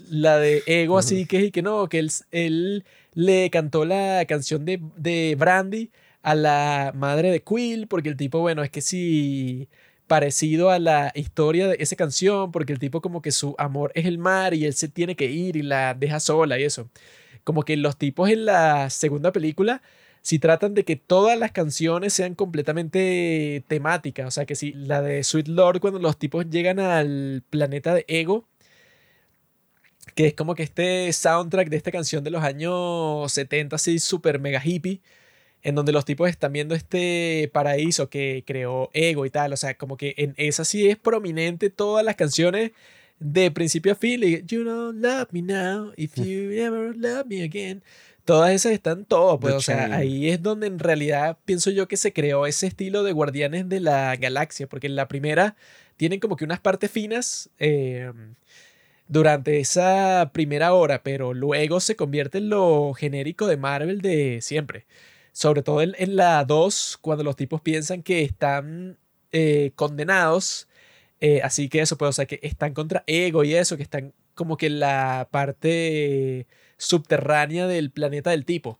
la 0.08 0.38
de 0.38 0.62
Ego, 0.66 0.96
así 0.96 1.26
que, 1.26 1.52
que 1.52 1.60
no, 1.60 1.86
que 1.90 1.98
él, 1.98 2.10
él 2.30 2.84
le 3.12 3.50
cantó 3.50 3.84
la 3.84 4.24
canción 4.26 4.64
de, 4.64 4.80
de 4.96 5.36
Brandy 5.38 5.90
a 6.22 6.34
la 6.34 6.92
madre 6.94 7.30
de 7.30 7.42
Quill, 7.42 7.88
porque 7.88 8.08
el 8.08 8.16
tipo, 8.16 8.38
bueno, 8.38 8.62
es 8.62 8.70
que 8.70 8.80
sí 8.80 9.68
parecido 10.06 10.70
a 10.70 10.78
la 10.78 11.12
historia 11.14 11.68
de 11.68 11.76
esa 11.78 11.94
canción, 11.94 12.52
porque 12.52 12.72
el 12.72 12.78
tipo 12.78 13.02
como 13.02 13.20
que 13.20 13.30
su 13.30 13.54
amor 13.58 13.92
es 13.94 14.06
el 14.06 14.16
mar 14.16 14.54
y 14.54 14.64
él 14.64 14.72
se 14.72 14.88
tiene 14.88 15.14
que 15.14 15.26
ir 15.26 15.56
y 15.56 15.62
la 15.62 15.92
deja 15.92 16.20
sola 16.20 16.58
y 16.58 16.64
eso. 16.64 16.88
Como 17.44 17.64
que 17.64 17.76
los 17.76 17.98
tipos 17.98 18.30
en 18.30 18.46
la 18.46 18.88
segunda 18.88 19.30
película 19.30 19.82
si 20.22 20.38
tratan 20.38 20.74
de 20.74 20.84
que 20.84 20.96
todas 20.96 21.38
las 21.38 21.52
canciones 21.52 22.12
sean 22.14 22.34
completamente 22.34 23.64
temáticas. 23.68 24.26
O 24.26 24.30
sea, 24.30 24.46
que 24.46 24.54
si 24.54 24.72
la 24.72 25.02
de 25.02 25.24
Sweet 25.24 25.48
Lord, 25.48 25.80
cuando 25.80 25.98
los 26.00 26.18
tipos 26.18 26.48
llegan 26.48 26.78
al 26.80 27.42
planeta 27.50 27.94
de 27.94 28.04
Ego, 28.08 28.48
que 30.14 30.26
es 30.28 30.34
como 30.34 30.54
que 30.54 30.62
este 30.62 31.12
soundtrack 31.12 31.68
de 31.68 31.76
esta 31.76 31.90
canción 31.92 32.24
de 32.24 32.30
los 32.30 32.42
años 32.44 33.32
70, 33.32 33.76
así 33.76 33.98
súper 33.98 34.38
mega 34.40 34.60
hippie, 34.64 35.00
en 35.62 35.74
donde 35.74 35.92
los 35.92 36.04
tipos 36.04 36.28
están 36.28 36.52
viendo 36.52 36.74
este 36.74 37.50
paraíso 37.52 38.10
que 38.10 38.44
creó 38.46 38.90
Ego 38.94 39.26
y 39.26 39.30
tal. 39.30 39.52
O 39.52 39.56
sea, 39.56 39.76
como 39.76 39.96
que 39.96 40.14
en 40.18 40.34
esa 40.36 40.64
sí 40.64 40.88
es 40.88 40.98
prominente 40.98 41.70
todas 41.70 42.04
las 42.04 42.16
canciones 42.16 42.72
de 43.20 43.50
principio 43.50 43.92
a 43.92 43.94
fin. 43.94 44.22
y 44.22 44.44
You 44.46 44.64
don't 44.64 45.02
love 45.02 45.28
me 45.32 45.42
now, 45.42 45.92
if 45.96 46.16
you 46.16 46.50
ever 46.60 46.96
love 46.96 47.26
me 47.26 47.42
again. 47.42 47.82
Todas 48.24 48.52
esas 48.52 48.72
están 48.72 49.04
todo, 49.04 49.40
pues, 49.40 49.54
The 49.54 49.56
o 49.56 49.60
sea, 49.60 49.88
Chain. 49.88 49.92
ahí 49.92 50.28
es 50.30 50.42
donde 50.42 50.68
en 50.68 50.78
realidad 50.78 51.38
pienso 51.44 51.70
yo 51.70 51.88
que 51.88 51.96
se 51.96 52.12
creó 52.12 52.46
ese 52.46 52.68
estilo 52.68 53.02
de 53.02 53.12
Guardianes 53.12 53.68
de 53.68 53.80
la 53.80 54.14
Galaxia, 54.16 54.68
porque 54.68 54.86
en 54.86 54.96
la 54.96 55.08
primera 55.08 55.56
tienen 55.96 56.20
como 56.20 56.36
que 56.36 56.44
unas 56.44 56.60
partes 56.60 56.90
finas 56.90 57.50
eh, 57.58 58.12
durante 59.08 59.58
esa 59.60 60.30
primera 60.32 60.72
hora, 60.74 61.02
pero 61.02 61.34
luego 61.34 61.80
se 61.80 61.96
convierte 61.96 62.38
en 62.38 62.48
lo 62.50 62.94
genérico 62.94 63.46
de 63.46 63.56
Marvel 63.56 64.00
de 64.00 64.40
siempre. 64.40 64.86
Sobre 65.32 65.62
todo 65.62 65.82
en, 65.82 65.94
en 65.98 66.16
la 66.16 66.44
2, 66.44 66.98
cuando 67.00 67.24
los 67.24 67.36
tipos 67.36 67.60
piensan 67.60 68.02
que 68.02 68.22
están 68.22 68.98
eh, 69.32 69.72
condenados, 69.76 70.68
eh, 71.20 71.40
así 71.42 71.68
que 71.68 71.80
eso, 71.80 71.96
pues, 71.98 72.10
o 72.10 72.12
sea, 72.12 72.26
que 72.26 72.40
están 72.42 72.74
contra 72.74 73.04
ego 73.06 73.44
y 73.44 73.54
eso, 73.54 73.76
que 73.76 73.82
están 73.82 74.12
como 74.34 74.56
que 74.56 74.66
en 74.66 74.80
la 74.80 75.28
parte 75.30 76.46
subterránea 76.82 77.66
del 77.66 77.90
planeta 77.90 78.30
del 78.30 78.44
tipo. 78.44 78.78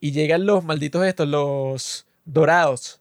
Y 0.00 0.12
llegan 0.12 0.46
los 0.46 0.64
malditos 0.64 1.04
estos, 1.06 1.26
los 1.28 2.06
dorados. 2.24 3.00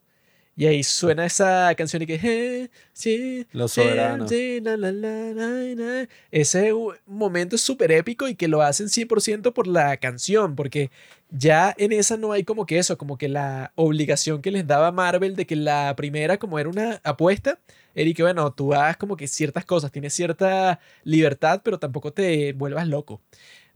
Y 0.55 0.65
ahí 0.65 0.81
suena 0.83 1.23
esa 1.27 1.71
canción 1.75 2.01
y 2.01 2.07
que... 2.07 2.15
"Eh, 2.23 2.69
sí, 2.91 3.45
Los 3.51 3.73
soberanos. 3.73 4.27
sí, 4.27 4.59
la, 4.59 4.75
la, 4.75 4.91
la, 4.91 5.31
la, 5.31 5.47
la". 5.75 6.07
Ese 6.31 6.71
momento 7.05 7.55
es 7.55 7.61
súper 7.61 7.91
épico 7.91 8.27
y 8.27 8.33
que 8.33 8.47
lo 8.47 8.63
hacen 8.63 8.89
100% 8.89 9.53
por 9.53 9.67
la 9.67 9.97
canción, 9.97 10.55
porque 10.55 10.89
ya 11.29 11.75
en 11.77 11.91
esa 11.91 12.17
no 12.17 12.31
hay 12.31 12.43
como 12.43 12.65
que 12.65 12.79
eso, 12.79 12.97
como 12.97 13.19
que 13.19 13.29
la 13.29 13.71
obligación 13.75 14.41
que 14.41 14.49
les 14.49 14.65
daba 14.65 14.91
Marvel 14.91 15.35
de 15.35 15.45
que 15.45 15.55
la 15.55 15.93
primera, 15.95 16.37
como 16.39 16.57
era 16.57 16.69
una 16.69 17.01
apuesta, 17.03 17.59
era 17.93 18.09
y 18.09 18.15
que 18.15 18.23
bueno, 18.23 18.51
tú 18.51 18.73
hagas 18.73 18.97
como 18.97 19.15
que 19.15 19.27
ciertas 19.27 19.63
cosas, 19.63 19.91
tienes 19.91 20.13
cierta 20.15 20.79
libertad, 21.03 21.61
pero 21.63 21.77
tampoco 21.77 22.11
te 22.13 22.53
vuelvas 22.53 22.87
loco. 22.87 23.21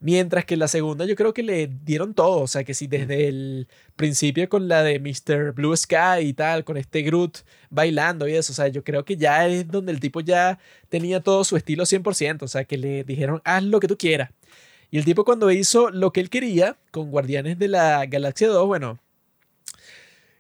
Mientras 0.02 0.46
que 0.46 0.58
la 0.58 0.68
segunda 0.68 1.06
yo 1.06 1.16
creo 1.16 1.32
que 1.32 1.44
le 1.44 1.68
dieron 1.68 2.16
todo, 2.16 2.40
o 2.42 2.48
sea 2.48 2.64
que 2.64 2.74
si 2.74 2.88
desde 2.88 3.28
el 3.28 3.68
principio 3.96 4.50
con 4.50 4.68
la 4.68 4.82
de 4.82 5.00
Mr. 5.00 5.54
Blue 5.54 5.78
Sky 5.78 6.22
y 6.24 6.34
tal, 6.34 6.64
con 6.64 6.76
este 6.78 7.04
Groot 7.04 7.40
bailando 7.70 8.28
y 8.28 8.34
eso, 8.34 8.52
o 8.52 8.56
sea, 8.56 8.68
yo 8.68 8.84
creo 8.84 9.06
que 9.06 9.16
ya 9.16 9.48
es 9.48 9.68
donde 9.68 9.92
el 9.92 10.00
tipo 10.00 10.20
ya 10.22 10.58
tenía 10.90 11.22
todo 11.22 11.44
su 11.44 11.56
estilo 11.56 11.86
100%, 11.86 12.42
o 12.44 12.48
sea 12.48 12.66
que 12.66 12.78
le 12.78 13.04
dijeron 13.04 13.42
haz 13.46 13.64
lo 13.64 13.80
que 13.80 13.88
tú 13.88 13.96
quieras. 13.98 14.32
Y 14.90 14.98
el 14.98 15.06
tipo 15.06 15.24
cuando 15.24 15.52
hizo 15.52 15.92
lo 15.92 16.12
que 16.12 16.20
él 16.20 16.30
quería 16.32 16.78
con 16.92 17.12
Guardianes 17.12 17.60
de 17.60 17.68
la 17.68 18.06
Galaxia 18.08 18.48
2, 18.48 18.68
bueno, 18.68 19.00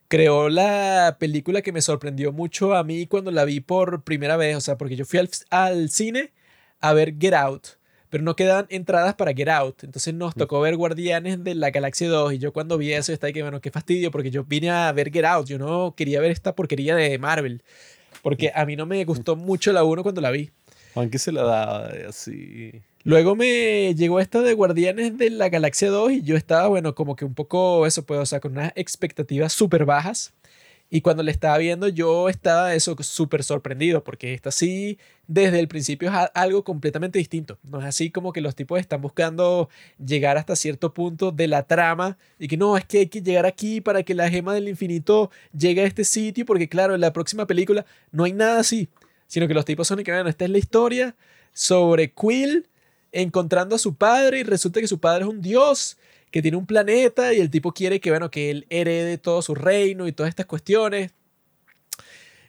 creó 0.08 0.50
la 0.50 1.18
película 1.20 1.62
que 1.62 1.72
me 1.72 1.82
sorprendió 1.82 2.32
mucho 2.34 2.76
a 2.76 2.84
mí 2.84 3.06
cuando 3.08 3.32
la 3.32 3.46
vi 3.46 3.60
por 3.62 4.04
primera 4.04 4.38
vez, 4.38 4.58
o 4.58 4.62
sea, 4.62 4.78
porque 4.78 4.96
yo 4.96 5.06
fui 5.06 5.20
al, 5.20 5.30
al 5.52 5.90
cine 5.90 6.34
a 6.82 6.94
ver 6.94 7.16
Get 7.20 7.34
Out, 7.34 7.68
pero 8.12 8.24
no 8.24 8.36
quedaban 8.36 8.68
entradas 8.70 9.16
para 9.16 9.34
Get 9.34 9.48
Out, 9.48 9.86
entonces 9.86 10.14
nos 10.14 10.36
tocó 10.36 10.60
ver 10.60 10.76
Guardianes 10.76 11.44
de 11.44 11.56
la 11.56 11.72
Galaxia 11.72 12.10
2 12.10 12.34
y 12.34 12.38
yo 12.38 12.54
cuando 12.54 12.78
vi 12.78 12.92
eso 12.92 13.14
estaba 13.14 13.34
que, 13.34 13.42
bueno, 13.42 13.62
qué 13.62 13.72
fastidio, 13.72 14.12
porque 14.12 14.30
yo 14.30 14.44
vine 14.44 14.70
a 14.70 14.92
ver 14.92 15.12
Get 15.12 15.26
Out, 15.26 15.48
yo 15.48 15.58
no 15.58 15.96
quería 15.96 16.20
ver 16.20 16.30
esta 16.30 16.54
porquería 16.54 16.96
de 16.96 17.18
Marvel, 17.18 17.64
porque 18.22 18.52
a 18.54 18.66
mí 18.66 18.76
no 18.76 18.86
me 18.86 19.04
gustó 19.06 19.36
mucho 19.36 19.72
la 19.72 19.84
1 19.84 20.04
cuando 20.04 20.22
la 20.22 20.30
vi. 20.30 20.52
Aunque 20.94 21.18
se 21.18 21.32
la 21.32 21.44
daba 21.44 21.90
así. 22.08 22.74
Luego 23.04 23.36
me 23.36 23.96
llegó 23.96 24.20
esta 24.20 24.42
de 24.42 24.54
Guardianes 24.54 25.18
de 25.18 25.30
la 25.30 25.48
Galaxia 25.48 25.90
2 25.90 26.12
y 26.12 26.22
yo 26.22 26.36
estaba, 26.36 26.68
bueno, 26.68 26.94
como 26.94 27.16
que 27.16 27.24
un 27.24 27.34
poco 27.34 27.88
eso, 27.88 28.06
pues, 28.06 28.20
o 28.20 28.26
sea, 28.26 28.42
con 28.42 28.52
unas 28.52 28.74
expectativas 28.76 29.54
súper 29.54 29.86
bajas. 29.86 30.34
Y 30.94 31.00
cuando 31.00 31.24
le 31.24 31.32
estaba 31.32 31.58
viendo, 31.58 31.88
yo 31.88 32.28
estaba 32.28 32.76
eso 32.76 32.98
súper 33.00 33.46
sorprendido, 33.46 34.04
porque 34.04 34.34
esta 34.34 34.52
sí, 34.52 35.00
desde 35.26 35.58
el 35.62 35.70
principio 35.70 36.10
es 36.10 36.30
algo 36.34 36.66
completamente 36.66 37.18
distinto. 37.18 37.58
No 37.64 37.80
es 37.80 37.86
así 37.86 38.12
como 38.12 38.34
que 38.34 38.42
los 38.42 38.56
tipos 38.56 38.78
están 38.78 39.02
buscando 39.02 39.70
llegar 40.06 40.38
hasta 40.38 40.54
cierto 40.58 40.94
punto 40.94 41.32
de 41.32 41.48
la 41.48 41.64
trama 41.64 42.18
y 42.38 42.50
que 42.50 42.58
no, 42.58 42.76
es 42.76 42.84
que 42.84 43.00
hay 43.00 43.08
que 43.08 43.22
llegar 43.22 43.46
aquí 43.46 43.80
para 43.80 44.04
que 44.04 44.14
la 44.14 44.30
gema 44.30 44.54
del 44.54 44.68
infinito 44.68 45.32
llegue 45.58 45.82
a 45.82 45.86
este 45.86 46.04
sitio, 46.04 46.46
porque 46.46 46.68
claro, 46.68 46.94
en 46.94 47.00
la 47.00 47.14
próxima 47.14 47.48
película 47.48 47.86
no 48.12 48.26
hay 48.26 48.34
nada 48.34 48.60
así, 48.60 48.90
sino 49.28 49.48
que 49.48 49.54
los 49.54 49.64
tipos 49.64 49.88
son 49.88 50.04
que, 50.04 50.12
bueno, 50.12 50.30
esta 50.30 50.44
es 50.44 50.52
la 50.52 50.58
historia 50.58 51.16
sobre 51.54 52.12
Quill 52.12 52.68
encontrando 53.14 53.78
a 53.78 53.80
su 53.80 53.96
padre 53.96 54.40
y 54.40 54.44
resulta 54.44 54.82
que 54.82 54.88
su 54.90 55.00
padre 55.00 55.24
es 55.24 55.30
un 55.30 55.42
dios 55.42 55.98
que 56.32 56.42
tiene 56.42 56.58
un 56.58 56.66
planeta 56.66 57.34
y 57.34 57.40
el 57.40 57.50
tipo 57.50 57.74
quiere 57.74 58.00
que, 58.00 58.10
bueno, 58.10 58.32
que 58.32 58.50
él 58.50 58.66
herede 58.70 59.18
todo 59.18 59.42
su 59.42 59.56
reino 59.56 60.08
y 60.08 60.14
todas 60.14 60.30
estas 60.30 60.46
cuestiones. 60.46 61.12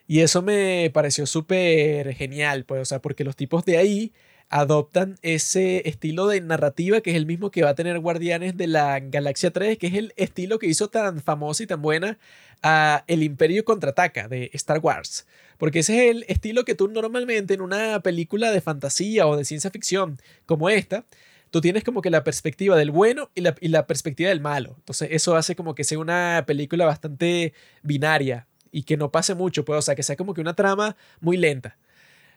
Y 0.07 0.21
eso 0.21 0.41
me 0.41 0.89
pareció 0.93 1.25
súper 1.25 2.13
genial, 2.15 2.65
pues, 2.65 2.81
o 2.81 2.85
sea, 2.85 2.99
porque 2.99 3.23
los 3.23 3.35
tipos 3.35 3.65
de 3.65 3.77
ahí 3.77 4.13
adoptan 4.49 5.17
ese 5.23 5.87
estilo 5.89 6.27
de 6.27 6.39
narrativa 6.41 7.01
que 7.01 7.09
es 7.09 7.15
el 7.15 7.25
mismo 7.25 7.49
que 7.49 7.63
va 7.63 7.69
a 7.69 7.75
tener 7.75 7.99
Guardianes 7.99 8.55
de 8.55 8.67
la 8.67 8.99
Galaxia 8.99 9.51
3, 9.51 9.77
que 9.77 9.87
es 9.87 9.93
el 9.95 10.13
estilo 10.15 10.59
que 10.59 10.67
hizo 10.67 10.89
tan 10.89 11.21
famosa 11.21 11.63
y 11.63 11.67
tan 11.67 11.81
buena 11.81 12.19
a 12.61 13.03
El 13.07 13.23
Imperio 13.23 13.65
Contraataca 13.65 14.27
de 14.27 14.51
Star 14.53 14.79
Wars. 14.79 15.25
Porque 15.57 15.79
ese 15.79 16.05
es 16.05 16.15
el 16.15 16.25
estilo 16.27 16.65
que 16.65 16.75
tú 16.75 16.87
normalmente 16.87 17.53
en 17.53 17.61
una 17.61 17.99
película 18.01 18.51
de 18.51 18.61
fantasía 18.61 19.27
o 19.27 19.37
de 19.37 19.45
ciencia 19.45 19.71
ficción 19.71 20.19
como 20.45 20.69
esta, 20.69 21.05
tú 21.53 21.61
tienes 21.61 21.83
como 21.83 22.01
que 22.01 22.09
la 22.09 22.23
perspectiva 22.23 22.75
del 22.75 22.89
bueno 22.89 23.29
y 23.35 23.41
la, 23.41 23.85
perspectiva 23.85 24.29
del 24.29 24.41
malo. 24.41 24.73
Entonces 24.79 25.09
eso 25.11 25.35
hace 25.35 25.55
como 25.55 25.75
que 25.75 25.83
sea 25.83 25.99
una 25.99 26.45
película 26.47 26.83
bastante 26.83 27.53
binaria 27.83 28.47
y 28.71 28.81
que 28.81 28.97
no 28.97 29.11
pase 29.11 29.35
mucho, 29.35 29.63
pues, 29.63 29.77
o 29.77 29.81
sea, 29.83 29.93
que 29.93 30.01
sea 30.01 30.15
como 30.15 30.33
que 30.33 30.41
una 30.41 30.55
trama 30.55 30.95
muy 31.21 31.37
lenta. 31.37 31.77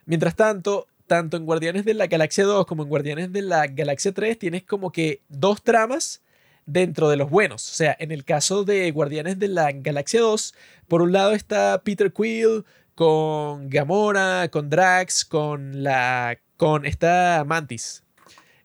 Mientras 0.05 0.35
tanto, 0.35 0.85
tanto 1.07 1.35
en 1.35 1.45
Guardianes 1.45 1.83
de 1.83 1.95
la 1.95 2.05
Galaxia 2.05 2.43
2 2.43 2.67
como 2.67 2.83
en 2.83 2.89
Guardianes 2.89 3.33
de 3.33 3.41
la 3.41 3.65
Galaxia 3.65 4.11
3 4.11 4.37
tienes 4.37 4.63
como 4.65 4.91
que 4.91 5.23
dos 5.29 5.63
tramas 5.63 6.21
dentro 6.67 7.09
de 7.09 7.17
los 7.17 7.31
buenos. 7.31 7.67
O 7.71 7.73
sea, 7.73 7.97
en 7.99 8.11
el 8.11 8.23
caso 8.23 8.65
de 8.65 8.91
Guardianes 8.91 9.39
de 9.39 9.47
la 9.47 9.71
Galaxia 9.71 10.21
2, 10.21 10.53
por 10.87 11.01
un 11.01 11.11
lado 11.11 11.31
está 11.31 11.81
Peter 11.83 12.13
Quill 12.13 12.65
con 12.93 13.67
Gamora, 13.71 14.49
con 14.51 14.69
Drax, 14.69 15.25
con 15.25 15.81
la 15.81 16.37
con 16.55 16.85
esta 16.85 17.43
Mantis. 17.47 18.03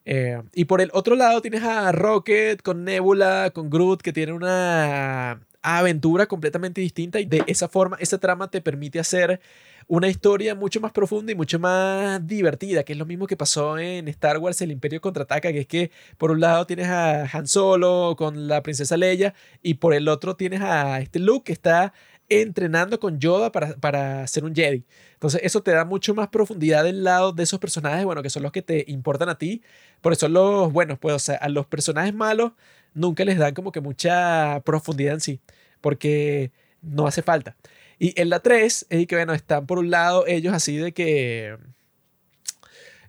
Eh, 0.05 0.43
y 0.53 0.65
por 0.65 0.81
el 0.81 0.91
otro 0.93 1.15
lado 1.15 1.41
tienes 1.41 1.63
a 1.63 1.93
Rocket 1.93 2.61
con 2.63 2.85
Nebula, 2.85 3.51
con 3.55 3.71
Groot, 3.71 4.03
que 4.03 4.13
tiene 4.13 4.33
una 4.33 5.41
aventura 5.63 6.27
completamente 6.27 6.81
distinta 6.81 7.21
y 7.21 7.25
de 7.25 7.45
esa 7.47 7.69
forma 7.69 7.97
esa 8.01 8.19
trama 8.19 8.51
te 8.51 8.61
permite 8.61 8.99
hacer 8.99 9.41
una 9.87 10.09
historia 10.09 10.55
mucho 10.55 10.81
más 10.81 10.93
profunda 10.93 11.33
y 11.33 11.35
mucho 11.35 11.59
más 11.59 12.25
divertida, 12.27 12.83
que 12.85 12.93
es 12.93 12.99
lo 12.99 13.07
mismo 13.07 13.27
que 13.27 13.37
pasó 13.37 13.79
en 13.79 14.09
Star 14.09 14.39
Wars 14.39 14.61
El 14.61 14.73
Imperio 14.73 15.01
Contraataca, 15.01 15.53
que 15.53 15.61
es 15.61 15.67
que 15.67 15.91
por 16.19 16.31
un 16.31 16.41
lado 16.41 16.67
tienes 16.67 16.89
a 16.89 17.25
Han 17.37 17.47
Solo 17.47 18.15
con 18.17 18.49
la 18.49 18.63
princesa 18.63 18.97
Leia 18.97 19.35
y 19.63 19.75
por 19.75 19.95
el 19.95 20.09
otro 20.09 20.37
tienes 20.37 20.61
a 20.63 21.01
este 21.01 21.19
Luke 21.19 21.45
que 21.45 21.53
está 21.53 21.93
entrenando 22.41 22.99
con 22.99 23.19
Yoda 23.21 23.53
para, 23.53 23.75
para 23.77 24.27
ser 24.27 24.45
un 24.45 24.55
Jedi. 24.55 24.85
Entonces 25.15 25.41
eso 25.45 25.63
te 25.63 25.73
da 25.73 25.85
mucho 25.85 26.15
más 26.15 26.29
profundidad 26.29 26.85
del 26.85 27.05
lado 27.05 27.33
de 27.33 27.43
esos 27.43 27.61
personajes, 27.61 28.05
bueno, 28.05 28.23
que 28.23 28.31
son 28.31 28.43
los 28.43 28.53
que 28.53 28.63
te 28.63 28.85
importan 28.89 29.29
a 29.29 29.39
ti. 29.39 29.63
Por 30.01 30.13
eso 30.13 30.29
los 30.29 30.73
buenos, 30.73 30.99
pues, 30.99 31.29
a 31.29 31.49
los 31.49 31.67
personajes 31.67 32.15
malos 32.15 32.53
nunca 32.95 33.25
les 33.25 33.39
dan 33.39 33.55
como 33.55 33.73
que 33.73 33.81
mucha 33.81 34.61
profundidad 34.65 35.15
en 35.15 35.21
sí, 35.21 35.41
porque 35.81 36.53
no 36.83 37.07
hace 37.07 37.23
falta. 37.23 37.57
Y 37.99 38.19
en 38.21 38.31
la 38.31 38.41
3 38.41 38.87
es 38.91 39.07
que, 39.07 39.17
bueno, 39.17 39.33
están 39.35 39.67
por 39.67 39.79
un 39.79 39.91
lado 39.91 40.27
ellos 40.27 40.55
así 40.55 40.77
de 40.77 40.93
que... 40.93 41.57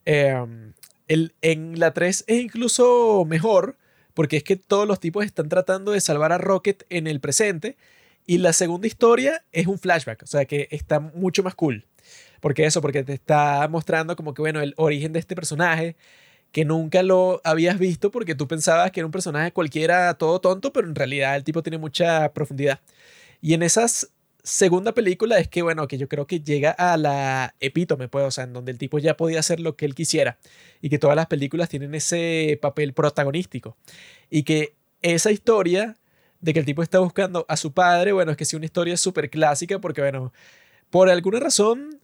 eh, 0.06 0.46
el, 1.08 1.34
en 1.42 1.80
la 1.80 1.94
3 1.94 2.26
es 2.28 2.40
incluso 2.42 3.26
mejor, 3.26 3.78
porque 4.14 4.38
es 4.38 4.44
que 4.44 4.56
todos 4.56 4.88
los 4.88 5.00
tipos 5.00 5.26
están 5.26 5.50
tratando 5.50 5.92
de 5.92 6.02
salvar 6.02 6.32
a 6.32 6.38
Rocket 6.38 6.84
en 6.90 7.08
el 7.08 7.20
presente. 7.20 7.78
Y 8.26 8.38
la 8.38 8.54
segunda 8.54 8.88
historia 8.88 9.44
es 9.52 9.68
un 9.68 9.78
flashback, 9.78 10.24
o 10.24 10.28
sea 10.28 10.46
que 10.46 10.68
está 10.72 11.00
mucho 11.00 11.44
más 11.44 11.56
cool. 11.56 11.86
Porque 12.40 12.66
eso, 12.66 12.82
porque 12.82 13.04
te 13.04 13.14
está 13.14 13.68
mostrando 13.70 14.16
como 14.16 14.34
que, 14.34 14.42
bueno, 14.42 14.62
el 14.62 14.74
origen 14.78 15.14
de 15.14 15.20
este 15.20 15.36
personaje, 15.36 15.96
que 16.52 16.66
nunca 16.66 17.04
lo 17.04 17.42
habías 17.44 17.80
visto 17.80 18.12
porque 18.12 18.36
tú 18.36 18.48
pensabas 18.48 18.92
que 18.92 19.00
era 19.00 19.08
un 19.08 19.12
personaje 19.12 19.52
cualquiera 19.52 20.14
todo 20.16 20.40
tonto, 20.40 20.72
pero 20.74 20.88
en 20.88 20.96
realidad 20.96 21.36
el 21.36 21.44
tipo 21.44 21.64
tiene 21.64 21.78
mucha 21.78 22.34
profundidad. 22.34 22.80
Y 23.42 23.54
en 23.54 23.64
esas 23.64 24.14
segunda 24.44 24.94
película 24.94 25.40
es 25.40 25.48
que, 25.48 25.62
bueno, 25.62 25.88
que 25.88 25.98
yo 25.98 26.08
creo 26.10 26.28
que 26.28 26.42
llega 26.42 26.72
a 26.72 26.98
la 26.98 27.56
epítome, 27.60 28.10
pues, 28.10 28.26
o 28.26 28.32
sea, 28.32 28.44
en 28.44 28.54
donde 28.54 28.72
el 28.72 28.78
tipo 28.78 29.00
ya 29.00 29.16
podía 29.18 29.40
hacer 29.40 29.60
lo 29.60 29.76
que 29.76 29.86
él 29.86 29.96
quisiera 29.96 30.38
y 30.82 30.90
que 30.90 31.00
todas 31.00 31.16
las 31.16 31.28
películas 31.28 31.70
tienen 31.70 31.96
ese 31.96 32.60
papel 32.62 32.94
protagonístico. 32.94 33.78
Y 34.30 34.44
que 34.44 34.76
esa 35.02 35.32
historia 35.32 35.98
de 36.44 36.54
que 36.54 36.60
el 36.60 36.66
tipo 36.66 36.84
está 36.84 37.00
buscando 37.00 37.46
a 37.48 37.56
su 37.56 37.72
padre, 37.72 38.12
bueno, 38.12 38.32
es 38.32 38.38
que 38.38 38.44
sí 38.44 38.58
una 38.58 38.66
historia 38.66 38.98
súper 38.98 39.30
clásica 39.30 39.80
porque, 39.80 40.02
bueno, 40.02 40.34
por 40.90 41.10
alguna 41.10 41.40
razón 41.40 42.02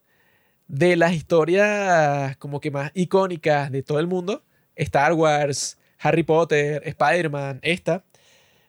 de 0.69 0.95
las 0.95 1.11
historias 1.13 2.37
como 2.37 2.61
que 2.61 2.71
más 2.71 2.91
icónicas 2.93 3.69
de 3.69 3.83
todo 3.83 3.99
el 3.99 4.07
mundo, 4.07 4.45
Star 4.77 5.11
Wars, 5.11 5.77
Harry 5.99 6.23
Potter, 6.23 6.81
Spider-Man, 6.85 7.59
esta, 7.63 8.05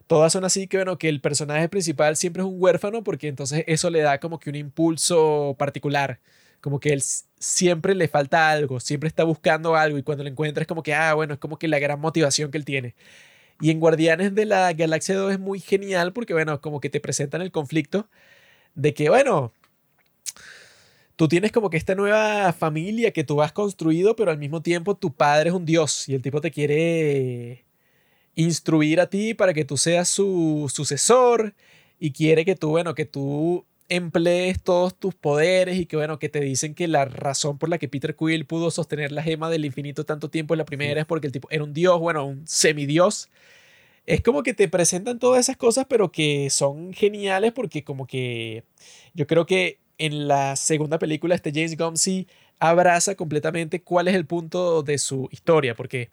todas 0.09 0.33
son 0.33 0.45
así 0.45 0.67
que, 0.67 0.79
bueno, 0.79 0.99
que 0.99 1.09
el 1.09 1.21
personaje 1.21 1.69
principal 1.69 2.17
siempre 2.17 2.43
es 2.43 2.49
un 2.49 2.57
huérfano 2.59 3.05
porque 3.05 3.29
entonces 3.29 3.63
eso 3.69 3.91
le 3.91 4.01
da 4.01 4.19
como 4.19 4.41
que 4.41 4.51
un 4.51 4.57
impulso 4.57 5.55
particular. 5.57 6.19
Como 6.61 6.81
que 6.81 6.93
él 6.93 7.03
siempre 7.39 7.95
le 7.95 8.09
falta 8.09 8.51
algo, 8.51 8.81
siempre 8.81 9.09
está 9.09 9.25
buscando 9.25 9.77
algo 9.77 9.99
y 9.99 10.03
cuando 10.03 10.25
lo 10.25 10.31
encuentra 10.31 10.63
es 10.63 10.67
como 10.69 10.83
que, 10.83 10.95
ah, 10.95 11.15
bueno, 11.15 11.35
es 11.35 11.41
como 11.41 11.59
que 11.59 11.69
la 11.69 11.79
gran 11.79 12.01
motivación 12.01 12.51
que 12.51 12.59
él 12.59 12.65
tiene. 12.65 12.95
Y 13.61 13.71
en 13.71 13.81
Guardianes 13.81 14.35
de 14.35 14.47
la 14.47 14.73
Galaxia 14.73 15.17
2 15.17 15.33
es 15.33 15.39
muy 15.39 15.61
genial 15.61 16.13
porque, 16.13 16.33
bueno, 16.33 16.61
como 16.61 16.81
que 16.81 16.91
te 16.91 17.01
presentan 17.01 17.43
el 17.43 17.53
conflicto 17.53 18.09
de 18.75 18.95
que, 18.95 19.09
bueno, 19.11 19.53
tú 21.17 21.29
tienes 21.29 21.53
como 21.53 21.69
que 21.69 21.77
esta 21.77 21.95
nueva 21.95 22.53
familia 22.55 23.13
que 23.13 23.25
tú 23.25 23.43
has 23.43 23.53
construido, 23.53 24.17
pero 24.17 24.31
al 24.31 24.39
mismo 24.39 24.63
tiempo 24.63 24.97
tu 24.97 25.13
padre 25.13 25.51
es 25.51 25.55
un 25.55 25.67
dios 25.67 26.09
y 26.09 26.15
el 26.15 26.23
tipo 26.23 26.41
te 26.41 26.51
quiere 26.51 27.67
instruir 28.35 29.01
a 29.01 29.11
ti 29.11 29.35
para 29.35 29.53
que 29.53 29.65
tú 29.65 29.77
seas 29.77 30.09
su 30.09 30.71
sucesor 30.73 31.55
y 31.99 32.13
quiere 32.13 32.45
que 32.45 32.57
tú, 32.57 32.71
bueno, 32.71 32.95
que 32.95 33.05
tú 33.05 33.67
emplees 33.91 34.63
todos 34.63 34.99
tus 34.99 35.15
poderes 35.15 35.79
y 35.79 35.85
que, 35.87 35.97
bueno, 35.97 36.19
que 36.19 36.31
te 36.31 36.41
dicen 36.41 36.75
que 36.75 36.89
la 36.89 37.05
razón 37.05 37.59
por 37.59 37.69
la 37.69 37.79
que 37.79 37.89
Peter 37.89 38.17
Quill 38.17 38.47
pudo 38.47 38.71
sostener 38.71 39.13
la 39.13 39.23
gema 39.23 39.51
del 39.51 39.65
infinito 39.67 40.05
tanto 40.05 40.31
tiempo 40.31 40.55
en 40.55 40.59
la 40.59 40.65
primera 40.65 41.01
es 41.01 41.07
porque 41.07 41.27
el 41.27 41.33
tipo 41.33 41.49
era 41.51 41.65
un 41.65 41.75
dios, 41.75 41.99
bueno, 42.01 42.25
un 42.25 42.47
semidios. 42.47 43.29
Es 44.07 44.23
como 44.23 44.43
que 44.43 44.55
te 44.55 44.69
presentan 44.69 45.19
todas 45.19 45.41
esas 45.41 45.57
cosas, 45.57 45.87
pero 45.89 46.11
que 46.13 46.51
son 46.51 46.93
geniales 46.95 47.53
porque 47.53 47.85
como 47.85 48.07
que 48.07 48.65
yo 49.15 49.27
creo 49.27 49.45
que 49.47 49.79
en 49.99 50.29
la 50.29 50.57
segunda 50.57 50.99
película 50.99 51.35
este 51.35 51.53
James 51.53 51.77
Gunn 51.77 51.97
sí 51.97 52.27
abraza 52.61 53.17
completamente 53.17 53.83
cuál 53.83 54.09
es 54.09 54.15
el 54.15 54.27
punto 54.27 54.83
de 54.83 54.99
su 54.99 55.29
historia, 55.33 55.75
porque 55.75 56.11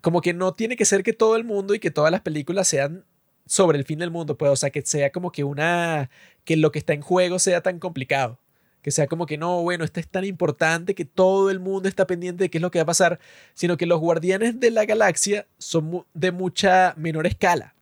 como 0.00 0.20
que 0.20 0.34
no 0.34 0.54
tiene 0.54 0.76
que 0.76 0.84
ser 0.84 1.02
que 1.02 1.12
todo 1.12 1.36
el 1.36 1.44
mundo 1.44 1.74
y 1.74 1.80
que 1.80 1.90
todas 1.90 2.10
las 2.10 2.22
películas 2.22 2.68
sean 2.68 3.04
sobre 3.46 3.78
el 3.78 3.84
fin 3.84 3.98
del 3.98 4.10
mundo, 4.10 4.36
pues, 4.38 4.50
o 4.50 4.56
sea, 4.56 4.70
que 4.70 4.82
sea 4.82 5.10
como 5.10 5.32
que 5.32 5.44
una, 5.44 6.10
que 6.44 6.56
lo 6.56 6.72
que 6.72 6.78
está 6.78 6.92
en 6.92 7.02
juego 7.02 7.38
sea 7.38 7.60
tan 7.60 7.78
complicado, 7.78 8.38
que 8.82 8.90
sea 8.90 9.06
como 9.06 9.26
que 9.26 9.38
no, 9.38 9.62
bueno, 9.62 9.84
esto 9.84 10.00
es 10.00 10.08
tan 10.08 10.24
importante 10.24 10.94
que 10.94 11.04
todo 11.04 11.50
el 11.50 11.60
mundo 11.60 11.88
está 11.88 12.06
pendiente 12.06 12.44
de 12.44 12.50
qué 12.50 12.58
es 12.58 12.62
lo 12.62 12.70
que 12.70 12.78
va 12.78 12.84
a 12.84 12.86
pasar, 12.86 13.20
sino 13.54 13.76
que 13.76 13.86
los 13.86 14.00
guardianes 14.00 14.58
de 14.60 14.70
la 14.70 14.84
galaxia 14.84 15.46
son 15.58 16.04
de 16.14 16.32
mucha 16.32 16.94
menor 16.96 17.26
escala. 17.26 17.74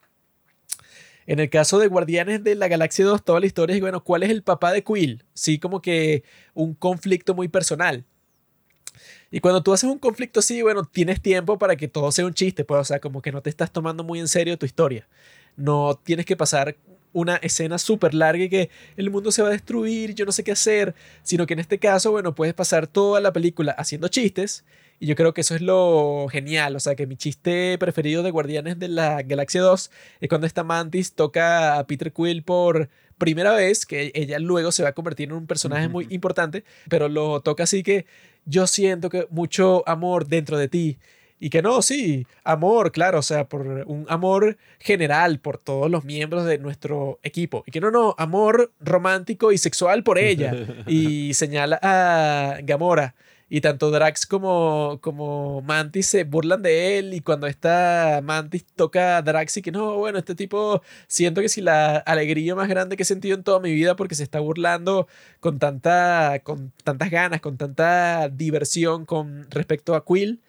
En 1.27 1.39
el 1.39 1.49
caso 1.49 1.79
de 1.79 1.87
Guardianes 1.87 2.43
de 2.43 2.57
la 2.57 2.67
Galaxia 2.67 3.05
2, 3.05 3.25
toda 3.25 3.39
la 3.39 3.47
historia 3.47 3.77
es, 3.77 3.81
bueno, 3.81 4.03
¿cuál 4.03 4.25
es 4.25 4.31
el 4.31 4.43
papá 4.43 4.73
de 4.73 4.83
Quill? 4.83 5.25
Sí, 5.33 5.61
como 5.61 5.81
que 5.81 6.25
un 6.55 6.75
conflicto 6.75 7.35
muy 7.35 7.47
personal. 7.47 8.05
Y 9.31 9.39
cuando 9.39 9.63
tú 9.63 9.73
haces 9.73 9.89
un 9.89 10.01
conflicto 10.01 10.41
así, 10.41 10.61
bueno, 10.63 10.83
tienes 10.85 11.23
tiempo 11.23 11.57
para 11.57 11.77
que 11.77 11.87
todo 11.87 12.11
sea 12.11 12.27
un 12.27 12.35
chiste, 12.35 12.65
pues, 12.65 12.81
o 12.81 12.85
sea, 12.85 12.99
como 12.99 13.23
que 13.23 13.31
no 13.31 13.43
te 13.43 13.51
estás 13.51 13.73
tomando 13.73 14.03
muy 14.03 14.19
en 14.19 14.27
serio 14.27 14.59
tu 14.59 14.67
historia. 14.67 15.07
No 15.57 15.99
tienes 16.03 16.27
que 16.27 16.37
pasar 16.37 16.77
una 17.13 17.37
escena 17.37 17.79
súper 17.79 18.15
larga 18.15 18.45
y 18.45 18.49
que 18.49 18.71
el 18.97 19.11
mundo 19.11 19.33
se 19.33 19.43
va 19.43 19.49
a 19.49 19.53
destruir, 19.53 20.15
yo 20.15 20.25
no 20.25 20.33
sé 20.33 20.45
qué 20.45 20.53
hacer, 20.53 20.95
sino 21.23 21.47
que 21.47 21.55
en 21.55 21.61
este 21.61 21.79
caso, 21.79 22.11
bueno, 22.11 22.35
puedes 22.35 22.55
pasar 22.55 22.87
toda 22.87 23.21
la 23.21 23.33
película 23.33 23.73
haciendo 23.73 24.09
chistes 24.09 24.65
y 25.01 25.07
yo 25.07 25.17
creo 25.17 25.33
que 25.33 25.41
eso 25.41 25.55
es 25.55 25.63
lo 25.63 26.27
genial, 26.31 26.77
o 26.77 26.81
sea, 26.81 26.95
que 26.95 27.07
mi 27.07 27.17
chiste 27.17 27.77
preferido 27.79 28.23
de 28.23 28.31
Guardianes 28.31 28.79
de 28.79 28.89
la 28.89 29.23
Galaxia 29.23 29.63
2 29.63 29.91
es 30.21 30.29
cuando 30.29 30.47
esta 30.47 30.63
Mantis 30.63 31.15
toca 31.15 31.79
a 31.79 31.87
Peter 31.87 32.13
Quill 32.13 32.43
por 32.43 32.91
primera 33.19 33.53
vez, 33.55 33.87
que 33.87 34.13
ella 34.15 34.39
luego 34.39 34.73
se 34.73 34.83
va 34.83 34.91
a 34.91 34.93
convertir 34.93 35.29
en 35.29 35.35
un 35.35 35.47
personaje 35.47 35.89
muy 35.89 36.07
importante, 36.11 36.65
pero 36.89 37.09
lo 37.09 37.41
toca 37.41 37.65
así 37.65 37.83
que 37.83 38.07
yo 38.45 38.67
siento 38.67 39.11
que 39.11 39.27
mucho 39.31 39.87
amor 39.89 40.27
dentro 40.27 40.59
de 40.59 40.69
ti 40.69 40.99
y 41.43 41.49
que 41.49 41.63
no, 41.63 41.81
sí, 41.81 42.27
amor, 42.45 42.93
claro, 42.93 43.19
o 43.19 43.23
sea, 43.23 43.49
por 43.49 43.67
un 43.87 44.05
amor 44.11 44.59
general 44.79 45.41
por 45.41 45.57
todos 45.57 45.91
los 45.91 46.05
miembros 46.05 46.45
de 46.45 46.59
nuestro 46.59 47.19
equipo. 47.23 47.65
Y 47.67 47.71
que 47.71 47.81
no, 47.81 47.91
no, 47.91 48.15
amor 48.19 48.73
romántico 48.79 49.51
y 49.51 49.57
sexual 49.57 50.05
por 50.05 50.19
ella. 50.19 50.55
Y 50.87 51.33
señala 51.35 51.79
a 51.83 52.59
Gamora. 52.63 53.15
Y 53.49 53.63
tanto 53.63 53.91
Drax 53.91 54.27
como, 54.27 54.99
como 55.01 55.63
Mantis 55.63 56.07
se 56.07 56.25
burlan 56.25 56.63
de 56.63 56.99
él. 56.99 57.15
Y 57.15 57.21
cuando 57.21 57.47
esta 57.47 58.21
Mantis 58.23 58.67
toca 58.77 59.17
a 59.17 59.23
Drax 59.23 59.57
y 59.57 59.63
que 59.63 59.73
no, 59.73 59.97
bueno, 59.97 60.19
este 60.19 60.35
tipo 60.35 60.83
siento 61.07 61.41
que 61.41 61.49
si 61.49 61.63
la 61.63 61.97
alegría 61.97 62.55
más 62.55 62.69
grande 62.69 62.97
que 62.97 63.03
he 63.03 63.07
sentido 63.07 63.35
en 63.35 63.43
toda 63.43 63.61
mi 63.61 63.73
vida 63.73 63.97
porque 63.97 64.15
se 64.15 64.23
está 64.23 64.41
burlando 64.41 65.09
con, 65.41 65.59
tanta, 65.59 66.41
con 66.45 66.73
tantas 66.85 67.11
ganas, 67.11 67.41
con 67.41 67.57
tanta 67.57 68.29
diversión 68.29 69.07
con 69.07 69.51
respecto 69.51 69.95
a 69.95 70.05
Quill 70.05 70.41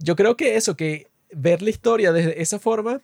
yo 0.00 0.16
creo 0.16 0.36
que 0.36 0.56
eso, 0.56 0.76
que 0.76 1.08
ver 1.32 1.62
la 1.62 1.70
historia 1.70 2.12
de 2.12 2.34
esa 2.38 2.58
forma 2.58 3.02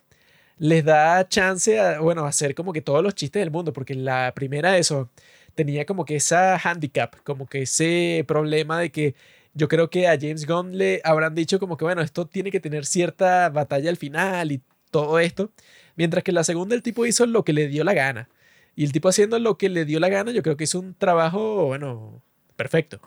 les 0.57 0.83
da 0.83 1.27
chance 1.27 1.79
a, 1.79 1.99
bueno, 1.99 2.25
hacer 2.25 2.55
como 2.55 2.73
que 2.73 2.81
todos 2.81 3.03
los 3.03 3.15
chistes 3.15 3.41
del 3.41 3.51
mundo, 3.51 3.73
porque 3.73 3.95
la 3.95 4.33
primera 4.35 4.77
eso 4.77 5.09
tenía 5.55 5.85
como 5.85 6.05
que 6.05 6.15
esa 6.17 6.57
handicap, 6.57 7.15
como 7.23 7.47
que 7.47 7.63
ese 7.63 8.23
problema 8.27 8.79
de 8.79 8.91
que 8.91 9.15
yo 9.53 9.67
creo 9.67 9.89
que 9.89 10.07
a 10.07 10.17
James 10.19 10.45
Gunn 10.45 10.77
le 10.77 11.01
habrán 11.03 11.35
dicho 11.35 11.59
como 11.59 11.77
que, 11.77 11.85
bueno, 11.85 12.01
esto 12.01 12.27
tiene 12.27 12.51
que 12.51 12.59
tener 12.59 12.85
cierta 12.85 13.49
batalla 13.49 13.89
al 13.89 13.97
final 13.97 14.51
y 14.51 14.61
todo 14.91 15.19
esto, 15.19 15.51
mientras 15.95 16.23
que 16.23 16.31
la 16.31 16.43
segunda 16.43 16.75
el 16.75 16.83
tipo 16.83 17.05
hizo 17.05 17.25
lo 17.25 17.43
que 17.43 17.53
le 17.53 17.67
dio 17.67 17.83
la 17.83 17.93
gana. 17.93 18.29
Y 18.75 18.85
el 18.85 18.91
tipo 18.91 19.09
haciendo 19.09 19.39
lo 19.39 19.57
que 19.57 19.69
le 19.69 19.85
dio 19.85 19.99
la 19.99 20.09
gana, 20.09 20.31
yo 20.31 20.43
creo 20.43 20.57
que 20.57 20.65
hizo 20.65 20.79
un 20.79 20.93
trabajo, 20.93 21.65
bueno, 21.65 22.21
perfecto. 22.55 23.01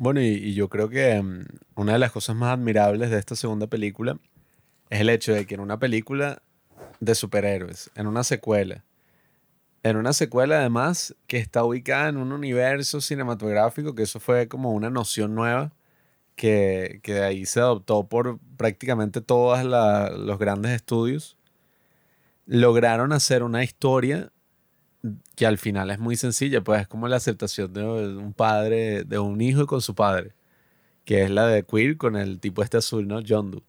Bueno, 0.00 0.22
y, 0.22 0.54
yo 0.54 0.70
creo 0.70 0.88
que 0.88 1.20
mm, 1.20 1.44
una 1.74 1.92
de 1.92 1.98
las 1.98 2.10
cosas 2.10 2.34
más 2.34 2.54
admirables 2.54 3.10
de 3.10 3.18
esta 3.18 3.36
segunda 3.36 3.66
película 3.66 4.18
es 4.88 5.02
el 5.02 5.10
hecho 5.10 5.34
de 5.34 5.44
que 5.44 5.56
en 5.56 5.60
una 5.60 5.78
película 5.78 6.42
de 7.00 7.14
superhéroes, 7.14 7.90
en 7.94 8.06
una 8.06 8.24
secuela, 8.24 8.82
en 9.82 9.98
una 9.98 10.14
secuela 10.14 10.60
además 10.60 11.14
que 11.26 11.36
está 11.36 11.64
ubicada 11.64 12.08
en 12.08 12.16
un 12.16 12.32
universo 12.32 13.02
cinematográfico, 13.02 13.94
que 13.94 14.04
eso 14.04 14.20
fue 14.20 14.48
como 14.48 14.72
una 14.72 14.88
noción 14.88 15.34
nueva, 15.34 15.74
que, 16.34 17.00
que 17.02 17.12
de 17.12 17.24
ahí 17.24 17.44
se 17.44 17.60
adoptó 17.60 18.08
por 18.08 18.38
prácticamente 18.56 19.20
todos 19.20 19.62
los 19.64 20.38
grandes 20.38 20.72
estudios, 20.72 21.36
lograron 22.46 23.12
hacer 23.12 23.42
una 23.42 23.64
historia 23.64 24.32
que 25.34 25.46
al 25.46 25.58
final 25.58 25.90
es 25.90 25.98
muy 25.98 26.16
sencilla, 26.16 26.62
pues 26.62 26.82
es 26.82 26.88
como 26.88 27.08
la 27.08 27.16
aceptación 27.16 27.72
de 27.72 27.84
un 27.84 28.32
padre, 28.32 29.04
de 29.04 29.18
un 29.18 29.40
hijo 29.40 29.66
con 29.66 29.80
su 29.80 29.94
padre, 29.94 30.34
que 31.04 31.22
es 31.22 31.30
la 31.30 31.46
de 31.46 31.64
Queer 31.64 31.96
con 31.96 32.16
el 32.16 32.38
tipo 32.40 32.62
este 32.62 32.76
azul, 32.76 33.08
¿no? 33.08 33.20
John 33.26 33.50
Doe. 33.50 33.62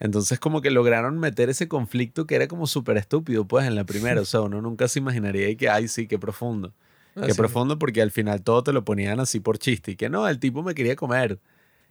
Entonces 0.00 0.38
como 0.38 0.60
que 0.60 0.70
lograron 0.70 1.18
meter 1.18 1.50
ese 1.50 1.68
conflicto 1.68 2.26
que 2.26 2.36
era 2.36 2.48
como 2.48 2.66
súper 2.66 2.96
estúpido, 2.96 3.46
pues 3.46 3.66
en 3.66 3.74
la 3.74 3.84
primera, 3.84 4.20
o 4.20 4.24
sea, 4.24 4.40
uno 4.42 4.60
nunca 4.60 4.88
se 4.88 5.00
imaginaría 5.00 5.56
que, 5.56 5.68
ay, 5.68 5.88
sí, 5.88 6.06
qué 6.06 6.18
profundo. 6.18 6.72
Ah, 7.16 7.22
qué 7.26 7.34
profundo 7.34 7.78
porque 7.78 8.00
al 8.00 8.12
final 8.12 8.42
todo 8.42 8.62
te 8.62 8.72
lo 8.72 8.84
ponían 8.84 9.18
así 9.18 9.40
por 9.40 9.58
chiste 9.58 9.92
y 9.92 9.96
que 9.96 10.08
no, 10.08 10.28
el 10.28 10.38
tipo 10.38 10.62
me 10.62 10.74
quería 10.74 10.94
comer. 10.94 11.40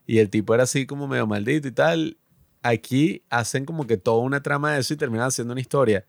Y 0.05 0.19
el 0.19 0.29
tipo 0.29 0.53
era 0.53 0.63
así 0.63 0.85
como 0.85 1.07
medio 1.07 1.27
maldito 1.27 1.67
y 1.67 1.71
tal. 1.71 2.17
Aquí 2.63 3.23
hacen 3.29 3.65
como 3.65 3.87
que 3.87 3.97
toda 3.97 4.19
una 4.19 4.41
trama 4.41 4.73
de 4.73 4.79
eso 4.79 4.93
y 4.93 4.97
terminan 4.97 5.27
haciendo 5.27 5.51
una 5.51 5.61
historia 5.61 6.05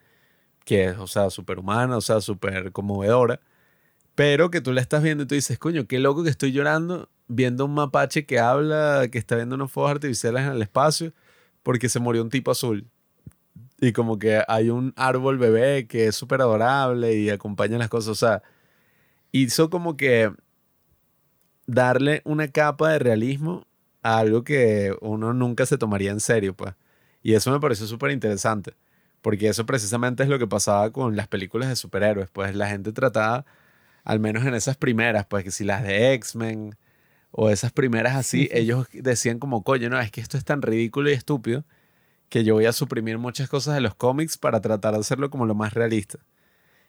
que 0.68 0.84
es, 0.84 0.98
o 0.98 1.06
sea, 1.06 1.30
súper 1.30 1.58
humana, 1.58 1.96
o 1.96 2.02
sea, 2.02 2.20
súper 2.20 2.72
conmovedora, 2.72 3.40
pero 4.14 4.50
que 4.50 4.60
tú 4.60 4.74
la 4.74 4.82
estás 4.82 5.02
viendo 5.02 5.24
y 5.24 5.26
tú 5.26 5.34
dices, 5.34 5.58
coño, 5.58 5.86
qué 5.86 5.98
loco 5.98 6.22
que 6.24 6.28
estoy 6.28 6.52
llorando 6.52 7.08
viendo 7.26 7.64
un 7.64 7.72
mapache 7.72 8.26
que 8.26 8.38
habla, 8.38 9.08
que 9.10 9.16
está 9.16 9.36
viendo 9.36 9.54
unos 9.54 9.72
fuegos 9.72 9.92
artificiales 9.92 10.42
en 10.42 10.52
el 10.52 10.62
espacio, 10.62 11.14
porque 11.62 11.88
se 11.88 12.00
murió 12.00 12.22
un 12.22 12.28
tipo 12.28 12.50
azul. 12.50 12.86
Y 13.80 13.92
como 13.92 14.18
que 14.18 14.42
hay 14.46 14.68
un 14.68 14.92
árbol 14.96 15.38
bebé 15.38 15.86
que 15.86 16.08
es 16.08 16.16
súper 16.16 16.42
adorable 16.42 17.14
y 17.16 17.30
acompaña 17.30 17.78
las 17.78 17.88
cosas, 17.88 18.10
o 18.10 18.14
sea, 18.14 18.42
hizo 19.32 19.70
como 19.70 19.96
que 19.96 20.32
darle 21.66 22.20
una 22.26 22.48
capa 22.48 22.90
de 22.92 22.98
realismo 22.98 23.66
a 24.02 24.18
algo 24.18 24.44
que 24.44 24.94
uno 25.00 25.32
nunca 25.32 25.64
se 25.64 25.78
tomaría 25.78 26.10
en 26.10 26.20
serio, 26.20 26.54
pues. 26.54 26.74
Y 27.22 27.34
eso 27.34 27.50
me 27.52 27.60
pareció 27.60 27.86
súper 27.86 28.10
interesante. 28.10 28.74
Porque 29.22 29.48
eso 29.48 29.66
precisamente 29.66 30.22
es 30.22 30.28
lo 30.28 30.38
que 30.38 30.46
pasaba 30.46 30.90
con 30.92 31.16
las 31.16 31.28
películas 31.28 31.68
de 31.68 31.76
superhéroes. 31.76 32.30
Pues 32.30 32.54
la 32.54 32.68
gente 32.68 32.92
trataba, 32.92 33.44
al 34.04 34.20
menos 34.20 34.44
en 34.46 34.54
esas 34.54 34.76
primeras, 34.76 35.26
pues 35.26 35.44
que 35.44 35.50
si 35.50 35.64
las 35.64 35.82
de 35.82 36.14
X-Men 36.14 36.76
o 37.30 37.50
esas 37.50 37.72
primeras 37.72 38.16
así, 38.16 38.48
ellos 38.52 38.86
decían 38.92 39.38
como, 39.38 39.62
coño, 39.64 39.90
no, 39.90 40.00
es 40.00 40.10
que 40.10 40.20
esto 40.20 40.36
es 40.38 40.44
tan 40.44 40.62
ridículo 40.62 41.10
y 41.10 41.14
estúpido 41.14 41.64
que 42.28 42.44
yo 42.44 42.54
voy 42.54 42.66
a 42.66 42.72
suprimir 42.72 43.18
muchas 43.18 43.48
cosas 43.48 43.74
de 43.74 43.80
los 43.80 43.94
cómics 43.94 44.38
para 44.38 44.60
tratar 44.60 44.94
de 44.94 45.00
hacerlo 45.00 45.30
como 45.30 45.46
lo 45.46 45.54
más 45.54 45.74
realista. 45.74 46.18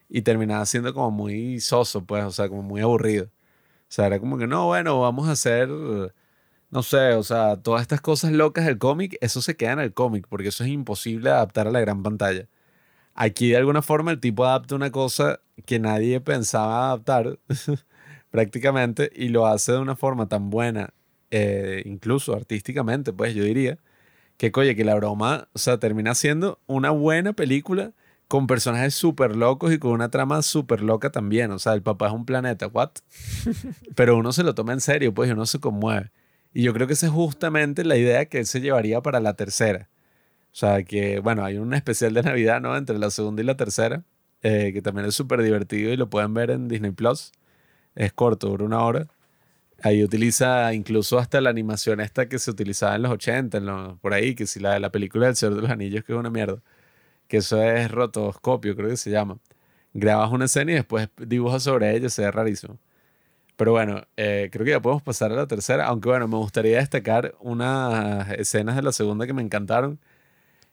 Y 0.10 0.24
terminaba 0.24 0.66
siendo 0.66 0.94
como 0.94 1.12
muy 1.12 1.60
soso, 1.60 2.06
pues, 2.06 2.24
o 2.26 2.32
sea, 2.32 2.50
como 2.50 2.64
muy 2.64 2.82
aburrido. 2.82 3.26
O 3.26 3.92
sea, 3.92 4.08
era 4.08 4.20
como 4.20 4.38
que, 4.38 4.48
no, 4.48 4.68
bueno, 4.68 5.00
vamos 5.02 5.30
a 5.30 5.34
hacer 5.34 5.70
no 6.72 6.84
sé, 6.84 7.14
o 7.14 7.24
sea, 7.24 7.58
todas 7.58 7.82
estas 7.82 8.02
cosas 8.02 8.32
locas 8.32 8.66
del 8.66 8.78
cómic, 8.78 9.18
eso 9.22 9.42
se 9.42 9.56
queda 9.58 9.74
en 9.74 9.80
el 9.80 9.94
cómic, 9.94 10.28
porque 10.30 10.50
eso 10.50 10.64
es 10.64 10.70
imposible 10.70 11.30
adaptar 11.30 11.68
a 11.68 11.72
la 11.72 11.80
gran 11.80 12.04
pantalla. 12.04 12.48
Aquí 13.16 13.50
de 13.50 13.58
alguna 13.58 13.82
forma 13.82 14.12
el 14.12 14.20
tipo 14.20 14.46
adapta 14.46 14.76
una 14.76 14.92
cosa 14.92 15.42
que 15.66 15.80
nadie 15.80 16.22
pensaba 16.22 16.88
adaptar 16.88 17.40
prácticamente 18.32 19.12
y 19.16 19.30
lo 19.30 19.48
hace 19.48 19.74
de 19.74 19.80
una 19.80 19.96
forma 19.96 20.30
tan 20.30 20.50
buena, 20.50 20.94
eh, 21.32 21.84
incluso 21.86 22.36
artísticamente, 22.36 23.14
pues 23.14 23.34
yo 23.36 23.44
diría, 23.44 23.80
que 24.38 24.52
coye, 24.52 24.76
que 24.76 24.86
la 24.86 24.96
broma, 24.96 25.50
o 25.54 25.60
sea, 25.60 25.80
termina 25.80 26.16
siendo 26.16 26.60
una 26.68 26.92
buena 26.92 27.34
película 27.34 27.94
con 28.30 28.48
personajes 28.48 28.94
súper 28.94 29.36
locos 29.36 29.74
y 29.74 29.80
con 29.80 29.92
una 29.92 30.10
trama 30.10 30.42
súper 30.44 30.82
loca 30.82 31.12
también. 31.12 31.52
O 31.52 31.60
sea, 31.60 31.74
el 31.74 31.82
papá 31.82 32.08
es 32.08 32.14
un 32.14 32.26
planeta, 32.26 32.68
¿what? 32.68 32.92
Pero 33.96 34.18
uno 34.18 34.32
se 34.32 34.44
lo 34.44 34.56
toma 34.56 34.74
en 34.74 34.82
serio, 34.82 35.14
pues, 35.14 35.30
y 35.30 35.34
uno 35.34 35.46
se 35.46 35.60
conmueve. 35.60 36.12
Y 36.54 36.64
yo 36.64 36.74
creo 36.74 36.88
que 36.88 36.94
esa 36.94 37.08
es 37.08 37.12
justamente 37.12 37.84
la 37.86 37.98
idea 37.98 38.26
que 38.26 38.40
él 38.40 38.46
se 38.46 38.62
llevaría 38.62 39.02
para 39.02 39.20
la 39.20 39.36
tercera. 39.36 39.90
O 40.52 40.56
sea, 40.56 40.84
que, 40.84 41.20
bueno, 41.20 41.46
hay 41.46 41.58
un 41.58 41.74
especial 41.74 42.14
de 42.14 42.24
Navidad, 42.24 42.62
¿no? 42.62 42.76
Entre 42.76 42.98
la 42.98 43.12
segunda 43.12 43.42
y 43.42 43.46
la 43.46 43.56
tercera, 43.58 44.04
eh, 44.42 44.72
que 44.74 44.82
también 44.82 45.08
es 45.08 45.16
súper 45.16 45.42
divertido 45.44 45.92
y 45.94 45.98
lo 45.98 46.10
pueden 46.10 46.34
ver 46.34 46.52
en 46.52 46.68
Disney 46.68 46.92
Plus. 46.92 47.32
Es 47.96 48.14
corto, 48.14 48.50
dura 48.50 48.66
una 48.66 48.84
hora. 48.84 49.08
Ahí 49.84 50.04
utiliza 50.04 50.74
incluso 50.74 51.20
hasta 51.20 51.42
la 51.42 51.50
animación 51.50 52.02
esta 52.02 52.28
que 52.30 52.40
se 52.40 52.52
utilizaba 52.52 52.96
en 52.96 53.04
los 53.04 53.12
80, 53.14 53.98
por 54.02 54.14
ahí, 54.14 54.36
que 54.36 54.48
si 54.48 54.60
la 54.60 54.74
de 54.74 54.80
la 54.82 54.92
película 54.92 55.28
del 55.28 55.36
Señor 55.36 55.56
de 55.56 55.62
los 55.62 55.72
Anillos, 55.72 56.04
que 56.04 56.14
es 56.14 56.20
una 56.20 56.30
mierda. 56.30 56.62
Que 57.28 57.38
eso 57.38 57.62
es 57.64 57.92
rotoscopio, 57.92 58.76
creo 58.76 58.90
que 58.90 58.98
se 58.98 59.12
llama. 59.12 59.40
Grabas 59.94 60.32
una 60.32 60.46
escena 60.46 60.72
y 60.74 60.76
después 60.76 61.10
dibujas 61.18 61.64
sobre 61.64 61.96
ella, 61.96 62.10
se 62.10 62.24
ve 62.24 62.32
rarísimo. 62.32 62.80
Pero 63.60 63.74
bueno, 63.74 64.04
eh, 64.16 64.48
creo 64.54 64.64
que 64.64 64.72
ya 64.72 64.82
podemos 64.82 65.04
pasar 65.04 65.34
a 65.34 65.36
la 65.36 65.46
tercera, 65.46 65.86
aunque 65.88 66.08
bueno, 66.08 66.30
me 66.30 66.38
gustaría 66.38 66.78
destacar 66.78 67.36
unas 67.42 68.30
escenas 68.32 68.78
de 68.78 68.82
la 68.84 68.94
segunda 68.94 69.28
que 69.28 69.34
me 69.34 69.42
encantaron. 69.42 70.00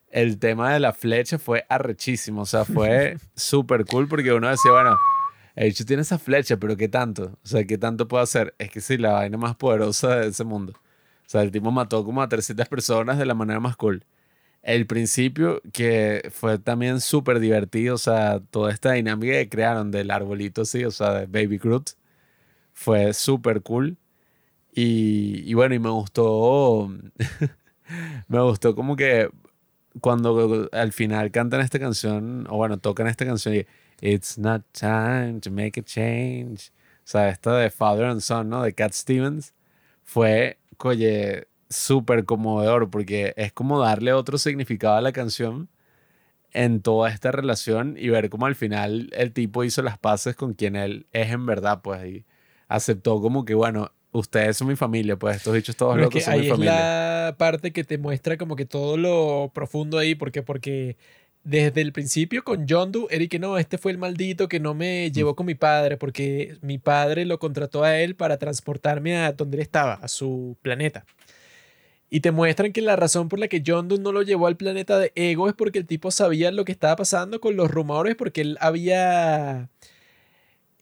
El 0.09 0.39
tema 0.39 0.73
de 0.73 0.79
la 0.79 0.93
flecha 0.93 1.37
fue 1.41 1.67
arrechísimo, 1.69 2.43
o 2.43 2.47
sea, 2.47 2.65
fue 2.65 3.19
súper 3.35 3.87
cool 3.87 4.07
porque 4.07 4.33
uno 4.33 4.49
decía, 4.49 4.71
bueno, 4.71 4.97
el 5.57 5.67
hecho 5.67 5.85
tiene 5.85 6.03
esa 6.03 6.17
flecha, 6.21 6.59
pero 6.59 6.77
¿qué 6.77 6.89
tanto? 6.89 7.37
O 7.43 7.49
sea, 7.49 7.65
¿qué 7.65 7.77
tanto 7.77 8.07
puede 8.07 8.23
hacer? 8.23 8.55
Es 8.59 8.71
que 8.71 8.81
sí, 8.81 8.99
la 8.99 9.15
vaina 9.15 9.37
más 9.37 9.57
poderosa 9.57 10.15
de 10.19 10.29
ese 10.29 10.45
mundo. 10.45 10.75
O 10.77 11.29
sea, 11.29 11.43
el 11.43 11.51
tipo 11.51 11.73
mató 11.73 12.05
como 12.05 12.23
a 12.23 12.29
300 12.29 12.69
personas 12.69 13.19
de 13.19 13.27
la 13.27 13.35
manera 13.35 13.59
más 13.59 13.77
cool. 13.77 14.05
El 14.63 14.87
principio, 14.87 15.61
que 15.73 16.31
fue 16.33 16.59
también 16.61 17.01
súper 17.01 17.41
divertido, 17.41 17.97
o 17.97 17.99
sea, 17.99 18.41
toda 18.51 18.71
esta 18.73 18.93
dinámica 18.93 19.33
que 19.33 19.49
crearon 19.49 19.91
del 19.91 20.13
arbolito, 20.13 20.65
sí, 20.65 20.85
o 20.85 20.93
sea, 20.93 21.15
de 21.15 21.27
Baby 21.27 21.59
Groot 21.59 21.97
fue 22.77 23.15
súper 23.15 23.63
cool. 23.63 23.97
Y, 24.73 25.55
bueno, 25.55 25.75
y 25.75 25.79
me 25.79 25.91
gustó, 25.91 26.91
me 28.29 28.41
gustó 28.43 28.77
como 28.77 28.97
que 28.97 29.31
cuando 30.03 30.69
al 30.73 30.93
final 30.93 31.31
cantan 31.31 31.63
esta 31.63 31.79
canción, 31.79 32.47
o 32.51 32.57
bueno, 32.57 32.79
tocan 32.79 33.07
esta 33.07 33.25
canción 33.25 33.57
y 33.57 33.67
It's 34.03 34.37
not 34.39 34.63
time 34.73 35.41
to 35.41 35.51
make 35.51 35.81
a 35.81 35.83
change. 35.83 36.71
sea, 37.05 37.31
esta 37.31 37.57
de 37.57 37.71
Father 37.71 38.05
and 38.05 38.21
Son, 38.21 38.51
¿no? 38.51 38.63
De 38.63 38.75
Cat 38.75 38.93
Stevens, 38.93 39.55
fue, 40.05 40.59
oye, 40.79 41.49
súper 41.71 42.27
conmovedor 42.27 42.91
porque 42.91 43.33
es 43.37 43.53
como 43.53 43.81
darle 43.81 44.13
otro 44.13 44.37
significado 44.39 44.97
a 44.97 45.01
la 45.01 45.13
canción 45.13 45.71
en 46.53 46.83
toda 46.83 47.11
esta 47.11 47.33
relación 47.33 47.97
y 47.99 48.11
ver 48.11 48.31
cómo 48.31 48.47
al 48.47 48.55
final 48.57 49.11
el 49.15 49.33
tipo 49.33 49.65
hizo 49.65 49.83
las 49.83 49.99
paces 49.99 50.37
con 50.37 50.55
quien 50.55 50.77
él 50.77 51.07
es 51.13 51.31
en 51.33 51.47
verdad, 51.47 51.81
pues, 51.83 52.05
y 52.07 52.25
aceptó 52.69 53.21
como 53.21 53.45
que, 53.45 53.55
bueno, 53.55 53.93
ustedes 54.13 54.57
son 54.57 54.69
mi 54.69 54.77
familia, 54.77 55.17
pues 55.17 55.37
estos 55.37 55.55
dichos 55.55 55.77
todos 55.77 55.95
Pero 55.95 56.05
es 56.05 56.07
locos 56.07 56.15
que 56.15 56.25
son 56.25 56.35
ahí 56.35 56.41
mi 56.41 56.47
es 56.47 56.53
familia. 56.53 56.73
la 56.73 57.37
parte 57.39 57.73
que 57.73 57.85
te 57.85 57.99
muestra 57.99 58.37
como 58.37 58.57
que 58.57 58.65
todo 58.65 58.97
lo 58.97 59.51
profundo 59.55 59.99
ahí, 59.99 60.15
porque, 60.15 60.43
porque 60.43 60.97
desde 61.45 61.81
el 61.81 61.93
principio 61.93 62.43
con 62.43 62.67
John 62.69 62.91
Doe, 62.91 63.07
Eric, 63.11 63.31
que 63.31 63.39
no, 63.39 63.57
este 63.59 63.79
fue 63.79 63.93
el 63.93 63.99
maldito 63.99 64.49
que 64.49 64.59
no 64.59 64.75
me 64.75 65.13
llevó 65.13 65.37
con 65.37 65.47
mi 65.47 65.55
padre, 65.55 65.97
porque 65.97 66.59
mi 66.61 66.79
padre 66.79 67.25
lo 67.25 67.39
contrató 67.39 67.85
a 67.85 67.99
él 67.99 68.17
para 68.17 68.39
transportarme 68.39 69.17
a 69.17 69.33
donde 69.33 69.59
él 69.59 69.63
estaba, 69.63 69.95
a 69.95 70.09
su 70.09 70.57
planeta. 70.63 71.05
Y 72.09 72.21
te 72.21 72.31
muestran 72.31 72.73
que 72.73 72.83
la 72.83 72.97
razón 72.97 73.29
por 73.29 73.39
la 73.39 73.49
que 73.49 73.63
John 73.67 73.89
Doe 73.89 73.99
no 73.99 74.13
lo 74.13 74.23
llevó 74.23 74.47
al 74.47 74.57
planeta 74.57 74.99
de 74.99 75.13
Ego 75.17 75.49
es 75.49 75.55
porque 75.55 75.79
el 75.79 75.87
tipo 75.87 76.11
sabía 76.11 76.51
lo 76.53 76.65
que 76.65 76.73
estaba 76.73 76.97
pasando 76.97 77.41
con 77.41 77.57
los 77.57 77.71
rumores, 77.71 78.15
porque 78.17 78.41
él 78.43 78.59
había 78.61 79.69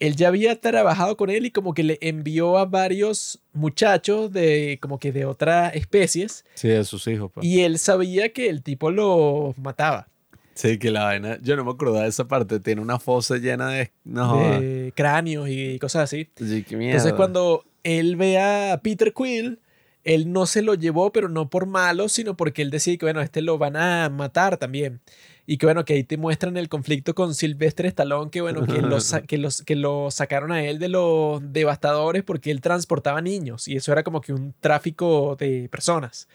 él 0.01 0.17
ya 0.17 0.29
había 0.29 0.61
trabajado 0.61 1.17
con 1.17 1.31
él 1.31 1.47
y 1.47 1.51
como 1.51 1.73
que 1.75 1.83
le 1.85 1.99
envió 2.01 2.59
a 2.59 2.65
varios 2.65 3.41
muchachos 3.53 4.33
de 4.33 4.79
como 4.83 4.99
que 4.99 5.13
de 5.13 5.25
otras 5.25 5.75
especies 5.75 6.45
Sí, 6.55 6.69
de 6.69 6.85
sus 6.85 7.07
hijos, 7.07 7.31
pues. 7.33 7.47
y 7.47 7.63
él 7.63 7.79
sabía 7.79 8.33
que 8.33 8.49
el 8.49 8.63
tipo 8.63 8.91
los 8.91 9.57
mataba 9.59 10.09
Sí, 10.55 10.79
que 10.79 10.91
la 10.93 11.05
vaina, 11.05 11.39
yo 11.43 11.57
no 11.57 11.65
me 11.65 11.73
acordaba 11.73 12.03
de 12.05 12.09
esa 12.11 12.29
parte, 12.29 12.61
tiene 12.61 12.81
una 12.81 13.01
fosa 13.01 13.39
llena 13.39 13.71
de... 13.71 13.91
No, 14.05 14.39
de 14.61 14.93
cráneos 14.95 15.49
y 15.51 15.81
cosas 15.81 16.05
así. 16.05 16.29
Sí, 16.37 16.63
qué 16.63 16.75
Entonces 16.77 16.79
mierda. 16.79 17.17
cuando 17.17 17.65
él 17.83 18.15
ve 18.15 18.39
a 18.39 18.81
Peter 18.81 19.13
Quill, 19.13 19.59
él 20.05 20.31
no 20.33 20.47
se 20.47 20.63
lo 20.63 20.75
llevó, 20.75 21.11
pero 21.13 21.29
no 21.29 21.51
por 21.51 21.67
malo, 21.67 22.09
sino 22.09 22.37
porque 22.37 22.63
él 22.63 22.71
decía 22.71 22.97
que 22.97 23.05
bueno, 23.05 23.21
este 23.21 23.43
lo 23.43 23.59
van 23.59 23.75
a 23.75 24.09
matar 24.11 24.57
también. 24.57 25.01
Y 25.47 25.59
que 25.59 25.67
bueno, 25.67 25.85
que 25.85 25.95
ahí 25.95 26.05
te 26.05 26.17
muestran 26.17 26.57
el 26.57 26.69
conflicto 26.69 27.15
con 27.15 27.35
Sylvester 27.35 27.87
Stallone, 27.87 28.31
que 28.31 28.41
bueno, 28.41 28.65
que 28.67 28.81
lo, 28.81 28.99
que 29.27 29.39
los, 29.39 29.63
que 29.63 29.77
lo 29.77 30.11
sacaron 30.11 30.53
a 30.53 30.65
él 30.65 30.79
de 30.79 30.89
los 30.89 31.41
devastadores 31.53 32.23
porque 32.23 32.51
él 32.51 32.61
transportaba 32.61 33.21
niños 33.21 33.69
y 33.69 33.77
eso 33.77 33.93
era 33.93 34.03
como 34.03 34.21
que 34.21 34.33
un 34.33 34.55
tráfico 34.61 35.37
de 35.37 35.69
personas. 35.69 36.29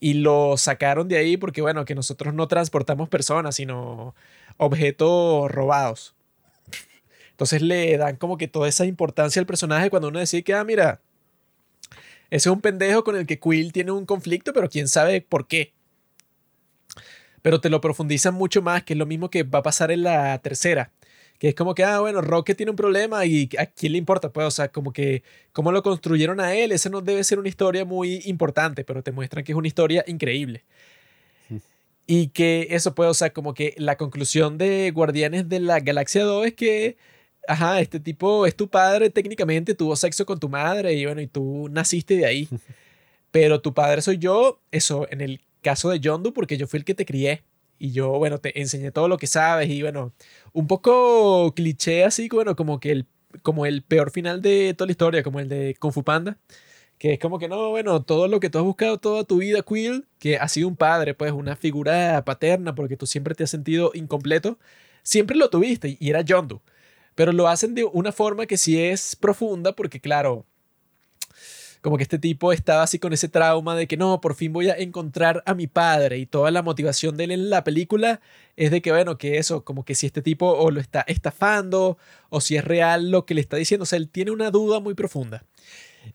Y 0.00 0.14
lo 0.14 0.56
sacaron 0.56 1.08
de 1.08 1.18
ahí 1.18 1.36
porque 1.36 1.60
bueno, 1.60 1.84
que 1.84 1.94
nosotros 1.94 2.32
no 2.32 2.48
transportamos 2.48 3.10
personas, 3.10 3.56
sino 3.56 4.14
objetos 4.56 5.50
robados. 5.50 6.14
Entonces 7.32 7.62
le 7.62 7.96
dan 7.96 8.16
como 8.16 8.38
que 8.38 8.48
toda 8.48 8.68
esa 8.68 8.86
importancia 8.86 9.40
al 9.40 9.46
personaje 9.46 9.90
cuando 9.90 10.08
uno 10.08 10.18
decide 10.18 10.42
que, 10.42 10.54
ah, 10.54 10.64
mira, 10.64 11.00
ese 12.30 12.48
es 12.48 12.52
un 12.52 12.60
pendejo 12.60 13.02
con 13.02 13.16
el 13.16 13.26
que 13.26 13.38
Quill 13.40 13.72
tiene 13.72 13.92
un 13.92 14.06
conflicto, 14.06 14.52
pero 14.52 14.68
quién 14.68 14.88
sabe 14.88 15.20
por 15.20 15.46
qué. 15.48 15.72
Pero 17.42 17.60
te 17.60 17.70
lo 17.70 17.80
profundizan 17.80 18.34
mucho 18.34 18.62
más, 18.62 18.82
que 18.84 18.94
es 18.94 18.98
lo 18.98 19.06
mismo 19.06 19.30
que 19.30 19.42
va 19.42 19.60
a 19.60 19.62
pasar 19.62 19.90
en 19.90 20.02
la 20.02 20.38
tercera. 20.42 20.92
Que 21.38 21.48
es 21.48 21.54
como 21.54 21.74
que, 21.74 21.84
ah, 21.84 22.00
bueno, 22.00 22.20
Rocket 22.20 22.56
tiene 22.56 22.70
un 22.70 22.76
problema 22.76 23.24
y 23.24 23.48
a 23.58 23.66
quién 23.66 23.92
le 23.92 23.98
importa, 23.98 24.30
pues, 24.30 24.46
o 24.46 24.50
sea, 24.50 24.68
como 24.68 24.92
que 24.92 25.22
cómo 25.52 25.72
lo 25.72 25.82
construyeron 25.82 26.38
a 26.38 26.54
él, 26.54 26.70
esa 26.72 26.90
no 26.90 27.00
debe 27.00 27.24
ser 27.24 27.38
una 27.38 27.48
historia 27.48 27.84
muy 27.86 28.20
importante, 28.26 28.84
pero 28.84 29.02
te 29.02 29.12
muestran 29.12 29.42
que 29.44 29.52
es 29.52 29.56
una 29.56 29.68
historia 29.68 30.04
increíble. 30.06 30.64
Y 32.06 32.28
que 32.28 32.66
eso 32.70 32.94
puede, 32.94 33.10
o 33.10 33.14
sea, 33.14 33.32
como 33.32 33.54
que 33.54 33.74
la 33.78 33.96
conclusión 33.96 34.58
de 34.58 34.90
Guardianes 34.90 35.48
de 35.48 35.60
la 35.60 35.80
Galaxia 35.80 36.24
2 36.24 36.46
es 36.48 36.54
que, 36.54 36.96
ajá, 37.46 37.80
este 37.80 38.00
tipo 38.00 38.46
es 38.46 38.56
tu 38.56 38.68
padre, 38.68 39.10
técnicamente 39.10 39.74
tuvo 39.74 39.94
sexo 39.96 40.26
con 40.26 40.40
tu 40.40 40.48
madre 40.48 40.92
y 40.94 41.06
bueno, 41.06 41.20
y 41.20 41.28
tú 41.28 41.68
naciste 41.70 42.16
de 42.16 42.26
ahí. 42.26 42.48
Pero 43.30 43.60
tu 43.60 43.74
padre 43.74 44.02
soy 44.02 44.18
yo, 44.18 44.60
eso, 44.72 45.06
en 45.10 45.20
el 45.20 45.40
caso 45.60 45.90
de 45.90 45.98
Doe, 45.98 46.32
porque 46.32 46.56
yo 46.56 46.66
fui 46.66 46.78
el 46.78 46.84
que 46.84 46.94
te 46.94 47.06
crié. 47.06 47.44
Y 47.78 47.92
yo, 47.92 48.10
bueno, 48.18 48.38
te 48.38 48.60
enseñé 48.60 48.92
todo 48.92 49.08
lo 49.08 49.16
que 49.16 49.26
sabes 49.26 49.70
y 49.70 49.80
bueno, 49.82 50.12
un 50.52 50.66
poco 50.66 51.54
cliché 51.54 52.04
así, 52.04 52.28
bueno, 52.28 52.54
como 52.54 52.78
que 52.78 52.92
el, 52.92 53.06
como 53.42 53.64
el 53.66 53.82
peor 53.82 54.10
final 54.10 54.42
de 54.42 54.74
toda 54.74 54.86
la 54.86 54.92
historia, 54.92 55.22
como 55.22 55.40
el 55.40 55.48
de 55.48 55.76
Kung 55.80 55.92
Fu 55.92 56.04
Panda. 56.04 56.38
Que 56.98 57.14
es 57.14 57.18
como 57.18 57.38
que 57.38 57.48
no, 57.48 57.70
bueno, 57.70 58.02
todo 58.04 58.28
lo 58.28 58.40
que 58.40 58.50
tú 58.50 58.58
has 58.58 58.64
buscado 58.64 58.98
toda 58.98 59.24
tu 59.24 59.38
vida, 59.38 59.62
Quill, 59.62 60.06
que 60.18 60.36
ha 60.38 60.48
sido 60.48 60.68
un 60.68 60.76
padre, 60.76 61.14
pues 61.14 61.32
una 61.32 61.56
figura 61.56 62.24
paterna, 62.26 62.74
porque 62.74 62.96
tú 62.96 63.06
siempre 63.06 63.34
te 63.34 63.44
has 63.44 63.50
sentido 63.50 63.92
incompleto, 63.94 64.58
siempre 65.02 65.36
lo 65.36 65.50
tuviste 65.50 65.96
y 66.00 66.10
era 66.10 66.22
Doe. 66.22 66.60
Pero 67.14 67.32
lo 67.32 67.48
hacen 67.48 67.74
de 67.74 67.84
una 67.84 68.12
forma 68.12 68.46
que 68.46 68.58
sí 68.58 68.80
es 68.80 69.16
profunda, 69.16 69.74
porque 69.74 70.00
claro, 70.00 70.46
como 71.80 71.96
que 71.96 72.02
este 72.02 72.18
tipo 72.18 72.52
estaba 72.52 72.82
así 72.82 72.98
con 72.98 73.12
ese 73.12 73.28
trauma 73.28 73.74
de 73.74 73.86
que 73.86 73.96
no, 73.96 74.20
por 74.20 74.34
fin 74.34 74.52
voy 74.52 74.68
a 74.68 74.76
encontrar 74.76 75.42
a 75.46 75.54
mi 75.54 75.66
padre 75.66 76.18
y 76.18 76.26
toda 76.26 76.50
la 76.50 76.62
motivación 76.62 77.16
de 77.16 77.24
él 77.24 77.30
en 77.30 77.50
la 77.50 77.64
película 77.64 78.20
es 78.56 78.70
de 78.70 78.82
que 78.82 78.92
bueno, 78.92 79.16
que 79.16 79.38
eso, 79.38 79.64
como 79.64 79.84
que 79.84 79.94
si 79.94 80.06
este 80.06 80.22
tipo 80.22 80.46
o 80.50 80.70
lo 80.70 80.80
está 80.80 81.02
estafando 81.06 81.96
o 82.28 82.40
si 82.40 82.56
es 82.56 82.64
real 82.64 83.10
lo 83.10 83.24
que 83.24 83.34
le 83.34 83.40
está 83.40 83.56
diciendo, 83.56 83.84
o 83.84 83.86
sea, 83.86 83.98
él 83.98 84.10
tiene 84.10 84.30
una 84.30 84.50
duda 84.50 84.80
muy 84.80 84.94
profunda. 84.94 85.44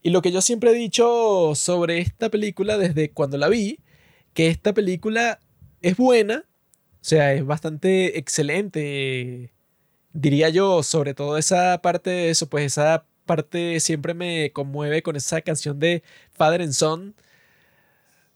Y 0.02 0.10
lo 0.11 0.22
que 0.22 0.32
yo 0.32 0.42
siempre 0.42 0.72
he 0.72 0.74
dicho 0.74 1.53
sobre 1.56 2.00
esta 2.00 2.30
película 2.30 2.77
desde 2.77 3.11
cuando 3.11 3.38
la 3.38 3.50
vi, 3.50 3.80
que 4.34 4.48
esta 4.48 4.74
película 4.74 5.40
es 5.82 5.98
buena, 5.98 6.45
o 7.02 7.08
sea, 7.08 7.34
es 7.34 7.45
bastante 7.45 8.18
excelente, 8.19 9.53
diría 10.14 10.50
yo, 10.50 10.84
sobre 10.84 11.14
todo 11.14 11.38
esa 11.38 11.80
parte 11.82 12.10
de 12.10 12.30
eso, 12.32 12.50
pues 12.50 12.66
esa 12.66 13.06
parte 13.26 13.80
siempre 13.80 14.14
me 14.14 14.52
conmueve 14.52 15.02
con 15.02 15.16
esa 15.16 15.42
canción 15.42 15.80
de 15.80 16.04
Father 16.32 16.62
and 16.62 16.74
Son. 16.74 17.16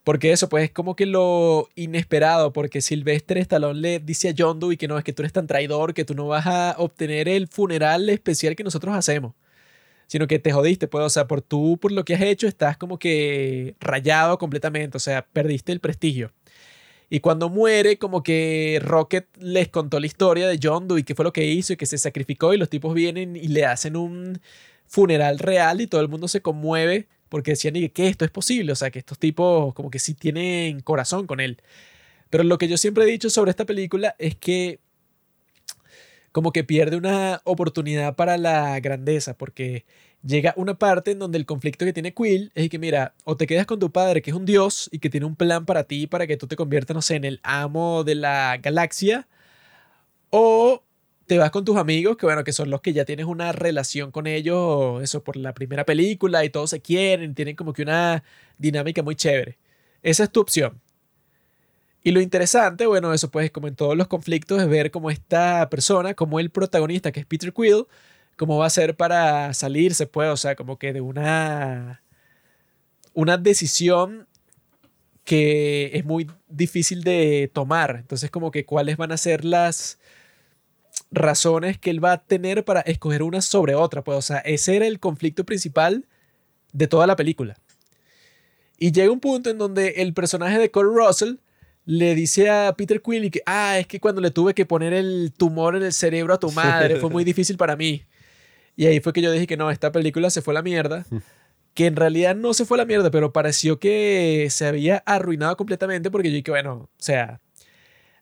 Porque 0.03 0.32
eso, 0.32 0.50
pues 0.50 0.64
es 0.64 0.72
como 0.72 0.95
que 0.95 1.06
lo 1.06 1.69
inesperado, 1.76 2.51
porque 2.51 2.82
Sylvester 2.82 3.38
Stallone 3.38 3.80
le 3.80 4.00
dice 4.00 4.30
a 4.30 4.34
John 4.35 4.59
Doe 4.59 4.77
que 4.77 4.88
no, 4.88 4.98
es 4.98 5.03
que 5.03 5.14
tú 5.14 5.22
eres 5.22 5.34
tan 5.34 5.45
traidor, 5.45 5.93
que 5.93 6.06
tú 6.06 6.16
no 6.16 6.27
vas 6.27 6.48
a 6.48 6.76
obtener 6.80 7.27
el 7.30 7.48
funeral 7.48 8.09
especial 8.09 8.56
que 8.56 8.64
nosotros 8.64 8.95
hacemos, 8.95 9.35
sino 10.08 10.27
que 10.27 10.40
te 10.40 10.51
jodiste, 10.51 10.88
pues, 10.88 11.06
o 11.06 11.09
sea, 11.09 11.27
por 11.27 11.42
tú, 11.42 11.77
por 11.80 11.92
lo 11.92 12.06
que 12.06 12.16
has 12.16 12.22
hecho, 12.22 12.48
estás 12.48 12.77
como 12.77 12.98
que 12.98 13.76
rayado 13.80 14.38
completamente, 14.40 14.98
o 14.98 15.00
sea, 15.00 15.27
perdiste 15.32 15.72
el 15.72 15.80
prestigio. 15.80 16.32
Y 17.09 17.22
cuando 17.22 17.50
muere, 17.50 17.98
como 17.98 18.22
que 18.24 18.80
Rocket 18.84 19.27
les 19.38 19.68
contó 19.69 20.00
la 20.00 20.06
historia 20.06 20.48
de 20.48 20.59
John 20.61 20.88
Doe 20.88 21.00
y 21.00 21.03
qué 21.03 21.16
fue 21.16 21.26
lo 21.26 21.34
que 21.34 21.45
hizo 21.45 21.74
y 21.74 21.77
que 21.77 21.88
se 21.88 21.98
sacrificó 21.98 22.53
y 22.53 22.58
los 22.58 22.69
tipos 22.69 22.93
vienen 22.93 23.35
y 23.35 23.48
le 23.48 23.66
hacen 23.66 23.95
un 23.95 24.40
funeral 24.90 25.40
real 25.40 25.80
y 25.80 25.88
todo 25.88 26.01
el 26.01 26.09
mundo 26.09 26.27
se 26.27 26.42
conmueve 26.42 27.08
porque 27.30 27.51
decían 27.51 27.76
que 27.93 28.08
esto 28.08 28.26
es 28.26 28.32
posible, 28.32 28.72
o 28.72 28.76
sea, 28.76 28.90
que 28.92 29.00
estos 29.00 29.19
tipos 29.19 29.74
como 29.76 29.90
que 29.92 30.00
sí 30.00 30.16
tienen 30.16 30.82
corazón 30.82 31.27
con 31.27 31.40
él. 31.40 31.61
Pero 32.30 32.43
lo 32.43 32.58
que 32.58 32.68
yo 32.68 32.77
siempre 32.77 33.03
he 33.03 33.08
dicho 33.08 33.30
sobre 33.30 33.51
esta 33.51 33.66
película 33.66 34.16
es 34.19 34.35
que 34.35 34.80
como 36.32 36.51
que 36.51 36.64
pierde 36.64 36.98
una 36.98 37.42
oportunidad 37.43 38.16
para 38.16 38.38
la 38.38 38.80
grandeza, 38.80 39.35
porque 39.35 39.85
llega 40.24 40.53
una 40.58 40.77
parte 40.77 41.11
en 41.11 41.19
donde 41.19 41.38
el 41.38 41.45
conflicto 41.45 41.85
que 41.85 41.93
tiene 41.93 42.14
Quill 42.14 42.51
es 42.56 42.69
que, 42.69 42.80
mira, 42.80 43.14
o 43.24 43.38
te 43.38 43.48
quedas 43.48 43.66
con 43.66 43.80
tu 43.80 43.92
padre, 43.92 44.22
que 44.22 44.32
es 44.32 44.35
un 44.35 44.45
dios 44.45 44.90
y 44.92 45.00
que 45.00 45.09
tiene 45.09 45.26
un 45.26 45.35
plan 45.35 45.66
para 45.66 45.85
ti, 45.85 46.08
para 46.08 46.27
que 46.27 46.38
tú 46.38 46.48
te 46.48 46.56
conviertas, 46.56 46.95
no 46.95 47.01
sé, 47.01 47.16
en 47.16 47.26
el 47.26 47.40
amo 47.43 48.03
de 48.03 48.16
la 48.16 48.58
galaxia, 48.58 49.27
o 50.30 50.84
te 51.30 51.38
vas 51.38 51.51
con 51.51 51.64
tus 51.64 51.77
amigos, 51.77 52.17
que 52.17 52.25
bueno, 52.25 52.43
que 52.43 52.51
son 52.51 52.72
los 52.72 52.82
que 52.82 52.91
ya 52.91 53.06
tienes 53.06 53.27
una 53.27 53.51
relación 53.51 54.09
con 54.09 54.25
ellos, 54.25 55.03
eso 55.03 55.24
por 55.24 55.35
la 55.38 55.53
primera 55.53 55.85
película 55.85 56.43
y 56.43 56.49
todos 56.49 56.72
se 56.72 56.82
quieren, 56.82 57.35
tienen 57.35 57.56
como 57.56 57.72
que 57.72 57.83
una 57.83 58.24
dinámica 58.58 59.03
muy 59.03 59.16
chévere. 59.16 59.59
Esa 60.01 60.24
es 60.24 60.32
tu 60.32 60.40
opción. 60.41 60.82
Y 62.01 62.11
lo 62.11 62.19
interesante, 62.19 62.88
bueno, 62.88 63.14
eso 63.14 63.30
pues 63.30 63.51
como 63.51 63.67
en 63.67 63.75
todos 63.75 63.95
los 63.95 64.08
conflictos, 64.08 64.59
es 64.59 64.67
ver 64.67 64.90
cómo 64.90 65.11
esta 65.11 65.69
persona, 65.69 66.16
como 66.16 66.40
el 66.40 66.49
protagonista, 66.49 67.11
que 67.11 67.19
es 67.19 67.27
Peter 67.27 67.53
Quill, 67.53 67.85
cómo 68.35 68.58
va 68.58 68.66
a 68.66 68.72
ser 68.72 68.95
para 68.98 69.53
salirse, 69.53 70.08
pues, 70.08 70.30
o 70.30 70.38
sea, 70.38 70.56
como 70.56 70.80
que 70.80 70.93
de 70.93 71.01
una, 71.01 72.01
una 73.14 73.38
decisión 73.38 74.27
que 75.25 75.91
es 75.93 76.06
muy 76.06 76.27
difícil 76.48 77.03
de 77.03 77.51
tomar. 77.53 77.98
Entonces, 77.99 78.32
como 78.32 78.49
que 78.49 78.66
cuáles 78.66 78.98
van 78.98 79.11
a 79.11 79.17
ser 79.17 79.45
las 79.45 79.99
razones 81.11 81.78
que 81.78 81.90
él 81.90 82.03
va 82.03 82.14
a 82.14 82.24
tener 82.24 82.66
para 82.66 82.82
escoger 82.82 83.24
una 83.24 83.42
sobre 83.42 83.76
otra, 83.76 84.03
pues, 84.03 84.18
o 84.18 84.22
sea, 84.22 84.38
ese 84.40 84.76
era 84.76 84.88
el 84.88 85.00
conflicto 85.00 85.45
principal 85.45 86.06
de 86.74 86.88
toda 86.88 87.08
la 87.08 87.16
película. 87.16 87.58
Y 88.78 88.92
llega 88.92 89.11
un 89.11 89.19
punto 89.19 89.50
en 89.50 89.58
donde 89.58 89.95
el 89.98 90.14
personaje 90.14 90.58
de 90.58 90.72
Cole 90.72 90.92
Russell 90.94 91.36
le 91.86 92.16
dice 92.16 92.50
a 92.50 92.74
Peter 92.78 93.02
Quill 93.02 93.26
y 93.26 93.32
que, 93.32 93.42
ah, 93.45 93.80
es 93.80 93.88
que 93.88 94.00
cuando 94.00 94.22
le 94.22 94.32
tuve 94.32 94.53
que 94.53 94.66
poner 94.66 94.94
el 94.94 95.34
tumor 95.36 95.76
en 95.76 95.84
el 95.84 95.92
cerebro 95.92 96.34
a 96.34 96.40
tu 96.40 96.52
madre 96.52 96.98
fue 96.98 97.10
muy 97.10 97.24
difícil 97.26 97.58
para 97.58 97.76
mí. 97.76 98.03
Y 98.76 98.86
ahí 98.86 99.00
fue 99.00 99.11
que 99.11 99.22
yo 99.22 99.32
dije 99.32 99.48
que 99.48 99.58
no, 99.58 99.72
esta 99.72 99.92
película 99.92 100.30
se 100.30 100.42
fue 100.42 100.53
a 100.53 100.56
la 100.56 100.61
mierda. 100.61 101.06
Que 101.76 101.86
en 101.86 101.95
realidad 101.95 102.36
no 102.36 102.53
se 102.53 102.66
fue 102.66 102.76
a 102.76 102.80
la 102.80 102.86
mierda, 102.86 103.10
pero 103.10 103.32
pareció 103.32 103.80
que 103.80 104.48
se 104.50 104.66
había 104.66 104.98
arruinado 105.06 105.56
completamente 105.56 106.11
porque 106.11 106.30
yo 106.30 106.36
dije, 106.36 106.52
bueno, 106.52 106.74
o 106.74 106.90
sea, 106.98 107.40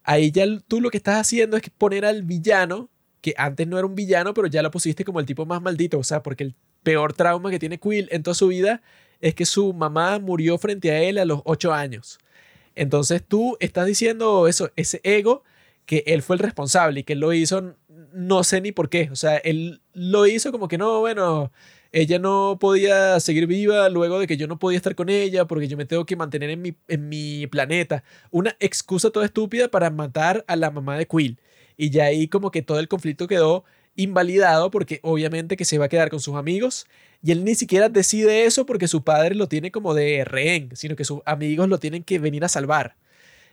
ahí 0.07 0.31
ya 0.31 0.45
tú 0.67 0.81
lo 0.81 0.89
que 0.89 0.97
estás 0.97 1.17
haciendo 1.17 1.57
es 1.57 1.63
poner 1.77 2.05
al 2.05 2.23
villano 2.23 2.89
que 3.21 3.33
antes 3.37 3.67
no 3.67 3.77
era 3.77 3.85
un 3.85 3.93
villano, 3.93 4.33
pero 4.33 4.47
ya 4.47 4.61
lo 4.61 4.71
pusiste 4.71 5.03
como 5.03 5.19
el 5.19 5.25
tipo 5.25 5.45
más 5.45 5.61
maldito. 5.61 5.99
O 5.99 6.03
sea, 6.03 6.23
porque 6.23 6.45
el 6.45 6.55
peor 6.81 7.13
trauma 7.13 7.51
que 7.51 7.59
tiene 7.59 7.77
Quill 7.77 8.07
en 8.11 8.23
toda 8.23 8.33
su 8.33 8.47
vida 8.47 8.81
es 9.19 9.35
que 9.35 9.45
su 9.45 9.73
mamá 9.73 10.17
murió 10.19 10.57
frente 10.57 10.91
a 10.91 11.01
él 11.01 11.17
a 11.17 11.25
los 11.25 11.41
ocho 11.43 11.73
años. 11.73 12.19
Entonces 12.73 13.21
tú 13.27 13.57
estás 13.59 13.85
diciendo 13.85 14.47
eso, 14.47 14.71
ese 14.75 15.01
ego, 15.03 15.43
que 15.85 16.03
él 16.07 16.21
fue 16.21 16.37
el 16.37 16.39
responsable 16.39 17.01
y 17.01 17.03
que 17.03 17.13
él 17.13 17.19
lo 17.19 17.33
hizo, 17.33 17.75
no 18.13 18.43
sé 18.43 18.61
ni 18.61 18.71
por 18.71 18.89
qué. 18.89 19.09
O 19.11 19.15
sea, 19.15 19.37
él 19.37 19.81
lo 19.93 20.25
hizo 20.25 20.51
como 20.51 20.69
que 20.69 20.77
no, 20.77 21.01
bueno, 21.01 21.51
ella 21.99 22.19
no 22.19 22.57
podía 22.59 23.19
seguir 23.19 23.47
viva 23.47 23.89
luego 23.89 24.19
de 24.19 24.27
que 24.27 24.37
yo 24.37 24.45
no 24.45 24.59
podía 24.59 24.77
estar 24.77 24.93
con 24.93 25.09
ella 25.09 25.45
porque 25.45 25.67
yo 25.67 25.77
me 25.77 25.85
tengo 25.85 26.05
que 26.05 26.15
mantener 26.15 26.51
en 26.51 26.61
mi, 26.61 26.75
en 26.87 27.09
mi 27.09 27.47
planeta. 27.47 28.03
Una 28.29 28.55
excusa 28.59 29.09
toda 29.09 29.25
estúpida 29.25 29.67
para 29.69 29.89
matar 29.89 30.45
a 30.47 30.55
la 30.55 30.69
mamá 30.69 30.95
de 30.97 31.07
Quill. 31.07 31.39
Y 31.75 31.89
ya 31.89 32.05
ahí 32.05 32.27
como 32.27 32.51
que 32.51 32.61
todo 32.61 32.79
el 32.79 32.87
conflicto 32.87 33.27
quedó 33.27 33.63
invalidado 33.95 34.69
porque 34.69 34.99
obviamente 35.01 35.57
que 35.57 35.65
se 35.65 35.79
va 35.79 35.85
a 35.85 35.89
quedar 35.89 36.11
con 36.11 36.19
sus 36.19 36.35
amigos 36.35 36.85
y 37.23 37.31
él 37.31 37.43
ni 37.43 37.55
siquiera 37.55 37.89
decide 37.89 38.45
eso 38.45 38.67
porque 38.67 38.87
su 38.87 39.03
padre 39.03 39.33
lo 39.33 39.47
tiene 39.47 39.71
como 39.71 39.95
de 39.95 40.23
rehén, 40.23 40.69
sino 40.75 40.95
que 40.95 41.03
sus 41.03 41.21
amigos 41.25 41.67
lo 41.67 41.79
tienen 41.79 42.03
que 42.03 42.19
venir 42.19 42.45
a 42.45 42.47
salvar. 42.47 42.95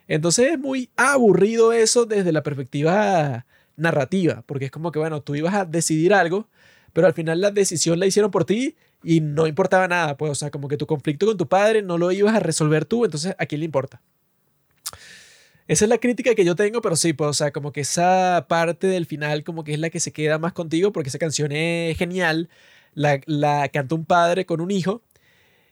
Entonces 0.06 0.52
es 0.52 0.58
muy 0.58 0.90
aburrido 0.96 1.72
eso 1.72 2.04
desde 2.04 2.30
la 2.30 2.42
perspectiva 2.42 3.46
narrativa, 3.76 4.42
porque 4.46 4.66
es 4.66 4.70
como 4.70 4.92
que, 4.92 4.98
bueno, 4.98 5.22
tú 5.22 5.34
ibas 5.34 5.54
a 5.54 5.64
decidir 5.64 6.12
algo, 6.12 6.48
pero 6.94 7.06
al 7.06 7.12
final 7.12 7.42
la 7.42 7.50
decisión 7.50 8.00
la 8.00 8.06
hicieron 8.06 8.30
por 8.30 8.46
ti 8.46 8.76
y 9.02 9.20
no 9.20 9.46
importaba 9.46 9.86
nada, 9.86 10.16
pues, 10.16 10.32
o 10.32 10.34
sea, 10.34 10.50
como 10.50 10.68
que 10.68 10.78
tu 10.78 10.86
conflicto 10.86 11.26
con 11.26 11.36
tu 11.36 11.46
padre 11.46 11.82
no 11.82 11.98
lo 11.98 12.10
ibas 12.10 12.34
a 12.34 12.40
resolver 12.40 12.86
tú, 12.86 13.04
entonces 13.04 13.34
¿a 13.38 13.44
quién 13.44 13.60
le 13.60 13.66
importa? 13.66 14.00
Esa 15.66 15.86
es 15.86 15.88
la 15.88 15.98
crítica 15.98 16.34
que 16.34 16.44
yo 16.44 16.54
tengo, 16.56 16.80
pero 16.80 16.94
sí, 16.94 17.12
pues, 17.12 17.28
o 17.30 17.32
sea, 17.34 17.50
como 17.50 17.72
que 17.72 17.80
esa 17.80 18.46
parte 18.48 18.86
del 18.86 19.06
final 19.06 19.44
como 19.44 19.64
que 19.64 19.74
es 19.74 19.78
la 19.78 19.90
que 19.90 20.00
se 20.00 20.12
queda 20.12 20.38
más 20.38 20.52
contigo 20.52 20.92
porque 20.92 21.08
esa 21.08 21.18
canción 21.18 21.52
es 21.52 21.98
genial, 21.98 22.48
la, 22.94 23.20
la 23.26 23.68
canta 23.68 23.94
un 23.94 24.04
padre 24.04 24.46
con 24.46 24.60
un 24.60 24.70
hijo. 24.70 25.02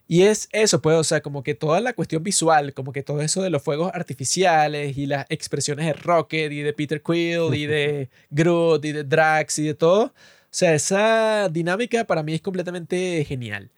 Y 0.08 0.24
es 0.24 0.48
eso, 0.52 0.82
pues, 0.82 0.96
o 0.96 1.04
sea, 1.04 1.22
como 1.22 1.42
que 1.42 1.54
toda 1.54 1.80
la 1.80 1.94
cuestión 1.94 2.22
visual, 2.22 2.74
como 2.74 2.92
que 2.92 3.02
todo 3.02 3.22
eso 3.22 3.42
de 3.42 3.50
los 3.50 3.62
fuegos 3.62 3.92
artificiales 3.94 4.98
y 4.98 5.06
las 5.06 5.26
expresiones 5.30 5.86
de 5.86 5.92
Rocket 5.94 6.52
y 6.52 6.60
de 6.60 6.72
Peter 6.72 7.02
Quill 7.02 7.54
y 7.54 7.66
de 7.66 8.10
Groot 8.30 8.84
y 8.84 8.92
de 8.92 9.04
Drax 9.04 9.58
y 9.60 9.64
de 9.64 9.74
todo. 9.74 10.12
Sea, 10.52 10.74
esa 10.74 11.48
dinámica 11.48 12.04
para 12.06 12.22
mí 12.22 12.34
es 12.34 12.42
completamente 12.42 13.24
genial. 13.24 13.70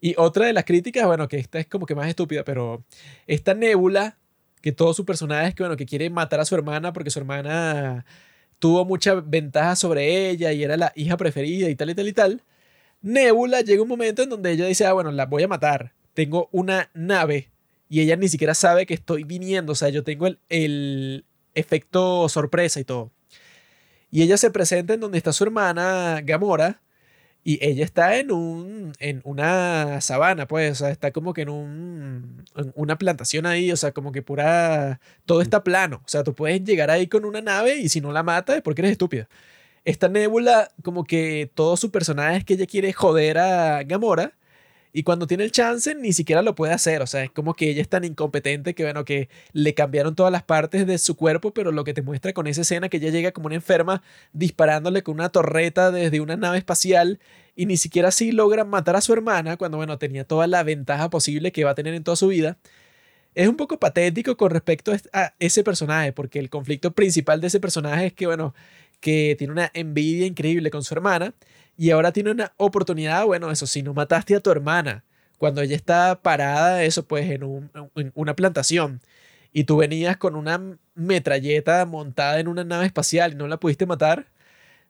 Y 0.00 0.14
otra 0.18 0.46
de 0.46 0.52
las 0.52 0.64
críticas, 0.64 1.06
bueno, 1.06 1.26
que 1.28 1.38
esta 1.38 1.58
es 1.58 1.66
como 1.66 1.86
que 1.86 1.94
más 1.94 2.08
estúpida, 2.08 2.44
pero 2.44 2.84
esta 3.26 3.54
nébula, 3.54 4.18
que 4.60 4.72
todo 4.72 4.94
su 4.94 5.04
personaje 5.06 5.54
que, 5.54 5.62
bueno, 5.62 5.76
que 5.76 5.86
quiere 5.86 6.10
matar 6.10 6.40
a 6.40 6.44
su 6.44 6.54
hermana 6.54 6.92
porque 6.92 7.10
su 7.10 7.18
hermana 7.18 8.04
tuvo 8.58 8.84
mucha 8.84 9.14
ventaja 9.14 9.76
sobre 9.76 10.30
ella 10.30 10.52
y 10.52 10.62
era 10.64 10.76
la 10.76 10.92
hija 10.96 11.16
preferida 11.16 11.70
y 11.70 11.76
tal 11.76 11.90
y 11.90 11.94
tal 11.94 12.08
y 12.08 12.12
tal. 12.12 12.44
Nebula 13.02 13.62
llega 13.62 13.82
un 13.82 13.88
momento 13.88 14.22
en 14.22 14.30
donde 14.30 14.52
ella 14.52 14.66
dice, 14.66 14.86
ah, 14.86 14.92
bueno, 14.92 15.12
la 15.12 15.26
voy 15.26 15.44
a 15.44 15.48
matar. 15.48 15.94
Tengo 16.14 16.48
una 16.52 16.90
nave 16.94 17.50
y 17.88 18.00
ella 18.02 18.16
ni 18.16 18.28
siquiera 18.28 18.54
sabe 18.54 18.86
que 18.86 18.94
estoy 18.94 19.24
viniendo. 19.24 19.72
O 19.72 19.76
sea, 19.76 19.88
yo 19.90 20.04
tengo 20.04 20.26
el, 20.26 20.40
el 20.50 21.24
efecto 21.54 22.28
sorpresa 22.28 22.80
y 22.80 22.84
todo. 22.84 23.12
Y 24.10 24.22
ella 24.22 24.36
se 24.36 24.50
presenta 24.50 24.94
en 24.94 25.00
donde 25.00 25.18
está 25.18 25.32
su 25.32 25.44
hermana 25.44 26.20
Gamora 26.24 26.80
y 27.44 27.58
ella 27.64 27.84
está 27.84 28.16
en, 28.16 28.32
un, 28.32 28.92
en 28.98 29.20
una 29.24 30.00
sabana, 30.00 30.46
pues, 30.48 30.72
o 30.72 30.74
sea, 30.74 30.90
está 30.90 31.12
como 31.12 31.32
que 31.34 31.42
en, 31.42 31.48
un, 31.50 32.44
en 32.56 32.72
una 32.76 32.98
plantación 32.98 33.46
ahí, 33.46 33.72
o 33.72 33.76
sea, 33.76 33.92
como 33.92 34.12
que 34.12 34.22
pura, 34.22 35.00
todo 35.24 35.40
está 35.40 35.64
plano. 35.64 36.02
O 36.04 36.08
sea, 36.08 36.24
tú 36.24 36.34
puedes 36.34 36.62
llegar 36.64 36.90
ahí 36.90 37.06
con 37.06 37.24
una 37.24 37.40
nave 37.40 37.76
y 37.76 37.88
si 37.88 38.00
no 38.00 38.12
la 38.12 38.22
mata 38.22 38.56
es 38.56 38.62
porque 38.62 38.82
eres 38.82 38.92
estúpida 38.92 39.28
esta 39.88 40.08
Nebula, 40.08 40.70
como 40.82 41.04
que 41.04 41.50
todo 41.54 41.76
su 41.78 41.90
personaje 41.90 42.38
es 42.38 42.44
que 42.44 42.54
ella 42.54 42.66
quiere 42.66 42.92
joder 42.92 43.38
a 43.38 43.82
Gamora. 43.84 44.32
Y 44.98 45.04
cuando 45.04 45.28
tiene 45.28 45.44
el 45.44 45.52
chance, 45.52 45.94
ni 45.94 46.12
siquiera 46.12 46.42
lo 46.42 46.56
puede 46.56 46.72
hacer. 46.72 47.02
O 47.02 47.06
sea, 47.06 47.22
es 47.22 47.30
como 47.30 47.54
que 47.54 47.70
ella 47.70 47.80
es 47.80 47.88
tan 47.88 48.02
incompetente 48.02 48.74
que, 48.74 48.82
bueno, 48.82 49.04
que 49.04 49.28
le 49.52 49.72
cambiaron 49.72 50.16
todas 50.16 50.32
las 50.32 50.42
partes 50.42 50.88
de 50.88 50.98
su 50.98 51.14
cuerpo, 51.14 51.54
pero 51.54 51.70
lo 51.70 51.84
que 51.84 51.94
te 51.94 52.02
muestra 52.02 52.32
con 52.32 52.48
esa 52.48 52.62
escena 52.62 52.88
que 52.88 52.96
ella 52.96 53.10
llega 53.10 53.30
como 53.30 53.46
una 53.46 53.54
enferma 53.54 54.02
disparándole 54.32 55.04
con 55.04 55.14
una 55.14 55.28
torreta 55.28 55.92
desde 55.92 56.20
una 56.20 56.36
nave 56.36 56.58
espacial 56.58 57.20
y 57.54 57.66
ni 57.66 57.76
siquiera 57.76 58.08
así 58.08 58.32
logra 58.32 58.64
matar 58.64 58.96
a 58.96 59.00
su 59.00 59.12
hermana 59.12 59.56
cuando, 59.56 59.76
bueno, 59.76 59.98
tenía 59.98 60.24
toda 60.24 60.48
la 60.48 60.64
ventaja 60.64 61.10
posible 61.10 61.52
que 61.52 61.62
va 61.62 61.70
a 61.70 61.74
tener 61.76 61.94
en 61.94 62.02
toda 62.02 62.16
su 62.16 62.26
vida. 62.26 62.58
Es 63.36 63.46
un 63.46 63.56
poco 63.56 63.78
patético 63.78 64.36
con 64.36 64.50
respecto 64.50 64.92
a 65.12 65.32
ese 65.38 65.62
personaje, 65.62 66.12
porque 66.12 66.40
el 66.40 66.50
conflicto 66.50 66.90
principal 66.92 67.40
de 67.40 67.46
ese 67.46 67.60
personaje 67.60 68.06
es 68.06 68.14
que, 68.14 68.26
bueno, 68.26 68.52
que 68.98 69.36
tiene 69.38 69.52
una 69.52 69.70
envidia 69.74 70.26
increíble 70.26 70.72
con 70.72 70.82
su 70.82 70.92
hermana 70.92 71.34
y 71.78 71.92
ahora 71.92 72.12
tiene 72.12 72.32
una 72.32 72.52
oportunidad, 72.56 73.24
bueno, 73.24 73.50
eso 73.52 73.66
si 73.66 73.82
no 73.82 73.94
mataste 73.94 74.34
a 74.34 74.40
tu 74.40 74.50
hermana 74.50 75.04
cuando 75.38 75.62
ella 75.62 75.76
está 75.76 76.20
parada, 76.20 76.82
eso 76.82 77.06
pues 77.06 77.30
en, 77.30 77.44
una 78.14 78.34
plantación 78.34 79.00
y 79.52 79.62
tú 79.64 79.76
venías 79.76 80.16
con 80.16 80.34
una 80.34 80.60
metralleta 80.96 81.86
montada 81.86 82.40
en 82.40 82.48
una 82.48 82.64
nave 82.64 82.86
espacial 82.86 83.32
y 83.32 83.36
no 83.36 83.46
la 83.46 83.60
pudiste 83.60 83.86
matar, 83.86 84.26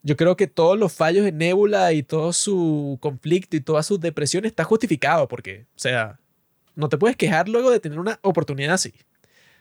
yo 0.02 0.16
creo 0.16 0.36
que 0.36 0.46
todos 0.46 0.78
los 0.78 0.92
fallos 0.92 1.24
de 1.24 1.32
Nebula 1.32 1.92
y 1.92 2.02
todo 2.02 2.32
su 2.32 2.96
conflicto 3.02 3.56
y 3.56 3.60
toda 3.60 3.82
su 3.82 3.98
depresión 3.98 4.46
está 4.46 4.64
justificado 4.64 5.28
porque, 5.28 5.66
o 5.76 5.78
sea, 5.78 6.18
no 6.74 6.88
te 6.88 6.96
puedes 6.96 7.16
quejar 7.18 7.50
luego 7.50 7.70
de 7.70 7.80
tener 7.80 7.98
una 7.98 8.18
oportunidad 8.22 8.74
así. 8.74 8.94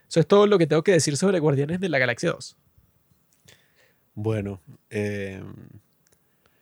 Eso 0.07 0.21
es 0.21 0.27
todo 0.27 0.47
lo 0.47 0.57
que 0.57 0.67
tengo 0.67 0.83
que 0.83 0.93
decir 0.93 1.17
sobre 1.17 1.39
Guardianes 1.39 1.81
de 1.81 1.89
la 1.89 1.99
Galaxia 1.99 2.31
2. 2.31 2.55
Bueno, 4.13 4.61
eh, 4.89 5.43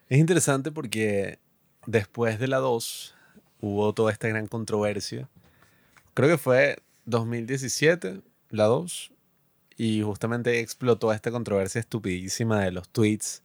es 0.08 0.18
interesante 0.18 0.70
porque 0.70 1.38
después 1.86 2.38
de 2.38 2.48
la 2.48 2.58
2 2.58 3.14
hubo 3.60 3.92
toda 3.94 4.12
esta 4.12 4.28
gran 4.28 4.46
controversia. 4.46 5.28
Creo 6.14 6.28
que 6.28 6.38
fue 6.38 6.78
2017, 7.04 8.20
la 8.50 8.64
2, 8.64 9.12
y 9.76 10.02
justamente 10.02 10.60
explotó 10.60 11.12
esta 11.12 11.30
controversia 11.30 11.80
estupidísima 11.80 12.60
de 12.62 12.72
los 12.72 12.88
tweets 12.88 13.42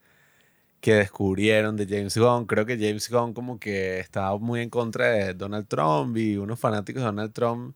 que 0.79 0.95
descubrieron 0.95 1.77
de 1.77 1.85
James 1.85 2.17
Gunn. 2.17 2.45
Creo 2.45 2.65
que 2.65 2.77
James 2.77 3.09
Gunn 3.09 3.33
como 3.33 3.59
que 3.59 3.99
estaba 3.99 4.37
muy 4.37 4.61
en 4.61 4.69
contra 4.69 5.11
de 5.11 5.33
Donald 5.33 5.67
Trump 5.67 6.17
y 6.17 6.37
unos 6.37 6.59
fanáticos 6.59 7.01
de 7.01 7.05
Donald 7.05 7.33
Trump 7.33 7.75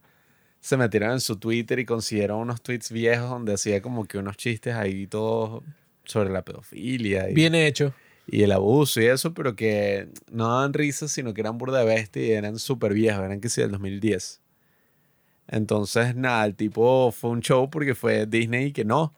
se 0.59 0.77
metieron 0.77 1.11
en 1.11 1.19
su 1.19 1.37
Twitter 1.37 1.77
y 1.77 1.85
consiguieron 1.85 2.39
unos 2.39 2.61
tweets 2.61 2.91
viejos 2.91 3.29
donde 3.29 3.53
hacía 3.53 3.81
como 3.81 4.05
que 4.05 4.17
unos 4.17 4.37
chistes 4.37 4.73
ahí 4.73 5.05
todos 5.05 5.63
sobre 6.05 6.31
la 6.31 6.43
pedofilia. 6.43 7.29
Y, 7.29 7.33
Bien 7.35 7.53
hecho. 7.53 7.93
Y 8.27 8.43
el 8.43 8.51
abuso 8.51 9.01
y 9.01 9.05
eso, 9.05 9.33
pero 9.33 9.55
que 9.55 10.09
no 10.31 10.47
daban 10.49 10.73
risas, 10.73 11.11
sino 11.11 11.33
que 11.33 11.41
eran 11.41 11.57
burda 11.57 11.79
de 11.79 11.85
bestia 11.85 12.25
y 12.25 12.31
eran 12.31 12.57
súper 12.57 12.93
viejos, 12.93 13.23
eran 13.23 13.39
que 13.39 13.49
sí, 13.49 13.61
del 13.61 13.71
2010. 13.71 14.41
Entonces, 15.47 16.15
nada, 16.15 16.45
el 16.45 16.55
tipo 16.55 17.11
fue 17.11 17.29
un 17.29 17.41
show 17.41 17.69
porque 17.69 17.93
fue 17.93 18.25
Disney 18.25 18.67
y 18.67 18.71
que 18.71 18.83
no, 18.83 19.13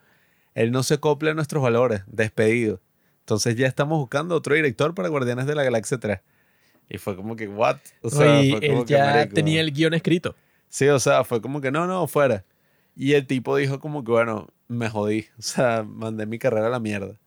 él 0.56 0.72
no 0.72 0.84
se 0.84 0.96
acopla 0.96 1.32
a 1.32 1.34
nuestros 1.34 1.64
valores, 1.64 2.02
despedido. 2.08 2.82
Entonces 3.22 3.56
ya 3.56 3.68
estamos 3.68 4.00
buscando 4.00 4.36
otro 4.36 4.56
director 4.56 4.94
para 4.94 5.10
Guardianes 5.10 5.46
de 5.46 5.56
la 5.56 5.64
Galaxia 5.64 6.00
3. 6.00 6.20
Y 6.90 6.98
fue 6.98 7.16
como 7.16 7.36
que, 7.36 7.48
¿what? 7.48 7.78
O 8.02 8.10
sea, 8.10 8.40
él 8.40 8.86
ya 8.86 9.28
tenía 9.28 9.62
el 9.62 9.72
guion 9.72 9.94
escrito. 9.94 10.36
Sí, 10.70 10.88
o 10.88 11.00
sea, 11.00 11.24
fue 11.24 11.42
como 11.42 11.62
que 11.62 11.72
no, 11.72 11.88
no, 11.88 12.08
fuera. 12.08 12.46
Y 12.96 13.14
el 13.14 13.28
tipo 13.28 13.56
dijo 13.56 13.80
como 13.80 14.04
que, 14.04 14.12
bueno, 14.12 14.48
me 14.68 14.90
jodí. 14.90 15.28
O 15.38 15.42
sea, 15.42 15.84
mandé 15.84 16.26
mi 16.26 16.40
carrera 16.40 16.68
a 16.68 16.70
la 16.70 16.80
mierda. 16.80 17.20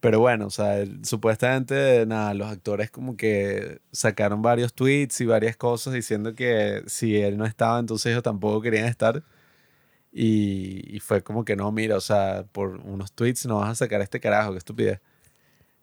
Pero 0.00 0.20
bueno, 0.20 0.46
o 0.46 0.50
sea, 0.50 0.84
supuestamente, 1.02 2.06
nada, 2.06 2.32
los 2.34 2.48
actores 2.50 2.90
como 2.90 3.16
que 3.16 3.80
sacaron 3.92 4.42
varios 4.42 4.72
tweets 4.74 5.20
y 5.20 5.26
varias 5.26 5.56
cosas 5.56 5.92
diciendo 5.94 6.34
que 6.34 6.82
si 6.86 7.16
él 7.20 7.36
no 7.36 7.44
estaba, 7.44 7.78
entonces 7.78 8.06
ellos 8.12 8.22
tampoco 8.22 8.62
querían 8.62 8.86
estar. 8.86 9.22
Y, 10.12 10.96
y 10.96 11.00
fue 11.00 11.22
como 11.22 11.44
que 11.44 11.56
no, 11.56 11.70
mira, 11.72 11.96
o 11.96 12.00
sea, 12.00 12.44
por 12.52 12.78
unos 12.78 13.12
tweets 13.12 13.46
no 13.46 13.58
vas 13.60 13.70
a 13.70 13.74
sacar 13.76 14.00
este 14.00 14.20
carajo, 14.20 14.52
qué 14.52 14.58
estupidez. 14.58 15.00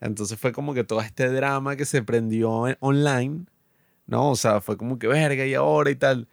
Entonces 0.01 0.39
fue 0.39 0.51
como 0.53 0.73
que 0.73 0.83
todo 0.83 1.01
este 1.01 1.29
drama 1.29 1.75
que 1.75 1.85
se 1.85 2.03
prendió 2.03 2.51
online, 2.81 3.45
¿no? 4.07 4.31
O 4.31 4.35
sea, 4.35 4.61
fue 4.61 4.77
como 4.77 4.99
que 4.99 5.07
verga 5.07 5.45
y 5.45 5.53
ahora 5.55 5.91
y 5.91 5.95
tal. 5.95 6.27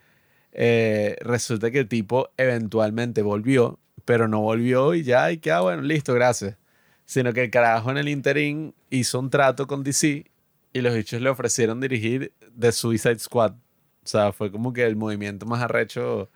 Eh, 0.53 1.17
resulta 1.23 1.71
que 1.71 1.81
el 1.81 1.89
tipo 1.89 2.31
eventualmente 2.37 3.23
volvió 3.23 3.81
pero 4.05 4.29
no 4.29 4.41
volvió 4.41 4.95
y 4.95 5.03
ya, 5.03 5.31
y 5.33 5.39
que, 5.39 5.51
ah, 5.51 5.61
bueno, 5.61 5.83
listo, 5.83 6.15
gracias. 6.15 6.57
Sino 7.05 7.33
que 7.33 7.45
el 7.45 7.51
carajo 7.51 7.91
en 7.91 7.99
el 7.99 8.09
interín 8.09 8.75
hizo 8.91 9.19
un 9.19 9.31
trato 9.31 9.67
con 9.67 9.83
DC 9.83 10.25
y 10.73 10.81
los 10.81 10.95
bichos 10.95 11.21
le 11.21 11.31
ofrecieron 11.31 11.81
dirigir 11.81 12.33
The 12.59 12.73
Suicide 12.73 13.19
Squad. 13.19 13.53
O 13.53 14.07
sea, 14.07 14.33
fue 14.33 14.51
como 14.51 14.73
que 14.73 14.85
el 14.85 14.97
movimiento 14.97 15.47
más 15.47 15.63
arrecho, 15.63 16.21
o 16.23 16.29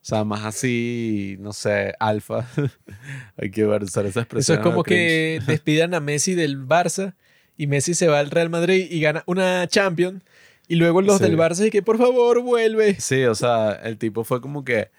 sea, 0.00 0.24
más 0.24 0.44
así, 0.44 1.36
no 1.40 1.52
sé, 1.52 1.94
alfa. 1.98 2.48
Hay 3.36 3.50
que 3.50 3.66
usar 3.66 4.06
esa 4.06 4.20
expresión. 4.20 4.40
Eso 4.40 4.54
es 4.54 4.60
como 4.60 4.82
que 4.82 5.40
despidan 5.46 5.94
a 5.94 6.00
Messi 6.00 6.34
del 6.34 6.58
Barça 6.58 7.14
y 7.56 7.66
Messi 7.66 7.94
se 7.94 8.08
va 8.08 8.18
al 8.18 8.30
Real 8.30 8.50
Madrid 8.50 8.86
y 8.90 9.00
gana 9.00 9.22
una 9.26 9.66
Champions. 9.66 10.22
Y 10.68 10.76
luego 10.76 11.02
los 11.02 11.18
del 11.18 11.36
Barça 11.36 11.66
y 11.66 11.70
que 11.70 11.82
por 11.82 11.98
favor 11.98 12.40
vuelve. 12.42 13.00
Sí, 13.00 13.24
o 13.24 13.34
sea, 13.34 13.72
el 13.72 13.98
tipo 13.98 14.22
fue 14.22 14.40
como 14.40 14.64
que 14.64 14.90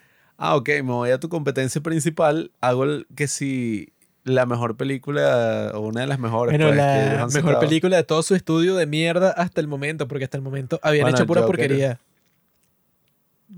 ah, 0.42 0.56
ok, 0.56 0.68
me 0.68 0.82
voy 0.82 1.10
a 1.10 1.20
tu 1.20 1.28
competencia 1.28 1.80
principal, 1.80 2.50
hago 2.60 2.82
el, 2.82 3.06
que 3.14 3.28
si 3.28 3.92
la 4.24 4.46
mejor 4.46 4.76
película 4.76 5.72
o 5.74 5.80
una 5.80 6.02
de 6.02 6.06
las 6.06 6.18
mejores. 6.18 6.52
Bueno, 6.52 6.66
pues, 6.66 6.76
la 6.76 7.26
mejor 7.26 7.30
sacado. 7.32 7.60
película 7.60 7.96
de 7.96 8.04
todo 8.04 8.22
su 8.22 8.34
estudio 8.34 8.76
de 8.76 8.86
mierda 8.86 9.30
hasta 9.32 9.60
el 9.60 9.68
momento, 9.68 10.06
porque 10.08 10.24
hasta 10.24 10.36
el 10.36 10.42
momento 10.42 10.78
habían 10.82 11.04
Bueno, 11.04 11.16
hecho 11.18 11.26
pura 11.26 11.40
Joker. 11.42 11.56
porquería. 11.56 11.98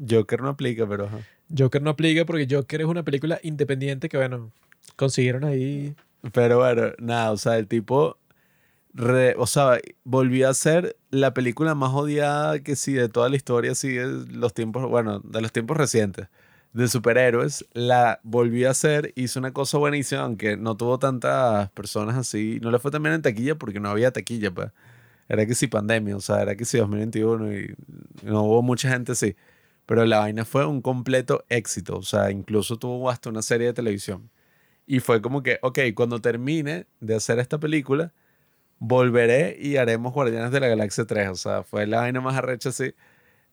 Joker 0.08 0.42
no 0.42 0.48
aplica, 0.48 0.86
pero... 0.88 1.04
ajá. 1.06 1.18
Joker 1.56 1.82
no 1.82 1.90
aplica 1.90 2.24
porque 2.24 2.46
Joker 2.50 2.80
es 2.80 2.86
una 2.86 3.02
película 3.02 3.38
independiente 3.42 4.08
que, 4.08 4.16
bueno, 4.16 4.50
consiguieron 4.96 5.44
ahí. 5.44 5.94
Pero 6.32 6.58
bueno, 6.58 6.92
nada, 6.98 7.30
o 7.32 7.36
sea, 7.36 7.58
el 7.58 7.68
tipo, 7.68 8.16
re- 8.94 9.34
o 9.38 9.46
sea, 9.46 9.78
volvió 10.04 10.48
a 10.48 10.54
ser 10.54 10.96
la 11.10 11.34
película 11.34 11.74
más 11.74 11.92
odiada 11.92 12.58
que 12.60 12.74
sí 12.76 12.94
de 12.94 13.08
toda 13.10 13.28
la 13.28 13.36
historia, 13.36 13.74
sí, 13.74 13.88
de 13.92 14.06
los 14.32 14.54
tiempos, 14.54 14.88
bueno, 14.88 15.20
de 15.20 15.42
los 15.42 15.52
tiempos 15.52 15.76
recientes, 15.76 16.28
de 16.74 16.88
superhéroes, 16.88 17.66
la 17.72 18.20
volvió 18.24 18.68
a 18.68 18.72
hacer, 18.72 19.12
hizo 19.16 19.38
una 19.38 19.52
cosa 19.52 19.78
buenísima, 19.78 20.22
aunque 20.22 20.56
no 20.56 20.76
tuvo 20.76 20.98
tantas 20.98 21.70
personas 21.70 22.16
así, 22.16 22.58
no 22.62 22.70
le 22.72 22.80
fue 22.80 22.90
también 22.90 23.14
en 23.14 23.22
taquilla 23.22 23.54
porque 23.56 23.80
no 23.80 23.90
había 23.90 24.12
taquilla, 24.12 24.50
pues. 24.52 24.70
Era 25.28 25.46
que 25.46 25.54
sí 25.54 25.68
pandemia, 25.68 26.16
o 26.16 26.20
sea, 26.20 26.42
era 26.42 26.56
que 26.56 26.64
sí 26.66 26.78
2021 26.78 27.54
y 27.54 27.74
no 28.24 28.42
hubo 28.44 28.62
mucha 28.62 28.90
gente 28.90 29.12
así. 29.12 29.36
Pero 29.86 30.04
la 30.06 30.20
vaina 30.20 30.44
fue 30.44 30.66
un 30.66 30.82
completo 30.82 31.44
éxito, 31.48 31.96
o 31.96 32.02
sea, 32.02 32.30
incluso 32.30 32.78
tuvo 32.78 33.10
hasta 33.10 33.30
una 33.30 33.42
serie 33.42 33.68
de 33.68 33.74
televisión. 33.74 34.30
Y 34.86 35.00
fue 35.00 35.22
como 35.22 35.42
que, 35.42 35.58
ok, 35.62 35.78
cuando 35.94 36.20
termine 36.20 36.86
de 37.00 37.14
hacer 37.16 37.38
esta 37.38 37.58
película, 37.58 38.12
volveré 38.78 39.56
y 39.60 39.76
haremos 39.78 40.12
Guardianes 40.12 40.52
de 40.52 40.60
la 40.60 40.68
Galaxia 40.68 41.06
3. 41.06 41.30
O 41.30 41.36
sea, 41.36 41.62
fue 41.64 41.86
la 41.86 41.98
vaina 42.00 42.20
más 42.20 42.36
arrecha 42.36 42.70
así, 42.70 42.94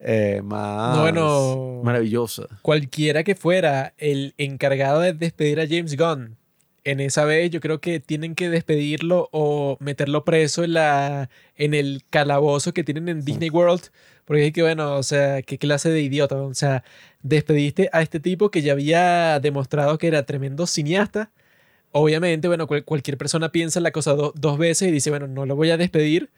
eh, 0.02 0.42
más 0.44 1.00
bueno. 1.00 1.82
maravillosa. 1.84 2.44
Cualquiera 2.62 3.24
que 3.24 3.36
fuera 3.36 3.94
el 3.98 4.34
encargado 4.38 5.00
de 5.00 5.14
despedir 5.14 5.60
a 5.60 5.68
James 5.68 5.96
Gunn 5.98 6.38
en 6.84 7.00
esa 7.00 7.26
vez, 7.26 7.52
yo 7.52 7.60
creo 7.62 7.80
que 7.80 8.00
tienen 8.00 8.34
que 8.34 8.50
despedirlo 8.50 9.30
o 9.32 9.78
meterlo 9.80 10.26
preso 10.26 10.64
en, 10.64 10.74
la, 10.74 11.30
en 11.56 11.74
el 11.76 12.02
calabozo 12.10 12.74
que 12.74 12.84
tienen 12.84 13.08
en 13.10 13.24
Disney 13.24 13.50
World. 13.52 13.84
Porque 14.26 14.48
es 14.48 14.54
que, 14.54 14.62
bueno, 14.64 14.96
o 14.96 15.04
sea, 15.04 15.42
qué 15.42 15.58
clase 15.58 15.90
de 15.90 16.02
idiota. 16.02 16.36
O 16.38 16.54
sea, 16.54 16.84
despediste 17.22 17.90
a 17.94 18.02
este 18.02 18.20
tipo 18.20 18.50
que 18.50 18.62
ya 18.62 18.72
había 18.74 19.40
demostrado 19.40 19.98
que 19.98 20.08
era 20.08 20.26
tremendo 20.26 20.66
cineasta. 20.66 21.30
Obviamente, 21.92 22.48
bueno, 22.48 22.66
cual- 22.68 22.86
cualquier 22.86 23.18
persona 23.18 23.52
piensa 23.52 23.80
la 23.82 23.92
cosa 23.92 24.14
do- 24.14 24.34
dos 24.36 24.58
veces 24.58 24.88
y 24.88 24.92
dice, 24.92 25.10
bueno, 25.10 25.28
no 25.28 25.46
lo 25.46 25.56
voy 25.56 25.70
a 25.72 25.78
despedir, 25.78 26.30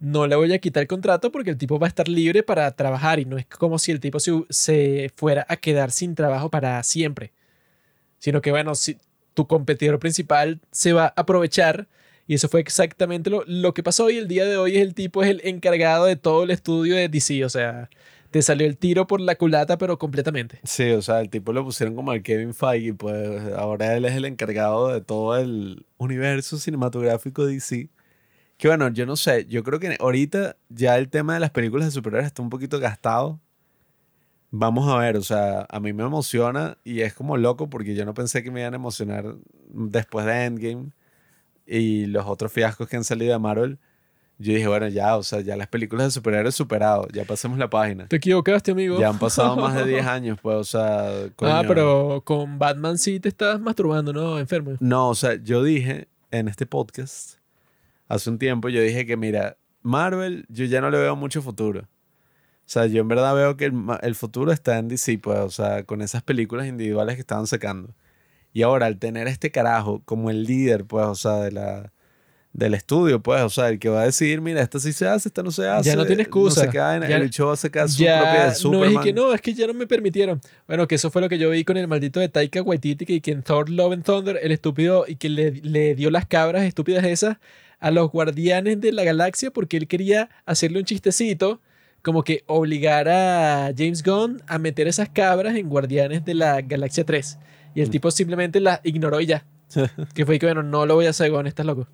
no 0.00 0.26
le 0.26 0.34
voy 0.34 0.52
a 0.52 0.58
quitar 0.58 0.82
el 0.82 0.88
contrato 0.88 1.30
porque 1.30 1.50
el 1.50 1.58
tipo 1.58 1.78
va 1.78 1.86
a 1.86 1.88
estar 1.88 2.08
libre 2.08 2.42
para 2.42 2.70
trabajar 2.74 3.20
y 3.20 3.26
no 3.26 3.38
es 3.38 3.46
como 3.46 3.78
si 3.78 3.92
el 3.92 4.00
tipo 4.00 4.18
se, 4.18 4.32
se 4.48 5.12
fuera 5.14 5.46
a 5.48 5.56
quedar 5.56 5.92
sin 5.92 6.14
trabajo 6.14 6.50
para 6.50 6.82
siempre. 6.82 7.32
Sino 8.18 8.40
que, 8.40 8.50
bueno, 8.50 8.74
si 8.74 8.98
tu 9.34 9.46
competidor 9.46 9.98
principal 9.98 10.60
se 10.70 10.92
va 10.92 11.06
a 11.06 11.12
aprovechar 11.16 11.86
y 12.26 12.34
eso 12.34 12.48
fue 12.48 12.60
exactamente 12.60 13.28
lo, 13.28 13.74
que 13.74 13.82
pasó 13.82 14.08
y 14.08 14.16
el 14.16 14.28
día 14.28 14.44
de 14.44 14.56
hoy 14.56 14.76
el 14.76 14.94
tipo 14.94 15.22
es 15.22 15.30
el 15.30 15.40
encargado 15.44 16.06
de 16.06 16.16
todo 16.16 16.44
el 16.44 16.50
estudio 16.50 16.94
de 16.94 17.08
DC, 17.08 17.44
o 17.44 17.48
sea, 17.48 17.90
te 18.30 18.40
salió 18.40 18.68
el 18.68 18.76
tiro 18.76 19.06
por 19.06 19.20
la 19.20 19.34
culata 19.34 19.78
pero 19.78 19.98
completamente. 19.98 20.60
Sí, 20.62 20.90
o 20.92 21.02
sea, 21.02 21.20
el 21.20 21.28
tipo 21.28 21.52
lo 21.52 21.64
pusieron 21.64 21.96
como 21.96 22.12
el 22.12 22.22
Kevin 22.22 22.54
Feige, 22.54 22.94
pues 22.94 23.52
ahora 23.56 23.96
él 23.96 24.04
es 24.04 24.14
el 24.14 24.24
encargado 24.26 24.88
de 24.88 25.00
todo 25.00 25.36
el 25.38 25.84
universo 25.98 26.58
cinematográfico 26.58 27.44
de 27.44 27.54
DC. 27.54 27.88
Que 28.60 28.68
bueno, 28.68 28.88
yo 28.90 29.06
no 29.06 29.16
sé, 29.16 29.46
yo 29.46 29.64
creo 29.64 29.80
que 29.80 29.96
ahorita 29.98 30.54
ya 30.68 30.98
el 30.98 31.08
tema 31.08 31.32
de 31.32 31.40
las 31.40 31.50
películas 31.50 31.86
de 31.86 31.92
superhéroes 31.92 32.26
está 32.26 32.42
un 32.42 32.50
poquito 32.50 32.78
gastado. 32.78 33.40
Vamos 34.50 34.86
a 34.86 34.98
ver, 34.98 35.16
o 35.16 35.22
sea, 35.22 35.64
a 35.70 35.80
mí 35.80 35.94
me 35.94 36.02
emociona 36.04 36.76
y 36.84 37.00
es 37.00 37.14
como 37.14 37.38
loco 37.38 37.70
porque 37.70 37.94
yo 37.94 38.04
no 38.04 38.12
pensé 38.12 38.42
que 38.42 38.50
me 38.50 38.60
iban 38.60 38.74
a 38.74 38.76
emocionar 38.76 39.24
después 39.70 40.26
de 40.26 40.44
Endgame 40.44 40.90
y 41.66 42.04
los 42.04 42.26
otros 42.26 42.52
fiascos 42.52 42.86
que 42.86 42.98
han 42.98 43.04
salido 43.04 43.32
de 43.32 43.38
Marvel. 43.38 43.78
Yo 44.36 44.52
dije, 44.52 44.68
bueno, 44.68 44.88
ya, 44.88 45.16
o 45.16 45.22
sea, 45.22 45.40
ya 45.40 45.56
las 45.56 45.68
películas 45.68 46.08
de 46.08 46.10
superhéroes 46.10 46.54
superado, 46.54 47.08
ya 47.14 47.24
pasemos 47.24 47.58
la 47.58 47.70
página. 47.70 48.08
Te 48.08 48.16
equivocaste, 48.16 48.72
amigo. 48.72 49.00
Ya 49.00 49.08
han 49.08 49.18
pasado 49.18 49.56
más 49.56 49.74
de 49.74 49.86
10 49.86 50.06
años, 50.06 50.38
pues, 50.42 50.56
o 50.58 50.64
sea, 50.64 51.08
Ah, 51.40 51.62
pero 51.66 52.20
con 52.26 52.58
Batman 52.58 52.98
sí 52.98 53.20
te 53.20 53.30
estás 53.30 53.58
masturbando, 53.58 54.12
¿no? 54.12 54.38
Enfermo. 54.38 54.72
No, 54.80 55.08
o 55.08 55.14
sea, 55.14 55.42
yo 55.42 55.62
dije 55.62 56.08
en 56.30 56.46
este 56.48 56.66
podcast, 56.66 57.39
hace 58.10 58.28
un 58.28 58.38
tiempo, 58.38 58.68
yo 58.68 58.82
dije 58.82 59.06
que, 59.06 59.16
mira, 59.16 59.56
Marvel, 59.82 60.44
yo 60.50 60.66
ya 60.66 60.80
no 60.82 60.90
le 60.90 60.98
veo 60.98 61.16
mucho 61.16 61.40
futuro. 61.40 61.80
O 61.82 62.72
sea, 62.72 62.86
yo 62.86 63.00
en 63.00 63.08
verdad 63.08 63.34
veo 63.34 63.56
que 63.56 63.64
el, 63.64 63.74
el 64.02 64.14
futuro 64.14 64.52
está 64.52 64.78
en 64.78 64.88
DC, 64.88 65.18
pues, 65.18 65.38
o 65.38 65.50
sea, 65.50 65.84
con 65.84 66.02
esas 66.02 66.22
películas 66.22 66.66
individuales 66.66 67.14
que 67.16 67.20
estaban 67.22 67.46
sacando. 67.46 67.94
Y 68.52 68.62
ahora, 68.62 68.86
al 68.86 68.98
tener 68.98 69.26
este 69.28 69.50
carajo 69.50 70.02
como 70.04 70.28
el 70.30 70.44
líder, 70.44 70.84
pues, 70.84 71.06
o 71.06 71.14
sea, 71.14 71.36
de 71.36 71.52
la, 71.52 71.92
del 72.52 72.74
estudio, 72.74 73.20
pues, 73.22 73.42
o 73.42 73.48
sea, 73.50 73.68
el 73.68 73.78
que 73.78 73.88
va 73.88 74.02
a 74.02 74.04
decidir, 74.06 74.40
mira, 74.40 74.60
esta 74.60 74.78
sí 74.80 74.92
se 74.92 75.06
hace, 75.08 75.28
esta 75.28 75.42
no 75.42 75.50
se 75.52 75.68
hace. 75.68 75.94
no 75.96 76.04
tiene 76.06 76.22
excusa. 76.22 76.64
No 76.66 76.70
se 76.72 76.76
caen, 76.76 77.02
Ya- 77.02 77.16
el 77.16 77.22
bicho 77.22 77.46
va 77.46 77.54
a 77.54 77.56
sacar 77.56 77.88
su 77.88 77.98
propia 77.98 78.22
Ya 78.22 78.32
de 78.32 78.38
no 78.46 78.50
es 78.52 78.58
Superman. 78.58 79.04
que 79.04 79.12
no, 79.12 79.32
es 79.32 79.40
que 79.40 79.54
ya 79.54 79.66
no 79.66 79.74
me 79.74 79.86
permitieron. 79.86 80.40
Bueno, 80.68 80.86
que 80.86 80.96
eso 80.96 81.10
fue 81.10 81.22
lo 81.22 81.28
que 81.28 81.38
yo 81.38 81.50
vi 81.50 81.64
con 81.64 81.76
el 81.76 81.86
maldito 81.88 82.18
de 82.20 82.28
Taika 82.28 82.60
Waititi, 82.62 83.04
que, 83.06 83.20
que 83.20 83.30
en 83.32 83.42
Thor 83.42 83.68
Love 83.70 83.92
and 83.94 84.04
Thunder, 84.04 84.38
el 84.42 84.52
estúpido, 84.52 85.04
y 85.08 85.14
que 85.16 85.28
le, 85.28 85.52
le 85.52 85.94
dio 85.94 86.10
las 86.10 86.26
cabras 86.26 86.62
estúpidas 86.64 87.04
esas 87.04 87.38
a 87.80 87.90
los 87.90 88.10
guardianes 88.10 88.80
de 88.80 88.92
la 88.92 89.02
galaxia 89.04 89.50
porque 89.50 89.76
él 89.78 89.88
quería 89.88 90.28
hacerle 90.46 90.78
un 90.78 90.84
chistecito, 90.84 91.60
como 92.02 92.22
que 92.22 92.44
obligar 92.46 93.08
a 93.08 93.72
James 93.76 94.02
Gunn 94.02 94.42
a 94.46 94.58
meter 94.58 94.86
esas 94.88 95.08
cabras 95.08 95.56
en 95.56 95.68
Guardianes 95.68 96.24
de 96.24 96.34
la 96.34 96.60
Galaxia 96.62 97.04
3. 97.04 97.38
Y 97.74 97.80
el 97.82 97.88
Mm. 97.88 97.90
tipo 97.90 98.10
simplemente 98.10 98.60
las 98.60 98.80
ignoró 98.84 99.20
y 99.20 99.26
ya. 99.26 99.44
que 100.14 100.24
fue 100.26 100.38
que, 100.38 100.46
bueno, 100.46 100.62
no 100.62 100.86
lo 100.86 100.94
voy 100.94 101.06
a 101.06 101.10
hacer, 101.10 101.30
Gunn, 101.30 101.46
estás 101.46 101.66
loco. 101.66 101.86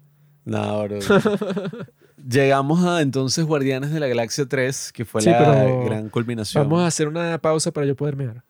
No, 0.44 0.84
bro. 0.84 0.98
Llegamos 2.28 2.84
a 2.84 3.02
entonces 3.02 3.44
Guardianes 3.44 3.90
de 3.92 4.00
la 4.00 4.06
Galaxia 4.08 4.46
3, 4.46 4.92
que 4.92 5.04
fue 5.04 5.22
Sí, 5.22 5.30
la 5.30 5.64
gran 5.84 6.08
culminación. 6.08 6.64
Vamos 6.64 6.82
a 6.82 6.86
hacer 6.86 7.08
una 7.08 7.38
pausa 7.38 7.70
para 7.72 7.86
yo 7.86 7.94
poder 7.94 8.16
mear. 8.16 8.42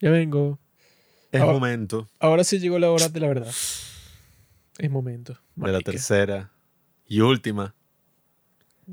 Ya 0.00 0.10
vengo. 0.10 0.58
Es 1.32 1.40
Ah. 1.40 1.46
momento 1.46 2.06
Ahora 2.20 2.44
sí 2.44 2.58
llegó 2.58 2.78
la 2.78 2.90
hora 2.90 3.08
de 3.08 3.20
la 3.20 3.28
verdad. 3.28 3.52
Es 4.78 4.90
momento. 4.90 5.38
de 5.54 5.72
la 5.72 5.80
tercera 5.80 6.52
y 7.06 7.20
última 7.20 7.74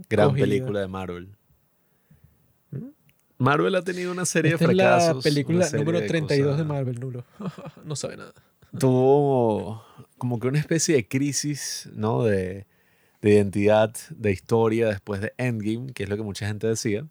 gran 0.09 0.29
Cogida. 0.29 0.45
película 0.45 0.79
de 0.81 0.87
Marvel. 0.87 1.35
Marvel 3.37 3.75
ha 3.75 3.81
tenido 3.81 4.11
una 4.11 4.25
serie 4.25 4.53
Esta 4.53 4.67
de 4.67 4.71
es 4.71 4.77
la 4.77 4.83
fracasos. 4.99 5.23
película 5.23 5.69
número 5.73 6.05
32 6.05 6.45
de 6.45 6.51
cosas. 6.51 6.65
Marvel, 6.67 6.99
nulo. 6.99 7.25
no 7.83 7.95
sabe 7.95 8.17
nada. 8.17 8.33
Tuvo 8.79 9.83
como 10.17 10.39
que 10.39 10.47
una 10.47 10.59
especie 10.59 10.95
de 10.95 11.07
crisis, 11.07 11.89
¿no? 11.93 12.23
De, 12.23 12.65
de 13.21 13.29
identidad, 13.31 13.93
de 14.11 14.31
historia 14.31 14.87
después 14.87 15.19
de 15.21 15.33
Endgame, 15.37 15.93
que 15.93 16.03
es 16.03 16.09
lo 16.09 16.15
que 16.15 16.23
mucha 16.23 16.47
gente 16.47 16.67
decía. 16.67 17.05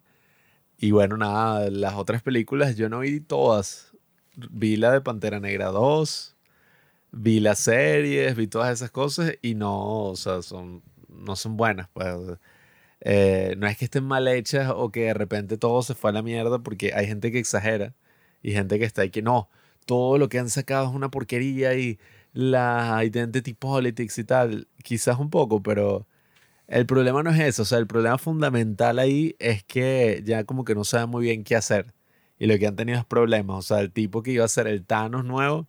Y 0.79 0.91
bueno, 0.93 1.17
nada, 1.17 1.71
las 1.71 1.95
otras 1.95 2.23
películas 2.23 2.77
yo 2.77 2.89
no 2.89 3.01
vi 3.01 3.21
todas. 3.21 3.93
Vi 4.35 4.77
la 4.77 4.91
de 4.93 5.01
Pantera 5.03 5.39
Negra 5.39 5.67
2, 5.67 6.32
vi 7.13 7.41
las 7.41 7.61
series, 7.61 8.37
vi 8.37 8.47
todas 8.49 8.73
esas 8.73 8.91
cosas 8.91 9.35
y 9.43 9.55
no, 9.55 10.05
o 10.11 10.17
sea, 10.17 10.43
son, 10.43 10.83
no 11.09 11.37
son 11.37 11.57
buenas. 11.57 11.89
Pues. 11.93 12.39
Eh, 13.01 13.55
no 13.59 13.67
es 13.69 13.77
que 13.79 13.87
estén 13.87 14.05
mal 14.05 14.29
hechas 14.29 14.73
o 14.75 14.91
que 14.93 15.07
de 15.07 15.15
repente 15.15 15.59
todo 15.59 15.83
se 15.83 15.95
fue 15.95 16.11
a 16.11 16.13
la 16.15 16.23
mierda 16.23 16.61
porque 16.63 16.93
hay 16.95 17.07
gente 17.07 17.33
que 17.33 17.39
exagera 17.41 17.95
y 18.43 18.53
gente 18.53 18.79
que 18.79 18.85
está 18.85 19.03
ahí 19.03 19.11
que 19.11 19.23
no, 19.23 19.51
todo 19.87 20.19
lo 20.19 20.29
que 20.29 20.39
han 20.39 20.51
sacado 20.51 20.89
es 20.89 20.95
una 20.95 21.11
porquería 21.11 21.75
y 21.75 21.99
la 22.33 23.03
identity 23.05 23.55
politics 23.55 24.19
y 24.19 24.25
tal, 24.25 24.69
quizás 24.85 25.19
un 25.19 25.31
poco, 25.31 25.63
pero 25.63 26.07
el 26.69 26.87
problema 26.87 27.23
no 27.23 27.31
es 27.31 27.41
eso, 27.41 27.63
o 27.63 27.65
sea, 27.67 27.79
el 27.79 27.87
problema 27.89 28.19
fundamental 28.19 28.99
ahí 28.99 29.37
es 29.39 29.65
que 29.65 30.23
ya 30.25 30.45
como 30.45 30.65
que 30.65 30.75
no 30.75 30.85
saben 30.85 31.11
muy 31.11 31.25
bien 31.25 31.45
qué 31.45 31.57
hacer 31.57 31.95
y 32.39 32.47
lo 32.47 32.59
que 32.59 32.67
han 32.69 32.77
tenido 32.77 32.99
es 32.99 33.05
problemas, 33.07 33.59
o 33.59 33.63
sea, 33.63 33.81
el 33.81 33.93
tipo 33.93 34.23
que 34.23 34.33
iba 34.33 34.45
a 34.45 34.49
ser 34.49 34.67
el 34.69 34.85
Thanos 34.85 35.25
nuevo 35.25 35.69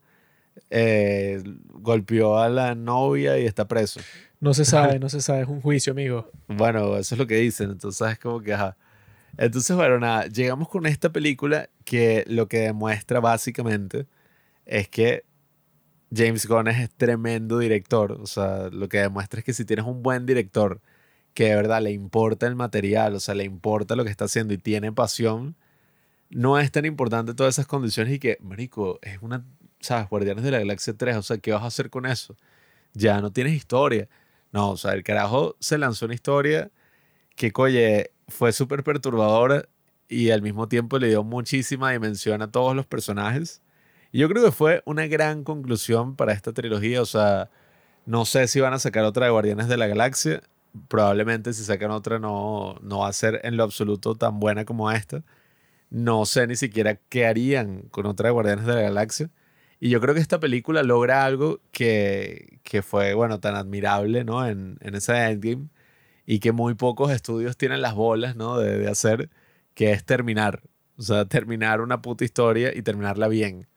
eh, 0.70 1.42
golpeó 1.74 2.38
a 2.38 2.50
la 2.50 2.76
novia 2.76 3.38
y 3.40 3.46
está 3.46 3.68
preso. 3.68 4.00
No 4.40 4.54
se 4.54 4.66
sabe, 4.66 5.00
no 5.00 5.10
se 5.10 5.22
sabe. 5.22 5.44
Es 5.44 5.48
un 5.48 5.62
juicio, 5.62 5.92
amigo. 5.92 6.30
Bueno, 6.48 6.98
eso 6.98 7.16
es 7.16 7.20
lo 7.20 7.28
que 7.28 7.36
dicen, 7.36 7.72
entonces 7.72 8.12
es 8.12 8.20
como 8.20 8.42
que, 8.42 8.54
ajá. 8.54 8.78
Entonces, 9.38 9.76
bueno, 9.76 10.00
nada, 10.00 10.28
llegamos 10.28 10.70
con 10.70 10.86
esta 10.86 11.12
película 11.12 11.70
que 11.86 12.24
lo 12.28 12.48
que 12.48 12.60
demuestra 12.60 13.20
básicamente 13.20 14.06
es 14.66 14.88
que 14.90 15.26
James 16.16 16.46
Gunn 16.46 16.68
es 16.68 16.92
tremendo 16.92 17.58
director, 17.58 18.12
o 18.12 18.28
sea, 18.28 18.70
lo 18.70 18.88
que 18.88 19.00
demuestra 19.00 19.40
es 19.40 19.46
que 19.46 19.54
si 19.54 19.66
tienes 19.66 19.86
un 19.86 20.04
buen 20.04 20.26
director 20.26 20.82
que 21.34 21.46
de 21.46 21.56
verdad 21.56 21.82
le 21.82 21.92
importa 21.92 22.46
el 22.46 22.56
material, 22.56 23.16
o 23.16 23.20
sea, 23.20 23.34
le 23.34 23.44
importa 23.44 23.96
lo 23.96 24.04
que 24.04 24.12
está 24.12 24.26
haciendo 24.26 24.54
y 24.54 24.60
tiene 24.60 24.92
pasión, 24.92 25.56
no 26.30 26.60
es 26.60 26.72
tan 26.72 26.86
importante 26.86 27.34
todas 27.34 27.56
esas 27.56 27.68
condiciones 27.68 28.14
y 28.14 28.20
que, 28.20 28.38
marico, 28.42 29.00
es 29.02 29.18
una, 29.22 29.46
¿sabes? 29.84 30.10
Guardianes 30.10 30.44
de 30.44 30.52
la 30.52 30.60
Galaxia 30.60 30.94
3, 30.96 31.18
o 31.18 31.22
sea, 31.24 31.38
¿qué 31.38 31.52
vas 31.52 31.64
a 31.64 31.68
hacer 31.68 31.90
con 31.90 32.06
eso? 32.06 32.36
Ya 32.94 33.22
no 33.22 33.32
tienes 33.32 33.54
historia. 33.54 34.10
No, 34.52 34.72
o 34.72 34.78
sea, 34.78 34.94
el 34.94 35.04
carajo 35.04 35.56
se 35.60 35.78
lanzó 35.78 36.06
una 36.06 36.16
historia 36.16 36.72
que, 37.36 37.52
oye, 37.56 38.12
fue 38.28 38.54
súper 38.54 38.84
perturbadora 38.84 39.68
y 40.08 40.32
al 40.32 40.42
mismo 40.42 40.68
tiempo 40.68 41.00
le 41.00 41.10
dio 41.10 41.24
muchísima 41.24 41.92
dimensión 41.92 42.42
a 42.42 42.52
todos 42.52 42.76
los 42.76 42.86
personajes 42.86 43.62
Y 44.12 44.20
yo 44.20 44.30
creo 44.30 44.44
que 44.44 44.52
fue 44.52 44.84
una 44.86 45.08
gran 45.08 45.44
conclusión 45.44 46.16
para 46.16 46.34
esta 46.34 46.54
trilogía. 46.54 47.02
O 47.02 47.06
sea, 47.06 47.50
no 48.06 48.26
sé 48.26 48.48
si 48.48 48.60
van 48.62 48.74
a 48.74 48.80
sacar 48.80 49.06
otra 49.06 49.26
de 49.28 49.32
Guardianes 49.32 49.68
de 49.68 49.78
la 49.78 49.88
Galaxia. 49.88 50.44
Probablemente 50.90 51.54
si 51.54 51.64
sacan 51.66 51.92
otra 51.92 52.20
no, 52.20 52.78
no 52.82 53.00
va 53.00 53.08
a 53.10 53.14
ser 53.14 53.42
en 53.44 53.58
lo 53.58 53.64
absoluto 53.64 54.16
tan 54.16 54.40
buena 54.40 54.66
como 54.66 54.92
esta. 54.92 55.24
No 55.90 56.26
sé 56.26 56.48
ni 56.48 56.56
siquiera 56.56 56.96
qué 57.10 57.28
harían 57.28 57.84
con 57.92 58.06
otra 58.08 58.30
de 58.30 58.34
Guardianes 58.34 58.66
de 58.66 58.76
la 58.76 58.82
Galaxia. 58.82 59.32
Y 59.84 59.90
yo 59.90 60.00
creo 60.00 60.14
que 60.16 60.22
esta 60.22 60.40
película 60.40 60.82
logra 60.84 61.26
algo 61.26 61.60
que, 61.72 62.60
que 62.64 62.82
fue, 62.82 63.14
bueno, 63.16 63.40
tan 63.42 63.56
admirable, 63.56 64.24
¿no? 64.24 64.48
En, 64.48 64.78
en 64.82 64.96
ese 64.96 65.14
Endgame. 65.26 65.68
Y 66.26 66.40
que 66.40 66.54
muy 66.54 66.76
pocos 66.76 67.12
estudios 67.12 67.58
tienen 67.58 67.82
las 67.82 67.94
bolas, 67.96 68.36
¿no? 68.38 68.58
De, 68.60 68.78
de 68.80 68.90
hacer, 68.90 69.30
que 69.76 69.92
es 69.92 70.06
terminar. 70.06 70.62
O 70.98 71.02
sea, 71.04 71.26
terminar 71.26 71.82
una 71.82 72.02
puta 72.02 72.24
historia 72.26 72.72
y 72.76 72.82
terminarla 72.84 73.28
bien. 73.28 73.68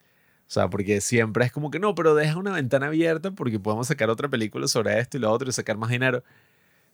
O 0.48 0.50
sea, 0.50 0.70
porque 0.70 1.00
siempre 1.00 1.44
es 1.46 1.52
como 1.52 1.70
que 1.72 1.80
no, 1.80 1.94
pero 1.96 2.14
deja 2.14 2.38
una 2.38 2.52
ventana 2.52 2.86
abierta 2.88 3.32
porque 3.32 3.58
podemos 3.60 3.88
sacar 3.88 4.10
otra 4.10 4.28
película 4.28 4.68
sobre 4.68 5.00
esto 5.00 5.16
y 5.18 5.20
lo 5.20 5.32
otro 5.32 5.48
y 5.50 5.52
sacar 5.52 5.76
más 5.78 5.90
dinero. 5.90 6.22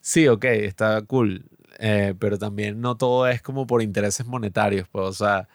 Sí, 0.00 0.28
ok, 0.28 0.44
está 0.46 1.02
cool. 1.02 1.44
eh, 1.78 2.14
pero 2.18 2.38
también 2.38 2.80
no 2.80 2.96
todo 2.96 3.26
es 3.28 3.42
como 3.42 3.66
por 3.66 3.82
intereses 3.82 4.26
monetarios. 4.26 4.88
Pues, 4.88 5.06
o 5.06 5.12
sea, 5.12 5.48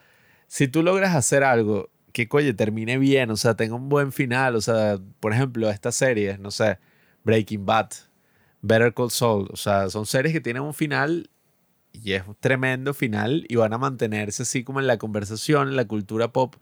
si 0.48 0.68
tú 0.68 0.84
logras 0.84 1.16
hacer 1.16 1.44
algo 1.44 1.90
que, 2.17 2.27
coye, 2.27 2.51
termine 2.55 2.97
bien, 2.97 3.29
o 3.29 3.37
sea, 3.37 3.55
tenga 3.55 3.75
un 3.75 3.89
buen 3.89 4.11
final, 4.11 4.55
o 4.55 4.61
sea, 4.61 4.97
por 5.19 5.33
ejemplo, 5.33 5.69
estas 5.69 5.93
series, 5.95 6.39
no 6.39 6.49
sé, 6.49 6.79
Breaking 7.23 7.63
Bad, 7.63 7.91
Better 8.63 8.91
Call 8.91 9.11
Saul, 9.11 9.47
o 9.53 9.55
sea, 9.55 9.87
son 9.91 10.07
series 10.07 10.33
que 10.33 10.41
tienen 10.41 10.63
un 10.63 10.73
final 10.73 11.29
y 11.93 12.13
es 12.13 12.27
un 12.27 12.35
tremendo 12.39 12.95
final 12.95 13.45
y 13.47 13.55
van 13.55 13.71
a 13.73 13.77
mantenerse 13.77 14.41
así 14.43 14.63
como 14.63 14.79
en 14.79 14.87
la 14.87 14.97
conversación, 14.97 15.67
en 15.69 15.75
la 15.75 15.85
cultura 15.85 16.33
pop 16.33 16.55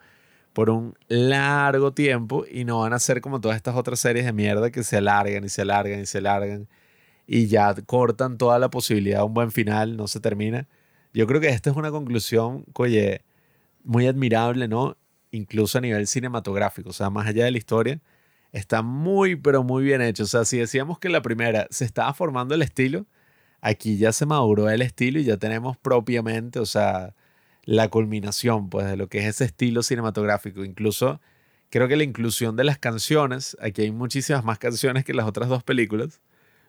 por 0.52 0.70
un 0.70 0.96
largo 1.08 1.94
tiempo 1.94 2.46
y 2.52 2.66
no 2.66 2.82
van 2.82 2.92
a 2.92 3.00
ser 3.00 3.22
como 3.22 3.40
todas 3.40 3.56
estas 3.56 3.76
otras 3.78 4.00
series 4.02 4.26
de 4.26 4.34
mierda 4.34 4.72
que 4.72 4.84
se 4.84 4.98
alargan 4.98 5.46
y 5.46 5.50
se 5.50 5.62
alargan 5.62 6.02
y 6.02 6.06
se 6.06 6.18
alargan 6.18 6.68
y 7.28 7.48
ya 7.48 7.74
cortan 7.86 8.38
toda 8.38 8.60
la 8.60 8.70
posibilidad 8.70 9.20
de 9.20 9.26
un 9.26 9.34
buen 9.34 9.52
final, 9.54 9.96
no 9.96 10.08
se 10.10 10.20
termina. 10.20 10.68
Yo 11.14 11.28
creo 11.28 11.40
que 11.40 11.48
esta 11.50 11.70
es 11.70 11.78
una 11.78 11.92
conclusión, 11.92 12.66
oye, 12.74 13.22
muy 13.86 14.08
admirable, 14.08 14.68
¿no? 14.68 14.98
Incluso 15.36 15.78
a 15.78 15.82
nivel 15.82 16.08
cinematográfico, 16.08 16.90
o 16.90 16.94
sea, 16.94 17.10
más 17.10 17.28
allá 17.28 17.46
de 17.46 17.52
la 17.52 17.58
historia, 17.58 18.00
está 18.52 18.82
muy, 18.82 19.36
pero 19.36 19.64
muy 19.64 19.84
bien 19.84 20.02
hecho. 20.02 20.24
O 20.24 20.28
sea, 20.28 20.46
si 20.46 20.58
decíamos 20.58 21.00
que 21.00 21.10
la 21.10 21.22
primera 21.22 21.68
se 21.72 21.86
estaba 21.86 22.14
formando 22.14 22.56
el 22.56 22.62
estilo, 22.62 23.06
aquí 23.62 23.98
ya 23.98 24.14
se 24.14 24.26
maduró 24.26 24.70
el 24.70 24.82
estilo 24.82 25.20
y 25.20 25.26
ya 25.26 25.38
tenemos 25.38 25.78
propiamente, 25.78 26.60
o 26.60 26.66
sea, 26.66 27.16
la 27.66 27.90
culminación, 27.90 28.70
pues, 28.70 28.88
de 28.88 28.98
lo 28.98 29.10
que 29.10 29.20
es 29.20 29.26
ese 29.26 29.46
estilo 29.46 29.84
cinematográfico. 29.84 30.64
Incluso 30.64 31.20
creo 31.70 31.88
que 31.88 31.98
la 31.98 32.04
inclusión 32.04 32.56
de 32.56 32.64
las 32.64 32.78
canciones, 32.80 33.58
aquí 33.62 33.84
hay 33.84 33.92
muchísimas 33.92 34.44
más 34.46 34.60
canciones 34.60 35.04
que 35.04 35.14
las 35.14 35.28
otras 35.28 35.50
dos 35.50 35.64
películas, 35.64 36.22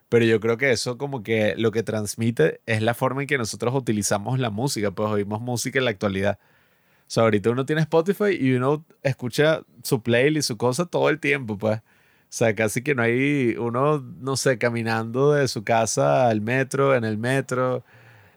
pero 0.09 0.25
yo 0.25 0.39
creo 0.39 0.57
que 0.57 0.71
eso 0.71 0.97
como 0.97 1.23
que 1.23 1.55
lo 1.57 1.71
que 1.71 1.83
transmite 1.83 2.61
es 2.65 2.81
la 2.81 2.93
forma 2.93 3.21
en 3.21 3.27
que 3.27 3.37
nosotros 3.37 3.73
utilizamos 3.75 4.39
la 4.39 4.49
música, 4.49 4.91
pues 4.91 5.09
oímos 5.09 5.41
música 5.41 5.79
en 5.79 5.85
la 5.85 5.91
actualidad. 5.91 6.39
O 7.07 7.09
sea, 7.09 7.23
ahorita 7.23 7.51
uno 7.51 7.65
tiene 7.65 7.81
Spotify 7.83 8.37
y 8.37 8.53
uno 8.53 8.85
escucha 9.01 9.61
su 9.81 10.01
playlist, 10.03 10.49
su 10.49 10.57
cosa 10.57 10.85
todo 10.85 11.09
el 11.09 11.19
tiempo, 11.19 11.57
pues. 11.57 11.79
O 11.79 11.81
sea, 12.29 12.53
casi 12.55 12.83
que 12.83 12.95
no 12.95 13.03
hay 13.03 13.55
uno, 13.57 13.99
no 14.19 14.35
sé, 14.35 14.57
caminando 14.57 15.31
de 15.31 15.47
su 15.47 15.63
casa 15.63 16.27
al 16.27 16.41
metro, 16.41 16.95
en 16.95 17.05
el 17.05 17.17
metro, 17.17 17.85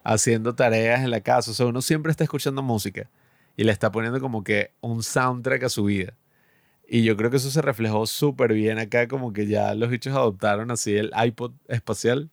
haciendo 0.05 0.55
tareas 0.55 1.01
en 1.03 1.11
la 1.11 1.21
casa. 1.23 1.51
O 1.51 1.55
sea, 1.55 1.67
uno 1.67 1.83
siempre 1.83 2.13
está 2.13 2.25
escuchando 2.25 2.63
música 2.63 3.11
y 3.57 3.65
le 3.65 3.73
está 3.73 3.91
poniendo 3.93 4.21
como 4.21 4.45
que 4.45 4.73
un 4.81 5.03
soundtrack 5.03 5.65
a 5.65 5.69
su 5.69 5.85
vida. 5.85 6.15
Y 6.89 7.05
yo 7.05 7.17
creo 7.17 7.31
que 7.31 7.39
eso 7.39 7.51
se 7.51 7.63
reflejó 7.63 8.07
súper 8.07 8.53
bien 8.55 8.79
acá, 8.79 9.09
como 9.09 9.33
que 9.33 9.47
ya 9.47 9.75
los 9.75 9.91
bichos 9.91 10.15
adoptaron 10.15 10.71
así 10.71 10.97
el 10.97 11.13
iPod 11.25 11.53
espacial. 11.69 12.31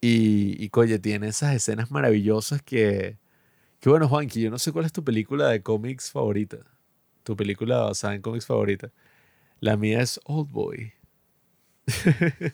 Y, 0.00 0.62
y 0.62 0.68
coye, 0.70 0.98
tiene 0.98 1.28
esas 1.28 1.54
escenas 1.54 1.90
maravillosas 1.90 2.62
que, 2.62 3.18
que 3.80 3.88
bueno, 3.88 4.08
Juanqui, 4.08 4.40
yo 4.42 4.50
no 4.50 4.58
sé 4.58 4.72
cuál 4.72 4.84
es 4.84 4.92
tu 4.92 5.04
película 5.04 5.48
de 5.48 5.62
cómics 5.62 6.10
favorita. 6.10 6.58
Tu 7.22 7.36
película 7.36 7.78
basada 7.78 8.14
en 8.14 8.22
cómics 8.22 8.46
favorita. 8.46 8.90
La 9.60 9.76
mía 9.76 10.00
es 10.00 10.20
Old 10.24 10.50
Boy. 10.50 10.92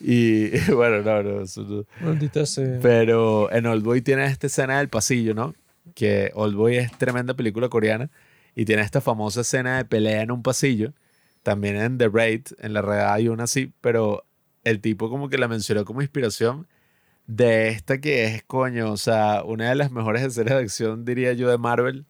y 0.00 0.50
bueno, 0.72 1.02
no, 1.02 1.22
no, 1.22 1.42
eso 1.42 1.86
no. 2.00 2.46
Sea. 2.46 2.78
Pero 2.80 3.52
en 3.52 3.66
Old 3.66 3.84
Boy 3.84 4.02
tiene 4.02 4.24
esta 4.26 4.46
escena 4.46 4.78
del 4.78 4.88
pasillo, 4.88 5.34
¿no? 5.34 5.54
Que 5.94 6.30
Old 6.34 6.54
Boy 6.54 6.76
es 6.76 6.96
tremenda 6.98 7.34
película 7.34 7.68
coreana 7.68 8.10
y 8.54 8.64
tiene 8.64 8.82
esta 8.82 9.00
famosa 9.00 9.42
escena 9.42 9.78
de 9.78 9.84
pelea 9.84 10.22
en 10.22 10.30
un 10.30 10.42
pasillo. 10.42 10.92
También 11.42 11.76
en 11.76 11.98
The 11.98 12.08
Raid, 12.08 12.46
en 12.58 12.72
la 12.72 12.82
realidad 12.82 13.14
hay 13.14 13.28
una 13.28 13.44
así, 13.44 13.72
pero 13.80 14.24
el 14.64 14.80
tipo 14.80 15.08
como 15.10 15.28
que 15.28 15.38
la 15.38 15.48
mencionó 15.48 15.84
como 15.84 16.02
inspiración 16.02 16.66
de 17.26 17.68
esta 17.68 18.00
que 18.00 18.24
es, 18.24 18.42
coño, 18.42 18.92
o 18.92 18.96
sea, 18.96 19.42
una 19.44 19.68
de 19.68 19.74
las 19.74 19.90
mejores 19.90 20.22
escenas 20.22 20.54
de 20.54 20.60
acción, 20.60 21.04
diría 21.04 21.32
yo, 21.32 21.48
de 21.50 21.58
Marvel 21.58 22.06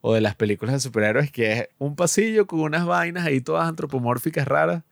o 0.00 0.14
de 0.14 0.20
las 0.20 0.34
películas 0.34 0.74
de 0.74 0.80
superhéroes, 0.80 1.30
que 1.30 1.52
es 1.52 1.68
un 1.78 1.96
pasillo 1.96 2.46
con 2.46 2.60
unas 2.60 2.86
vainas 2.86 3.24
ahí 3.24 3.40
todas 3.40 3.68
antropomórficas 3.68 4.46
raras, 4.46 4.82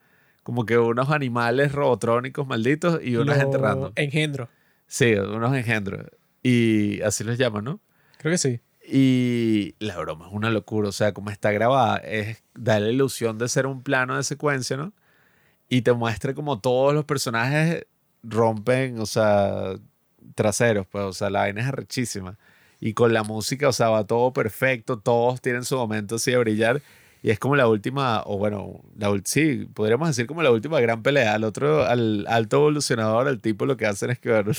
como 0.43 0.65
que 0.65 0.79
unos 0.79 1.11
animales 1.11 1.73
robotrónicos 1.73 2.47
malditos 2.47 3.01
y 3.03 3.17
unos 3.17 3.37
Lo 3.37 3.43
enterrando. 3.43 3.93
Engendro. 3.97 4.49
Sí, 4.87 5.15
unos 5.15 5.55
engendros. 5.55 6.07
Y 6.43 7.03
así 7.03 7.25
los 7.25 7.39
llaman, 7.39 7.65
¿no? 7.65 7.81
Creo 8.19 8.33
que 8.33 8.39
sí. 8.39 8.61
Y 8.93 9.75
la 9.79 9.99
broma 9.99 10.27
es 10.27 10.33
una 10.33 10.51
locura, 10.51 10.89
o 10.89 10.93
sea, 10.93 11.13
como 11.13 11.31
está 11.31 11.53
grabada, 11.53 11.99
es 11.99 12.43
da 12.55 12.81
la 12.81 12.89
ilusión 12.89 13.39
de 13.39 13.49
ser 13.49 13.67
un 13.67 13.83
plano 13.83 14.17
de 14.17 14.23
secuencia, 14.23 14.77
¿no? 14.77 14.93
Y 15.69 15.83
te 15.83 15.93
muestra 15.93 16.35
como 16.35 16.61
todos 16.61 16.95
los 16.95 17.05
personajes 17.05 17.87
rompen, 18.23 18.99
o 19.01 19.07
sea, 19.07 19.75
traseros, 20.35 20.87
pues, 20.87 21.05
o 21.05 21.13
sea, 21.13 21.31
la 21.31 21.41
vaina 21.41 21.61
es 21.61 21.67
arrechísima. 21.67 22.39
Y 22.81 22.95
con 22.95 23.13
la 23.13 23.23
música, 23.23 23.69
o 23.69 23.73
sea, 23.73 23.91
va 23.91 24.05
todo 24.05 24.33
perfecto, 24.33 24.99
todos 24.99 25.41
tienen 25.41 25.65
su 25.65 25.77
momento 25.77 26.17
así 26.17 26.31
de 26.31 26.39
brillar. 26.39 26.81
Y 27.23 27.31
es 27.31 27.39
como 27.39 27.55
la 27.55 27.69
última, 27.69 28.23
o 28.25 28.39
bueno, 28.39 28.81
la, 28.97 29.15
sí, 29.25 29.69
podríamos 29.75 30.09
decir 30.09 30.27
como 30.27 30.43
la 30.43 30.51
última 30.51 30.81
gran 30.81 31.03
pelea. 31.03 31.35
Al 31.35 31.45
otro, 31.45 31.85
al 31.85 32.25
alto 32.29 32.57
evolucionador, 32.57 33.29
al 33.29 33.41
tipo 33.41 33.67
lo 33.67 33.77
que 33.77 33.85
hacen 33.87 34.11
es 34.11 34.19
que, 34.19 34.31
bueno, 34.33 34.53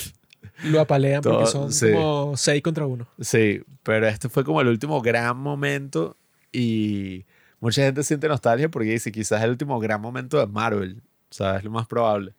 Lo 0.64 0.80
apalean 0.80 1.22
porque 1.22 1.46
son 1.46 1.72
sí. 1.72 1.90
como 1.92 2.36
6 2.36 2.62
contra 2.62 2.86
1. 2.86 3.06
Sí, 3.20 3.62
pero 3.82 4.06
este 4.06 4.28
fue 4.28 4.44
como 4.44 4.60
el 4.60 4.68
último 4.68 5.00
gran 5.02 5.36
momento 5.36 6.16
y 6.52 7.24
mucha 7.58 7.82
gente 7.82 8.04
siente 8.04 8.28
nostalgia 8.28 8.68
porque 8.68 8.90
dice 8.90 9.10
quizás 9.10 9.38
es 9.38 9.44
el 9.44 9.50
último 9.50 9.80
gran 9.80 10.00
momento 10.00 10.38
de 10.38 10.46
Marvel, 10.46 11.02
o 11.30 11.34
sea, 11.34 11.56
es 11.56 11.64
lo 11.64 11.70
más 11.70 11.86
probable. 11.88 12.34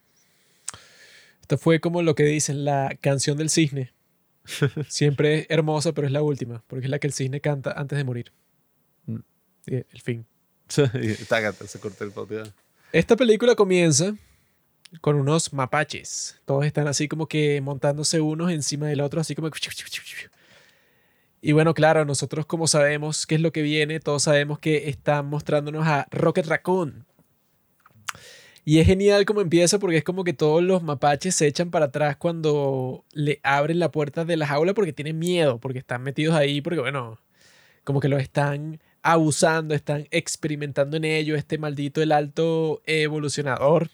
Esto 1.43 1.57
fue 1.57 1.81
como 1.81 2.01
lo 2.01 2.15
que 2.15 2.23
dicen 2.23 2.63
la 2.63 2.97
canción 3.01 3.35
del 3.35 3.49
cisne. 3.49 3.91
Siempre 4.87 5.39
es 5.39 5.47
hermosa, 5.49 5.91
pero 5.91 6.07
es 6.07 6.13
la 6.13 6.21
última, 6.21 6.63
porque 6.67 6.85
es 6.85 6.89
la 6.89 6.99
que 6.99 7.07
el 7.07 7.11
cisne 7.11 7.41
canta 7.41 7.73
antes 7.73 7.97
de 7.97 8.05
morir. 8.05 8.31
Mm. 9.07 9.19
Y 9.65 9.75
el 9.75 10.01
fin. 10.01 10.25
Se 10.69 11.79
cortó 11.81 12.05
el. 12.05 12.53
Esta 12.93 13.17
película 13.17 13.55
comienza 13.55 14.15
con 15.01 15.17
unos 15.17 15.51
mapaches. 15.51 16.39
Todos 16.45 16.65
están 16.65 16.87
así 16.87 17.09
como 17.09 17.27
que 17.27 17.59
montándose 17.59 18.21
unos 18.21 18.49
encima 18.49 18.87
del 18.87 19.01
otro, 19.01 19.19
así 19.19 19.35
como... 19.35 19.51
Y 21.41 21.51
bueno, 21.51 21.73
claro, 21.73 22.05
nosotros 22.05 22.45
como 22.45 22.67
sabemos 22.67 23.27
qué 23.27 23.35
es 23.35 23.41
lo 23.41 23.51
que 23.51 23.63
viene, 23.63 23.99
todos 23.99 24.23
sabemos 24.23 24.59
que 24.59 24.87
están 24.87 25.25
mostrándonos 25.25 25.85
a 25.85 26.07
Rocket 26.09 26.45
Raccoon. 26.45 27.05
Y 28.65 28.79
es 28.79 28.87
genial 28.87 29.25
como 29.25 29.41
empieza 29.41 29.77
porque 29.79 29.97
es 29.97 30.03
como 30.03 30.23
que 30.23 30.33
todos 30.33 30.63
los 30.63 30.83
mapaches 30.83 31.35
se 31.35 31.47
echan 31.47 31.69
para 31.69 31.85
atrás 31.87 32.15
cuando 32.17 33.03
le 33.11 33.39
abren 33.43 33.79
la 33.79 33.91
puerta 33.91 34.23
de 34.23 34.37
la 34.37 34.47
jaula 34.47 34.73
porque 34.73 34.93
tienen 34.93 35.19
miedo, 35.19 35.59
porque 35.59 35.79
están 35.79 36.01
metidos 36.03 36.35
ahí, 36.35 36.61
porque 36.61 36.79
bueno, 36.79 37.19
como 37.83 37.99
que 37.99 38.07
los 38.07 38.21
están 38.21 38.79
abusando, 39.01 39.75
están 39.75 40.07
experimentando 40.11 40.97
en 40.97 41.03
ello 41.05 41.35
este 41.35 41.57
maldito 41.57 42.01
el 42.01 42.13
alto 42.13 42.81
evolucionador. 42.85 43.89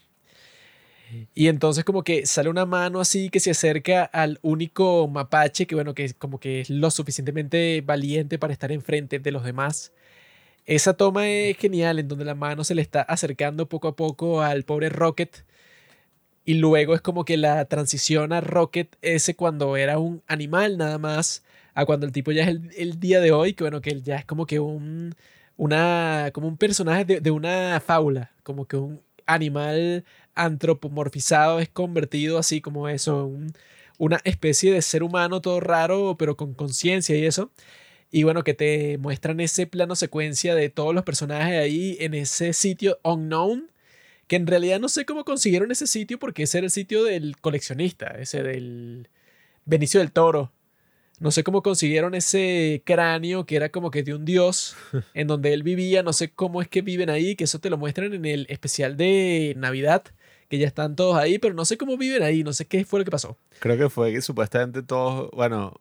Y 1.34 1.48
entonces 1.48 1.84
como 1.84 2.04
que 2.04 2.24
sale 2.26 2.48
una 2.48 2.66
mano 2.66 3.00
así 3.00 3.30
que 3.30 3.40
se 3.40 3.50
acerca 3.50 4.04
al 4.04 4.38
único 4.42 5.08
mapache 5.08 5.66
que 5.66 5.74
bueno, 5.74 5.94
que 5.94 6.14
como 6.14 6.38
que 6.38 6.60
es 6.60 6.70
lo 6.70 6.90
suficientemente 6.92 7.82
valiente 7.84 8.38
para 8.38 8.52
estar 8.52 8.70
enfrente 8.70 9.18
de 9.18 9.32
los 9.32 9.44
demás. 9.44 9.92
Esa 10.66 10.94
toma 10.94 11.28
es 11.28 11.56
genial 11.58 11.98
en 11.98 12.08
donde 12.08 12.24
la 12.24 12.34
mano 12.34 12.64
se 12.64 12.74
le 12.74 12.82
está 12.82 13.02
acercando 13.02 13.68
poco 13.68 13.88
a 13.88 13.96
poco 13.96 14.40
al 14.42 14.64
pobre 14.64 14.88
Rocket 14.88 15.44
y 16.44 16.54
luego 16.54 16.94
es 16.94 17.00
como 17.00 17.24
que 17.24 17.36
la 17.36 17.64
transición 17.66 18.32
a 18.32 18.40
Rocket 18.40 18.96
ese 19.02 19.36
cuando 19.36 19.76
era 19.76 19.98
un 19.98 20.22
animal 20.26 20.78
nada 20.78 20.98
más 20.98 21.44
a 21.74 21.84
cuando 21.86 22.06
el 22.06 22.12
tipo 22.12 22.32
ya 22.32 22.42
es 22.44 22.48
el, 22.48 22.70
el 22.76 23.00
día 23.00 23.20
de 23.20 23.32
hoy, 23.32 23.54
que 23.54 23.64
bueno, 23.64 23.80
que 23.80 23.90
él 23.90 24.02
ya 24.02 24.16
es 24.16 24.24
como 24.24 24.46
que 24.46 24.58
un, 24.60 25.14
una, 25.56 26.30
como 26.34 26.48
un 26.48 26.56
personaje 26.56 27.04
de, 27.04 27.20
de 27.20 27.30
una 27.30 27.80
fábula, 27.80 28.32
como 28.42 28.66
que 28.66 28.76
un 28.76 29.00
animal 29.26 30.04
antropomorfizado 30.34 31.60
es 31.60 31.68
convertido 31.68 32.38
así 32.38 32.60
como 32.60 32.88
eso, 32.88 33.26
un- 33.26 33.52
una 33.98 34.18
especie 34.24 34.72
de 34.72 34.82
ser 34.82 35.02
humano 35.02 35.40
todo 35.42 35.60
raro, 35.60 36.16
pero 36.18 36.36
con 36.36 36.54
conciencia 36.54 37.16
y 37.16 37.24
eso. 37.26 37.50
Y 38.10 38.24
bueno, 38.24 38.42
que 38.42 38.54
te 38.54 38.98
muestran 38.98 39.40
ese 39.40 39.66
plano 39.66 39.94
secuencia 39.94 40.54
de 40.54 40.68
todos 40.68 40.94
los 40.94 41.04
personajes 41.04 41.60
ahí 41.60 41.96
en 42.00 42.14
ese 42.14 42.52
sitio 42.52 42.98
unknown, 43.04 43.70
que 44.26 44.36
en 44.36 44.46
realidad 44.46 44.80
no 44.80 44.88
sé 44.88 45.04
cómo 45.04 45.24
consiguieron 45.24 45.70
ese 45.70 45.86
sitio 45.86 46.18
porque 46.18 46.44
ese 46.44 46.58
era 46.58 46.64
el 46.64 46.70
sitio 46.70 47.04
del 47.04 47.36
coleccionista, 47.40 48.06
ese 48.18 48.42
del 48.42 49.08
Benicio 49.64 50.00
del 50.00 50.12
Toro. 50.12 50.52
No 51.20 51.30
sé 51.30 51.44
cómo 51.44 51.62
consiguieron 51.62 52.14
ese 52.14 52.82
cráneo 52.84 53.44
que 53.44 53.54
era 53.54 53.68
como 53.68 53.90
que 53.90 54.02
de 54.02 54.14
un 54.14 54.24
dios 54.24 54.74
en 55.14 55.26
donde 55.26 55.52
él 55.52 55.62
vivía. 55.62 56.02
No 56.02 56.12
sé 56.12 56.32
cómo 56.32 56.62
es 56.62 56.68
que 56.68 56.82
viven 56.82 57.10
ahí, 57.10 57.36
que 57.36 57.44
eso 57.44 57.58
te 57.58 57.70
lo 57.70 57.76
muestran 57.76 58.14
en 58.14 58.24
el 58.24 58.46
especial 58.48 58.96
de 58.96 59.54
Navidad, 59.56 60.02
que 60.48 60.58
ya 60.58 60.66
están 60.66 60.96
todos 60.96 61.16
ahí, 61.16 61.38
pero 61.38 61.54
no 61.54 61.64
sé 61.64 61.76
cómo 61.76 61.96
viven 61.96 62.22
ahí, 62.22 62.42
no 62.42 62.52
sé 62.52 62.66
qué 62.66 62.84
fue 62.84 63.00
lo 63.00 63.04
que 63.04 63.10
pasó. 63.10 63.36
Creo 63.60 63.76
que 63.76 63.90
fue 63.90 64.12
que 64.12 64.22
supuestamente 64.22 64.82
todos, 64.82 65.30
bueno, 65.32 65.74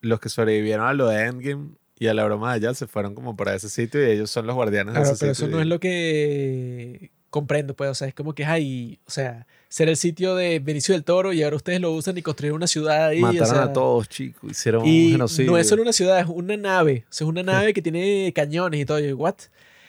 los 0.00 0.20
que 0.20 0.28
sobrevivieron 0.28 0.86
a 0.86 0.92
lo 0.94 1.08
de 1.08 1.24
Endgame 1.26 1.68
y 1.98 2.06
a 2.06 2.14
la 2.14 2.24
broma 2.24 2.50
de 2.50 2.66
allá 2.66 2.74
se 2.74 2.86
fueron 2.86 3.14
como 3.14 3.36
para 3.36 3.54
ese 3.54 3.68
sitio 3.68 4.06
y 4.06 4.10
ellos 4.12 4.30
son 4.30 4.46
los 4.46 4.54
guardianes 4.56 4.92
Claro, 4.94 5.06
de 5.08 5.12
ese 5.14 5.20
pero 5.20 5.32
eso 5.32 5.44
sitio. 5.44 5.56
no 5.56 5.58
y- 5.58 5.62
es 5.62 5.68
lo 5.68 5.80
que 5.80 7.10
comprendo, 7.30 7.74
pues, 7.76 7.90
o 7.90 7.94
sea, 7.94 8.08
es 8.08 8.14
como 8.14 8.34
que 8.34 8.44
hay, 8.44 8.98
o 9.06 9.10
sea, 9.10 9.46
ser 9.68 9.88
el 9.88 9.96
sitio 9.96 10.34
de 10.34 10.58
Benicio 10.58 10.94
del 10.94 11.04
Toro 11.04 11.32
y 11.32 11.42
ahora 11.44 11.54
ustedes 11.56 11.80
lo 11.80 11.92
usan 11.92 12.18
y 12.18 12.22
construyeron 12.22 12.56
una 12.56 12.66
ciudad 12.66 13.06
ahí. 13.08 13.18
o 13.22 13.26
Mataron 13.26 13.46
sea, 13.48 13.62
a 13.64 13.72
todos, 13.72 14.08
chicos. 14.08 14.50
Hicieron 14.50 14.84
Y 14.84 15.06
un 15.06 15.12
genocidio. 15.12 15.52
no 15.52 15.58
es 15.58 15.68
solo 15.68 15.82
una 15.82 15.92
ciudad, 15.92 16.18
es 16.18 16.26
una 16.26 16.56
nave. 16.56 17.04
O 17.08 17.12
sea, 17.12 17.24
es 17.24 17.28
una 17.28 17.44
nave 17.44 17.72
que 17.74 17.82
tiene 17.82 18.32
cañones 18.34 18.80
y 18.80 18.84
todo. 18.84 18.98
Y 18.98 19.08
yo, 19.10 19.16
¿what? 19.16 19.36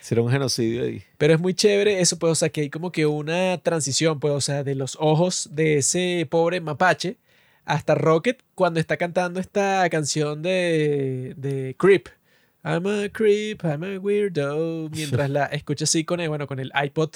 Hicieron 0.04 0.28
un 0.28 0.32
genocidio 0.32 0.84
ahí. 0.84 1.02
Pero 1.18 1.34
es 1.34 1.40
muy 1.40 1.56
chévere 1.56 2.00
eso, 2.00 2.20
pues, 2.20 2.32
o 2.32 2.36
sea, 2.36 2.50
que 2.50 2.62
hay 2.62 2.70
como 2.70 2.92
que 2.92 3.08
una 3.08 3.58
transición, 3.64 4.20
pues, 4.20 4.34
o 4.36 4.42
sea, 4.42 4.64
de 4.64 4.76
los 4.76 4.96
ojos 5.00 5.50
de 5.52 5.78
ese 5.78 6.28
pobre 6.30 6.62
mapache 6.62 7.18
hasta 7.66 7.96
Rocket 7.96 8.42
cuando 8.56 8.80
está 8.80 8.98
cantando 8.98 9.40
esta 9.40 9.90
canción 9.90 10.42
de, 10.42 11.34
de 11.38 11.76
Creep. 11.78 12.08
I'm 12.64 12.86
a 12.86 13.10
creep, 13.10 13.64
I'm 13.64 13.84
a 13.84 13.98
weirdo. 13.98 14.90
Mientras 14.90 15.30
la 15.30 15.46
escucha 15.52 15.86
así 15.86 16.06
con 16.06 16.20
el, 16.20 16.30
bueno, 16.30 16.48
con 16.48 16.60
el 16.60 16.72
iPod 16.82 17.10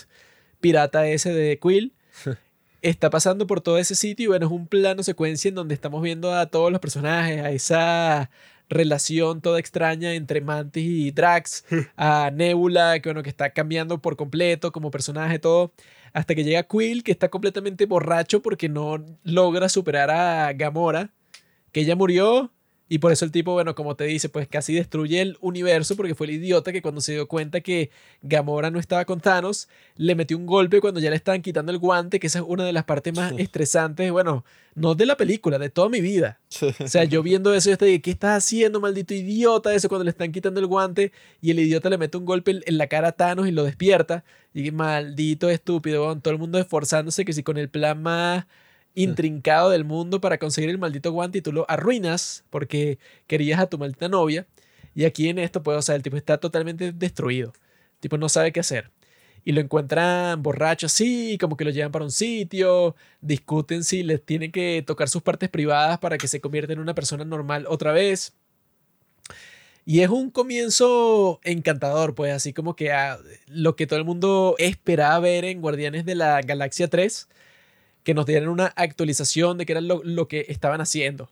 pirata 0.59 1.07
ese 1.07 1.33
de 1.33 1.59
Quill. 1.59 1.93
Está 2.81 3.09
pasando 3.09 3.47
por 3.47 3.61
todo 3.61 3.79
ese 3.79 3.95
sitio 3.95 4.25
y 4.25 4.27
bueno, 4.27 4.45
es 4.45 4.51
un 4.51 4.67
plano 4.67 5.01
secuencia 5.01 5.49
en 5.49 5.55
donde 5.55 5.73
estamos 5.73 6.03
viendo 6.03 6.33
a 6.35 6.45
todos 6.45 6.71
los 6.71 6.79
personajes, 6.79 7.41
a 7.41 7.49
esa 7.49 8.29
relación 8.69 9.41
toda 9.41 9.59
extraña 9.59 10.13
entre 10.13 10.41
Mantis 10.41 10.83
y 10.83 11.11
Drax, 11.11 11.65
a 11.97 12.31
Nebula, 12.33 12.99
que 12.99 13.09
bueno, 13.09 13.23
que 13.23 13.29
está 13.29 13.51
cambiando 13.51 14.01
por 14.01 14.15
completo 14.15 14.71
como 14.71 14.91
personaje, 14.91 15.39
todo, 15.39 15.73
hasta 16.13 16.35
que 16.35 16.43
llega 16.43 16.63
Quill, 16.63 17.03
que 17.03 17.11
está 17.11 17.29
completamente 17.29 17.85
borracho 17.85 18.41
porque 18.41 18.69
no 18.69 19.05
logra 19.23 19.69
superar 19.69 20.09
a 20.09 20.53
Gamora, 20.53 21.11
que 21.71 21.81
ella 21.81 21.95
murió, 21.95 22.51
y 22.87 22.99
por 22.99 23.11
eso 23.11 23.25
el 23.25 23.31
tipo, 23.31 23.53
bueno, 23.53 23.73
como 23.73 23.95
te 23.95 24.03
dice, 24.03 24.29
pues 24.29 24.47
casi 24.47 24.73
destruye 24.75 25.19
el 25.21 25.37
universo 25.41 25.95
porque 25.95 26.13
fue 26.13 26.27
el 26.27 26.33
idiota 26.33 26.71
que 26.71 26.81
cuando 26.83 27.01
se 27.01 27.13
dio 27.13 27.27
cuenta 27.27 27.61
que 27.61 27.89
Gamora 28.21 28.69
no 28.69 28.79
estaba 28.79 29.05
con 29.05 29.19
Thanos, 29.21 29.67
le 29.95 30.13
metió 30.13 30.37
un 30.37 30.45
golpe 30.45 30.81
cuando 30.81 30.99
ya 30.99 31.09
le 31.09 31.15
estaban 31.15 31.41
quitando 31.41 31.71
el 31.71 31.79
guante, 31.79 32.19
que 32.19 32.27
esa 32.27 32.39
es 32.39 32.45
una 32.47 32.63
de 32.63 32.73
las 32.73 32.83
partes 32.83 33.15
más 33.15 33.33
estresantes, 33.39 34.11
bueno, 34.11 34.45
no 34.75 34.93
de 34.93 35.05
la 35.07 35.17
película, 35.17 35.57
de 35.57 35.69
toda 35.69 35.89
mi 35.89 35.99
vida. 36.01 36.39
O 36.79 36.87
sea, 36.87 37.05
yo 37.05 37.23
viendo 37.23 37.53
eso, 37.55 37.69
yo 37.71 37.77
te 37.77 37.85
dije, 37.85 38.01
¿qué 38.01 38.11
estás 38.11 38.37
haciendo, 38.43 38.79
maldito 38.79 39.13
idiota? 39.13 39.73
Eso 39.73 39.89
cuando 39.89 40.03
le 40.03 40.11
están 40.11 40.31
quitando 40.31 40.59
el 40.59 40.67
guante 40.67 41.11
y 41.41 41.51
el 41.51 41.59
idiota 41.59 41.89
le 41.89 41.97
mete 41.97 42.17
un 42.17 42.25
golpe 42.25 42.51
en- 42.51 42.77
la 42.77 42.87
cara 42.87 43.07
a 43.07 43.11
Thanos 43.13 43.47
y 43.47 43.51
lo 43.51 43.63
despierta. 43.63 44.23
Y 44.53 44.69
maldito 44.71 45.49
estúpido, 45.49 46.15
todo 46.19 46.33
el 46.33 46.39
mundo 46.39 46.59
esforzándose 46.59 47.25
que 47.25 47.33
si 47.33 47.41
con 47.41 47.57
el 47.57 47.69
plan 47.69 48.01
más 48.01 48.45
intrincado 48.95 49.69
del 49.69 49.85
mundo 49.85 50.21
para 50.21 50.37
conseguir 50.39 50.69
el 50.69 50.77
maldito 50.77 51.11
guante 51.11 51.37
y 51.37 51.41
tú 51.41 51.51
lo 51.51 51.69
arruinas 51.69 52.43
porque 52.49 52.97
querías 53.27 53.59
a 53.59 53.67
tu 53.67 53.77
maldita 53.77 54.09
novia. 54.09 54.47
Y 54.95 55.03
aquí 55.05 55.29
en 55.29 55.39
esto, 55.39 55.61
pues, 55.61 55.77
o 55.77 55.81
sea, 55.81 55.95
el 55.95 56.03
tipo 56.03 56.17
está 56.17 56.37
totalmente 56.37 56.93
destruido. 56.93 57.53
Tipo 57.99 58.17
no 58.17 58.29
sabe 58.29 58.51
qué 58.51 58.61
hacer. 58.61 58.91
Y 59.43 59.51
lo 59.51 59.61
encuentran 59.61 60.41
borracho 60.41 60.87
así, 60.87 61.37
como 61.39 61.55
que 61.57 61.65
lo 61.65 61.71
llevan 61.71 61.91
para 61.91 62.05
un 62.05 62.11
sitio, 62.11 62.95
discuten 63.21 63.83
si 63.83 64.01
les 64.01 64.25
tienen 64.25 64.51
que 64.51 64.83
tocar 64.87 65.07
sus 65.09 65.21
partes 65.21 65.49
privadas 65.49 65.99
para 65.99 66.17
que 66.17 66.27
se 66.27 66.41
convierta 66.41 66.73
en 66.73 66.79
una 66.79 66.95
persona 66.95 67.25
normal 67.25 67.65
otra 67.67 67.91
vez. 67.91 68.33
Y 69.85 70.01
es 70.01 70.09
un 70.09 70.31
comienzo 70.31 71.39
encantador, 71.43 72.15
pues 72.15 72.33
así 72.33 72.53
como 72.53 72.75
que 72.75 72.91
a 72.91 73.19
lo 73.45 73.75
que 73.75 73.85
todo 73.85 73.99
el 73.99 74.05
mundo 74.05 74.55
esperaba 74.57 75.19
ver 75.19 75.45
en 75.45 75.61
Guardianes 75.61 76.05
de 76.05 76.15
la 76.15 76.41
Galaxia 76.41 76.87
3, 76.87 77.29
que 78.05 78.13
nos 78.13 78.25
dieran 78.25 78.47
una 78.47 78.67
actualización 78.67 79.57
de 79.57 79.65
qué 79.65 79.73
era 79.73 79.81
lo, 79.81 80.01
lo 80.03 80.29
que 80.29 80.45
estaban 80.47 80.79
haciendo. 80.79 81.29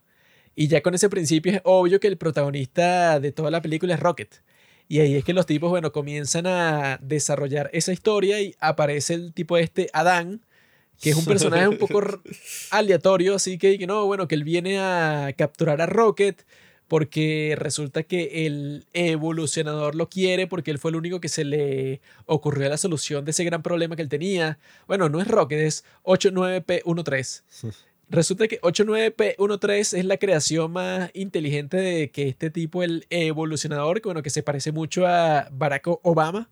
Y 0.55 0.67
ya 0.67 0.81
con 0.81 0.95
ese 0.95 1.07
principio 1.07 1.53
es 1.53 1.61
obvio 1.63 1.99
que 1.99 2.07
el 2.07 2.17
protagonista 2.17 3.19
de 3.19 3.31
toda 3.31 3.51
la 3.51 3.61
película 3.61 3.93
es 3.93 3.99
Rocket. 3.99 4.41
Y 4.89 4.99
ahí 4.99 5.15
es 5.15 5.23
que 5.23 5.33
los 5.33 5.45
tipos, 5.45 5.69
bueno, 5.69 5.91
comienzan 5.91 6.47
a 6.47 6.99
desarrollar 7.01 7.69
esa 7.73 7.93
historia 7.93 8.41
y 8.41 8.55
aparece 8.59 9.13
el 9.13 9.33
tipo 9.33 9.57
este, 9.57 9.89
Adán, 9.93 10.41
que 10.99 11.11
es 11.11 11.15
un 11.15 11.25
personaje 11.25 11.67
un 11.67 11.77
poco 11.77 12.01
aleatorio, 12.71 13.35
así 13.35 13.57
que, 13.57 13.77
que 13.77 13.87
no, 13.87 14.05
bueno, 14.05 14.27
que 14.27 14.35
él 14.35 14.43
viene 14.43 14.79
a 14.79 15.31
capturar 15.37 15.79
a 15.79 15.85
Rocket 15.85 16.43
porque 16.93 17.55
resulta 17.57 18.03
que 18.03 18.45
el 18.45 18.85
evolucionador 18.93 19.95
lo 19.95 20.09
quiere 20.09 20.45
porque 20.45 20.69
él 20.69 20.77
fue 20.77 20.91
el 20.91 20.97
único 20.97 21.19
que 21.19 21.27
se 21.27 21.43
le 21.43 22.01
ocurrió 22.27 22.69
la 22.69 22.77
solución 22.77 23.25
de 23.25 23.31
ese 23.31 23.43
gran 23.43 23.63
problema 23.63 23.95
que 23.95 24.03
él 24.03 24.09
tenía. 24.09 24.59
Bueno, 24.85 25.09
no 25.09 25.19
es 25.19 25.27
Rocket, 25.27 25.57
es 25.57 25.85
89P13. 26.03 27.73
Resulta 28.09 28.47
que 28.47 28.61
89P13 28.61 29.97
es 29.97 30.05
la 30.05 30.17
creación 30.17 30.71
más 30.71 31.09
inteligente 31.15 31.77
de 31.77 32.11
que 32.11 32.27
este 32.27 32.51
tipo, 32.51 32.83
el 32.83 33.07
evolucionador, 33.09 33.99
que 33.99 34.09
bueno, 34.09 34.21
que 34.21 34.29
se 34.29 34.43
parece 34.43 34.71
mucho 34.71 35.07
a 35.07 35.47
Barack 35.51 35.87
Obama. 36.03 36.51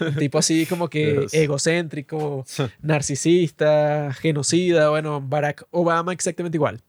Un 0.00 0.16
tipo 0.16 0.36
así 0.36 0.66
como 0.66 0.88
que 0.90 1.28
egocéntrico, 1.32 2.44
narcisista, 2.82 4.12
genocida, 4.12 4.90
bueno, 4.90 5.22
Barack 5.22 5.66
Obama 5.70 6.12
exactamente 6.12 6.58
igual. 6.58 6.82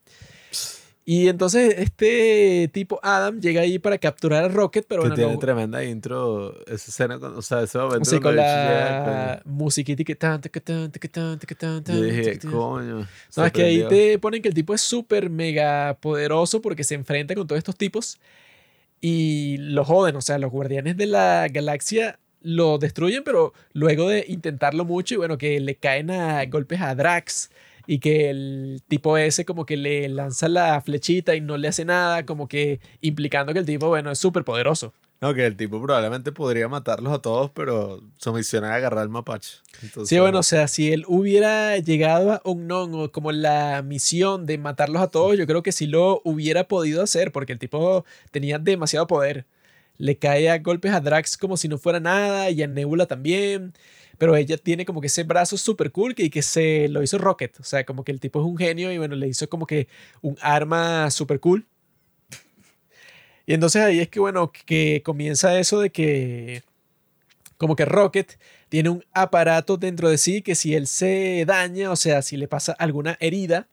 Y 1.09 1.27
entonces 1.27 1.73
este 1.79 2.69
tipo 2.71 2.99
Adam 3.01 3.41
llega 3.41 3.61
ahí 3.61 3.79
para 3.79 3.97
capturar 3.97 4.43
a 4.43 4.47
Rocket, 4.47 4.85
pero 4.87 5.01
que 5.01 5.07
bueno, 5.07 5.15
tiene 5.15 5.33
no, 5.33 5.39
tremenda 5.39 5.83
intro. 5.83 6.53
Esa 6.67 6.91
escena, 6.91 7.15
o 7.15 7.41
sea, 7.41 7.63
ese 7.63 7.79
momento. 7.79 8.07
sí, 8.07 8.19
con 8.19 8.35
la 8.35 9.41
musiquita 9.43 10.03
que 10.03 10.13
tan, 10.13 10.39
taca, 10.39 10.59
tan, 10.59 10.91
taca, 10.91 11.07
tan, 11.07 11.39
taca, 11.39 11.55
tan, 11.55 11.83
coño. 11.83 11.97
Yo 11.97 12.03
dije, 12.03 12.39
coño. 12.41 13.07
No, 13.35 13.43
es 13.43 13.51
que 13.51 13.63
ahí 13.63 13.87
te 13.89 14.19
ponen 14.19 14.43
que 14.43 14.49
el 14.49 14.53
tipo 14.53 14.75
es 14.75 14.81
súper 14.81 15.31
mega 15.31 15.97
poderoso 15.99 16.61
porque 16.61 16.83
se 16.83 16.93
enfrenta 16.93 17.33
con 17.33 17.47
todos 17.47 17.57
estos 17.57 17.75
tipos 17.75 18.19
y 19.01 19.57
lo 19.57 19.85
joden. 19.85 20.15
O 20.15 20.21
sea, 20.21 20.37
los 20.37 20.51
guardianes 20.51 20.95
de 20.95 21.07
la 21.07 21.47
galaxia 21.51 22.19
lo 22.43 22.77
destruyen, 22.77 23.23
pero 23.23 23.53
luego 23.73 24.09
de 24.09 24.25
intentarlo 24.27 24.85
mucho 24.85 25.15
y 25.15 25.17
bueno, 25.17 25.39
que 25.39 25.59
le 25.59 25.73
caen 25.73 26.11
a 26.11 26.45
golpes 26.45 26.81
a 26.81 26.93
Drax 26.93 27.49
y 27.89 27.97
que 27.97 28.29
el 28.29 28.83
tipo 28.87 29.17
ese 29.17 29.45
como 29.45 29.65
que 29.65 29.75
le 29.75 30.07
lanza 30.09 30.47
la 30.47 30.79
flechita 30.79 31.33
y 31.33 31.41
no 31.41 31.57
le 31.57 31.69
hace 31.69 31.85
nada, 31.85 32.23
como 32.23 32.47
que 32.47 32.79
implicando 33.01 33.51
que 33.51 33.57
el 33.57 33.65
tipo, 33.65 33.87
bueno, 33.87 34.11
es 34.11 34.19
súper 34.19 34.43
poderoso. 34.43 34.93
No, 35.21 35.33
que 35.33 35.43
el 35.43 35.57
tipo 35.57 35.81
probablemente 35.81 36.31
podría 36.31 36.67
matarlos 36.67 37.11
a 37.11 37.17
todos, 37.17 37.49
pero 37.49 38.03
su 38.17 38.31
misión 38.31 38.63
era 38.63 38.75
agarrar 38.75 38.99
al 38.99 39.09
mapache. 39.09 39.57
Entonces, 39.81 40.07
Sí, 40.07 40.19
bueno, 40.19 40.37
o 40.37 40.43
sea, 40.43 40.67
si 40.67 40.93
él 40.93 41.03
hubiera 41.07 41.79
llegado 41.79 42.33
a 42.33 42.41
Unknown 42.43 42.93
o 42.93 43.11
como 43.11 43.31
la 43.31 43.81
misión 43.81 44.45
de 44.45 44.59
matarlos 44.59 45.01
a 45.01 45.07
todos, 45.07 45.35
yo 45.35 45.47
creo 45.47 45.63
que 45.63 45.71
sí 45.71 45.87
lo 45.87 46.21
hubiera 46.23 46.67
podido 46.67 47.01
hacer, 47.01 47.31
porque 47.31 47.53
el 47.53 47.59
tipo 47.59 48.05
tenía 48.29 48.59
demasiado 48.59 49.07
poder. 49.07 49.47
Le 49.97 50.15
cae 50.15 50.51
a 50.51 50.59
golpes 50.59 50.93
a 50.93 51.01
Drax 51.01 51.37
como 51.37 51.57
si 51.57 51.67
no 51.67 51.79
fuera 51.79 51.99
nada, 51.99 52.51
y 52.51 52.61
a 52.61 52.67
Nebula 52.67 53.07
también. 53.07 53.73
Pero 54.19 54.35
ella 54.35 54.57
tiene 54.57 54.85
como 54.85 55.01
que 55.01 55.07
ese 55.07 55.23
brazo 55.23 55.57
súper 55.57 55.91
cool 55.91 56.13
que, 56.13 56.29
que 56.29 56.43
se 56.43 56.87
lo 56.89 57.01
hizo 57.01 57.17
Rocket. 57.17 57.59
O 57.59 57.63
sea, 57.63 57.85
como 57.85 58.03
que 58.03 58.11
el 58.11 58.19
tipo 58.19 58.39
es 58.39 58.45
un 58.45 58.57
genio 58.57 58.91
y 58.91 58.99
bueno, 58.99 59.15
le 59.15 59.27
hizo 59.27 59.49
como 59.49 59.65
que 59.65 59.87
un 60.21 60.37
arma 60.41 61.09
súper 61.09 61.39
cool. 61.39 61.65
Y 63.47 63.53
entonces 63.55 63.81
ahí 63.81 63.99
es 63.99 64.09
que, 64.09 64.19
bueno, 64.19 64.51
que 64.51 65.01
comienza 65.03 65.59
eso 65.59 65.79
de 65.79 65.89
que 65.89 66.61
como 67.57 67.75
que 67.75 67.85
Rocket 67.85 68.39
tiene 68.69 68.89
un 68.89 69.03
aparato 69.11 69.75
dentro 69.77 70.09
de 70.09 70.17
sí 70.19 70.41
que 70.41 70.53
si 70.53 70.75
él 70.75 70.85
se 70.85 71.45
daña, 71.47 71.91
o 71.91 71.95
sea, 71.95 72.21
si 72.21 72.37
le 72.37 72.47
pasa 72.47 72.73
alguna 72.73 73.17
herida, 73.19 73.67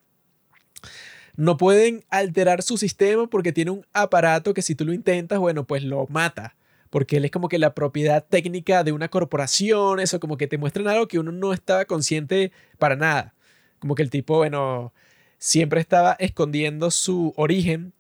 no 1.37 1.57
pueden 1.57 2.05
alterar 2.09 2.63
su 2.63 2.79
sistema 2.79 3.27
porque 3.27 3.53
tiene 3.53 3.71
un 3.71 3.85
aparato 3.93 4.55
que 4.55 4.63
si 4.63 4.75
tú 4.75 4.87
lo 4.87 4.93
intentas, 4.93 5.39
bueno, 5.39 5.65
pues 5.65 5.83
lo 5.83 6.07
mata. 6.09 6.57
Porque 6.91 7.17
él 7.17 7.25
es 7.25 7.31
como 7.31 7.49
que 7.49 7.59
la 7.59 7.75
propiedad 7.75 8.25
técnica 8.27 8.85
de 8.85 8.93
una 8.93 9.09
corporación, 9.09 10.01
eso 10.01 10.21
como 10.21 10.37
que 10.37 10.47
te 10.47 10.59
muestran 10.59 10.89
algo 10.89 11.09
que 11.09 11.19
uno 11.19 11.33
no 11.33 11.53
estaba 11.53 11.85
consciente 11.85 12.53
para 12.79 12.97
nada. 12.97 13.35
Como 13.79 13.95
que 13.95 14.03
el 14.03 14.11
tipo, 14.11 14.37
bueno, 14.37 14.93
siempre 15.39 15.81
estaba 15.81 16.17
escondiendo 16.19 16.91
su 16.91 17.33
origen. 17.37 17.93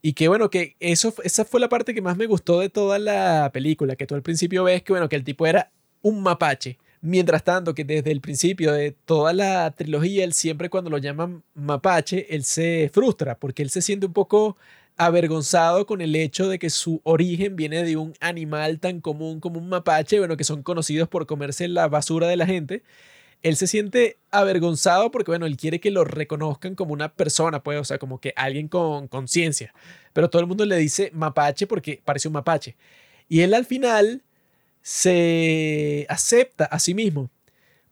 Y 0.00 0.12
que 0.12 0.28
bueno, 0.28 0.48
que 0.48 0.76
eso, 0.78 1.12
esa 1.24 1.44
fue 1.44 1.60
la 1.60 1.68
parte 1.68 1.94
que 1.94 2.02
más 2.02 2.16
me 2.16 2.26
gustó 2.26 2.60
de 2.60 2.68
toda 2.68 2.98
la 2.98 3.50
película, 3.52 3.96
que 3.96 4.06
tú 4.06 4.14
al 4.14 4.22
principio 4.22 4.64
ves 4.64 4.82
que 4.82 4.92
bueno, 4.92 5.08
que 5.08 5.16
el 5.16 5.24
tipo 5.24 5.46
era 5.46 5.72
un 6.02 6.22
mapache. 6.22 6.78
Mientras 7.00 7.44
tanto, 7.44 7.74
que 7.74 7.84
desde 7.84 8.10
el 8.10 8.20
principio 8.20 8.72
de 8.72 8.92
toda 8.92 9.32
la 9.32 9.70
trilogía, 9.72 10.24
él 10.24 10.32
siempre 10.32 10.68
cuando 10.68 10.90
lo 10.90 10.98
llaman 10.98 11.42
mapache, 11.54 12.34
él 12.34 12.44
se 12.44 12.90
frustra 12.92 13.38
porque 13.38 13.62
él 13.62 13.70
se 13.70 13.82
siente 13.82 14.06
un 14.06 14.12
poco 14.12 14.56
avergonzado 14.98 15.86
con 15.86 16.00
el 16.00 16.14
hecho 16.16 16.48
de 16.48 16.58
que 16.58 16.70
su 16.70 17.00
origen 17.04 17.56
viene 17.56 17.84
de 17.84 17.96
un 17.96 18.14
animal 18.20 18.80
tan 18.80 19.00
común 19.00 19.40
como 19.40 19.58
un 19.58 19.68
mapache, 19.68 20.18
bueno, 20.18 20.36
que 20.36 20.44
son 20.44 20.62
conocidos 20.62 21.08
por 21.08 21.26
comerse 21.26 21.68
la 21.68 21.88
basura 21.88 22.28
de 22.28 22.36
la 22.36 22.46
gente. 22.46 22.82
Él 23.42 23.56
se 23.56 23.68
siente 23.68 24.18
avergonzado 24.32 25.10
porque, 25.12 25.30
bueno, 25.30 25.46
él 25.46 25.56
quiere 25.56 25.80
que 25.80 25.92
lo 25.92 26.04
reconozcan 26.04 26.74
como 26.74 26.92
una 26.92 27.14
persona, 27.14 27.62
pues, 27.62 27.80
o 27.80 27.84
sea, 27.84 27.98
como 27.98 28.20
que 28.20 28.34
alguien 28.36 28.68
con 28.68 29.08
conciencia. 29.08 29.72
Pero 30.12 30.28
todo 30.30 30.40
el 30.42 30.48
mundo 30.48 30.64
le 30.66 30.76
dice 30.76 31.10
mapache 31.14 31.66
porque 31.68 32.02
parece 32.04 32.28
un 32.28 32.34
mapache. 32.34 32.76
Y 33.28 33.42
él 33.42 33.54
al 33.54 33.66
final 33.66 34.22
se 34.82 36.06
acepta 36.08 36.64
a 36.64 36.78
sí 36.80 36.94
mismo 36.94 37.30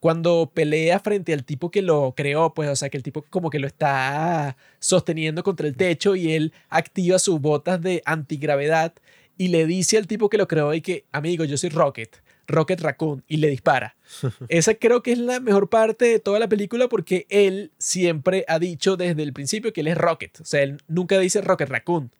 cuando 0.00 0.50
pelea 0.52 1.00
frente 1.00 1.32
al 1.32 1.44
tipo 1.44 1.70
que 1.70 1.82
lo 1.82 2.14
creó, 2.16 2.54
pues, 2.54 2.68
o 2.68 2.76
sea, 2.76 2.88
que 2.88 2.96
el 2.96 3.02
tipo 3.02 3.24
como 3.30 3.50
que 3.50 3.58
lo 3.58 3.66
está 3.66 4.56
sosteniendo 4.78 5.42
contra 5.42 5.66
el 5.66 5.76
techo 5.76 6.16
y 6.16 6.32
él 6.32 6.52
activa 6.68 7.18
sus 7.18 7.40
botas 7.40 7.80
de 7.80 8.02
antigravedad 8.04 8.92
y 9.38 9.48
le 9.48 9.66
dice 9.66 9.98
al 9.98 10.06
tipo 10.06 10.28
que 10.28 10.38
lo 10.38 10.48
creó 10.48 10.74
y 10.74 10.80
que, 10.80 11.04
amigo, 11.12 11.44
yo 11.44 11.56
soy 11.56 11.70
Rocket, 11.70 12.22
Rocket 12.46 12.80
Raccoon, 12.80 13.24
y 13.26 13.38
le 13.38 13.48
dispara. 13.48 13.96
Esa 14.48 14.74
creo 14.74 15.02
que 15.02 15.12
es 15.12 15.18
la 15.18 15.40
mejor 15.40 15.68
parte 15.68 16.06
de 16.06 16.18
toda 16.18 16.38
la 16.38 16.48
película 16.48 16.88
porque 16.88 17.26
él 17.28 17.72
siempre 17.78 18.44
ha 18.48 18.58
dicho 18.58 18.96
desde 18.96 19.22
el 19.22 19.32
principio 19.32 19.72
que 19.72 19.80
él 19.80 19.88
es 19.88 19.98
Rocket, 19.98 20.40
o 20.40 20.44
sea, 20.44 20.62
él 20.62 20.78
nunca 20.88 21.18
dice 21.18 21.40
Rocket 21.40 21.68
Raccoon. 21.68 22.10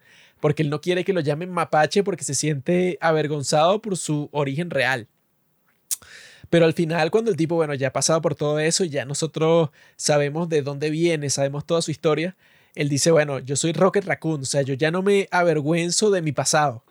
Porque 0.41 0.63
él 0.63 0.69
no 0.69 0.83
quiere 0.83 1.03
que 1.03 1.15
lo 1.15 1.21
llamen 1.21 1.51
mapache 1.51 2.05
porque 2.05 2.23
se 2.23 2.35
siente 2.35 2.99
avergonzado 3.01 3.81
por 3.81 3.97
su 3.97 4.29
origen 4.33 4.69
real. 4.69 5.09
Pero 6.50 6.65
al 6.65 6.75
final, 6.75 7.10
cuando 7.10 7.31
el 7.31 7.36
tipo, 7.36 7.57
bueno, 7.57 7.75
ya 7.75 7.89
ha 7.89 7.92
pasado 7.92 8.20
por 8.23 8.34
todo 8.34 8.58
eso, 8.58 8.84
ya 8.84 9.05
nosotros 9.05 9.70
sabemos 9.97 10.49
de 10.49 10.62
dónde 10.62 10.91
viene, 10.91 11.31
sabemos 11.31 11.65
toda 11.66 11.83
su 11.83 11.91
historia, 11.91 12.36
él 12.75 12.89
dice, 12.89 13.10
bueno, 13.10 13.39
yo 13.39 13.57
soy 13.57 13.73
Rocket 13.73 14.05
Raccoon, 14.05 14.42
o 14.42 14.44
sea, 14.44 14.62
yo 14.62 14.75
ya 14.75 14.91
no 14.91 15.02
me 15.02 15.28
avergüenzo 15.31 16.10
de 16.10 16.23
mi 16.23 16.33
pasado 16.33 16.84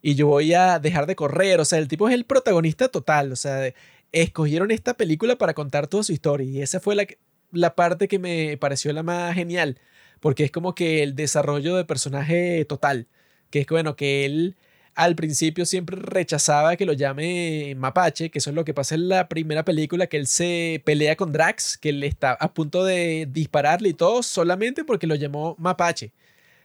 y 0.00 0.14
yo 0.14 0.28
voy 0.28 0.54
a 0.54 0.78
dejar 0.78 1.06
de 1.06 1.16
correr, 1.16 1.60
o 1.60 1.64
sea, 1.64 1.78
el 1.78 1.88
tipo 1.88 2.08
es 2.08 2.14
el 2.14 2.24
protagonista 2.24 2.88
total, 2.88 3.32
o 3.32 3.36
sea, 3.36 3.72
escogieron 4.12 4.70
esta 4.70 4.94
película 4.94 5.36
para 5.36 5.54
contar 5.54 5.88
toda 5.88 6.04
su 6.04 6.12
historia 6.12 6.46
y 6.48 6.62
esa 6.62 6.80
fue 6.80 6.94
la, 6.94 7.06
la 7.50 7.74
parte 7.74 8.08
que 8.08 8.18
me 8.18 8.56
pareció 8.56 8.92
la 8.92 9.02
más 9.02 9.34
genial, 9.34 9.78
porque 10.20 10.44
es 10.44 10.50
como 10.50 10.74
que 10.74 11.02
el 11.02 11.14
desarrollo 11.16 11.76
de 11.76 11.84
personaje 11.84 12.64
total, 12.64 13.08
que 13.50 13.60
es 13.60 13.66
bueno, 13.66 13.96
que 13.96 14.24
él 14.24 14.56
al 14.94 15.16
principio 15.16 15.66
siempre 15.66 15.96
rechazaba 15.96 16.76
que 16.76 16.86
lo 16.86 16.92
llame 16.92 17.74
Mapache, 17.76 18.30
que 18.30 18.38
eso 18.38 18.50
es 18.50 18.56
lo 18.56 18.64
que 18.64 18.74
pasa 18.74 18.94
en 18.94 19.08
la 19.08 19.28
primera 19.28 19.64
película, 19.64 20.06
que 20.06 20.16
él 20.18 20.26
se 20.26 20.82
pelea 20.84 21.16
con 21.16 21.32
Drax, 21.32 21.78
que 21.78 21.90
él 21.90 22.02
está 22.04 22.32
a 22.32 22.52
punto 22.54 22.84
de 22.84 23.28
dispararle 23.30 23.90
y 23.90 23.94
todo 23.94 24.22
solamente 24.22 24.84
porque 24.84 25.06
lo 25.06 25.14
llamó 25.14 25.56
Mapache. 25.58 26.12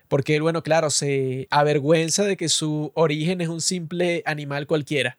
Porque 0.08 0.36
él, 0.36 0.42
bueno, 0.42 0.64
claro, 0.64 0.90
se 0.90 1.48
avergüenza 1.52 2.24
de 2.24 2.38
que 2.38 2.50
su 2.50 2.92
origen 2.96 3.42
es 3.42 3.50
un 3.50 3.62
simple 3.62 4.24
animal 4.26 4.68
cualquiera. 4.68 5.18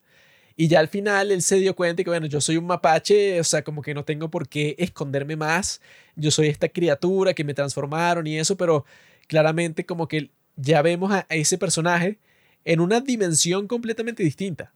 Y 0.57 0.69
ya 0.69 0.81
al 0.81 0.89
final 0.89 1.31
él 1.31 1.43
se 1.43 1.57
dio 1.57 1.77
cuenta 1.77 2.03
que, 2.03 2.11
bueno, 2.11 2.27
yo 2.27 2.41
soy 2.41 2.57
un 2.57 2.67
mapache, 2.67 3.39
o 3.41 3.45
sea, 3.45 3.63
como 3.63 3.81
que 3.83 3.95
no 3.95 4.05
tengo 4.05 4.29
por 4.31 4.49
qué 4.49 4.75
esconderme 4.79 5.37
más. 5.37 5.81
Yo 6.17 6.33
soy 6.33 6.49
esta 6.49 6.69
criatura 6.69 7.33
que 7.35 7.45
me 7.45 7.55
transformaron 7.55 8.27
y 8.27 8.39
eso, 8.39 8.57
pero 8.57 8.85
claramente 9.29 9.87
como 9.87 10.09
que 10.09 10.31
ya 10.57 10.83
vemos 10.83 11.13
a 11.13 11.27
ese 11.31 11.59
personaje 11.59 12.19
en 12.65 12.81
una 12.81 13.01
dimensión 13.01 13.67
completamente 13.67 14.23
distinta. 14.23 14.73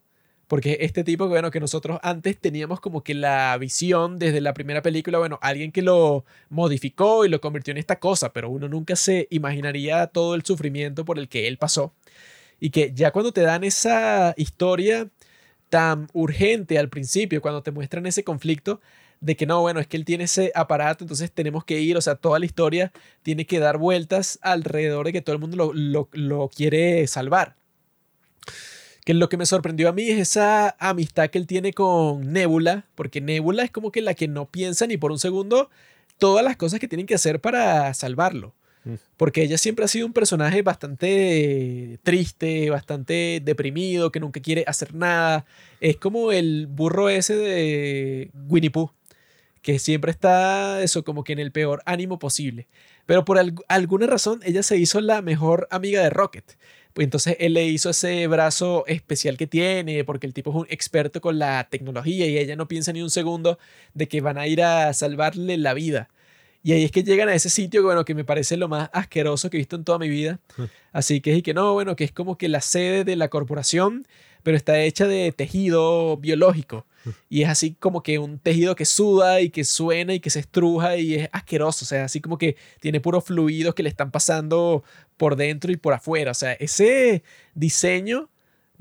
Porque 0.52 0.76
este 0.80 1.02
tipo, 1.02 1.28
bueno, 1.28 1.50
que 1.50 1.60
nosotros 1.60 1.98
antes 2.02 2.38
teníamos 2.38 2.78
como 2.78 3.02
que 3.02 3.14
la 3.14 3.56
visión 3.58 4.18
desde 4.18 4.42
la 4.42 4.52
primera 4.52 4.82
película, 4.82 5.18
bueno, 5.18 5.38
alguien 5.40 5.72
que 5.72 5.80
lo 5.80 6.26
modificó 6.50 7.24
y 7.24 7.30
lo 7.30 7.40
convirtió 7.40 7.72
en 7.72 7.78
esta 7.78 7.98
cosa, 7.98 8.34
pero 8.34 8.50
uno 8.50 8.68
nunca 8.68 8.94
se 8.94 9.28
imaginaría 9.30 10.06
todo 10.08 10.34
el 10.34 10.44
sufrimiento 10.44 11.06
por 11.06 11.18
el 11.18 11.30
que 11.30 11.48
él 11.48 11.56
pasó. 11.56 11.94
Y 12.60 12.68
que 12.68 12.92
ya 12.94 13.12
cuando 13.12 13.32
te 13.32 13.40
dan 13.40 13.64
esa 13.64 14.34
historia 14.36 15.08
tan 15.70 16.08
urgente 16.12 16.78
al 16.78 16.90
principio, 16.90 17.40
cuando 17.40 17.62
te 17.62 17.70
muestran 17.70 18.04
ese 18.04 18.22
conflicto, 18.22 18.82
de 19.20 19.36
que 19.36 19.46
no, 19.46 19.62
bueno, 19.62 19.80
es 19.80 19.86
que 19.86 19.96
él 19.96 20.04
tiene 20.04 20.24
ese 20.24 20.52
aparato, 20.54 21.04
entonces 21.04 21.32
tenemos 21.32 21.64
que 21.64 21.80
ir, 21.80 21.96
o 21.96 22.02
sea, 22.02 22.16
toda 22.16 22.38
la 22.38 22.44
historia 22.44 22.92
tiene 23.22 23.46
que 23.46 23.58
dar 23.58 23.78
vueltas 23.78 24.38
alrededor 24.42 25.06
de 25.06 25.14
que 25.14 25.22
todo 25.22 25.34
el 25.34 25.40
mundo 25.40 25.56
lo, 25.56 25.72
lo, 25.72 26.08
lo 26.12 26.50
quiere 26.50 27.06
salvar 27.06 27.56
que 29.04 29.14
lo 29.14 29.28
que 29.28 29.36
me 29.36 29.46
sorprendió 29.46 29.88
a 29.88 29.92
mí 29.92 30.08
es 30.08 30.18
esa 30.18 30.76
amistad 30.78 31.30
que 31.30 31.38
él 31.38 31.46
tiene 31.46 31.72
con 31.72 32.32
Nebula, 32.32 32.86
porque 32.94 33.20
Nebula 33.20 33.64
es 33.64 33.70
como 33.70 33.90
que 33.90 34.00
la 34.00 34.14
que 34.14 34.28
no 34.28 34.50
piensa 34.50 34.86
ni 34.86 34.96
por 34.96 35.10
un 35.10 35.18
segundo 35.18 35.70
todas 36.18 36.44
las 36.44 36.56
cosas 36.56 36.78
que 36.78 36.88
tienen 36.88 37.06
que 37.06 37.14
hacer 37.14 37.40
para 37.40 37.92
salvarlo. 37.94 38.54
Mm. 38.84 38.94
Porque 39.16 39.42
ella 39.42 39.58
siempre 39.58 39.84
ha 39.84 39.88
sido 39.88 40.06
un 40.06 40.12
personaje 40.12 40.62
bastante 40.62 41.98
triste, 42.02 42.70
bastante 42.70 43.40
deprimido, 43.42 44.12
que 44.12 44.20
nunca 44.20 44.40
quiere 44.40 44.64
hacer 44.66 44.94
nada. 44.94 45.46
Es 45.80 45.96
como 45.96 46.32
el 46.32 46.66
burro 46.68 47.08
ese 47.08 47.34
de 47.34 48.30
Winnie 48.48 48.70
Pooh, 48.70 48.92
que 49.62 49.78
siempre 49.78 50.10
está 50.10 50.82
eso 50.82 51.04
como 51.04 51.24
que 51.24 51.32
en 51.32 51.38
el 51.38 51.52
peor 51.52 51.82
ánimo 51.86 52.18
posible. 52.18 52.68
Pero 53.06 53.24
por 53.24 53.38
alguna 53.68 54.06
razón 54.06 54.40
ella 54.44 54.62
se 54.62 54.76
hizo 54.76 55.00
la 55.00 55.22
mejor 55.22 55.66
amiga 55.70 56.02
de 56.02 56.10
Rocket. 56.10 56.56
Pues 56.92 57.04
entonces 57.04 57.36
él 57.40 57.54
le 57.54 57.64
hizo 57.64 57.90
ese 57.90 58.26
brazo 58.26 58.84
especial 58.86 59.36
que 59.36 59.46
tiene, 59.46 60.04
porque 60.04 60.26
el 60.26 60.34
tipo 60.34 60.50
es 60.50 60.56
un 60.56 60.66
experto 60.68 61.20
con 61.20 61.38
la 61.38 61.68
tecnología 61.70 62.26
y 62.26 62.36
ella 62.36 62.54
no 62.56 62.68
piensa 62.68 62.92
ni 62.92 63.02
un 63.02 63.10
segundo 63.10 63.58
de 63.94 64.08
que 64.08 64.20
van 64.20 64.36
a 64.36 64.46
ir 64.46 64.62
a 64.62 64.92
salvarle 64.92 65.56
la 65.56 65.74
vida. 65.74 66.10
Y 66.64 66.72
ahí 66.72 66.84
es 66.84 66.92
que 66.92 67.02
llegan 67.02 67.28
a 67.28 67.34
ese 67.34 67.50
sitio, 67.50 67.82
bueno, 67.82 68.04
que 68.04 68.14
me 68.14 68.24
parece 68.24 68.56
lo 68.56 68.68
más 68.68 68.88
asqueroso 68.92 69.50
que 69.50 69.56
he 69.56 69.58
visto 69.58 69.74
en 69.74 69.84
toda 69.84 69.98
mi 69.98 70.08
vida. 70.08 70.38
Así 70.92 71.20
que 71.20 71.36
es 71.36 71.42
que 71.42 71.54
no, 71.54 71.72
bueno, 71.72 71.96
que 71.96 72.04
es 72.04 72.12
como 72.12 72.38
que 72.38 72.48
la 72.48 72.60
sede 72.60 73.04
de 73.04 73.16
la 73.16 73.28
corporación, 73.28 74.06
pero 74.42 74.56
está 74.56 74.80
hecha 74.80 75.06
de 75.08 75.32
tejido 75.32 76.18
biológico. 76.18 76.86
Y 77.28 77.42
es 77.42 77.48
así 77.48 77.74
como 77.74 78.02
que 78.02 78.18
un 78.18 78.38
tejido 78.38 78.76
que 78.76 78.84
suda 78.84 79.40
y 79.40 79.50
que 79.50 79.64
suena 79.64 80.14
y 80.14 80.20
que 80.20 80.30
se 80.30 80.40
estruja 80.40 80.96
y 80.96 81.14
es 81.14 81.28
asqueroso. 81.32 81.84
O 81.84 81.88
sea, 81.88 82.04
así 82.04 82.20
como 82.20 82.38
que 82.38 82.56
tiene 82.80 83.00
puros 83.00 83.24
fluidos 83.24 83.74
que 83.74 83.82
le 83.82 83.88
están 83.88 84.10
pasando 84.10 84.84
por 85.16 85.36
dentro 85.36 85.72
y 85.72 85.76
por 85.76 85.94
afuera. 85.94 86.30
O 86.30 86.34
sea, 86.34 86.52
ese 86.52 87.22
diseño 87.54 88.28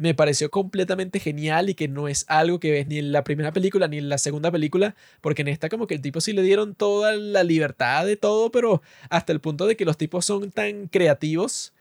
me 0.02 0.16
pareció 0.16 0.50
completamente 0.50 1.20
genial 1.20 1.70
y 1.70 1.76
que 1.76 1.88
no 1.88 2.08
es 2.08 2.26
algo 2.28 2.60
que 2.60 2.72
ves 2.72 2.88
ni 2.88 2.98
en 2.98 3.12
la 3.12 3.24
primera 3.24 3.52
película 3.52 3.88
ni 3.88 4.00
en 4.00 4.10
la 4.10 4.18
segunda 4.18 4.52
película, 4.52 4.96
porque 5.22 5.44
en 5.44 5.48
esta 5.48 5.70
como 5.70 5.86
que 5.86 5.94
el 5.94 6.02
tipo 6.02 6.22
sí 6.22 6.34
le 6.34 6.42
dieron 6.42 6.74
toda 6.74 7.16
la 7.16 7.44
libertad 7.44 8.06
de 8.08 8.18
todo, 8.18 8.52
pero 8.52 8.82
hasta 9.10 9.32
el 9.32 9.42
punto 9.42 9.68
de 9.68 9.76
que 9.76 9.86
los 9.86 9.98
tipos 9.98 10.26
son 10.26 10.52
tan 10.52 10.88
creativos 10.88 11.74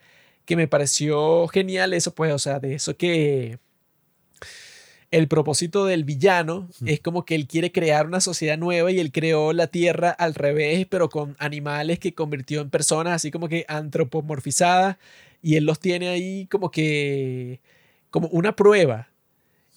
que 0.45 0.55
me 0.55 0.67
pareció 0.67 1.47
genial 1.47 1.93
eso, 1.93 2.13
pues, 2.13 2.31
o 2.31 2.39
sea, 2.39 2.59
de 2.59 2.75
eso 2.75 2.95
que 2.95 3.57
el 5.11 5.27
propósito 5.27 5.85
del 5.85 6.05
villano 6.05 6.69
es 6.85 7.01
como 7.01 7.25
que 7.25 7.35
él 7.35 7.45
quiere 7.45 7.73
crear 7.73 8.07
una 8.07 8.21
sociedad 8.21 8.57
nueva 8.57 8.91
y 8.91 8.99
él 8.99 9.11
creó 9.11 9.51
la 9.51 9.67
Tierra 9.67 10.09
al 10.09 10.33
revés, 10.33 10.87
pero 10.89 11.09
con 11.09 11.35
animales 11.37 11.99
que 11.99 12.13
convirtió 12.13 12.61
en 12.61 12.69
personas, 12.69 13.15
así 13.15 13.29
como 13.29 13.49
que 13.49 13.65
antropomorfizadas, 13.67 14.97
y 15.41 15.57
él 15.57 15.65
los 15.65 15.79
tiene 15.79 16.07
ahí 16.07 16.47
como 16.47 16.71
que, 16.71 17.59
como 18.09 18.27
una 18.29 18.55
prueba. 18.55 19.09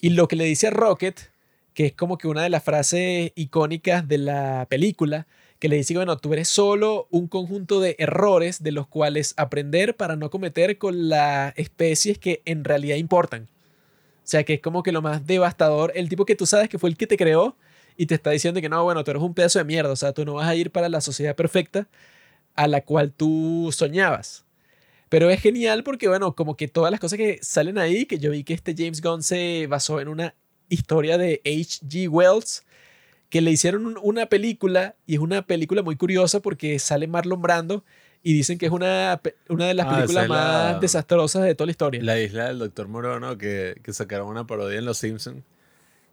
Y 0.01 0.11
lo 0.11 0.29
que 0.29 0.37
le 0.37 0.45
dice 0.45 0.69
a 0.69 0.71
Rocket, 0.71 1.33
que 1.75 1.87
es 1.87 1.93
como 1.95 2.17
que 2.17 2.29
una 2.29 2.43
de 2.45 2.51
las 2.51 2.63
frases 2.63 3.33
icónicas 3.35 4.07
de 4.07 4.19
la 4.19 4.67
película, 4.71 5.27
que 5.59 5.69
le 5.69 5.77
dice, 5.77 5.97
bueno, 5.97 6.17
tú 6.19 6.33
eres 6.33 6.49
solo 6.49 7.09
un 7.11 7.27
conjunto 7.27 7.81
de 7.81 7.97
errores 7.99 8.63
de 8.63 8.71
los 8.71 8.87
cuales 8.87 9.35
aprender 9.37 9.97
para 9.97 10.15
no 10.15 10.31
cometer 10.31 10.79
con 10.79 11.09
las 11.09 11.55
especies 11.57 12.19
que 12.19 12.43
en 12.45 12.63
realidad 12.65 12.97
importan. 12.97 13.49
O 14.25 14.27
sea, 14.27 14.43
que 14.45 14.55
es 14.55 14.61
como 14.61 14.83
que 14.83 14.91
lo 14.91 15.03
más 15.03 15.27
devastador. 15.27 15.93
El 15.95 16.09
tipo 16.09 16.25
que 16.25 16.35
tú 16.35 16.47
sabes 16.47 16.71
que 16.71 16.79
fue 16.79 16.89
el 16.89 16.97
que 16.97 17.07
te 17.07 17.19
creó 17.19 17.57
y 17.97 18.07
te 18.07 18.15
está 18.15 18.31
diciendo 18.31 18.61
que 18.63 18.71
no, 18.71 18.83
bueno, 18.83 19.05
tú 19.05 19.11
eres 19.11 19.23
un 19.23 19.35
pedazo 19.35 19.59
de 19.59 19.67
mierda. 19.67 19.93
O 19.93 19.97
sea, 19.97 20.13
tú 20.15 20.25
no 20.25 20.35
vas 20.35 20.49
a 20.49 20.55
ir 20.55 20.71
para 20.71 20.89
la 20.89 21.03
sociedad 21.03 21.37
perfecta 21.37 21.89
a 22.55 22.67
la 22.69 22.81
cual 22.83 23.13
tú 23.13 23.71
soñabas. 23.73 24.47
Pero 25.11 25.31
es 25.31 25.41
genial 25.41 25.85
porque, 25.85 26.09
bueno, 26.09 26.35
como 26.35 26.57
que 26.57 26.69
todas 26.69 26.91
las 26.91 27.01
cosas 27.01 27.19
que 27.19 27.39
salen 27.43 27.79
ahí, 27.79 28.07
que 28.07 28.19
yo 28.19 28.31
vi 28.31 28.45
que 28.45 28.55
este 28.55 28.75
James 28.77 29.03
Gunn 29.03 29.23
se 29.23 29.67
basó 29.69 30.01
en 30.01 30.09
una 30.09 30.35
historia 30.71 31.19
de 31.19 31.43
H.G. 31.45 32.09
Wells, 32.09 32.65
que 33.29 33.43
le 33.43 33.51
hicieron 33.51 33.97
una 34.03 34.27
película 34.27 34.97
y 35.07 35.15
es 35.15 35.21
una 35.21 35.47
película 35.47 35.83
muy 35.83 35.97
curiosa 35.97 36.41
porque 36.41 36.79
sale 36.79 37.07
Marlon 37.07 37.43
Brando 37.43 37.85
y 38.27 38.33
dicen 38.33 38.57
que 38.57 38.67
es 38.67 38.73
una, 38.73 39.21
una 39.51 39.67
de 39.67 39.75
las 39.75 39.87
ah, 39.87 39.97
películas 39.97 40.29
más 40.29 40.81
desastrosas 40.81 41.43
de 41.43 41.55
toda 41.55 41.67
la 41.67 41.73
historia. 41.73 42.03
La 42.03 42.19
isla 42.19 42.49
del 42.49 42.59
Doctor 42.59 42.89
Morono, 42.89 43.37
que, 43.37 43.77
que 43.83 43.93
sacaron 43.93 44.29
una 44.29 44.47
parodia 44.47 44.79
en 44.79 44.87
Los 44.87 44.97
Simpsons, 44.97 45.43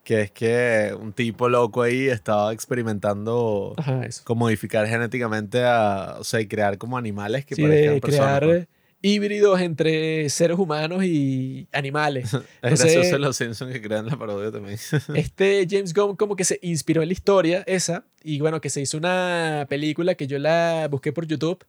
que 0.03 0.21
es 0.23 0.31
que 0.31 0.93
un 0.99 1.13
tipo 1.13 1.47
loco 1.47 1.81
ahí 1.81 2.09
estaba 2.09 2.51
experimentando 2.51 3.75
con 4.25 4.37
modificar 4.37 4.87
genéticamente 4.87 5.63
a, 5.63 6.17
o 6.19 6.25
sea, 6.25 6.41
y 6.41 6.47
crear 6.47 6.77
como 6.77 6.97
animales 6.97 7.45
que 7.45 7.55
sí, 7.55 7.61
parezcan 7.61 7.99
crear 8.01 8.43
pues. 8.43 8.67
híbridos 9.01 9.61
entre 9.61 10.27
seres 10.29 10.59
humanos 10.59 11.05
y 11.05 11.65
animales. 11.71 12.33
es 12.61 12.81
gracioso 12.81 13.19
Los 13.19 13.37
Simpsons 13.37 13.71
que 13.71 13.81
crean 13.81 14.07
la 14.07 14.17
parodia 14.17 14.51
también. 14.51 14.77
este 15.15 15.65
James 15.69 15.93
Gunn 15.93 16.17
como 16.17 16.35
que 16.35 16.43
se 16.43 16.59
inspiró 16.61 17.03
en 17.03 17.07
la 17.07 17.13
historia 17.13 17.63
esa 17.67 18.03
y 18.21 18.41
bueno, 18.41 18.59
que 18.59 18.69
se 18.69 18.81
hizo 18.81 18.97
una 18.97 19.65
película 19.69 20.15
que 20.15 20.27
yo 20.27 20.39
la 20.39 20.89
busqué 20.91 21.13
por 21.13 21.25
YouTube 21.25 21.63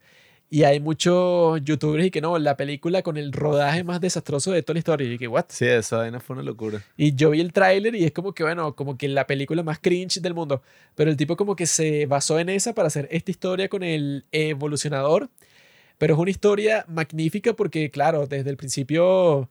Y 0.52 0.64
hay 0.64 0.80
muchos 0.80 1.64
youtubers 1.64 2.04
y 2.04 2.10
que 2.10 2.20
no, 2.20 2.38
la 2.38 2.58
película 2.58 3.00
con 3.00 3.16
el 3.16 3.32
rodaje 3.32 3.84
más 3.84 4.02
desastroso 4.02 4.52
de 4.52 4.62
toda 4.62 4.74
la 4.74 4.80
historia. 4.80 5.10
Y 5.10 5.16
que, 5.16 5.26
¿what? 5.26 5.46
Sí, 5.48 5.64
esa 5.64 5.96
vaina 5.96 6.20
fue 6.20 6.34
una 6.34 6.42
locura. 6.42 6.84
Y 6.94 7.14
yo 7.14 7.30
vi 7.30 7.40
el 7.40 7.54
tráiler 7.54 7.94
y 7.94 8.04
es 8.04 8.12
como 8.12 8.34
que, 8.34 8.42
bueno, 8.42 8.76
como 8.76 8.98
que 8.98 9.08
la 9.08 9.26
película 9.26 9.62
más 9.62 9.78
cringe 9.78 10.20
del 10.20 10.34
mundo. 10.34 10.60
Pero 10.94 11.10
el 11.10 11.16
tipo 11.16 11.38
como 11.38 11.56
que 11.56 11.64
se 11.64 12.04
basó 12.04 12.38
en 12.38 12.50
esa 12.50 12.74
para 12.74 12.88
hacer 12.88 13.08
esta 13.10 13.30
historia 13.30 13.70
con 13.70 13.82
el 13.82 14.26
evolucionador. 14.30 15.30
Pero 15.96 16.12
es 16.12 16.20
una 16.20 16.30
historia 16.30 16.84
magnífica 16.86 17.54
porque, 17.54 17.90
claro, 17.90 18.26
desde 18.26 18.50
el 18.50 18.58
principio 18.58 19.48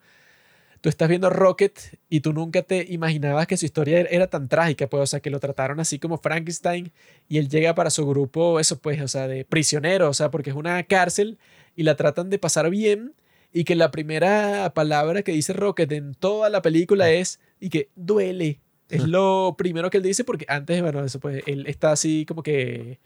tú 0.82 0.90
estás 0.90 1.08
viendo 1.08 1.30
Rocket 1.30 1.80
y 2.10 2.22
tú 2.22 2.34
nunca 2.34 2.64
te 2.64 2.86
imaginabas 2.90 3.48
que 3.48 3.56
su 3.56 3.66
historia 3.66 4.00
er-, 4.00 4.08
era 4.12 4.28
tan 4.28 4.50
trágica, 4.50 4.88
pues, 4.88 5.04
o 5.04 5.06
sea, 5.06 5.20
que 5.20 5.30
lo 5.30 5.40
trataron 5.40 5.80
así 5.80 6.00
como 6.00 6.18
Frankenstein 6.18 6.92
y 7.30 7.38
él 7.38 7.50
llega 7.50 7.76
para 7.76 7.92
su 7.92 8.06
grupo, 8.08 8.60
eso 8.60 8.80
pues, 8.80 9.00
o 9.02 9.08
sea, 9.08 9.28
de 9.28 9.46
prisionero, 9.46 10.10
o 10.10 10.14
sea, 10.14 10.32
porque 10.32 10.50
es 10.50 10.56
una 10.56 10.84
cárcel 10.84 11.38
y 11.76 11.84
la 11.84 11.96
tratan 11.96 12.30
de 12.30 12.40
pasar 12.40 12.70
bien 12.70 13.14
y 13.54 13.64
que 13.64 13.76
la 13.76 13.92
primera 13.92 14.74
palabra 14.74 15.22
que 15.22 15.32
dice 15.32 15.54
Rocket 15.54 15.92
en 15.92 16.16
toda 16.16 16.50
la 16.50 16.62
película 16.62 17.12
es 17.12 17.40
y 17.60 17.70
que 17.70 17.90
duele. 17.96 18.60
Es 18.90 19.08
lo 19.08 19.56
primero 19.58 19.90
que 19.90 19.98
él 19.98 20.04
dice 20.04 20.26
porque 20.26 20.46
antes, 20.50 20.82
bueno, 20.82 21.06
eso 21.06 21.20
pues, 21.20 21.44
él 21.46 21.66
está 21.68 21.92
así 21.92 22.26
como 22.26 22.44
que 22.44 23.00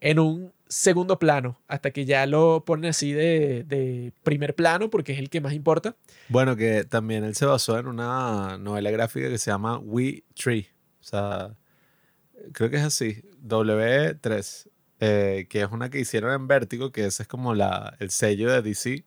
en 0.00 0.18
un 0.18 0.52
segundo 0.68 1.18
plano, 1.18 1.60
hasta 1.68 1.90
que 1.90 2.04
ya 2.04 2.26
lo 2.26 2.64
ponen 2.64 2.90
así 2.90 3.12
de, 3.12 3.64
de, 3.64 4.12
primer 4.22 4.54
plano, 4.54 4.90
porque 4.90 5.12
es 5.12 5.18
el 5.18 5.30
que 5.30 5.40
más 5.40 5.52
importa. 5.52 5.96
Bueno, 6.28 6.56
que 6.56 6.84
también 6.84 7.24
él 7.24 7.34
se 7.34 7.46
basó 7.46 7.78
en 7.78 7.86
una 7.86 8.58
novela 8.58 8.90
gráfica 8.90 9.28
que 9.28 9.38
se 9.38 9.50
llama 9.50 9.78
We 9.78 10.24
Tree. 10.34 10.68
O 11.00 11.04
sea, 11.04 11.56
creo 12.52 12.70
que 12.70 12.76
es 12.76 12.82
así, 12.82 13.22
W3, 13.44 14.68
eh, 15.00 15.46
que 15.48 15.62
es 15.62 15.70
una 15.70 15.90
que 15.90 16.00
hicieron 16.00 16.32
en 16.32 16.48
Vértigo, 16.48 16.90
que 16.90 17.06
ese 17.06 17.22
es 17.22 17.28
como 17.28 17.54
la, 17.54 17.96
el 18.00 18.10
sello 18.10 18.50
de 18.50 18.62
DC, 18.62 19.04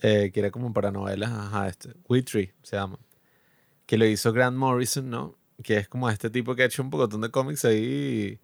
eh, 0.00 0.30
que 0.32 0.40
era 0.40 0.50
como 0.50 0.72
para 0.72 0.90
novelas, 0.90 1.30
ajá, 1.30 1.68
este, 1.68 1.90
We 2.08 2.22
Tree 2.22 2.52
se 2.62 2.76
llama, 2.76 2.98
que 3.86 3.98
lo 3.98 4.06
hizo 4.06 4.32
Grant 4.32 4.56
Morrison, 4.56 5.10
¿no? 5.10 5.36
Que 5.62 5.76
es 5.76 5.88
como 5.88 6.08
este 6.10 6.30
tipo 6.30 6.54
que 6.54 6.62
ha 6.62 6.66
hecho 6.66 6.82
un 6.82 6.90
poco 6.90 7.06
de 7.06 7.30
cómics 7.30 7.64
ahí 7.64 8.40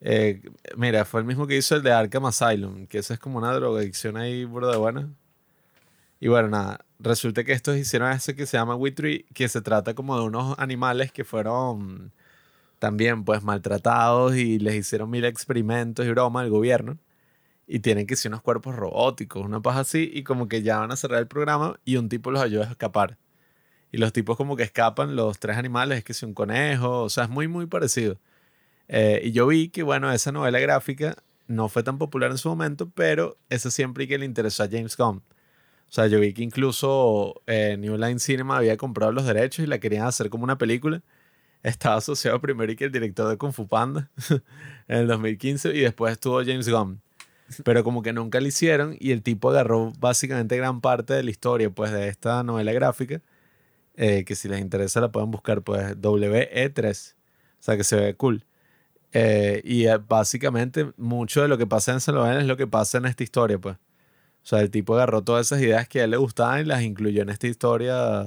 eh, 0.00 0.42
mira, 0.76 1.04
fue 1.04 1.20
el 1.20 1.26
mismo 1.26 1.46
que 1.46 1.56
hizo 1.56 1.76
el 1.76 1.82
de 1.82 1.92
Arkham 1.92 2.26
Asylum, 2.26 2.86
que 2.86 2.98
eso 2.98 3.14
es 3.14 3.20
como 3.20 3.38
una 3.38 3.52
drogadicción 3.52 4.16
ahí, 4.16 4.44
burda 4.44 4.72
de 4.72 4.78
buena. 4.78 5.10
Y 6.20 6.28
bueno, 6.28 6.48
nada, 6.48 6.84
resulta 6.98 7.44
que 7.44 7.52
estos 7.52 7.76
hicieron 7.76 8.10
ese 8.12 8.34
que 8.34 8.46
se 8.46 8.56
llama 8.56 8.74
Witry, 8.74 9.26
que 9.34 9.48
se 9.48 9.60
trata 9.60 9.94
como 9.94 10.18
de 10.18 10.24
unos 10.24 10.58
animales 10.58 11.12
que 11.12 11.24
fueron 11.24 12.12
también 12.78 13.24
pues 13.24 13.42
maltratados 13.42 14.36
y 14.36 14.58
les 14.58 14.74
hicieron 14.76 15.10
mil 15.10 15.24
experimentos 15.24 16.06
y 16.06 16.10
broma 16.10 16.40
al 16.42 16.50
gobierno. 16.50 16.98
Y 17.66 17.80
tienen 17.80 18.06
que 18.06 18.16
ser 18.16 18.30
unos 18.32 18.42
cuerpos 18.42 18.76
robóticos, 18.76 19.44
una 19.44 19.60
paja 19.62 19.80
así, 19.80 20.10
y 20.14 20.24
como 20.24 20.48
que 20.48 20.62
ya 20.62 20.78
van 20.78 20.92
a 20.92 20.96
cerrar 20.96 21.20
el 21.20 21.28
programa 21.28 21.80
y 21.84 21.96
un 21.96 22.08
tipo 22.08 22.30
los 22.30 22.42
ayuda 22.42 22.66
a 22.66 22.70
escapar. 22.70 23.18
Y 23.92 23.98
los 23.98 24.12
tipos 24.12 24.36
como 24.36 24.56
que 24.56 24.64
escapan, 24.64 25.16
los 25.16 25.38
tres 25.38 25.56
animales, 25.58 25.98
es 25.98 26.04
que 26.04 26.12
es 26.12 26.22
un 26.22 26.34
conejo, 26.34 27.02
o 27.04 27.10
sea, 27.10 27.24
es 27.24 27.30
muy, 27.30 27.48
muy 27.48 27.66
parecido. 27.66 28.18
Eh, 28.88 29.20
y 29.24 29.32
yo 29.32 29.46
vi 29.46 29.68
que, 29.68 29.82
bueno, 29.82 30.12
esa 30.12 30.32
novela 30.32 30.58
gráfica 30.60 31.16
no 31.48 31.68
fue 31.68 31.82
tan 31.82 31.98
popular 31.98 32.30
en 32.30 32.38
su 32.38 32.48
momento, 32.48 32.90
pero 32.90 33.36
eso 33.50 33.70
siempre 33.70 34.08
que 34.08 34.18
le 34.18 34.26
interesó 34.26 34.62
a 34.62 34.68
James 34.68 34.96
Gunn. 34.96 35.22
O 35.88 35.92
sea, 35.92 36.08
yo 36.08 36.18
vi 36.20 36.32
que 36.32 36.42
incluso 36.42 37.42
eh, 37.46 37.76
New 37.78 37.96
Line 37.96 38.18
Cinema 38.18 38.56
había 38.56 38.76
comprado 38.76 39.12
los 39.12 39.24
derechos 39.26 39.64
y 39.64 39.68
la 39.68 39.78
querían 39.78 40.06
hacer 40.06 40.30
como 40.30 40.44
una 40.44 40.58
película. 40.58 41.02
Estaba 41.62 41.96
asociado 41.96 42.40
primero 42.40 42.72
y 42.72 42.76
que 42.76 42.84
el 42.84 42.92
director 42.92 43.28
de 43.28 43.36
Kung 43.36 43.52
Fu 43.52 43.66
Panda 43.68 44.10
en 44.88 44.98
el 44.98 45.06
2015 45.06 45.74
y 45.74 45.80
después 45.80 46.12
estuvo 46.12 46.38
James 46.44 46.68
Gunn. 46.68 47.00
Pero 47.64 47.84
como 47.84 48.02
que 48.02 48.12
nunca 48.12 48.40
lo 48.40 48.46
hicieron 48.48 48.96
y 48.98 49.12
el 49.12 49.22
tipo 49.22 49.50
agarró 49.50 49.92
básicamente 50.00 50.56
gran 50.56 50.80
parte 50.80 51.14
de 51.14 51.22
la 51.22 51.30
historia 51.30 51.70
pues 51.70 51.92
de 51.92 52.08
esta 52.08 52.42
novela 52.42 52.72
gráfica. 52.72 53.20
Eh, 53.94 54.24
que 54.24 54.34
si 54.34 54.48
les 54.48 54.60
interesa 54.60 55.00
la 55.00 55.10
pueden 55.10 55.30
buscar 55.30 55.62
pues 55.62 55.96
WE3. 55.96 57.14
O 57.14 57.62
sea 57.62 57.76
que 57.76 57.84
se 57.84 57.96
ve 57.96 58.14
cool. 58.14 58.45
Eh, 59.18 59.62
y 59.64 59.86
eh, 59.86 59.96
básicamente 59.96 60.92
mucho 60.98 61.40
de 61.40 61.48
lo 61.48 61.56
que 61.56 61.66
pasa 61.66 61.92
en 61.92 62.00
Salvador 62.00 62.38
es 62.38 62.46
lo 62.46 62.56
que 62.56 62.66
pasa 62.66 62.98
en 62.98 63.06
esta 63.06 63.22
historia, 63.22 63.58
pues. 63.58 63.76
O 63.76 64.48
sea, 64.48 64.60
el 64.60 64.70
tipo 64.70 64.94
agarró 64.94 65.22
todas 65.22 65.46
esas 65.46 65.60
ideas 65.62 65.88
que 65.88 66.00
a 66.00 66.04
él 66.04 66.10
le 66.10 66.18
gustaban 66.18 66.60
y 66.60 66.64
las 66.64 66.82
incluyó 66.82 67.22
en 67.22 67.30
esta 67.30 67.46
historia 67.46 68.26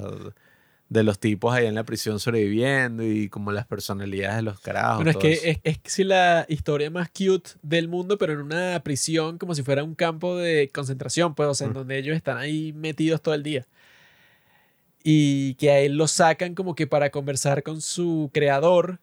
de 0.90 1.04
los 1.04 1.20
tipos 1.20 1.54
ahí 1.54 1.68
en 1.68 1.76
la 1.76 1.84
prisión 1.84 2.20
sobreviviendo 2.20 3.04
y 3.04 3.30
como 3.30 3.52
las 3.52 3.68
personalidades 3.68 4.38
de 4.38 4.42
los 4.42 4.60
carajos. 4.60 5.04
Bueno, 5.04 5.12
es 5.12 5.18
que 5.18 5.60
es, 5.64 5.80
es 5.84 6.06
la 6.06 6.46
historia 6.50 6.90
más 6.90 7.10
cute 7.10 7.52
del 7.62 7.88
mundo, 7.88 8.18
pero 8.18 8.34
en 8.34 8.40
una 8.40 8.82
prisión 8.84 9.38
como 9.38 9.54
si 9.54 9.62
fuera 9.62 9.84
un 9.84 9.94
campo 9.94 10.36
de 10.36 10.70
concentración, 10.74 11.36
pues, 11.36 11.48
o 11.48 11.54
sea, 11.54 11.68
en 11.68 11.74
donde 11.74 12.00
ellos 12.00 12.16
están 12.16 12.38
ahí 12.38 12.74
metidos 12.74 13.22
todo 13.22 13.36
el 13.36 13.44
día. 13.44 13.68
Y 15.04 15.54
que 15.54 15.70
a 15.70 15.80
él 15.80 15.96
lo 15.96 16.08
sacan 16.08 16.56
como 16.56 16.76
que 16.76 16.88
para 16.88 17.12
conversar 17.12 17.62
con 17.64 17.80
su 17.80 18.32
creador 18.34 19.00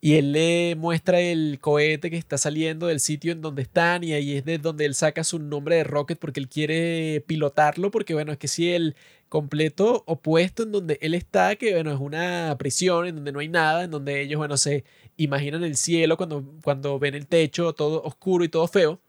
y 0.00 0.14
él 0.14 0.32
le 0.32 0.76
muestra 0.76 1.20
el 1.20 1.58
cohete 1.60 2.10
que 2.10 2.16
está 2.16 2.38
saliendo 2.38 2.86
del 2.86 3.00
sitio 3.00 3.32
en 3.32 3.40
donde 3.42 3.62
están 3.62 4.04
y 4.04 4.12
ahí 4.12 4.36
es 4.36 4.44
de 4.44 4.58
donde 4.58 4.84
él 4.84 4.94
saca 4.94 5.24
su 5.24 5.38
nombre 5.38 5.76
de 5.76 5.84
Rocket 5.84 6.18
porque 6.18 6.40
él 6.40 6.48
quiere 6.48 7.24
pilotarlo 7.26 7.90
porque 7.90 8.14
bueno, 8.14 8.32
es 8.32 8.38
que 8.38 8.48
si 8.48 8.70
el 8.72 8.94
completo 9.28 10.04
opuesto 10.06 10.62
en 10.62 10.72
donde 10.72 10.98
él 11.00 11.14
está, 11.14 11.56
que 11.56 11.72
bueno, 11.74 11.92
es 11.92 12.00
una 12.00 12.54
prisión 12.58 13.06
en 13.06 13.16
donde 13.16 13.32
no 13.32 13.40
hay 13.40 13.48
nada, 13.48 13.84
en 13.84 13.90
donde 13.90 14.22
ellos 14.22 14.38
bueno, 14.38 14.56
se 14.56 14.84
imaginan 15.16 15.64
el 15.64 15.76
cielo 15.76 16.16
cuando, 16.16 16.44
cuando 16.62 16.98
ven 16.98 17.14
el 17.14 17.26
techo 17.26 17.72
todo 17.72 18.02
oscuro 18.02 18.44
y 18.44 18.48
todo 18.48 18.68
feo. 18.68 19.00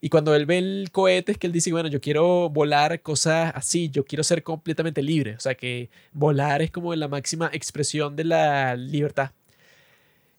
Y 0.00 0.08
cuando 0.10 0.34
él 0.34 0.46
ve 0.46 0.58
el 0.58 0.90
cohete 0.92 1.32
es 1.32 1.38
que 1.38 1.46
él 1.46 1.52
dice, 1.52 1.72
bueno, 1.72 1.88
yo 1.88 2.00
quiero 2.00 2.50
volar 2.50 3.02
cosas 3.02 3.52
así, 3.54 3.88
yo 3.88 4.04
quiero 4.04 4.24
ser 4.24 4.42
completamente 4.42 5.00
libre. 5.02 5.36
O 5.36 5.40
sea 5.40 5.54
que 5.54 5.90
volar 6.12 6.60
es 6.62 6.72
como 6.72 6.94
la 6.96 7.08
máxima 7.08 7.50
expresión 7.52 8.16
de 8.16 8.24
la 8.24 8.76
libertad. 8.76 9.30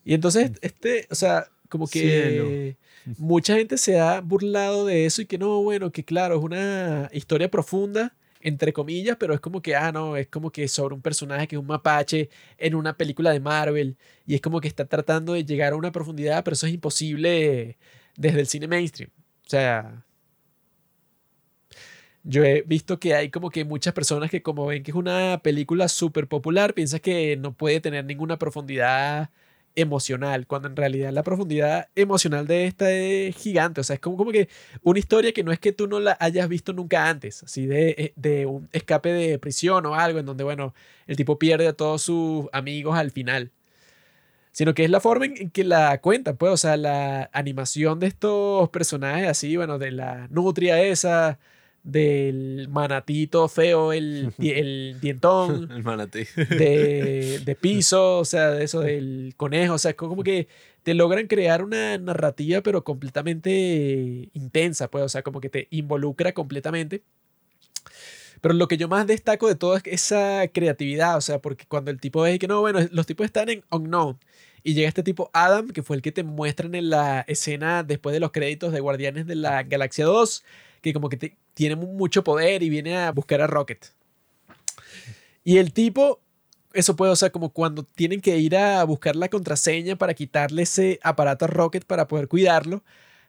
Y 0.04 0.14
entonces, 0.14 0.52
mm. 0.52 0.56
este, 0.62 1.08
o 1.10 1.16
sea, 1.16 1.48
como 1.70 1.88
que 1.88 2.78
mucha 3.18 3.56
gente 3.56 3.78
se 3.78 4.00
ha 4.00 4.22
burlado 4.22 4.86
de 4.86 5.06
eso 5.06 5.22
y 5.22 5.26
que 5.26 5.38
no, 5.38 5.62
bueno, 5.64 5.92
que 5.92 6.04
claro, 6.06 6.38
es 6.38 6.44
una 6.44 7.10
historia 7.14 7.50
profunda, 7.50 8.16
entre 8.42 8.74
comillas, 8.74 9.18
pero 9.20 9.34
es 9.34 9.40
como 9.40 9.62
que, 9.62 9.76
ah, 9.76 9.92
no, 9.92 10.18
es 10.18 10.28
como 10.28 10.52
que 10.52 10.68
sobre 10.68 10.94
un 10.94 11.02
personaje 11.02 11.48
que 11.48 11.56
es 11.56 11.60
un 11.60 11.66
mapache 11.66 12.30
en 12.58 12.76
una 12.76 12.96
película 12.96 13.32
de 13.32 13.40
Marvel 13.40 13.98
y 14.28 14.36
es 14.36 14.42
como 14.42 14.60
que 14.62 14.68
está 14.68 14.86
tratando 14.86 15.34
de 15.34 15.46
llegar 15.46 15.74
a 15.74 15.76
una 15.78 15.92
profundidad, 15.92 16.44
pero 16.44 16.54
eso 16.54 16.68
es 16.68 16.74
imposible 16.74 17.78
desde 18.18 18.40
el 18.42 18.48
cine 18.48 18.68
mainstream. 18.68 19.10
O 19.46 19.50
sea, 19.50 20.06
yo 22.24 22.44
he 22.44 22.62
visto 22.64 23.00
que 23.00 23.16
hay 23.16 23.30
como 23.30 23.50
que 23.50 23.66
muchas 23.66 23.94
personas 23.94 24.30
que 24.30 24.42
como 24.42 24.66
ven 24.68 24.84
que 24.84 24.92
es 24.92 24.96
una 24.96 25.42
película 25.44 25.88
súper 25.88 26.28
popular, 26.28 26.74
piensan 26.74 27.00
que 27.00 27.38
no 27.38 27.54
puede 27.54 27.80
tener 27.82 28.06
ninguna 28.06 28.38
profundidad 28.38 29.30
emocional, 29.76 30.48
cuando 30.48 30.68
en 30.68 30.76
realidad 30.76 31.11
la 31.11 31.24
profundidad 31.24 31.90
emocional 31.95 32.48
de 32.48 32.66
esta 32.66 32.92
es 32.92 33.35
gigante. 33.35 33.82
O 33.82 33.84
sea, 33.84 33.95
es 33.95 34.00
como, 34.00 34.18
como 34.18 34.32
que 34.32 34.50
una 34.84 35.00
historia 35.00 35.34
que 35.34 35.43
no 35.43 35.52
es 35.52 35.60
que 35.60 35.72
tú 35.72 35.88
no 35.88 36.00
la 36.00 36.18
hayas 36.19 36.48
visto 36.50 36.74
nunca 36.74 37.10
antes, 37.10 37.43
así 37.43 37.66
de, 37.66 37.90
eh, 37.98 38.14
de 38.16 38.45
un 38.45 38.69
escape 38.72 39.11
de 39.11 39.40
prisión 39.40 39.85
o 39.85 39.95
algo 39.95 40.19
en 40.19 40.26
donde, 40.26 40.43
bueno, 40.43 40.74
el 41.08 41.16
tipo 41.18 41.40
pierde 41.40 41.68
a 41.68 41.74
todos 41.74 42.02
sus 42.03 42.45
amigos 42.53 42.98
al 42.98 43.11
final. 43.11 43.52
Sino 44.52 44.74
que 44.76 44.84
es 44.84 44.90
la 44.92 45.00
forma 45.00 45.26
en 45.26 45.50
que 45.50 45.64
la 45.64 46.00
cuenta, 46.00 46.35
pues, 46.35 46.53
o 46.53 46.58
sea, 46.58 46.77
la 46.77 47.30
animación 47.34 48.00
de 48.00 48.08
estos 48.08 48.69
personajes 48.69 49.27
así, 49.27 49.58
bueno, 49.58 49.80
de 49.80 49.92
la 49.92 50.27
nutria 50.30 50.82
esa, 50.82 51.40
del 51.84 52.70
manatito 52.70 53.48
feo, 53.50 53.94
el, 53.94 54.34
el 54.40 54.98
dientón. 55.02 55.70
el 55.76 55.84
manatí. 55.84 56.26
De, 56.36 57.42
de, 57.45 57.56
piso, 57.56 58.20
o 58.20 58.26
sea, 58.26 58.52
de 58.52 58.64
eso 58.64 58.82
del 58.82 59.34
conejo. 59.38 59.76
O 59.76 59.78
sea, 59.78 59.94
como 59.94 60.24
que 60.24 60.48
te 60.84 60.94
logran 60.94 61.28
crear 61.28 61.64
una 61.64 61.98
narrativa, 61.98 62.62
pero 62.62 62.84
completamente 62.84 64.30
intensa, 64.34 64.90
pues, 64.90 65.03
o 65.03 65.10
sea, 65.10 65.22
como 65.22 65.40
que 65.42 65.50
te 65.50 65.68
involucra 65.72 66.34
completamente. 66.34 67.03
Pero 68.42 68.56
lo 68.56 68.68
que 68.68 68.76
yo 68.76 68.90
más 68.90 69.08
destaco 69.08 69.48
de 69.48 69.56
todo 69.56 69.78
es 69.78 69.84
esa 69.86 70.48
creatividad, 70.50 71.16
o 71.16 71.22
sea, 71.22 71.40
porque 71.40 71.66
cuando 71.66 71.92
el 71.92 72.02
tipo 72.02 72.22
ve 72.24 72.40
que 72.40 72.48
no, 72.48 72.60
bueno, 72.60 72.80
los 72.92 73.06
tipos 73.06 73.26
están 73.26 73.48
en 73.48 73.64
Unknown 73.72 74.18
y 74.64 74.74
llega 74.74 74.90
este 74.90 75.03
tipo 75.03 75.30
Adam, 75.34 75.70
que 75.70 75.82
fue 75.82 75.95
el 75.95 76.02
que 76.02 76.12
te 76.12 76.24
muestran 76.24 76.76
en 76.76 76.90
la 76.90 77.22
escena 77.22 77.84
después 77.84 78.12
de 78.14 78.20
los 78.20 78.32
créditos 78.32 78.74
de 78.74 78.82
Guardianes 78.82 79.28
de 79.28 79.36
la 79.36 79.64
Galaxia 79.64 80.03
2, 80.06 80.44
que 80.82 80.94
como 80.94 81.08
que 81.08 81.16
te, 81.16 81.38
tiene 81.54 81.76
mucho 81.76 82.24
poder 82.24 82.64
y 82.64 82.70
viene 82.70 82.98
a 82.98 83.12
buscar 83.12 83.42
a 83.42 83.48
Rocket. 83.48 83.94
Y 85.44 85.58
el 85.58 85.74
tipo, 85.74 86.22
eso 86.74 86.96
puede, 86.96 87.12
o 87.12 87.16
sea, 87.16 87.32
como 87.32 87.50
cuando 87.52 87.84
tienen 87.84 88.22
que 88.22 88.38
ir 88.38 88.56
a 88.56 88.84
buscar 88.84 89.16
la 89.16 89.30
contraseña 89.30 89.96
para 89.96 90.14
quitarle 90.14 90.64
ese 90.64 91.00
aparato 91.04 91.46
a 91.46 91.48
Rocket 91.48 91.86
para 91.86 92.08
poder 92.08 92.28
cuidarlo. 92.28 92.84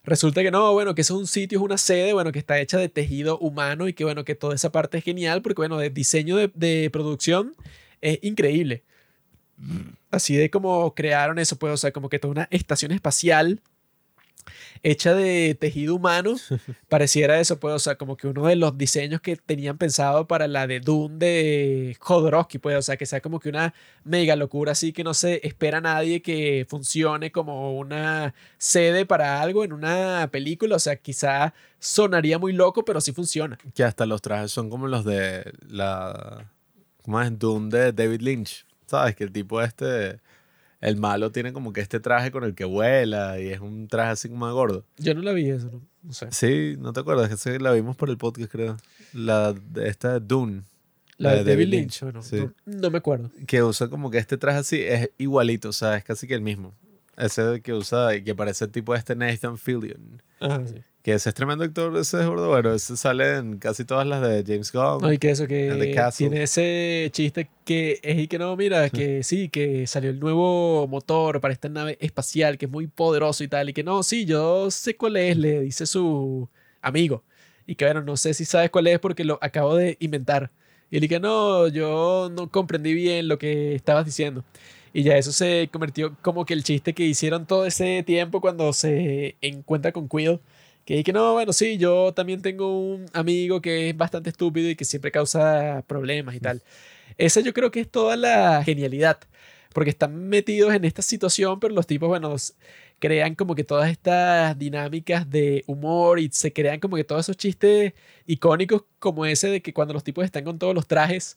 Resulta 0.04 0.42
que 0.42 0.50
no, 0.50 0.72
bueno, 0.74 0.94
que 0.94 1.00
es 1.00 1.10
un 1.10 1.26
sitio, 1.26 1.58
es 1.58 1.64
una 1.64 1.78
sede, 1.78 2.12
bueno, 2.12 2.30
que 2.30 2.38
está 2.38 2.60
hecha 2.60 2.78
de 2.78 2.88
tejido 2.88 3.38
humano 3.38 3.88
y 3.88 3.94
que, 3.94 4.04
bueno, 4.04 4.24
que 4.24 4.34
toda 4.34 4.54
esa 4.54 4.70
parte 4.70 4.98
es 4.98 5.04
genial 5.04 5.40
porque, 5.42 5.60
bueno, 5.60 5.78
de 5.78 5.90
diseño 5.90 6.36
de, 6.36 6.50
de 6.54 6.90
producción 6.90 7.56
es 8.02 8.18
increíble. 8.22 8.84
Así 10.10 10.36
de 10.36 10.50
como 10.50 10.94
crearon 10.94 11.38
eso, 11.38 11.56
pues, 11.56 11.72
o 11.72 11.76
sea, 11.76 11.92
como 11.92 12.08
que 12.08 12.18
toda 12.18 12.32
una 12.32 12.48
estación 12.50 12.92
espacial 12.92 13.60
hecha 14.82 15.14
de 15.14 15.54
tejido 15.54 15.94
humano, 15.94 16.34
pareciera 16.88 17.40
eso, 17.40 17.58
pues, 17.58 17.74
o 17.74 17.78
sea, 17.78 17.96
como 17.96 18.16
que 18.16 18.26
uno 18.26 18.46
de 18.46 18.56
los 18.56 18.76
diseños 18.76 19.20
que 19.20 19.36
tenían 19.36 19.78
pensado 19.78 20.26
para 20.26 20.48
la 20.48 20.66
de 20.66 20.80
Dune 20.80 21.16
de 21.18 21.96
Jodorowsky, 22.00 22.58
pues, 22.58 22.76
o 22.76 22.82
sea, 22.82 22.96
que 22.96 23.06
sea 23.06 23.20
como 23.20 23.40
que 23.40 23.48
una 23.48 23.74
mega 24.04 24.36
locura 24.36 24.72
así 24.72 24.92
que 24.92 25.04
no 25.04 25.14
se 25.14 25.46
espera 25.46 25.78
a 25.78 25.80
nadie 25.80 26.22
que 26.22 26.66
funcione 26.68 27.32
como 27.32 27.78
una 27.78 28.34
sede 28.58 29.06
para 29.06 29.40
algo 29.40 29.64
en 29.64 29.72
una 29.72 30.28
película, 30.30 30.76
o 30.76 30.80
sea, 30.80 30.96
quizá 30.96 31.54
sonaría 31.78 32.38
muy 32.38 32.52
loco, 32.52 32.84
pero 32.84 33.00
sí 33.00 33.12
funciona. 33.12 33.58
Que 33.74 33.84
hasta 33.84 34.06
los 34.06 34.22
trajes 34.22 34.50
son 34.50 34.70
como 34.70 34.88
los 34.88 35.04
de 35.04 35.52
la... 35.68 36.50
¿Cómo 37.02 37.20
es? 37.20 37.38
Dune 37.38 37.68
de 37.68 37.92
David 37.92 38.22
Lynch. 38.22 38.64
¿Sabes? 38.86 39.14
Que 39.14 39.24
el 39.24 39.32
tipo 39.32 39.60
este... 39.60 40.18
El 40.84 40.98
malo 40.98 41.32
tiene 41.32 41.54
como 41.54 41.72
que 41.72 41.80
este 41.80 41.98
traje 41.98 42.30
con 42.30 42.44
el 42.44 42.54
que 42.54 42.66
vuela 42.66 43.40
y 43.40 43.48
es 43.48 43.60
un 43.60 43.88
traje 43.88 44.10
así 44.10 44.28
como 44.28 44.46
de 44.46 44.52
gordo. 44.52 44.84
Yo 44.98 45.14
no 45.14 45.22
la 45.22 45.32
vi 45.32 45.48
eso, 45.48 45.70
no, 45.72 45.80
no 46.02 46.12
sé. 46.12 46.28
Sí, 46.30 46.76
¿no 46.78 46.92
te 46.92 47.00
acuerdas? 47.00 47.30
Que 47.30 47.38
sí, 47.38 47.58
la 47.58 47.72
vimos 47.72 47.96
por 47.96 48.10
el 48.10 48.18
podcast, 48.18 48.52
creo. 48.52 48.76
La 49.14 49.54
de 49.54 49.88
esta 49.88 50.20
Dune. 50.20 50.62
La, 51.16 51.36
de 51.36 51.44
David 51.44 51.68
Lynch, 51.68 52.02
¿o 52.02 52.12
no? 52.12 52.22
Sí. 52.22 52.36
No, 52.36 52.52
no 52.66 52.90
me 52.90 52.98
acuerdo. 52.98 53.30
Que 53.46 53.62
usa 53.62 53.88
como 53.88 54.10
que 54.10 54.18
este 54.18 54.36
traje 54.36 54.58
así, 54.58 54.82
es 54.82 55.08
igualito, 55.16 55.70
o 55.70 55.72
sea, 55.72 55.96
es 55.96 56.04
casi 56.04 56.26
que 56.26 56.34
el 56.34 56.42
mismo. 56.42 56.74
Ese 57.16 57.62
que 57.62 57.72
usa, 57.72 58.20
que 58.20 58.34
parece 58.34 58.66
el 58.66 58.70
tipo 58.70 58.94
este 58.94 59.16
Nathan 59.16 59.56
Fillion. 59.56 60.22
Ajá, 60.38 60.66
sí. 60.66 60.82
Que 61.04 61.12
ese 61.12 61.28
es 61.28 61.34
tremendo 61.34 61.64
actor, 61.64 61.94
ese 61.98 62.18
es 62.18 62.26
gordo. 62.26 62.48
Bueno, 62.48 62.72
ese 62.72 62.96
sale 62.96 63.36
en 63.36 63.58
casi 63.58 63.84
todas 63.84 64.06
las 64.06 64.22
de 64.22 64.42
James 64.42 64.72
Gunn. 64.72 65.02
No, 65.02 65.12
y 65.12 65.18
que 65.18 65.32
eso, 65.32 65.46
que 65.46 65.94
tiene 66.16 66.42
ese 66.44 67.10
chiste 67.12 67.50
que 67.66 68.00
es 68.02 68.18
y 68.20 68.26
que 68.26 68.38
no, 68.38 68.56
mira, 68.56 68.88
que 68.88 69.22
sí, 69.22 69.50
que 69.50 69.86
salió 69.86 70.08
el 70.08 70.18
nuevo 70.18 70.88
motor 70.88 71.42
para 71.42 71.52
esta 71.52 71.68
nave 71.68 71.98
espacial 72.00 72.56
que 72.56 72.64
es 72.64 72.72
muy 72.72 72.86
poderoso 72.86 73.44
y 73.44 73.48
tal, 73.48 73.68
y 73.68 73.74
que 73.74 73.84
no, 73.84 74.02
sí, 74.02 74.24
yo 74.24 74.70
sé 74.70 74.96
cuál 74.96 75.18
es, 75.18 75.36
le 75.36 75.60
dice 75.60 75.84
su 75.84 76.48
amigo. 76.80 77.22
Y 77.66 77.74
que 77.74 77.84
bueno, 77.84 78.00
no 78.00 78.16
sé 78.16 78.32
si 78.32 78.46
sabes 78.46 78.70
cuál 78.70 78.86
es 78.86 78.98
porque 78.98 79.24
lo 79.24 79.38
acabo 79.42 79.76
de 79.76 79.98
inventar. 80.00 80.50
Y 80.90 80.96
él 80.96 81.02
dice, 81.02 81.20
no, 81.20 81.68
yo 81.68 82.30
no 82.32 82.50
comprendí 82.50 82.94
bien 82.94 83.28
lo 83.28 83.38
que 83.38 83.74
estabas 83.74 84.06
diciendo. 84.06 84.42
Y 84.94 85.02
ya 85.02 85.18
eso 85.18 85.32
se 85.32 85.68
convirtió 85.70 86.16
como 86.22 86.46
que 86.46 86.54
el 86.54 86.64
chiste 86.64 86.94
que 86.94 87.04
hicieron 87.04 87.46
todo 87.46 87.66
ese 87.66 88.02
tiempo 88.04 88.40
cuando 88.40 88.72
se 88.72 89.36
encuentra 89.42 89.92
con 89.92 90.08
Quill. 90.08 90.40
Que 90.84 90.96
dije, 90.96 91.12
no, 91.12 91.32
bueno, 91.34 91.52
sí, 91.52 91.78
yo 91.78 92.12
también 92.14 92.42
tengo 92.42 92.78
un 92.78 93.06
amigo 93.12 93.60
que 93.62 93.90
es 93.90 93.96
bastante 93.96 94.30
estúpido 94.30 94.68
y 94.70 94.76
que 94.76 94.84
siempre 94.84 95.10
causa 95.10 95.82
problemas 95.86 96.34
y 96.34 96.40
tal. 96.40 96.62
Esa 97.18 97.40
yo 97.40 97.54
creo 97.54 97.70
que 97.70 97.80
es 97.80 97.90
toda 97.90 98.16
la 98.16 98.62
genialidad. 98.64 99.18
Porque 99.72 99.90
están 99.90 100.28
metidos 100.28 100.72
en 100.74 100.84
esta 100.84 101.02
situación, 101.02 101.58
pero 101.60 101.74
los 101.74 101.86
tipos, 101.86 102.08
bueno, 102.08 102.36
crean 102.98 103.34
como 103.34 103.54
que 103.54 103.64
todas 103.64 103.90
estas 103.90 104.58
dinámicas 104.58 105.28
de 105.30 105.64
humor 105.66 106.20
y 106.20 106.30
se 106.32 106.52
crean 106.52 106.80
como 106.80 106.96
que 106.96 107.04
todos 107.04 107.22
esos 107.26 107.36
chistes 107.36 107.92
icónicos 108.26 108.84
como 108.98 109.26
ese 109.26 109.48
de 109.48 109.62
que 109.62 109.74
cuando 109.74 109.94
los 109.94 110.04
tipos 110.04 110.24
están 110.24 110.44
con 110.44 110.58
todos 110.58 110.74
los 110.74 110.86
trajes 110.86 111.36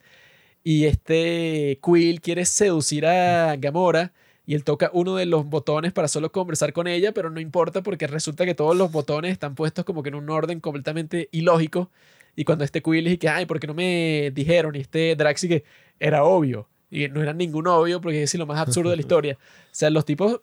y 0.64 0.86
este 0.86 1.80
Quill 1.84 2.22
quiere 2.22 2.46
seducir 2.46 3.06
a 3.06 3.56
Gamora 3.58 4.14
y 4.48 4.56
él 4.56 4.64
toca 4.64 4.90
uno 4.94 5.18
de 5.18 5.26
los 5.26 5.46
botones 5.46 5.92
para 5.92 6.08
solo 6.08 6.32
conversar 6.32 6.72
con 6.72 6.88
ella, 6.88 7.12
pero 7.12 7.30
no 7.30 7.42
importa 7.42 7.84
porque 7.84 8.08
resulta 8.08 8.46
que 8.46 8.56
todos 8.56 8.78
los 8.78 8.94
botones 8.94 9.34
están 9.34 9.56
puestos 9.56 9.84
como 9.84 10.02
que 10.02 10.10
en 10.10 10.16
un 10.16 10.30
orden 10.30 10.62
completamente 10.62 11.28
ilógico. 11.34 11.92
Y 12.34 12.46
cuando 12.46 12.64
este 12.64 12.82
Quill 12.82 13.04
dice 13.04 13.20
que, 13.20 13.28
ay, 13.28 13.46
¿por 13.46 13.60
qué 13.60 13.68
no 13.68 13.74
me 13.74 14.32
dijeron? 14.34 14.74
Y 14.78 14.80
este 14.80 15.18
Drax 15.18 15.42
que 15.42 15.66
era 16.00 16.24
obvio. 16.24 16.70
Y 16.90 17.10
no 17.10 17.22
era 17.22 17.34
ningún 17.34 17.68
obvio 17.68 18.00
porque 18.00 18.24
es 18.24 18.34
lo 18.36 18.46
más 18.46 18.58
absurdo 18.60 18.90
de 18.90 18.96
la 18.96 19.02
historia. 19.02 19.38
O 19.38 19.76
sea, 19.76 19.90
los 19.90 20.06
tipos, 20.06 20.40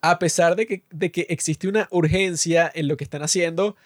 a 0.00 0.18
pesar 0.18 0.56
de 0.56 0.66
que, 0.66 0.82
de 0.90 1.12
que 1.12 1.26
existe 1.28 1.68
una 1.68 1.86
urgencia 1.92 2.72
en 2.74 2.88
lo 2.88 2.96
que 2.96 3.04
están 3.04 3.22
haciendo, 3.22 3.76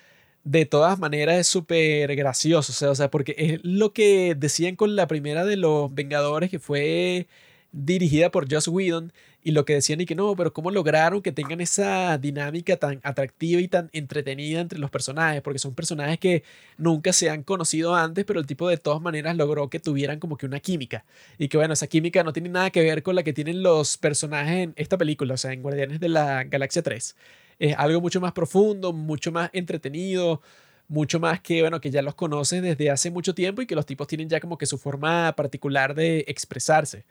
de 0.44 0.65
todas 0.65 0.99
maneras 0.99 1.36
es 1.41 1.47
súper 1.47 2.16
gracioso. 2.16 2.73
O 2.73 2.74
sea, 2.74 2.91
o 2.91 2.94
sea, 2.94 3.10
porque 3.10 3.34
es 3.36 3.60
lo 3.65 3.92
que 3.92 4.34
decían 4.34 4.76
con 4.76 4.97
la 4.97 5.07
primera 5.08 5.44
de 5.44 5.58
los 5.58 5.94
Vengadores, 5.94 6.49
que 6.49 6.58
fue 6.58 7.26
dirigida 7.75 8.31
por 8.31 8.51
Joss 8.51 8.69
Whedon, 8.69 9.12
y 9.43 9.51
lo 9.51 9.67
que 9.67 9.75
decían 9.75 10.01
y 10.01 10.07
que 10.07 10.15
no, 10.15 10.35
pero 10.36 10.55
¿cómo 10.55 10.70
lograron 10.70 11.20
que 11.20 11.31
tengan 11.31 11.61
esa 11.61 12.17
dinámica 12.17 12.78
tan 12.78 13.01
atractiva 13.03 13.61
y 13.61 13.69
tan 13.69 13.91
entretenida 13.93 14.61
entre 14.61 14.78
los 14.78 14.91
personajes? 14.91 15.43
Porque 15.43 15.59
son 15.59 15.75
personajes 15.75 16.19
que 16.19 16.44
nunca 16.78 17.12
se 17.12 17.28
han 17.28 17.43
conocido 17.43 17.94
antes, 17.94 18.25
pero 18.25 18.41
el 18.41 18.47
tipo 18.47 18.69
de 18.69 18.78
todas 18.78 19.03
maneras 19.03 19.36
logró 19.36 19.69
que 19.69 19.81
tuvieran 19.81 20.19
como 20.19 20.39
que 20.39 20.47
una 20.47 20.61
química. 20.61 21.05
Y 21.36 21.49
que 21.49 21.59
bueno, 21.59 21.75
esa 21.75 21.89
química 21.89 22.23
no 22.25 22.33
tiene 22.33 22.49
nada 22.49 22.70
que 22.70 22.83
ver 22.83 23.03
con 23.03 23.17
la 23.17 23.23
que 23.23 23.35
tienen 23.35 23.62
los 23.62 23.99
personajes 23.99 24.65
en 24.65 24.73
esta 24.77 24.97
película, 24.97 25.35
o 25.35 25.36
sea, 25.36 25.53
en 25.53 25.61
Guardianes 25.62 26.01
de 26.01 26.09
la 26.09 26.44
Galaxia 26.44 26.83
3. 26.83 27.15
Es 27.59 27.75
algo 27.77 28.01
mucho 28.01 28.23
más 28.23 28.33
profundo, 28.33 28.94
mucho 28.94 29.31
más 29.31 29.51
entretenido, 29.53 30.41
mucho 30.89 31.20
más 31.20 31.41
que, 31.41 31.61
bueno, 31.61 31.81
que 31.83 31.91
ya 31.91 32.01
los 32.01 32.15
conoces 32.15 32.62
desde 32.62 32.91
hace 32.91 33.11
mucho 33.11 33.35
tiempo 33.35 33.61
y 33.61 33.67
que 33.67 33.75
los 33.75 33.86
tipos 33.86 34.07
tienen 34.07 34.28
ya 34.31 34.41
como 34.41 34.57
que 34.57 34.67
su 34.67 34.78
forma 34.78 35.35
particular 35.36 35.94
de 35.94 36.25
expresarse. 36.28 37.05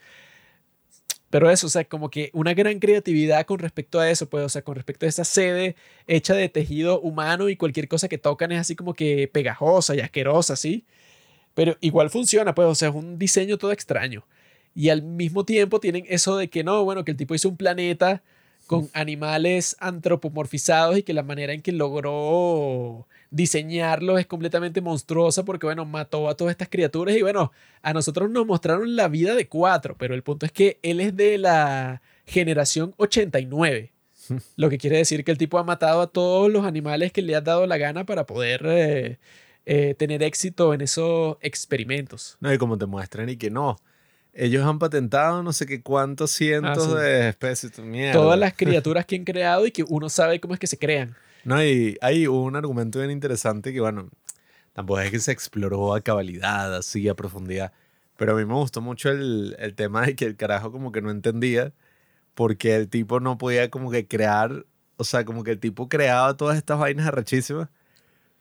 Pero 1.34 1.50
eso, 1.50 1.66
o 1.66 1.70
sea, 1.72 1.84
como 1.84 2.12
que 2.12 2.30
una 2.34 2.54
gran 2.54 2.78
creatividad 2.78 3.48
con 3.48 3.58
respecto 3.58 4.00
a 4.00 4.08
eso, 4.08 4.30
pues, 4.30 4.46
o 4.46 4.50
sea, 4.50 4.62
con 4.62 4.76
respecto 4.76 5.08
a 5.08 5.10
esa 5.10 5.24
sede 5.26 5.76
hecha 6.06 6.36
de 6.36 6.48
tejido 6.48 7.02
humano 7.02 7.50
y 7.50 7.58
cualquier 7.58 7.88
cosa 7.88 8.08
que 8.08 8.20
tocan 8.20 8.52
es 8.52 8.60
así 8.60 8.76
como 8.76 8.94
que 8.94 9.28
pegajosa 9.28 9.96
y 9.96 10.02
asquerosa, 10.02 10.56
¿sí? 10.56 10.86
Pero 11.56 11.76
igual 11.82 12.12
funciona, 12.12 12.54
pues, 12.54 12.68
o 12.68 12.76
sea, 12.76 12.90
es 12.90 12.96
un 12.96 13.18
diseño 13.18 13.58
todo 13.58 13.72
extraño. 13.72 14.28
Y 14.76 14.90
al 14.90 15.02
mismo 15.02 15.44
tiempo 15.44 15.80
tienen 15.80 16.06
eso 16.08 16.38
de 16.38 16.50
que 16.50 16.64
no, 16.64 16.84
bueno, 16.84 17.04
que 17.04 17.10
el 17.10 17.18
tipo 17.18 17.34
hizo 17.34 17.50
un 17.50 17.58
planeta 17.58 18.22
con 18.68 18.92
animales 18.94 19.76
antropomorfizados 19.80 21.00
y 21.00 21.04
que 21.04 21.14
la 21.14 21.24
manera 21.24 21.54
en 21.54 21.64
que 21.64 21.72
logró 21.72 23.08
diseñarlos 23.34 24.20
es 24.20 24.28
completamente 24.28 24.80
monstruosa 24.80 25.44
porque, 25.44 25.66
bueno, 25.66 25.86
mató 25.86 26.30
a 26.30 26.38
todas 26.38 26.52
estas 26.52 26.70
criaturas 26.70 27.16
y, 27.18 27.22
bueno, 27.22 27.52
a 27.82 27.92
nosotros 27.94 28.30
nos 28.30 28.46
mostraron 28.46 28.96
la 28.96 29.08
vida 29.08 29.36
de 29.36 29.48
cuatro, 29.48 29.96
pero 29.98 30.14
el 30.14 30.22
punto 30.24 30.46
es 30.46 30.52
que 30.52 30.80
él 30.84 31.00
es 31.02 31.16
de 31.18 31.38
la 31.38 32.02
generación 32.26 32.94
89. 32.98 33.92
Lo 34.56 34.70
que 34.70 34.78
quiere 34.78 34.98
decir 34.98 35.24
que 35.26 35.32
el 35.32 35.38
tipo 35.38 35.58
ha 35.58 35.64
matado 35.64 36.02
a 36.02 36.08
todos 36.08 36.50
los 36.50 36.66
animales 36.66 37.12
que 37.12 37.22
le 37.22 37.36
ha 37.36 37.42
dado 37.42 37.66
la 37.68 37.78
gana 37.78 38.06
para 38.06 38.26
poder 38.26 38.62
eh, 38.66 39.18
eh, 39.66 39.96
tener 39.98 40.24
éxito 40.24 40.74
en 40.74 40.82
esos 40.82 41.38
experimentos. 41.42 42.38
No, 42.40 42.54
y 42.54 42.58
como 42.58 42.78
te 42.78 42.86
muestran 42.86 43.28
y 43.30 43.36
que 43.36 43.50
no. 43.50 43.78
Ellos 44.36 44.66
han 44.66 44.80
patentado 44.80 45.44
no 45.44 45.54
sé 45.54 45.66
qué 45.66 45.82
cuántos 45.82 46.32
cientos 46.32 46.88
Ah, 46.88 46.90
sí. 46.92 46.96
de 47.04 47.30
especies. 47.30 47.78
Mierda. 47.80 48.14
Todas 48.14 48.40
las 48.40 48.54
criaturas 48.54 49.06
que 49.06 49.16
han 49.16 49.26
creado 49.26 49.66
y 49.68 49.72
que 49.72 49.84
uno 49.88 50.08
sabe 50.10 50.40
cómo 50.40 50.54
es 50.54 50.60
que 50.60 50.68
se 50.68 50.78
crean. 50.78 51.16
No, 51.44 51.64
y 51.64 51.98
hay 52.02 52.28
un 52.28 52.56
argumento 52.56 53.00
bien 53.00 53.12
interesante 53.12 53.74
que, 53.74 53.82
bueno, 53.82 54.10
tampoco 54.74 55.02
es 55.02 55.12
que 55.12 55.20
se 55.20 55.32
exploró 55.32 55.94
a 55.96 56.02
cabalidad, 56.02 56.76
así, 56.76 57.08
a 57.10 57.16
profundidad. 57.16 57.74
Pero 58.18 58.34
a 58.34 58.36
mí 58.36 58.46
me 58.46 58.54
gustó 58.56 58.82
mucho 58.82 59.10
el, 59.10 59.56
el 59.60 59.76
tema 59.76 60.06
de 60.06 60.16
que 60.16 60.26
el 60.26 60.38
carajo 60.38 60.72
como 60.72 60.92
que 60.92 61.02
no 61.02 61.12
entendía 61.12 61.74
porque 62.36 62.76
el 62.76 62.90
tipo 62.90 63.20
no 63.20 63.38
podía 63.38 63.70
como 63.72 63.92
que 63.92 64.08
crear, 64.08 64.66
o 64.98 65.04
sea, 65.06 65.26
como 65.26 65.44
que 65.44 65.52
el 65.52 65.60
tipo 65.60 65.90
creaba 65.90 66.38
todas 66.38 66.58
estas 66.58 66.80
vainas 66.80 67.08
arrechísimas, 67.08 67.70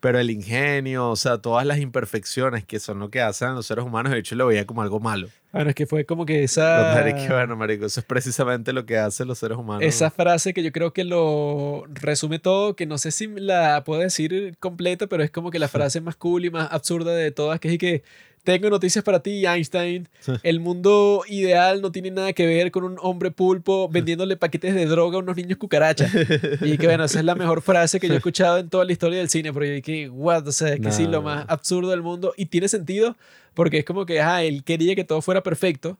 pero 0.03 0.19
el 0.19 0.29
ingenio, 0.29 1.11
o 1.11 1.15
sea, 1.15 1.37
todas 1.37 1.65
las 1.65 1.79
imperfecciones 1.79 2.65
que 2.65 2.81
son 2.81 2.99
lo 2.99 3.09
que 3.09 3.21
hacen 3.21 3.55
los 3.55 3.67
seres 3.67 3.85
humanos, 3.85 4.11
de 4.11 4.19
hecho 4.19 4.35
lo 4.35 4.47
veía 4.47 4.65
como 4.65 4.81
algo 4.81 4.99
malo. 4.99 5.29
Bueno, 5.53 5.69
es 5.69 5.75
que 5.77 5.87
fue 5.87 6.03
como 6.03 6.25
que 6.25 6.43
esa, 6.43 7.01
que, 7.05 7.29
bueno, 7.29 7.55
marico, 7.55 7.85
eso 7.85 8.01
es 8.01 8.05
precisamente 8.05 8.73
lo 8.73 8.85
que 8.85 8.97
hacen 8.97 9.29
los 9.29 9.37
seres 9.37 9.57
humanos. 9.57 9.81
esa 9.81 10.11
frase 10.11 10.53
que 10.53 10.61
yo 10.61 10.73
creo 10.73 10.91
que 10.91 11.05
lo 11.05 11.85
resume 11.87 12.39
todo, 12.39 12.75
que 12.75 12.85
no 12.85 12.97
sé 12.97 13.11
si 13.11 13.27
la 13.27 13.85
puedo 13.85 14.01
decir 14.01 14.57
completa, 14.59 15.07
pero 15.07 15.23
es 15.23 15.31
como 15.31 15.51
que 15.51 15.59
la 15.59 15.69
frase 15.69 16.01
más 16.01 16.17
cool 16.17 16.43
y 16.43 16.49
más 16.49 16.67
absurda 16.69 17.15
de 17.15 17.31
todas, 17.31 17.61
que 17.61 17.71
es 17.71 17.77
que 17.77 18.03
tengo 18.43 18.69
noticias 18.69 19.03
para 19.03 19.21
ti, 19.21 19.45
Einstein. 19.45 20.09
El 20.43 20.59
mundo 20.59 21.23
ideal 21.27 21.81
no 21.81 21.91
tiene 21.91 22.11
nada 22.11 22.33
que 22.33 22.45
ver 22.45 22.71
con 22.71 22.83
un 22.83 22.97
hombre 23.01 23.31
pulpo 23.31 23.87
vendiéndole 23.89 24.35
paquetes 24.35 24.75
de 24.75 24.85
droga 24.85 25.17
a 25.17 25.19
unos 25.19 25.37
niños 25.37 25.57
cucarachas. 25.57 26.11
Y 26.61 26.77
que 26.77 26.87
bueno, 26.87 27.05
esa 27.05 27.19
es 27.19 27.25
la 27.25 27.35
mejor 27.35 27.61
frase 27.61 27.99
que 27.99 28.07
yo 28.07 28.13
he 28.13 28.17
escuchado 28.17 28.57
en 28.57 28.69
toda 28.69 28.85
la 28.85 28.91
historia 28.91 29.19
del 29.19 29.29
cine, 29.29 29.53
porque 29.53 29.69
yo 29.69 29.75
dije, 29.75 30.09
what, 30.09 30.47
o 30.47 30.51
sea, 30.51 30.77
que 30.77 30.91
sí, 30.91 31.07
lo 31.07 31.21
más 31.21 31.45
absurdo 31.47 31.89
del 31.91 32.01
mundo. 32.01 32.33
Y 32.35 32.47
tiene 32.47 32.67
sentido, 32.67 33.15
porque 33.53 33.79
es 33.79 33.85
como 33.85 34.05
que, 34.05 34.21
ah, 34.21 34.43
él 34.43 34.63
quería 34.63 34.95
que 34.95 35.03
todo 35.03 35.21
fuera 35.21 35.41
perfecto. 35.41 35.97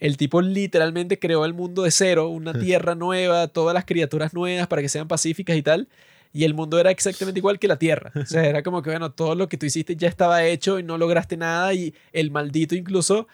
El 0.00 0.16
tipo 0.16 0.40
literalmente 0.40 1.18
creó 1.18 1.44
el 1.44 1.54
mundo 1.54 1.82
de 1.82 1.90
cero, 1.90 2.28
una 2.28 2.52
tierra 2.58 2.94
nueva, 2.94 3.48
todas 3.48 3.74
las 3.74 3.84
criaturas 3.84 4.32
nuevas 4.32 4.66
para 4.66 4.82
que 4.82 4.88
sean 4.88 5.08
pacíficas 5.08 5.56
y 5.56 5.62
tal. 5.62 5.88
Y 6.32 6.44
el 6.44 6.54
mundo 6.54 6.78
era 6.78 6.90
exactamente 6.90 7.40
igual 7.40 7.58
que 7.58 7.68
la 7.68 7.78
tierra. 7.78 8.12
O 8.14 8.26
sea, 8.26 8.44
era 8.44 8.62
como 8.62 8.82
que, 8.82 8.90
bueno, 8.90 9.12
todo 9.12 9.34
lo 9.34 9.48
que 9.48 9.56
tú 9.56 9.66
hiciste 9.66 9.96
ya 9.96 10.08
estaba 10.08 10.44
hecho 10.44 10.78
y 10.78 10.82
no 10.82 10.98
lograste 10.98 11.36
nada. 11.36 11.72
Y 11.72 11.94
el 12.12 12.30
maldito 12.30 12.74
incluso 12.74 13.26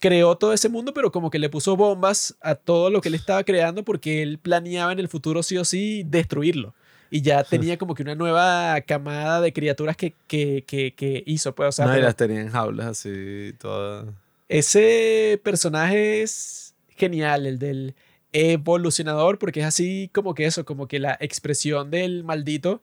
creó 0.00 0.36
todo 0.36 0.52
ese 0.52 0.68
mundo, 0.68 0.92
pero 0.94 1.10
como 1.10 1.30
que 1.30 1.38
le 1.38 1.48
puso 1.48 1.76
bombas 1.76 2.36
a 2.40 2.54
todo 2.54 2.90
lo 2.90 3.00
que 3.00 3.08
él 3.08 3.14
estaba 3.14 3.44
creando 3.44 3.84
porque 3.84 4.22
él 4.22 4.38
planeaba 4.38 4.92
en 4.92 4.98
el 4.98 5.08
futuro 5.08 5.42
sí 5.42 5.56
o 5.56 5.64
sí 5.64 6.04
destruirlo. 6.06 6.74
Y 7.10 7.22
ya 7.22 7.44
tenía 7.44 7.78
como 7.78 7.94
que 7.94 8.02
una 8.02 8.14
nueva 8.14 8.80
camada 8.82 9.40
de 9.40 9.52
criaturas 9.52 9.96
que, 9.96 10.14
que, 10.26 10.64
que, 10.66 10.94
que 10.94 11.22
hizo. 11.26 11.54
Pues, 11.54 11.68
o 11.68 11.72
sea, 11.72 11.86
no, 11.86 11.98
y 11.98 12.02
las 12.02 12.16
tenía 12.16 12.40
en 12.40 12.50
jaulas 12.50 12.86
así, 12.86 13.52
todas. 13.58 14.06
ese 14.48 15.40
personaje 15.42 16.22
es 16.22 16.74
genial, 16.96 17.46
el 17.46 17.58
del 17.58 17.94
evolucionador 18.36 19.38
porque 19.38 19.60
es 19.60 19.66
así 19.66 20.10
como 20.12 20.34
que 20.34 20.44
eso, 20.46 20.64
como 20.64 20.88
que 20.88 20.98
la 20.98 21.16
expresión 21.20 21.90
del 21.90 22.22
maldito 22.22 22.82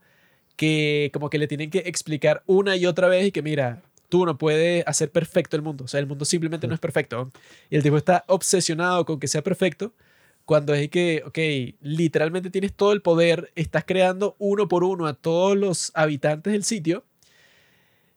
que 0.55 1.11
como 1.13 1.29
que 1.29 1.37
le 1.37 1.47
tienen 1.47 1.69
que 1.69 1.79
explicar 1.85 2.43
una 2.47 2.75
y 2.75 2.85
otra 2.85 3.07
vez 3.07 3.27
y 3.27 3.31
que 3.31 3.41
mira, 3.41 3.83
tú 4.09 4.25
no 4.25 4.37
puedes 4.37 4.83
hacer 4.87 5.11
perfecto 5.11 5.55
el 5.55 5.61
mundo, 5.61 5.85
o 5.85 5.87
sea, 5.87 5.99
el 5.99 6.07
mundo 6.07 6.25
simplemente 6.25 6.67
no 6.67 6.73
es 6.73 6.79
perfecto. 6.79 7.31
Y 7.69 7.75
el 7.75 7.83
tipo 7.83 7.97
está 7.97 8.23
obsesionado 8.27 9.05
con 9.05 9.19
que 9.19 9.27
sea 9.27 9.43
perfecto 9.43 9.93
cuando 10.45 10.73
es 10.73 10.89
que, 10.89 11.23
ok, 11.25 11.77
literalmente 11.81 12.49
tienes 12.49 12.73
todo 12.73 12.91
el 12.93 13.01
poder, 13.01 13.51
estás 13.55 13.85
creando 13.85 14.35
uno 14.39 14.67
por 14.67 14.83
uno 14.83 15.07
a 15.07 15.13
todos 15.13 15.57
los 15.57 15.91
habitantes 15.95 16.53
del 16.53 16.63
sitio 16.63 17.05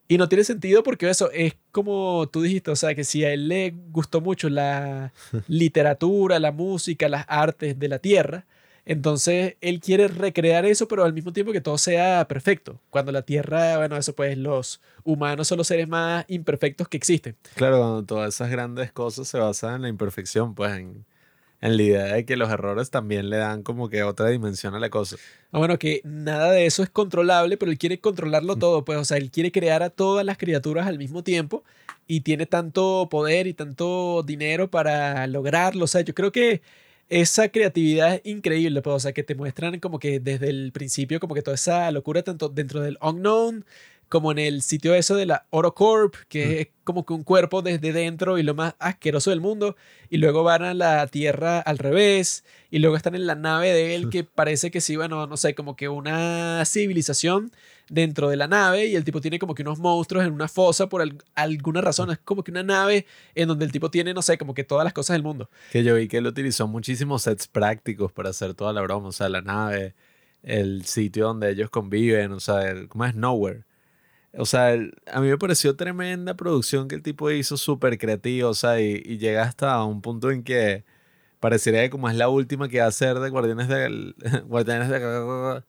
y 0.08 0.18
no 0.18 0.28
tiene 0.28 0.44
sentido 0.44 0.82
porque 0.82 1.08
eso 1.08 1.30
es 1.32 1.56
como 1.72 2.28
tú 2.32 2.42
dijiste, 2.42 2.70
o 2.70 2.76
sea, 2.76 2.94
que 2.94 3.04
si 3.04 3.24
a 3.24 3.32
él 3.32 3.48
le 3.48 3.74
gustó 3.90 4.20
mucho 4.20 4.48
la 4.48 5.12
literatura, 5.48 6.38
la 6.38 6.52
música, 6.52 7.08
las 7.08 7.24
artes 7.28 7.78
de 7.78 7.88
la 7.88 7.98
Tierra, 7.98 8.46
entonces 8.84 9.56
él 9.60 9.80
quiere 9.80 10.06
recrear 10.06 10.64
eso, 10.64 10.86
pero 10.86 11.04
al 11.04 11.12
mismo 11.12 11.32
tiempo 11.32 11.52
que 11.52 11.60
todo 11.60 11.76
sea 11.76 12.26
perfecto. 12.28 12.80
Cuando 12.88 13.10
la 13.10 13.22
Tierra, 13.22 13.78
bueno, 13.78 13.96
eso 13.96 14.14
pues 14.14 14.38
los 14.38 14.80
humanos 15.02 15.48
son 15.48 15.58
los 15.58 15.66
seres 15.66 15.88
más 15.88 16.24
imperfectos 16.28 16.86
que 16.86 16.96
existen. 16.96 17.36
Claro, 17.56 17.78
cuando 17.78 18.04
todas 18.04 18.32
esas 18.32 18.48
grandes 18.48 18.92
cosas 18.92 19.26
se 19.26 19.38
basan 19.38 19.74
en 19.74 19.82
la 19.82 19.88
imperfección, 19.88 20.54
pues 20.54 20.78
en 20.78 21.04
en 21.60 21.76
la 21.76 21.82
idea 21.82 22.04
de 22.04 22.24
que 22.24 22.36
los 22.36 22.50
errores 22.50 22.90
también 22.90 23.30
le 23.30 23.38
dan 23.38 23.62
como 23.62 23.88
que 23.88 24.02
otra 24.02 24.28
dimensión 24.28 24.74
a 24.74 24.78
la 24.78 24.90
cosa. 24.90 25.16
Ah, 25.52 25.58
bueno, 25.58 25.78
que 25.78 26.00
nada 26.04 26.50
de 26.50 26.66
eso 26.66 26.82
es 26.82 26.90
controlable, 26.90 27.56
pero 27.56 27.70
él 27.70 27.78
quiere 27.78 27.98
controlarlo 28.00 28.56
mm. 28.56 28.58
todo, 28.58 28.84
pues, 28.84 28.98
o 28.98 29.04
sea, 29.04 29.16
él 29.16 29.30
quiere 29.30 29.52
crear 29.52 29.82
a 29.82 29.90
todas 29.90 30.24
las 30.24 30.36
criaturas 30.38 30.86
al 30.86 30.98
mismo 30.98 31.22
tiempo 31.22 31.64
y 32.06 32.20
tiene 32.20 32.46
tanto 32.46 33.08
poder 33.10 33.46
y 33.46 33.54
tanto 33.54 34.22
dinero 34.22 34.70
para 34.70 35.26
lograrlo, 35.26 35.84
o 35.84 35.88
sea, 35.88 36.02
yo 36.02 36.14
creo 36.14 36.32
que 36.32 36.62
esa 37.08 37.48
creatividad 37.50 38.14
es 38.14 38.20
increíble, 38.24 38.82
pues, 38.82 38.96
o 38.96 39.00
sea, 39.00 39.12
que 39.12 39.22
te 39.22 39.34
muestran 39.34 39.78
como 39.78 39.98
que 39.98 40.18
desde 40.18 40.50
el 40.50 40.72
principio, 40.72 41.20
como 41.20 41.34
que 41.34 41.42
toda 41.42 41.54
esa 41.54 41.90
locura, 41.92 42.22
tanto 42.22 42.48
dentro 42.48 42.80
del 42.80 42.98
unknown, 43.00 43.64
como 44.08 44.30
en 44.30 44.38
el 44.38 44.62
sitio 44.62 44.94
eso 44.94 45.16
de 45.16 45.26
la 45.26 45.46
Orocorp, 45.50 46.14
que 46.28 46.60
es 46.60 46.68
como 46.84 47.04
que 47.04 47.12
un 47.12 47.24
cuerpo 47.24 47.62
desde 47.62 47.92
dentro 47.92 48.38
y 48.38 48.44
lo 48.44 48.54
más 48.54 48.74
asqueroso 48.78 49.30
del 49.30 49.40
mundo, 49.40 49.76
y 50.08 50.18
luego 50.18 50.44
van 50.44 50.62
a 50.62 50.74
la 50.74 51.06
Tierra 51.08 51.58
al 51.58 51.78
revés, 51.78 52.44
y 52.70 52.78
luego 52.78 52.96
están 52.96 53.16
en 53.16 53.26
la 53.26 53.34
nave 53.34 53.72
de 53.72 53.96
él, 53.96 54.08
que 54.10 54.22
parece 54.22 54.70
que 54.70 54.80
sí, 54.80 54.94
bueno, 54.94 55.26
no 55.26 55.36
sé, 55.36 55.54
como 55.54 55.74
que 55.74 55.88
una 55.88 56.64
civilización 56.64 57.50
dentro 57.88 58.28
de 58.28 58.36
la 58.36 58.46
nave, 58.46 58.86
y 58.86 58.94
el 58.94 59.02
tipo 59.02 59.20
tiene 59.20 59.40
como 59.40 59.54
que 59.54 59.62
unos 59.62 59.80
monstruos 59.80 60.24
en 60.24 60.32
una 60.32 60.46
fosa 60.46 60.88
por 60.88 61.02
alguna 61.34 61.80
razón, 61.80 62.12
es 62.12 62.18
como 62.18 62.44
que 62.44 62.52
una 62.52 62.62
nave 62.62 63.06
en 63.34 63.48
donde 63.48 63.64
el 63.64 63.72
tipo 63.72 63.90
tiene, 63.90 64.14
no 64.14 64.22
sé, 64.22 64.38
como 64.38 64.54
que 64.54 64.62
todas 64.62 64.84
las 64.84 64.92
cosas 64.92 65.14
del 65.14 65.24
mundo. 65.24 65.50
Que 65.72 65.82
yo 65.82 65.96
vi 65.96 66.06
que 66.06 66.18
él 66.18 66.26
utilizó 66.26 66.68
muchísimos 66.68 67.22
sets 67.22 67.48
prácticos 67.48 68.12
para 68.12 68.30
hacer 68.30 68.54
toda 68.54 68.72
la 68.72 68.82
broma, 68.82 69.08
o 69.08 69.12
sea, 69.12 69.28
la 69.28 69.42
nave, 69.42 69.96
el 70.44 70.84
sitio 70.84 71.26
donde 71.26 71.50
ellos 71.50 71.70
conviven, 71.70 72.30
o 72.30 72.40
sea, 72.40 72.70
el, 72.70 72.88
¿cómo 72.88 73.04
es? 73.04 73.16
Nowhere 73.16 73.65
o 74.38 74.44
sea, 74.44 74.72
a 74.72 75.20
mí 75.20 75.28
me 75.28 75.38
pareció 75.38 75.76
tremenda 75.76 76.34
producción 76.34 76.88
que 76.88 76.94
el 76.94 77.02
tipo 77.02 77.30
hizo, 77.30 77.56
súper 77.56 77.98
creativo, 77.98 78.50
o 78.50 78.54
sea, 78.54 78.80
y, 78.80 79.18
llega 79.18 79.42
hasta 79.42 79.82
un 79.84 80.02
punto 80.02 80.30
en 80.30 80.42
que 80.42 80.84
parecería 81.40 81.82
que 81.82 81.90
como 81.90 82.08
es 82.08 82.16
la 82.16 82.28
última 82.28 82.68
que 82.68 82.80
va 82.80 82.86
a 82.86 82.88
hacer 82.88 83.18
de 83.18 83.30
Guardianes 83.30 83.68
de... 83.68 84.14
Guardianes 84.46 84.88
de... 84.88 85.62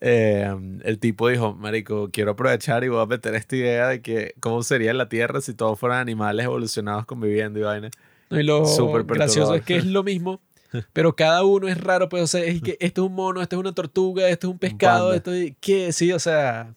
Eh, 0.00 0.54
el 0.82 0.98
tipo 0.98 1.28
dijo, 1.28 1.54
Marico, 1.54 2.10
quiero 2.10 2.32
aprovechar 2.32 2.84
y 2.84 2.88
voy 2.88 3.02
a 3.02 3.06
meter 3.06 3.34
esta 3.34 3.56
idea 3.56 3.88
de 3.88 4.02
que 4.02 4.34
cómo 4.40 4.62
sería 4.62 4.92
la 4.92 5.08
Tierra 5.08 5.40
si 5.40 5.54
todos 5.54 5.78
fueran 5.78 5.98
animales 6.00 6.44
evolucionados 6.44 7.06
conviviendo 7.06 7.58
y 7.58 7.62
vaina. 7.62 7.90
Y 8.30 8.42
lo 8.42 8.64
gracioso 9.04 9.54
es 9.54 9.64
que 9.64 9.76
es 9.76 9.86
lo 9.86 10.02
mismo, 10.02 10.42
pero 10.92 11.16
cada 11.16 11.44
uno 11.44 11.68
es 11.68 11.80
raro, 11.80 12.08
pues, 12.08 12.22
o 12.22 12.26
sea, 12.26 12.42
es 12.42 12.60
que 12.60 12.76
esto 12.80 13.02
es 13.02 13.08
un 13.08 13.14
mono, 13.14 13.40
esto 13.40 13.56
es 13.56 13.60
una 13.60 13.72
tortuga, 13.72 14.28
esto 14.28 14.48
es 14.48 14.52
un 14.52 14.58
pescado, 14.58 15.14
esto 15.14 15.32
es... 15.32 15.54
¿Qué? 15.60 15.92
Sí, 15.92 16.12
o 16.12 16.18
sea... 16.18 16.74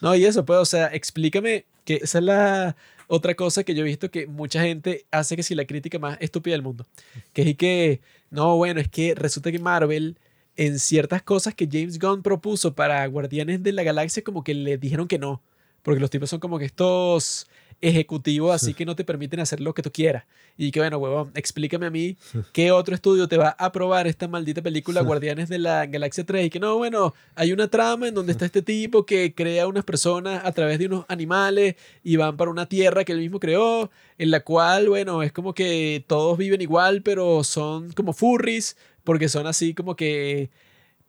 No, 0.00 0.14
y 0.14 0.24
eso, 0.24 0.44
pues, 0.44 0.58
o 0.58 0.64
sea, 0.64 0.86
explícame 0.88 1.64
que 1.84 2.00
esa 2.02 2.18
es 2.18 2.24
la 2.24 2.76
otra 3.08 3.34
cosa 3.34 3.64
que 3.64 3.74
yo 3.74 3.82
he 3.82 3.84
visto 3.84 4.10
que 4.10 4.26
mucha 4.26 4.60
gente 4.62 5.06
hace 5.10 5.36
que 5.36 5.42
si 5.42 5.54
la 5.54 5.66
crítica 5.66 5.98
más 5.98 6.18
estúpida 6.20 6.54
del 6.54 6.62
mundo. 6.62 6.86
Que 7.32 7.42
es 7.50 7.56
que, 7.56 8.00
no, 8.30 8.56
bueno, 8.56 8.80
es 8.80 8.88
que 8.88 9.14
resulta 9.14 9.52
que 9.52 9.58
Marvel 9.58 10.18
en 10.56 10.78
ciertas 10.78 11.22
cosas 11.22 11.54
que 11.54 11.68
James 11.70 11.98
Gunn 11.98 12.22
propuso 12.22 12.74
para 12.74 13.06
Guardianes 13.06 13.62
de 13.62 13.72
la 13.72 13.82
Galaxia 13.82 14.24
como 14.24 14.42
que 14.42 14.54
le 14.54 14.78
dijeron 14.78 15.06
que 15.06 15.18
no. 15.18 15.42
Porque 15.82 16.00
los 16.00 16.10
tipos 16.10 16.30
son 16.30 16.40
como 16.40 16.58
que 16.58 16.64
estos 16.64 17.46
ejecutivo, 17.80 18.52
así 18.52 18.74
que 18.74 18.86
no 18.86 18.96
te 18.96 19.04
permiten 19.04 19.40
hacer 19.40 19.60
lo 19.60 19.74
que 19.74 19.82
tú 19.82 19.90
quieras. 19.92 20.24
Y 20.56 20.70
que 20.70 20.80
bueno, 20.80 20.98
huevón, 20.98 21.30
explícame 21.34 21.86
a 21.86 21.90
mí 21.90 22.16
qué 22.52 22.72
otro 22.72 22.94
estudio 22.94 23.28
te 23.28 23.36
va 23.36 23.54
a 23.58 23.66
aprobar 23.66 24.06
esta 24.06 24.26
maldita 24.28 24.62
película 24.62 25.02
Guardianes 25.02 25.48
de 25.48 25.58
la 25.58 25.86
Galaxia 25.86 26.24
3 26.24 26.46
y 26.46 26.50
que 26.50 26.58
no, 26.58 26.78
bueno, 26.78 27.14
hay 27.34 27.52
una 27.52 27.68
trama 27.68 28.08
en 28.08 28.14
donde 28.14 28.32
está 28.32 28.46
este 28.46 28.62
tipo 28.62 29.04
que 29.04 29.34
crea 29.34 29.66
unas 29.68 29.84
personas 29.84 30.42
a 30.44 30.52
través 30.52 30.78
de 30.78 30.86
unos 30.86 31.04
animales 31.08 31.76
y 32.02 32.16
van 32.16 32.36
para 32.36 32.50
una 32.50 32.66
tierra 32.66 33.04
que 33.04 33.12
él 33.12 33.18
mismo 33.18 33.38
creó, 33.38 33.90
en 34.18 34.30
la 34.30 34.40
cual, 34.40 34.88
bueno, 34.88 35.22
es 35.22 35.32
como 35.32 35.52
que 35.52 36.04
todos 36.06 36.38
viven 36.38 36.62
igual, 36.62 37.02
pero 37.02 37.44
son 37.44 37.92
como 37.92 38.12
furries, 38.14 38.76
porque 39.04 39.28
son 39.28 39.46
así 39.46 39.74
como 39.74 39.94
que 39.94 40.50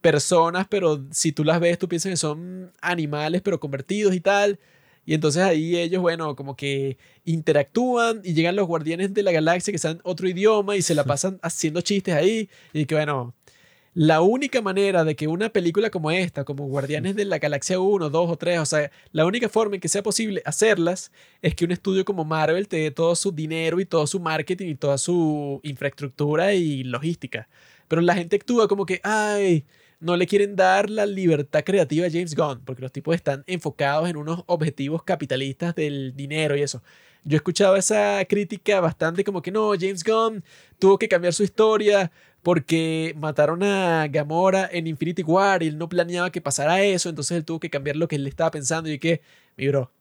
personas, 0.01 0.67
pero 0.69 1.03
si 1.11 1.31
tú 1.31 1.43
las 1.43 1.59
ves, 1.59 1.79
tú 1.79 1.87
piensas 1.87 2.11
que 2.11 2.17
son 2.17 2.71
animales, 2.81 3.41
pero 3.41 3.59
convertidos 3.59 4.13
y 4.13 4.19
tal. 4.19 4.59
Y 5.07 5.13
entonces 5.13 5.41
ahí 5.41 5.77
ellos, 5.77 6.01
bueno, 6.01 6.35
como 6.35 6.57
que 6.57 6.97
interactúan 7.23 8.19
y 8.25 8.33
llegan 8.33 8.57
los 8.57 8.67
guardianes 8.67 9.13
de 9.13 9.23
la 9.23 9.31
galaxia 9.31 9.71
que 9.71 9.77
saben 9.77 10.01
otro 10.03 10.27
idioma 10.27 10.75
y 10.75 10.81
se 10.81 10.93
la 10.93 11.05
pasan 11.05 11.39
haciendo 11.41 11.79
chistes 11.79 12.13
ahí. 12.13 12.49
Y 12.73 12.85
que 12.85 12.95
bueno, 12.95 13.33
la 13.93 14.19
única 14.19 14.61
manera 14.61 15.05
de 15.05 15.15
que 15.15 15.27
una 15.27 15.47
película 15.47 15.89
como 15.89 16.11
esta, 16.11 16.43
como 16.43 16.67
Guardianes 16.67 17.15
de 17.15 17.23
la 17.23 17.39
Galaxia 17.39 17.79
1, 17.79 18.09
2 18.09 18.29
o 18.29 18.35
3, 18.37 18.59
o 18.59 18.65
sea, 18.65 18.91
la 19.13 19.25
única 19.25 19.47
forma 19.47 19.75
en 19.75 19.81
que 19.81 19.87
sea 19.87 20.03
posible 20.03 20.41
hacerlas 20.45 21.11
es 21.41 21.55
que 21.55 21.63
un 21.63 21.71
estudio 21.71 22.03
como 22.03 22.25
Marvel 22.25 22.67
te 22.67 22.77
dé 22.77 22.91
todo 22.91 23.15
su 23.15 23.31
dinero 23.31 23.79
y 23.79 23.85
todo 23.85 24.05
su 24.07 24.19
marketing 24.19 24.67
y 24.67 24.75
toda 24.75 24.97
su 24.97 25.61
infraestructura 25.63 26.53
y 26.53 26.83
logística. 26.83 27.47
Pero 27.87 28.01
la 28.01 28.13
gente 28.13 28.35
actúa 28.35 28.67
como 28.67 28.85
que, 28.85 28.99
ay, 29.03 29.65
no 29.99 30.15
le 30.15 30.27
quieren 30.27 30.55
dar 30.55 30.89
la 30.89 31.05
libertad 31.05 31.63
creativa 31.63 32.05
a 32.05 32.11
James 32.11 32.35
Gunn, 32.35 32.61
porque 32.65 32.81
los 32.81 32.91
tipos 32.91 33.15
están 33.15 33.43
enfocados 33.47 34.09
en 34.09 34.17
unos 34.17 34.43
objetivos 34.45 35.03
capitalistas 35.03 35.75
del 35.75 36.15
dinero 36.15 36.55
y 36.55 36.61
eso. 36.61 36.83
Yo 37.23 37.35
he 37.35 37.37
escuchado 37.37 37.75
esa 37.75 38.23
crítica 38.25 38.79
bastante 38.79 39.23
como 39.23 39.41
que 39.41 39.51
no, 39.51 39.71
James 39.73 40.03
Gunn 40.03 40.43
tuvo 40.79 40.97
que 40.97 41.09
cambiar 41.09 41.33
su 41.33 41.43
historia 41.43 42.11
porque 42.41 43.13
mataron 43.17 43.63
a 43.63 44.07
Gamora 44.07 44.69
en 44.71 44.87
Infinity 44.87 45.23
War 45.23 45.63
y 45.63 45.67
él 45.67 45.77
no 45.77 45.89
planeaba 45.89 46.31
que 46.31 46.41
pasara 46.41 46.81
eso, 46.83 47.09
entonces 47.09 47.37
él 47.37 47.43
tuvo 47.43 47.59
que 47.59 47.69
cambiar 47.69 47.97
lo 47.97 48.07
que 48.07 48.15
él 48.15 48.27
estaba 48.27 48.51
pensando 48.51 48.89
y 48.89 48.99
que, 48.99 49.21
mi 49.57 49.67
bro, 49.67 49.91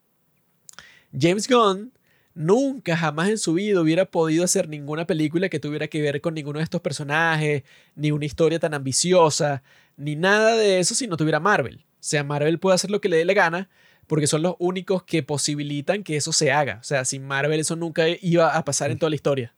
James 1.18 1.48
Gunn 1.48 1.92
nunca 2.36 2.96
jamás 2.96 3.30
en 3.30 3.38
su 3.38 3.54
vida 3.54 3.80
hubiera 3.80 4.04
podido 4.04 4.44
hacer 4.44 4.68
ninguna 4.68 5.06
película 5.06 5.48
que 5.48 5.58
tuviera 5.58 5.88
que 5.88 6.02
ver 6.02 6.20
con 6.20 6.34
ninguno 6.34 6.58
de 6.58 6.64
estos 6.64 6.82
personajes, 6.82 7.64
ni 7.96 8.10
una 8.12 8.26
historia 8.26 8.60
tan 8.60 8.74
ambiciosa, 8.74 9.62
ni 9.96 10.16
nada 10.16 10.54
de 10.54 10.78
eso 10.78 10.94
si 10.94 11.06
no 11.06 11.16
tuviera 11.16 11.40
Marvel. 11.40 11.84
O 11.86 12.08
sea, 12.08 12.24
Marvel 12.24 12.58
puede 12.58 12.74
hacer 12.74 12.90
lo 12.90 13.00
que 13.00 13.08
le 13.08 13.16
dé 13.16 13.24
la 13.24 13.34
gana 13.34 13.68
porque 14.06 14.26
son 14.26 14.42
los 14.42 14.54
únicos 14.58 15.02
que 15.02 15.22
posibilitan 15.22 16.04
que 16.04 16.16
eso 16.16 16.32
se 16.32 16.52
haga. 16.52 16.78
O 16.80 16.84
sea, 16.84 17.04
sin 17.04 17.26
Marvel 17.26 17.58
eso 17.58 17.76
nunca 17.76 18.04
iba 18.20 18.56
a 18.56 18.64
pasar 18.64 18.90
en 18.90 18.98
toda 18.98 19.10
la 19.10 19.16
historia. 19.16 19.52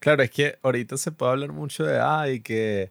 Claro, 0.00 0.22
es 0.22 0.30
que 0.30 0.58
ahorita 0.62 0.98
se 0.98 1.12
puede 1.12 1.32
hablar 1.32 1.52
mucho 1.52 1.84
de, 1.84 1.98
ay, 2.00 2.40
que 2.40 2.90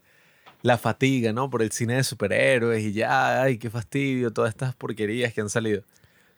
la 0.64 0.77
fatiga, 0.77 1.32
¿no? 1.32 1.49
Por 1.49 1.61
el 1.61 1.72
cine 1.72 1.95
de 1.95 2.03
superhéroes 2.03 2.83
y 2.83 2.93
ya, 2.93 3.43
ay, 3.43 3.59
qué 3.59 3.69
fastidio, 3.69 4.33
todas 4.33 4.49
estas 4.49 4.74
porquerías 4.74 5.32
que 5.33 5.41
han 5.41 5.49
salido. 5.49 5.83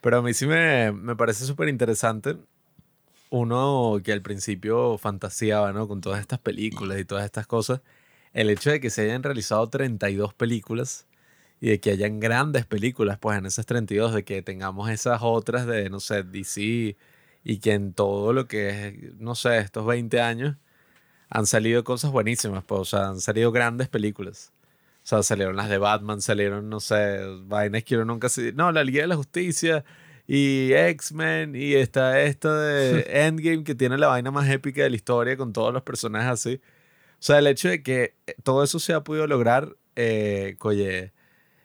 Pero 0.02 0.18
a 0.18 0.22
mí 0.22 0.34
sí 0.34 0.45
me, 0.45 0.92
me 0.92 1.16
parece 1.16 1.45
súper 1.45 1.69
interesante 1.69 2.36
uno 3.30 4.00
que 4.03 4.11
al 4.11 4.22
principio 4.22 4.98
fantaseaba, 4.98 5.74
¿no? 5.74 5.88
Con 5.88 6.02
todas 6.02 6.19
estas 6.19 6.40
películas 6.40 7.00
y 7.00 7.06
todas 7.06 7.26
estas 7.26 7.48
cosas, 7.48 7.82
el 8.38 8.49
hecho 8.51 8.69
de 8.72 8.80
que 8.80 8.90
se 8.91 9.01
hayan 9.01 9.24
realizado 9.24 9.67
32 9.69 10.33
películas 10.33 11.07
y 11.59 11.69
de 11.69 11.80
que 11.80 11.91
hayan 11.91 12.19
grandes 12.19 12.66
películas, 12.66 13.17
pues 13.19 13.38
en 13.38 13.48
esas 13.48 13.66
32, 13.66 14.14
de 14.14 14.24
que 14.24 14.41
tengamos 14.43 14.90
esas 14.91 15.22
otras 15.24 15.66
de, 15.67 15.90
no 15.90 15.99
sé, 15.99 16.24
DC 16.24 16.98
y 17.43 17.59
que 17.59 17.74
en 17.74 17.93
todo 17.93 18.33
lo 18.33 18.48
que 18.48 18.69
es, 18.90 19.16
no 19.19 19.35
sé, 19.35 19.57
estos 19.59 19.85
20 19.88 20.22
años 20.22 20.56
han 21.30 21.48
salido 21.48 21.83
cosas 21.83 22.11
buenísimas, 22.11 22.64
pues, 22.66 22.82
o 22.82 22.85
sea, 22.85 23.09
han 23.09 23.22
salido 23.22 23.51
grandes 23.51 23.90
películas. 23.90 24.53
O 25.03 25.07
sea, 25.07 25.24
salieron 25.24 25.56
las 25.56 25.69
de 25.69 25.77
Batman, 25.80 26.22
salieron, 26.22 26.69
no 26.69 26.80
sé, 26.80 27.19
vainas 27.45 27.83
que 27.83 27.95
uno 27.95 28.06
nunca 28.06 28.30
se... 28.30 28.53
No, 28.53 28.72
la 28.72 28.83
Liga 28.83 29.01
de 29.01 29.07
la 29.07 29.16
Justicia, 29.16 29.85
y 30.27 30.74
X-Men 30.74 31.56
y 31.56 31.75
está 31.75 32.22
esto 32.22 32.53
de 32.53 33.06
Endgame 33.27 33.64
que 33.64 33.75
tiene 33.75 33.98
la 33.98 34.07
vaina 34.07 34.32
más 34.32 34.49
épica 34.49 34.83
de 34.83 34.90
la 34.90 34.95
historia 34.98 35.38
con 35.38 35.53
todos 35.53 35.74
los 35.74 35.83
personajes 35.83 36.30
así. 36.30 36.61
O 37.20 37.24
sea, 37.28 37.40
el 37.40 37.48
hecho 37.48 37.70
de 37.70 37.82
que 37.82 38.14
eh, 38.28 38.36
todo 38.44 38.64
eso 38.64 38.80
se 38.80 38.94
ha 38.94 39.04
podido 39.04 39.26
lograr, 39.26 39.76
eh, 39.96 40.56
oye, 40.62 41.12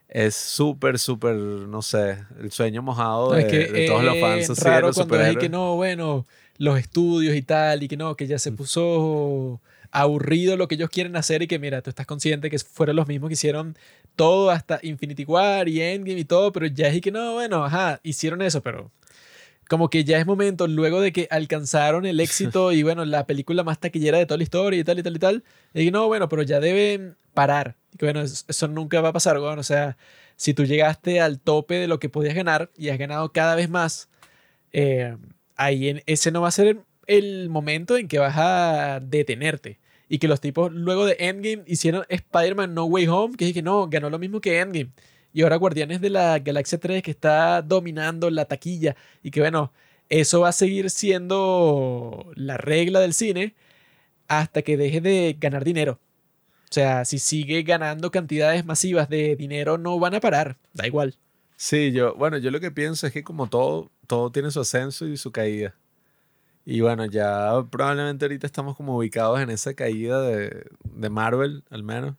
es 0.08 0.34
súper, 0.34 0.98
súper, 0.98 1.34
no 1.34 1.82
sé, 1.82 2.18
el 2.40 2.50
sueño 2.50 2.82
mojado 2.82 3.32
de, 3.32 3.86
todos 3.86 4.04
los 4.04 4.18
fans. 4.18 4.50
Es 4.50 4.58
raro 4.62 4.92
cuando 4.92 5.18
hay 5.18 5.36
que 5.36 5.48
no, 5.48 5.76
bueno, 5.76 6.26
los 6.58 6.78
estudios 6.78 7.34
y 7.34 7.42
tal, 7.42 7.82
y 7.82 7.88
que 7.88 7.96
no, 7.96 8.16
que 8.16 8.26
ya 8.26 8.38
se 8.38 8.50
mm. 8.50 8.56
puso 8.56 9.60
aburrido 9.90 10.56
lo 10.56 10.68
que 10.68 10.74
ellos 10.76 10.88
quieren 10.88 11.16
hacer 11.16 11.42
y 11.42 11.46
que 11.46 11.58
mira, 11.58 11.82
tú 11.82 11.90
estás 11.90 12.06
consciente 12.06 12.48
que 12.48 12.58
fueron 12.58 12.96
los 12.96 13.06
mismos 13.06 13.28
que 13.28 13.34
hicieron 13.34 13.76
todo 14.16 14.50
hasta 14.50 14.80
Infinity 14.82 15.24
War 15.24 15.68
y 15.68 15.82
Endgame 15.82 16.20
y 16.20 16.24
todo, 16.24 16.50
pero 16.50 16.66
ya 16.66 16.88
es 16.88 16.96
y 16.96 17.00
que 17.00 17.10
no, 17.10 17.34
bueno, 17.34 17.64
ajá, 17.64 18.00
hicieron 18.02 18.40
eso, 18.40 18.62
pero 18.62 18.90
como 19.72 19.88
que 19.88 20.04
ya 20.04 20.18
es 20.18 20.26
momento, 20.26 20.68
luego 20.68 21.00
de 21.00 21.12
que 21.12 21.26
alcanzaron 21.30 22.04
el 22.04 22.20
éxito 22.20 22.72
y 22.72 22.82
bueno, 22.82 23.06
la 23.06 23.26
película 23.26 23.64
más 23.64 23.80
taquillera 23.80 24.18
de 24.18 24.26
toda 24.26 24.36
la 24.36 24.42
historia 24.42 24.78
y 24.78 24.84
tal 24.84 24.98
y 24.98 25.02
tal 25.02 25.16
y 25.16 25.18
tal, 25.18 25.44
y 25.72 25.90
no, 25.90 26.08
bueno, 26.08 26.28
pero 26.28 26.42
ya 26.42 26.60
deben 26.60 27.16
parar. 27.32 27.76
Y 27.90 27.96
que 27.96 28.04
bueno, 28.04 28.20
eso, 28.20 28.68
nunca 28.68 29.00
va 29.00 29.08
a 29.08 29.12
pasar, 29.14 29.40
bueno, 29.40 29.60
o 29.60 29.64
sea, 29.64 29.96
si 30.36 30.52
tú 30.52 30.66
llegaste 30.66 31.22
al 31.22 31.40
tope 31.40 31.76
de 31.76 31.88
lo 31.88 31.98
que 31.98 32.10
podías 32.10 32.34
ganar 32.34 32.70
y 32.76 32.90
has 32.90 32.98
ganado 32.98 33.32
cada 33.32 33.54
vez 33.54 33.70
más, 33.70 34.10
eh, 34.72 35.16
ahí 35.56 35.88
en, 35.88 36.02
ese 36.04 36.30
no 36.32 36.42
va 36.42 36.48
a 36.48 36.50
ser 36.50 36.84
el 37.06 37.48
momento 37.48 37.96
en 37.96 38.08
que 38.08 38.18
vas 38.18 38.34
a 38.36 39.00
detenerte. 39.00 39.80
Y 40.06 40.18
que 40.18 40.28
los 40.28 40.42
tipos 40.42 40.70
luego 40.70 41.06
de 41.06 41.16
Endgame 41.18 41.64
hicieron 41.66 42.04
Spider-Man 42.10 42.74
No 42.74 42.84
Way 42.84 43.06
Home, 43.08 43.36
que 43.38 43.46
dije, 43.46 43.62
no, 43.62 43.88
ganó 43.88 44.10
lo 44.10 44.18
mismo 44.18 44.42
que 44.42 44.58
Endgame. 44.60 44.90
Y 45.32 45.42
ahora 45.42 45.56
Guardianes 45.56 46.00
de 46.00 46.10
la 46.10 46.38
Galaxia 46.38 46.78
3 46.78 47.02
que 47.02 47.10
está 47.10 47.62
dominando 47.62 48.30
la 48.30 48.44
taquilla. 48.44 48.96
Y 49.22 49.30
que 49.30 49.40
bueno, 49.40 49.72
eso 50.08 50.40
va 50.40 50.50
a 50.50 50.52
seguir 50.52 50.90
siendo 50.90 52.30
la 52.34 52.58
regla 52.58 53.00
del 53.00 53.14
cine 53.14 53.54
hasta 54.28 54.62
que 54.62 54.76
deje 54.76 55.00
de 55.00 55.36
ganar 55.40 55.64
dinero. 55.64 55.98
O 56.70 56.74
sea, 56.74 57.04
si 57.04 57.18
sigue 57.18 57.62
ganando 57.62 58.10
cantidades 58.10 58.64
masivas 58.64 59.08
de 59.08 59.36
dinero, 59.36 59.78
no 59.78 59.98
van 59.98 60.14
a 60.14 60.20
parar. 60.20 60.56
Da 60.72 60.86
igual. 60.86 61.16
Sí, 61.56 61.92
yo, 61.92 62.14
bueno, 62.14 62.38
yo 62.38 62.50
lo 62.50 62.60
que 62.60 62.70
pienso 62.70 63.06
es 63.06 63.12
que 63.12 63.22
como 63.22 63.48
todo, 63.48 63.90
todo 64.06 64.32
tiene 64.32 64.50
su 64.50 64.60
ascenso 64.60 65.06
y 65.06 65.16
su 65.16 65.32
caída. 65.32 65.74
Y 66.64 66.80
bueno, 66.80 67.04
ya 67.06 67.64
probablemente 67.70 68.24
ahorita 68.24 68.46
estamos 68.46 68.76
como 68.76 68.96
ubicados 68.96 69.40
en 69.40 69.50
esa 69.50 69.74
caída 69.74 70.22
de, 70.22 70.66
de 70.84 71.10
Marvel, 71.10 71.64
al 71.70 71.82
menos. 71.82 72.16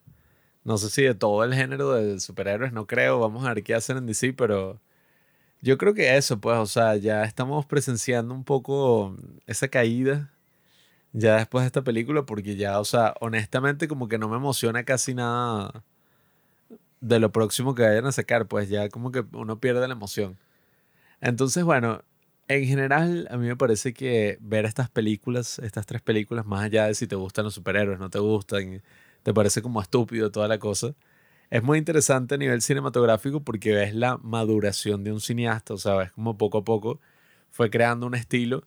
No 0.63 0.77
sé 0.77 0.89
si 0.89 1.03
de 1.03 1.15
todo 1.15 1.43
el 1.43 1.53
género 1.53 1.91
de 1.93 2.19
superhéroes, 2.19 2.73
no 2.73 2.87
creo. 2.87 3.19
Vamos 3.19 3.45
a 3.45 3.53
ver 3.53 3.63
qué 3.63 3.75
hacen 3.75 3.97
en 3.97 4.05
DC, 4.05 4.33
pero 4.33 4.79
yo 5.61 5.77
creo 5.77 5.93
que 5.93 6.17
eso, 6.17 6.39
pues, 6.41 6.57
o 6.57 6.65
sea, 6.67 6.95
ya 6.97 7.23
estamos 7.25 7.65
presenciando 7.65 8.33
un 8.33 8.43
poco 8.45 9.17
esa 9.47 9.67
caída 9.69 10.31
ya 11.13 11.37
después 11.37 11.63
de 11.63 11.67
esta 11.67 11.83
película, 11.83 12.25
porque 12.25 12.55
ya, 12.57 12.79
o 12.79 12.85
sea, 12.85 13.15
honestamente 13.21 13.87
como 13.87 14.07
que 14.09 14.17
no 14.17 14.29
me 14.29 14.37
emociona 14.37 14.83
casi 14.83 15.13
nada 15.15 15.83
de 17.01 17.19
lo 17.19 17.31
próximo 17.31 17.75
que 17.75 17.83
vayan 17.83 18.05
a 18.05 18.11
sacar, 18.11 18.47
pues 18.47 18.69
ya 18.69 18.89
como 18.89 19.11
que 19.11 19.23
uno 19.33 19.59
pierde 19.59 19.87
la 19.87 19.93
emoción. 19.93 20.37
Entonces, 21.21 21.63
bueno, 21.63 22.03
en 22.47 22.65
general, 22.65 23.27
a 23.31 23.37
mí 23.37 23.47
me 23.47 23.57
parece 23.57 23.93
que 23.93 24.37
ver 24.41 24.65
estas 24.65 24.89
películas, 24.89 25.59
estas 25.59 25.85
tres 25.85 26.01
películas, 26.01 26.45
más 26.45 26.63
allá 26.63 26.87
de 26.87 26.95
si 26.95 27.07
te 27.07 27.15
gustan 27.15 27.45
los 27.45 27.53
superhéroes, 27.55 27.99
no 27.99 28.09
te 28.09 28.19
gustan, 28.19 28.81
te 29.23 29.33
parece 29.33 29.61
como 29.61 29.81
estúpido 29.81 30.31
toda 30.31 30.47
la 30.47 30.59
cosa, 30.59 30.95
es 31.49 31.63
muy 31.63 31.77
interesante 31.77 32.35
a 32.35 32.37
nivel 32.37 32.61
cinematográfico 32.61 33.41
porque 33.43 33.73
ves 33.73 33.95
la 33.95 34.17
maduración 34.17 35.03
de 35.03 35.11
un 35.11 35.21
cineasta, 35.21 35.73
o 35.73 35.77
sea, 35.77 35.95
ves 35.95 36.11
como 36.11 36.37
poco 36.37 36.59
a 36.59 36.63
poco 36.63 36.99
fue 37.51 37.69
creando 37.69 38.07
un 38.07 38.15
estilo 38.15 38.63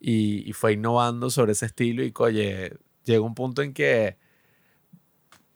y, 0.00 0.48
y 0.48 0.52
fue 0.52 0.74
innovando 0.74 1.30
sobre 1.30 1.52
ese 1.52 1.66
estilo 1.66 2.04
y, 2.04 2.12
oye, 2.16 2.76
llega 3.04 3.20
un 3.22 3.34
punto 3.34 3.62
en 3.62 3.74
que 3.74 4.16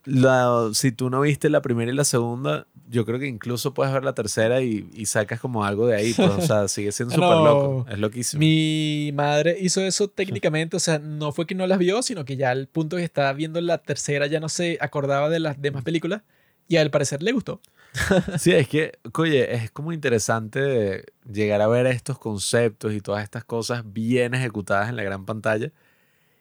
la, 0.05 0.71
si 0.75 0.93
tú 0.93 1.11
no 1.11 1.21
viste 1.21 1.49
la 1.49 1.63
primera 1.63 1.91
y 1.91 1.95
la 1.95 2.05
segunda, 2.05 2.67
yo 2.89 3.05
creo 3.05 3.19
que 3.19 3.27
incluso 3.27 3.75
puedes 3.75 3.93
ver 3.93 4.05
la 4.05 4.15
tercera 4.15 4.61
y, 4.61 4.89
y 4.93 5.07
sacas 5.07 5.41
como 5.41 5.65
algo 5.65 5.87
de 5.87 5.97
ahí. 5.97 6.13
Pues, 6.15 6.31
o 6.31 6.41
sea, 6.41 6.69
sigue 6.69 6.93
siendo 6.93 7.15
súper 7.15 7.29
loco. 7.31 7.87
Es 7.91 7.99
loquísimo. 7.99 8.41
Mi 8.41 9.11
madre 9.15 9.57
hizo 9.61 9.81
eso 9.81 10.09
técnicamente. 10.09 10.77
O 10.77 10.81
sea, 10.81 10.99
no 10.99 11.33
fue 11.33 11.47
que 11.47 11.55
no 11.55 11.67
las 11.67 11.79
vio, 11.79 12.03
sino 12.03 12.25
que 12.25 12.37
ya 12.37 12.51
al 12.51 12.67
punto 12.69 12.97
que 12.97 13.05
estaba 13.05 13.33
viendo 13.33 13.61
la 13.61 13.79
tercera 13.79 14.27
ya 14.27 14.41
no 14.41 14.49
se 14.49 14.79
acordaba 14.81 15.29
de 15.29 15.41
las 15.41 15.61
demás 15.61 15.83
películas. 15.85 16.23
Y 16.69 16.77
al 16.77 16.91
parecer 16.91 17.23
le 17.23 17.33
gustó. 17.33 17.61
sí, 18.39 18.53
es 18.53 18.69
que, 18.69 18.99
oye, 19.15 19.55
es 19.55 19.71
como 19.71 19.93
interesante 19.93 21.05
llegar 21.31 21.61
a 21.61 21.69
ver 21.69 21.87
estos 21.87 22.19
conceptos 22.19 22.93
y 22.93 23.01
todas 23.01 23.23
estas 23.23 23.45
cosas 23.45 23.83
bien 23.93 24.35
ejecutadas 24.35 24.89
en 24.89 24.97
la 24.97 25.03
gran 25.03 25.25
pantalla. 25.27 25.71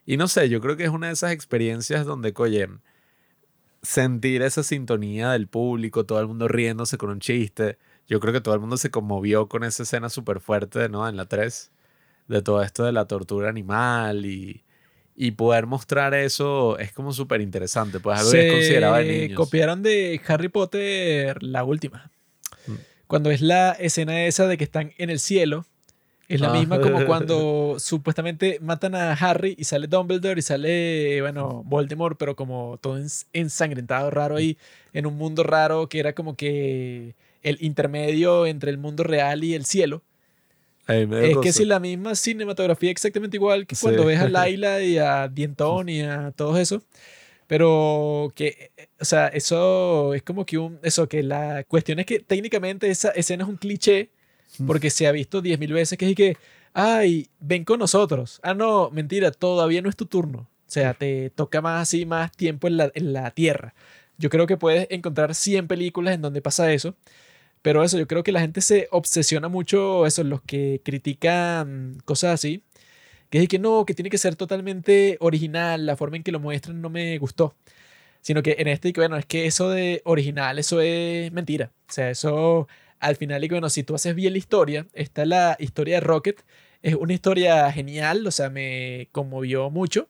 Y 0.06 0.18
no 0.18 0.28
sé, 0.28 0.50
yo 0.50 0.60
creo 0.62 0.76
que 0.76 0.84
es 0.84 0.90
una 0.90 1.08
de 1.08 1.14
esas 1.14 1.32
experiencias 1.32 2.06
donde, 2.06 2.34
oye, 2.38 2.68
sentir 3.84 4.42
esa 4.42 4.64
sintonía 4.64 5.32
del 5.32 5.48
público, 5.48 6.06
todo 6.06 6.20
el 6.20 6.28
mundo 6.28 6.48
riéndose 6.48 6.98
con 6.98 7.10
un 7.10 7.20
chiste. 7.20 7.78
Yo 8.08 8.20
creo 8.20 8.34
que 8.34 8.42
todo 8.42 8.56
el 8.56 8.62
mundo 8.62 8.78
se 8.78 8.90
conmovió 8.90 9.48
con 9.48 9.64
esa 9.64 9.84
escena 9.84 10.10
súper 10.10 10.40
fuerte, 10.40 10.90
¿no? 10.90 11.08
En 11.08 11.18
la 11.18 11.26
3, 11.26 11.72
de 12.28 12.42
todo 12.42 12.64
esto 12.64 12.86
de 12.86 12.94
la 12.94 13.06
tortura 13.06 13.50
animal 13.50 14.26
y, 14.26 14.64
y 15.16 15.32
poder 15.32 15.68
mostrar 15.68 16.14
eso 16.14 16.78
es 16.80 16.92
como 16.94 17.14
súper 17.14 17.42
interesante, 17.42 18.00
pues 18.00 18.20
algo 18.20 18.32
que 18.32 18.48
es 18.48 18.54
considerado 18.54 18.96
de 18.96 19.04
niños. 19.06 19.38
copiaron 19.38 19.84
de 19.84 20.20
Harry 20.28 20.50
Potter 20.50 21.44
la 21.44 21.64
última. 21.64 22.12
Mm. 22.68 22.76
Cuando 23.08 23.32
es 23.32 23.42
la 23.42 23.74
escena 23.74 24.26
esa 24.26 24.48
de 24.48 24.58
que 24.58 24.64
están 24.64 24.94
en 24.98 25.10
el 25.10 25.20
cielo 25.20 25.66
es 26.36 26.42
la 26.42 26.50
ah. 26.50 26.54
misma 26.54 26.80
como 26.80 27.06
cuando 27.06 27.76
supuestamente 27.80 28.60
matan 28.62 28.96
a 28.96 29.14
Harry 29.14 29.56
y 29.58 29.64
sale 29.64 29.88
Dumbledore 29.88 30.40
y 30.40 30.42
sale, 30.42 31.22
bueno, 31.22 31.64
Voldemort, 31.66 32.18
pero 32.18 32.36
como 32.36 32.78
todo 32.82 33.00
ensangrentado, 33.34 34.10
raro 34.10 34.38
ahí, 34.38 34.58
en 34.94 35.06
un 35.06 35.16
mundo 35.18 35.44
raro 35.44 35.88
que 35.90 36.00
era 36.00 36.14
como 36.14 36.36
que 36.36 37.16
el 37.42 37.58
intermedio 37.62 38.46
entre 38.46 38.72
el 38.72 38.78
mundo 38.78 39.04
real 39.04 39.44
y 39.44 39.54
el 39.54 39.66
cielo. 39.66 40.02
es 40.88 41.38
que 41.38 41.54
si 41.54 41.66
la 41.66 41.80
misma 41.80 42.16
cinematografía 42.16 42.92
exactamente 42.92 43.38
igual 43.38 43.68
que 43.68 43.76
cuando 43.80 44.06
ves 44.06 44.20
a 44.20 44.30
Laila 44.30 44.82
y 44.82 44.98
a 44.98 45.28
Dienton 45.28 45.90
y 45.90 46.02
a 46.02 46.32
todo 46.32 46.58
eso. 46.58 46.82
Pero 47.46 48.32
que, 48.36 48.72
o 49.00 49.06
sea, 49.06 49.28
eso 49.28 50.14
es 50.14 50.24
como 50.24 50.46
que 50.46 50.58
un, 50.58 50.80
eso, 50.82 51.08
que 51.08 51.22
la 51.22 51.64
cuestión 51.66 52.00
es 52.00 52.06
que 52.06 52.20
técnicamente 52.20 52.90
esa 52.90 53.10
escena 53.10 53.44
es 53.44 53.50
un 53.50 53.58
cliché 53.58 54.10
porque 54.66 54.90
se 54.90 55.08
ha 55.08 55.12
visto 55.12 55.42
diez 55.42 55.60
mil 55.60 55.74
veces 55.74 55.98
que 55.98 56.10
es 56.10 56.16
que, 56.16 56.38
ay, 56.74 57.30
ven 57.40 57.66
con 57.66 57.80
nosotros. 57.80 58.40
Ah, 58.44 58.54
no, 58.54 58.90
mentira, 58.92 59.32
todavía 59.32 59.82
no 59.82 59.90
es 59.90 59.96
tu 59.96 60.06
turno. 60.06 60.50
O 60.68 60.72
sea, 60.74 60.94
te 60.94 61.30
toca 61.32 61.62
más 61.62 61.84
así, 61.84 62.06
más 62.06 62.32
tiempo 62.32 62.68
en 62.68 62.78
la, 62.78 62.92
en 62.96 63.14
la 63.14 63.32
tierra. 63.32 63.74
Yo 64.18 64.30
creo 64.30 64.48
que 64.48 64.58
puedes 64.58 64.88
encontrar 64.90 65.36
100 65.36 65.68
películas 65.68 66.16
en 66.16 66.22
donde 66.22 66.42
pasa 66.42 66.72
eso. 66.74 66.96
Pero 67.64 67.84
eso, 67.84 67.98
yo 67.98 68.08
creo 68.08 68.24
que 68.24 68.34
la 68.34 68.42
gente 68.42 68.62
se 68.62 68.88
obsesiona 68.92 69.48
mucho, 69.48 70.06
eso, 70.06 70.24
los 70.24 70.42
que 70.42 70.82
critican 70.84 71.98
cosas 72.06 72.34
así, 72.36 72.64
que 73.30 73.42
es 73.42 73.48
que 73.50 73.60
no, 73.60 73.86
que 73.86 73.94
tiene 73.96 74.10
que 74.10 74.18
ser 74.18 74.36
totalmente 74.36 75.18
original, 75.22 75.86
la 75.86 75.98
forma 75.98 76.18
en 76.18 76.24
que 76.24 76.32
lo 76.34 76.40
muestran 76.42 76.82
no 76.82 76.90
me 76.90 77.18
gustó. 77.20 77.56
Sino 78.22 78.44
que 78.44 78.58
en 78.60 78.68
este, 78.70 78.94
bueno, 78.94 79.18
es 79.18 79.26
que 79.26 79.46
eso 79.48 79.70
de 79.70 80.02
original, 80.06 80.60
eso 80.60 80.82
es 80.82 81.32
mentira. 81.34 81.72
O 81.90 81.94
sea, 81.94 82.10
eso 82.12 82.68
al 83.04 83.16
final, 83.18 83.44
y 83.44 83.50
bueno, 83.50 83.70
si 83.70 83.84
tú 83.84 83.96
haces 83.96 84.16
bien 84.16 84.34
la 84.34 84.40
historia, 84.40 84.88
está 84.94 85.26
la 85.26 85.56
historia 85.60 85.96
de 85.96 86.02
Rocket, 86.02 86.44
es 86.82 86.96
una 86.96 87.14
historia 87.14 87.72
genial, 87.72 88.26
o 88.26 88.32
sea, 88.32 88.50
me 88.50 89.10
conmovió 89.12 89.70
mucho. 89.70 90.10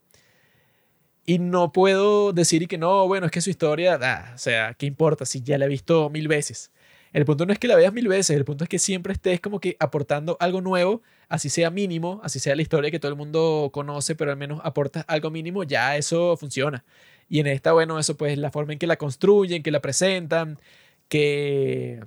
Y 1.25 1.39
no 1.39 1.71
puedo 1.71 2.33
decir 2.33 2.67
que 2.67 2.77
no, 2.77 3.07
bueno, 3.07 3.27
es 3.27 3.31
que 3.31 3.41
su 3.41 3.49
historia, 3.49 3.97
o 4.35 4.37
sea, 4.37 4.73
¿qué 4.73 4.85
importa 4.85 5.25
si 5.25 5.41
ya 5.41 5.57
la 5.57 5.65
he 5.65 5.69
visto 5.69 6.09
mil 6.09 6.27
veces? 6.27 6.71
El 7.13 7.25
punto 7.25 7.45
no 7.45 7.53
es 7.53 7.59
que 7.59 7.67
la 7.67 7.75
veas 7.75 7.93
mil 7.93 8.07
veces, 8.07 8.35
el 8.35 8.43
punto 8.43 8.63
es 8.65 8.69
que 8.69 8.79
siempre 8.79 9.13
estés 9.13 9.39
como 9.39 9.59
que 9.59 9.77
aportando 9.79 10.35
algo 10.39 10.61
nuevo, 10.61 11.01
así 11.29 11.49
sea 11.49 11.69
mínimo, 11.69 12.19
así 12.23 12.39
sea 12.39 12.55
la 12.55 12.63
historia 12.63 12.91
que 12.91 12.99
todo 12.99 13.11
el 13.11 13.17
mundo 13.17 13.69
conoce, 13.71 14.15
pero 14.15 14.31
al 14.31 14.37
menos 14.37 14.59
aportas 14.63 15.05
algo 15.07 15.29
mínimo, 15.31 15.63
ya 15.63 15.95
eso 15.95 16.35
funciona. 16.37 16.83
Y 17.29 17.39
en 17.39 17.47
esta, 17.47 17.71
bueno, 17.73 17.99
eso 17.99 18.17
pues 18.17 18.37
la 18.37 18.51
forma 18.51 18.73
en 18.73 18.79
que 18.79 18.87
la 18.87 18.97
construyen, 18.97 19.63
que 19.63 19.71
la 19.71 19.81
presentan, 19.81 20.59
que 21.07 22.03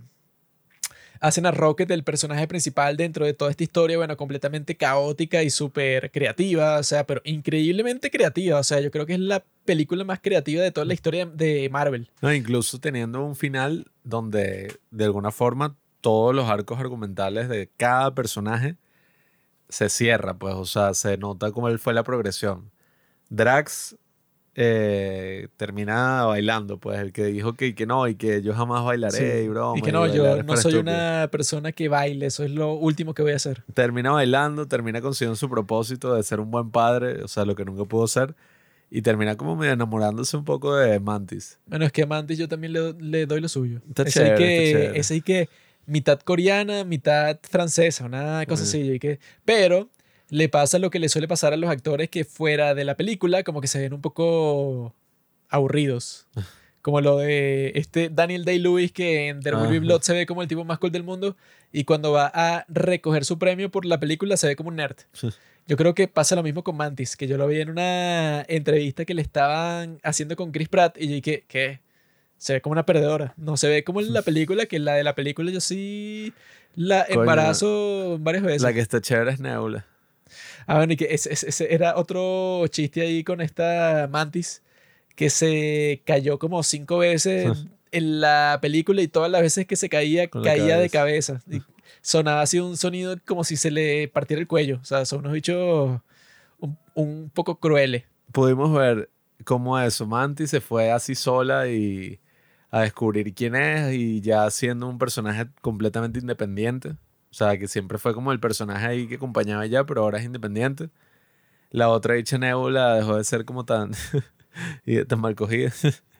hacen 1.26 1.46
a 1.46 1.50
Rocket 1.50 1.90
el 1.90 2.05
personaje 2.05 2.46
principal 2.46 2.96
dentro 2.96 3.26
de 3.26 3.34
toda 3.34 3.50
esta 3.50 3.64
historia, 3.64 3.96
bueno, 3.96 4.16
completamente 4.16 4.76
caótica 4.76 5.42
y 5.42 5.50
súper 5.50 6.10
creativa, 6.10 6.78
o 6.78 6.82
sea, 6.82 7.05
pero 7.05 7.20
increíblemente 7.24 8.10
creativa, 8.10 8.58
o 8.58 8.64
sea, 8.64 8.80
yo 8.80 8.90
creo 8.90 9.06
que 9.06 9.14
es 9.14 9.20
la 9.20 9.44
película 9.64 10.05
más 10.05 10.20
creativa 10.20 10.62
de 10.62 10.70
toda 10.70 10.84
la 10.84 10.94
historia 10.94 11.26
de 11.26 11.68
Marvel. 11.70 12.08
No, 12.22 12.32
incluso 12.32 12.78
teniendo 12.78 13.24
un 13.24 13.34
final 13.34 13.90
donde 14.05 14.76
de 14.90 15.05
alguna 15.05 15.32
forma 15.32 15.76
todos 16.00 16.34
los 16.34 16.48
arcos 16.48 16.78
argumentales 16.78 17.48
de 17.48 17.68
cada 17.76 18.14
personaje 18.14 18.76
se 19.68 19.88
cierra, 19.88 20.34
pues, 20.34 20.55
o 20.55 20.64
sea, 20.64 20.94
se 20.94 21.16
nota 21.16 21.50
cómo 21.50 21.76
fue 21.78 21.92
la 21.92 22.05
progresión. 22.05 22.70
Drax 23.30 23.96
eh, 24.58 25.48
termina 25.58 26.24
bailando, 26.24 26.78
pues 26.78 26.98
el 26.98 27.12
que 27.12 27.26
dijo 27.26 27.52
que, 27.52 27.74
que 27.74 27.84
no 27.84 28.08
y 28.08 28.14
que 28.14 28.40
yo 28.40 28.54
jamás 28.54 28.82
bailaré 28.84 29.44
y 29.44 29.48
broma. 29.48 29.78
Y 29.78 29.82
que 29.82 29.92
no, 29.92 30.06
yo 30.06 30.42
no 30.42 30.56
soy 30.56 30.76
una 30.76 31.28
persona 31.30 31.72
que 31.72 31.88
baile, 31.88 32.24
eso 32.24 32.42
es 32.42 32.50
lo 32.50 32.72
último 32.72 33.12
que 33.12 33.20
voy 33.20 33.32
a 33.32 33.36
hacer. 33.36 33.62
Termina 33.74 34.12
bailando, 34.12 34.66
termina 34.66 35.02
consiguiendo 35.02 35.36
su 35.36 35.50
propósito 35.50 36.14
de 36.14 36.22
ser 36.22 36.40
un 36.40 36.50
buen 36.50 36.70
padre, 36.70 37.22
o 37.22 37.28
sea, 37.28 37.44
lo 37.44 37.54
que 37.54 37.66
nunca 37.66 37.84
pudo 37.84 38.08
ser, 38.08 38.34
y 38.90 39.02
termina 39.02 39.36
como 39.36 39.56
medio 39.56 39.74
enamorándose 39.74 40.38
un 40.38 40.44
poco 40.44 40.74
de 40.74 40.98
Mantis. 41.00 41.58
Bueno, 41.66 41.84
es 41.84 41.92
que 41.92 42.06
Mantis 42.06 42.38
yo 42.38 42.48
también 42.48 42.72
le, 42.72 42.94
le 42.94 43.26
doy 43.26 43.42
lo 43.42 43.48
suyo. 43.48 43.82
Está 43.88 44.06
chévere, 44.06 44.36
que, 44.36 44.92
ese 44.94 45.20
que 45.20 45.50
mitad 45.84 46.18
coreana, 46.20 46.82
mitad 46.84 47.38
francesa, 47.42 48.06
una 48.06 48.46
cosa 48.46 48.62
así. 48.62 48.98
que, 48.98 49.18
pero 49.44 49.90
le 50.28 50.48
pasa 50.48 50.78
lo 50.78 50.90
que 50.90 50.98
le 50.98 51.08
suele 51.08 51.28
pasar 51.28 51.52
a 51.52 51.56
los 51.56 51.70
actores 51.70 52.08
que 52.10 52.24
fuera 52.24 52.74
de 52.74 52.84
la 52.84 52.96
película, 52.96 53.42
como 53.42 53.60
que 53.60 53.68
se 53.68 53.80
ven 53.80 53.92
un 53.92 54.00
poco 54.00 54.94
aburridos. 55.48 56.26
Como 56.82 57.00
lo 57.00 57.18
de 57.18 57.72
este 57.74 58.10
Daniel 58.10 58.44
Day-Lewis, 58.44 58.92
que 58.92 59.26
en 59.26 59.40
There 59.40 59.56
Will 59.56 59.70
Be. 59.70 59.80
Blood 59.80 60.02
se 60.02 60.12
ve 60.12 60.24
como 60.24 60.42
el 60.42 60.46
tipo 60.46 60.62
más 60.62 60.78
cool 60.78 60.92
del 60.92 61.02
mundo, 61.02 61.36
y 61.72 61.82
cuando 61.82 62.12
va 62.12 62.30
a 62.32 62.64
recoger 62.68 63.24
su 63.24 63.40
premio 63.40 63.72
por 63.72 63.84
la 63.84 63.98
película 63.98 64.36
se 64.36 64.46
ve 64.46 64.55
como 64.55 64.68
un 64.68 64.76
nerd. 64.76 64.94
Yo 65.66 65.76
creo 65.76 65.96
que 65.96 66.06
pasa 66.06 66.36
lo 66.36 66.44
mismo 66.44 66.62
con 66.62 66.76
Mantis, 66.76 67.16
que 67.16 67.26
yo 67.26 67.38
lo 67.38 67.48
vi 67.48 67.60
en 67.60 67.70
una 67.70 68.42
entrevista 68.46 69.05
que 69.05 69.14
le 69.14 69.22
estaban 69.22 69.98
haciendo 70.05 70.36
con 70.36 70.52
Chris 70.52 70.68
Pratt, 70.68 70.96
y 70.96 71.08
yo 71.08 71.14
dije, 71.14 71.44
¿qué? 71.48 71.80
Se 72.38 72.52
ve 72.52 72.60
como 72.60 72.74
una 72.74 72.86
perdedora. 72.86 73.34
No 73.36 73.56
se 73.56 73.66
ve 73.66 73.82
como 73.82 74.00
en 74.00 74.12
la 74.12 74.22
película, 74.22 74.66
que 74.66 74.78
la 74.78 74.94
de 74.94 75.02
la 75.02 75.16
película 75.16 75.50
yo 75.50 75.60
sí 75.60 76.32
la 76.76 77.05
Coño, 77.06 77.22
embarazo 77.22 78.16
varias 78.20 78.44
veces. 78.44 78.62
La 78.62 78.72
que 78.72 78.78
está 78.78 79.00
chévere 79.00 79.32
es 79.32 79.40
Nebula. 79.40 79.86
Ah, 80.66 80.76
bueno, 80.78 80.92
y 80.94 80.96
que 80.96 81.06
ese, 81.10 81.32
ese- 81.32 81.72
era 81.74 81.96
otro 81.96 82.66
chiste 82.68 83.02
ahí 83.02 83.22
con 83.24 83.40
esta 83.40 84.08
Mantis 84.10 84.62
que 85.14 85.30
se 85.30 86.02
cayó 86.04 86.38
como 86.38 86.62
cinco 86.62 86.98
veces 86.98 87.66
en 87.92 88.20
la 88.20 88.58
película 88.60 89.00
y 89.02 89.08
todas 89.08 89.30
las 89.30 89.40
veces 89.42 89.66
que 89.66 89.76
se 89.76 89.88
caía, 89.88 90.28
caía 90.28 90.76
de 90.78 90.90
cabeza. 90.90 91.40
Y 91.50 91.62
sonaba 92.02 92.42
así 92.42 92.58
un 92.60 92.76
sonido 92.76 93.16
como 93.26 93.44
si 93.44 93.56
se 93.56 93.70
le 93.70 94.08
partiera 94.08 94.40
el 94.40 94.48
cuello. 94.48 94.78
O 94.82 94.84
sea, 94.84 95.04
son 95.06 95.20
unos 95.20 95.32
bichos 95.32 96.00
un, 96.58 96.76
un 96.94 97.30
poco 97.32 97.58
crueles. 97.60 98.04
Pudimos 98.32 98.74
ver 98.76 99.08
cómo 99.44 99.78
eso, 99.78 100.06
Mantis 100.06 100.50
se 100.50 100.60
fue 100.60 100.90
así 100.90 101.14
sola 101.14 101.68
y 101.68 102.20
a 102.70 102.80
descubrir 102.82 103.32
quién 103.34 103.54
es 103.54 103.94
y 103.94 104.20
ya 104.20 104.50
siendo 104.50 104.88
un 104.88 104.98
personaje 104.98 105.46
completamente 105.62 106.18
independiente. 106.18 106.96
O 107.36 107.39
sea, 107.39 107.58
que 107.58 107.68
siempre 107.68 107.98
fue 107.98 108.15
como 108.15 108.32
el 108.32 108.40
personaje 108.40 108.86
ahí 108.86 109.06
que 109.06 109.16
acompañaba 109.16 109.66
ella, 109.66 109.84
pero 109.84 110.00
ahora 110.00 110.16
es 110.18 110.24
independiente. 110.24 110.89
La 111.70 111.90
otra 111.90 112.15
dicha 112.15 112.39
Nebula 112.39 112.94
dejó 112.94 113.18
de 113.18 113.24
ser 113.24 113.44
como 113.44 113.66
tan, 113.66 113.90
y 114.86 115.05
tan 115.05 115.20
mal 115.20 115.34
cogida, 115.34 115.70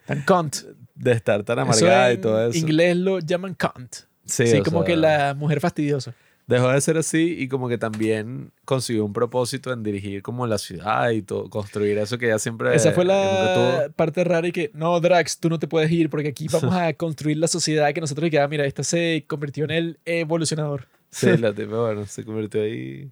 Tan 0.05 0.21
cunt. 0.21 0.57
de 0.93 1.11
estar 1.13 1.41
tan 1.43 1.57
amargada 1.57 2.11
y 2.11 2.15
en 2.17 2.21
todo 2.21 2.47
eso. 2.47 2.59
inglés 2.59 2.97
lo 2.97 3.17
llaman 3.17 3.55
cunt. 3.55 3.95
Sí, 4.25 4.45
Sí, 4.45 4.61
como 4.61 4.81
sea, 4.81 4.85
que 4.85 4.95
la 4.95 5.33
mujer 5.33 5.59
fastidiosa. 5.59 6.13
Dejó 6.45 6.69
de 6.69 6.79
ser 6.81 6.97
así 6.99 7.35
y 7.39 7.47
como 7.47 7.67
que 7.67 7.79
también 7.79 8.51
consiguió 8.63 9.03
un 9.03 9.11
propósito 9.11 9.73
en 9.73 9.81
dirigir 9.81 10.21
como 10.21 10.45
la 10.45 10.59
ciudad 10.59 11.09
y 11.09 11.23
todo, 11.23 11.49
construir 11.49 11.97
eso 11.97 12.19
que 12.19 12.27
ella 12.27 12.37
siempre 12.37 12.75
Esa 12.75 12.91
fue 12.91 13.05
la 13.05 13.89
parte 13.95 14.23
rara 14.23 14.47
y 14.47 14.51
que, 14.51 14.69
no, 14.75 14.99
Drax, 14.99 15.39
tú 15.39 15.49
no 15.49 15.57
te 15.57 15.67
puedes 15.67 15.89
ir 15.91 16.11
porque 16.11 16.27
aquí 16.27 16.47
vamos 16.47 16.75
a 16.79 16.93
construir 16.93 17.37
la 17.37 17.47
sociedad 17.47 17.91
que 17.91 18.01
nosotros 18.01 18.29
que, 18.29 18.39
ah, 18.39 18.47
mira, 18.47 18.65
esta 18.67 18.83
se 18.83 19.25
convirtió 19.27 19.63
en 19.63 19.71
el 19.71 19.99
evolucionador. 20.05 20.85
Sí, 21.09 21.37
la 21.37 21.53
tipa, 21.53 21.79
bueno, 21.79 22.05
se 22.05 22.23
convirtió 22.23 22.61
ahí 22.61 23.09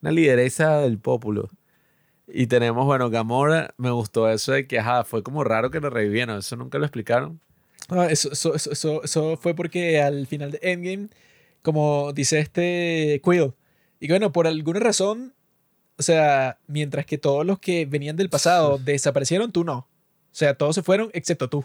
una 0.00 0.12
lideresa 0.12 0.78
del 0.78 0.98
pópulo. 0.98 1.50
Y 2.26 2.46
tenemos, 2.46 2.86
bueno, 2.86 3.10
Gamora, 3.10 3.74
me 3.76 3.90
gustó 3.90 4.28
eso 4.30 4.52
de 4.52 4.66
que, 4.66 4.78
ajá, 4.78 5.04
fue 5.04 5.22
como 5.22 5.44
raro 5.44 5.70
que 5.70 5.80
la 5.80 5.90
revivieron, 5.90 6.38
eso 6.38 6.56
nunca 6.56 6.78
lo 6.78 6.84
explicaron. 6.84 7.40
Ah, 7.88 8.06
eso, 8.10 8.32
eso, 8.32 8.54
eso, 8.54 9.02
eso, 9.02 9.36
fue 9.36 9.54
porque 9.54 10.00
al 10.00 10.26
final 10.26 10.52
de 10.52 10.60
Endgame, 10.62 11.08
como 11.62 12.12
dice 12.12 12.38
este 12.38 13.20
Quill, 13.24 13.52
y 14.00 14.06
que 14.06 14.12
bueno, 14.12 14.32
por 14.32 14.46
alguna 14.46 14.80
razón, 14.80 15.34
o 15.98 16.02
sea, 16.02 16.58
mientras 16.66 17.06
que 17.06 17.18
todos 17.18 17.44
los 17.44 17.58
que 17.58 17.86
venían 17.86 18.16
del 18.16 18.30
pasado 18.30 18.78
desaparecieron, 18.78 19.52
tú 19.52 19.64
no. 19.64 19.78
O 19.78 20.34
sea, 20.34 20.54
todos 20.54 20.74
se 20.74 20.82
fueron 20.82 21.10
excepto 21.12 21.48
tú. 21.48 21.64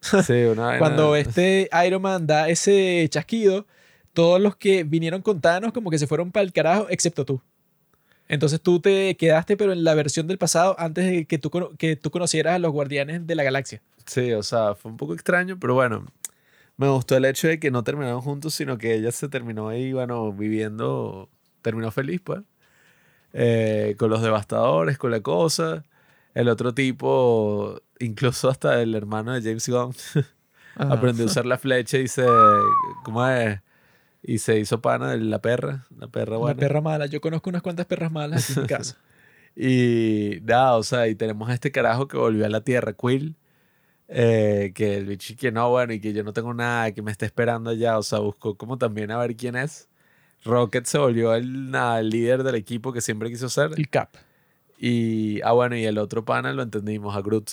Sí, 0.00 0.42
una 0.44 0.78
Cuando 0.78 1.14
este 1.14 1.70
Iron 1.86 2.02
Man 2.02 2.26
da 2.26 2.48
ese 2.48 3.06
chasquido, 3.10 3.66
todos 4.12 4.40
los 4.40 4.56
que 4.56 4.84
vinieron 4.84 5.22
con 5.22 5.40
Thanos 5.40 5.72
como 5.72 5.90
que 5.90 5.98
se 5.98 6.06
fueron 6.06 6.32
para 6.32 6.44
el 6.44 6.52
carajo, 6.52 6.86
excepto 6.90 7.24
tú. 7.24 7.40
Entonces 8.28 8.60
tú 8.60 8.80
te 8.80 9.16
quedaste, 9.16 9.56
pero 9.56 9.72
en 9.72 9.82
la 9.82 9.94
versión 9.94 10.28
del 10.28 10.38
pasado, 10.38 10.76
antes 10.78 11.04
de 11.04 11.24
que 11.24 11.38
tú, 11.38 11.50
que 11.76 11.96
tú 11.96 12.10
conocieras 12.12 12.54
a 12.54 12.58
los 12.60 12.70
guardianes 12.70 13.26
de 13.26 13.34
la 13.34 13.42
galaxia. 13.42 13.82
Sí, 14.06 14.32
o 14.32 14.42
sea, 14.44 14.76
fue 14.76 14.90
un 14.92 14.96
poco 14.96 15.14
extraño, 15.14 15.58
pero 15.58 15.74
bueno, 15.74 16.06
me 16.76 16.88
gustó 16.88 17.16
el 17.16 17.24
hecho 17.24 17.48
de 17.48 17.58
que 17.58 17.72
no 17.72 17.82
terminaron 17.82 18.20
juntos, 18.20 18.54
sino 18.54 18.78
que 18.78 18.94
ella 18.94 19.10
se 19.10 19.28
terminó 19.28 19.68
ahí, 19.68 19.92
bueno, 19.92 20.32
viviendo, 20.32 21.28
terminó 21.60 21.90
feliz, 21.90 22.20
pues, 22.22 22.42
eh, 23.32 23.96
con 23.98 24.10
los 24.10 24.22
devastadores, 24.22 24.96
con 24.96 25.10
la 25.10 25.20
cosa. 25.20 25.82
El 26.32 26.48
otro 26.48 26.72
tipo, 26.72 27.82
incluso 27.98 28.48
hasta 28.48 28.80
el 28.80 28.94
hermano 28.94 29.32
de 29.32 29.42
James 29.42 29.68
Gunn, 29.68 29.92
aprendió 30.76 31.24
a 31.24 31.26
usar 31.26 31.46
la 31.46 31.58
flecha 31.58 31.98
y 31.98 32.06
se, 32.06 32.24
¿cómo 33.02 33.26
es? 33.26 33.60
Y 34.22 34.38
se 34.38 34.58
hizo 34.58 34.80
pana 34.82 35.12
de 35.12 35.18
la 35.18 35.40
perra, 35.40 35.86
la 35.98 36.06
perra 36.08 36.36
buena. 36.36 36.58
perra 36.58 36.80
mala. 36.80 37.06
Yo 37.06 37.20
conozco 37.20 37.48
unas 37.50 37.62
cuantas 37.62 37.86
perras 37.86 38.12
malas 38.12 38.54
en 38.56 38.62
mi 38.62 38.68
casa. 38.68 38.96
Y 39.56 40.38
nada, 40.42 40.76
o 40.76 40.82
sea, 40.82 41.08
y 41.08 41.14
tenemos 41.14 41.48
a 41.48 41.54
este 41.54 41.72
carajo 41.72 42.06
que 42.08 42.16
volvió 42.16 42.46
a 42.46 42.48
la 42.48 42.60
Tierra, 42.62 42.92
Quill. 42.92 43.36
eh, 44.08 44.72
que 44.74 44.96
el 44.98 45.06
bicho 45.06 45.34
que 45.38 45.52
no, 45.52 45.70
bueno, 45.70 45.92
y 45.92 46.00
que 46.00 46.12
yo 46.12 46.22
no 46.24 46.32
tengo 46.32 46.52
nada, 46.54 46.92
que 46.92 47.02
me 47.02 47.10
está 47.12 47.26
esperando 47.26 47.70
allá. 47.70 47.98
O 47.98 48.02
sea, 48.02 48.18
buscó 48.20 48.56
como 48.56 48.78
también 48.78 49.10
a 49.10 49.18
ver 49.18 49.36
quién 49.36 49.56
es. 49.56 49.88
Rocket 50.44 50.84
se 50.86 50.98
volvió 50.98 51.34
el, 51.34 51.70
nada, 51.70 52.00
el 52.00 52.10
líder 52.10 52.42
del 52.42 52.54
equipo 52.54 52.92
que 52.92 53.00
siempre 53.00 53.28
quiso 53.30 53.48
ser. 53.48 53.72
El 53.76 53.88
Cap. 53.88 54.10
Y, 54.78 55.40
ah, 55.42 55.52
bueno, 55.52 55.76
y 55.76 55.84
el 55.84 55.98
otro 55.98 56.24
pana 56.24 56.52
lo 56.52 56.62
entendimos, 56.62 57.14
a 57.16 57.20
Groot. 57.20 57.50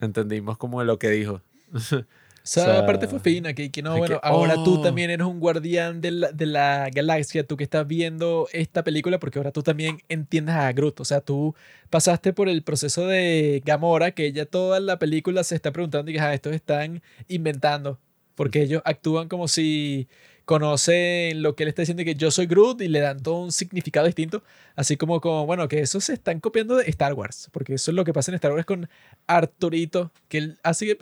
Entendimos 0.00 0.58
como 0.58 0.82
lo 0.84 0.98
que 0.98 1.10
dijo. 1.10 1.40
Esa 2.44 2.60
O 2.62 2.64
sea, 2.64 2.86
parte 2.86 3.08
fue 3.08 3.20
fina, 3.20 3.54
que, 3.54 3.70
que 3.70 3.80
no, 3.82 3.96
bueno, 3.96 4.20
que, 4.20 4.26
ahora 4.28 4.54
tú 4.62 4.74
oh. 4.78 4.82
también 4.82 5.08
eres 5.10 5.26
un 5.26 5.40
guardián 5.40 6.02
de 6.02 6.10
la, 6.10 6.30
de 6.32 6.44
la 6.44 6.90
galaxia, 6.94 7.46
tú 7.46 7.56
que 7.56 7.64
estás 7.64 7.86
viendo 7.86 8.48
esta 8.52 8.84
película, 8.84 9.18
porque 9.18 9.38
ahora 9.38 9.50
tú 9.50 9.62
también 9.62 10.02
entiendes 10.10 10.54
a 10.54 10.70
Groot, 10.72 11.00
o 11.00 11.04
sea, 11.06 11.22
tú 11.22 11.54
pasaste 11.88 12.34
por 12.34 12.50
el 12.50 12.62
proceso 12.62 13.06
de 13.06 13.62
Gamora, 13.64 14.10
que 14.10 14.26
ella 14.26 14.44
toda 14.44 14.78
la 14.80 14.98
película 14.98 15.42
se 15.42 15.54
está 15.54 15.72
preguntando 15.72 16.10
y 16.10 16.14
que 16.14 16.20
"Ah, 16.20 16.34
estos 16.34 16.52
están 16.54 17.02
inventando, 17.28 17.98
porque 18.34 18.62
ellos 18.62 18.82
actúan 18.84 19.28
como 19.28 19.48
si 19.48 20.06
conocen 20.44 21.42
lo 21.42 21.54
que 21.54 21.62
él 21.62 21.68
está 21.68 21.82
diciendo 21.82 22.04
que 22.04 22.14
yo 22.14 22.30
soy 22.30 22.46
Groot 22.46 22.80
y 22.82 22.88
le 22.88 23.00
dan 23.00 23.22
todo 23.22 23.40
un 23.40 23.52
significado 23.52 24.06
distinto, 24.06 24.42
así 24.76 24.96
como, 24.96 25.20
como 25.20 25.46
bueno, 25.46 25.68
que 25.68 25.80
eso 25.80 26.00
se 26.00 26.14
están 26.14 26.40
copiando 26.40 26.76
de 26.76 26.84
Star 26.90 27.14
Wars, 27.14 27.48
porque 27.52 27.74
eso 27.74 27.90
es 27.90 27.94
lo 27.94 28.04
que 28.04 28.12
pasa 28.12 28.30
en 28.30 28.36
Star 28.36 28.52
Wars 28.52 28.66
con 28.66 28.88
Arturito, 29.26 30.12
que 30.28 30.38
él 30.38 30.58
así 30.62 30.86
que 30.86 30.98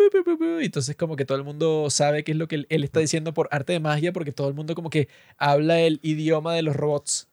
y 0.60 0.64
entonces 0.64 0.96
como 0.96 1.16
que 1.16 1.24
todo 1.24 1.38
el 1.38 1.44
mundo 1.44 1.90
sabe 1.90 2.24
qué 2.24 2.32
es 2.32 2.38
lo 2.38 2.48
que 2.48 2.66
él 2.68 2.84
está 2.84 3.00
diciendo 3.00 3.34
por 3.34 3.48
arte 3.50 3.72
de 3.72 3.80
magia, 3.80 4.12
porque 4.12 4.32
todo 4.32 4.48
el 4.48 4.54
mundo 4.54 4.74
como 4.74 4.90
que 4.90 5.08
habla 5.38 5.80
el 5.80 5.98
idioma 6.02 6.54
de 6.54 6.62
los 6.62 6.76
robots. 6.76 7.28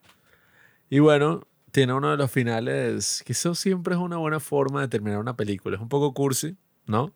Y 0.90 1.00
bueno, 1.00 1.48
tiene 1.72 1.94
uno 1.94 2.12
de 2.12 2.18
los 2.18 2.32
finales, 2.32 3.24
que 3.26 3.34
eso 3.34 3.54
siempre 3.54 3.94
es 3.94 4.00
una 4.00 4.18
buena 4.18 4.40
forma 4.40 4.82
de 4.82 4.88
terminar 4.88 5.20
una 5.20 5.36
película. 5.36 5.76
Es 5.76 5.82
un 5.82 5.90
poco 5.90 6.14
cursi, 6.14 6.58
¿no? 6.88 7.14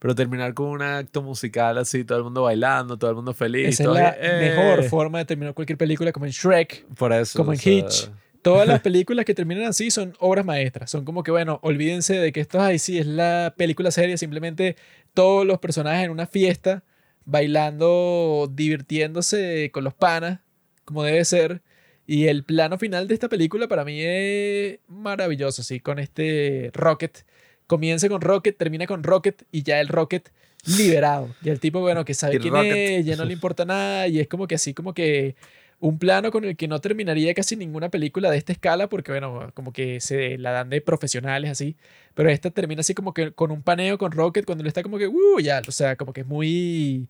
Pero 0.00 0.14
terminar 0.14 0.54
con 0.54 0.66
un 0.68 0.82
acto 0.82 1.22
musical 1.22 1.76
así, 1.78 2.04
todo 2.04 2.18
el 2.18 2.24
mundo 2.24 2.42
bailando, 2.42 2.96
todo 2.96 3.10
el 3.10 3.16
mundo 3.16 3.34
feliz. 3.34 3.68
Esa 3.68 3.82
es 3.84 3.88
la 3.88 4.14
que, 4.14 4.28
mejor 4.28 4.80
"Eh". 4.80 4.82
forma 4.88 5.18
de 5.18 5.24
terminar 5.24 5.54
cualquier 5.54 5.76
película, 5.76 6.12
como 6.12 6.26
en 6.26 6.32
Shrek, 6.32 6.86
Por 6.94 7.12
eso. 7.12 7.36
como 7.36 7.50
o 7.50 7.52
en 7.54 7.58
sea, 7.58 7.72
Hitch. 7.72 8.10
Todas 8.42 8.68
las 8.68 8.80
películas 8.80 9.24
que 9.24 9.34
terminan 9.34 9.64
así 9.64 9.90
son 9.90 10.14
obras 10.20 10.44
maestras. 10.44 10.88
Son 10.90 11.04
como 11.04 11.24
que, 11.24 11.32
bueno, 11.32 11.58
olvídense 11.62 12.14
de 12.14 12.30
que 12.32 12.40
esto 12.40 12.60
ahí 12.60 12.78
sí 12.78 12.96
es 12.98 13.06
la 13.06 13.52
película 13.58 13.90
seria. 13.90 14.16
Simplemente 14.16 14.76
todos 15.12 15.44
los 15.44 15.58
personajes 15.58 16.04
en 16.04 16.12
una 16.12 16.26
fiesta, 16.28 16.84
bailando, 17.24 18.48
divirtiéndose 18.52 19.70
con 19.72 19.82
los 19.84 19.94
panas, 19.94 20.40
como 20.84 21.02
debe 21.02 21.24
ser. 21.24 21.62
Y 22.06 22.28
el 22.28 22.44
plano 22.44 22.78
final 22.78 23.08
de 23.08 23.14
esta 23.14 23.28
película 23.28 23.68
para 23.68 23.84
mí 23.84 23.98
es 24.00 24.78
maravilloso, 24.86 25.62
sí, 25.62 25.80
con 25.80 25.98
este 25.98 26.70
Rocket. 26.72 27.24
Comienza 27.68 28.08
con 28.08 28.20
Rocket, 28.20 28.56
termina 28.56 28.88
con 28.88 29.04
Rocket 29.04 29.44
y 29.52 29.62
ya 29.62 29.78
el 29.80 29.86
Rocket 29.86 30.28
liberado. 30.66 31.32
Ya 31.42 31.52
el 31.52 31.60
tipo, 31.60 31.80
bueno, 31.80 32.04
que 32.04 32.14
sabe 32.14 32.34
El 32.34 32.42
quién 32.42 32.54
Rocket. 32.54 32.74
es, 32.74 33.06
ya 33.06 33.14
no 33.14 33.24
le 33.24 33.32
importa 33.32 33.64
nada 33.64 34.08
y 34.08 34.18
es 34.18 34.26
como 34.26 34.48
que 34.48 34.56
así 34.56 34.74
como 34.74 34.92
que 34.92 35.36
un 35.80 35.98
plano 35.98 36.32
con 36.32 36.44
el 36.44 36.56
que 36.56 36.66
no 36.66 36.80
terminaría 36.80 37.32
casi 37.34 37.54
ninguna 37.54 37.88
película 37.88 38.30
de 38.30 38.38
esta 38.38 38.52
escala 38.52 38.88
porque, 38.88 39.12
bueno, 39.12 39.52
como 39.54 39.72
que 39.72 40.00
se 40.00 40.36
la 40.38 40.50
dan 40.50 40.70
de 40.70 40.80
profesionales 40.80 41.50
así. 41.50 41.76
Pero 42.14 42.30
esta 42.30 42.50
termina 42.50 42.80
así 42.80 42.94
como 42.94 43.14
que 43.14 43.32
con 43.32 43.52
un 43.52 43.62
paneo 43.62 43.96
con 43.96 44.10
Rocket 44.10 44.44
cuando 44.44 44.62
él 44.62 44.68
está 44.68 44.82
como 44.82 44.98
que, 44.98 45.06
uh, 45.06 45.38
ya, 45.40 45.62
o 45.66 45.70
sea, 45.70 45.94
como 45.96 46.12
que 46.12 46.22
es 46.22 46.26
muy 46.26 47.06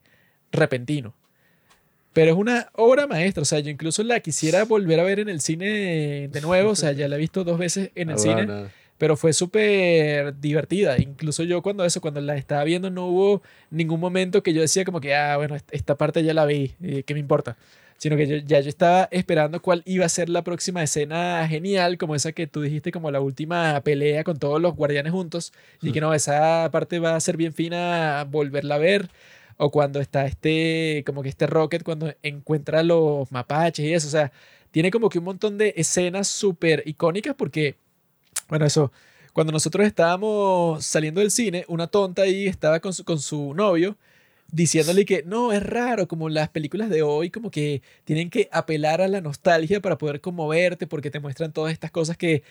repentino. 0.53 1.15
Pero 2.13 2.33
es 2.33 2.37
una 2.37 2.69
obra 2.75 3.07
maestra, 3.07 3.43
o 3.43 3.47
sea, 3.47 3.61
yo 3.61 3.71
incluso 3.71 4.03
la 4.03 4.21
quisiera 4.21 4.65
volver 4.65 4.99
a 4.99 5.05
ver 5.05 5.21
en 5.21 5.29
el 5.29 5.41
cine 5.41 6.29
de 6.29 6.41
nuevo, 6.41 6.71
o 6.71 6.75
sea, 6.75 6.93
ya 6.93 7.07
la 7.07 7.17
he 7.17 7.19
visto 7.19 7.45
dos 7.45 7.59
veces 7.59 7.91
en 7.95 8.11
el 8.11 8.17
ah, 8.17 8.19
cine. 8.19 8.47
Pero 8.99 9.17
fue 9.17 9.33
súper 9.33 10.39
divertida. 10.41 10.99
Incluso 10.99 11.43
yo 11.45 11.63
cuando 11.63 11.85
eso, 11.85 12.01
cuando 12.01 12.21
la 12.21 12.37
estaba 12.37 12.65
viendo, 12.65 12.91
no 12.91 13.07
hubo 13.07 13.43
ningún 13.71 14.01
momento 14.01 14.43
que 14.43 14.53
yo 14.53 14.61
decía 14.61 14.85
como 14.85 15.01
que, 15.01 15.15
ah, 15.15 15.37
bueno, 15.37 15.55
est- 15.57 15.69
esta 15.73 15.97
parte 15.97 16.23
ya 16.25 16.35
la 16.35 16.45
vi, 16.47 16.75
eh, 16.83 17.05
¿qué 17.05 17.15
me 17.15 17.21
importa? 17.21 17.57
Sino 17.97 18.17
que 18.17 18.27
yo, 18.29 18.37
ya 18.37 18.61
yo 18.61 18.69
estaba 18.69 19.09
esperando 19.11 19.61
cuál 19.61 19.83
iba 19.85 20.05
a 20.07 20.09
ser 20.09 20.29
la 20.29 20.43
próxima 20.43 20.83
escena 20.83 21.47
genial, 21.49 21.99
como 21.99 22.15
esa 22.15 22.31
que 22.33 22.47
tú 22.47 22.61
dijiste, 22.61 22.93
como 22.93 23.11
la 23.11 23.21
última 23.21 23.81
pelea 23.81 24.23
con 24.23 24.39
todos 24.39 24.61
los 24.61 24.77
guardianes 24.77 25.13
juntos, 25.13 25.53
y 25.83 25.93
que 25.93 26.01
no, 26.01 26.15
esa 26.15 26.69
parte 26.71 27.01
va 27.01 27.17
a 27.17 27.21
ser 27.21 27.37
bien 27.37 27.53
fina 27.53 28.25
volverla 28.31 28.77
a 28.77 28.79
ver. 28.79 29.09
O 29.61 29.71
cuando 29.73 29.99
está 30.01 30.25
este, 30.27 31.03
como 31.05 31.23
que 31.25 31.29
este 31.29 31.49
Rocket, 31.49 31.83
cuando 31.83 32.15
encuentra 32.23 32.85
los 32.85 33.33
mapaches 33.33 33.85
y 33.85 33.93
eso, 33.93 34.07
o 34.07 34.11
sea, 34.11 34.31
tiene 34.71 34.93
como 34.93 35.09
que 35.09 35.19
un 35.19 35.25
montón 35.25 35.59
de 35.59 35.75
escenas 35.77 36.29
súper 36.29 36.85
icónicas 36.87 37.35
porque, 37.37 37.75
bueno, 38.49 38.67
eso, 38.67 38.93
cuando 39.33 39.53
nosotros 39.53 39.87
estábamos 39.87 40.85
saliendo 40.85 41.21
del 41.21 41.31
cine, 41.31 41.65
una 41.69 41.87
tonta 41.87 42.23
ahí 42.23 42.47
estaba 42.47 42.81
con 42.81 42.93
su, 42.93 43.05
con 43.05 43.21
su 43.21 43.55
novio 43.55 43.97
diciéndole 44.51 45.05
que 45.05 45.23
no, 45.25 45.53
es 45.53 45.63
raro, 45.63 46.09
como 46.09 46.29
las 46.31 46.49
películas 46.51 46.89
de 46.91 47.03
hoy, 47.03 47.31
como 47.31 47.51
que 47.51 47.83
tienen 48.05 48.31
que 48.31 48.49
apelar 48.53 49.01
a 49.03 49.09
la 49.09 49.21
nostalgia 49.21 49.81
para 49.81 49.99
poder 49.99 50.21
conmoverte 50.23 50.87
porque 50.87 51.11
te 51.11 51.21
muestran 51.21 51.53
todas 51.53 51.73
estas 51.73 51.91
cosas 51.91 52.17
que 52.17 52.43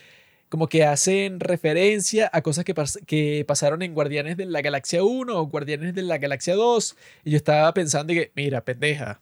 como 0.48 0.68
que 0.68 0.84
hacen 0.84 1.40
referencia 1.40 2.30
a 2.32 2.42
cosas 2.42 2.64
que, 2.64 2.74
pas- 2.74 3.04
que 3.06 3.44
pasaron 3.46 3.82
en 3.82 3.94
Guardianes 3.94 4.36
de 4.36 4.46
la 4.46 4.62
Galaxia 4.62 5.04
1 5.04 5.36
o 5.38 5.46
Guardianes 5.46 5.94
de 5.94 6.02
la 6.02 6.18
Galaxia 6.18 6.54
2. 6.54 6.96
Y 7.24 7.32
yo 7.32 7.36
estaba 7.36 7.72
pensando 7.74 8.14
que, 8.14 8.32
mira, 8.34 8.64
pendeja, 8.64 9.20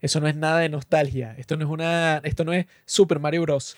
eso 0.00 0.20
no 0.20 0.28
es 0.28 0.36
nada 0.36 0.60
de 0.60 0.68
nostalgia, 0.68 1.34
esto 1.38 1.56
no 1.56 1.64
es 1.64 1.70
una, 1.70 2.18
esto 2.24 2.44
no 2.44 2.52
es 2.52 2.66
Super 2.86 3.20
Mario 3.20 3.42
Bros. 3.42 3.76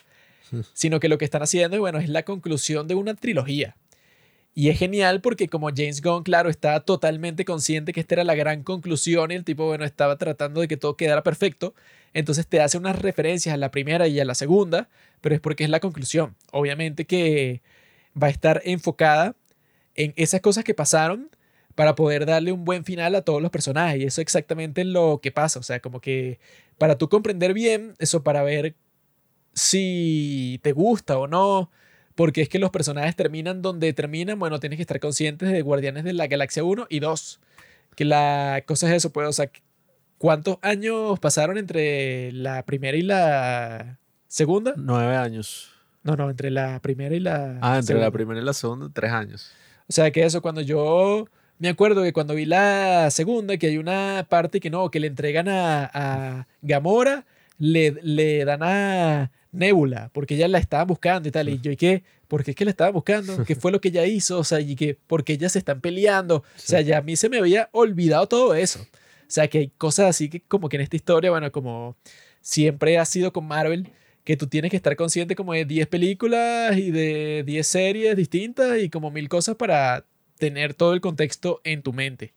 Sino 0.73 0.99
que 0.99 1.09
lo 1.09 1.17
que 1.17 1.25
están 1.25 1.43
haciendo, 1.43 1.79
bueno, 1.79 1.99
es 1.99 2.09
la 2.09 2.23
conclusión 2.23 2.87
de 2.87 2.95
una 2.95 3.15
trilogía. 3.15 3.75
Y 4.57 4.69
es 4.69 4.79
genial 4.79 5.21
porque 5.21 5.47
como 5.47 5.69
James 5.69 6.01
Gunn, 6.01 6.23
claro, 6.23 6.49
estaba 6.49 6.79
totalmente 6.79 7.45
consciente 7.45 7.93
que 7.93 7.99
esta 7.99 8.15
era 8.15 8.23
la 8.23 8.33
gran 8.33 8.63
conclusión 8.63 9.29
y 9.31 9.35
el 9.35 9.43
tipo, 9.43 9.67
bueno, 9.67 9.85
estaba 9.85 10.17
tratando 10.17 10.61
de 10.61 10.67
que 10.67 10.77
todo 10.77 10.97
quedara 10.97 11.21
perfecto. 11.21 11.75
Entonces 12.13 12.47
te 12.47 12.59
hace 12.59 12.79
unas 12.79 12.97
referencias 12.99 13.53
a 13.53 13.57
la 13.57 13.69
primera 13.69 14.07
y 14.07 14.19
a 14.19 14.25
la 14.25 14.33
segunda, 14.33 14.89
pero 15.21 15.35
es 15.35 15.41
porque 15.41 15.63
es 15.63 15.69
la 15.69 15.79
conclusión. 15.79 16.35
Obviamente 16.51 17.05
que 17.05 17.61
va 18.19 18.27
a 18.27 18.29
estar 18.31 18.63
enfocada 18.65 19.35
en 19.93 20.13
esas 20.15 20.41
cosas 20.41 20.63
que 20.63 20.73
pasaron 20.73 21.29
para 21.75 21.93
poder 21.93 22.25
darle 22.25 22.51
un 22.51 22.65
buen 22.65 22.83
final 22.83 23.13
a 23.13 23.21
todos 23.21 23.43
los 23.43 23.51
personajes. 23.51 24.01
Y 24.01 24.05
eso 24.05 24.21
es 24.21 24.23
exactamente 24.23 24.83
lo 24.83 25.19
que 25.21 25.31
pasa. 25.31 25.59
O 25.59 25.63
sea, 25.63 25.79
como 25.79 26.01
que 26.01 26.39
para 26.79 26.97
tú 26.97 27.09
comprender 27.09 27.53
bien, 27.53 27.93
eso 27.99 28.23
para 28.23 28.41
ver 28.41 28.73
si 29.57 30.59
te 30.61 30.71
gusta 30.71 31.17
o 31.17 31.27
no, 31.27 31.71
porque 32.15 32.41
es 32.43 32.49
que 32.49 32.59
los 32.59 32.69
personajes 32.69 33.15
terminan 33.15 33.61
donde 33.61 33.91
terminan, 33.93 34.37
bueno, 34.39 34.59
tienes 34.59 34.77
que 34.77 34.81
estar 34.83 34.99
conscientes 34.99 35.51
de 35.51 35.61
Guardianes 35.63 36.03
de 36.03 36.13
la 36.13 36.27
Galaxia 36.27 36.63
1 36.63 36.85
y 36.89 36.99
2. 36.99 37.39
Que 37.95 38.05
la 38.05 38.63
cosa 38.67 38.87
es 38.87 38.93
eso, 38.97 39.11
pues, 39.11 39.27
o 39.27 39.33
sea, 39.33 39.49
¿cuántos 40.19 40.57
años 40.61 41.19
pasaron 41.19 41.57
entre 41.57 42.31
la 42.31 42.63
primera 42.65 42.95
y 42.97 43.01
la 43.01 43.97
segunda? 44.27 44.73
Nueve 44.77 45.15
años. 45.15 45.71
No, 46.03 46.15
no, 46.15 46.29
entre 46.29 46.51
la 46.51 46.79
primera 46.79 47.15
y 47.15 47.19
la 47.19 47.57
Ah, 47.61 47.77
entre 47.79 47.95
la 47.95 48.01
segunda. 48.05 48.11
primera 48.11 48.39
y 48.41 48.43
la 48.45 48.53
segunda, 48.53 48.89
tres 48.93 49.11
años. 49.11 49.51
O 49.89 49.91
sea, 49.93 50.11
que 50.11 50.23
eso, 50.23 50.41
cuando 50.43 50.61
yo 50.61 51.25
me 51.57 51.69
acuerdo 51.69 52.03
que 52.03 52.13
cuando 52.13 52.35
vi 52.35 52.45
la 52.45 53.09
segunda, 53.09 53.57
que 53.57 53.67
hay 53.67 53.77
una 53.79 54.25
parte 54.29 54.59
que 54.59 54.69
no, 54.69 54.91
que 54.91 54.99
le 54.99 55.07
entregan 55.07 55.49
a, 55.49 55.89
a 55.93 56.47
Gamora, 56.61 57.25
le, 57.57 57.95
le 58.03 58.45
dan 58.45 58.61
a 58.61 59.31
Nebula, 59.51 60.09
porque 60.13 60.35
ella 60.35 60.47
la 60.47 60.57
estaba 60.57 60.83
buscando 60.85 61.29
y 61.29 61.31
tal. 61.31 61.49
Y 61.49 61.59
yo, 61.59 61.71
¿y 61.71 61.77
qué? 61.77 62.03
¿Por 62.27 62.43
qué 62.43 62.51
es 62.51 62.57
que 62.57 62.65
la 62.65 62.71
estaba 62.71 62.91
buscando? 62.91 63.43
¿Qué 63.45 63.55
fue 63.55 63.71
lo 63.71 63.79
que 63.81 63.89
ella 63.89 64.05
hizo? 64.05 64.39
O 64.39 64.43
sea, 64.43 64.59
y 64.59 64.75
que, 64.75 64.97
porque 65.07 65.33
ellas 65.33 65.53
se 65.53 65.59
están 65.59 65.81
peleando. 65.81 66.37
O 66.37 66.43
sea, 66.55 66.81
ya 66.81 66.97
a 66.97 67.01
mí 67.01 67.15
se 67.15 67.29
me 67.29 67.37
había 67.37 67.69
olvidado 67.71 68.27
todo 68.27 68.53
eso. 68.53 68.81
O 68.81 69.29
sea, 69.29 69.47
que 69.47 69.57
hay 69.59 69.71
cosas 69.77 70.09
así 70.09 70.29
que 70.29 70.41
como 70.41 70.69
que 70.69 70.77
en 70.77 70.81
esta 70.81 70.95
historia, 70.95 71.31
bueno, 71.31 71.51
como 71.51 71.95
siempre 72.41 72.97
ha 72.97 73.05
sido 73.05 73.33
con 73.33 73.45
Marvel, 73.45 73.89
que 74.23 74.37
tú 74.37 74.47
tienes 74.47 74.71
que 74.71 74.77
estar 74.77 74.95
consciente 74.95 75.35
como 75.35 75.53
de 75.53 75.65
10 75.65 75.87
películas 75.87 76.77
y 76.77 76.91
de 76.91 77.43
10 77.45 77.67
series 77.67 78.15
distintas 78.15 78.79
y 78.79 78.89
como 78.89 79.09
mil 79.11 79.29
cosas 79.29 79.55
para 79.55 80.05
tener 80.37 80.73
todo 80.73 80.93
el 80.93 81.01
contexto 81.01 81.61
en 81.63 81.81
tu 81.81 81.93
mente. 81.93 82.33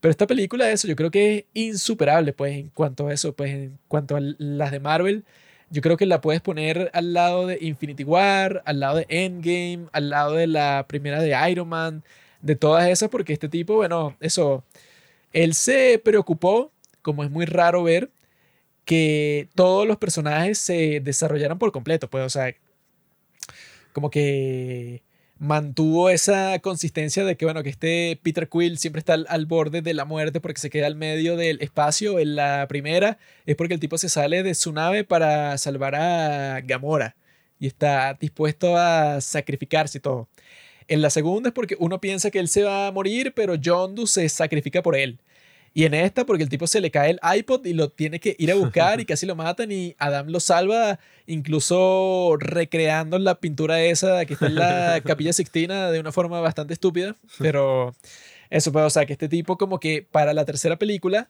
Pero 0.00 0.10
esta 0.10 0.26
película, 0.26 0.70
eso, 0.70 0.86
yo 0.88 0.96
creo 0.96 1.10
que 1.10 1.36
es 1.36 1.44
insuperable, 1.54 2.32
pues, 2.32 2.54
en 2.56 2.68
cuanto 2.70 3.08
a 3.08 3.14
eso, 3.14 3.34
pues, 3.34 3.50
en 3.52 3.78
cuanto 3.88 4.16
a 4.16 4.20
las 4.20 4.70
de 4.70 4.80
Marvel, 4.80 5.24
yo 5.70 5.82
creo 5.82 5.96
que 5.96 6.06
la 6.06 6.20
puedes 6.20 6.40
poner 6.40 6.90
al 6.94 7.12
lado 7.12 7.46
de 7.46 7.58
Infinity 7.60 8.04
War, 8.04 8.62
al 8.66 8.80
lado 8.80 8.98
de 8.98 9.06
Endgame, 9.08 9.88
al 9.92 10.10
lado 10.10 10.34
de 10.34 10.46
la 10.46 10.86
primera 10.88 11.20
de 11.20 11.34
Iron 11.50 11.68
Man, 11.68 12.04
de 12.40 12.56
todas 12.56 12.88
esas, 12.88 13.08
porque 13.08 13.32
este 13.32 13.48
tipo, 13.48 13.74
bueno, 13.74 14.16
eso, 14.20 14.64
él 15.32 15.54
se 15.54 16.00
preocupó, 16.04 16.72
como 17.02 17.24
es 17.24 17.30
muy 17.30 17.46
raro 17.46 17.82
ver, 17.82 18.10
que 18.84 19.48
todos 19.54 19.86
los 19.86 19.96
personajes 19.98 20.58
se 20.58 21.00
desarrollaran 21.00 21.58
por 21.58 21.72
completo, 21.72 22.08
pues, 22.08 22.24
o 22.24 22.30
sea, 22.30 22.54
como 23.92 24.10
que 24.10 25.02
mantuvo 25.38 26.10
esa 26.10 26.58
consistencia 26.60 27.24
de 27.24 27.36
que, 27.36 27.44
bueno, 27.44 27.62
que 27.62 27.68
este 27.70 28.18
Peter 28.22 28.48
Quill 28.48 28.78
siempre 28.78 29.00
está 29.00 29.14
al, 29.14 29.46
borde 29.46 29.82
de 29.82 29.94
la 29.94 30.04
muerte 30.04 30.40
porque 30.40 30.60
se 30.60 30.70
queda 30.70 30.86
al 30.86 30.96
medio 30.96 31.36
del 31.36 31.60
espacio. 31.60 32.18
En 32.18 32.36
la 32.36 32.66
primera 32.68 33.18
es 33.44 33.56
porque 33.56 33.74
el 33.74 33.80
tipo 33.80 33.98
se 33.98 34.08
sale 34.08 34.42
de 34.42 34.54
su 34.54 34.72
nave 34.72 35.04
para 35.04 35.58
salvar 35.58 35.94
a 35.94 36.60
Gamora 36.62 37.16
y 37.58 37.66
está 37.66 38.14
dispuesto 38.14 38.76
a 38.76 39.20
sacrificarse 39.20 39.98
y 39.98 40.00
todo. 40.00 40.28
En 40.88 41.02
la 41.02 41.10
segunda 41.10 41.48
es 41.50 41.54
porque 41.54 41.76
uno 41.78 42.00
piensa 42.00 42.30
que 42.30 42.38
él 42.38 42.48
se 42.48 42.62
va 42.62 42.86
a 42.86 42.92
morir, 42.92 43.32
pero 43.34 43.56
Yondu 43.56 44.06
se 44.06 44.28
sacrifica 44.28 44.82
por 44.82 44.96
él. 44.96 45.18
Y 45.76 45.84
en 45.84 45.92
esta, 45.92 46.24
porque 46.24 46.42
el 46.42 46.48
tipo 46.48 46.66
se 46.66 46.80
le 46.80 46.90
cae 46.90 47.10
el 47.10 47.20
iPod 47.38 47.66
y 47.66 47.74
lo 47.74 47.90
tiene 47.90 48.18
que 48.18 48.34
ir 48.38 48.50
a 48.50 48.54
buscar 48.54 48.98
y 48.98 49.04
casi 49.04 49.26
lo 49.26 49.36
matan 49.36 49.70
y 49.70 49.94
Adam 49.98 50.28
lo 50.28 50.40
salva, 50.40 50.98
incluso 51.26 52.38
recreando 52.38 53.18
la 53.18 53.40
pintura 53.40 53.82
esa 53.82 54.24
que 54.24 54.32
está 54.32 54.46
en 54.46 54.54
la 54.54 55.02
capilla 55.04 55.34
Sixtina 55.34 55.90
de 55.90 56.00
una 56.00 56.12
forma 56.12 56.40
bastante 56.40 56.72
estúpida. 56.72 57.14
Pero 57.38 57.94
eso, 58.48 58.72
pues, 58.72 58.86
o 58.86 58.88
sea, 58.88 59.04
que 59.04 59.12
este 59.12 59.28
tipo 59.28 59.58
como 59.58 59.78
que 59.78 60.00
para 60.00 60.32
la 60.32 60.46
tercera 60.46 60.78
película, 60.78 61.28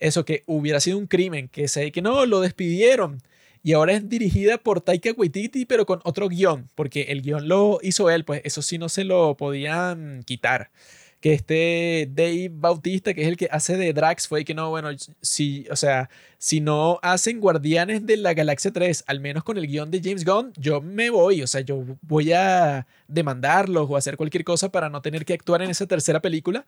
eso 0.00 0.24
que 0.24 0.42
hubiera 0.46 0.80
sido 0.80 0.98
un 0.98 1.06
crimen, 1.06 1.46
que 1.46 1.68
se 1.68 1.92
que 1.92 2.02
no, 2.02 2.26
lo 2.26 2.40
despidieron. 2.40 3.22
Y 3.62 3.74
ahora 3.74 3.92
es 3.92 4.08
dirigida 4.08 4.58
por 4.58 4.80
Taika 4.80 5.12
Waititi, 5.16 5.64
pero 5.64 5.86
con 5.86 6.00
otro 6.02 6.28
guion, 6.28 6.68
porque 6.74 7.02
el 7.02 7.22
guion 7.22 7.46
lo 7.46 7.78
hizo 7.82 8.10
él, 8.10 8.24
pues 8.24 8.40
eso 8.42 8.62
sí 8.62 8.78
no 8.78 8.88
se 8.88 9.04
lo 9.04 9.36
podían 9.36 10.24
quitar 10.24 10.70
este 11.32 12.08
Dave 12.12 12.50
Bautista, 12.52 13.14
que 13.14 13.22
es 13.22 13.28
el 13.28 13.36
que 13.36 13.48
hace 13.50 13.76
de 13.76 13.92
Drax, 13.92 14.28
fue 14.28 14.44
que 14.44 14.54
no, 14.54 14.70
bueno, 14.70 14.90
si, 15.20 15.66
o 15.70 15.76
sea, 15.76 16.08
si 16.38 16.60
no 16.60 16.98
hacen 17.02 17.40
Guardianes 17.40 18.06
de 18.06 18.16
la 18.16 18.34
Galaxia 18.34 18.72
3, 18.72 19.04
al 19.06 19.20
menos 19.20 19.44
con 19.44 19.56
el 19.56 19.66
guion 19.66 19.90
de 19.90 20.00
James 20.02 20.24
Gunn, 20.24 20.52
yo 20.56 20.80
me 20.80 21.10
voy, 21.10 21.42
o 21.42 21.46
sea, 21.46 21.62
yo 21.62 21.84
voy 22.02 22.32
a 22.32 22.86
demandarlos 23.08 23.86
o 23.88 23.96
hacer 23.96 24.16
cualquier 24.16 24.44
cosa 24.44 24.70
para 24.70 24.88
no 24.90 25.02
tener 25.02 25.24
que 25.24 25.34
actuar 25.34 25.62
en 25.62 25.70
esa 25.70 25.86
tercera 25.86 26.20
película. 26.20 26.66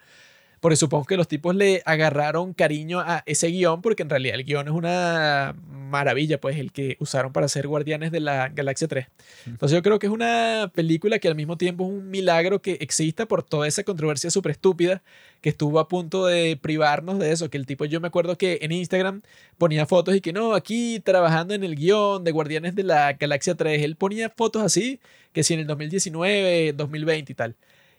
Porque 0.60 0.76
supongo 0.76 1.04
que 1.04 1.16
los 1.16 1.28
tipos 1.28 1.54
le 1.54 1.82
agarraron 1.84 2.52
cariño 2.52 3.00
a 3.00 3.22
ese 3.26 3.48
guion, 3.48 3.80
porque 3.82 4.02
en 4.02 4.10
realidad 4.10 4.34
el 4.34 4.44
guion 4.44 4.66
es 4.66 4.74
una 4.74 5.54
maravilla, 5.88 6.40
pues 6.40 6.56
el 6.58 6.72
que 6.72 6.96
usaron 7.00 7.32
para 7.32 7.46
hacer 7.46 7.66
Guardianes 7.66 8.10
de 8.12 8.20
la 8.20 8.48
Galaxia 8.48 8.88
3. 8.88 9.06
Entonces 9.46 9.76
yo 9.76 9.82
creo 9.82 9.98
que 9.98 10.06
es 10.06 10.12
una 10.12 10.70
película 10.74 11.18
que 11.18 11.28
al 11.28 11.34
mismo 11.34 11.56
tiempo 11.56 11.84
es 11.84 11.90
un 11.90 12.10
milagro 12.10 12.60
que 12.60 12.78
exista 12.80 13.26
por 13.26 13.42
toda 13.42 13.66
esa 13.68 13.84
controversia 13.84 14.30
súper 14.30 14.52
estúpida 14.52 15.02
que 15.40 15.48
estuvo 15.48 15.78
a 15.78 15.88
punto 15.88 16.26
de 16.26 16.56
privarnos 16.60 17.18
de 17.18 17.32
eso, 17.32 17.48
que 17.48 17.58
el 17.58 17.66
tipo, 17.66 17.84
yo 17.84 18.00
me 18.00 18.08
acuerdo 18.08 18.36
que 18.36 18.58
en 18.62 18.72
Instagram 18.72 19.22
ponía 19.56 19.86
fotos 19.86 20.16
y 20.16 20.20
que 20.20 20.32
no, 20.32 20.54
aquí 20.54 21.00
trabajando 21.00 21.54
en 21.54 21.64
el 21.64 21.76
guion 21.76 22.24
de 22.24 22.32
Guardianes 22.32 22.74
de 22.74 22.82
la 22.82 23.12
Galaxia 23.12 23.54
3, 23.54 23.82
él 23.82 23.96
ponía 23.96 24.30
fotos 24.30 24.62
así, 24.62 25.00
que 25.32 25.42
si 25.44 25.54
en 25.54 25.60
el 25.60 25.66
2019, 25.66 26.72
2020 26.72 27.32
y 27.32 27.34
tal. 27.34 27.56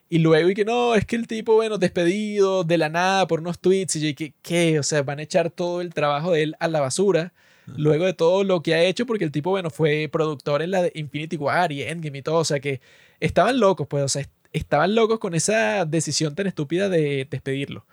Y 0.10 0.20
luego, 0.20 0.50
y 0.50 0.56
que 0.56 0.66
no, 0.66 0.96
es 0.96 1.06
que 1.06 1.16
el 1.16 1.28
tipo, 1.28 1.54
bueno, 1.54 1.78
despedido 1.78 2.64
de 2.64 2.78
la 2.80 2.90
nada 2.90 3.28
por 3.28 3.42
unos 3.42 3.60
tweets. 3.60 3.96
Y 3.98 4.10
yo, 4.10 4.16
que, 4.16 4.34
¿qué? 4.42 4.80
O 4.80 4.84
sea, 4.84 5.04
van 5.04 5.20
a 5.20 5.24
echar 5.24 5.52
todo 5.52 5.82
el 5.82 5.94
trabajo 5.94 6.32
de 6.32 6.44
él 6.44 6.56
a 6.60 6.68
la 6.68 6.82
basura. 6.82 7.34
Luego 7.78 8.06
de 8.06 8.14
todo 8.14 8.44
lo 8.44 8.64
que 8.64 8.74
ha 8.74 8.84
hecho, 8.84 9.06
porque 9.06 9.24
el 9.24 9.32
tipo, 9.32 9.52
bueno, 9.52 9.70
fue 9.70 10.10
productor 10.12 10.64
en 10.64 10.72
la 10.72 10.82
de 10.82 10.92
Infinity 10.96 11.38
War 11.38 11.72
y 11.72 11.84
Endgame 11.84 12.18
y 12.20 12.22
todo. 12.24 12.38
O 12.38 12.44
sea, 12.44 12.60
que 12.60 12.82
estaban 13.20 13.60
locos, 13.60 13.88
pues, 13.88 14.04
o 14.04 14.08
sea, 14.08 14.28
estaban 14.54 14.96
locos 14.96 15.20
con 15.20 15.36
esa 15.36 15.86
decisión 15.86 16.34
tan 16.34 16.48
estúpida 16.48 16.90
de 16.90 17.28
despedirlo. 17.30 17.86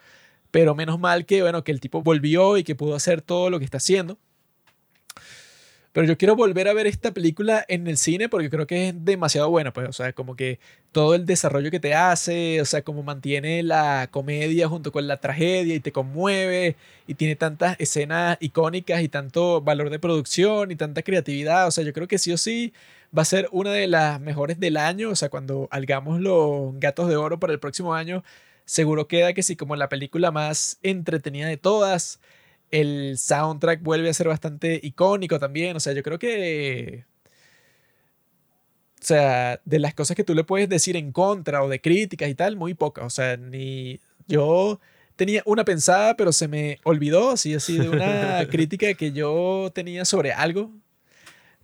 Pero 0.51 0.75
menos 0.75 0.99
mal 0.99 1.27
que, 1.27 1.43
bueno, 1.43 1.65
que 1.65 1.73
el 1.73 1.81
tipo 1.81 2.03
volvió 2.03 2.57
y 2.57 2.65
que 2.65 2.75
pudo 2.75 2.95
hacer 2.95 3.23
todo 3.23 3.51
lo 3.51 3.59
que 3.59 3.67
está 3.67 3.79
haciendo. 3.79 4.19
Pero 5.97 6.07
yo 6.07 6.19
quiero 6.19 6.37
volver 6.37 6.69
a 6.69 6.75
ver 6.75 6.87
esta 6.87 7.13
película 7.13 7.65
en 7.69 7.87
el 7.87 7.97
cine 7.97 8.29
porque 8.29 8.51
creo 8.51 8.67
que 8.67 8.89
es 8.89 9.05
demasiado 9.07 9.49
buena, 9.49 9.73
pues, 9.73 9.89
o 9.89 9.95
sea, 9.95 10.13
como 10.13 10.37
que 10.37 10.61
todo 10.93 11.15
el 11.15 11.25
desarrollo 11.25 11.71
que 11.71 11.81
te 11.81 11.95
hace, 11.95 12.61
o 12.61 12.67
sea, 12.67 12.83
como 12.83 13.03
mantiene 13.03 13.63
la 13.63 14.11
comedia 14.11 14.69
junto 14.69 14.93
con 14.93 15.07
la 15.09 15.17
tragedia 15.23 15.75
y 15.75 15.81
te 15.81 15.93
conmueve 15.93 16.77
y 17.07 17.15
tiene 17.15 17.35
tantas 17.35 17.77
escenas 17.81 18.37
icónicas 18.41 19.01
y 19.01 19.09
tanto 19.09 19.63
valor 19.63 19.89
de 19.89 19.99
producción 19.99 20.71
y 20.71 20.77
tanta 20.77 21.01
creatividad, 21.01 21.67
o 21.67 21.71
sea, 21.71 21.83
yo 21.83 21.95
creo 21.95 22.07
que 22.09 22.19
sí 22.19 22.31
o 22.31 22.37
sí 22.37 22.75
va 23.17 23.23
a 23.23 23.25
ser 23.25 23.49
una 23.51 23.73
de 23.73 23.87
las 23.87 24.21
mejores 24.21 24.61
del 24.61 24.77
año, 24.77 25.09
o 25.09 25.17
sea, 25.17 25.31
cuando 25.31 25.67
hagamos 25.71 26.21
los 26.21 26.79
Gatos 26.79 27.09
de 27.09 27.17
Oro 27.17 27.41
para 27.41 27.55
el 27.55 27.59
próximo 27.59 27.95
año, 27.95 28.23
seguro 28.67 29.09
queda 29.09 29.33
que 29.33 29.43
sí 29.43 29.57
como 29.57 29.77
la 29.77 29.89
película 29.89 30.31
más 30.31 30.79
entretenida 30.83 31.49
de 31.49 31.57
todas 31.57 32.21
el 32.71 33.19
soundtrack 33.19 33.83
vuelve 33.83 34.09
a 34.09 34.15
ser 34.15 34.29
bastante 34.29 34.81
icónico 34.83 35.39
también. 35.39 35.77
O 35.77 35.81
sea, 35.81 35.93
yo 35.93 36.03
creo 36.03 36.19
que. 36.19 37.05
O 39.01 39.05
sea, 39.07 39.61
de 39.65 39.79
las 39.79 39.95
cosas 39.95 40.17
que 40.17 40.25
tú 40.25 40.35
le 40.35 40.45
puedes 40.45 40.69
decir 40.69 40.97
en 40.97 41.13
contra 41.13 41.63
o 41.63 41.69
de 41.69 41.81
críticas 41.81 42.29
y 42.29 42.35
tal, 42.35 42.57
muy 42.57 42.75
pocas. 42.75 43.05
O 43.05 43.11
sea, 43.11 43.37
ni. 43.37 44.01
Yo 44.27 44.81
tenía 45.17 45.43
una 45.47 45.65
pensada, 45.65 46.17
pero 46.17 46.33
se 46.33 46.49
me 46.49 46.79
olvidó, 46.85 47.31
así, 47.31 47.55
así, 47.55 47.79
de 47.79 47.89
una 47.89 48.47
crítica 48.51 48.95
que 48.95 49.13
yo 49.13 49.71
tenía 49.75 50.05
sobre 50.05 50.33
algo 50.33 50.73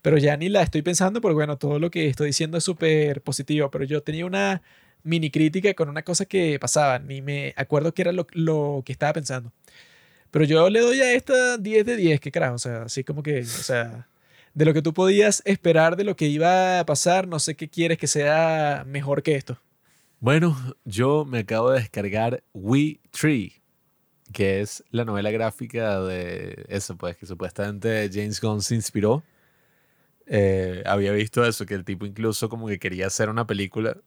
Pero 0.02 0.18
ya 0.18 0.36
ni 0.36 0.48
la 0.48 0.62
estoy 0.62 0.82
pensando 0.82 1.20
porque, 1.20 1.34
bueno, 1.34 1.58
todo 1.58 1.78
lo 1.78 1.90
que 1.90 2.08
estoy 2.08 2.28
diciendo 2.28 2.58
es 2.58 2.64
súper 2.64 3.22
positivo. 3.22 3.70
Pero 3.70 3.84
yo 3.84 4.02
tenía 4.02 4.26
una 4.26 4.62
mini 5.04 5.30
crítica 5.30 5.74
con 5.74 5.88
una 5.88 6.02
cosa 6.02 6.26
que 6.26 6.58
pasaba. 6.60 6.98
Ni 7.00 7.22
me 7.22 7.54
acuerdo 7.56 7.94
qué 7.94 8.02
era 8.02 8.12
lo, 8.12 8.26
lo 8.32 8.82
que 8.86 8.92
estaba 8.92 9.12
pensando. 9.14 9.52
Pero 10.32 10.46
yo 10.46 10.70
le 10.70 10.80
doy 10.80 10.98
a 11.02 11.12
esta 11.12 11.58
10 11.58 11.84
de 11.84 11.94
10, 11.94 12.18
qué 12.20 12.32
carajo. 12.32 12.54
O 12.54 12.58
sea, 12.58 12.84
así 12.84 13.04
como 13.04 13.22
que, 13.22 13.40
o 13.40 13.44
sea, 13.44 14.08
de 14.54 14.64
lo 14.64 14.72
que 14.72 14.80
tú 14.80 14.94
podías 14.94 15.42
esperar 15.44 15.94
de 15.94 16.04
lo 16.04 16.16
que 16.16 16.26
iba 16.26 16.80
a 16.80 16.86
pasar, 16.86 17.28
no 17.28 17.38
sé 17.38 17.54
qué 17.54 17.68
quieres 17.68 17.98
que 17.98 18.06
sea 18.06 18.82
mejor 18.86 19.22
que 19.22 19.36
esto. 19.36 19.58
Bueno, 20.20 20.56
yo 20.86 21.26
me 21.26 21.40
acabo 21.40 21.70
de 21.70 21.80
descargar 21.80 22.42
We 22.54 22.98
Tree, 23.10 23.60
que 24.32 24.62
es 24.62 24.82
la 24.90 25.04
novela 25.04 25.30
gráfica 25.30 26.00
de 26.00 26.64
eso, 26.68 26.96
pues, 26.96 27.14
que 27.18 27.26
supuestamente 27.26 28.08
James 28.10 28.40
Gunn 28.40 28.62
se 28.62 28.74
inspiró. 28.74 29.22
Eh, 30.26 30.82
había 30.86 31.12
visto 31.12 31.44
eso, 31.44 31.66
que 31.66 31.74
el 31.74 31.84
tipo 31.84 32.06
incluso 32.06 32.48
como 32.48 32.68
que 32.68 32.78
quería 32.78 33.06
hacer 33.06 33.28
una 33.28 33.46
película 33.46 33.98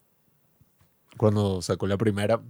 cuando 1.16 1.62
sacó 1.62 1.86
la 1.86 1.96
primera 1.96 2.42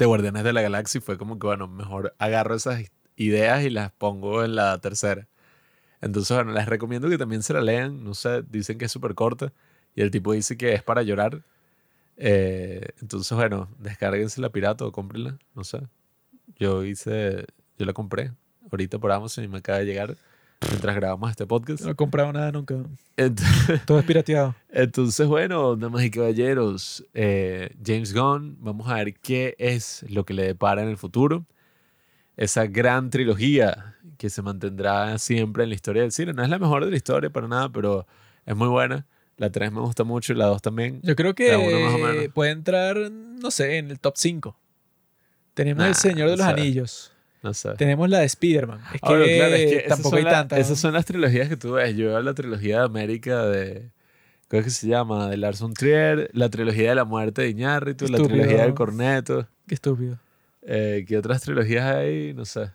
de 0.00 0.06
Guardianes 0.06 0.44
de 0.44 0.54
la 0.54 0.62
Galaxia 0.62 1.00
fue 1.02 1.18
como 1.18 1.38
que, 1.38 1.46
bueno, 1.46 1.68
mejor 1.68 2.14
agarro 2.18 2.54
esas 2.54 2.84
ideas 3.16 3.62
y 3.64 3.68
las 3.68 3.92
pongo 3.92 4.42
en 4.42 4.54
la 4.54 4.78
tercera. 4.78 5.28
Entonces, 6.00 6.34
bueno, 6.34 6.52
les 6.52 6.66
recomiendo 6.66 7.10
que 7.10 7.18
también 7.18 7.42
se 7.42 7.52
la 7.52 7.60
lean. 7.60 8.02
No 8.02 8.14
sé, 8.14 8.42
dicen 8.48 8.78
que 8.78 8.86
es 8.86 8.92
súper 8.92 9.14
corta 9.14 9.52
y 9.94 10.00
el 10.00 10.10
tipo 10.10 10.32
dice 10.32 10.56
que 10.56 10.72
es 10.72 10.82
para 10.82 11.02
llorar. 11.02 11.42
Eh, 12.16 12.88
entonces, 13.02 13.36
bueno, 13.36 13.68
descárguense 13.78 14.40
la 14.40 14.50
pirata 14.50 14.86
o 14.86 14.92
cómprenla, 14.92 15.38
no 15.54 15.64
sé. 15.64 15.80
Yo 16.58 16.82
hice, 16.82 17.44
yo 17.78 17.84
la 17.84 17.92
compré 17.92 18.32
ahorita 18.70 18.98
por 18.98 19.12
Amazon 19.12 19.44
y 19.44 19.48
me 19.48 19.58
acaba 19.58 19.80
de 19.80 19.84
llegar 19.84 20.16
mientras 20.68 20.94
grabamos 20.96 21.30
este 21.30 21.46
podcast. 21.46 21.82
No 21.84 21.90
he 21.90 21.94
comprado 21.94 22.32
nada 22.32 22.52
nunca. 22.52 22.74
Ent- 23.16 23.40
Todo 23.86 23.98
es 23.98 24.04
pirateado. 24.04 24.54
Entonces, 24.70 25.26
bueno, 25.26 25.76
damas 25.76 26.04
y 26.04 26.10
caballeros, 26.10 27.06
eh, 27.14 27.74
James 27.84 28.12
Gunn, 28.14 28.56
vamos 28.60 28.88
a 28.88 28.94
ver 28.96 29.14
qué 29.14 29.54
es 29.58 30.04
lo 30.08 30.24
que 30.24 30.34
le 30.34 30.44
depara 30.44 30.82
en 30.82 30.88
el 30.88 30.96
futuro. 30.96 31.46
Esa 32.36 32.66
gran 32.66 33.10
trilogía 33.10 33.96
que 34.16 34.30
se 34.30 34.42
mantendrá 34.42 35.18
siempre 35.18 35.62
en 35.64 35.70
la 35.70 35.74
historia 35.74 36.02
del 36.02 36.12
cine. 36.12 36.32
No 36.32 36.42
es 36.42 36.48
la 36.48 36.58
mejor 36.58 36.84
de 36.84 36.90
la 36.90 36.96
historia 36.96 37.30
para 37.30 37.48
nada, 37.48 37.68
pero 37.70 38.06
es 38.46 38.56
muy 38.56 38.68
buena. 38.68 39.06
La 39.36 39.50
3 39.50 39.72
me 39.72 39.80
gusta 39.80 40.04
mucho 40.04 40.32
y 40.34 40.36
la 40.36 40.46
2 40.46 40.60
también. 40.60 41.00
Yo 41.02 41.16
creo 41.16 41.30
o 41.30 41.34
que 41.34 42.30
puede 42.34 42.50
entrar, 42.50 42.96
no 43.10 43.50
sé, 43.50 43.78
en 43.78 43.90
el 43.90 43.98
top 43.98 44.14
5. 44.16 44.56
Tenemos 45.54 45.80
Nah, 45.82 45.88
El 45.88 45.94
Señor 45.94 46.28
de 46.28 46.34
o 46.34 46.36
los 46.36 46.44
sea, 46.46 46.54
Anillos. 46.54 47.12
No 47.42 47.54
sé. 47.54 47.70
Tenemos 47.78 48.08
la 48.10 48.18
de 48.18 48.26
Spider-Man. 48.26 48.80
Es 48.94 49.00
claro, 49.00 49.24
es 49.24 49.72
que 49.82 49.88
tampoco 49.88 50.16
hay 50.16 50.24
la- 50.24 50.30
tantas. 50.30 50.58
¿no? 50.58 50.64
Esas 50.64 50.78
son 50.78 50.92
las 50.92 51.04
trilogías 51.06 51.48
que 51.48 51.56
tú 51.56 51.72
ves. 51.72 51.96
Yo 51.96 52.06
veo 52.08 52.20
la 52.22 52.34
trilogía 52.34 52.80
de 52.80 52.84
América 52.84 53.44
de... 53.46 53.90
¿Cómo 54.48 54.60
es 54.60 54.64
que 54.66 54.70
se 54.70 54.88
llama? 54.88 55.28
De 55.28 55.36
Lars 55.36 55.60
von 55.60 55.72
Trier, 55.74 56.28
la 56.32 56.48
trilogía 56.50 56.90
de 56.90 56.94
la 56.96 57.04
muerte 57.04 57.42
de 57.42 57.50
Iñárritu, 57.50 58.08
la 58.08 58.18
trilogía 58.18 58.62
del 58.64 58.74
corneto. 58.74 59.46
Qué 59.66 59.74
estúpido. 59.74 60.18
Eh, 60.62 61.04
¿Qué 61.06 61.16
otras 61.16 61.40
trilogías 61.42 61.84
hay? 61.94 62.34
No 62.34 62.44
sé. 62.44 62.70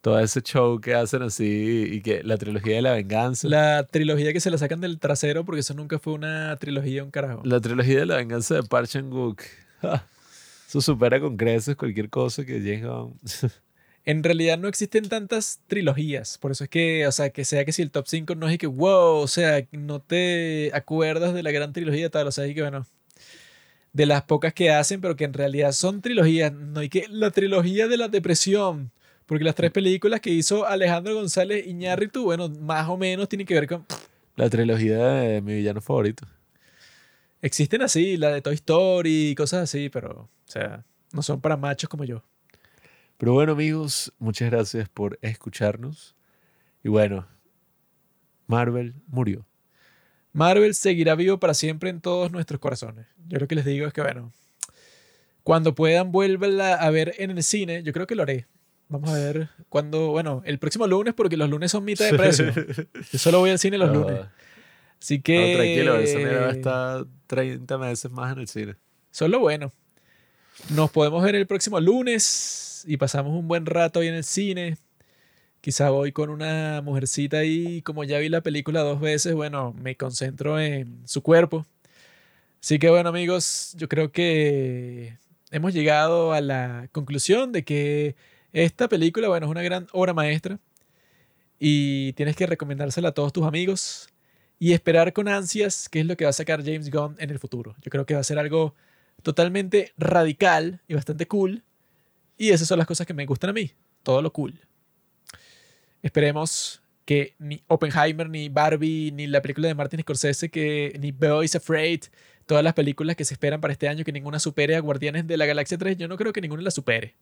Todo 0.00 0.20
ese 0.20 0.40
show 0.40 0.80
que 0.80 0.94
hacen 0.94 1.22
así 1.22 1.88
y 1.90 2.00
que 2.00 2.22
la 2.22 2.36
trilogía 2.38 2.76
de 2.76 2.82
la 2.82 2.92
venganza. 2.92 3.48
La, 3.48 3.76
La 3.78 3.82
trilogía 3.84 4.32
que 4.32 4.38
se 4.40 4.50
la 4.52 4.56
sacan 4.56 4.80
del 4.80 5.00
trasero 5.00 5.44
porque 5.44 5.60
eso 5.60 5.74
nunca 5.74 5.98
fue 5.98 6.12
una 6.12 6.56
trilogía, 6.56 7.02
un 7.02 7.10
carajo. 7.10 7.42
trilogía 7.60 7.98
de 7.98 8.06
la 8.06 8.16
venganza 8.16 8.54
de 8.54 8.62
Park 8.62 8.86
Chan-wook. 8.86 9.42
Eso 10.68 10.82
supera 10.82 11.18
con 11.18 11.38
creces 11.38 11.76
cualquier 11.76 12.10
cosa 12.10 12.44
que 12.44 12.80
Gunn. 12.82 13.18
En 14.04 14.22
realidad 14.22 14.58
no 14.58 14.68
existen 14.68 15.06
tantas 15.08 15.60
trilogías. 15.66 16.38
Por 16.38 16.50
eso 16.50 16.64
es 16.64 16.70
que, 16.70 17.06
o 17.06 17.12
sea, 17.12 17.28
que 17.28 17.44
sea 17.44 17.66
que 17.66 17.72
si 17.72 17.82
el 17.82 17.90
top 17.90 18.06
5 18.06 18.34
no 18.36 18.48
es 18.48 18.56
que, 18.56 18.66
wow, 18.66 19.16
o 19.16 19.26
sea, 19.26 19.66
no 19.70 20.00
te 20.00 20.70
acuerdas 20.72 21.34
de 21.34 21.42
la 21.42 21.50
gran 21.50 21.74
trilogía 21.74 22.08
tal. 22.08 22.26
O 22.26 22.32
sea, 22.32 22.46
y 22.46 22.54
que, 22.54 22.62
bueno, 22.62 22.86
de 23.92 24.06
las 24.06 24.22
pocas 24.22 24.54
que 24.54 24.70
hacen, 24.70 25.02
pero 25.02 25.14
que 25.14 25.24
en 25.24 25.34
realidad 25.34 25.72
son 25.72 26.00
trilogías. 26.00 26.52
No 26.54 26.80
hay 26.80 26.88
que, 26.88 27.06
la 27.10 27.30
trilogía 27.30 27.86
de 27.86 27.98
la 27.98 28.08
depresión. 28.08 28.92
Porque 29.26 29.44
las 29.44 29.54
tres 29.54 29.72
películas 29.72 30.20
que 30.20 30.30
hizo 30.30 30.66
Alejandro 30.66 31.14
González 31.14 31.66
Iñárritu, 31.66 32.24
bueno, 32.24 32.48
más 32.48 32.88
o 32.88 32.96
menos 32.96 33.28
tienen 33.28 33.46
que 33.46 33.54
ver 33.54 33.66
con... 33.66 33.84
La 34.36 34.48
trilogía 34.48 35.06
de 35.06 35.42
mi 35.42 35.56
villano 35.56 35.82
favorito. 35.82 36.26
Existen 37.40 37.82
así, 37.82 38.16
la 38.16 38.30
de 38.32 38.42
Toy 38.42 38.54
Story 38.54 39.30
y 39.30 39.34
cosas 39.34 39.62
así, 39.64 39.88
pero, 39.88 40.10
o 40.10 40.28
sea, 40.44 40.84
no 41.12 41.22
son 41.22 41.40
para 41.40 41.56
machos 41.56 41.88
como 41.88 42.04
yo. 42.04 42.24
Pero 43.16 43.32
bueno, 43.32 43.52
amigos, 43.52 44.12
muchas 44.18 44.50
gracias 44.50 44.88
por 44.88 45.18
escucharnos. 45.22 46.16
Y 46.84 46.88
bueno, 46.88 47.26
Marvel 48.46 48.94
murió. 49.06 49.46
Marvel 50.32 50.74
seguirá 50.74 51.14
vivo 51.14 51.38
para 51.40 51.54
siempre 51.54 51.90
en 51.90 52.00
todos 52.00 52.30
nuestros 52.30 52.60
corazones. 52.60 53.06
Yo 53.26 53.38
lo 53.38 53.48
que 53.48 53.54
les 53.54 53.64
digo 53.64 53.86
es 53.86 53.92
que, 53.92 54.02
bueno, 54.02 54.32
cuando 55.42 55.74
puedan, 55.74 56.12
vuélvanla 56.12 56.74
a 56.74 56.90
ver 56.90 57.14
en 57.18 57.30
el 57.30 57.42
cine. 57.42 57.82
Yo 57.82 57.92
creo 57.92 58.06
que 58.06 58.14
lo 58.14 58.22
haré. 58.22 58.46
Vamos 58.88 59.10
a 59.10 59.14
ver 59.14 59.48
cuando, 59.68 60.08
bueno, 60.08 60.42
el 60.44 60.58
próximo 60.58 60.86
lunes, 60.86 61.12
porque 61.14 61.36
los 61.36 61.50
lunes 61.50 61.70
son 61.70 61.84
mitad 61.84 62.04
de 62.10 62.16
precio. 62.16 62.52
Yo 63.12 63.18
solo 63.18 63.40
voy 63.40 63.50
al 63.50 63.58
cine 63.58 63.78
los 63.78 63.90
No, 63.92 64.00
lunes. 64.00 64.20
Así 65.00 65.18
no, 65.18 65.22
que. 65.22 65.54
tranquilo, 65.54 65.96
esa 65.98 66.18
mierda 66.18 66.40
va 66.40 66.48
a 66.48 66.52
estar 66.52 67.06
30 67.26 67.78
meses 67.78 68.10
más 68.10 68.32
en 68.32 68.40
el 68.40 68.48
cine. 68.48 68.76
Solo 69.10 69.38
bueno. 69.38 69.72
Nos 70.70 70.90
podemos 70.90 71.22
ver 71.22 71.36
el 71.36 71.46
próximo 71.46 71.80
lunes 71.80 72.84
y 72.86 72.96
pasamos 72.96 73.32
un 73.32 73.46
buen 73.48 73.64
rato 73.64 74.00
ahí 74.00 74.08
en 74.08 74.14
el 74.14 74.24
cine. 74.24 74.76
Quizá 75.60 75.90
voy 75.90 76.12
con 76.12 76.30
una 76.30 76.82
mujercita 76.82 77.38
ahí, 77.38 77.82
como 77.82 78.04
ya 78.04 78.18
vi 78.18 78.28
la 78.28 78.42
película 78.42 78.82
dos 78.82 79.00
veces, 79.00 79.34
bueno, 79.34 79.72
me 79.72 79.96
concentro 79.96 80.60
en 80.60 81.02
su 81.06 81.22
cuerpo. 81.22 81.66
Así 82.62 82.78
que 82.78 82.90
bueno 82.90 83.08
amigos, 83.08 83.74
yo 83.76 83.88
creo 83.88 84.10
que 84.12 85.16
hemos 85.50 85.74
llegado 85.74 86.32
a 86.32 86.40
la 86.40 86.88
conclusión 86.92 87.52
de 87.52 87.64
que 87.64 88.16
esta 88.52 88.88
película, 88.88 89.28
bueno, 89.28 89.46
es 89.46 89.50
una 89.50 89.62
gran 89.62 89.86
obra 89.92 90.12
maestra 90.12 90.58
y 91.58 92.12
tienes 92.14 92.36
que 92.36 92.46
recomendársela 92.46 93.10
a 93.10 93.12
todos 93.12 93.32
tus 93.32 93.44
amigos 93.44 94.08
y 94.58 94.72
esperar 94.72 95.12
con 95.12 95.28
ansias 95.28 95.88
qué 95.88 96.00
es 96.00 96.06
lo 96.06 96.16
que 96.16 96.24
va 96.24 96.30
a 96.30 96.34
sacar 96.34 96.64
James 96.64 96.90
Gunn 96.90 97.16
en 97.18 97.30
el 97.30 97.38
futuro. 97.38 97.76
Yo 97.82 97.90
creo 97.90 98.06
que 98.06 98.14
va 98.14 98.20
a 98.20 98.24
ser 98.24 98.38
algo 98.38 98.74
totalmente 99.22 99.92
radical 99.96 100.80
y 100.88 100.94
bastante 100.94 101.26
cool. 101.26 101.62
Y 102.36 102.50
esas 102.50 102.68
son 102.68 102.78
las 102.78 102.86
cosas 102.86 103.06
que 103.06 103.14
me 103.14 103.26
gustan 103.26 103.50
a 103.50 103.52
mí. 103.52 103.72
Todo 104.02 104.22
lo 104.22 104.32
cool. 104.32 104.60
Esperemos 106.02 106.82
que 107.04 107.34
ni 107.38 107.62
Oppenheimer, 107.68 108.28
ni 108.28 108.48
Barbie, 108.48 109.12
ni 109.12 109.26
la 109.26 109.40
película 109.40 109.68
de 109.68 109.74
Martin 109.74 110.00
Scorsese, 110.00 110.50
que 110.50 110.96
ni 111.00 111.10
Boys 111.10 111.54
Afraid, 111.54 112.02
todas 112.46 112.62
las 112.62 112.74
películas 112.74 113.16
que 113.16 113.24
se 113.24 113.34
esperan 113.34 113.60
para 113.60 113.72
este 113.72 113.88
año, 113.88 114.04
que 114.04 114.12
ninguna 114.12 114.38
supere 114.38 114.76
a 114.76 114.80
Guardianes 114.80 115.26
de 115.26 115.36
la 115.36 115.46
Galaxia 115.46 115.78
3, 115.78 115.96
yo 115.96 116.06
no 116.06 116.16
creo 116.16 116.32
que 116.32 116.40
ninguna 116.40 116.62
la 116.62 116.70
supere. 116.70 117.14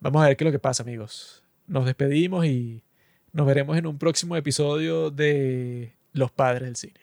Vamos 0.00 0.22
a 0.22 0.28
ver 0.28 0.36
qué 0.36 0.44
es 0.44 0.46
lo 0.46 0.52
que 0.52 0.58
pasa, 0.58 0.82
amigos. 0.82 1.42
Nos 1.66 1.86
despedimos 1.86 2.46
y 2.46 2.82
nos 3.32 3.46
veremos 3.46 3.76
en 3.76 3.86
un 3.86 3.98
próximo 3.98 4.36
episodio 4.36 5.10
de 5.10 5.94
Los 6.12 6.30
Padres 6.30 6.62
del 6.62 6.76
Cine. 6.76 7.01